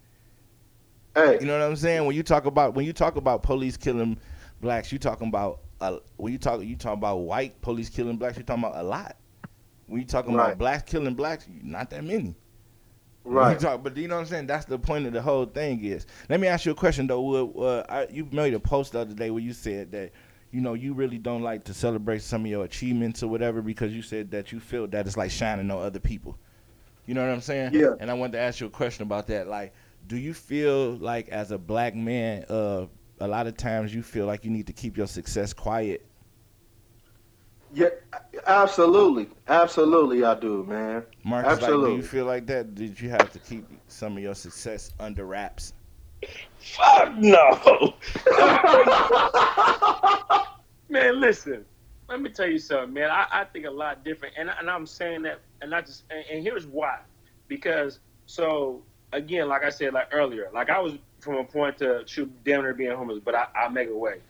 Hey. 1.15 1.39
You 1.41 1.47
know 1.47 1.59
what 1.59 1.67
I'm 1.67 1.77
saying? 1.77 2.05
When 2.05 2.15
you 2.15 2.23
talk 2.23 2.47
about 2.47 2.75
when 2.75 2.87
you 2.87 2.93
talk 2.93 3.17
about 3.17 3.43
police 3.43 3.77
killing 3.77 4.19
blacks, 4.61 4.93
you 4.93 4.99
talking 4.99 5.29
about 5.29 5.61
uh, 5.81 5.99
when 6.17 6.33
you 6.33 6.39
talk 6.39 6.63
you 6.63 6.77
talk 6.77 6.95
about 6.95 7.17
white 7.17 7.61
police 7.63 7.89
killing 7.89 8.17
blacks, 8.17 8.37
you 8.37 8.43
talking 8.43 8.65
about 8.65 8.77
a 8.77 8.83
lot. 8.83 9.17
When 9.87 10.01
you 10.01 10.07
talking 10.07 10.35
right. 10.35 10.47
about 10.47 10.59
blacks 10.59 10.91
killing 10.91 11.15
blacks, 11.15 11.47
not 11.63 11.91
that 11.91 12.05
many. 12.05 12.37
Right. 13.25 13.59
Talk, 13.59 13.83
but 13.83 13.95
do 13.95 14.01
you 14.01 14.09
know 14.09 14.15
what 14.15 14.23
I'm 14.23 14.27
saying? 14.27 14.47
That's 14.47 14.65
the 14.65 14.79
point 14.79 15.07
of 15.07 15.13
the 15.13 15.21
whole 15.21 15.45
thing 15.45 15.85
is. 15.85 16.07
Let 16.29 16.41
me 16.41 16.49
ask 16.49 16.65
you 16.65 16.73
a 16.73 16.75
question 16.75 17.07
though. 17.07 17.51
Uh, 17.51 17.85
I, 17.89 18.07
you 18.11 18.27
made 18.31 18.55
a 18.55 18.61
post 18.61 18.93
the 18.93 19.01
other 19.01 19.15
day 19.15 19.31
where 19.31 19.43
you 19.43 19.53
said 19.53 19.93
that 19.93 20.13
you 20.53 20.61
know 20.61 20.75
you 20.75 20.95
really 20.95 21.19
don't 21.19 21.43
like 21.43 21.65
to 21.65 21.75
celebrate 21.75 22.23
some 22.23 22.45
of 22.45 22.51
your 22.51 22.65
achievements 22.65 23.23
or 23.23 23.29
whatever 23.29 23.63
because 23.63 23.93
you 23.93 24.03
said 24.03 24.31
that 24.31 24.53
you 24.53 24.61
feel 24.61 24.87
that 24.89 25.07
it's 25.07 25.17
like 25.17 25.31
shining 25.31 25.71
on 25.71 25.83
other 25.83 26.01
people. 26.01 26.39
You 27.07 27.15
know 27.15 27.27
what 27.27 27.33
I'm 27.33 27.41
saying? 27.41 27.75
Yeah. 27.75 27.95
And 27.99 28.11
I 28.11 28.15
wanted 28.15 28.33
to 28.33 28.39
ask 28.41 28.61
you 28.61 28.69
a 28.69 28.71
question 28.71 29.03
about 29.03 29.27
that. 29.29 29.49
Like, 29.49 29.75
do 30.11 30.19
you 30.19 30.35
feel 30.35 30.97
like 30.97 31.29
as 31.29 31.53
a 31.53 31.59
black 31.59 31.95
man, 31.95 32.45
uh, 32.49 32.87
a 33.21 33.29
lot 33.29 33.47
of 33.47 33.57
times 33.57 33.95
you 33.95 34.03
feel 34.03 34.27
like 34.27 34.45
you 34.45 34.51
need 34.51 34.67
to 34.67 34.73
keep 34.73 34.97
your 34.97 35.07
success 35.07 35.53
quiet? 35.53 36.05
Yeah, 37.73 37.91
absolutely, 38.45 39.29
absolutely, 39.47 40.25
I 40.25 40.35
do, 40.35 40.65
man. 40.65 41.05
Marcus, 41.23 41.53
absolutely. 41.53 41.85
Like, 41.85 41.93
do 41.93 41.97
you 41.99 42.03
feel 42.03 42.25
like 42.25 42.47
that? 42.47 42.75
Did 42.75 43.01
you 43.01 43.09
have 43.11 43.33
to 43.33 43.39
keep 43.39 43.65
some 43.87 44.17
of 44.17 44.23
your 44.25 44.35
success 44.35 44.91
under 44.99 45.27
wraps? 45.27 45.75
Fuck 46.59 47.17
no. 47.17 47.95
man, 50.89 51.21
listen. 51.21 51.65
Let 52.09 52.21
me 52.21 52.31
tell 52.31 52.49
you 52.49 52.59
something, 52.59 52.95
man. 52.95 53.13
I, 53.13 53.27
I 53.31 53.45
think 53.45 53.67
a 53.67 53.71
lot 53.71 54.05
different, 54.05 54.35
and 54.37 54.51
and 54.59 54.69
I'm 54.69 54.87
saying 54.87 55.23
that, 55.23 55.39
and 55.63 55.73
I 55.73 55.83
just 55.83 56.03
and, 56.11 56.25
and 56.29 56.43
here's 56.43 56.67
why, 56.67 56.99
because 57.47 58.01
so 58.27 58.83
again, 59.13 59.49
like 59.49 59.65
I 59.65 59.71
said 59.71 59.93
like 59.93 60.09
earlier, 60.13 60.51
like 60.53 60.71
I 60.71 60.79
was 60.81 60.95
from 61.21 61.37
a 61.37 61.45
point 61.45 61.79
to 61.79 62.03
shoot 62.07 62.31
damn 62.45 62.63
near 62.63 62.75
being 62.75 62.97
homeless, 62.97 63.21
but 63.25 63.35
I, 63.35 63.47
I 63.55 63.69
make 63.69 63.89
a 63.89 63.97
way. 63.97 64.21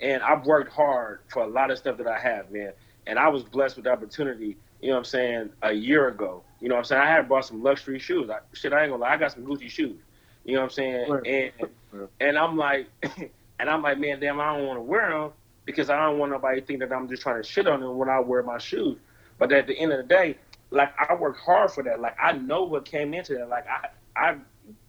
And 0.00 0.22
I've 0.22 0.46
worked 0.46 0.72
hard 0.72 1.20
for 1.28 1.42
a 1.42 1.46
lot 1.46 1.70
of 1.70 1.78
stuff 1.78 1.98
that 1.98 2.06
I 2.06 2.18
have, 2.18 2.50
man. 2.50 2.72
And 3.06 3.18
I 3.18 3.28
was 3.28 3.42
blessed 3.42 3.76
with 3.76 3.84
the 3.84 3.92
opportunity, 3.92 4.56
you 4.80 4.88
know 4.88 4.94
what 4.94 4.98
I'm 4.98 5.04
saying, 5.04 5.50
a 5.62 5.72
year 5.72 6.08
ago. 6.08 6.42
You 6.60 6.68
know 6.68 6.74
what 6.74 6.80
I'm 6.80 6.84
saying? 6.84 7.02
I 7.02 7.10
had 7.10 7.28
bought 7.28 7.46
some 7.46 7.62
luxury 7.62 7.98
shoes. 7.98 8.30
I, 8.30 8.38
shit, 8.52 8.72
I 8.72 8.82
ain't 8.82 8.90
gonna 8.90 9.02
lie, 9.02 9.12
I 9.12 9.16
got 9.16 9.32
some 9.32 9.44
Gucci 9.44 9.68
shoes. 9.68 9.98
You 10.44 10.54
know 10.54 10.60
what 10.60 10.64
I'm 10.64 10.70
saying? 10.70 11.10
Right. 11.10 11.52
And 11.92 12.08
and 12.20 12.38
I'm 12.38 12.56
like, 12.56 12.86
and 13.58 13.68
I'm 13.68 13.82
like, 13.82 13.98
man, 13.98 14.20
damn, 14.20 14.40
I 14.40 14.56
don't 14.56 14.66
want 14.66 14.78
to 14.78 14.82
wear 14.82 15.10
them 15.10 15.32
because 15.64 15.90
I 15.90 15.96
don't 16.04 16.18
want 16.18 16.32
nobody 16.32 16.60
to 16.60 16.66
think 16.66 16.80
that 16.80 16.92
I'm 16.92 17.08
just 17.08 17.22
trying 17.22 17.42
to 17.42 17.48
shit 17.48 17.66
on 17.66 17.80
them 17.80 17.98
when 17.98 18.08
I 18.08 18.20
wear 18.20 18.42
my 18.42 18.58
shoes. 18.58 18.98
But 19.38 19.52
at 19.52 19.66
the 19.66 19.78
end 19.78 19.92
of 19.92 19.98
the 19.98 20.04
day, 20.04 20.36
like 20.70 20.92
I 20.98 21.14
worked 21.14 21.40
hard 21.40 21.70
for 21.70 21.82
that. 21.84 22.00
Like 22.00 22.16
I 22.20 22.32
know 22.32 22.64
what 22.64 22.84
came 22.84 23.12
into 23.14 23.34
that. 23.34 23.48
Like 23.48 23.66
I 23.68 23.88
I 24.20 24.36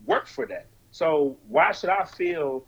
worked 0.05 0.27
for 0.27 0.45
that. 0.47 0.67
So 0.91 1.37
why 1.47 1.71
should 1.71 1.89
I 1.89 2.03
feel 2.03 2.65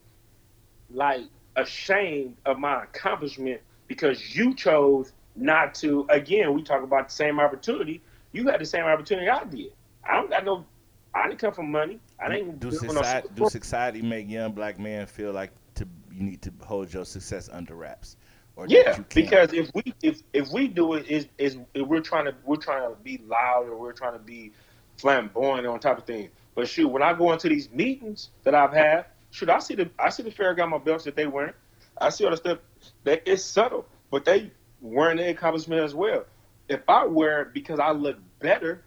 like 0.89 1.21
ashamed 1.55 2.37
of 2.45 2.57
my 2.57 2.83
accomplishment 2.83 3.61
because 3.87 4.35
you 4.35 4.55
chose 4.55 5.11
not 5.35 5.75
to? 5.75 6.05
Again, 6.09 6.53
we 6.53 6.63
talk 6.63 6.83
about 6.83 7.09
the 7.09 7.13
same 7.13 7.39
opportunity. 7.39 8.01
You 8.31 8.47
had 8.47 8.61
the 8.61 8.65
same 8.65 8.85
opportunity 8.85 9.29
I 9.29 9.43
did. 9.43 9.73
I 10.07 10.15
don't 10.15 10.29
got 10.29 10.45
no. 10.45 10.65
I 11.13 11.27
didn't 11.27 11.39
come 11.39 11.53
from 11.53 11.69
money. 11.69 11.99
I 12.19 12.29
didn't. 12.29 12.59
Do 12.59 12.71
society, 12.71 13.27
no 13.37 13.43
do 13.43 13.49
society 13.49 14.01
make 14.01 14.29
young 14.29 14.53
black 14.53 14.79
men 14.79 15.05
feel 15.05 15.33
like 15.33 15.51
to 15.75 15.87
you 16.11 16.23
need 16.23 16.41
to 16.43 16.53
hold 16.65 16.93
your 16.93 17.05
success 17.05 17.49
under 17.51 17.75
wraps? 17.75 18.15
Or 18.55 18.67
yeah, 18.67 18.99
because 19.13 19.51
if 19.51 19.69
we 19.73 19.93
if 20.01 20.21
if 20.31 20.49
we 20.51 20.67
do 20.67 20.93
it 20.93 21.07
is 21.07 21.27
is 21.37 21.57
we're 21.75 22.01
trying 22.01 22.25
to 22.25 22.35
we're 22.45 22.55
trying 22.55 22.89
to 22.89 22.95
be 23.01 23.19
loud 23.27 23.67
or 23.67 23.77
we're 23.77 23.93
trying 23.93 24.13
to 24.13 24.19
be 24.19 24.51
flamboyant 24.97 25.65
on 25.65 25.79
top 25.79 25.97
of 25.97 26.05
things. 26.05 26.29
But 26.55 26.67
shoot, 26.67 26.87
when 26.87 27.01
I 27.01 27.13
go 27.13 27.31
into 27.31 27.49
these 27.49 27.69
meetings 27.71 28.29
that 28.43 28.53
I've 28.53 28.73
had, 28.73 29.05
shoot, 29.31 29.49
I 29.49 29.59
see 29.59 29.75
the 29.75 29.89
I 29.97 30.09
see 30.09 30.23
the 30.23 30.31
Ferragamo 30.31 30.83
belts 30.83 31.03
that 31.05 31.15
they 31.15 31.25
wearing. 31.27 31.53
I 31.99 32.09
see 32.09 32.25
all 32.25 32.31
the 32.31 32.37
stuff 32.37 32.59
that 33.03 33.23
it's 33.25 33.43
subtle, 33.43 33.85
but 34.11 34.25
they 34.25 34.51
wearing 34.81 35.17
the 35.17 35.29
accomplishment 35.29 35.81
as 35.81 35.95
well. 35.95 36.25
If 36.69 36.81
I 36.87 37.05
wear 37.05 37.41
it 37.43 37.53
because 37.53 37.79
I 37.79 37.91
look 37.91 38.17
better, 38.39 38.83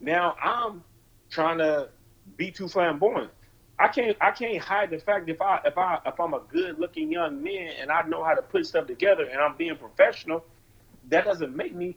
now 0.00 0.36
I'm 0.42 0.82
trying 1.30 1.58
to 1.58 1.88
be 2.36 2.50
too 2.50 2.68
flamboyant. 2.68 3.30
I 3.78 3.88
can't 3.88 4.16
I 4.20 4.30
can't 4.30 4.58
hide 4.58 4.90
the 4.90 4.98
fact 4.98 5.28
if 5.28 5.40
I 5.40 5.60
if 5.64 5.76
I 5.76 5.98
if 6.06 6.18
I'm 6.18 6.34
a 6.34 6.40
good 6.50 6.78
looking 6.78 7.10
young 7.12 7.42
man 7.42 7.72
and 7.80 7.90
I 7.90 8.02
know 8.02 8.24
how 8.24 8.34
to 8.34 8.42
put 8.42 8.66
stuff 8.66 8.86
together 8.86 9.24
and 9.24 9.40
I'm 9.40 9.56
being 9.56 9.76
professional, 9.76 10.44
that 11.08 11.24
doesn't 11.24 11.54
make 11.54 11.74
me, 11.74 11.96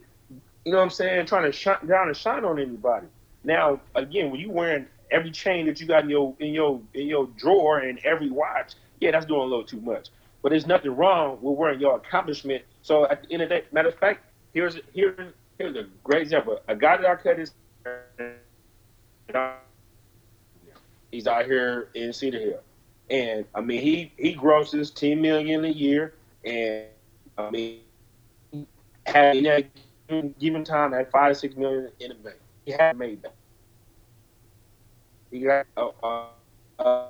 you 0.64 0.72
know 0.72 0.78
what 0.78 0.84
I'm 0.84 0.90
saying, 0.90 1.26
trying 1.26 1.50
to 1.50 1.52
shine 1.52 1.86
down 1.86 2.08
and 2.08 2.16
shine 2.16 2.44
on 2.44 2.58
anybody. 2.58 3.06
Now, 3.44 3.80
again, 3.94 4.30
when 4.30 4.40
you 4.40 4.50
wearing 4.50 4.86
every 5.10 5.30
chain 5.30 5.66
that 5.66 5.80
you 5.80 5.86
got 5.86 6.04
in 6.04 6.10
your 6.10 6.34
in 6.40 6.52
your 6.52 6.80
in 6.94 7.06
your 7.06 7.26
drawer 7.36 7.78
and 7.78 7.98
every 8.04 8.30
watch, 8.30 8.74
yeah, 9.00 9.10
that's 9.10 9.26
doing 9.26 9.40
a 9.40 9.44
little 9.44 9.64
too 9.64 9.80
much. 9.80 10.08
But 10.42 10.50
there's 10.50 10.66
nothing 10.66 10.94
wrong 10.96 11.38
with 11.40 11.56
wearing 11.56 11.80
your 11.80 11.96
accomplishment. 11.96 12.64
So 12.82 13.08
at 13.08 13.22
the 13.22 13.32
end 13.32 13.42
of 13.42 13.48
the 13.48 13.56
day, 13.56 13.64
matter 13.72 13.88
of 13.88 13.94
fact, 13.96 14.24
here's 14.52 14.78
here's 14.94 15.32
here's 15.58 15.76
a 15.76 15.86
great 16.04 16.22
example. 16.22 16.60
A 16.68 16.76
guy 16.76 16.96
that 16.96 17.06
I 17.06 17.16
cut 17.16 17.38
his 17.38 17.52
he's 21.10 21.26
out 21.26 21.44
here 21.44 21.88
in 21.94 22.12
Cedar 22.12 22.38
Hill. 22.38 22.60
And 23.10 23.44
I 23.54 23.60
mean 23.60 23.82
he 23.82 24.12
he 24.16 24.34
grosses 24.34 24.90
ten 24.90 25.20
million 25.20 25.64
a 25.64 25.68
year 25.68 26.14
and 26.44 26.84
I 27.36 27.50
mean 27.50 27.80
had 29.06 29.36
in 29.36 29.44
that 29.44 29.66
given 30.38 30.64
time 30.64 30.94
at 30.94 31.10
five 31.10 31.32
to 31.32 31.34
six 31.34 31.56
million 31.56 31.90
in 32.00 32.10
the 32.10 32.14
bank 32.14 32.36
he 32.64 32.72
had 32.72 32.96
made 32.96 33.22
that. 33.22 33.34
He 35.30 35.40
got 35.40 35.66
uh, 35.76 35.88
uh, 36.02 36.26
uh, 36.80 37.08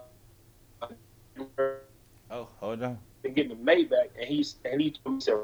oh, 2.31 2.49
hold 2.59 2.83
on. 2.83 2.99
And 3.25 3.35
getting 3.35 3.51
the 3.51 3.73
Maybach, 3.73 4.11
and 4.19 4.27
he's 4.27 4.57
and 4.65 4.81
he 4.81 4.95
said, 5.19 5.37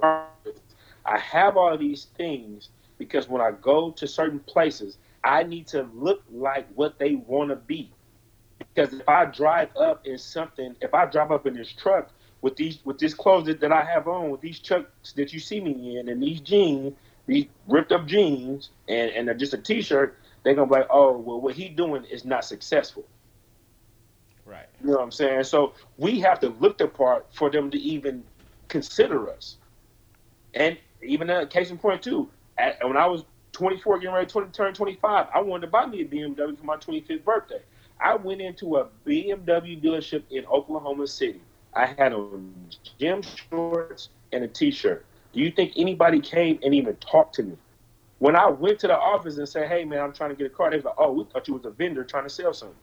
"I 1.04 1.18
have 1.18 1.56
all 1.56 1.76
these 1.76 2.06
things 2.16 2.70
because 2.98 3.28
when 3.28 3.40
I 3.40 3.52
go 3.52 3.90
to 3.92 4.06
certain 4.06 4.40
places, 4.40 4.98
I 5.24 5.42
need 5.42 5.66
to 5.68 5.88
look 5.94 6.22
like 6.30 6.66
what 6.74 6.98
they 6.98 7.16
want 7.16 7.50
to 7.50 7.56
be. 7.56 7.92
Because 8.58 8.92
if 8.94 9.08
I 9.08 9.26
drive 9.26 9.70
up 9.76 10.06
in 10.06 10.18
something, 10.18 10.76
if 10.80 10.94
I 10.94 11.06
drive 11.06 11.30
up 11.32 11.46
in 11.46 11.54
this 11.54 11.72
truck 11.72 12.10
with 12.42 12.56
these 12.56 12.78
with 12.84 12.98
this 12.98 13.14
clothes 13.14 13.46
that, 13.46 13.60
that 13.60 13.72
I 13.72 13.84
have 13.84 14.08
on, 14.08 14.30
with 14.30 14.40
these 14.40 14.58
chucks 14.58 15.12
that 15.14 15.32
you 15.32 15.40
see 15.40 15.60
me 15.60 15.98
in, 15.98 16.08
and 16.08 16.22
these 16.22 16.40
jeans, 16.40 16.94
these 17.27 17.47
ripped 17.66 17.93
up 17.93 18.07
jeans 18.07 18.70
and, 18.89 19.11
and 19.11 19.39
just 19.39 19.55
a 19.55 19.59
t-shirt, 19.59 20.19
they're 20.43 20.55
gonna 20.55 20.66
be 20.66 20.74
like, 20.77 20.86
oh, 20.90 21.16
well, 21.19 21.40
what 21.40 21.55
he 21.55 21.69
doing 21.69 22.05
is 22.05 22.24
not 22.24 22.44
successful. 22.44 23.05
Right. 24.44 24.66
You 24.81 24.89
know 24.89 24.93
what 24.94 25.03
I'm 25.03 25.11
saying? 25.11 25.44
So 25.44 25.74
we 25.98 26.20
have 26.20 26.39
to 26.40 26.51
look 26.61 26.78
the 26.78 26.86
part 26.86 27.27
for 27.32 27.51
them 27.51 27.70
to 27.73 27.78
even 27.78 28.23
consider 28.69 29.28
us. 29.28 29.57
And 30.55 30.78
even 31.03 31.28
a 31.31 31.47
case 31.47 31.70
in 31.70 31.78
point 31.78 32.03
too, 32.03 32.28
at, 32.57 32.78
when 32.86 32.97
I 32.97 33.07
was 33.07 33.24
24, 33.53 33.98
getting 33.98 34.15
ready 34.15 34.27
to 34.27 34.47
turn 34.53 34.73
25, 34.73 35.27
I 35.35 35.40
wanted 35.40 35.62
to 35.62 35.66
buy 35.73 35.86
me 35.86 36.03
a 36.03 36.05
BMW 36.05 36.57
for 36.57 36.65
my 36.65 36.77
25th 36.77 37.24
birthday. 37.24 37.61
I 38.01 38.15
went 38.15 38.40
into 38.40 38.77
a 38.77 38.89
BMW 39.07 39.82
dealership 39.82 40.23
in 40.31 40.44
Oklahoma 40.47 41.07
City. 41.07 41.40
I 41.74 41.86
had 41.86 42.12
on 42.12 42.53
gym 42.98 43.23
shorts 43.23 44.11
and 44.32 44.44
a 44.44 44.48
t-shirt. 44.48 45.05
Do 45.36 45.42
you 45.42 45.50
think 45.50 45.74
anybody 45.76 46.18
came 46.18 46.58
and 46.62 46.74
even 46.74 46.96
talked 46.96 47.34
to 47.34 47.42
me? 47.42 47.56
When 48.20 48.34
I 48.34 48.48
went 48.48 48.78
to 48.80 48.86
the 48.86 48.98
office 48.98 49.36
and 49.36 49.46
said, 49.46 49.68
"Hey, 49.68 49.84
man, 49.84 50.00
I'm 50.00 50.14
trying 50.14 50.30
to 50.30 50.36
get 50.36 50.46
a 50.46 50.50
car," 50.50 50.70
they 50.70 50.76
was 50.76 50.86
like, 50.86 50.94
"Oh, 50.96 51.12
we 51.12 51.24
thought 51.24 51.46
you 51.46 51.52
was 51.52 51.66
a 51.66 51.70
vendor 51.70 52.04
trying 52.04 52.24
to 52.24 52.30
sell 52.30 52.54
something." 52.54 52.78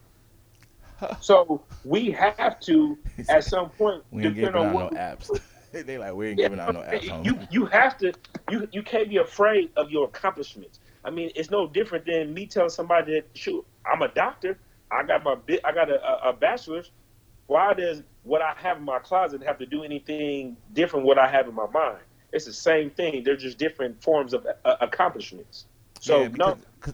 so 1.19 1.63
we 1.83 2.11
have 2.11 2.59
to, 2.61 2.95
at 3.27 3.43
some 3.43 3.71
point, 3.71 4.03
we 4.11 4.21
depend 4.21 4.55
on 4.55 4.71
what. 4.71 4.93
No 4.93 4.99
apps. 4.99 5.31
they 5.71 5.97
like 5.97 6.13
we 6.13 6.27
ain't 6.27 6.39
yeah, 6.39 6.45
giving 6.45 6.59
out 6.59 6.75
no 6.75 6.81
apps. 6.81 7.25
You 7.25 7.39
you 7.49 7.65
have 7.65 7.97
to 7.97 8.13
you 8.51 8.67
you 8.71 8.83
can't 8.83 9.09
be 9.09 9.17
afraid 9.17 9.71
of 9.75 9.89
your 9.89 10.05
accomplishments. 10.05 10.79
I 11.03 11.09
mean, 11.09 11.31
it's 11.35 11.49
no 11.49 11.67
different 11.67 12.05
than 12.05 12.35
me 12.35 12.45
telling 12.45 12.69
somebody 12.69 13.15
that 13.15 13.35
shoot, 13.35 13.65
I'm 13.91 14.03
a 14.03 14.09
doctor. 14.09 14.59
I 14.91 15.01
got 15.01 15.23
my 15.23 15.33
bit. 15.33 15.59
I 15.65 15.71
got 15.71 15.89
a, 15.89 16.29
a 16.29 16.33
bachelor's. 16.33 16.91
Why 17.47 17.73
does 17.73 18.03
what 18.21 18.43
I 18.43 18.53
have 18.57 18.77
in 18.77 18.83
my 18.83 18.99
closet 18.99 19.41
have 19.41 19.57
to 19.57 19.65
do 19.65 19.83
anything 19.83 20.55
different? 20.73 21.07
What 21.07 21.17
I 21.17 21.27
have 21.27 21.47
in 21.47 21.55
my 21.55 21.67
mind? 21.73 21.97
It's 22.33 22.45
the 22.45 22.53
same 22.53 22.89
thing. 22.89 23.23
They're 23.23 23.37
just 23.37 23.59
different 23.59 24.01
forms 24.01 24.33
of 24.33 24.45
uh, 24.65 24.75
accomplishments. 24.81 25.65
So 25.99 26.23
yeah, 26.23 26.27
because, 26.29 26.55
no. 26.55 26.57
Cause, 26.79 26.93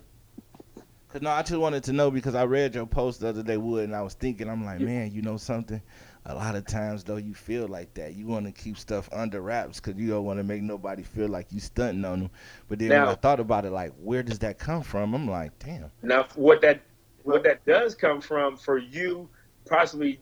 cause 1.08 1.22
no, 1.22 1.30
I 1.32 1.42
just 1.42 1.60
wanted 1.60 1.84
to 1.86 1.94
know 1.94 2.12
because 2.12 2.36
I 2.36 2.44
read 2.44 2.76
your 2.76 2.86
post 2.86 3.22
the 3.22 3.30
other 3.30 3.42
day, 3.42 3.56
Wood, 3.56 3.86
and 3.86 3.96
I 3.96 4.02
was 4.02 4.14
thinking, 4.14 4.50
I'm 4.50 4.66
like, 4.66 4.82
man, 4.82 5.12
you 5.14 5.22
know 5.22 5.38
something? 5.38 5.82
A 6.26 6.36
lot 6.36 6.56
of 6.56 6.66
times 6.66 7.06
though, 7.06 7.16
you 7.16 7.34
feel 7.34 7.68
like 7.70 7.94
that. 7.94 8.16
You 8.16 8.28
want 8.28 8.46
to 8.46 8.52
keep 8.52 8.78
stuff 8.78 9.08
under 9.14 9.42
wraps 9.42 9.80
because 9.80 10.00
you 10.00 10.10
don't 10.10 10.26
want 10.26 10.40
to 10.40 10.44
make 10.44 10.62
nobody 10.62 11.04
feel 11.04 11.30
like 11.30 11.48
you 11.52 11.62
stunting 11.62 12.04
on 12.04 12.20
them. 12.20 12.30
But 12.68 12.80
then 12.80 12.90
now, 12.90 13.06
when 13.06 13.14
I 13.14 13.16
thought 13.16 13.40
about 13.40 13.64
it, 13.64 13.72
like, 13.72 13.94
where 14.04 14.22
does 14.22 14.40
that 14.40 14.60
come 14.60 14.84
from? 14.84 15.16
I'm 15.16 15.30
like, 15.30 15.58
damn. 15.60 15.90
Now, 16.04 16.28
what 16.36 16.60
that 16.62 16.82
what 17.24 17.44
that 17.44 17.66
does 17.66 17.96
come 17.96 18.20
from 18.20 18.58
for 18.58 18.78
you, 18.78 19.30
possibly 19.66 20.20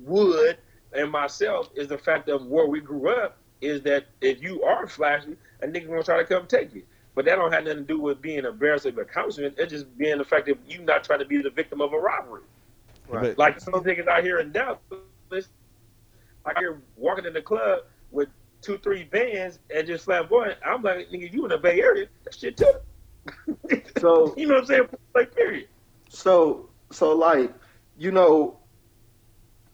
Wood 0.00 0.56
and 0.94 1.10
myself, 1.10 1.68
is 1.76 1.88
the 1.88 1.98
fact 1.98 2.30
of 2.30 2.46
where 2.46 2.66
we 2.66 2.80
grew 2.80 3.10
up 3.10 3.36
is 3.64 3.82
that 3.82 4.06
if 4.20 4.42
you 4.42 4.62
are 4.62 4.86
flashy, 4.86 5.36
a 5.62 5.66
nigga 5.66 5.88
gonna 5.88 6.02
try 6.02 6.18
to 6.18 6.24
come 6.24 6.46
take 6.46 6.74
you. 6.74 6.82
But 7.14 7.24
that 7.26 7.36
don't 7.36 7.52
have 7.52 7.64
nothing 7.64 7.78
to 7.78 7.84
do 7.84 8.00
with 8.00 8.20
being 8.20 8.44
embarrassed 8.44 8.86
of 8.86 8.98
accomplishment. 8.98 9.54
It's 9.56 9.70
just 9.70 9.96
being 9.96 10.18
the 10.18 10.24
fact 10.24 10.46
that 10.46 10.58
you 10.68 10.80
not 10.80 11.04
trying 11.04 11.20
to 11.20 11.24
be 11.24 11.40
the 11.40 11.50
victim 11.50 11.80
of 11.80 11.92
a 11.92 11.98
robbery. 11.98 12.42
Right. 13.08 13.38
Like 13.38 13.60
some 13.60 13.74
niggas 13.74 14.08
out 14.08 14.24
here 14.24 14.40
in 14.40 14.50
Dallas, 14.50 14.80
like 15.30 16.60
you're 16.60 16.80
walking 16.96 17.24
in 17.24 17.32
the 17.32 17.42
club 17.42 17.80
with 18.10 18.28
two, 18.62 18.78
three 18.78 19.04
bands 19.04 19.58
and 19.74 19.86
just 19.86 20.04
flamboyant. 20.04 20.58
I'm 20.66 20.82
like, 20.82 21.08
nigga, 21.10 21.32
you 21.32 21.44
in 21.44 21.50
the 21.50 21.58
Bay 21.58 21.80
Area? 21.80 22.06
That 22.24 22.34
shit 22.34 22.56
too. 22.56 22.72
So 23.98 24.34
you 24.36 24.46
know 24.46 24.54
what 24.54 24.60
I'm 24.62 24.66
saying? 24.66 24.88
Like 25.14 25.34
period. 25.34 25.68
So 26.08 26.68
so 26.90 27.14
like, 27.14 27.52
you 27.96 28.10
know, 28.10 28.58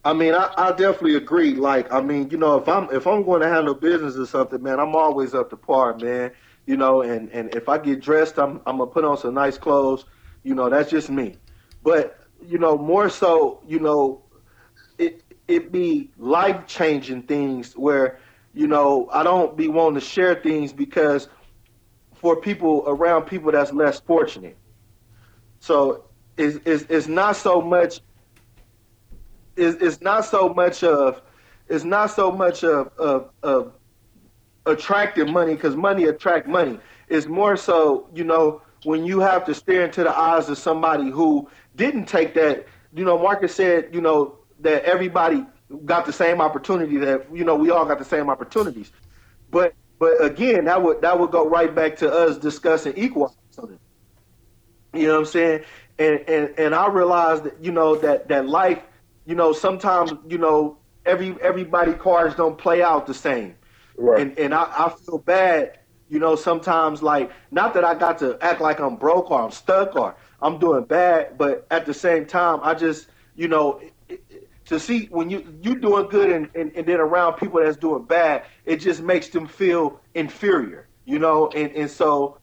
I 0.03 0.13
mean, 0.13 0.33
I, 0.33 0.51
I 0.57 0.69
definitely 0.71 1.15
agree. 1.15 1.53
Like, 1.55 1.91
I 1.91 2.01
mean, 2.01 2.29
you 2.29 2.37
know, 2.37 2.57
if 2.57 2.67
I'm 2.67 2.89
if 2.91 3.05
I'm 3.05 3.23
going 3.23 3.41
to 3.41 3.47
handle 3.47 3.75
business 3.75 4.17
or 4.17 4.25
something, 4.25 4.61
man, 4.61 4.79
I'm 4.79 4.95
always 4.95 5.33
up 5.33 5.49
to 5.51 5.57
par, 5.57 5.95
man. 5.97 6.31
You 6.65 6.77
know, 6.77 7.01
and 7.01 7.29
and 7.29 7.53
if 7.55 7.69
I 7.69 7.77
get 7.77 8.01
dressed, 8.01 8.39
I'm 8.39 8.61
I'm 8.65 8.77
gonna 8.77 8.87
put 8.87 9.03
on 9.05 9.17
some 9.17 9.33
nice 9.35 9.57
clothes. 9.57 10.05
You 10.43 10.55
know, 10.55 10.69
that's 10.69 10.89
just 10.89 11.09
me. 11.09 11.35
But 11.83 12.19
you 12.43 12.57
know, 12.57 12.77
more 12.77 13.09
so, 13.09 13.61
you 13.67 13.79
know, 13.79 14.23
it 14.97 15.23
it 15.47 15.71
be 15.71 16.11
life 16.17 16.65
changing 16.65 17.23
things 17.23 17.73
where 17.73 18.19
you 18.53 18.67
know 18.67 19.07
I 19.11 19.23
don't 19.23 19.55
be 19.55 19.67
wanting 19.67 19.99
to 19.99 20.05
share 20.05 20.35
things 20.35 20.73
because 20.73 21.27
for 22.15 22.39
people 22.39 22.83
around 22.87 23.25
people 23.25 23.51
that's 23.51 23.71
less 23.71 23.99
fortunate. 23.99 24.57
So 25.59 26.05
it's, 26.37 26.59
it's, 26.65 26.85
it's 26.89 27.07
not 27.07 27.35
so 27.35 27.61
much 27.61 28.01
it's, 29.55 29.81
it's 29.81 30.01
not 30.01 30.25
so 30.25 30.49
much 30.49 30.83
of 30.83 31.21
it's 31.67 31.83
not 31.83 32.11
so 32.11 32.31
much 32.31 32.63
of 32.63 32.91
of, 32.97 33.31
of 33.43 33.73
attracting 34.65 35.31
money 35.31 35.55
because 35.55 35.75
money 35.75 36.05
attract 36.05 36.47
money. 36.47 36.79
It's 37.09 37.27
more 37.27 37.57
so, 37.57 38.07
you 38.13 38.23
know, 38.23 38.61
when 38.83 39.05
you 39.05 39.19
have 39.19 39.45
to 39.45 39.53
stare 39.53 39.85
into 39.85 40.03
the 40.03 40.17
eyes 40.17 40.49
of 40.49 40.57
somebody 40.57 41.09
who 41.09 41.49
didn't 41.75 42.05
take 42.05 42.33
that. 42.35 42.67
You 42.93 43.05
know, 43.05 43.17
Marcus 43.17 43.55
said, 43.55 43.89
you 43.93 44.01
know, 44.01 44.37
that 44.59 44.83
everybody 44.83 45.45
got 45.85 46.05
the 46.05 46.13
same 46.13 46.41
opportunity. 46.41 46.97
That 46.97 47.25
you 47.33 47.43
know, 47.43 47.55
we 47.55 47.69
all 47.69 47.85
got 47.85 47.99
the 47.99 48.05
same 48.05 48.29
opportunities. 48.29 48.91
But 49.49 49.73
but 49.99 50.23
again, 50.23 50.65
that 50.65 50.81
would 50.81 51.01
that 51.01 51.19
would 51.19 51.31
go 51.31 51.47
right 51.47 51.73
back 51.73 51.95
to 51.97 52.11
us 52.11 52.37
discussing 52.37 52.93
equal. 52.97 53.35
You 54.93 55.07
know 55.07 55.13
what 55.13 55.19
I'm 55.19 55.25
saying? 55.25 55.63
And 55.99 56.19
and 56.27 56.53
and 56.57 56.75
I 56.75 56.87
realized 56.89 57.45
that 57.45 57.63
you 57.63 57.71
know 57.71 57.95
that 57.97 58.27
that 58.27 58.47
life 58.47 58.81
you 59.25 59.35
know, 59.35 59.53
sometimes, 59.53 60.13
you 60.27 60.37
know, 60.37 60.77
every 61.05 61.35
everybody 61.41 61.93
cards 61.93 62.35
don't 62.35 62.57
play 62.57 62.81
out 62.81 63.07
the 63.07 63.13
same. 63.13 63.55
Right. 63.97 64.21
And 64.21 64.37
and 64.39 64.53
I, 64.53 64.63
I 64.63 64.89
feel 64.89 65.19
bad, 65.19 65.79
you 66.09 66.19
know, 66.19 66.35
sometimes 66.35 67.01
like 67.01 67.31
not 67.51 67.73
that 67.73 67.83
I 67.83 67.95
got 67.95 68.19
to 68.19 68.37
act 68.41 68.61
like 68.61 68.79
I'm 68.79 68.95
broke 68.95 69.31
or 69.31 69.41
I'm 69.41 69.51
stuck 69.51 69.95
or 69.95 70.15
I'm 70.41 70.57
doing 70.57 70.85
bad, 70.85 71.37
but 71.37 71.67
at 71.69 71.85
the 71.85 71.93
same 71.93 72.25
time 72.25 72.59
I 72.63 72.73
just, 72.73 73.07
you 73.35 73.47
know, 73.47 73.81
to 74.65 74.79
see 74.79 75.05
when 75.07 75.29
you 75.29 75.45
you 75.61 75.75
doing 75.79 76.07
good 76.07 76.31
and, 76.31 76.49
and, 76.55 76.71
and 76.75 76.87
then 76.87 76.99
around 76.99 77.33
people 77.33 77.61
that's 77.61 77.77
doing 77.77 78.03
bad, 78.03 78.45
it 78.65 78.77
just 78.77 79.01
makes 79.01 79.29
them 79.29 79.47
feel 79.47 79.99
inferior, 80.15 80.87
you 81.05 81.19
know, 81.19 81.49
and, 81.49 81.71
and 81.73 81.89
so 81.89 82.37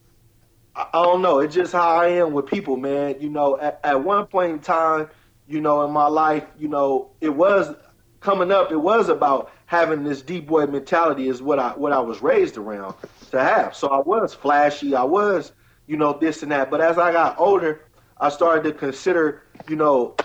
I, 0.75 0.87
I 0.93 1.03
don't 1.03 1.21
know, 1.21 1.39
it's 1.39 1.55
just 1.55 1.73
how 1.73 1.89
I 1.89 2.07
am 2.07 2.33
with 2.33 2.45
people, 2.45 2.77
man. 2.77 3.15
You 3.19 3.29
know, 3.29 3.59
at, 3.59 3.79
at 3.83 4.03
one 4.03 4.27
point 4.27 4.51
in 4.51 4.59
time, 4.59 5.09
you 5.49 5.59
know, 5.59 5.83
in 5.83 5.91
my 5.91 6.07
life, 6.07 6.45
you 6.57 6.67
know, 6.67 7.09
it 7.21 7.29
was 7.29 7.75
coming 8.19 8.51
up. 8.51 8.71
It 8.71 8.77
was 8.77 9.09
about 9.09 9.51
having 9.65 10.03
this 10.03 10.21
D 10.21 10.39
boy 10.39 10.67
mentality 10.67 11.27
is 11.27 11.41
what 11.41 11.59
I 11.59 11.71
what 11.71 11.91
I 11.91 11.99
was 11.99 12.21
raised 12.21 12.57
around 12.57 12.95
to 13.31 13.39
have. 13.39 13.75
So 13.75 13.89
I 13.89 13.99
was 13.99 14.33
flashy. 14.33 14.95
I 14.95 15.03
was, 15.03 15.51
you 15.87 15.97
know, 15.97 16.17
this 16.19 16.43
and 16.43 16.51
that. 16.51 16.69
But 16.69 16.81
as 16.81 16.97
I 16.97 17.11
got 17.11 17.39
older, 17.39 17.81
I 18.19 18.29
started 18.29 18.63
to 18.65 18.73
consider, 18.73 19.43
you 19.67 19.75
know, 19.75 20.15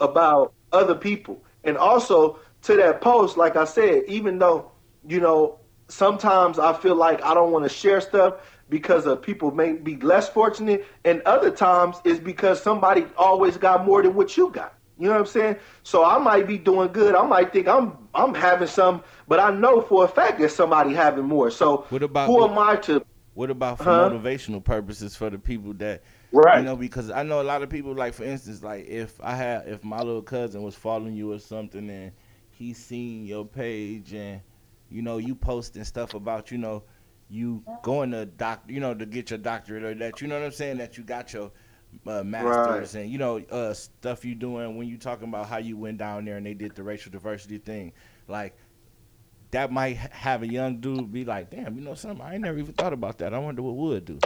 about 0.00 0.54
other 0.72 0.94
people. 0.94 1.42
And 1.64 1.76
also 1.76 2.38
to 2.62 2.76
that 2.76 3.00
post, 3.02 3.36
like 3.36 3.56
I 3.56 3.64
said, 3.64 4.04
even 4.08 4.38
though, 4.38 4.70
you 5.06 5.20
know, 5.20 5.58
sometimes 5.88 6.58
I 6.58 6.72
feel 6.72 6.94
like 6.94 7.22
I 7.22 7.34
don't 7.34 7.52
want 7.52 7.64
to 7.64 7.68
share 7.68 8.00
stuff 8.00 8.34
because 8.70 9.06
of 9.06 9.20
people 9.20 9.50
may 9.50 9.72
be 9.72 9.96
less 9.96 10.28
fortunate, 10.28 10.86
and 11.04 11.20
other 11.22 11.50
times 11.50 11.96
it's 12.04 12.20
because 12.20 12.62
somebody 12.62 13.04
always 13.16 13.56
got 13.56 13.84
more 13.84 14.02
than 14.02 14.14
what 14.14 14.36
you 14.36 14.50
got. 14.50 14.74
You 14.98 15.06
know 15.06 15.12
what 15.12 15.20
I'm 15.20 15.26
saying? 15.26 15.56
So 15.82 16.04
I 16.04 16.18
might 16.18 16.46
be 16.46 16.58
doing 16.58 16.92
good. 16.92 17.14
I 17.14 17.26
might 17.26 17.52
think 17.52 17.68
I'm 17.68 17.96
I'm 18.14 18.34
having 18.34 18.68
some, 18.68 19.02
but 19.26 19.40
I 19.40 19.50
know 19.50 19.80
for 19.80 20.04
a 20.04 20.08
fact 20.08 20.38
that 20.40 20.50
somebody 20.50 20.92
having 20.94 21.24
more. 21.24 21.50
So 21.50 21.86
what 21.88 22.02
about 22.02 22.26
who 22.26 22.44
am 22.44 22.58
I 22.58 22.76
to? 22.76 23.04
What 23.34 23.50
about 23.50 23.78
for 23.78 23.84
huh? 23.84 24.10
motivational 24.10 24.62
purposes 24.62 25.16
for 25.16 25.30
the 25.30 25.38
people 25.38 25.72
that 25.74 26.02
right? 26.32 26.58
You 26.58 26.64
know, 26.64 26.76
because 26.76 27.10
I 27.10 27.22
know 27.22 27.40
a 27.40 27.44
lot 27.44 27.62
of 27.62 27.70
people 27.70 27.94
like, 27.94 28.12
for 28.12 28.24
instance, 28.24 28.62
like 28.62 28.86
if 28.86 29.18
I 29.22 29.34
had 29.34 29.66
if 29.68 29.82
my 29.84 29.98
little 29.98 30.22
cousin 30.22 30.62
was 30.62 30.74
following 30.74 31.14
you 31.14 31.32
or 31.32 31.38
something 31.38 31.88
and 31.88 32.12
he 32.50 32.74
seen 32.74 33.24
your 33.24 33.46
page 33.46 34.12
and 34.12 34.42
you 34.90 35.00
know 35.00 35.16
you 35.16 35.34
posting 35.34 35.84
stuff 35.84 36.12
about 36.12 36.50
you 36.50 36.58
know 36.58 36.82
you 37.30 37.62
going 37.82 38.10
to 38.10 38.26
doctor, 38.26 38.72
you 38.72 38.80
know, 38.80 38.94
to 38.94 39.06
get 39.06 39.30
your 39.30 39.38
doctorate 39.38 39.84
or 39.84 39.94
that, 39.94 40.20
you 40.20 40.28
know 40.28 40.38
what 40.38 40.44
I'm 40.46 40.52
saying, 40.52 40.78
that 40.78 40.98
you 40.98 41.04
got 41.04 41.32
your 41.32 41.52
uh, 42.06 42.22
masters 42.22 42.94
right. 42.94 43.02
and 43.02 43.10
you 43.10 43.18
know 43.18 43.38
uh, 43.50 43.74
stuff 43.74 44.24
you 44.24 44.34
doing 44.34 44.76
when 44.76 44.86
you 44.86 44.96
talking 44.96 45.28
about 45.28 45.48
how 45.48 45.58
you 45.58 45.76
went 45.76 45.98
down 45.98 46.24
there 46.24 46.36
and 46.36 46.46
they 46.46 46.54
did 46.54 46.74
the 46.74 46.82
racial 46.82 47.10
diversity 47.10 47.58
thing, 47.58 47.92
like 48.28 48.56
that 49.50 49.72
might 49.72 49.96
have 49.96 50.42
a 50.42 50.46
young 50.46 50.78
dude 50.78 51.12
be 51.12 51.24
like, 51.24 51.50
damn, 51.50 51.74
you 51.76 51.80
know 51.80 51.94
something, 51.94 52.24
I 52.24 52.34
ain't 52.34 52.42
never 52.42 52.58
even 52.58 52.72
thought 52.74 52.92
about 52.92 53.18
that. 53.18 53.34
I 53.34 53.38
wonder 53.38 53.62
what 53.62 53.74
would 53.74 54.04
do. 54.04 54.18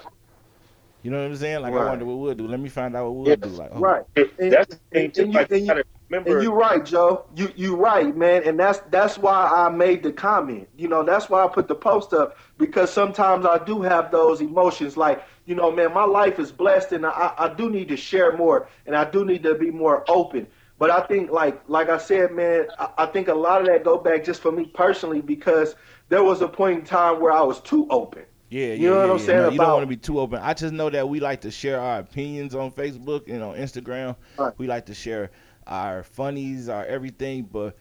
You 1.02 1.10
know 1.10 1.18
what 1.18 1.26
I'm 1.26 1.36
saying? 1.36 1.60
Like 1.60 1.74
right. 1.74 1.86
I 1.86 1.90
wonder 1.90 2.04
what 2.06 2.18
would 2.18 2.38
do. 2.38 2.46
Let 2.46 2.60
me 2.60 2.68
find 2.68 2.96
out 2.96 3.10
what 3.10 3.26
would 3.26 3.40
do. 3.40 3.48
Like, 3.48 3.70
oh. 3.72 3.80
right. 3.80 4.04
And, 4.16 4.52
that's 4.52 4.78
and, 4.92 5.16
and, 5.18 5.34
you, 5.34 5.38
and, 5.38 5.66
you, 5.66 5.82
and 6.18 6.42
you're 6.42 6.54
right, 6.54 6.84
Joe. 6.84 7.26
You 7.34 7.52
you 7.56 7.76
right, 7.76 8.16
man. 8.16 8.42
And 8.44 8.58
that's 8.58 8.80
that's 8.90 9.18
why 9.18 9.48
I 9.48 9.68
made 9.70 10.02
the 10.02 10.12
comment. 10.12 10.68
You 10.76 10.88
know, 10.88 11.02
that's 11.02 11.28
why 11.28 11.44
I 11.44 11.48
put 11.48 11.68
the 11.68 11.74
post 11.74 12.12
up 12.12 12.36
because 12.58 12.90
sometimes 12.90 13.46
I 13.46 13.58
do 13.64 13.82
have 13.82 14.10
those 14.10 14.40
emotions. 14.40 14.96
Like, 14.96 15.24
you 15.46 15.54
know, 15.54 15.70
man, 15.70 15.92
my 15.92 16.04
life 16.04 16.38
is 16.38 16.52
blessed, 16.52 16.92
and 16.92 17.06
I 17.06 17.32
I 17.36 17.52
do 17.54 17.70
need 17.70 17.88
to 17.88 17.96
share 17.96 18.36
more, 18.36 18.68
and 18.86 18.96
I 18.96 19.08
do 19.08 19.24
need 19.24 19.42
to 19.44 19.54
be 19.54 19.70
more 19.70 20.04
open. 20.08 20.46
But 20.78 20.90
I 20.90 21.00
think, 21.06 21.30
like 21.30 21.62
like 21.68 21.88
I 21.88 21.98
said, 21.98 22.32
man, 22.32 22.66
I, 22.78 22.88
I 22.98 23.06
think 23.06 23.28
a 23.28 23.34
lot 23.34 23.60
of 23.60 23.66
that 23.68 23.84
go 23.84 23.98
back 23.98 24.24
just 24.24 24.40
for 24.40 24.52
me 24.52 24.66
personally 24.66 25.20
because 25.20 25.76
there 26.08 26.22
was 26.22 26.42
a 26.42 26.48
point 26.48 26.80
in 26.80 26.84
time 26.84 27.20
where 27.20 27.32
I 27.32 27.42
was 27.42 27.60
too 27.60 27.86
open. 27.90 28.24
Yeah, 28.50 28.74
you 28.74 28.84
yeah, 28.84 28.90
know 28.90 28.96
what 28.98 29.06
yeah, 29.06 29.12
I'm 29.12 29.18
saying. 29.18 29.42
No, 29.42 29.48
you 29.50 29.58
don't 29.58 29.68
want 29.68 29.82
to 29.82 29.86
be 29.88 29.96
too 29.96 30.20
open. 30.20 30.40
I 30.40 30.54
just 30.54 30.72
know 30.72 30.90
that 30.90 31.08
we 31.08 31.18
like 31.18 31.40
to 31.40 31.50
share 31.50 31.80
our 31.80 31.98
opinions 31.98 32.54
on 32.54 32.70
Facebook 32.70 33.28
and 33.28 33.42
on 33.42 33.56
Instagram. 33.56 34.16
Right. 34.38 34.52
We 34.58 34.66
like 34.66 34.86
to 34.86 34.94
share 34.94 35.30
our 35.66 36.02
funnies, 36.02 36.68
our 36.68 36.84
everything, 36.84 37.48
but 37.50 37.76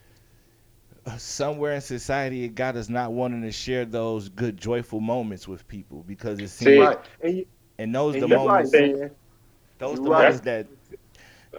somewhere 1.17 1.73
in 1.73 1.81
society 1.81 2.43
it 2.45 2.55
got 2.55 2.75
us 2.75 2.87
not 2.89 3.11
wanting 3.11 3.41
to 3.41 3.51
share 3.51 3.85
those 3.85 4.29
good, 4.29 4.57
joyful 4.57 5.01
moments 5.01 5.47
with 5.47 5.67
people 5.67 6.03
because 6.07 6.39
it 6.39 6.47
seems 6.47 6.79
right. 6.79 6.99
and, 7.21 7.37
you, 7.37 7.45
and 7.77 7.93
those 7.93 8.15
and 8.15 8.23
the 8.23 8.27
moments. 8.27 8.73
Right, 8.73 9.11
those 9.79 9.97
you're 9.97 10.05
the 10.05 10.11
right. 10.11 10.17
moments 10.19 10.39
that 10.41 10.67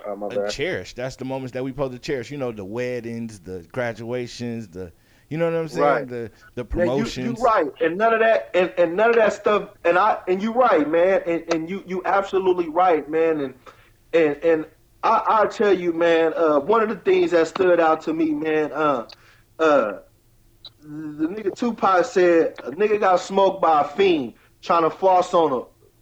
uh, 0.06 0.48
cherish. 0.48 0.94
That's 0.94 1.16
the 1.16 1.24
moments 1.24 1.52
that 1.52 1.62
we 1.62 1.70
supposed 1.70 1.92
to 1.92 1.98
cherish. 1.98 2.30
You 2.30 2.38
know, 2.38 2.52
the 2.52 2.64
weddings, 2.64 3.40
the 3.40 3.66
graduations, 3.72 4.68
the 4.68 4.92
you 5.28 5.38
know 5.38 5.50
what 5.50 5.58
I'm 5.58 5.68
saying? 5.68 5.84
Right. 5.84 6.08
The 6.08 6.30
the 6.54 6.64
promotions. 6.64 7.16
You, 7.16 7.34
you 7.36 7.42
right, 7.42 7.72
and 7.80 7.96
none 7.96 8.12
of 8.12 8.20
that, 8.20 8.50
and, 8.54 8.72
and 8.76 8.96
none 8.96 9.10
of 9.10 9.16
that 9.16 9.32
stuff. 9.32 9.70
And 9.84 9.98
I 9.98 10.18
and 10.28 10.42
you're 10.42 10.52
right, 10.52 10.88
man, 10.88 11.22
and, 11.26 11.44
and 11.52 11.70
you 11.70 11.82
you 11.86 12.02
absolutely 12.04 12.68
right, 12.68 13.08
man, 13.08 13.40
and 13.40 13.54
and 14.12 14.36
and 14.44 14.66
I 15.04 15.42
I 15.42 15.46
tell 15.46 15.72
you, 15.72 15.92
man, 15.92 16.32
uh, 16.34 16.58
one 16.60 16.82
of 16.82 16.88
the 16.88 16.96
things 16.96 17.30
that 17.32 17.46
stood 17.46 17.78
out 17.78 18.00
to 18.02 18.14
me, 18.14 18.30
man, 18.32 18.72
uh, 18.72 19.06
uh, 19.58 19.98
the 20.82 21.28
nigga 21.28 21.54
Tupac 21.54 22.04
said 22.06 22.54
a 22.64 22.70
nigga 22.70 22.98
got 22.98 23.20
smoked 23.20 23.60
by 23.60 23.82
a 23.82 23.84
fiend 23.84 24.34
trying 24.62 24.82
to 24.82 24.90
floss 24.90 25.34
on 25.34 25.52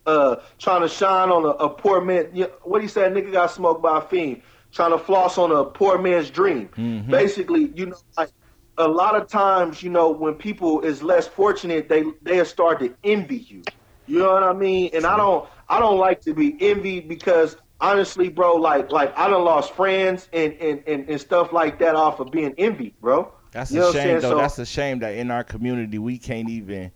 a, 0.06 0.08
uh, 0.08 0.42
trying 0.58 0.82
to 0.82 0.88
shine 0.88 1.30
on 1.30 1.44
a, 1.44 1.48
a 1.48 1.68
poor 1.68 2.00
man. 2.00 2.28
You 2.32 2.44
know, 2.44 2.52
what 2.62 2.80
he 2.80 2.88
said, 2.88 3.12
nigga 3.12 3.32
got 3.32 3.50
smoked 3.50 3.82
by 3.82 3.98
a 3.98 4.00
fiend 4.02 4.42
trying 4.70 4.92
to 4.92 4.98
floss 4.98 5.36
on 5.36 5.50
a 5.50 5.64
poor 5.64 5.98
man's 5.98 6.30
dream. 6.30 6.68
Mm-hmm. 6.76 7.10
Basically, 7.10 7.72
you 7.74 7.86
know, 7.86 7.96
like 8.16 8.30
a 8.78 8.86
lot 8.88 9.16
of 9.16 9.28
times, 9.28 9.82
you 9.82 9.90
know, 9.90 10.10
when 10.10 10.34
people 10.34 10.80
is 10.80 11.02
less 11.02 11.26
fortunate, 11.26 11.88
they 11.88 12.04
they 12.22 12.42
start 12.44 12.78
to 12.80 12.94
envy 13.02 13.38
you. 13.38 13.62
You 14.06 14.18
know 14.20 14.32
what 14.32 14.44
I 14.44 14.52
mean? 14.52 14.90
And 14.94 15.04
I 15.06 15.16
don't 15.16 15.48
I 15.68 15.80
don't 15.80 15.98
like 15.98 16.20
to 16.22 16.34
be 16.34 16.56
envied 16.60 17.08
because 17.08 17.56
honestly, 17.82 18.30
bro, 18.30 18.54
like 18.54 18.90
like 18.90 19.16
I 19.18 19.28
done 19.28 19.44
lost 19.44 19.74
friends 19.74 20.28
and 20.32 20.54
and, 20.54 20.82
and, 20.86 21.09
and 21.09 21.20
stuff 21.20 21.52
like 21.52 21.78
that 21.80 21.94
off 21.94 22.20
of 22.20 22.30
being 22.30 22.54
envied, 22.56 22.94
bro. 23.00 23.30
That's 23.50 23.70
you 23.70 23.86
a 23.86 23.92
shame 23.92 24.20
though. 24.20 24.30
So, 24.30 24.36
That's 24.38 24.59
a 24.59 24.64
shame 24.64 25.00
that 25.00 25.16
in 25.16 25.30
our 25.30 25.44
community 25.44 25.98
we 25.98 26.16
can't 26.16 26.48
even 26.48 26.90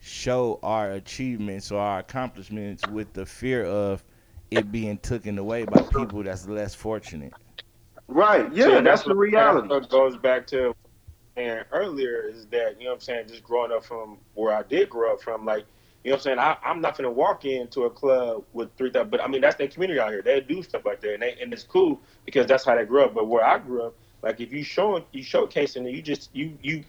show 0.00 0.58
our 0.62 0.92
achievements 0.92 1.70
or 1.70 1.80
our 1.80 1.98
accomplishments 1.98 2.86
with 2.88 3.12
the 3.12 3.26
fear 3.26 3.64
of 3.64 4.02
it 4.50 4.72
being 4.72 4.96
taken 4.98 5.36
away 5.36 5.64
by 5.64 5.82
people 5.82 6.22
that's 6.22 6.48
less 6.48 6.74
fortunate. 6.74 7.34
Right. 8.06 8.50
Yeah, 8.54 8.64
so 8.64 8.70
that's, 8.70 8.84
that's 8.84 9.02
the 9.02 9.14
reality. 9.14 9.68
What 9.68 9.90
goes 9.90 10.16
back 10.16 10.46
to 10.48 10.74
and 11.38 11.64
earlier 11.70 12.22
is 12.22 12.46
that, 12.46 12.76
you 12.78 12.84
know 12.84 12.90
what 12.90 12.94
I'm 12.96 13.00
saying, 13.00 13.28
just 13.28 13.44
growing 13.44 13.70
up 13.70 13.84
from 13.84 14.18
where 14.34 14.52
I 14.52 14.62
did 14.64 14.90
grow 14.90 15.12
up 15.12 15.22
from, 15.22 15.44
like, 15.44 15.66
you 16.04 16.10
know 16.10 16.14
what 16.14 16.20
I'm 16.20 16.22
saying? 16.22 16.38
I, 16.38 16.56
am 16.64 16.80
not 16.80 16.96
gonna 16.96 17.10
walk 17.10 17.44
into 17.44 17.82
a 17.82 17.90
club 17.90 18.44
with 18.52 18.74
three 18.76 18.90
thousand, 18.90 19.10
but 19.10 19.22
I 19.22 19.26
mean 19.26 19.40
that's 19.40 19.56
their 19.56 19.68
community 19.68 19.98
out 19.98 20.10
here. 20.10 20.22
They 20.22 20.40
do 20.40 20.62
stuff 20.62 20.84
like 20.84 21.00
that, 21.00 21.14
and, 21.14 21.22
they, 21.22 21.36
and 21.40 21.52
it's 21.52 21.64
cool 21.64 22.00
because 22.24 22.46
that's 22.46 22.64
how 22.64 22.76
they 22.76 22.84
grew 22.84 23.04
up. 23.04 23.14
But 23.14 23.26
where 23.26 23.44
I 23.44 23.58
grew 23.58 23.82
up, 23.82 23.94
like 24.22 24.40
if 24.40 24.52
you 24.52 24.62
showing 24.62 25.04
you 25.12 25.24
showcasing, 25.24 25.78
and 25.78 25.90
you 25.90 26.02
just 26.02 26.30
you 26.32 26.56
you 26.62 26.84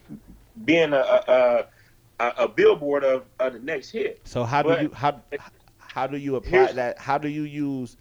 being 0.65 0.93
a 0.93 0.97
a, 0.97 1.65
a, 2.19 2.33
a 2.37 2.47
billboard 2.47 3.03
of, 3.03 3.25
of 3.39 3.53
the 3.53 3.59
next 3.59 3.89
hit. 3.89 4.21
So 4.25 4.43
how 4.43 4.61
do 4.61 4.83
you 4.83 4.91
how 4.93 5.21
how 5.79 6.07
do 6.07 6.17
you 6.17 6.35
apply 6.35 6.73
that? 6.73 6.99
How 6.99 7.17
do 7.17 7.27
you 7.27 7.43
use 7.43 7.97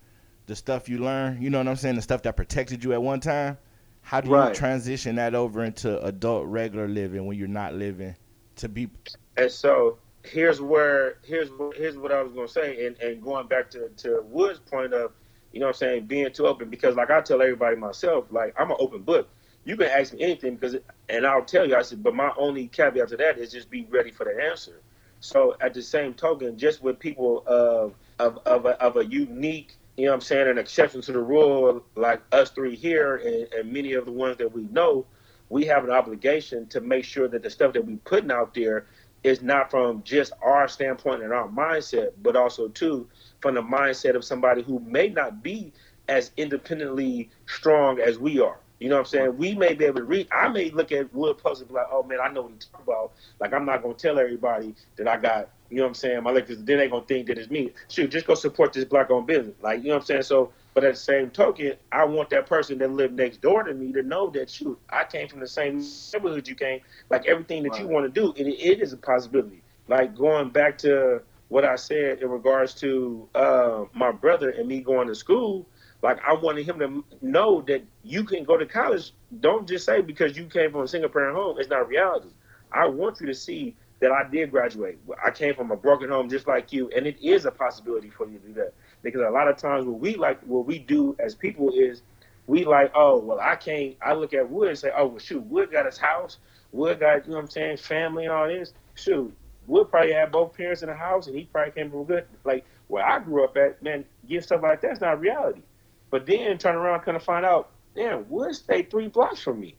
the 0.47 0.55
stuff 0.55 0.89
you 0.89 0.99
learn? 0.99 1.41
You 1.41 1.51
know 1.51 1.59
what 1.59 1.69
I'm 1.69 1.77
saying? 1.77 1.97
The 1.97 2.03
stuff 2.03 2.23
that 2.23 2.37
protected 2.37 2.85
you 2.85 2.93
at 2.93 3.03
one 3.03 3.21
time. 3.21 3.57
How 4.03 4.21
do 4.21 4.31
right. 4.31 4.49
you 4.49 4.55
transition 4.55 5.17
that 5.17 5.35
over 5.35 5.65
into 5.65 6.03
adult 6.03 6.47
regular 6.47 6.89
living 6.89 7.27
when 7.27 7.37
you're 7.37 7.49
not 7.49 7.75
living 7.75 8.15
to 8.57 8.69
be? 8.69 8.89
And 9.37 9.51
so 9.51 9.99
here's 10.29 10.61
where 10.61 11.19
here's 11.23 11.51
here's 11.75 11.97
what 11.97 12.13
I 12.13 12.23
was 12.23 12.33
gonna 12.33 12.49
say, 12.49 12.87
and, 12.87 12.97
and 13.01 13.23
going 13.23 13.47
back 13.49 13.71
to 13.71 13.89
to 13.89 14.23
Wood's 14.29 14.61
point 14.61 14.93
of, 14.93 15.13
you 15.53 15.61
know, 15.61 15.67
what 15.67 15.77
I'm 15.77 15.79
saying 15.79 16.07
being 16.07 16.33
too 16.33 16.47
open 16.47 16.71
because 16.71 16.97
like 16.97 17.11
I 17.11 17.21
tell 17.21 17.43
everybody 17.43 17.77
myself, 17.77 18.27
like 18.31 18.55
I'm 18.59 18.71
an 18.71 18.77
open 18.81 19.03
book. 19.03 19.29
You 19.65 19.77
can 19.77 19.89
ask 19.89 20.15
me 20.15 20.23
anything 20.23 20.55
because, 20.55 20.77
and 21.11 21.27
I'll 21.27 21.45
tell 21.45 21.69
you. 21.69 21.77
I 21.77 21.83
said, 21.83 22.03
but 22.03 22.15
my 22.15 22.33
only 22.39 22.69
caveat 22.69 23.09
to 23.09 23.17
that 23.19 23.39
is 23.39 23.53
just 23.53 23.69
be 23.69 23.87
ready 23.91 24.11
for 24.11 24.25
the 24.25 24.43
answer. 24.43 24.81
So 25.21 25.57
at 25.61 25.75
the 25.75 25.83
same 25.83 26.15
token, 26.15 26.57
just 26.57 26.83
with 26.83 26.99
people 26.99 27.43
of 27.47 27.95
of 28.19 28.39
of 28.47 28.65
a, 28.65 28.81
of 28.83 28.97
a 28.97 29.05
unique 29.05 29.77
you 29.99 30.05
know 30.05 30.13
what 30.13 30.15
I'm 30.15 30.21
saying, 30.21 30.49
an 30.49 30.59
exception 30.59 31.03
to 31.03 31.13
the 31.13 31.21
rule 31.21 31.85
like 31.97 32.23
us 32.31 32.51
three 32.51 32.77
here 32.77 33.17
and, 33.17 33.53
and 33.53 33.73
many 33.73 33.95
of 33.95 34.05
the 34.05 34.13
ones 34.13 34.37
that 34.37 34.53
we 34.53 34.63
know, 34.63 35.05
we 35.49 35.65
have 35.67 35.83
an 35.83 35.91
obligation 35.91 36.69
to 36.69 36.81
make 36.81 37.05
sure 37.05 37.27
that 37.27 37.43
the 37.43 37.51
stuff 37.51 37.73
that 37.73 37.85
we're 37.85 37.97
putting 38.05 38.31
out 38.31 38.55
there 38.55 38.87
is 39.29 39.43
not 39.43 39.71
from 39.71 40.03
just 40.03 40.33
our 40.43 40.67
standpoint 40.69 41.23
and 41.23 41.33
our 41.33 41.49
mindset, 41.49 42.13
but 42.23 42.35
also 42.35 42.69
too 42.69 43.07
from 43.41 43.55
the 43.55 43.63
mindset 43.63 44.17
of 44.17 44.25
somebody 44.25 44.63
who 44.63 44.81
may 44.81 45.09
not 45.09 45.43
be 45.43 45.73
as 46.09 46.33
independently 46.37 47.29
strong 47.47 48.01
as 48.01 48.19
we 48.19 48.41
are. 48.41 48.59
You 48.81 48.89
know 48.89 48.95
what 48.97 49.01
I'm 49.01 49.07
saying? 49.07 49.37
We 49.37 49.55
may 49.55 49.75
be 49.75 49.85
able 49.85 50.01
to 50.01 50.05
read. 50.05 50.29
I 50.31 50.49
may 50.49 50.71
look 50.71 50.93
at 50.93 51.13
Wood 51.13 51.39
Post 51.39 51.61
and 51.61 51.69
be 51.69 51.75
like, 51.75 51.89
oh 51.91 52.03
man, 52.03 52.19
I 52.23 52.29
know 52.29 52.43
what 52.43 52.53
he's 52.53 52.67
talking 52.67 52.85
about. 52.87 53.13
Like, 53.41 53.53
I'm 53.53 53.65
not 53.65 53.83
to 53.83 53.95
tell 53.95 54.19
everybody 54.19 54.75
that 54.97 55.09
I 55.09 55.17
got, 55.17 55.51
you 55.69 55.79
know 55.79 55.83
what 55.83 55.89
I'm 55.89 55.95
saying, 55.95 56.23
my 56.23 56.33
because 56.33 56.63
then 56.65 56.79
they're 56.79 56.89
going 56.89 57.03
to 57.03 57.09
think 57.09 57.27
that 57.27 57.39
it's 57.39 57.51
me. 57.51 57.73
Shoot, 57.89 58.11
just 58.11 58.27
go 58.27 58.35
support 58.35 58.73
this 58.73 58.85
black 58.85 59.11
owned 59.11 59.27
business. 59.27 59.57
Like, 59.61 59.83
you 59.83 59.89
know 59.89 59.95
what 59.95 60.03
I'm 60.03 60.07
saying? 60.07 60.23
So, 60.23 60.53
but 60.79 60.85
at 60.85 60.95
the 60.95 61.01
same 61.01 61.31
token, 61.31 61.73
I 61.91 62.05
want 62.05 62.31
that 62.31 62.47
person 62.47 62.79
that 62.79 62.93
lived 62.93 63.15
next 63.15 63.41
door 63.41 63.65
to 63.65 63.75
me 63.75 63.93
to 63.95 64.03
know 64.05 64.31
that, 64.31 64.49
shoot, 64.49 64.79
I 64.89 65.03
came 65.03 65.27
from 65.27 65.41
the 65.41 65.49
same 65.49 65.83
neighborhood 66.13 66.47
you 66.47 66.55
came. 66.55 66.83
Like, 67.11 67.27
everything 67.27 67.65
that 67.65 67.71
right. 67.71 67.81
you 67.81 67.89
want 67.89 68.07
to 68.07 68.21
do, 68.21 68.33
it, 68.37 68.47
it 68.47 68.81
is 68.81 68.93
a 68.93 68.97
possibility. 68.97 69.65
Like, 69.89 70.17
going 70.17 70.51
back 70.51 70.79
to 70.79 71.23
what 71.49 71.65
I 71.65 71.75
said 71.75 72.23
in 72.23 72.31
regards 72.31 72.75
to 72.75 73.29
uh, 73.35 73.87
my 73.93 74.13
brother 74.13 74.51
and 74.51 74.69
me 74.69 74.81
going 74.81 75.09
to 75.09 75.17
school 75.17 75.67
like 76.01 76.21
I 76.25 76.33
wanted 76.33 76.65
him 76.65 76.79
to 76.79 77.05
know 77.23 77.63
that 77.63 77.83
you 78.05 78.23
can 78.23 78.45
go 78.45 78.57
to 78.57 78.65
college. 78.65 79.13
Don't 79.41 79.67
just 79.67 79.85
say 79.85 80.01
because 80.01 80.37
you 80.37 80.45
came 80.45 80.71
from 80.71 80.83
a 80.83 80.87
single 80.87 81.11
parent 81.11 81.37
home, 81.37 81.57
it's 81.59 81.69
not 81.69 81.89
reality. 81.89 82.29
I 82.71 82.87
want 82.87 83.21
you 83.21 83.27
to 83.27 83.35
see 83.35 83.75
that 84.01 84.13
I 84.13 84.29
did 84.31 84.51
graduate. 84.53 84.99
I 85.25 85.31
came 85.31 85.55
from 85.55 85.71
a 85.73 85.77
broken 85.77 86.09
home 86.09 86.29
just 86.29 86.47
like 86.47 86.73
you, 86.73 86.89
and 86.95 87.07
it 87.07 87.21
is 87.21 87.47
a 87.47 87.51
possibility 87.51 88.11
for 88.11 88.29
you 88.29 88.39
to 88.39 88.47
do 88.47 88.53
that. 88.55 88.75
Because 89.03 89.23
a 89.23 89.31
lot 89.31 89.49
of 89.49 89.57
times 89.57 89.87
what 89.87 90.01
we 90.01 90.17
like 90.17 90.41
what 90.43 90.67
we 90.67 90.79
do 90.79 91.17
as 91.19 91.35
people 91.35 91.71
is 91.73 92.03
we 92.47 92.65
like, 92.65 92.93
oh 92.95 93.19
well 93.19 93.41
I 93.41 93.57
can't 93.57 93.97
I 94.05 94.15
look 94.15 94.35
at 94.35 94.49
Wood 94.51 94.69
and 94.69 94.79
say, 94.79 94.91
Oh 94.97 95.07
well 95.07 95.19
shoot, 95.19 95.45
Wood 95.47 95.71
got 95.71 95.87
his 95.87 95.99
house, 95.99 96.39
Wood 96.73 97.01
got, 97.01 97.25
you 97.25 97.31
know 97.31 97.37
what 97.37 97.45
I'm 97.45 97.51
saying, 97.51 97.77
family 97.79 98.25
and 98.25 98.33
all 98.33 98.49
this. 98.49 98.73
Shoot, 98.95 99.35
Wood 99.67 99.91
probably 99.91 100.13
had 100.13 100.33
both 100.33 100.57
parents 100.57 100.83
in 100.83 100.89
the 100.89 100.95
house 100.95 101.27
and 101.27 101.37
he 101.37 101.45
probably 101.45 101.73
came 101.73 101.91
from 101.91 102.05
good 102.05 102.25
like 102.45 102.65
where 102.89 103.05
I 103.05 103.19
grew 103.19 103.45
up 103.45 103.57
at, 103.57 103.83
man, 103.83 104.05
give 104.29 104.45
stuff 104.45 104.63
like 104.63 104.81
that's 104.81 105.01
not 105.01 105.21
reality. 105.21 105.63
But 106.11 106.27
then 106.27 106.57
turn 106.59 106.75
around, 106.75 107.01
kind 107.03 107.17
of 107.17 107.23
find 107.23 107.45
out, 107.45 107.71
damn, 107.95 108.29
Wood 108.29 108.55
stay 108.55 108.83
three 108.83 109.09
blocks 109.09 109.41
from 109.41 109.61
me. 109.61 109.77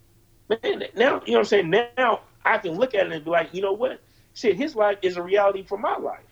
Man, 0.48 0.84
now 0.96 1.22
you 1.26 1.34
know 1.34 1.40
what 1.40 1.40
I'm 1.40 1.46
saying. 1.46 1.70
Now 1.70 2.22
I 2.46 2.58
can 2.58 2.72
look 2.74 2.94
at 2.96 3.08
it 3.08 3.12
and 3.12 3.26
be 3.26 3.32
like, 3.32 3.54
you 3.54 3.62
know 3.62 3.74
what? 3.74 4.00
Shit, 4.34 4.56
his 4.56 4.76
life 4.76 4.98
is 5.02 5.18
a 5.18 5.22
reality 5.22 5.64
for 5.64 5.78
my 5.78 5.98
life. 5.98 6.24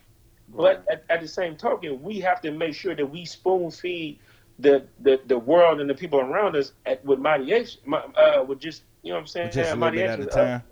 But 0.54 0.84
at, 0.90 1.04
at, 1.10 1.20
the 1.20 1.28
same 1.28 1.56
token, 1.56 2.02
we 2.02 2.20
have 2.20 2.40
to 2.42 2.50
make 2.50 2.74
sure 2.74 2.94
that 2.94 3.06
we 3.06 3.24
spoon 3.24 3.70
feed 3.70 4.18
the, 4.58 4.86
the, 5.00 5.20
the 5.26 5.38
world 5.38 5.80
and 5.80 5.88
the 5.88 5.94
people 5.94 6.20
around 6.20 6.56
us 6.56 6.72
at, 6.86 7.04
with 7.04 7.18
moderation, 7.18 7.80
uh, 7.92 8.42
with 8.46 8.58
just 8.58 8.82
you 9.02 9.10
know 9.10 9.16
what 9.16 9.20
I'm 9.20 9.26
saying, 9.26 9.50
just 9.52 9.72
a 9.72 9.76
little 9.76 9.90
bit 9.90 10.10
at 10.10 10.20
a 10.20 10.26
time. 10.26 10.62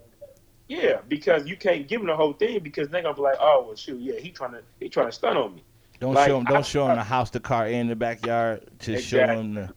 yeah, 0.67 0.99
because 1.07 1.47
you 1.47 1.55
can't 1.55 1.87
give 1.87 2.01
them 2.01 2.07
the 2.07 2.15
whole 2.15 2.33
thing 2.33 2.59
because 2.61 2.89
they're 2.89 3.01
gonna 3.01 3.15
be 3.15 3.21
like, 3.21 3.37
oh 3.39 3.63
well, 3.67 3.75
shoot, 3.75 3.99
yeah, 3.99 4.19
he 4.19 4.31
trying 4.31 4.51
to 4.51 4.63
he 4.79 4.89
trying 4.89 5.07
to 5.07 5.11
stun 5.11 5.37
on 5.37 5.55
me. 5.55 5.63
Don't 5.99 6.13
like, 6.13 6.27
show 6.27 6.37
them. 6.37 6.45
Don't 6.45 6.57
I, 6.57 6.61
show 6.61 6.87
them 6.87 6.97
the 6.97 7.03
house, 7.03 7.29
the 7.29 7.39
car, 7.39 7.67
in 7.67 7.87
the 7.87 7.95
backyard. 7.95 8.67
To 8.79 8.93
exactly. 8.93 9.01
show 9.01 9.27
them 9.27 9.53
the 9.53 9.73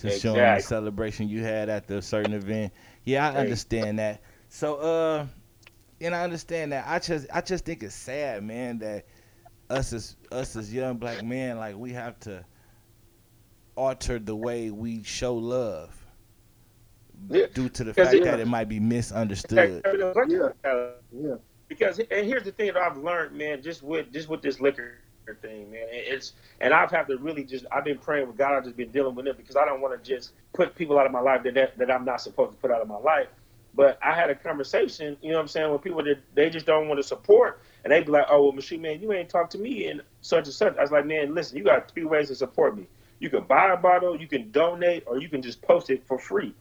to 0.00 0.06
exactly. 0.06 0.20
show 0.20 0.34
the 0.34 0.60
celebration 0.60 1.28
you 1.28 1.42
had 1.42 1.68
at 1.68 1.86
the 1.86 2.00
certain 2.02 2.34
event. 2.34 2.72
Yeah, 3.04 3.28
I 3.28 3.36
understand 3.36 3.98
that. 3.98 4.22
So, 4.48 4.76
uh, 4.76 5.26
and 6.00 6.14
I 6.14 6.22
understand 6.22 6.72
that. 6.72 6.86
I 6.86 6.98
just, 6.98 7.26
I 7.32 7.40
just 7.40 7.64
think 7.64 7.82
it's 7.82 7.94
sad, 7.94 8.42
man, 8.42 8.78
that 8.78 9.06
us 9.70 9.92
as 9.92 10.16
us 10.32 10.56
as 10.56 10.72
young 10.72 10.96
black 10.96 11.24
men, 11.24 11.56
like 11.56 11.76
we 11.76 11.92
have 11.92 12.18
to 12.20 12.44
alter 13.76 14.18
the 14.18 14.36
way 14.36 14.70
we 14.70 15.02
show 15.02 15.34
love 15.34 15.96
yeah. 17.28 17.46
due 17.54 17.68
to 17.68 17.84
the 17.84 17.94
fact 17.94 18.14
it, 18.14 18.24
that 18.24 18.40
it 18.40 18.48
might 18.48 18.68
be 18.68 18.80
misunderstood. 18.80 19.82
Yeah, 20.28 20.90
yeah. 21.12 21.34
Because 21.68 21.98
and 21.98 22.26
here's 22.26 22.42
the 22.42 22.52
thing 22.52 22.66
that 22.66 22.76
I've 22.76 22.98
learned, 22.98 23.36
man, 23.36 23.62
just 23.62 23.82
with 23.82 24.12
just 24.12 24.28
with 24.28 24.42
this 24.42 24.60
liquor 24.60 24.98
thing, 25.40 25.70
man. 25.70 25.86
It's 25.90 26.32
and 26.60 26.74
I've 26.74 26.90
had 26.90 27.06
to 27.06 27.16
really 27.18 27.44
just 27.44 27.64
I've 27.70 27.84
been 27.84 27.98
praying 27.98 28.26
with 28.26 28.36
God. 28.36 28.54
I've 28.54 28.64
just 28.64 28.76
been 28.76 28.90
dealing 28.90 29.14
with 29.14 29.26
it 29.26 29.36
because 29.36 29.56
I 29.56 29.64
don't 29.64 29.80
want 29.80 30.02
to 30.02 30.10
just 30.10 30.32
put 30.52 30.74
people 30.74 30.98
out 30.98 31.06
of 31.06 31.12
my 31.12 31.20
life 31.20 31.44
that, 31.44 31.54
that 31.54 31.78
that 31.78 31.90
I'm 31.90 32.04
not 32.04 32.20
supposed 32.20 32.52
to 32.52 32.58
put 32.58 32.70
out 32.70 32.82
of 32.82 32.88
my 32.88 32.98
life. 32.98 33.28
But 33.72 34.00
I 34.02 34.14
had 34.14 34.30
a 34.30 34.34
conversation, 34.34 35.16
you 35.22 35.30
know 35.30 35.36
what 35.36 35.42
I'm 35.42 35.48
saying, 35.48 35.70
with 35.70 35.82
people 35.82 36.02
that 36.02 36.18
they 36.34 36.50
just 36.50 36.66
don't 36.66 36.88
want 36.88 36.98
to 36.98 37.04
support, 37.04 37.62
and 37.84 37.92
they'd 37.92 38.06
be 38.06 38.12
like, 38.12 38.26
"Oh, 38.30 38.44
well, 38.44 38.52
machine 38.52 38.82
man, 38.82 39.00
you 39.00 39.12
ain't 39.12 39.28
talked 39.28 39.52
to 39.52 39.58
me 39.58 39.86
and 39.86 40.02
such 40.20 40.46
and 40.46 40.54
such." 40.54 40.76
I 40.76 40.82
was 40.82 40.90
like, 40.90 41.06
"Man, 41.06 41.34
listen, 41.34 41.56
you 41.58 41.64
got 41.64 41.90
three 41.90 42.04
ways 42.04 42.28
to 42.28 42.34
support 42.34 42.76
me. 42.76 42.86
You 43.18 43.30
can 43.30 43.44
buy 43.44 43.72
a 43.72 43.76
bottle, 43.76 44.18
you 44.18 44.26
can 44.26 44.50
donate, 44.50 45.04
or 45.06 45.18
you 45.18 45.28
can 45.28 45.42
just 45.42 45.62
post 45.62 45.90
it 45.90 46.06
for 46.06 46.18
free." 46.18 46.54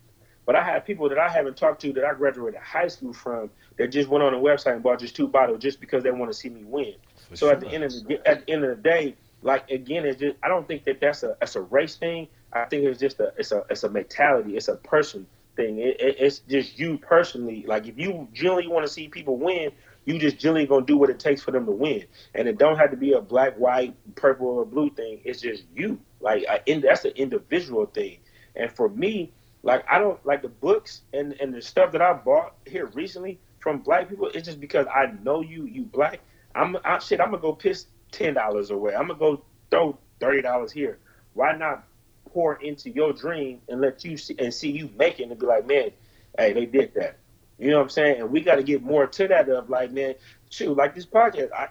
But 0.49 0.55
I 0.55 0.63
have 0.63 0.83
people 0.83 1.07
that 1.09 1.19
I 1.19 1.29
haven't 1.29 1.57
talked 1.57 1.79
to 1.81 1.93
that 1.93 2.03
I 2.03 2.15
graduated 2.15 2.59
high 2.59 2.87
school 2.87 3.13
from 3.13 3.51
that 3.77 3.89
just 3.89 4.09
went 4.09 4.23
on 4.23 4.33
the 4.33 4.39
website 4.39 4.73
and 4.73 4.81
bought 4.81 4.99
just 4.99 5.15
two 5.15 5.27
bottles 5.27 5.61
just 5.61 5.79
because 5.79 6.01
they 6.01 6.09
want 6.09 6.31
to 6.31 6.37
see 6.37 6.49
me 6.49 6.63
win. 6.63 6.95
For 7.29 7.35
so 7.35 7.45
sure. 7.45 7.53
at 7.53 7.59
the 7.59 7.67
end 7.67 7.83
of 7.83 7.91
the 7.91 8.27
at 8.27 8.45
the 8.45 8.53
end 8.53 8.63
of 8.63 8.69
the 8.75 8.81
day, 8.81 9.15
like 9.43 9.69
again, 9.69 10.05
it's 10.05 10.19
just 10.19 10.37
I 10.41 10.47
don't 10.47 10.67
think 10.67 10.85
that 10.85 10.99
that's 10.99 11.21
a 11.21 11.37
that's 11.39 11.55
a 11.55 11.61
race 11.61 11.97
thing. 11.97 12.27
I 12.51 12.65
think 12.65 12.83
it's 12.85 12.99
just 12.99 13.19
a 13.19 13.31
it's 13.37 13.51
a 13.51 13.63
it's 13.69 13.83
a 13.83 13.89
mentality. 13.89 14.57
It's 14.57 14.69
a 14.69 14.75
person 14.77 15.27
thing. 15.55 15.77
It, 15.77 16.01
it, 16.01 16.15
it's 16.19 16.39
just 16.39 16.79
you 16.79 16.97
personally. 16.97 17.63
Like 17.67 17.87
if 17.87 17.97
you 17.97 18.27
generally 18.33 18.67
want 18.67 18.87
to 18.87 18.91
see 18.91 19.07
people 19.07 19.37
win, 19.37 19.71
you 20.09 20.17
just 20.17 20.39
generally 20.39 20.65
gonna 20.65 20.85
do 20.85 20.97
what 20.97 21.11
it 21.11 21.19
takes 21.19 21.39
for 21.43 21.51
them 21.51 21.67
to 21.67 21.71
win, 21.71 22.03
and 22.33 22.47
it 22.47 22.57
don't 22.57 22.79
have 22.79 22.89
to 22.89 22.97
be 22.97 23.13
a 23.13 23.21
black, 23.21 23.53
white, 23.59 23.95
purple, 24.15 24.47
or 24.47 24.65
blue 24.65 24.89
thing. 24.89 25.21
It's 25.23 25.39
just 25.39 25.65
you. 25.75 25.99
Like 26.19 26.45
I, 26.49 26.61
that's 26.81 27.05
an 27.05 27.11
individual 27.15 27.85
thing. 27.85 28.17
And 28.55 28.71
for 28.71 28.89
me, 28.89 29.31
like 29.61 29.85
I 29.87 29.99
don't 29.99 30.23
like 30.25 30.41
the 30.41 30.49
books 30.49 31.01
and 31.13 31.33
and 31.33 31.53
the 31.53 31.61
stuff 31.61 31.91
that 31.91 32.01
I 32.01 32.13
bought 32.13 32.55
here 32.65 32.87
recently 32.87 33.39
from 33.59 33.79
black 33.79 34.09
people. 34.09 34.31
It's 34.33 34.47
just 34.47 34.59
because 34.59 34.87
I 34.87 35.13
know 35.23 35.41
you, 35.41 35.65
you 35.65 35.83
black, 35.83 36.21
I'm 36.55 36.75
I, 36.83 36.97
shit. 36.97 37.21
I'm 37.21 37.29
gonna 37.29 37.43
go 37.43 37.53
piss 37.53 37.85
ten 38.11 38.33
dollars 38.33 38.71
away. 38.71 38.95
I'm 38.95 39.09
gonna 39.09 39.19
go 39.19 39.43
throw 39.69 39.99
thirty 40.19 40.41
dollars 40.41 40.71
here. 40.71 40.97
Why 41.35 41.55
not 41.55 41.83
pour 42.31 42.55
into 42.55 42.89
your 42.89 43.13
dream 43.13 43.61
and 43.69 43.79
let 43.79 44.03
you 44.03 44.17
see 44.17 44.35
and 44.39 44.51
see 44.51 44.71
you 44.71 44.89
making 44.97 45.29
and 45.29 45.39
be 45.39 45.45
like, 45.45 45.67
man, 45.67 45.91
hey, 46.35 46.53
they 46.53 46.65
did 46.65 46.95
that. 46.95 47.19
You 47.59 47.71
know 47.71 47.77
what 47.77 47.83
I'm 47.83 47.89
saying? 47.89 48.21
And 48.21 48.31
we 48.31 48.41
got 48.41 48.55
to 48.55 48.63
get 48.63 48.81
more 48.81 49.05
to 49.05 49.27
that 49.27 49.49
of 49.49 49.69
like, 49.69 49.91
man, 49.91 50.15
shoot, 50.49 50.75
like 50.75 50.95
this 50.95 51.05
podcast, 51.05 51.51
I, 51.53 51.67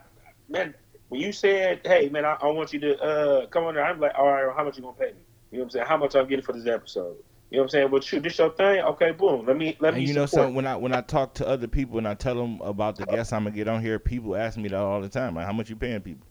man, 0.48 0.74
when 1.08 1.20
you 1.20 1.32
said, 1.32 1.80
hey, 1.84 2.08
man, 2.10 2.24
I, 2.24 2.36
I 2.42 2.46
want 2.48 2.72
you 2.72 2.80
to 2.80 3.02
uh, 3.02 3.46
come 3.46 3.64
on 3.64 3.74
there, 3.74 3.84
I'm 3.84 3.98
like, 3.98 4.12
all 4.16 4.26
right, 4.26 4.54
how 4.54 4.64
much 4.64 4.76
you 4.76 4.82
gonna 4.82 4.96
pay 4.96 5.06
me? 5.06 5.12
You 5.50 5.58
know 5.58 5.62
what 5.62 5.64
I'm 5.64 5.70
saying? 5.70 5.86
How 5.86 5.96
much 5.96 6.14
I'm 6.14 6.28
getting 6.28 6.44
for 6.44 6.52
this 6.52 6.66
episode? 6.66 7.16
You 7.50 7.56
know 7.56 7.62
what 7.62 7.64
I'm 7.64 7.68
saying? 7.70 7.88
But 7.90 8.04
shoot, 8.04 8.22
this 8.22 8.36
your 8.36 8.50
thing. 8.50 8.80
Okay, 8.80 9.12
boom. 9.12 9.46
Let 9.46 9.56
me 9.56 9.74
let 9.80 9.94
and 9.94 10.02
me. 10.02 10.08
You 10.08 10.14
know, 10.14 10.26
so 10.26 10.50
when 10.50 10.66
I 10.66 10.76
when 10.76 10.92
I 10.92 11.00
talk 11.00 11.32
to 11.34 11.48
other 11.48 11.66
people 11.66 11.96
and 11.96 12.06
I 12.06 12.12
tell 12.12 12.34
them 12.34 12.60
about 12.60 12.96
the 12.96 13.06
guests 13.06 13.32
I'm 13.32 13.44
gonna 13.44 13.56
get 13.56 13.68
on 13.68 13.80
here, 13.80 13.98
people 13.98 14.36
ask 14.36 14.58
me 14.58 14.68
that 14.68 14.78
all 14.78 15.00
the 15.00 15.08
time. 15.08 15.34
Like, 15.34 15.46
how 15.46 15.52
much 15.54 15.70
you 15.70 15.76
paying 15.76 16.02
people? 16.02 16.26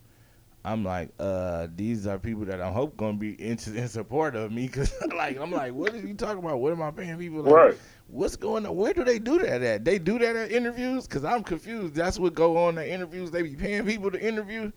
I'm 0.63 0.83
like, 0.83 1.09
uh, 1.17 1.67
these 1.75 2.05
are 2.05 2.19
people 2.19 2.45
that 2.45 2.61
I 2.61 2.69
hope 2.69 2.97
gonna 2.97 3.17
be 3.17 3.31
in, 3.31 3.57
in 3.73 3.87
support 3.87 4.35
of 4.35 4.51
me, 4.51 4.67
cause 4.67 4.93
like 5.15 5.39
I'm 5.39 5.51
like, 5.51 5.73
what 5.73 5.93
are 5.93 5.97
you 5.97 6.13
talking 6.13 6.43
about? 6.43 6.59
What 6.59 6.73
am 6.73 6.83
I 6.83 6.91
paying 6.91 7.17
people? 7.17 7.41
Like, 7.41 7.53
right. 7.53 7.77
What's 8.07 8.35
going 8.35 8.65
on? 8.65 8.75
Where 8.75 8.93
do 8.93 9.03
they 9.03 9.19
do 9.19 9.37
that 9.39 9.61
at? 9.61 9.83
They 9.83 9.99
do 9.99 10.17
that 10.19 10.35
at 10.35 10.51
interviews? 10.51 11.07
Cause 11.07 11.25
I'm 11.25 11.43
confused. 11.43 11.93
That's 11.93 12.17
what 12.17 12.33
go 12.33 12.57
on 12.57 12.77
at 12.77 12.87
interviews. 12.87 13.31
They 13.31 13.41
be 13.41 13.55
paying 13.55 13.85
people 13.85 14.11
to 14.11 14.21
interview. 14.21 14.71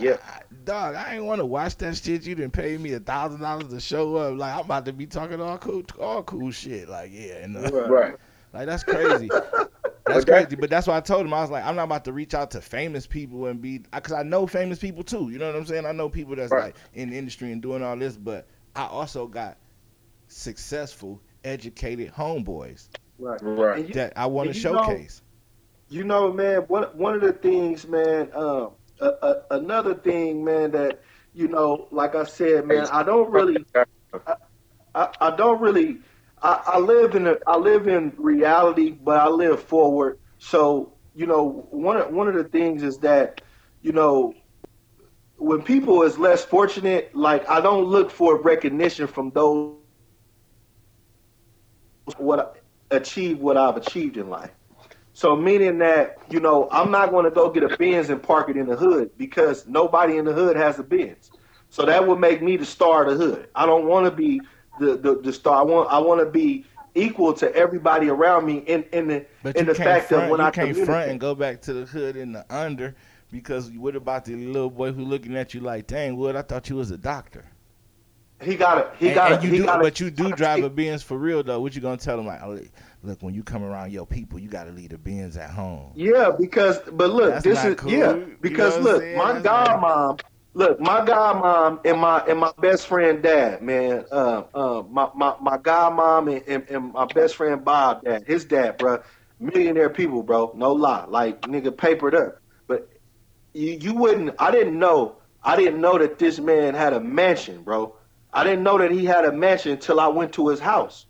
Yeah, 0.00 0.16
I, 0.26 0.40
dog, 0.64 0.96
I 0.96 1.14
ain't 1.14 1.24
want 1.24 1.40
to 1.40 1.46
watch 1.46 1.76
that 1.76 1.96
shit. 1.96 2.26
You 2.26 2.34
didn't 2.34 2.52
pay 2.52 2.76
me 2.76 2.94
a 2.94 3.00
thousand 3.00 3.40
dollars 3.40 3.68
to 3.68 3.80
show 3.80 4.16
up. 4.16 4.36
Like 4.36 4.54
I'm 4.54 4.60
about 4.60 4.84
to 4.86 4.92
be 4.92 5.06
talking 5.06 5.40
all 5.40 5.58
cool, 5.58 5.84
all 6.00 6.22
cool 6.24 6.50
shit. 6.50 6.88
Like 6.88 7.10
yeah, 7.12 7.44
and, 7.44 7.56
uh, 7.56 7.88
right. 7.88 8.16
Like 8.52 8.66
that's 8.66 8.82
crazy. 8.82 9.30
That's 10.06 10.24
crazy, 10.24 10.54
but 10.54 10.70
that's 10.70 10.86
why 10.86 10.96
I 10.96 11.00
told 11.00 11.26
him 11.26 11.34
I 11.34 11.40
was 11.40 11.50
like, 11.50 11.64
I'm 11.64 11.74
not 11.74 11.84
about 11.84 12.04
to 12.04 12.12
reach 12.12 12.32
out 12.32 12.52
to 12.52 12.60
famous 12.60 13.08
people 13.08 13.46
and 13.46 13.60
be, 13.60 13.78
because 13.78 14.12
I 14.12 14.22
know 14.22 14.46
famous 14.46 14.78
people 14.78 15.02
too. 15.02 15.30
You 15.30 15.38
know 15.38 15.48
what 15.48 15.56
I'm 15.56 15.66
saying? 15.66 15.84
I 15.84 15.90
know 15.90 16.08
people 16.08 16.36
that's 16.36 16.52
right. 16.52 16.66
like 16.66 16.76
in 16.94 17.10
the 17.10 17.18
industry 17.18 17.50
and 17.50 17.60
doing 17.60 17.82
all 17.82 17.96
this, 17.96 18.16
but 18.16 18.46
I 18.76 18.86
also 18.86 19.26
got 19.26 19.56
successful, 20.28 21.20
educated 21.44 22.12
homeboys. 22.12 22.88
Right, 23.18 23.40
right. 23.42 23.88
You, 23.88 23.94
that 23.94 24.12
I 24.16 24.26
want 24.26 24.52
to 24.52 24.54
showcase. 24.54 25.22
Know, 25.90 25.96
you 25.96 26.04
know, 26.04 26.32
man. 26.32 26.62
One 26.62 26.84
one 26.94 27.14
of 27.14 27.20
the 27.20 27.32
things, 27.32 27.86
man. 27.86 28.30
Um, 28.34 28.72
a, 29.00 29.06
a, 29.06 29.42
another 29.52 29.94
thing, 29.94 30.44
man. 30.44 30.70
That 30.72 31.02
you 31.32 31.48
know, 31.48 31.88
like 31.90 32.14
I 32.14 32.24
said, 32.24 32.66
man. 32.66 32.86
I 32.92 33.02
don't 33.02 33.30
really, 33.30 33.64
I, 33.74 34.34
I, 34.94 35.08
I 35.20 35.36
don't 35.36 35.60
really 35.60 35.98
I, 36.42 36.62
I 36.66 36.78
live 36.78 37.14
in 37.14 37.26
a, 37.26 37.36
I 37.46 37.56
live 37.56 37.88
in 37.88 38.12
reality, 38.16 38.90
but 38.90 39.18
I 39.18 39.28
live 39.28 39.62
forward. 39.62 40.18
So 40.38 40.92
you 41.14 41.26
know, 41.26 41.66
one 41.70 41.96
of, 41.96 42.12
one 42.12 42.28
of 42.28 42.34
the 42.34 42.44
things 42.44 42.82
is 42.82 42.98
that 42.98 43.40
you 43.82 43.92
know 43.92 44.34
when 45.38 45.62
people 45.62 46.02
is 46.02 46.18
less 46.18 46.44
fortunate, 46.44 47.14
like 47.14 47.48
I 47.48 47.60
don't 47.60 47.84
look 47.84 48.10
for 48.10 48.40
recognition 48.40 49.06
from 49.06 49.30
those 49.30 49.76
what 52.18 52.62
achieve 52.90 53.38
what 53.38 53.56
I've 53.56 53.76
achieved 53.76 54.16
in 54.16 54.30
life. 54.30 54.50
So 55.12 55.34
meaning 55.34 55.78
that 55.78 56.18
you 56.30 56.40
know 56.40 56.68
I'm 56.70 56.90
not 56.90 57.10
going 57.10 57.24
to 57.24 57.30
go 57.30 57.50
get 57.50 57.62
a 57.62 57.76
Benz 57.76 58.10
and 58.10 58.22
park 58.22 58.48
it 58.48 58.56
in 58.56 58.66
the 58.66 58.76
hood 58.76 59.10
because 59.16 59.66
nobody 59.66 60.18
in 60.18 60.24
the 60.24 60.32
hood 60.32 60.56
has 60.56 60.78
a 60.78 60.82
Benz. 60.82 61.30
So 61.70 61.84
that 61.84 62.06
would 62.06 62.20
make 62.20 62.42
me 62.42 62.56
the 62.56 62.66
star 62.66 63.06
of 63.06 63.18
the 63.18 63.24
hood. 63.24 63.48
I 63.54 63.66
don't 63.66 63.86
want 63.86 64.06
to 64.06 64.10
be 64.10 64.40
the, 64.78 64.96
the, 64.96 65.20
the 65.20 65.32
star. 65.32 65.60
I 65.60 65.62
want 65.62 65.90
I 65.90 65.98
want 65.98 66.20
to 66.20 66.26
be 66.26 66.64
equal 66.94 67.32
to 67.34 67.54
everybody 67.54 68.08
around 68.08 68.46
me 68.46 68.58
in 68.58 68.84
in 68.92 69.08
the 69.08 69.26
but 69.42 69.56
in 69.56 69.66
the 69.66 69.74
fact 69.74 70.08
front, 70.08 70.24
of 70.24 70.30
when 70.30 70.40
you 70.40 70.46
I 70.46 70.50
can't 70.50 70.76
front 70.76 71.10
and 71.10 71.20
go 71.20 71.34
back 71.34 71.60
to 71.62 71.72
the 71.72 71.86
hood 71.86 72.16
in 72.16 72.32
the 72.32 72.44
under 72.54 72.94
because 73.30 73.70
what 73.70 73.96
about 73.96 74.24
the 74.24 74.36
little 74.36 74.70
boy 74.70 74.92
who 74.92 75.04
looking 75.04 75.36
at 75.36 75.54
you 75.54 75.60
like, 75.60 75.86
dang, 75.86 76.16
Wood, 76.16 76.36
I 76.36 76.42
thought 76.42 76.68
you 76.68 76.76
was 76.76 76.90
a 76.90 76.98
doctor. 76.98 77.44
He 78.42 78.54
got 78.54 78.78
it. 78.78 78.88
He 78.98 79.12
got 79.14 79.32
it. 79.32 79.42
You 79.42 79.58
do, 79.58 79.66
but 79.66 79.98
you 79.98 80.10
do 80.10 80.32
drive 80.32 80.62
a 80.62 80.68
Benz 80.68 81.02
for 81.02 81.16
real 81.16 81.42
though. 81.42 81.60
What 81.60 81.74
you 81.74 81.80
gonna 81.80 81.96
tell 81.96 82.18
him? 82.18 82.26
Like, 82.26 82.42
oh, 82.42 82.60
look, 83.02 83.22
when 83.22 83.34
you 83.34 83.42
come 83.42 83.62
around 83.62 83.92
your 83.92 84.06
people, 84.06 84.38
you 84.38 84.48
gotta 84.48 84.70
leave 84.70 84.90
the 84.90 84.98
Benz 84.98 85.36
at 85.36 85.50
home. 85.50 85.92
Yeah, 85.94 86.30
because 86.38 86.78
but 86.92 87.10
look, 87.10 87.30
That's 87.30 87.44
this 87.44 87.64
is 87.64 87.74
cool. 87.76 87.90
yeah 87.90 88.18
because 88.40 88.76
you 88.76 88.82
know 88.82 88.90
look, 88.90 89.16
my 89.16 89.40
god 89.40 89.80
mom, 89.80 90.16
look, 90.52 90.80
my 90.80 91.04
god 91.04 91.40
mom 91.40 91.80
and 91.84 91.98
my 91.98 92.20
and 92.26 92.38
my 92.38 92.52
best 92.60 92.86
friend 92.86 93.22
dad, 93.22 93.62
man, 93.62 94.04
uh, 94.12 94.42
uh, 94.54 94.82
my 94.90 95.08
my 95.14 95.34
my 95.40 95.56
godmom 95.56 96.36
and, 96.36 96.46
and, 96.46 96.68
and 96.68 96.92
my 96.92 97.06
best 97.06 97.36
friend 97.36 97.64
Bob, 97.64 98.04
dad, 98.04 98.24
his 98.26 98.44
dad, 98.44 98.76
bro, 98.76 99.02
millionaire 99.40 99.90
people, 99.90 100.22
bro, 100.22 100.52
no 100.54 100.72
lie, 100.72 101.06
like 101.06 101.40
nigga 101.42 101.74
papered 101.74 102.14
up, 102.14 102.42
but 102.66 102.88
you 103.54 103.72
you 103.72 103.94
wouldn't, 103.94 104.34
I 104.38 104.50
didn't 104.50 104.78
know, 104.78 105.16
I 105.42 105.56
didn't 105.56 105.80
know 105.80 105.96
that 105.96 106.18
this 106.18 106.38
man 106.38 106.74
had 106.74 106.92
a 106.92 107.00
mansion, 107.00 107.62
bro. 107.62 107.95
I 108.36 108.44
didn't 108.44 108.62
know 108.62 108.78
that 108.78 108.90
he 108.90 109.04
had 109.04 109.24
a 109.24 109.32
mansion 109.32 109.72
until 109.72 109.98
I 109.98 110.08
went 110.08 110.32
to 110.34 110.48
his 110.48 110.60
house. 110.60 111.06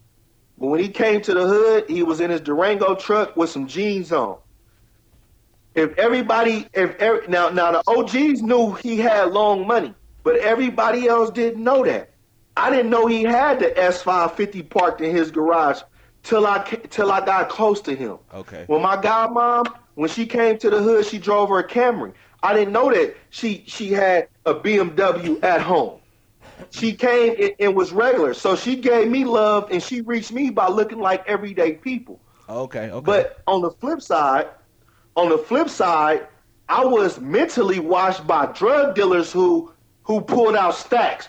But 0.58 0.68
when 0.68 0.80
he 0.80 0.88
came 0.88 1.20
to 1.22 1.34
the 1.34 1.46
hood, 1.46 1.84
he 1.88 2.02
was 2.02 2.20
in 2.20 2.30
his 2.30 2.40
Durango 2.40 2.94
truck 2.94 3.36
with 3.36 3.50
some 3.50 3.66
jeans 3.66 4.12
on 4.12 4.38
if 5.76 5.96
everybody, 5.98 6.66
if 6.72 6.96
every, 6.96 7.28
now 7.28 7.50
now 7.50 7.70
the 7.70 7.82
OGs 7.86 8.42
knew 8.42 8.72
he 8.72 8.96
had 8.96 9.30
long 9.30 9.66
money, 9.66 9.94
but 10.24 10.36
everybody 10.38 11.06
else 11.06 11.30
didn't 11.30 11.62
know 11.62 11.84
that. 11.84 12.10
I 12.56 12.70
didn't 12.70 12.88
know 12.90 13.06
he 13.06 13.22
had 13.22 13.60
the 13.60 13.66
S550 13.66 14.70
parked 14.70 15.02
in 15.02 15.14
his 15.14 15.30
garage 15.30 15.82
till 16.22 16.46
I 16.46 16.62
till 16.88 17.12
I 17.12 17.24
got 17.24 17.50
close 17.50 17.82
to 17.82 17.94
him. 17.94 18.16
Okay. 18.32 18.64
When 18.66 18.80
my 18.80 18.96
godmom, 18.96 19.66
when 19.94 20.08
she 20.08 20.24
came 20.24 20.56
to 20.58 20.70
the 20.70 20.82
hood, 20.82 21.04
she 21.04 21.18
drove 21.18 21.50
her 21.50 21.62
Camry. 21.62 22.14
I 22.42 22.54
didn't 22.54 22.72
know 22.72 22.90
that 22.90 23.14
she 23.28 23.62
she 23.66 23.92
had 23.92 24.28
a 24.46 24.54
BMW 24.54 25.44
at 25.44 25.60
home. 25.60 26.00
She 26.70 26.92
came 26.92 27.34
and, 27.38 27.54
and 27.58 27.76
was 27.76 27.92
regular, 27.92 28.34
so 28.34 28.56
she 28.56 28.76
gave 28.76 29.08
me 29.08 29.24
love 29.24 29.68
and 29.70 29.82
she 29.82 30.00
reached 30.00 30.32
me 30.32 30.50
by 30.50 30.68
looking 30.68 30.98
like 30.98 31.26
everyday 31.26 31.72
people. 31.74 32.20
Okay. 32.48 32.90
Okay. 32.90 33.04
But 33.04 33.42
on 33.46 33.62
the 33.62 33.70
flip 33.70 34.00
side, 34.00 34.48
on 35.16 35.28
the 35.28 35.38
flip 35.38 35.68
side, 35.68 36.26
I 36.68 36.84
was 36.84 37.20
mentally 37.20 37.78
watched 37.78 38.26
by 38.26 38.46
drug 38.46 38.94
dealers 38.94 39.32
who 39.32 39.72
who 40.02 40.20
pulled 40.20 40.56
out 40.56 40.74
stacks. 40.74 41.28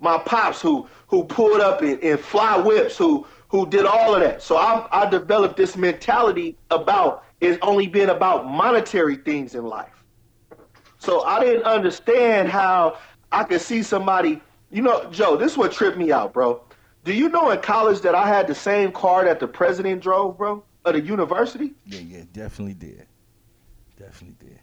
My 0.00 0.18
pops 0.18 0.60
who 0.60 0.88
who 1.08 1.24
pulled 1.24 1.60
up 1.60 1.82
in, 1.82 1.98
in 2.00 2.18
fly 2.18 2.56
whips, 2.58 2.96
who 2.96 3.26
who 3.48 3.66
did 3.66 3.86
all 3.86 4.14
of 4.14 4.20
that. 4.20 4.42
So 4.42 4.56
I, 4.56 4.86
I 4.90 5.08
developed 5.08 5.56
this 5.56 5.76
mentality 5.76 6.56
about 6.70 7.24
it 7.40 7.58
only 7.62 7.86
being 7.86 8.08
about 8.08 8.46
monetary 8.46 9.16
things 9.16 9.54
in 9.54 9.64
life. 9.64 10.04
So 10.98 11.22
I 11.22 11.40
didn't 11.40 11.64
understand 11.64 12.48
how 12.48 12.98
I 13.30 13.44
could 13.44 13.60
see 13.60 13.82
somebody. 13.82 14.40
You 14.76 14.82
know, 14.82 15.08
Joe, 15.10 15.38
this 15.38 15.52
is 15.52 15.58
what 15.58 15.72
tripped 15.72 15.96
me 15.96 16.12
out, 16.12 16.34
bro. 16.34 16.62
Do 17.02 17.14
you 17.14 17.30
know 17.30 17.48
in 17.48 17.62
college 17.62 18.02
that 18.02 18.14
I 18.14 18.28
had 18.28 18.46
the 18.46 18.54
same 18.54 18.92
car 18.92 19.24
that 19.24 19.40
the 19.40 19.48
president 19.48 20.02
drove, 20.02 20.36
bro, 20.36 20.62
of 20.84 20.92
the 20.92 21.00
university? 21.00 21.72
Yeah, 21.86 22.00
yeah, 22.00 22.24
definitely 22.30 22.74
did. 22.74 23.06
Definitely 23.98 24.36
did. 24.48 24.60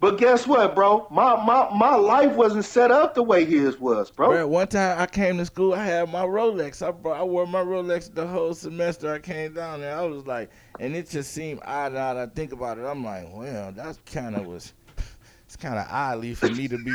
But 0.00 0.16
guess 0.16 0.46
what, 0.46 0.74
bro? 0.74 1.06
My 1.10 1.36
my 1.44 1.68
my 1.76 1.94
life 1.94 2.34
wasn't 2.36 2.64
set 2.64 2.90
up 2.90 3.14
the 3.14 3.22
way 3.22 3.44
his 3.44 3.78
was, 3.78 4.10
bro. 4.10 4.30
bro 4.30 4.48
one 4.48 4.66
time 4.66 4.98
I 4.98 5.04
came 5.04 5.36
to 5.36 5.44
school, 5.44 5.74
I 5.74 5.84
had 5.84 6.10
my 6.10 6.24
Rolex. 6.24 6.80
I 6.80 6.90
brought, 6.90 7.20
I 7.20 7.22
wore 7.22 7.46
my 7.46 7.62
Rolex 7.62 8.14
the 8.14 8.26
whole 8.26 8.54
semester. 8.54 9.12
I 9.12 9.18
came 9.18 9.52
down 9.52 9.82
there. 9.82 9.94
I 9.94 10.06
was 10.06 10.26
like, 10.26 10.48
and 10.78 10.96
it 10.96 11.10
just 11.10 11.34
seemed 11.34 11.60
odd. 11.66 11.94
Odd. 11.94 12.16
I 12.16 12.24
think 12.28 12.52
about 12.52 12.78
it. 12.78 12.86
I'm 12.86 13.04
like, 13.04 13.28
well, 13.30 13.72
that's 13.72 13.98
kind 14.06 14.36
of 14.36 14.46
was. 14.46 14.72
It's 15.44 15.56
kind 15.56 15.80
of 15.80 15.86
oddly 15.90 16.32
for 16.34 16.48
me 16.48 16.68
to 16.68 16.78
be. 16.78 16.92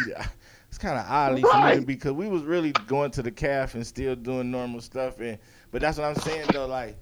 It's 0.76 0.84
kind 0.84 1.00
of 1.00 1.06
oddly 1.08 1.42
right. 1.42 1.76
for 1.76 1.80
me 1.80 1.86
because 1.86 2.12
we 2.12 2.28
was 2.28 2.44
really 2.44 2.74
going 2.74 3.10
to 3.12 3.24
the 3.24 3.32
calf 3.32 3.76
and 3.76 3.88
still 3.88 4.14
doing 4.14 4.52
normal 4.52 4.82
stuff. 4.82 5.22
And 5.22 5.38
but 5.72 5.80
that's 5.80 5.98
what 5.98 6.06
I'm 6.06 6.16
saying 6.16 6.48
though. 6.52 6.66
Like 6.66 6.98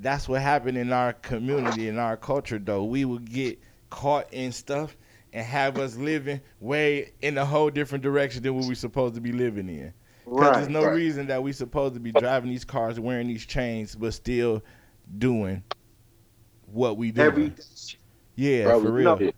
that's 0.00 0.28
what 0.28 0.40
happened 0.40 0.78
in 0.78 0.92
our 0.92 1.12
community 1.14 1.88
in 1.88 1.98
our 1.98 2.16
culture 2.16 2.60
though. 2.60 2.84
We 2.84 3.04
would 3.04 3.28
get 3.28 3.58
caught 3.90 4.32
in 4.32 4.52
stuff 4.52 4.96
and 5.32 5.44
have 5.44 5.78
us 5.78 5.96
living 5.96 6.40
way 6.60 7.10
in 7.22 7.38
a 7.38 7.44
whole 7.44 7.70
different 7.70 8.04
direction 8.04 8.44
than 8.44 8.54
what 8.54 8.68
we're 8.68 8.76
supposed 8.76 9.16
to 9.16 9.20
be 9.20 9.32
living 9.32 9.68
in. 9.68 9.92
Because 10.24 10.40
right, 10.40 10.54
there's 10.54 10.68
no 10.68 10.84
right. 10.84 10.94
reason 10.94 11.26
that 11.26 11.42
we're 11.42 11.52
supposed 11.52 11.94
to 11.94 12.00
be 12.00 12.12
driving 12.12 12.50
these 12.50 12.64
cars, 12.64 13.00
wearing 13.00 13.26
these 13.26 13.46
chains, 13.46 13.96
but 13.96 14.14
still 14.14 14.62
doing 15.18 15.64
what 16.66 16.96
we 16.96 17.10
do. 17.10 17.52
Yeah, 18.36 18.66
Bro, 18.66 18.84
for 18.84 18.92
real. 18.92 19.18
No, 19.18 19.32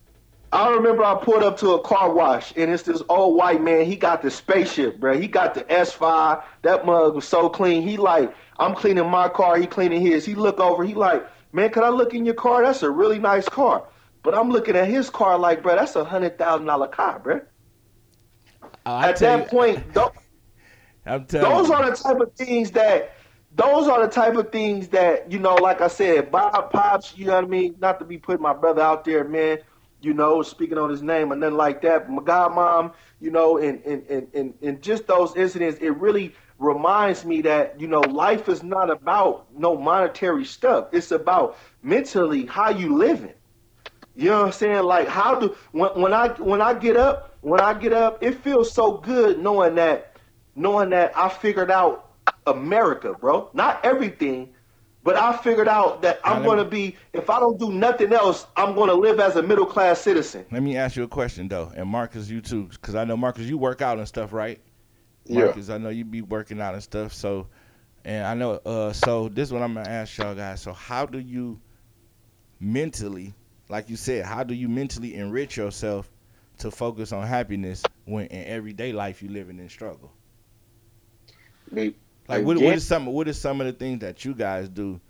I 0.53 0.71
remember 0.71 1.03
I 1.03 1.15
pulled 1.15 1.43
up 1.43 1.57
to 1.61 1.71
a 1.73 1.81
car 1.81 2.13
wash 2.13 2.53
and 2.57 2.71
it's 2.71 2.83
this 2.83 3.03
old 3.09 3.37
white 3.37 3.63
man. 3.63 3.87
He 3.87 3.97
got 3.97 4.21
the 4.21 4.31
spaceship, 4.31 5.01
bro. 5.01 5.19
He 5.19 5.27
got 5.27 5.55
the 5.55 5.63
S5. 5.65 6.45
That 6.61 6.85
mug 6.85 7.15
was 7.15 7.27
so 7.27 7.49
clean. 7.49 7.83
He 7.87 7.97
like, 7.97 8.35
I'm 8.59 8.75
cleaning 8.75 9.09
my 9.09 9.31
car. 9.31 9.57
He 9.57 9.67
cleaning 9.67 10.03
his. 10.03 10.27
He 10.27 10.35
look 10.35 10.61
over. 10.61 10.85
He 10.85 10.93
like, 10.93 11.27
man, 11.53 11.71
can 11.71 11.83
I 11.83 11.89
look 11.89 12.13
in 12.13 12.27
your 12.27 12.35
car? 12.35 12.63
That's 12.63 12.83
a 12.83 12.91
really 12.91 13.19
nice 13.19 13.49
car. 13.49 13.89
But 14.23 14.35
I'm 14.35 14.51
looking 14.51 14.77
at 14.77 14.89
his 14.89 15.09
car 15.09 15.39
like, 15.39 15.63
bro, 15.63 15.75
that's 15.75 15.97
a 15.97 16.05
hundred 16.05 16.37
thousand 16.39 16.67
dollar 16.67 16.89
car, 16.89 17.19
bro. 17.19 17.41
Oh, 18.85 19.01
at 19.01 19.17
that 19.17 19.45
you, 19.45 19.49
point, 19.49 19.95
those, 19.95 20.11
those 21.29 21.71
are 21.71 21.91
the 21.91 21.97
type 21.97 22.21
of 22.21 22.33
things 22.35 22.71
that 22.73 23.15
those 23.55 23.89
are 23.89 24.07
the 24.07 24.13
type 24.13 24.35
of 24.37 24.53
things 24.53 24.89
that 24.89 25.31
you 25.33 25.39
know, 25.39 25.55
like 25.55 25.81
I 25.81 25.89
said, 25.89 26.31
Bob 26.31 26.71
Pops. 26.71 27.17
You 27.17 27.27
know 27.27 27.37
what 27.37 27.45
I 27.45 27.49
mean? 27.49 27.77
Not 27.81 27.99
to 28.01 28.05
be 28.05 28.19
putting 28.19 28.43
my 28.43 28.53
brother 28.53 28.83
out 28.83 29.05
there, 29.05 29.25
man. 29.25 29.59
You 30.03 30.15
know, 30.15 30.43
speaking 30.43 30.79
on 30.79 30.91
his 30.91 31.03
name 31.03 31.33
and 31.33 31.41
nothing 31.41 31.57
like 31.57 31.83
that. 31.83 32.11
My 32.11 32.23
godmom, 32.23 32.93
you 33.21 33.31
know, 33.31 33.59
and 33.59 33.83
and 33.85 34.05
and 34.09 34.29
and, 34.35 34.55
and 34.63 34.83
just 34.83 35.07
those 35.07 35.35
incidents, 35.37 35.79
it 35.81 35.91
really 35.97 36.35
reminds 36.59 37.25
me 37.25 37.41
that 37.43 37.81
you 37.81 37.87
know 37.87 38.01
life 38.01 38.49
is 38.49 38.63
not 38.63 38.91
about 38.91 39.47
no 39.57 39.77
monetary 39.77 40.45
stuff. 40.45 40.89
It's 40.93 41.11
about 41.11 41.57
mentally 41.83 42.47
how 42.47 42.71
you 42.71 42.97
living. 42.97 43.35
You 44.15 44.31
know 44.31 44.41
what 44.41 44.47
I'm 44.47 44.53
saying? 44.53 44.83
Like 44.83 45.09
how 45.09 45.39
do 45.39 45.57
when 45.73 45.91
when 46.01 46.13
I 46.13 46.29
when 46.29 46.61
I 46.61 46.75
get 46.75 46.97
up 46.97 47.37
when 47.41 47.61
I 47.61 47.75
get 47.75 47.93
up, 47.93 48.23
it 48.23 48.43
feels 48.43 48.73
so 48.73 48.99
good 48.99 49.39
knowing 49.39 49.75
that 49.77 50.17
knowing 50.55 50.91
that 50.91 51.17
I 51.17 51.29
figured 51.29 51.71
out 51.71 52.11
America, 52.47 53.15
bro. 53.19 53.51
Not 53.55 53.85
everything, 53.85 54.53
but 55.05 55.17
I 55.17 55.37
figured 55.37 55.69
out 55.69 56.03
that 56.03 56.21
I'm 56.25 56.43
going 56.45 56.59
to 56.59 56.65
be, 56.65 56.97
if 57.13 57.29
I 57.29 57.41
don't 57.41 57.59
do 57.59 57.73
nothing 57.73 58.13
else, 58.13 58.47
I'm 58.57 58.75
going 58.75 58.89
to 58.89 58.95
live 58.95 59.19
as 59.19 59.37
a 59.37 59.43
middle 59.43 59.67
class 59.67 60.01
citizen. 60.01 60.47
Let 60.53 60.63
me 60.63 60.77
ask 60.77 60.97
you 60.97 61.03
a 61.03 61.09
question, 61.09 61.49
though. 61.49 61.73
And 61.75 61.89
Marcus, 61.89 62.29
you 62.31 62.41
too, 62.41 62.69
because 62.69 62.95
I 62.95 63.05
know, 63.05 63.17
Marcus, 63.17 63.45
you 63.45 63.59
work 63.59 63.83
out 63.83 63.99
and 63.99 64.07
stuff, 64.07 64.33
right? 64.33 64.61
Marcus, 65.29 65.69
yeah. 65.69 65.75
I 65.75 65.79
know 65.79 65.89
you 65.89 66.05
be 66.05 66.23
working 66.23 66.61
out 66.61 66.75
and 66.75 66.83
stuff. 66.83 67.13
So, 67.13 67.49
and 68.05 68.25
I 68.25 68.35
know, 68.35 68.61
uh, 68.65 68.93
so 68.93 69.29
this 69.29 69.49
is 69.49 69.53
what 69.53 69.63
I'm 69.63 69.75
going 69.75 69.87
to 69.87 69.91
ask 69.91 70.17
y'all 70.19 70.35
guys. 70.35 70.61
So, 70.61 70.73
how 70.73 71.05
do 71.05 71.19
you 71.19 71.61
mentally, 72.61 73.35
like 73.69 73.91
you 73.91 73.97
said, 73.97 74.25
how 74.25 74.45
do 74.45 74.55
you 74.55 74.69
mentally 74.69 75.15
enrich 75.17 75.57
yourself 75.57 76.09
to 76.59 76.71
focus 76.71 77.13
on 77.13 77.27
happiness 77.27 77.83
when 78.05 78.27
in 78.27 78.45
everyday 78.47 78.93
life 78.93 79.21
you're 79.21 79.33
living 79.33 79.59
in 79.59 79.69
struggle? 79.69 80.13
Like 82.29 82.45
what, 82.45 82.57
what 82.57 82.75
is 82.75 82.87
some 82.87 83.07
what 83.07 83.29
is 83.29 83.41
some 83.41 83.61
of 83.61 83.67
the 83.67 83.73
things 83.73 84.01
that 84.01 84.25
you 84.25 84.35
guys 84.35 84.69
do 84.69 85.01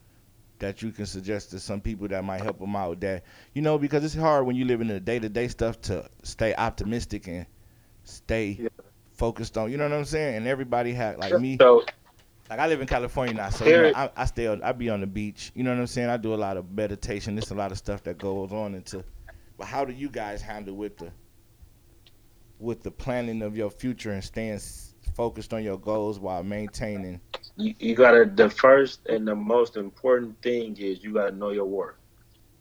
that 0.59 0.80
you 0.80 0.93
can 0.93 1.06
suggest 1.06 1.51
to 1.51 1.59
some 1.59 1.80
people 1.80 2.06
that 2.09 2.24
might 2.24 2.40
help 2.40 2.59
them 2.59 2.76
out 2.76 3.01
that 3.01 3.24
you 3.52 3.62
know 3.62 3.78
because 3.78 4.05
it's 4.05 4.14
hard 4.14 4.47
when 4.47 4.56
you 4.56 4.64
live 4.64 4.80
in 4.80 4.89
the 4.89 5.01
day 5.01 5.18
to 5.18 5.28
day 5.28 5.48
stuff 5.48 5.80
to 5.80 6.09
stay 6.22 6.55
optimistic 6.55 7.26
and 7.26 7.47
stay 8.05 8.56
yeah. 8.60 8.68
focused 9.12 9.59
on 9.59 9.70
you 9.70 9.76
know 9.76 9.89
what 9.89 9.97
I'm 9.97 10.05
saying 10.05 10.36
and 10.36 10.47
everybody 10.47 10.93
had 10.93 11.18
like 11.18 11.39
me 11.39 11.56
so, 11.60 11.84
like 12.48 12.59
I 12.59 12.68
live 12.68 12.80
in 12.80 12.86
California 12.86 13.34
now 13.34 13.51
so 13.51 13.66
you 13.66 13.72
know, 13.72 13.93
I, 13.94 14.10
I 14.16 14.24
stay 14.24 14.47
I 14.47 14.72
be 14.72 14.89
on 14.89 15.01
the 15.01 15.06
beach 15.06 15.51
you 15.55 15.64
know 15.64 15.70
what 15.70 15.80
I'm 15.80 15.86
saying 15.86 16.09
I 16.09 16.16
do 16.16 16.32
a 16.32 16.36
lot 16.36 16.56
of 16.56 16.70
meditation 16.70 17.34
there's 17.34 17.51
a 17.51 17.55
lot 17.55 17.72
of 17.72 17.78
stuff 17.78 18.02
that 18.05 18.18
goes 18.18 18.52
on 18.52 18.74
into 18.74 19.05
but 19.59 19.66
how 19.66 19.84
do 19.84 19.93
you 19.93 20.09
guys 20.09 20.40
handle 20.40 20.74
with 20.74 20.97
the 20.97 21.10
with 22.60 22.82
the 22.84 22.90
planning 22.90 23.43
of 23.43 23.56
your 23.56 23.70
future 23.70 24.12
and 24.12 24.22
staying 24.22 24.60
focused 25.14 25.52
on 25.52 25.62
your 25.62 25.78
goals 25.78 26.18
while 26.18 26.43
maintaining. 26.43 27.20
You, 27.56 27.74
you 27.78 27.94
gotta. 27.94 28.24
The 28.24 28.51
first 28.51 29.06
and 29.06 29.26
the 29.26 29.34
most 29.34 29.76
important 29.76 30.40
thing 30.43 30.76
is 30.78 31.02
you 31.02 31.14
gotta 31.14 31.34
know 31.34 31.51
your 31.51 31.66
worth. 31.66 31.97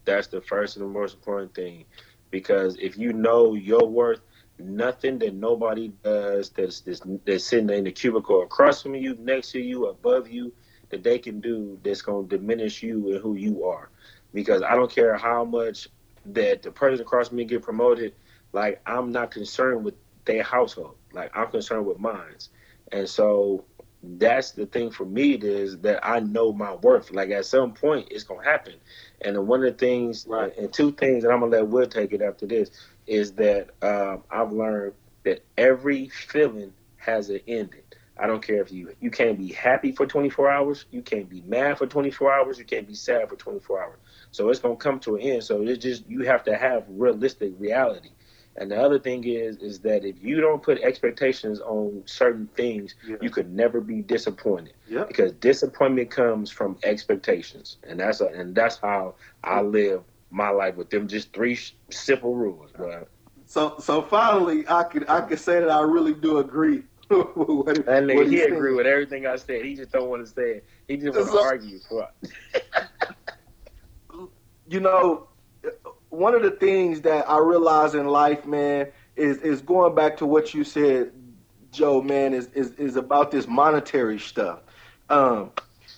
That's 0.05 0.27
the 0.27 0.41
first 0.41 0.77
and 0.77 0.85
the 0.85 0.89
most 0.89 1.15
important 1.15 1.53
thing, 1.53 1.85
because 2.29 2.77
if 2.79 2.97
you 2.97 3.13
know 3.13 3.53
your 3.53 3.87
worth, 3.87 4.21
nothing 4.59 5.19
that 5.19 5.33
nobody 5.33 5.91
does 6.03 6.49
that's, 6.49 6.81
that's, 6.81 7.01
that's 7.25 7.43
sitting 7.43 7.69
in 7.69 7.83
the 7.83 7.91
cubicle 7.91 8.43
across 8.43 8.81
from 8.81 8.95
you, 8.95 9.15
next 9.19 9.51
to 9.51 9.59
you, 9.59 9.87
above 9.87 10.29
you, 10.29 10.51
that 10.89 11.03
they 11.03 11.19
can 11.19 11.39
do 11.39 11.79
that's 11.83 12.01
gonna 12.01 12.27
diminish 12.27 12.83
you 12.83 13.13
and 13.13 13.21
who 13.21 13.35
you 13.35 13.63
are. 13.65 13.89
Because 14.33 14.61
I 14.61 14.75
don't 14.75 14.91
care 14.91 15.17
how 15.17 15.43
much 15.43 15.87
that 16.27 16.61
the 16.61 16.71
person 16.71 17.01
across 17.01 17.31
me 17.31 17.45
get 17.45 17.61
promoted, 17.61 18.13
like 18.53 18.81
I'm 18.85 19.11
not 19.11 19.31
concerned 19.31 19.83
with 19.83 19.95
their 20.25 20.43
household. 20.43 20.95
Like 21.13 21.31
I'm 21.35 21.49
concerned 21.49 21.85
with 21.85 21.99
mines. 21.99 22.49
And 22.91 23.07
so 23.07 23.65
that's 24.03 24.51
the 24.51 24.65
thing 24.65 24.89
for 24.89 25.05
me 25.05 25.33
is 25.33 25.77
that 25.79 26.05
I 26.05 26.19
know 26.19 26.51
my 26.51 26.73
worth. 26.75 27.11
Like 27.11 27.29
at 27.31 27.45
some 27.45 27.73
point 27.73 28.07
it's 28.11 28.23
gonna 28.23 28.43
happen. 28.43 28.75
And 29.21 29.47
one 29.47 29.63
of 29.63 29.71
the 29.71 29.77
things 29.77 30.25
right. 30.27 30.55
and 30.57 30.71
two 30.73 30.91
things 30.93 31.23
that 31.23 31.31
I'm 31.31 31.41
gonna 31.41 31.51
let 31.51 31.67
Will 31.67 31.87
take 31.87 32.13
it 32.13 32.21
after 32.21 32.47
this 32.47 32.71
is 33.07 33.33
that 33.33 33.69
um, 33.81 34.23
I've 34.31 34.51
learned 34.51 34.93
that 35.23 35.43
every 35.57 36.09
feeling 36.09 36.73
has 36.97 37.29
an 37.29 37.41
ending. 37.47 37.81
I 38.17 38.27
don't 38.27 38.45
care 38.45 38.61
if 38.61 38.71
you 38.71 38.93
you 38.99 39.09
can't 39.09 39.37
be 39.37 39.51
happy 39.51 39.91
for 39.91 40.05
24 40.05 40.49
hours, 40.49 40.85
you 40.91 41.01
can't 41.01 41.29
be 41.29 41.41
mad 41.41 41.77
for 41.77 41.87
24 41.87 42.31
hours, 42.31 42.59
you 42.59 42.65
can't 42.65 42.87
be 42.87 42.93
sad 42.93 43.29
for 43.29 43.35
24 43.35 43.83
hours. 43.83 43.97
So 44.31 44.49
it's 44.49 44.59
gonna 44.59 44.75
come 44.75 44.99
to 45.01 45.15
an 45.15 45.21
end. 45.21 45.43
So 45.43 45.61
it's 45.61 45.81
just 45.81 46.07
you 46.07 46.21
have 46.21 46.43
to 46.45 46.55
have 46.55 46.85
realistic 46.87 47.53
reality. 47.57 48.09
And 48.57 48.69
the 48.69 48.81
other 48.81 48.99
thing 48.99 49.23
is, 49.23 49.57
is 49.57 49.79
that 49.79 50.03
if 50.03 50.21
you 50.21 50.41
don't 50.41 50.61
put 50.61 50.79
expectations 50.81 51.59
on 51.61 52.03
certain 52.05 52.47
things, 52.55 52.95
yeah. 53.07 53.15
you 53.21 53.29
could 53.29 53.51
never 53.51 53.79
be 53.79 54.01
disappointed. 54.01 54.73
Yeah. 54.89 55.05
Because 55.05 55.31
disappointment 55.33 56.11
comes 56.11 56.51
from 56.51 56.77
expectations, 56.83 57.77
and 57.87 57.99
that's 57.99 58.19
a, 58.21 58.27
and 58.27 58.53
that's 58.53 58.77
how 58.77 59.15
I 59.43 59.61
live 59.61 60.03
my 60.31 60.49
life 60.49 60.75
with 60.75 60.89
them. 60.89 61.07
Just 61.07 61.33
three 61.33 61.57
simple 61.89 62.35
rules, 62.35 62.71
bro. 62.71 63.05
So, 63.45 63.75
so 63.79 64.01
finally, 64.01 64.65
I 64.67 64.83
could 64.83 65.09
I 65.09 65.21
could 65.21 65.39
say 65.39 65.59
that 65.59 65.69
I 65.69 65.81
really 65.81 66.13
do 66.13 66.39
agree. 66.39 66.83
what, 67.09 67.77
and 67.77 68.09
nigga, 68.09 68.29
he 68.29 68.41
agree 68.41 68.73
with 68.73 68.85
everything 68.85 69.27
I 69.27 69.35
said. 69.35 69.65
He 69.65 69.75
just 69.75 69.91
don't 69.91 70.09
want 70.09 70.25
to 70.25 70.31
say 70.31 70.51
it. 70.57 70.65
He 70.87 70.97
just 70.97 71.17
want 71.17 71.27
to 71.27 71.33
so, 71.33 71.43
argue. 71.43 71.79
you 74.69 74.79
know, 74.79 75.27
one 76.11 76.35
of 76.35 76.43
the 76.43 76.51
things 76.51 77.01
that 77.01 77.27
I 77.29 77.39
realize 77.39 77.95
in 77.95 78.05
life, 78.07 78.45
man, 78.45 78.87
is 79.15 79.37
is 79.37 79.61
going 79.61 79.95
back 79.95 80.17
to 80.17 80.25
what 80.25 80.53
you 80.53 80.63
said, 80.63 81.11
Joe, 81.71 82.01
man, 82.01 82.33
is 82.33 82.47
is, 82.53 82.71
is 82.73 82.95
about 82.97 83.31
this 83.31 83.47
monetary 83.47 84.19
stuff. 84.19 84.59
Um, 85.09 85.51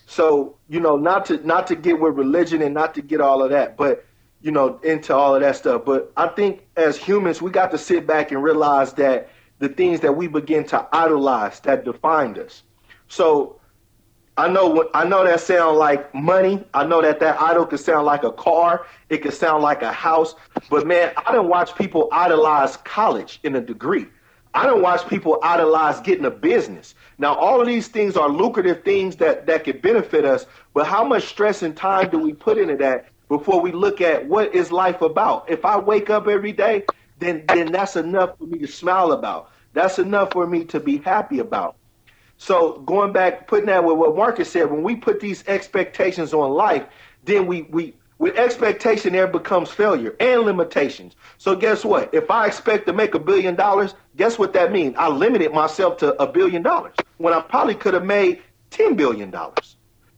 so 0.06 0.56
you 0.70 0.80
know, 0.80 0.96
not 0.96 1.26
to 1.26 1.46
not 1.46 1.68
to 1.68 1.76
get 1.76 2.00
with 2.00 2.16
religion 2.16 2.62
and 2.62 2.74
not 2.74 2.94
to 2.96 3.02
get 3.02 3.22
all 3.22 3.44
of 3.44 3.50
that, 3.50 3.76
but 3.76 4.06
you 4.42 4.52
know, 4.52 4.80
into 4.84 5.16
all 5.16 5.36
of 5.36 5.42
that 5.42 5.56
stuff. 5.56 5.84
But 5.86 6.12
I 6.16 6.28
think 6.28 6.68
as 6.76 6.96
humans, 6.96 7.42
we 7.42 7.50
got 7.50 7.72
to 7.72 7.78
sit 7.78 8.06
back 8.06 8.32
and 8.32 8.44
realize 8.44 8.94
that 8.94 9.30
the 9.60 9.70
things 9.70 10.02
that 10.02 10.16
we 10.16 10.28
begin 10.28 10.66
to 10.66 10.88
idolize 10.92 11.60
that 11.62 11.86
defined 11.86 12.38
us. 12.38 12.64
So 13.08 13.60
I 14.36 14.48
know 14.48 14.90
I 14.96 15.06
know 15.06 15.24
that 15.24 15.42
sound 15.42 15.78
like 15.78 16.14
money. 16.16 16.64
I 16.74 16.86
know 16.86 17.02
that 17.04 17.20
that 17.20 17.40
idol 17.40 17.68
could 17.68 17.80
sound 17.80 18.08
like 18.08 18.24
a 18.24 18.32
car. 18.32 18.88
It 19.10 19.20
could 19.20 19.34
sound 19.34 19.62
like 19.62 19.84
a 19.84 19.92
house. 19.92 20.34
But 20.72 20.88
man, 20.88 21.14
I 21.26 21.32
don't 21.32 21.50
watch 21.50 21.76
people 21.76 22.10
idolize 22.12 22.78
college 22.78 23.40
in 23.44 23.56
a 23.56 23.62
degree. 23.62 24.08
I 24.56 24.66
don't 24.66 24.82
watch 24.82 25.08
people 25.08 25.40
idolize 25.44 26.00
getting 26.00 26.26
a 26.26 26.32
business. 26.32 26.96
Now, 27.20 27.36
all 27.36 27.62
of 27.62 27.68
these 27.68 27.88
things 27.88 28.18
are 28.18 28.28
lucrative 28.28 28.84
things 28.84 29.16
that 29.18 29.46
that 29.46 29.66
could 29.66 29.84
benefit 29.84 30.26
us. 30.26 30.48
But 30.74 30.88
how 30.88 31.04
much 31.04 31.26
stress 31.26 31.62
and 31.62 31.78
time 31.78 32.10
do 32.10 32.18
we 32.18 32.34
put 32.34 32.58
into 32.58 32.78
that 32.78 33.10
before 33.30 33.62
we 33.62 33.72
look 33.72 34.02
at 34.02 34.28
what 34.28 34.56
is 34.56 34.72
life 34.72 35.04
about? 35.04 35.48
If 35.48 35.64
I 35.64 35.78
wake 35.78 36.10
up 36.10 36.28
every 36.28 36.54
day, 36.54 36.86
then 37.20 37.46
then 37.48 37.72
that's 37.72 37.96
enough 37.96 38.38
for 38.40 38.46
me 38.46 38.58
to 38.58 38.68
smile 38.68 39.12
about. 39.12 39.52
That's 39.74 40.00
enough 40.00 40.32
for 40.34 40.48
me 40.48 40.66
to 40.66 40.80
be 40.80 40.98
happy 40.98 41.38
about. 41.38 41.76
So 42.44 42.80
going 42.80 43.14
back, 43.14 43.48
putting 43.48 43.68
that 43.68 43.86
with 43.86 43.96
what 43.96 44.18
Marcus 44.18 44.52
said, 44.52 44.70
when 44.70 44.84
we 44.84 44.98
put 44.98 45.22
these 45.22 45.48
expectations 45.48 46.34
on 46.34 46.52
life, 46.52 46.84
then 47.24 47.48
we 47.48 47.62
we 47.62 47.96
with 48.18 48.36
expectation 48.36 49.14
there 49.14 49.28
becomes 49.28 49.70
failure 49.70 50.14
and 50.20 50.42
limitations. 50.42 51.16
So 51.38 51.56
guess 51.56 51.86
what? 51.86 52.14
If 52.14 52.30
I 52.30 52.46
expect 52.48 52.86
to 52.88 52.94
make 52.94 53.16
a 53.16 53.20
billion 53.20 53.56
dollars, 53.56 53.96
guess 54.18 54.38
what 54.38 54.52
that 54.54 54.74
means? 54.74 54.94
I 54.98 55.08
limited 55.08 55.54
myself 55.54 55.96
to 56.00 56.22
a 56.22 56.28
billion 56.30 56.64
dollars 56.64 56.96
when 57.18 57.34
I 57.34 57.40
probably 57.40 57.76
could 57.76 57.94
have 57.94 58.04
made 58.04 58.42
ten 58.72 58.96
billion 58.98 59.32
dollars. 59.32 59.78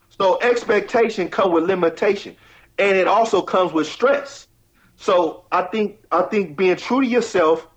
So 0.09 0.41
expectation 0.41 1.29
comes 1.29 1.53
with 1.53 1.65
limitation, 1.65 2.35
and 2.79 2.97
it 2.97 3.07
also 3.07 3.43
comes 3.43 3.71
with 3.71 3.85
stress. 3.85 4.47
So 4.95 5.45
I 5.51 5.61
think 5.61 5.99
I 6.11 6.23
think 6.23 6.57
being 6.57 6.75
true 6.75 7.01
to 7.01 7.07
yourself 7.07 7.67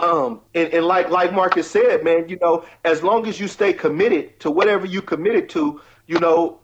um, 0.00 0.40
and, 0.54 0.72
and 0.72 0.84
like 0.86 1.10
like 1.10 1.32
Marcus 1.32 1.70
said, 1.70 2.04
man, 2.04 2.28
you 2.28 2.38
know, 2.40 2.64
as 2.84 3.02
long 3.02 3.26
as 3.26 3.38
you 3.38 3.48
stay 3.48 3.72
committed 3.72 4.38
to 4.40 4.50
whatever 4.50 4.86
you 4.86 5.02
committed 5.02 5.48
to, 5.50 5.80
you 6.06 6.18
know, 6.18 6.60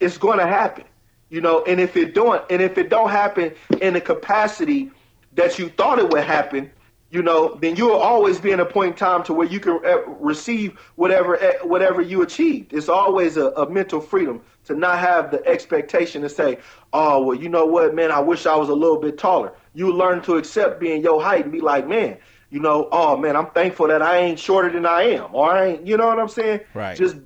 it's 0.00 0.18
going 0.18 0.38
to 0.38 0.46
happen. 0.46 0.84
You 1.30 1.42
know, 1.42 1.62
and 1.64 1.78
if 1.78 1.96
it 1.96 2.14
don't, 2.14 2.42
and 2.50 2.62
if 2.62 2.78
it 2.78 2.88
don't 2.88 3.10
happen 3.10 3.54
in 3.82 3.94
the 3.94 4.00
capacity 4.00 4.90
that 5.34 5.58
you 5.58 5.68
thought 5.68 5.98
it 5.98 6.08
would 6.08 6.24
happen, 6.24 6.70
you 7.10 7.22
know, 7.22 7.54
then 7.60 7.76
you 7.76 7.86
will 7.86 7.98
always 7.98 8.38
be 8.38 8.50
in 8.50 8.60
a 8.60 8.66
point 8.66 8.92
in 8.92 8.96
time 8.98 9.22
to 9.24 9.32
where 9.32 9.46
you 9.46 9.60
can 9.60 9.80
uh, 9.84 10.00
receive 10.20 10.78
whatever 10.96 11.42
uh, 11.42 11.52
whatever 11.62 12.02
you 12.02 12.22
achieved. 12.22 12.72
It's 12.72 12.88
always 12.88 13.36
a, 13.36 13.48
a, 13.50 13.68
mental 13.68 14.00
freedom 14.00 14.42
to 14.64 14.74
not 14.74 14.98
have 14.98 15.30
the 15.30 15.44
expectation 15.46 16.20
to 16.22 16.28
say, 16.28 16.58
"Oh, 16.92 17.24
well, 17.24 17.36
you 17.36 17.48
know 17.48 17.64
what, 17.64 17.94
man, 17.94 18.10
I 18.10 18.20
wish 18.20 18.44
I 18.44 18.56
was 18.56 18.68
a 18.68 18.74
little 18.74 19.00
bit 19.00 19.16
taller." 19.16 19.54
You 19.74 19.92
learn 19.92 20.20
to 20.22 20.36
accept 20.36 20.80
being 20.80 21.02
your 21.02 21.22
height 21.22 21.44
and 21.44 21.52
be 21.52 21.60
like, 21.60 21.88
"Man, 21.88 22.18
you 22.50 22.60
know, 22.60 22.88
oh 22.92 23.16
man, 23.16 23.36
I'm 23.36 23.50
thankful 23.50 23.88
that 23.88 24.02
I 24.02 24.18
ain't 24.18 24.38
shorter 24.38 24.70
than 24.70 24.86
I 24.86 25.02
am, 25.02 25.34
or 25.34 25.50
I 25.50 25.66
ain't, 25.66 25.86
you 25.86 25.96
know 25.96 26.06
what 26.06 26.18
I'm 26.18 26.28
saying? 26.28 26.60
Right. 26.74 26.96
Just 26.96 27.16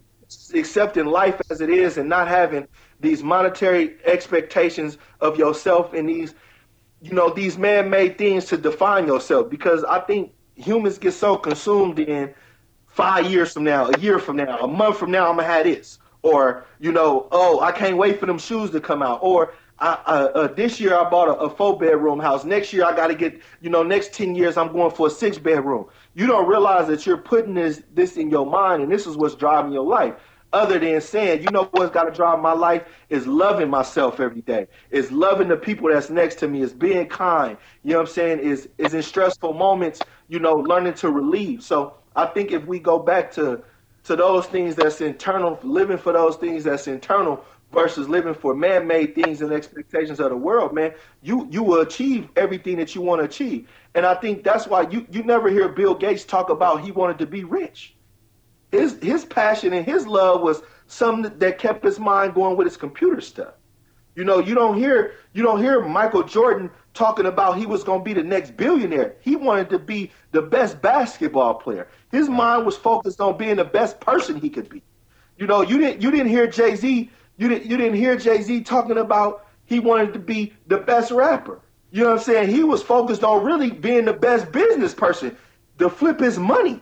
accepting 0.54 1.06
life 1.06 1.40
as 1.50 1.60
it 1.60 1.70
is 1.70 1.98
and 1.98 2.08
not 2.08 2.28
having 2.28 2.66
these 3.00 3.22
monetary 3.22 3.96
expectations 4.04 4.98
of 5.20 5.36
yourself 5.36 5.92
and 5.92 6.08
these, 6.08 6.34
you 7.00 7.12
know, 7.12 7.30
these 7.30 7.58
man-made 7.58 8.16
things 8.16 8.46
to 8.46 8.56
define 8.56 9.06
yourself. 9.06 9.50
Because 9.50 9.84
I 9.84 10.00
think 10.00 10.32
humans 10.54 10.98
get 10.98 11.12
so 11.12 11.36
consumed 11.36 11.98
in 11.98 12.32
five 12.86 13.30
years 13.30 13.52
from 13.52 13.64
now, 13.64 13.88
a 13.88 13.98
year 13.98 14.18
from 14.18 14.36
now, 14.36 14.58
a 14.58 14.68
month 14.68 14.98
from 14.98 15.10
now, 15.10 15.28
I'm 15.28 15.36
gonna 15.36 15.48
have 15.48 15.64
this, 15.64 15.98
or 16.22 16.64
you 16.78 16.92
know, 16.92 17.28
oh, 17.32 17.60
I 17.60 17.72
can't 17.72 17.96
wait 17.96 18.20
for 18.20 18.26
them 18.26 18.38
shoes 18.38 18.70
to 18.70 18.80
come 18.80 19.02
out, 19.02 19.20
or 19.22 19.54
I, 19.82 20.12
uh, 20.12 20.46
this 20.54 20.78
year 20.78 20.96
I 20.96 21.10
bought 21.10 21.28
a, 21.28 21.34
a, 21.34 21.50
four 21.50 21.76
bedroom 21.76 22.20
house. 22.20 22.44
Next 22.44 22.72
year 22.72 22.84
I 22.84 22.94
got 22.94 23.08
to 23.08 23.16
get, 23.16 23.40
you 23.60 23.68
know, 23.68 23.82
next 23.82 24.12
10 24.14 24.36
years 24.36 24.56
I'm 24.56 24.72
going 24.72 24.94
for 24.94 25.08
a 25.08 25.10
six 25.10 25.38
bedroom. 25.38 25.86
You 26.14 26.28
don't 26.28 26.46
realize 26.46 26.86
that 26.86 27.04
you're 27.04 27.18
putting 27.18 27.54
this, 27.54 27.82
this 27.92 28.16
in 28.16 28.30
your 28.30 28.46
mind 28.46 28.82
and 28.82 28.92
this 28.92 29.08
is 29.08 29.16
what's 29.16 29.34
driving 29.34 29.72
your 29.72 29.84
life. 29.84 30.14
Other 30.52 30.78
than 30.78 31.00
saying, 31.00 31.42
you 31.42 31.50
know 31.50 31.64
what's 31.72 31.92
got 31.92 32.04
to 32.04 32.12
drive 32.12 32.38
my 32.38 32.52
life 32.52 32.84
is 33.08 33.26
loving 33.26 33.70
myself 33.70 34.20
every 34.20 34.42
day, 34.42 34.68
is 34.90 35.10
loving 35.10 35.48
the 35.48 35.56
people 35.56 35.88
that's 35.88 36.10
next 36.10 36.36
to 36.40 36.48
me, 36.48 36.60
is 36.60 36.74
being 36.74 37.08
kind. 37.08 37.56
You 37.82 37.92
know 37.92 38.00
what 38.00 38.08
I'm 38.08 38.12
saying? 38.14 38.38
Is 38.40 38.68
is 38.76 38.92
in 38.92 39.02
stressful 39.02 39.54
moments, 39.54 40.00
you 40.28 40.38
know, 40.38 40.54
learning 40.56 40.94
to 40.94 41.10
relieve. 41.10 41.62
So 41.62 41.94
I 42.14 42.26
think 42.26 42.52
if 42.52 42.66
we 42.66 42.78
go 42.78 42.98
back 42.98 43.32
to 43.32 43.62
to 44.04 44.16
those 44.16 44.46
things 44.46 44.74
that's 44.74 45.00
internal, 45.00 45.58
living 45.62 45.96
for 45.96 46.12
those 46.12 46.36
things 46.36 46.64
that's 46.64 46.86
internal, 46.86 47.42
versus 47.72 48.08
living 48.08 48.34
for 48.34 48.54
man-made 48.54 49.14
things 49.14 49.40
and 49.40 49.52
expectations 49.52 50.20
of 50.20 50.30
the 50.30 50.36
world, 50.36 50.74
man, 50.74 50.92
you 51.22 51.48
you 51.50 51.62
will 51.62 51.80
achieve 51.80 52.28
everything 52.36 52.76
that 52.76 52.94
you 52.94 53.00
want 53.00 53.20
to 53.20 53.24
achieve. 53.24 53.68
And 53.94 54.06
I 54.06 54.14
think 54.14 54.44
that's 54.44 54.66
why 54.66 54.82
you 54.90 55.06
you 55.10 55.22
never 55.22 55.48
hear 55.48 55.68
Bill 55.68 55.94
Gates 55.94 56.24
talk 56.24 56.50
about 56.50 56.84
he 56.84 56.92
wanted 56.92 57.18
to 57.18 57.26
be 57.26 57.44
rich. 57.44 57.94
His 58.70 58.98
his 59.02 59.24
passion 59.24 59.72
and 59.72 59.84
his 59.84 60.06
love 60.06 60.42
was 60.42 60.62
something 60.86 61.38
that 61.38 61.58
kept 61.58 61.84
his 61.84 61.98
mind 61.98 62.34
going 62.34 62.56
with 62.56 62.66
his 62.66 62.76
computer 62.76 63.20
stuff. 63.20 63.54
You 64.14 64.24
know, 64.24 64.40
you 64.40 64.54
don't 64.54 64.76
hear 64.76 65.14
you 65.32 65.42
don't 65.42 65.60
hear 65.60 65.80
Michael 65.80 66.22
Jordan 66.22 66.70
talking 66.92 67.24
about 67.26 67.56
he 67.56 67.64
was 67.64 67.82
going 67.82 68.00
to 68.00 68.04
be 68.04 68.12
the 68.12 68.22
next 68.22 68.56
billionaire. 68.56 69.16
He 69.20 69.36
wanted 69.36 69.70
to 69.70 69.78
be 69.78 70.10
the 70.32 70.42
best 70.42 70.82
basketball 70.82 71.54
player. 71.54 71.88
His 72.10 72.28
mind 72.28 72.66
was 72.66 72.76
focused 72.76 73.20
on 73.20 73.38
being 73.38 73.56
the 73.56 73.64
best 73.64 74.00
person 74.00 74.36
he 74.36 74.50
could 74.50 74.68
be. 74.68 74.82
You 75.38 75.46
know, 75.46 75.62
you 75.62 75.78
didn't 75.78 76.02
you 76.02 76.10
didn't 76.10 76.28
hear 76.28 76.46
Jay-Z 76.46 77.10
you 77.36 77.48
didn't 77.48 77.70
you 77.70 77.76
didn't 77.76 77.94
hear 77.96 78.16
Jay 78.16 78.42
Z 78.42 78.62
talking 78.62 78.98
about 78.98 79.46
he 79.64 79.80
wanted 79.80 80.12
to 80.12 80.18
be 80.18 80.52
the 80.66 80.78
best 80.78 81.10
rapper. 81.10 81.60
You 81.90 82.04
know 82.04 82.10
what 82.10 82.18
I'm 82.20 82.24
saying? 82.24 82.48
He 82.48 82.64
was 82.64 82.82
focused 82.82 83.22
on 83.22 83.44
really 83.44 83.70
being 83.70 84.06
the 84.06 84.12
best 84.12 84.50
business 84.50 84.94
person 84.94 85.36
to 85.78 85.90
flip 85.90 86.20
his 86.20 86.38
money. 86.38 86.80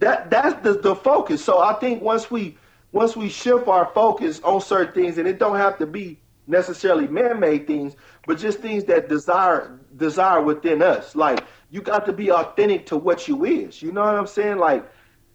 That 0.00 0.30
that's 0.30 0.60
the, 0.62 0.74
the 0.74 0.94
focus. 0.94 1.44
So 1.44 1.60
I 1.60 1.74
think 1.74 2.02
once 2.02 2.30
we 2.30 2.58
once 2.92 3.16
we 3.16 3.28
shift 3.28 3.68
our 3.68 3.86
focus 3.94 4.40
on 4.42 4.60
certain 4.60 4.94
things, 4.94 5.18
and 5.18 5.26
it 5.26 5.38
don't 5.38 5.56
have 5.56 5.78
to 5.78 5.86
be 5.86 6.20
necessarily 6.46 7.08
man-made 7.08 7.66
things, 7.66 7.96
but 8.26 8.38
just 8.38 8.58
things 8.60 8.84
that 8.84 9.08
desire 9.08 9.78
desire 9.96 10.42
within 10.42 10.82
us. 10.82 11.14
Like 11.14 11.44
you 11.70 11.80
got 11.80 12.06
to 12.06 12.12
be 12.12 12.30
authentic 12.30 12.86
to 12.86 12.96
what 12.96 13.28
you 13.28 13.44
is. 13.44 13.82
You 13.82 13.92
know 13.92 14.02
what 14.02 14.14
I'm 14.14 14.26
saying? 14.26 14.58
Like, 14.58 14.84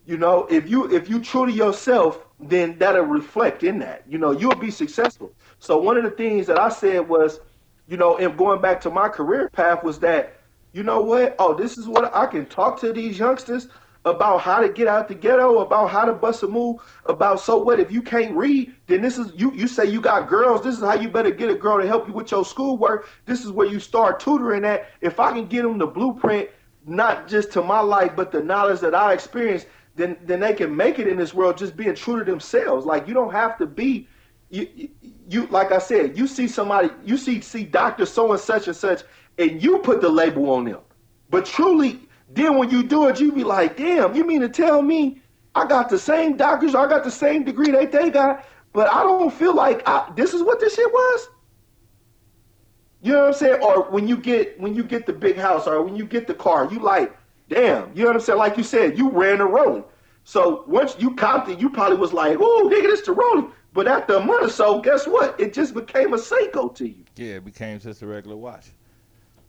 you 0.06 0.18
know, 0.18 0.46
if 0.50 0.70
you 0.70 0.94
if 0.94 1.10
you 1.10 1.22
true 1.22 1.46
to 1.46 1.52
yourself, 1.52 2.26
then 2.40 2.78
that'll 2.80 3.04
reflect 3.04 3.64
in 3.64 3.80
that. 3.80 4.04
You 4.08 4.18
know, 4.18 4.32
you'll 4.32 4.56
be 4.56 4.72
successful. 4.72 5.32
So 5.60 5.78
one 5.78 5.98
of 5.98 6.04
the 6.04 6.12
things 6.12 6.48
that 6.48 6.58
I 6.60 6.70
said 6.70 7.08
was, 7.08 7.40
you 7.88 7.98
know, 7.98 8.18
and 8.18 8.38
going 8.38 8.62
back 8.62 8.80
to 8.82 8.90
my 8.90 9.10
career 9.10 9.50
path 9.50 9.84
was 9.84 10.00
that, 10.00 10.40
you 10.72 10.84
know 10.84 11.02
what? 11.02 11.36
Oh, 11.40 11.54
this 11.54 11.78
is 11.78 11.88
what 11.88 12.14
I 12.16 12.28
can 12.28 12.46
talk 12.46 12.80
to 12.82 12.94
these 12.94 13.18
youngsters 13.18 13.68
about 14.06 14.40
how 14.40 14.62
to 14.62 14.70
get 14.70 14.88
out 14.88 15.08
the 15.08 15.16
ghetto, 15.16 15.60
about 15.60 15.90
how 15.90 16.06
to 16.06 16.14
bust 16.14 16.44
a 16.44 16.48
move, 16.48 16.80
about 17.06 17.40
so 17.40 17.58
what 17.58 17.80
if 17.80 17.92
you 17.92 18.02
can't 18.02 18.36
read, 18.36 18.74
then 18.88 19.02
this 19.02 19.18
is 19.18 19.32
you 19.36 19.52
you 19.54 19.68
say 19.68 19.86
you 19.86 20.00
got 20.00 20.30
girls, 20.30 20.64
this 20.64 20.76
is 20.76 20.82
how 20.82 20.94
you 20.94 21.10
better 21.10 21.32
get 21.32 21.50
a 21.50 21.56
girl 21.56 21.82
to 21.82 21.88
help 21.88 22.08
you 22.08 22.14
with 22.14 22.32
your 22.32 22.46
schoolwork. 22.46 23.10
This 23.26 23.44
is 23.44 23.52
where 23.52 23.68
you 23.68 23.80
start 23.80 24.20
tutoring 24.20 24.64
at. 24.64 24.90
If 25.02 25.20
I 25.20 25.32
can 25.32 25.48
get 25.48 25.64
them 25.64 25.78
the 25.78 25.88
blueprint, 25.88 26.50
not 26.86 27.28
just 27.28 27.52
to 27.54 27.62
my 27.62 27.82
life, 27.82 28.14
but 28.16 28.32
the 28.32 28.42
knowledge 28.42 28.80
that 28.80 28.96
I 28.96 29.14
experienced, 29.14 29.68
then 30.00 30.18
then 30.24 30.40
they 30.40 30.54
can 30.54 30.76
make 30.76 30.98
it 31.00 31.08
in 31.08 31.18
this 31.18 31.34
world 31.34 31.58
just 31.58 31.76
being 31.76 31.96
true 31.96 32.20
to 32.20 32.26
themselves. 32.26 32.86
Like 32.86 33.08
you 33.08 33.14
don't 33.14 33.32
have 33.32 33.58
to 33.60 33.66
be 33.66 34.08
you, 34.50 34.90
you, 35.28 35.46
like 35.48 35.72
I 35.72 35.78
said, 35.78 36.18
you 36.18 36.28
see 36.28 36.48
somebody, 36.48 36.90
you 37.06 37.18
see 37.18 37.42
see 37.42 37.64
doctor 37.64 38.06
so 38.06 38.32
and 38.32 38.42
such 38.42 38.68
and 38.68 38.76
such, 38.76 39.04
and 39.38 39.62
you 39.62 39.80
put 39.80 40.02
the 40.02 40.10
label 40.10 40.50
on 40.52 40.66
them. 40.66 40.80
But 41.30 41.46
truly, 41.46 42.00
then 42.32 42.58
when 42.58 42.70
you 42.70 42.84
do 42.84 43.08
it, 43.08 43.20
you 43.20 43.32
be 43.32 43.44
like, 43.44 43.78
damn, 43.78 44.16
you 44.16 44.26
mean 44.26 44.42
to 44.42 44.50
tell 44.50 44.82
me 44.82 45.22
I 45.54 45.68
got 45.68 45.90
the 45.90 46.00
same 46.00 46.38
doctors, 46.38 46.74
I 46.74 46.88
got 46.88 47.04
the 47.04 47.12
same 47.12 47.44
degree 47.44 47.72
that 47.72 47.92
they 47.92 48.10
got, 48.10 48.46
but 48.74 48.92
I 48.92 49.04
don't 49.04 49.34
feel 49.34 49.54
like 49.54 49.88
I, 49.88 50.12
this 50.16 50.34
is 50.34 50.42
what 50.42 50.60
this 50.60 50.76
shit 50.76 50.92
was. 50.92 51.30
You 53.02 53.14
know 53.14 53.20
what 53.20 53.28
I'm 53.28 53.34
saying? 53.34 53.62
Or 53.62 53.84
when 53.92 54.08
you 54.08 54.18
get 54.18 54.60
when 54.60 54.74
you 54.74 54.84
get 54.84 55.06
the 55.06 55.14
big 55.14 55.38
house, 55.38 55.68
or 55.68 55.82
when 55.84 55.96
you 55.96 56.06
get 56.06 56.28
the 56.28 56.34
car, 56.34 56.68
you 56.72 56.80
like, 56.80 57.16
damn, 57.50 57.92
you 57.94 58.04
know 58.04 58.10
what 58.10 58.16
I'm 58.16 58.22
saying? 58.22 58.40
Like 58.40 58.58
you 58.58 58.64
said, 58.64 58.98
you 58.98 59.10
ran 59.10 59.42
a 59.42 59.46
rolling. 59.46 59.84
So 60.24 60.64
once 60.68 60.96
you 61.00 61.16
copped 61.16 61.50
it, 61.50 61.60
you 61.60 61.70
probably 61.70 61.98
was 61.98 62.14
like, 62.14 62.38
oh, 62.40 62.70
nigga, 62.72 62.84
this 62.84 63.02
the 63.02 63.12
rolling. 63.12 63.52
But 63.74 63.88
after 63.88 64.16
a 64.16 64.20
month 64.24 64.46
or 64.46 64.50
so, 64.50 64.80
guess 64.82 65.08
what? 65.08 65.40
It 65.40 65.54
just 65.54 65.74
became 65.74 66.14
a 66.14 66.18
Seiko 66.18 66.74
to 66.76 66.88
you. 66.88 67.04
Yeah, 67.16 67.36
it 67.36 67.46
became 67.46 67.80
just 67.80 68.02
a 68.02 68.08
regular 68.08 68.38
watch. 68.38 68.68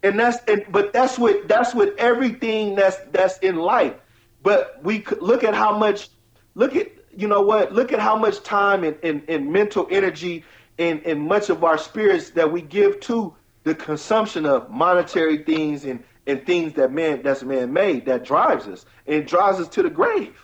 And 0.03 0.19
that's 0.19 0.39
and 0.49 0.65
but 0.71 0.93
that's 0.93 1.19
what 1.19 1.47
that's 1.47 1.75
what 1.75 1.95
everything 1.99 2.75
that's 2.75 2.97
that's 3.13 3.39
in 3.39 3.57
life. 3.57 3.95
But 4.43 4.83
we 4.83 5.05
look 5.21 5.45
at 5.45 5.55
how 5.55 5.77
much 5.77 6.09
look 6.55 6.75
at 6.75 6.89
you 7.15 7.29
know 7.29 7.43
what 7.43 7.73
look 7.73 7.93
at 7.93 8.01
how 8.01 8.17
much 8.17 8.43
time 8.43 8.85
and, 8.85 8.97
and, 9.03 9.23
and 9.29 9.53
mental 9.53 9.87
energy 9.91 10.45
and, 10.79 11.05
and 11.05 11.21
much 11.21 11.51
of 11.51 11.63
our 11.63 11.77
spirits 11.77 12.31
that 12.31 12.51
we 12.51 12.63
give 12.63 13.01
to 13.01 13.35
the 13.65 13.75
consumption 13.75 14.47
of 14.47 14.71
monetary 14.71 15.39
things 15.45 15.85
and 15.85 16.03
and 16.27 16.45
things 16.47 16.75
that 16.75 16.93
man 16.93 17.23
that's 17.23 17.43
man 17.43 17.73
made 17.73 18.07
that 18.07 18.25
drives 18.25 18.67
us 18.67 18.87
and 19.07 19.27
drives 19.27 19.59
us 19.59 19.69
to 19.69 19.83
the 19.83 19.91
grave. 19.91 20.37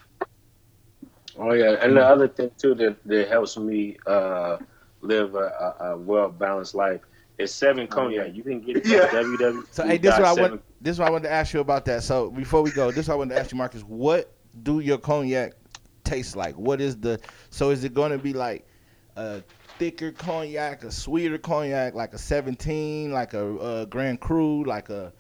Oh 1.39 1.53
yeah, 1.53 1.77
and 1.83 1.97
the 1.97 2.05
other 2.05 2.29
thing 2.29 2.51
too 2.59 2.75
that, 2.77 2.97
that 3.05 3.29
helps 3.29 3.57
me 3.59 3.97
uh, 4.07 4.57
live 5.01 5.35
a, 5.35 5.75
a 5.81 5.97
well 5.97 6.31
balanced 6.31 6.75
life 6.75 7.01
is 7.39 7.55
seven 7.55 7.87
cognac. 7.87 8.35
You 8.35 8.43
can 8.43 8.61
get 8.61 8.79
it 8.79 8.87
yeah. 8.87 9.09
www. 9.09 9.65
So 9.71 9.87
hey, 9.87 9.99
this 9.99 10.15
is 10.15 10.21
what 10.21 10.39
I 10.39 10.41
want. 10.41 10.63
This 10.81 10.93
is 10.93 10.99
what 10.99 11.09
I 11.09 11.11
wanted 11.11 11.29
to 11.29 11.33
ask 11.33 11.53
you 11.53 11.61
about 11.61 11.85
that. 11.87 12.03
So 12.03 12.31
before 12.31 12.63
we 12.63 12.71
go, 12.71 12.91
this 12.91 13.01
is 13.01 13.09
what 13.09 13.15
I 13.15 13.19
wanted 13.19 13.35
to 13.35 13.41
ask 13.41 13.53
you, 13.53 13.59
Marcus. 13.59 13.83
What 13.83 14.33
do 14.63 14.81
your 14.81 14.99
cognac 14.99 15.53
taste 16.05 16.37
like? 16.37 16.55
What 16.57 16.81
is 16.81 16.97
the? 16.97 17.21
So 17.51 17.71
is 17.71 17.85
it 17.85 17.93
going 17.93 18.13
to 18.13 18.19
be 18.19 18.33
like 18.33 18.67
a 19.17 19.43
thicker 19.79 20.13
cognac, 20.13 20.85
a 20.85 20.91
sweeter 20.91 21.39
cognac, 21.39 21.95
like 21.95 22.15
a 22.15 22.19
seventeen, 22.19 23.13
like 23.13 23.35
a, 23.35 23.83
a 23.83 23.87
Grand 23.87 24.21
Cru, 24.21 24.65
like 24.65 24.89
a 24.89 25.13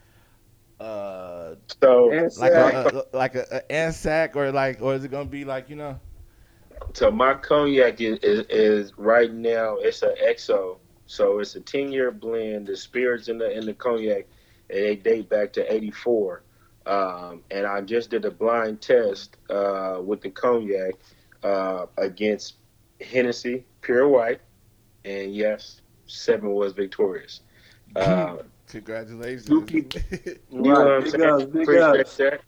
uh 0.80 1.55
so 1.80 2.08
like 2.36 2.52
a, 2.52 3.05
a, 3.12 3.16
like 3.16 3.34
a, 3.34 3.46
a 3.50 3.72
Anzac 3.72 4.36
or 4.36 4.52
like 4.52 4.80
or 4.82 4.94
is 4.94 5.05
it 5.05 5.10
gonna 5.10 5.24
be 5.24 5.44
like 5.44 5.70
you 5.70 5.76
know? 5.76 5.98
So 6.94 7.10
my 7.10 7.34
cognac 7.34 8.00
is, 8.00 8.18
is, 8.18 8.46
is 8.48 8.92
right 8.98 9.32
now 9.32 9.76
it's 9.76 10.02
an 10.02 10.14
XO 10.22 10.78
so 11.06 11.38
it's 11.38 11.55
a 11.55 11.60
10 11.60 11.92
year 11.92 12.10
blend 12.10 12.66
the 12.66 12.76
spirits 12.76 13.28
in 13.28 13.38
the 13.38 13.50
in 13.50 13.64
the 13.64 13.74
cognac 13.74 14.26
and 14.68 14.78
they 14.78 14.96
date 14.96 15.28
back 15.28 15.52
to 15.55 15.72
84 15.72 16.42
um, 16.86 17.42
and 17.50 17.66
I 17.66 17.80
just 17.80 18.10
did 18.10 18.24
a 18.24 18.30
blind 18.30 18.80
test 18.80 19.36
uh, 19.50 20.00
with 20.05 20.20
the 20.20 20.30
cognac 20.30 20.94
uh, 21.42 21.86
against 21.96 22.56
Hennessy 23.00 23.64
pure 23.80 24.08
white 24.08 24.40
and 25.05 25.34
yes 25.34 25.80
seven 26.06 26.50
was 26.50 26.72
victorious. 26.72 27.40
Uh, 27.96 28.36
Congratulations. 28.76 29.48
you 29.48 30.38
know 30.50 30.84
what 30.84 30.92
I'm 30.92 31.10
saying? 31.10 31.42
Appreciate 31.42 32.06
that. 32.18 32.40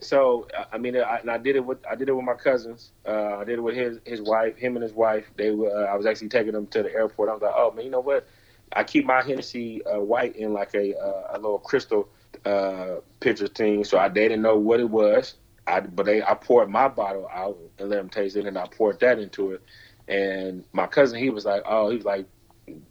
So 0.00 0.48
I 0.72 0.78
mean, 0.78 0.96
I, 0.96 1.18
and 1.18 1.30
I 1.30 1.38
did 1.38 1.56
it 1.56 1.64
with 1.64 1.78
I 1.88 1.94
did 1.94 2.08
it 2.08 2.12
with 2.12 2.24
my 2.24 2.34
cousins. 2.34 2.92
Uh, 3.06 3.36
I 3.38 3.44
did 3.44 3.58
it 3.58 3.62
with 3.62 3.76
his 3.76 3.98
his 4.04 4.22
wife, 4.22 4.56
him 4.56 4.76
and 4.76 4.82
his 4.82 4.92
wife. 4.92 5.30
They 5.36 5.50
were. 5.50 5.70
Uh, 5.70 5.92
I 5.92 5.96
was 5.96 6.06
actually 6.06 6.28
taking 6.28 6.52
them 6.52 6.66
to 6.68 6.82
the 6.82 6.92
airport. 6.92 7.28
I 7.28 7.32
was 7.32 7.42
like, 7.42 7.54
oh 7.54 7.70
man, 7.72 7.84
you 7.84 7.90
know 7.90 8.00
what? 8.00 8.26
I 8.72 8.84
keep 8.84 9.04
my 9.04 9.22
Hennessy 9.22 9.84
uh, 9.84 10.00
white 10.00 10.36
in 10.36 10.52
like 10.52 10.74
a 10.74 10.96
uh, 10.96 11.36
a 11.36 11.38
little 11.38 11.58
crystal 11.58 12.08
uh, 12.44 12.96
picture 13.20 13.48
thing, 13.48 13.84
so 13.84 13.98
I 13.98 14.08
they 14.08 14.28
didn't 14.28 14.42
know 14.42 14.56
what 14.56 14.80
it 14.80 14.88
was. 14.88 15.34
I 15.66 15.80
but 15.80 16.06
they 16.06 16.22
I 16.22 16.34
poured 16.34 16.70
my 16.70 16.88
bottle 16.88 17.28
out 17.32 17.58
and 17.78 17.90
let 17.90 17.96
them 17.96 18.08
taste 18.08 18.36
it, 18.36 18.46
and 18.46 18.56
I 18.56 18.66
poured 18.66 19.00
that 19.00 19.18
into 19.18 19.52
it. 19.52 19.62
And 20.08 20.64
my 20.72 20.86
cousin, 20.86 21.18
he 21.18 21.30
was 21.30 21.44
like, 21.44 21.62
oh, 21.66 21.90
he 21.90 21.96
was 21.96 22.04
like, 22.04 22.26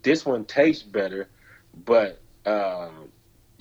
this 0.03 0.25
one 0.25 0.45
tastes 0.45 0.83
better, 0.83 1.27
but 1.85 2.21
um, 2.45 3.09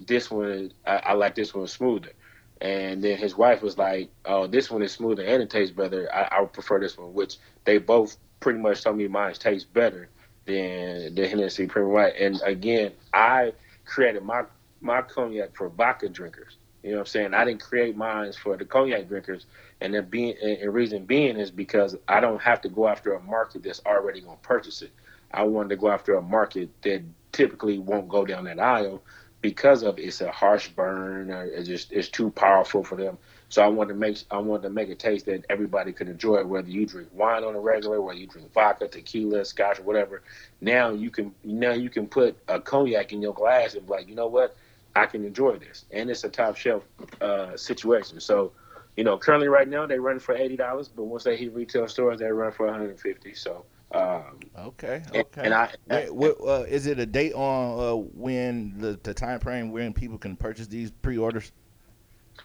this 0.07 0.31
one 0.31 0.73
I, 0.87 0.97
I, 0.97 1.13
like 1.15 1.35
this 1.35 1.55
one 1.55 1.67
smoother. 1.67 2.13
And 2.61 3.03
then 3.03 3.19
his 3.19 3.37
wife 3.37 3.63
was 3.63 3.79
like, 3.79 4.11
"Oh, 4.25 4.47
this 4.47 4.71
one 4.71 4.83
is 4.83 4.93
smoother 4.93 5.23
and 5.23 5.43
it 5.43 5.51
tastes 5.51 5.75
better. 5.75 6.13
I, 6.13 6.37
I 6.37 6.41
would 6.41 6.53
prefer 6.53 6.81
this 6.81 6.99
one." 6.99 7.15
Which 7.15 7.37
they 7.65 7.79
both 7.79 8.17
pretty 8.41 8.59
much 8.59 8.83
told 8.83 8.97
me 8.97 9.09
mine 9.09 9.35
tastes 9.35 9.69
better 9.73 10.09
than 10.45 11.15
the 11.15 11.29
Hennessy 11.29 11.67
Premium 11.67 11.93
White. 11.93 12.15
And 12.19 12.41
again, 12.45 12.93
I 13.13 13.53
created 13.85 14.25
my 14.25 14.45
my 14.81 15.03
cognac 15.03 15.57
for 15.57 15.69
vodka 15.69 16.09
drinkers. 16.09 16.57
You 16.83 16.91
know 16.91 16.97
what 16.97 17.01
I'm 17.01 17.07
saying? 17.07 17.35
I 17.35 17.45
didn't 17.45 17.61
create 17.61 17.97
mine 17.97 18.33
for 18.33 18.57
the 18.57 18.65
cognac 18.65 19.09
drinkers, 19.09 19.47
and 19.81 19.95
the 19.95 20.03
being 20.03 20.37
and 20.41 20.73
reason 20.73 21.05
being 21.05 21.37
is 21.37 21.51
because 21.51 21.97
I 22.07 22.21
don't 22.21 22.41
have 22.41 22.61
to 22.63 22.69
go 22.69 22.89
after 22.89 23.15
a 23.15 23.21
market 23.21 23.63
that's 23.65 23.81
already 23.85 24.21
going 24.21 24.37
to 24.37 24.43
purchase 24.43 24.83
it. 24.83 24.93
I 25.33 25.43
wanted 25.43 25.71
to 25.71 25.77
go 25.77 25.91
after 25.91 26.15
a 26.15 26.23
market 26.23 26.71
that 26.83 27.03
typically 27.39 27.79
won't 27.79 28.09
go 28.09 28.27
down 28.27 28.43
that 28.45 28.59
aisle 28.59 29.01
because 29.41 29.85
of 29.85 29.97
it's 29.97 30.21
a 30.21 30.33
harsh 30.33 30.67
burn 30.71 31.31
or 31.31 31.45
it's 31.45 31.69
just 31.69 31.93
it's 31.93 32.09
too 32.09 32.31
powerful 32.31 32.83
for 32.83 32.97
them. 32.97 33.17
So 33.49 33.63
I 33.63 33.69
wanted 33.69 33.93
to 33.93 33.99
make 34.01 34.19
I 34.33 34.39
wanted 34.39 34.65
to 34.65 34.71
make 34.71 34.89
a 34.91 34.97
taste 34.97 35.27
that 35.27 35.47
everybody 35.49 35.93
could 35.93 36.09
enjoy, 36.09 36.45
whether 36.45 36.69
you 36.69 36.85
drink 36.85 37.09
wine 37.13 37.45
on 37.45 37.55
a 37.55 37.61
regular, 37.61 38.01
whether 38.01 38.19
you 38.19 38.27
drink 38.27 38.53
vodka, 38.53 38.89
tequila, 38.89 39.45
scotch, 39.45 39.79
or 39.79 39.85
whatever. 39.85 40.23
Now 40.61 40.91
you 40.91 41.11
can 41.11 41.33
now 41.45 41.75
you 41.75 41.91
can 41.91 42.09
put 42.09 42.37
a 42.49 42.61
cognac 42.61 43.13
in 43.13 43.23
your 43.23 43.35
glass 43.35 43.75
and 43.75 43.87
be 43.87 43.93
like, 43.93 44.09
you 44.09 44.17
know 44.17 44.27
what, 44.27 44.57
I 44.97 45.07
can 45.07 45.25
enjoy 45.25 45.59
this, 45.59 45.85
and 45.93 46.11
it's 46.11 46.25
a 46.25 46.29
top 46.29 46.57
shelf 46.57 46.83
uh, 47.21 47.57
situation. 47.57 48.19
So, 48.19 48.51
you 48.97 49.05
know, 49.05 49.17
currently 49.17 49.49
right 49.49 49.69
now 49.69 49.87
they 49.87 50.01
run 50.01 50.19
for 50.19 50.35
eighty 50.35 50.57
dollars, 50.57 50.89
but 50.89 51.05
once 51.05 51.23
they 51.23 51.37
hit 51.37 51.55
retail 51.55 51.87
stores, 51.87 52.19
they 52.19 52.27
run 52.27 52.51
for 52.51 52.67
one 52.67 52.75
hundred 52.75 52.91
and 52.91 53.01
fifty. 53.01 53.35
So. 53.35 53.65
Um, 53.93 54.41
okay. 54.59 55.03
Okay. 55.15 55.43
And, 55.43 55.47
and 55.47 55.55
I, 55.55 55.71
Wait, 56.11 56.15
what, 56.15 56.37
uh, 56.47 56.65
is 56.65 56.87
it 56.87 56.99
a 56.99 57.07
date 57.07 57.33
on 57.33 57.81
uh, 57.81 57.97
when 57.97 58.75
the, 58.77 59.01
the 59.03 59.15
time 59.15 59.41
frame 59.41 59.71
when 59.71 59.95
people 59.95 60.19
can 60.19 60.37
purchase 60.37 60.67
these 60.67 60.91
pre-orders? 60.91 61.53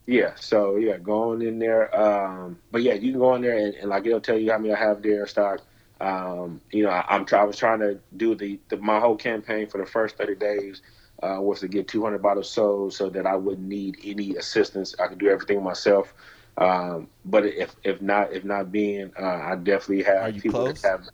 yeah, 0.07 0.35
so 0.37 0.77
yeah, 0.77 0.97
go 0.99 1.33
on 1.33 1.43
in 1.43 1.59
there. 1.59 1.95
Um, 1.95 2.59
but 2.71 2.81
yeah, 2.83 2.95
you 2.95 3.11
can 3.13 3.21
go 3.21 3.35
in 3.35 3.43
there 3.43 3.59
and, 3.59 3.75
and, 3.75 3.91
like 3.91 4.07
it'll 4.07 4.21
tell 4.21 4.39
you 4.39 4.51
how 4.51 4.57
many 4.59 4.73
I 4.75 4.79
have 4.79 5.03
there 5.03 5.21
in 5.21 5.29
stock. 5.29 5.61
Um, 6.03 6.61
you 6.73 6.83
know, 6.83 6.91
I, 6.91 7.15
am 7.15 7.25
I 7.33 7.45
was 7.45 7.57
trying 7.57 7.79
to 7.79 8.01
do 8.17 8.35
the, 8.35 8.59
the 8.69 8.77
my 8.77 8.99
whole 8.99 9.15
campaign 9.15 9.69
for 9.69 9.79
the 9.79 9.87
first 9.87 10.19
30 10.19 10.35
days 10.35 10.83
uh, 11.23 11.39
was 11.41 11.61
to 11.61 11.69
get 11.69 11.87
200 11.87 12.21
bottles 12.21 12.51
sold 12.51 12.93
so 12.93 13.09
that 13.11 13.25
I 13.25 13.37
wouldn't 13.37 13.69
need 13.69 13.99
any 14.05 14.35
assistance. 14.35 14.97
I 14.99 15.07
could 15.07 15.19
do 15.19 15.29
everything 15.29 15.63
myself. 15.63 16.13
Um, 16.59 17.07
but 17.25 17.47
if 17.47 17.77
if 17.85 18.03
not 18.03 18.33
if 18.33 18.45
not 18.45 18.73
being, 18.73 19.13
uh, 19.19 19.25
I 19.25 19.55
definitely 19.55 20.03
have 20.03 20.23
Are 20.23 20.31
you 20.31 20.43
people 20.43 20.65
close? 20.65 20.83
that 20.83 20.91
have. 20.91 21.09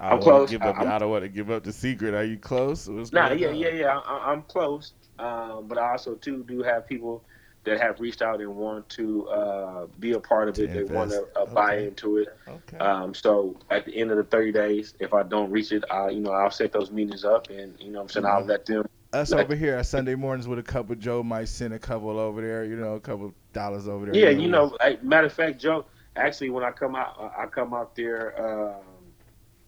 I 0.00 0.14
am 0.14 0.22
close. 0.22 0.50
Give 0.50 0.62
up, 0.62 0.78
I, 0.78 0.98
don't 0.98 1.10
want 1.10 1.24
to 1.24 1.28
give 1.28 1.50
up 1.50 1.62
the 1.62 1.72
secret. 1.72 2.14
Are 2.14 2.24
you 2.24 2.38
close? 2.38 2.88
Nah, 2.88 3.32
yeah, 3.32 3.50
yeah, 3.50 3.68
yeah. 3.68 3.98
I, 3.98 4.32
am 4.32 4.42
close. 4.44 4.94
Um, 5.18 5.66
but 5.68 5.76
I 5.76 5.92
also 5.92 6.14
too 6.14 6.42
do 6.48 6.62
have 6.62 6.88
people 6.88 7.22
that 7.64 7.80
have 7.80 8.00
reached 8.00 8.22
out 8.22 8.40
and 8.40 8.56
want 8.56 8.88
to 8.88 9.28
uh, 9.28 9.86
be 9.98 10.12
a 10.12 10.20
part 10.20 10.48
of 10.48 10.58
it. 10.58 10.72
They 10.72 10.84
want 10.84 11.10
to 11.10 11.26
uh, 11.36 11.46
buy 11.46 11.78
into 11.78 12.16
it. 12.16 12.28
Okay. 12.48 12.78
Um, 12.78 13.14
so 13.14 13.56
at 13.70 13.84
the 13.84 13.96
end 13.96 14.10
of 14.10 14.16
the 14.16 14.24
30 14.24 14.52
days, 14.52 14.94
if 14.98 15.12
I 15.12 15.22
don't 15.22 15.50
reach 15.50 15.72
it, 15.72 15.84
I 15.90 16.08
you 16.10 16.20
know 16.20 16.32
I'll 16.32 16.50
set 16.50 16.72
those 16.72 16.90
meetings 16.90 17.24
up, 17.24 17.50
and 17.50 17.78
you 17.78 17.90
know 17.90 18.00
I'm 18.00 18.08
saying 18.08 18.24
mm-hmm. 18.24 18.36
I'll 18.36 18.44
let 18.44 18.66
them 18.66 18.86
us 19.12 19.32
over 19.32 19.54
here 19.54 19.76
at 19.76 19.86
Sunday 19.86 20.14
mornings 20.14 20.46
with 20.46 20.58
a 20.58 20.62
couple. 20.62 20.94
Joe 20.94 21.22
might 21.22 21.48
send 21.48 21.74
a 21.74 21.78
couple 21.78 22.18
over 22.18 22.40
there, 22.40 22.64
you 22.64 22.76
know, 22.76 22.94
a 22.94 23.00
couple 23.00 23.34
dollars 23.52 23.88
over 23.88 24.06
there. 24.06 24.14
Yeah, 24.14 24.30
you 24.30 24.48
know. 24.48 24.76
matter 25.02 25.26
of 25.26 25.32
fact, 25.32 25.60
Joe. 25.60 25.84
Actually, 26.16 26.50
when 26.50 26.64
I 26.64 26.70
come 26.70 26.96
out, 26.96 27.16
uh, 27.18 27.30
I 27.36 27.46
come 27.46 27.72
out 27.72 27.94
there 27.94 28.34
um, 28.40 28.82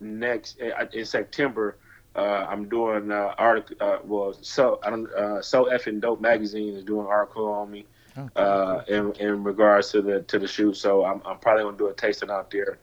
next 0.01 0.61
uh, 0.61 0.87
in 0.93 1.05
September. 1.05 1.79
Uh, 2.15 2.47
I'm 2.49 2.69
doing 2.69 3.11
uh, 3.11 3.35
article. 3.39 3.77
Uh, 3.81 3.99
well, 4.05 4.35
so 4.43 4.81
I 4.83 4.91
don't. 4.91 5.11
Uh, 5.13 5.41
so 5.41 5.65
effing 5.67 6.01
dope 6.01 6.21
magazine 6.21 6.75
is 6.75 6.85
doing 6.85 7.07
an 7.07 7.07
article 7.07 7.49
on 7.49 7.71
me 7.71 7.87
okay. 8.17 8.29
uh, 8.37 8.83
in 8.87 9.13
in 9.15 9.45
regards 9.45 9.91
to 9.93 10.03
the 10.03 10.21
to 10.23 10.39
the 10.39 10.47
shoot. 10.47 10.77
So 10.77 11.05
I'm 11.05 11.23
I'm 11.25 11.39
probably 11.39 11.65
gonna 11.65 11.79
do 11.79 11.89
a 11.89 11.95
tasting 11.95 12.31
out 12.31 12.51
there. 12.51 12.79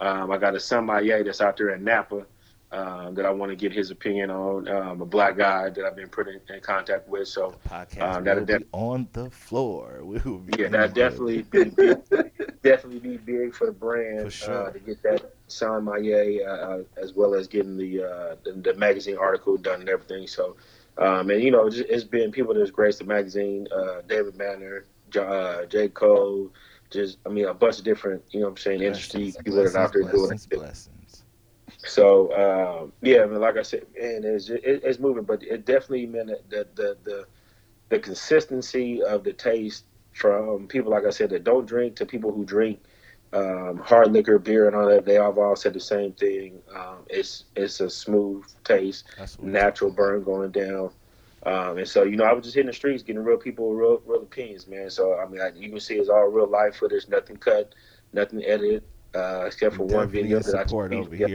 Um, 0.00 0.32
I 0.32 0.38
got 0.38 0.56
a 0.56 0.60
sommelier 0.60 1.22
that's 1.22 1.40
out 1.40 1.56
there 1.56 1.70
in 1.70 1.84
Napa 1.84 2.26
um, 2.72 3.14
that 3.14 3.26
I 3.26 3.30
want 3.30 3.50
to 3.50 3.56
get 3.56 3.72
his 3.72 3.90
opinion 3.90 4.30
on. 4.30 4.68
Um, 4.68 5.00
a 5.00 5.06
black 5.06 5.36
guy 5.36 5.70
that 5.70 5.84
I've 5.84 5.96
been 5.96 6.08
put 6.08 6.26
in, 6.28 6.40
in 6.48 6.60
contact 6.60 7.08
with. 7.08 7.28
So 7.28 7.54
um, 8.00 8.24
that'll 8.24 8.44
def- 8.44 8.62
on 8.72 9.08
the 9.12 9.30
floor. 9.30 10.00
We 10.12 10.18
will 10.18 10.38
be 10.38 10.62
yeah, 10.62 10.68
that 10.68 10.94
definitely 10.94 11.42
be, 11.42 11.64
be, 11.64 11.94
definitely 12.62 12.98
be 12.98 13.16
big 13.18 13.54
for 13.54 13.66
the 13.66 13.72
brand 13.72 14.20
for 14.20 14.26
uh, 14.26 14.30
sure. 14.30 14.68
uh, 14.68 14.70
to 14.70 14.78
get 14.78 15.02
that 15.02 15.34
sommelier 15.48 16.46
uh, 16.46 16.50
uh, 16.50 16.82
as 17.00 17.14
well 17.14 17.34
as 17.34 17.46
getting 17.46 17.76
the, 17.76 18.02
uh, 18.02 18.36
the, 18.44 18.52
the 18.52 18.74
magazine 18.74 19.16
article 19.16 19.56
done 19.56 19.80
and 19.80 19.88
everything. 19.88 20.26
So. 20.26 20.56
Um, 20.98 21.30
and 21.30 21.42
you 21.42 21.50
know, 21.50 21.70
it's 21.72 22.04
been 22.04 22.30
people 22.30 22.52
that's 22.52 22.70
graced 22.70 22.98
the 22.98 23.06
magazine, 23.06 23.66
uh, 23.74 24.02
David 24.06 24.36
Banner, 24.36 24.84
J. 25.10 25.88
Cole, 25.88 26.50
just 26.92 27.18
I 27.24 27.30
mean 27.30 27.46
a 27.46 27.54
bunch 27.54 27.78
of 27.78 27.84
different, 27.84 28.22
you 28.30 28.40
know, 28.40 28.46
what 28.46 28.50
I'm 28.52 28.56
saying, 28.58 28.82
industry 28.82 29.32
people 29.42 29.56
that 29.56 29.74
are 29.74 29.78
out 29.78 29.92
there 29.92 30.02
doing 30.02 30.32
it. 30.32 30.91
So 31.84 32.32
um, 32.82 32.92
yeah, 33.02 33.22
I 33.22 33.26
mean, 33.26 33.40
like 33.40 33.56
I 33.56 33.62
said, 33.62 33.86
man, 33.98 34.22
it's 34.24 34.48
it, 34.48 34.62
it's 34.64 34.98
moving, 34.98 35.24
but 35.24 35.42
it 35.42 35.64
definitely 35.66 36.06
meant 36.06 36.30
that 36.50 36.76
the, 36.76 36.96
the 37.04 37.26
the 37.88 37.98
consistency 37.98 39.02
of 39.02 39.24
the 39.24 39.32
taste 39.32 39.84
from 40.12 40.68
people 40.68 40.90
like 40.90 41.06
I 41.06 41.10
said 41.10 41.30
that 41.30 41.44
don't 41.44 41.66
drink 41.66 41.96
to 41.96 42.06
people 42.06 42.32
who 42.32 42.44
drink 42.44 42.80
um, 43.32 43.78
hard 43.78 44.12
liquor, 44.12 44.38
beer, 44.38 44.66
and 44.66 44.76
all 44.76 44.86
that. 44.88 45.04
They 45.04 45.14
have 45.14 45.38
all 45.38 45.56
said 45.56 45.74
the 45.74 45.80
same 45.80 46.12
thing. 46.12 46.60
Um, 46.74 46.98
it's 47.08 47.44
it's 47.56 47.80
a 47.80 47.90
smooth 47.90 48.44
taste, 48.64 49.04
natural 49.40 49.90
burn 49.90 50.22
going 50.22 50.50
down. 50.52 50.90
Um, 51.44 51.78
and 51.78 51.88
so, 51.88 52.04
you 52.04 52.16
know, 52.16 52.24
I 52.24 52.32
was 52.32 52.44
just 52.44 52.54
hitting 52.54 52.68
the 52.68 52.72
streets, 52.72 53.02
getting 53.02 53.24
real 53.24 53.36
people, 53.36 53.74
real, 53.74 54.00
real 54.06 54.22
opinions, 54.22 54.68
man. 54.68 54.90
So, 54.90 55.18
I 55.18 55.26
mean, 55.26 55.40
I, 55.40 55.48
you 55.56 55.70
can 55.70 55.80
see 55.80 55.94
it's 55.96 56.08
all 56.08 56.28
real 56.28 56.46
life 56.46 56.76
footage, 56.76 57.08
nothing 57.08 57.36
cut, 57.36 57.74
nothing 58.12 58.44
edited, 58.44 58.84
uh, 59.14 59.44
except 59.46 59.74
for 59.74 59.84
one 59.84 60.08
video 60.08 60.38
that 60.40 60.54
I 60.54 60.64
support 60.66 60.92
over 60.94 61.16
here 61.16 61.32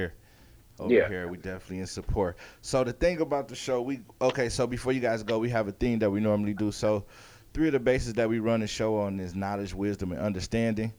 over 0.79 0.93
yeah. 0.93 1.07
here. 1.07 1.27
We 1.27 1.37
definitely 1.37 1.79
in 1.79 1.87
support. 1.87 2.37
So 2.61 2.83
the 2.83 2.93
thing 2.93 3.21
about 3.21 3.47
the 3.47 3.55
show, 3.55 3.81
we 3.81 4.01
okay. 4.21 4.49
So 4.49 4.67
before 4.67 4.91
you 4.91 4.99
guys 4.99 5.23
go, 5.23 5.39
we 5.39 5.49
have 5.49 5.67
a 5.67 5.71
theme 5.71 5.99
that 5.99 6.09
we 6.09 6.19
normally 6.19 6.53
do. 6.53 6.71
So 6.71 7.05
three 7.53 7.67
of 7.67 7.73
the 7.73 7.79
bases 7.79 8.13
that 8.13 8.29
we 8.29 8.39
run 8.39 8.59
the 8.59 8.67
show 8.67 8.97
on 8.97 9.19
is 9.19 9.35
knowledge, 9.35 9.73
wisdom, 9.73 10.11
and 10.11 10.21
understanding, 10.21 10.93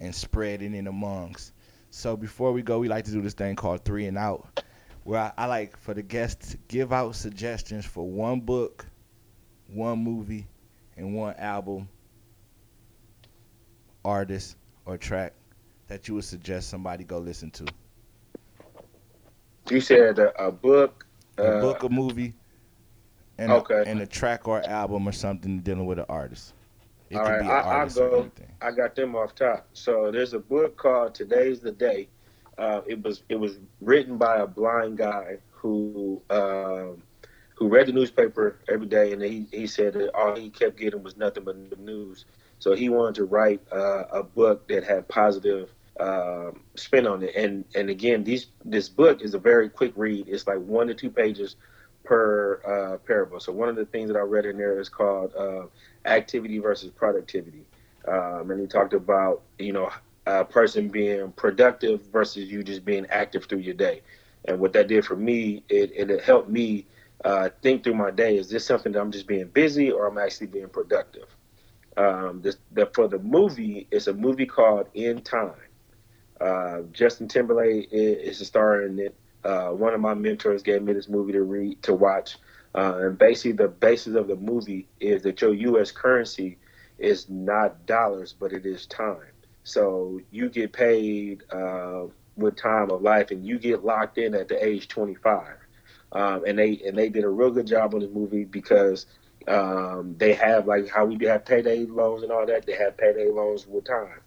and 0.00 0.14
spreading 0.14 0.74
in 0.74 0.86
amongst. 0.86 1.52
So 1.90 2.16
before 2.16 2.52
we 2.52 2.62
go, 2.62 2.78
we 2.78 2.88
like 2.88 3.04
to 3.04 3.12
do 3.12 3.22
this 3.22 3.34
thing 3.34 3.56
called 3.56 3.84
three 3.84 4.06
and 4.06 4.18
out, 4.18 4.62
where 5.04 5.20
I, 5.20 5.32
I 5.36 5.46
like 5.46 5.76
for 5.76 5.94
the 5.94 6.02
guests 6.02 6.52
to 6.52 6.58
give 6.68 6.92
out 6.92 7.14
suggestions 7.14 7.84
for 7.84 8.08
one 8.08 8.40
book, 8.40 8.86
one 9.68 9.98
movie, 9.98 10.46
and 10.96 11.14
one 11.14 11.34
album, 11.36 11.88
artist, 14.04 14.56
or 14.86 14.98
track 14.98 15.34
that 15.88 16.08
you 16.08 16.14
would 16.14 16.24
suggest 16.24 16.68
somebody 16.68 17.04
go 17.04 17.18
listen 17.18 17.50
to. 17.52 17.66
You 19.70 19.80
said 19.80 20.18
a, 20.18 20.46
a 20.46 20.52
book, 20.52 21.06
a 21.38 21.56
uh, 21.56 21.60
book, 21.60 21.82
a 21.82 21.88
movie, 21.88 22.34
and 23.38 23.50
okay, 23.50 23.76
a, 23.76 23.82
and 23.82 24.00
a 24.00 24.06
track 24.06 24.46
or 24.46 24.62
album 24.66 25.08
or 25.08 25.12
something 25.12 25.60
dealing 25.60 25.86
with 25.86 25.98
an 25.98 26.06
artist. 26.08 26.52
It 27.10 27.16
All 27.16 27.24
right, 27.24 27.42
I, 27.42 27.82
I 27.82 27.88
go. 27.88 28.30
I 28.60 28.70
got 28.72 28.94
them 28.94 29.14
off 29.14 29.34
top. 29.34 29.68
So 29.72 30.10
there's 30.10 30.34
a 30.34 30.38
book 30.38 30.76
called 30.76 31.14
"Today's 31.14 31.60
the 31.60 31.72
Day." 31.72 32.08
Uh, 32.58 32.82
it 32.86 33.02
was 33.02 33.22
it 33.28 33.36
was 33.36 33.58
written 33.80 34.18
by 34.18 34.38
a 34.38 34.46
blind 34.46 34.98
guy 34.98 35.38
who 35.50 36.20
um, 36.30 37.02
who 37.54 37.68
read 37.68 37.86
the 37.86 37.92
newspaper 37.92 38.58
every 38.68 38.86
day, 38.86 39.12
and 39.12 39.22
he 39.22 39.46
he 39.50 39.66
said 39.66 39.94
that 39.94 40.14
all 40.14 40.36
he 40.36 40.50
kept 40.50 40.78
getting 40.78 41.02
was 41.02 41.16
nothing 41.16 41.44
but 41.44 41.70
the 41.70 41.76
news. 41.76 42.26
So 42.58 42.74
he 42.74 42.88
wanted 42.88 43.16
to 43.16 43.24
write 43.24 43.60
uh, 43.72 44.04
a 44.12 44.22
book 44.22 44.68
that 44.68 44.84
had 44.84 45.08
positive 45.08 45.73
um, 46.00 46.60
spin 46.74 47.06
on 47.06 47.22
it. 47.22 47.34
And 47.36 47.64
and 47.74 47.90
again, 47.90 48.24
these 48.24 48.46
this 48.64 48.88
book 48.88 49.22
is 49.22 49.34
a 49.34 49.38
very 49.38 49.68
quick 49.68 49.92
read. 49.96 50.28
It's 50.28 50.46
like 50.46 50.58
one 50.58 50.88
to 50.88 50.94
two 50.94 51.10
pages 51.10 51.56
per 52.04 52.60
uh, 52.66 52.98
parable. 52.98 53.40
So 53.40 53.52
one 53.52 53.68
of 53.68 53.76
the 53.76 53.86
things 53.86 54.08
that 54.08 54.16
I 54.16 54.22
read 54.22 54.46
in 54.46 54.58
there 54.58 54.80
is 54.80 54.88
called 54.88 55.34
uh, 55.36 55.66
activity 56.04 56.58
versus 56.58 56.90
productivity, 56.90 57.64
um, 58.06 58.50
and 58.50 58.60
he 58.60 58.66
talked 58.66 58.92
about 58.92 59.42
you 59.58 59.72
know 59.72 59.90
a 60.26 60.44
person 60.44 60.88
being 60.88 61.32
productive 61.32 62.02
versus 62.06 62.50
you 62.50 62.62
just 62.62 62.84
being 62.84 63.06
active 63.10 63.44
through 63.44 63.58
your 63.58 63.74
day. 63.74 64.02
And 64.46 64.58
what 64.58 64.72
that 64.74 64.88
did 64.88 65.04
for 65.04 65.16
me, 65.16 65.62
it, 65.68 65.92
it 65.94 66.22
helped 66.22 66.48
me 66.48 66.86
uh, 67.24 67.50
think 67.62 67.84
through 67.84 67.94
my 67.94 68.10
day. 68.10 68.36
Is 68.36 68.48
this 68.48 68.64
something 68.64 68.92
that 68.92 69.00
I'm 69.00 69.10
just 69.10 69.26
being 69.26 69.46
busy 69.48 69.90
or 69.90 70.06
I'm 70.06 70.18
actually 70.18 70.48
being 70.48 70.68
productive? 70.68 71.26
Um, 71.96 72.40
this, 72.42 72.56
the, 72.72 72.86
for 72.86 73.08
the 73.08 73.18
movie, 73.18 73.86
it's 73.90 74.06
a 74.06 74.12
movie 74.12 74.46
called 74.46 74.88
In 74.94 75.22
Time. 75.22 75.54
Uh, 76.40 76.82
Justin 76.92 77.28
Timberlake 77.28 77.88
is, 77.92 78.40
a 78.40 78.44
star 78.44 78.82
in 78.82 78.98
it. 78.98 79.14
Uh, 79.44 79.68
one 79.70 79.94
of 79.94 80.00
my 80.00 80.14
mentors 80.14 80.62
gave 80.62 80.82
me 80.82 80.92
this 80.92 81.08
movie 81.08 81.32
to 81.32 81.42
read 81.42 81.82
to 81.82 81.94
watch, 81.94 82.36
uh, 82.74 82.94
and 82.98 83.18
basically 83.18 83.52
the 83.52 83.68
basis 83.68 84.14
of 84.16 84.26
the 84.28 84.36
movie 84.36 84.88
is 85.00 85.22
that 85.22 85.40
your 85.42 85.54
U.S. 85.54 85.92
currency 85.92 86.58
is 86.98 87.28
not 87.28 87.86
dollars, 87.86 88.34
but 88.38 88.52
it 88.52 88.66
is 88.66 88.86
time. 88.86 89.18
So 89.64 90.20
you 90.30 90.48
get 90.48 90.72
paid 90.72 91.42
uh, 91.50 92.04
with 92.36 92.56
time 92.56 92.90
of 92.90 93.02
life, 93.02 93.30
and 93.30 93.46
you 93.46 93.58
get 93.58 93.84
locked 93.84 94.18
in 94.18 94.34
at 94.34 94.48
the 94.48 94.64
age 94.64 94.88
25. 94.88 95.56
Um, 96.12 96.44
and 96.46 96.58
they 96.58 96.80
and 96.86 96.96
they 96.96 97.08
did 97.08 97.24
a 97.24 97.28
real 97.28 97.50
good 97.50 97.66
job 97.66 97.94
on 97.94 98.00
this 98.00 98.10
movie 98.10 98.44
because 98.44 99.06
um, 99.48 100.14
they 100.18 100.34
have 100.34 100.66
like 100.66 100.88
how 100.88 101.04
we 101.04 101.16
do 101.16 101.26
have 101.26 101.44
payday 101.44 101.84
loans 101.86 102.22
and 102.22 102.32
all 102.32 102.46
that. 102.46 102.66
They 102.66 102.76
have 102.76 102.96
payday 102.96 103.30
loans 103.30 103.66
with 103.66 103.84
time. 103.84 104.20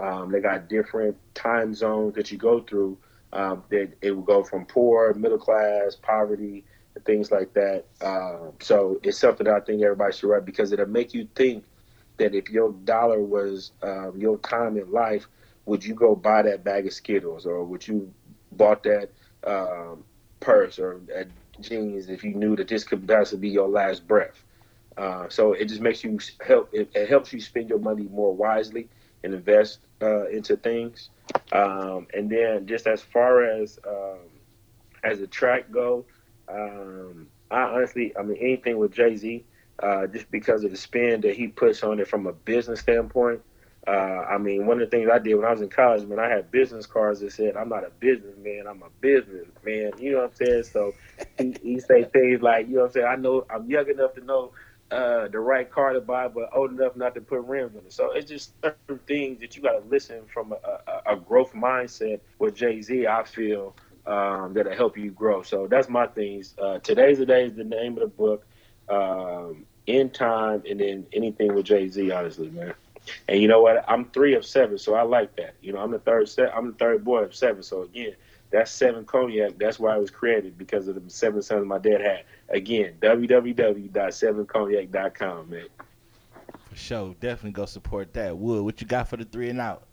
Um, 0.00 0.32
they 0.32 0.40
got 0.40 0.68
different 0.68 1.16
time 1.34 1.74
zones 1.74 2.14
that 2.14 2.30
you 2.32 2.38
go 2.38 2.60
through. 2.60 2.98
Um, 3.32 3.62
that 3.68 3.92
it 4.02 4.10
will 4.10 4.24
go 4.24 4.42
from 4.42 4.66
poor, 4.66 5.14
middle 5.14 5.38
class, 5.38 5.94
poverty, 5.94 6.64
and 6.96 7.04
things 7.04 7.30
like 7.30 7.52
that. 7.54 7.84
Um, 8.00 8.54
so 8.60 8.98
it's 9.04 9.18
something 9.18 9.44
that 9.44 9.54
I 9.54 9.60
think 9.60 9.82
everybody 9.82 10.12
should 10.12 10.30
write 10.30 10.44
because 10.44 10.72
it'll 10.72 10.86
make 10.86 11.14
you 11.14 11.28
think 11.36 11.64
that 12.16 12.34
if 12.34 12.50
your 12.50 12.72
dollar 12.84 13.20
was 13.20 13.72
um, 13.82 14.14
your 14.16 14.38
time 14.38 14.76
in 14.76 14.90
life, 14.90 15.28
would 15.66 15.84
you 15.84 15.94
go 15.94 16.16
buy 16.16 16.42
that 16.42 16.64
bag 16.64 16.86
of 16.86 16.92
Skittles 16.92 17.46
or 17.46 17.64
would 17.64 17.86
you 17.86 18.12
bought 18.52 18.82
that 18.82 19.10
um, 19.44 20.04
purse 20.40 20.78
or 20.78 21.00
that 21.06 21.28
jeans 21.60 22.08
if 22.08 22.24
you 22.24 22.34
knew 22.34 22.56
that 22.56 22.68
this 22.68 22.84
could 22.84 23.06
possibly 23.06 23.48
be 23.48 23.54
your 23.54 23.68
last 23.68 24.08
breath? 24.08 24.44
Uh, 24.96 25.28
so 25.28 25.52
it 25.52 25.66
just 25.66 25.80
makes 25.80 26.02
you 26.02 26.18
help. 26.44 26.68
It, 26.72 26.90
it, 26.94 27.08
helps 27.08 27.32
you 27.32 27.40
spend 27.40 27.68
your 27.68 27.78
money 27.78 28.08
more 28.10 28.34
wisely 28.34 28.88
invest 29.22 29.80
uh, 30.02 30.26
into 30.28 30.56
things. 30.56 31.10
Um, 31.52 32.06
and 32.14 32.30
then 32.30 32.66
just 32.66 32.86
as 32.86 33.02
far 33.02 33.44
as 33.44 33.78
um, 33.86 34.18
as 35.04 35.20
the 35.20 35.26
track 35.26 35.70
go, 35.70 36.04
um, 36.48 37.28
I 37.50 37.62
honestly, 37.62 38.12
I 38.18 38.22
mean, 38.22 38.38
anything 38.40 38.78
with 38.78 38.92
Jay 38.92 39.16
Z, 39.16 39.44
uh, 39.82 40.06
just 40.06 40.30
because 40.30 40.64
of 40.64 40.70
the 40.70 40.76
spin 40.76 41.20
that 41.22 41.36
he 41.36 41.48
puts 41.48 41.82
on 41.82 42.00
it 42.00 42.08
from 42.08 42.26
a 42.26 42.32
business 42.32 42.80
standpoint. 42.80 43.40
Uh, 43.86 43.90
I 44.28 44.36
mean, 44.36 44.66
one 44.66 44.80
of 44.80 44.90
the 44.90 44.94
things 44.94 45.08
I 45.10 45.18
did 45.18 45.34
when 45.34 45.46
I 45.46 45.52
was 45.52 45.62
in 45.62 45.70
college, 45.70 46.06
man, 46.06 46.18
I 46.18 46.28
had 46.28 46.50
business 46.50 46.84
cards 46.86 47.20
that 47.20 47.32
said, 47.32 47.56
"I'm 47.56 47.70
not 47.70 47.82
a 47.84 47.90
businessman, 47.98 48.66
I'm 48.68 48.82
a 48.82 48.90
businessman." 49.00 49.92
You 49.98 50.12
know 50.12 50.18
what 50.18 50.30
I'm 50.30 50.34
saying? 50.34 50.64
So 50.64 50.92
he, 51.38 51.56
he 51.62 51.80
say 51.80 52.04
things 52.04 52.42
like, 52.42 52.68
"You 52.68 52.74
know 52.74 52.80
what 52.82 52.86
I'm 52.88 52.92
saying? 52.92 53.06
I 53.06 53.16
know 53.16 53.46
I'm 53.48 53.70
young 53.70 53.88
enough 53.88 54.14
to 54.14 54.24
know 54.24 54.52
uh, 54.90 55.28
the 55.28 55.38
right 55.38 55.70
car 55.70 55.92
to 55.92 56.00
buy, 56.00 56.28
but 56.28 56.50
old 56.54 56.72
enough 56.72 56.96
not 56.96 57.14
to 57.14 57.20
put 57.20 57.42
rims 57.42 57.76
on 57.76 57.82
it. 57.86 57.92
So 57.92 58.12
it's 58.12 58.28
just 58.28 58.52
certain 58.62 58.98
things 59.06 59.40
that 59.40 59.56
you 59.56 59.62
got 59.62 59.72
to 59.72 59.88
listen 59.88 60.22
from 60.32 60.52
a, 60.52 60.90
a, 60.90 61.14
a, 61.14 61.16
growth 61.16 61.52
mindset 61.52 62.20
with 62.38 62.54
Jay 62.56 62.82
Z. 62.82 63.06
I 63.06 63.22
feel 63.24 63.76
um, 64.06 64.52
that'll 64.54 64.74
help 64.74 64.98
you 64.98 65.10
grow. 65.10 65.42
So 65.42 65.66
that's 65.66 65.88
my 65.88 66.06
things. 66.06 66.54
Uh, 66.60 66.78
Today's 66.78 67.18
the 67.18 67.26
day 67.26 67.44
is 67.44 67.54
the 67.54 67.64
name 67.64 67.94
of 67.94 68.00
the 68.00 68.08
book. 68.08 68.46
Um, 68.88 69.66
in 69.86 70.10
time, 70.10 70.62
and 70.68 70.80
then 70.80 71.06
anything 71.12 71.54
with 71.54 71.66
Jay 71.66 71.88
Z. 71.88 72.10
Honestly, 72.10 72.50
man. 72.50 72.74
And 73.28 73.40
you 73.40 73.48
know 73.48 73.60
what? 73.60 73.84
I'm 73.88 74.06
three 74.06 74.34
of 74.34 74.44
seven, 74.44 74.78
so 74.78 74.94
I 74.94 75.02
like 75.02 75.36
that. 75.36 75.54
You 75.60 75.72
know, 75.72 75.80
I'm 75.80 75.90
the 75.90 75.98
third 75.98 76.28
set. 76.28 76.54
I'm 76.54 76.68
the 76.68 76.78
third 76.78 77.04
boy 77.04 77.22
of 77.22 77.34
seven. 77.34 77.62
So 77.62 77.82
again, 77.82 78.14
that's 78.50 78.70
seven 78.70 79.04
cognac. 79.04 79.58
That's 79.58 79.78
why 79.78 79.96
it 79.96 80.00
was 80.00 80.10
created 80.10 80.56
because 80.58 80.88
of 80.88 80.96
the 80.96 81.02
seven 81.10 81.42
sons 81.42 81.66
my 81.66 81.78
dad 81.78 82.00
had. 82.00 82.24
Again, 82.48 82.94
www.sevencognac.com, 83.00 85.50
man. 85.50 85.66
For 86.68 86.76
sure, 86.76 87.14
definitely 87.20 87.52
go 87.52 87.66
support 87.66 88.12
that. 88.14 88.36
Wood, 88.36 88.64
what 88.64 88.80
you 88.80 88.86
got 88.86 89.08
for 89.08 89.16
the 89.16 89.24
three 89.24 89.50
and 89.50 89.60
out? 89.60 89.84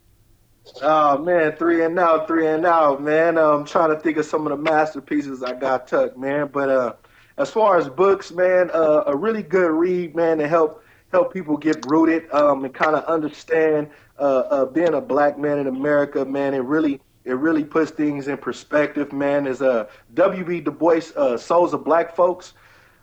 Oh 0.82 1.18
man, 1.18 1.54
three 1.54 1.84
and 1.84 1.98
out, 1.98 2.28
three 2.28 2.48
and 2.48 2.66
out, 2.66 3.02
man. 3.02 3.38
I'm 3.38 3.66
trying 3.66 3.90
to 3.90 4.00
think 4.00 4.18
of 4.18 4.26
some 4.26 4.46
of 4.46 4.52
the 4.52 4.58
masterpieces 4.58 5.42
I 5.42 5.54
got 5.54 5.88
tucked, 5.88 6.18
man. 6.18 6.50
But 6.52 6.70
uh, 6.70 6.94
as 7.38 7.50
far 7.50 7.78
as 7.78 7.88
books, 7.88 8.32
man, 8.32 8.70
uh, 8.74 9.04
a 9.08 9.16
really 9.16 9.44
good 9.44 9.72
read, 9.72 10.16
man, 10.16 10.38
to 10.40 10.48
help 10.48 10.84
help 11.12 11.34
people 11.34 11.58
get 11.58 11.86
rooted 11.90 12.30
um, 12.32 12.66
and 12.66 12.74
kind 12.74 12.96
of 12.96 13.06
understand 13.06 13.90
uh, 14.20 14.22
uh, 14.22 14.66
being 14.66 14.94
a 14.94 15.02
black 15.02 15.38
man 15.38 15.58
in 15.58 15.68
America, 15.68 16.26
man. 16.26 16.54
It 16.54 16.60
really 16.60 17.00
it 17.28 17.34
really 17.34 17.64
puts 17.64 17.92
things 17.92 18.30
in 18.30 18.38
perspective, 18.38 19.12
man. 19.12 19.48
Is 19.48 19.62
a 19.62 19.72
uh, 19.72 19.88
W.B. 20.14 20.62
Du 20.62 20.72
Bois, 20.72 21.02
uh, 21.16 21.38
Souls 21.38 21.74
of 21.74 21.84
Black 21.84 22.16
Folks. 22.16 22.54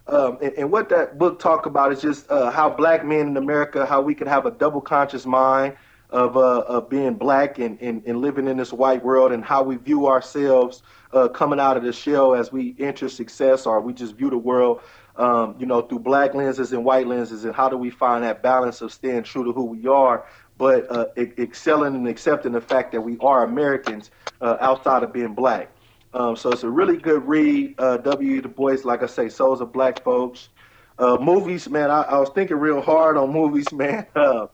Um, 0.06 0.38
and, 0.42 0.52
and, 0.54 0.70
what 0.70 0.88
that 0.90 1.18
book 1.18 1.38
talk 1.38 1.64
about 1.64 1.92
is 1.92 2.02
just 2.02 2.30
uh, 2.30 2.50
how 2.50 2.68
black 2.68 3.06
men 3.06 3.28
in 3.28 3.36
America, 3.38 3.86
how 3.86 4.02
we 4.02 4.14
can 4.14 4.26
have 4.26 4.44
a 4.44 4.50
double 4.50 4.82
conscious 4.82 5.24
mind 5.24 5.76
of, 6.10 6.36
uh, 6.36 6.60
of 6.60 6.90
being 6.90 7.14
black 7.14 7.58
and, 7.58 7.80
and, 7.80 8.02
and, 8.04 8.20
living 8.20 8.46
in 8.46 8.58
this 8.58 8.70
white 8.70 9.02
world 9.02 9.32
and 9.32 9.42
how 9.42 9.62
we 9.62 9.76
view 9.76 10.06
ourselves 10.06 10.82
uh, 11.14 11.28
coming 11.28 11.58
out 11.58 11.78
of 11.78 11.82
the 11.82 11.92
shell 11.92 12.34
as 12.34 12.52
we 12.52 12.76
enter 12.78 13.08
success 13.08 13.64
or 13.64 13.80
we 13.80 13.94
just 13.94 14.14
view 14.14 14.28
the 14.28 14.36
world, 14.36 14.80
um, 15.16 15.54
you 15.58 15.64
know, 15.64 15.80
through 15.80 16.00
black 16.00 16.34
lenses 16.34 16.74
and 16.74 16.84
white 16.84 17.06
lenses 17.06 17.46
and 17.46 17.54
how 17.54 17.70
do 17.70 17.78
we 17.78 17.88
find 17.88 18.24
that 18.24 18.42
balance 18.42 18.82
of 18.82 18.92
staying 18.92 19.22
true 19.22 19.44
to 19.44 19.52
who 19.52 19.64
we 19.64 19.86
are 19.86 20.26
but 20.56 20.90
uh, 20.90 21.06
excelling 21.16 21.94
and 21.94 22.06
accepting 22.06 22.52
the 22.52 22.60
fact 22.60 22.92
that 22.92 23.00
we 23.00 23.16
are 23.20 23.44
Americans 23.44 24.10
uh, 24.40 24.56
outside 24.60 25.02
of 25.02 25.12
being 25.12 25.34
black. 25.34 25.70
Um, 26.12 26.36
so 26.36 26.52
it's 26.52 26.62
a 26.62 26.70
really 26.70 26.96
good 26.96 27.26
read. 27.26 27.74
Uh, 27.78 27.96
W. 27.98 28.40
Du 28.40 28.48
Bois, 28.48 28.78
like 28.84 29.02
I 29.02 29.06
say, 29.06 29.28
souls 29.28 29.60
of 29.60 29.72
black 29.72 30.02
folks. 30.04 30.48
Uh, 30.96 31.16
movies, 31.20 31.68
man, 31.68 31.90
I, 31.90 32.02
I, 32.02 32.18
was 32.20 32.30
thinking 32.30 32.56
real 32.56 32.80
hard 32.80 33.16
on 33.16 33.32
movies, 33.32 33.66
man. 33.72 34.06
Uh, 34.14 34.46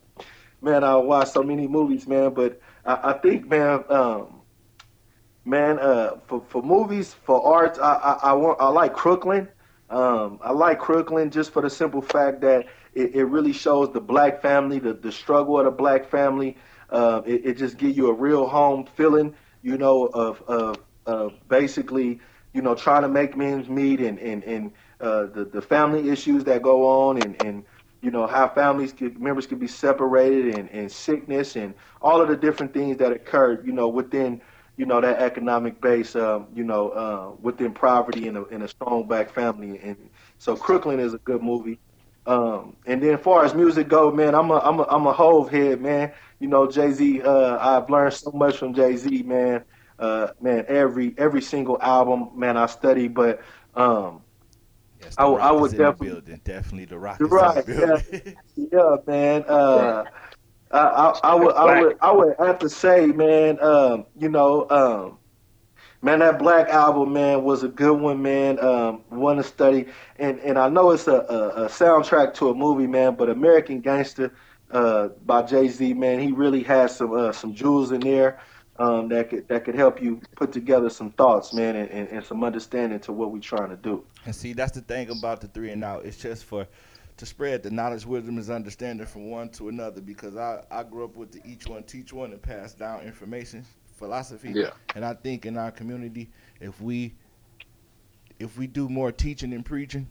man, 0.63 0.85
I 0.85 0.97
watched 0.97 1.33
so 1.33 1.43
many 1.43 1.69
movies, 1.69 2.07
man, 2.07 2.33
but 2.33 2.61
I, 2.87 3.11
I 3.11 3.13
think, 3.15 3.47
man, 3.47 3.85
um, 3.91 4.41
man, 5.45 5.79
uh, 5.79 6.17
for, 6.27 6.43
for 6.49 6.63
movies, 6.63 7.15
for 7.25 7.47
art, 7.47 7.79
I, 7.79 7.93
I, 7.93 8.31
I, 8.31 8.33
want, 8.33 8.59
I 8.59 8.69
like 8.69 8.95
Crooklyn. 8.95 9.49
Um, 9.91 10.39
I 10.43 10.53
like 10.53 10.79
Crooklyn 10.79 11.31
just 11.31 11.53
for 11.53 11.61
the 11.61 11.69
simple 11.69 12.01
fact 12.01 12.41
that 12.41 12.67
it, 12.95 13.15
it 13.15 13.25
really 13.25 13.53
shows 13.53 13.93
the 13.93 14.01
black 14.01 14.43
family, 14.43 14.79
the, 14.79 14.93
the 14.95 15.13
struggle 15.13 15.59
of 15.59 15.65
the 15.65 15.71
black 15.71 16.11
family. 16.11 16.57
Uh, 16.91 17.23
it, 17.25 17.47
it 17.47 17.57
just 17.57 17.77
gives 17.79 17.97
you 17.97 18.09
a 18.09 18.13
real 18.13 18.47
home 18.47 18.87
feeling, 18.97 19.35
you 19.63 19.79
know, 19.79 20.07
of, 20.07 20.43
of, 20.49 20.81
of 21.07 21.33
basically, 21.49 22.21
you 22.53 22.63
know, 22.63 22.75
trying 22.75 23.03
to 23.03 23.09
make 23.09 23.37
men's 23.37 23.69
meet 23.69 24.01
and, 24.01 24.19
and, 24.19 24.43
and 24.45 24.73
uh, 25.01 25.27
the, 25.27 25.45
the 25.45 25.63
family 25.63 26.11
issues 26.11 26.45
that 26.45 26.63
go 26.63 26.87
on 27.09 27.23
and, 27.23 27.37
and 27.41 27.65
you 28.03 28.11
know, 28.11 28.27
how 28.27 28.49
families 28.49 28.93
could, 28.93 29.21
members 29.21 29.47
could 29.47 29.61
be 29.61 29.69
separated 29.69 30.57
and, 30.57 30.71
and 30.71 30.91
sickness 30.91 31.57
and 31.57 31.75
all 32.01 32.21
of 32.21 32.29
the 32.29 32.37
different 32.37 32.73
things 32.73 32.97
that 32.97 33.13
occur, 33.13 33.61
you 33.65 33.73
know, 33.73 33.89
within 33.89 34.41
you 34.77 34.87
know 34.87 34.99
that 34.99 35.21
economic 35.21 35.79
base, 35.83 36.17
um, 36.17 36.47
you 36.55 36.65
know, 36.65 36.89
uh, 36.89 37.33
within 37.43 37.75
poverty 37.75 38.29
in 38.29 38.37
a, 38.37 38.45
in 38.45 38.63
a 38.63 38.69
strong 38.69 39.07
black 39.07 39.31
family, 39.31 39.79
and 39.79 40.09
so 40.39 40.57
Crooklyn 40.57 40.99
is 40.99 41.13
a 41.13 41.19
good 41.19 41.43
movie. 41.43 41.79
Um, 42.31 42.77
and 42.87 43.03
then, 43.03 43.15
as 43.15 43.21
far 43.21 43.45
as 43.45 43.55
music 43.57 43.89
go, 43.89 44.13
man, 44.13 44.37
I'm 44.37 44.53
a 44.53 44.59
I'm 44.59 44.79
a 44.79 44.85
I'm 44.85 45.05
a 45.09 45.13
Hov 45.13 45.51
head, 45.51 45.81
man. 45.81 46.13
You 46.39 46.47
know, 46.47 46.71
Jay 46.71 46.93
Z. 46.93 47.23
Uh, 47.23 47.59
I've 47.59 47.91
learned 47.91 48.15
so 48.15 48.31
much 48.31 48.57
from 48.59 48.73
Jay 48.73 48.95
Z, 48.97 49.25
man. 49.25 49.65
Uh, 49.99 50.29
man, 50.41 50.65
every 50.69 51.13
every 51.19 51.43
single 51.43 51.83
album, 51.83 52.31
man, 52.37 52.57
I 52.57 52.67
study, 52.67 53.09
but 53.09 53.41
um, 53.75 54.23
yes, 55.01 55.17
I, 55.19 55.25
I 55.25 55.51
would 55.51 55.73
definitely 55.73 56.09
building. 56.11 56.41
definitely 56.45 56.85
the 56.85 57.01
rock. 57.01 57.19
Right, 57.19 57.65
yeah, 57.67 57.99
yeah, 58.55 58.97
man. 59.09 59.45
Uh, 59.49 60.05
I, 60.71 60.79
I, 60.79 61.21
I, 61.25 61.35
would, 61.35 61.55
I 61.57 61.81
would, 61.81 61.97
I 62.01 62.13
would 62.13 62.37
have 62.39 62.61
to 62.61 62.69
say, 62.69 63.07
man, 63.09 63.61
um, 63.61 64.07
you 64.17 64.29
know, 64.29 64.71
um, 64.71 65.19
man, 66.03 66.21
that 66.21 66.39
Black 66.39 66.69
album, 66.69 67.13
man, 67.13 67.45
was 67.45 67.63
a 67.63 67.69
good 67.69 68.01
one, 68.01 68.23
man. 68.23 68.63
Um, 68.65 69.03
one 69.09 69.37
to 69.37 69.43
study, 69.43 69.87
and 70.19 70.39
and 70.41 70.59
I 70.59 70.69
know 70.69 70.91
it's 70.91 71.09
a, 71.09 71.17
a, 71.17 71.65
a 71.65 71.69
soundtrack 71.69 72.35
to 72.35 72.51
a 72.51 72.55
movie, 72.55 72.87
man, 72.87 73.15
but 73.15 73.29
American 73.29 73.81
Gangster 73.81 74.33
uh, 74.71 75.09
by 75.27 75.43
Jay 75.43 75.69
Z, 75.69 75.95
man, 75.95 76.21
he 76.21 76.33
really 76.33 76.63
has 76.65 76.97
some 76.97 77.13
uh, 77.13 77.33
some 77.33 77.55
jewels 77.55 77.93
in 77.93 78.01
there. 78.01 78.41
Um, 78.79 79.09
that 79.11 79.29
could 79.29 79.47
that 79.49 79.65
could 79.65 79.75
help 79.75 80.01
you 80.01 80.23
put 80.37 80.53
together 80.53 80.89
some 80.89 81.11
thoughts, 81.11 81.53
man, 81.53 81.77
and, 81.77 81.91
and, 81.91 82.09
and 82.09 82.25
some 82.25 82.43
understanding 82.43 82.99
to 83.01 83.13
what 83.13 83.31
we're 83.31 83.41
trying 83.41 83.69
to 83.69 83.77
do. 83.77 84.05
And 84.25 84.35
see, 84.35 84.55
that's 84.55 84.73
the 84.73 84.81
thing 84.81 85.11
about 85.11 85.43
the 85.43 85.49
three 85.49 85.71
and 85.71 85.85
out. 85.85 86.07
It's 86.07 86.17
just 86.17 86.45
for 86.45 86.67
to 87.19 87.27
spread 87.27 87.63
the 87.63 87.71
knowledge, 87.71 88.07
wisdom, 88.07 88.39
and 88.39 88.49
understanding 88.49 89.07
from 89.07 89.29
one 89.29 89.51
to 89.51 89.69
another 89.69 90.01
because 90.01 90.37
I, 90.37 90.65
I 90.71 90.83
grew 90.85 91.05
up 91.05 91.17
with 91.17 91.33
the 91.33 91.43
each 91.47 91.67
one 91.67 91.83
teach 91.83 92.15
one 92.15 92.33
and 92.33 92.41
pass 92.41 92.73
down 92.73 93.03
information 93.03 93.67
philosophy. 94.01 94.51
Yeah. 94.53 94.71
And 94.97 95.05
I 95.05 95.15
think 95.15 95.47
in 95.47 95.57
our 95.57 95.71
community, 95.71 96.31
if 96.61 96.81
we 96.81 97.15
if 98.41 98.57
we 98.59 98.67
do 98.67 98.89
more 98.89 99.13
teaching 99.13 99.53
and 99.53 99.65
preaching, 99.65 100.09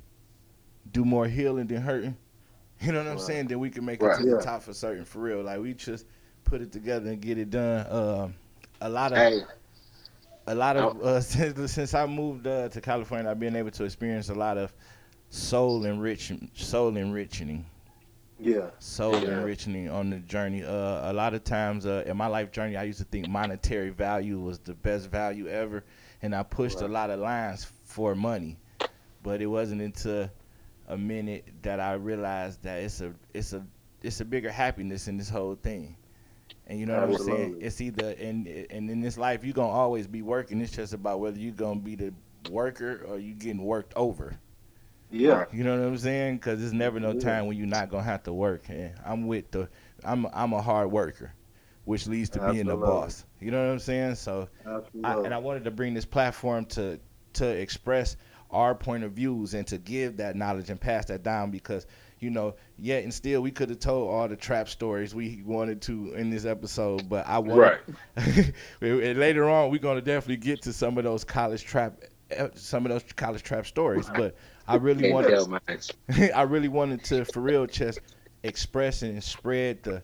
do 0.93 1.03
more 1.03 1.27
healing 1.27 1.67
than 1.67 1.81
hurting, 1.81 2.15
you 2.81 2.93
know 2.93 2.99
what 2.99 3.07
I'm 3.07 3.17
right. 3.17 3.21
saying? 3.21 3.47
Then 3.47 3.59
we 3.59 3.69
can 3.69 3.83
make 3.83 4.01
right. 4.01 4.17
it 4.17 4.23
to 4.23 4.29
yeah. 4.29 4.35
the 4.37 4.41
top 4.41 4.61
for 4.61 4.73
certain, 4.73 5.03
for 5.03 5.19
real. 5.19 5.41
Like 5.41 5.59
we 5.59 5.73
just 5.73 6.05
put 6.45 6.61
it 6.61 6.71
together 6.71 7.09
and 7.09 7.19
get 7.19 7.37
it 7.37 7.49
done. 7.49 7.85
Uh, 7.87 8.29
a 8.81 8.89
lot 8.89 9.11
of 9.11 9.17
hey. 9.17 9.41
a 10.47 10.55
lot 10.55 10.77
of 10.77 11.01
uh, 11.03 11.19
since, 11.19 11.73
since 11.73 11.93
I 11.93 12.05
moved 12.05 12.47
uh, 12.47 12.69
to 12.69 12.79
California, 12.79 13.29
I've 13.29 13.39
been 13.39 13.55
able 13.55 13.71
to 13.71 13.83
experience 13.83 14.29
a 14.29 14.35
lot 14.35 14.57
of 14.57 14.71
soul 15.29 15.83
enriching, 15.85 16.49
soul 16.53 16.95
enriching. 16.95 17.65
Yeah. 18.39 18.69
so 18.79 19.11
yeah. 19.13 19.39
enriching 19.39 19.89
on 19.89 20.09
the 20.09 20.19
journey. 20.19 20.63
Uh, 20.63 21.11
a 21.11 21.13
lot 21.13 21.33
of 21.33 21.43
times 21.43 21.85
uh, 21.85 22.03
in 22.05 22.15
my 22.15 22.27
life 22.27 22.51
journey, 22.51 22.77
I 22.77 22.83
used 22.83 22.99
to 22.99 23.05
think 23.05 23.27
monetary 23.27 23.89
value 23.89 24.39
was 24.39 24.59
the 24.59 24.73
best 24.73 25.09
value 25.09 25.47
ever, 25.47 25.83
and 26.21 26.33
I 26.33 26.43
pushed 26.43 26.77
right. 26.77 26.89
a 26.89 26.93
lot 26.93 27.09
of 27.09 27.19
lines 27.19 27.71
for 27.83 28.15
money, 28.15 28.57
but 29.23 29.41
it 29.41 29.47
wasn't 29.47 29.81
until 29.81 30.29
a 30.87 30.97
minute 30.97 31.47
that 31.61 31.79
I 31.79 31.93
realized 31.93 32.63
that 32.63 32.83
it's 32.83 33.01
a 33.01 33.13
it's 33.33 33.53
a 33.53 33.65
it's 34.01 34.21
a 34.21 34.25
bigger 34.25 34.51
happiness 34.51 35.07
in 35.07 35.17
this 35.17 35.29
whole 35.29 35.55
thing. 35.55 35.95
And 36.67 36.79
you 36.79 36.85
know 36.85 36.99
what 37.01 37.19
I'm 37.19 37.25
saying? 37.25 37.57
It's 37.61 37.81
either 37.81 38.15
and 38.19 38.47
and 38.47 38.89
in 38.89 39.01
this 39.01 39.17
life 39.17 39.43
you're 39.43 39.53
gonna 39.53 39.69
always 39.69 40.07
be 40.07 40.21
working. 40.21 40.61
It's 40.61 40.71
just 40.71 40.93
about 40.93 41.19
whether 41.19 41.37
you're 41.37 41.51
gonna 41.51 41.79
be 41.79 41.95
the 41.95 42.13
worker 42.49 43.05
or 43.07 43.19
you 43.19 43.33
getting 43.33 43.63
worked 43.63 43.93
over. 43.95 44.39
Yeah. 45.11 45.45
You 45.51 45.63
know 45.63 45.77
what 45.77 45.87
I'm 45.87 45.97
saying? 45.97 46.37
Because 46.37 46.59
there's 46.59 46.73
never 46.73 46.99
no 46.99 47.13
time 47.13 47.47
when 47.47 47.57
you're 47.57 47.67
not 47.67 47.89
gonna 47.89 48.03
have 48.03 48.23
to 48.23 48.33
work. 48.33 48.63
And 48.69 48.93
I'm 49.05 49.27
with 49.27 49.51
the, 49.51 49.69
I'm 50.03 50.27
I'm 50.33 50.53
a 50.53 50.61
hard 50.61 50.91
worker, 50.91 51.33
which 51.85 52.07
leads 52.07 52.29
to 52.31 52.39
Absolutely. 52.39 52.63
being 52.63 52.79
the 52.79 52.85
boss. 52.85 53.25
You 53.39 53.51
know 53.51 53.65
what 53.65 53.71
I'm 53.71 53.79
saying? 53.79 54.15
So, 54.15 54.49
I, 55.03 55.13
and 55.13 55.33
I 55.33 55.37
wanted 55.37 55.63
to 55.65 55.71
bring 55.71 55.93
this 55.93 56.05
platform 56.05 56.65
to 56.65 56.99
to 57.33 57.47
express 57.47 58.17
our 58.51 58.73
point 58.73 59.03
of 59.03 59.11
views 59.11 59.53
and 59.53 59.65
to 59.67 59.77
give 59.77 60.17
that 60.17 60.35
knowledge 60.35 60.69
and 60.69 60.79
pass 60.79 61.05
that 61.05 61.23
down 61.23 61.51
because 61.51 61.85
you 62.19 62.29
know, 62.29 62.55
yet 62.77 63.03
and 63.03 63.13
still 63.13 63.41
we 63.41 63.51
could 63.51 63.69
have 63.69 63.79
told 63.79 64.09
all 64.09 64.27
the 64.27 64.35
trap 64.35 64.67
stories 64.67 65.15
we 65.15 65.41
wanted 65.45 65.81
to 65.83 66.13
in 66.13 66.29
this 66.29 66.45
episode, 66.45 67.07
but 67.09 67.25
I 67.27 67.39
want 67.39 67.81
right. 68.17 68.53
later 68.81 69.49
on 69.49 69.71
we're 69.71 69.79
gonna 69.79 70.01
definitely 70.01 70.37
get 70.37 70.61
to 70.63 70.73
some 70.73 70.97
of 70.97 71.03
those 71.03 71.23
college 71.23 71.63
trap 71.63 72.01
eh, 72.31 72.49
some 72.55 72.85
of 72.85 72.91
those 72.91 73.03
college 73.13 73.43
trap 73.43 73.65
stories, 73.65 74.09
but 74.13 74.35
I 74.69 74.75
really 74.75 75.11
wanted 75.11 75.91
I 76.35 76.41
really 76.43 76.67
wanted 76.67 77.03
to 77.05 77.25
for 77.25 77.41
real 77.41 77.65
just 77.65 77.99
express 78.43 79.01
and 79.01 79.21
spread 79.23 79.83
the 79.83 80.03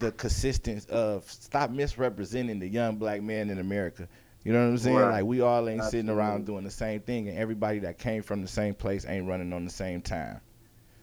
the 0.00 0.12
consistency 0.12 0.88
of 0.90 1.30
stop 1.30 1.70
misrepresenting 1.70 2.58
the 2.58 2.68
young 2.68 2.96
black 2.96 3.22
man 3.22 3.50
in 3.50 3.58
America. 3.58 4.08
You 4.44 4.52
know 4.52 4.60
what 4.60 4.70
I'm 4.70 4.78
saying? 4.78 4.96
Right. 4.96 5.10
Like 5.12 5.24
we 5.24 5.42
all 5.42 5.68
ain't 5.68 5.80
Absolutely. 5.80 5.90
sitting 5.90 6.10
around 6.10 6.46
doing 6.46 6.64
the 6.64 6.70
same 6.70 7.00
thing, 7.00 7.28
and 7.28 7.38
everybody 7.38 7.78
that 7.80 7.98
came 7.98 8.22
from 8.22 8.40
the 8.40 8.48
same 8.48 8.74
place 8.74 9.04
ain't 9.06 9.28
running 9.28 9.52
on 9.52 9.64
the 9.64 9.70
same 9.70 10.00
time. 10.00 10.40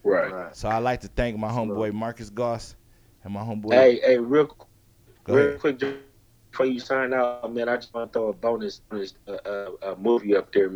Right. 0.02 0.54
So 0.56 0.68
I 0.68 0.78
like 0.78 1.00
to 1.02 1.08
thank 1.08 1.38
my 1.38 1.48
homeboy 1.48 1.92
Marcus 1.92 2.30
Goss 2.30 2.74
and 3.24 3.32
my 3.32 3.40
homeboy. 3.42 3.72
Hey, 3.72 4.00
hey, 4.00 4.18
real, 4.18 4.54
Go 5.24 5.34
real 5.34 5.48
ahead. 5.48 5.60
quick 5.60 5.78
before 6.50 6.66
you 6.66 6.80
sign 6.80 7.12
out, 7.14 7.52
man, 7.52 7.68
I 7.68 7.76
just 7.76 7.94
want 7.94 8.12
to 8.12 8.18
throw 8.18 8.28
a 8.28 8.32
bonus, 8.32 8.80
bonus 8.90 9.14
uh, 9.28 9.32
uh, 9.32 9.92
a 9.92 9.96
movie 9.96 10.36
up 10.36 10.52
there 10.52 10.70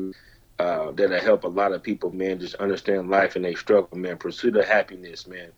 uh, 0.62 0.92
that'll 0.92 1.20
help 1.20 1.44
a 1.44 1.49
lot 1.49 1.73
of 1.73 1.82
people, 1.82 2.12
man, 2.12 2.39
just 2.39 2.55
understand 2.57 3.10
life 3.10 3.34
and 3.34 3.44
they 3.44 3.55
struggle, 3.55 3.99
man. 3.99 4.16
Pursuit 4.16 4.57
of 4.57 4.65
happiness, 4.65 5.26
man. 5.26 5.50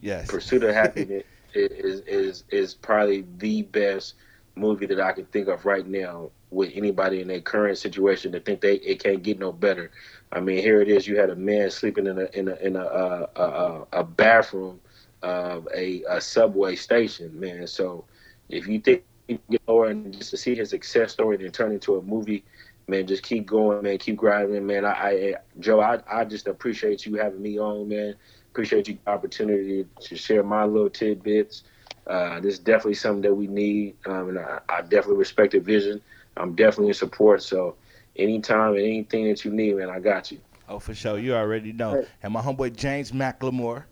Yes. 0.00 0.28
Pursuit 0.30 0.62
of 0.62 0.74
happiness 0.82 1.24
is 1.54 2.00
is 2.02 2.44
is 2.50 2.74
probably 2.74 3.24
the 3.38 3.62
best 3.62 4.14
movie 4.54 4.86
that 4.86 5.00
I 5.00 5.12
can 5.12 5.26
think 5.26 5.48
of 5.48 5.64
right 5.66 5.86
now 5.86 6.30
with 6.50 6.70
anybody 6.74 7.20
in 7.20 7.28
their 7.28 7.40
current 7.40 7.76
situation 7.78 8.32
to 8.32 8.40
think 8.40 8.60
they 8.60 8.76
it 8.76 9.02
can't 9.02 9.22
get 9.22 9.38
no 9.38 9.52
better. 9.52 9.90
I 10.30 10.40
mean, 10.40 10.58
here 10.58 10.80
it 10.80 10.88
is. 10.88 11.08
You 11.08 11.18
had 11.18 11.30
a 11.30 11.36
man 11.36 11.70
sleeping 11.70 12.06
in 12.06 12.18
a 12.18 12.28
in 12.32 12.48
a 12.48 12.54
in 12.56 12.76
a 12.76 12.84
a, 12.84 13.28
a, 13.36 13.86
a 14.00 14.04
bathroom 14.04 14.80
of 15.22 15.66
a, 15.74 16.04
a 16.08 16.20
subway 16.20 16.76
station, 16.76 17.38
man. 17.38 17.66
So 17.66 18.04
if 18.48 18.68
you 18.68 18.78
think 18.78 19.02
you 19.26 19.40
get 19.50 19.62
lower 19.66 19.86
and 19.86 20.12
just 20.16 20.30
to 20.30 20.36
see 20.36 20.54
his 20.54 20.70
success 20.70 21.12
story 21.12 21.36
then 21.36 21.50
turn 21.50 21.72
into 21.72 21.96
a 21.96 22.02
movie, 22.02 22.44
man, 22.88 23.06
just 23.06 23.22
keep 23.22 23.46
going, 23.46 23.82
man. 23.82 23.98
Keep 23.98 24.16
grinding, 24.16 24.66
man. 24.66 24.84
I, 24.84 24.90
I 24.90 25.34
Joe, 25.58 25.80
I, 25.80 26.00
I 26.10 26.24
just 26.24 26.46
appreciate 26.46 27.06
you 27.06 27.16
having 27.16 27.42
me 27.42 27.58
on, 27.58 27.88
man. 27.88 28.14
Appreciate 28.52 28.88
you 28.88 28.98
the 29.04 29.10
opportunity 29.10 29.86
to 30.00 30.16
share 30.16 30.42
my 30.42 30.64
little 30.64 30.90
tidbits. 30.90 31.64
Uh, 32.06 32.40
this 32.40 32.54
is 32.54 32.58
definitely 32.60 32.94
something 32.94 33.22
that 33.22 33.34
we 33.34 33.48
need, 33.48 33.96
um, 34.06 34.28
and 34.28 34.38
I, 34.38 34.60
I, 34.68 34.82
definitely 34.82 35.16
respect 35.16 35.52
the 35.52 35.58
vision. 35.58 36.00
I'm 36.36 36.54
definitely 36.54 36.88
in 36.88 36.94
support. 36.94 37.42
So, 37.42 37.74
anytime 38.14 38.74
and 38.74 38.78
anything 38.78 39.28
that 39.28 39.44
you 39.44 39.50
need, 39.50 39.76
man, 39.76 39.90
I 39.90 39.98
got 39.98 40.30
you. 40.30 40.38
Oh, 40.68 40.78
for 40.78 40.94
sure. 40.94 41.18
You 41.18 41.34
already 41.34 41.72
know. 41.72 42.04
And 42.22 42.32
my 42.32 42.40
homeboy 42.40 42.76
James 42.76 43.10
McLemore. 43.10 43.84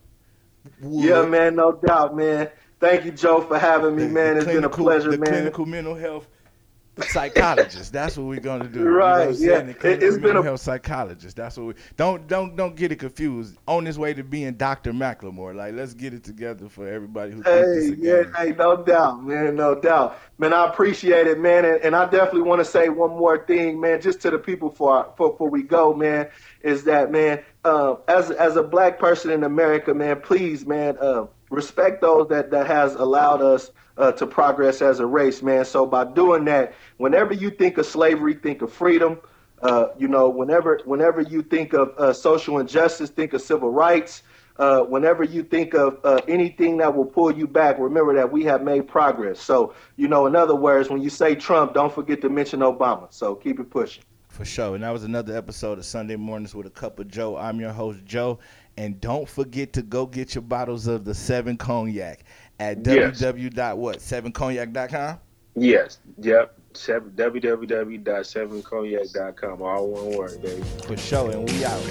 Yeah, 0.81 1.25
man, 1.25 1.55
no 1.57 1.73
doubt, 1.73 2.15
man. 2.15 2.49
Thank 2.79 3.03
you, 3.03 3.11
Joe, 3.11 3.41
for 3.41 3.59
having 3.59 3.95
me, 3.95 4.07
man. 4.07 4.37
It's 4.37 4.45
clinical, 4.45 4.53
been 4.61 4.63
a 4.63 4.69
pleasure, 4.69 5.11
the 5.11 5.17
man. 5.17 5.27
Clinical 5.27 5.65
mental 5.65 5.95
health 5.95 6.27
psychologist. 7.03 7.91
That's 7.91 8.17
what 8.17 8.27
we're 8.27 8.39
gonna 8.39 8.67
do. 8.67 8.83
Right. 8.83 9.35
You 9.35 9.47
know 9.47 9.53
yeah. 9.55 9.89
It, 9.89 10.01
has 10.01 10.17
been 10.17 10.37
a 10.37 10.43
health 10.43 10.61
psychologist. 10.61 11.35
That's 11.35 11.57
what 11.57 11.67
we 11.67 11.73
don't 11.97 12.27
don't 12.27 12.55
don't 12.55 12.75
get 12.75 12.91
it 12.91 12.97
confused. 12.97 13.57
On 13.67 13.85
his 13.85 13.99
way 13.99 14.13
to 14.13 14.23
being 14.23 14.53
Dr. 14.53 14.93
McLemore. 14.93 15.55
Like 15.55 15.73
let's 15.73 15.93
get 15.93 16.13
it 16.13 16.23
together 16.23 16.69
for 16.69 16.87
everybody 16.87 17.33
who. 17.33 17.41
Hey, 17.41 17.95
yeah, 17.97 18.23
hey, 18.37 18.51
no 18.51 18.83
doubt, 18.83 19.23
man, 19.23 19.55
no 19.55 19.75
doubt, 19.75 20.19
man. 20.37 20.53
I 20.53 20.67
appreciate 20.67 21.27
it, 21.27 21.39
man, 21.39 21.65
and, 21.65 21.81
and 21.81 21.95
I 21.95 22.05
definitely 22.05 22.43
want 22.43 22.59
to 22.59 22.65
say 22.65 22.89
one 22.89 23.11
more 23.11 23.45
thing, 23.45 23.79
man, 23.79 24.01
just 24.01 24.21
to 24.21 24.31
the 24.31 24.39
people 24.39 24.69
for 24.69 25.11
for 25.17 25.31
before 25.31 25.49
we 25.49 25.63
go, 25.63 25.93
man, 25.93 26.29
is 26.61 26.83
that 26.85 27.11
man, 27.11 27.43
uh, 27.63 27.95
as 28.07 28.31
as 28.31 28.55
a 28.55 28.63
black 28.63 28.99
person 28.99 29.31
in 29.31 29.43
America, 29.43 29.93
man, 29.93 30.21
please, 30.21 30.65
man, 30.65 30.97
uh, 30.99 31.25
respect 31.49 32.01
those 32.01 32.29
that 32.29 32.51
that 32.51 32.67
has 32.67 32.95
allowed 32.95 33.41
us 33.41 33.71
uh, 33.97 34.11
to 34.13 34.27
progress 34.27 34.81
as 34.81 34.99
a 34.99 35.05
race, 35.05 35.41
man. 35.41 35.65
So 35.65 35.85
by 35.85 36.05
doing 36.05 36.45
that, 36.45 36.73
whenever 36.97 37.33
you 37.33 37.49
think 37.49 37.77
of 37.77 37.85
slavery, 37.85 38.33
think 38.33 38.61
of 38.61 38.71
freedom. 38.71 39.19
Uh, 39.61 39.87
you 39.97 40.07
know, 40.07 40.29
whenever 40.29 40.79
whenever 40.85 41.21
you 41.21 41.41
think 41.41 41.73
of 41.73 41.93
uh, 41.97 42.13
social 42.13 42.59
injustice, 42.59 43.09
think 43.09 43.33
of 43.33 43.41
civil 43.41 43.71
rights. 43.71 44.23
Uh, 44.57 44.81
whenever 44.81 45.21
you 45.23 45.43
think 45.43 45.73
of 45.73 45.99
uh, 46.05 46.21
anything 46.29 46.77
that 46.77 46.95
will 46.95 47.05
pull 47.05 47.29
you 47.29 47.45
back, 47.45 47.77
remember 47.77 48.15
that 48.15 48.31
we 48.31 48.43
have 48.45 48.63
made 48.63 48.87
progress. 48.87 49.37
So, 49.37 49.73
you 49.97 50.07
know, 50.07 50.27
in 50.27 50.35
other 50.35 50.55
words, 50.55 50.89
when 50.89 51.01
you 51.01 51.09
say 51.09 51.35
Trump, 51.35 51.73
don't 51.73 51.93
forget 51.93 52.21
to 52.21 52.29
mention 52.29 52.61
Obama. 52.61 53.07
So 53.13 53.35
keep 53.35 53.59
it 53.59 53.69
pushing. 53.69 54.03
For 54.29 54.45
sure. 54.45 54.75
And 54.75 54.83
that 54.83 54.91
was 54.91 55.03
another 55.05 55.35
episode 55.35 55.77
of 55.77 55.85
Sunday 55.85 56.15
Mornings 56.15 56.53
with 56.55 56.67
a 56.67 56.69
Cup 56.69 56.99
of 56.99 57.07
Joe. 57.09 57.37
I'm 57.37 57.59
your 57.59 57.71
host, 57.71 58.03
Joe. 58.05 58.39
And 58.77 58.99
don't 58.99 59.27
forget 59.27 59.71
to 59.73 59.81
go 59.81 60.05
get 60.05 60.35
your 60.35 60.41
bottles 60.41 60.87
of 60.87 61.05
the 61.05 61.13
Seven 61.13 61.55
Cognac 61.55 62.25
at 62.59 62.85
yes. 62.85 63.21
www.what7cognac.com. 63.21 65.19
Yes. 65.55 65.99
Yep 66.19 66.59
www.7cognac.com. 66.75 69.61
All 69.61 69.87
one 69.87 70.17
word, 70.17 70.41
baby. 70.41 70.61
For 70.85 70.97
sure, 70.97 71.31
and 71.31 71.49
we 71.49 71.63
out. 71.65 71.81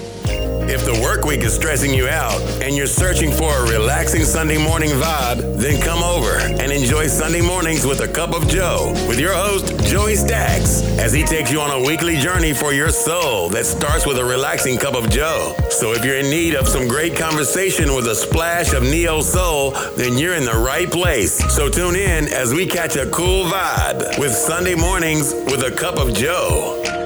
If 0.66 0.84
the 0.84 0.98
work 1.02 1.24
week 1.24 1.42
is 1.42 1.54
stressing 1.54 1.92
you 1.92 2.08
out 2.08 2.40
and 2.62 2.74
you're 2.74 2.86
searching 2.86 3.30
for 3.30 3.52
a 3.52 3.70
relaxing 3.70 4.24
Sunday 4.24 4.56
morning 4.56 4.90
vibe, 4.90 5.60
then 5.60 5.80
come 5.82 6.02
over 6.02 6.38
and 6.38 6.72
enjoy 6.72 7.06
Sunday 7.06 7.42
mornings 7.42 7.84
with 7.84 8.00
a 8.00 8.08
cup 8.08 8.34
of 8.34 8.48
Joe 8.48 8.90
with 9.06 9.20
your 9.20 9.34
host, 9.34 9.78
Joey 9.84 10.16
Stacks, 10.16 10.82
as 10.98 11.12
he 11.12 11.22
takes 11.22 11.52
you 11.52 11.60
on 11.60 11.70
a 11.70 11.86
weekly 11.86 12.16
journey 12.16 12.54
for 12.54 12.72
your 12.72 12.90
soul 12.90 13.50
that 13.50 13.66
starts 13.66 14.06
with 14.06 14.18
a 14.18 14.24
relaxing 14.24 14.78
cup 14.78 14.94
of 14.94 15.10
Joe. 15.10 15.54
So 15.70 15.92
if 15.92 16.04
you're 16.04 16.16
in 16.16 16.30
need 16.30 16.54
of 16.54 16.66
some 16.66 16.88
great 16.88 17.16
conversation 17.16 17.94
with 17.94 18.06
a 18.06 18.14
splash 18.14 18.72
of 18.72 18.82
neo 18.82 19.20
soul, 19.20 19.72
then 19.96 20.16
you're 20.18 20.34
in 20.34 20.44
the 20.44 20.56
right 20.56 20.90
place. 20.90 21.34
So 21.54 21.68
tune 21.68 21.96
in 21.96 22.28
as 22.28 22.54
we 22.54 22.66
catch 22.66 22.96
a 22.96 23.06
cool 23.10 23.44
vibe 23.44 24.18
with 24.18 24.32
Sunday 24.32 24.74
mornings 24.77 25.33
with 25.33 25.62
a 25.62 25.70
cup 25.70 25.99
of 25.99 26.15
Joe. 26.15 27.03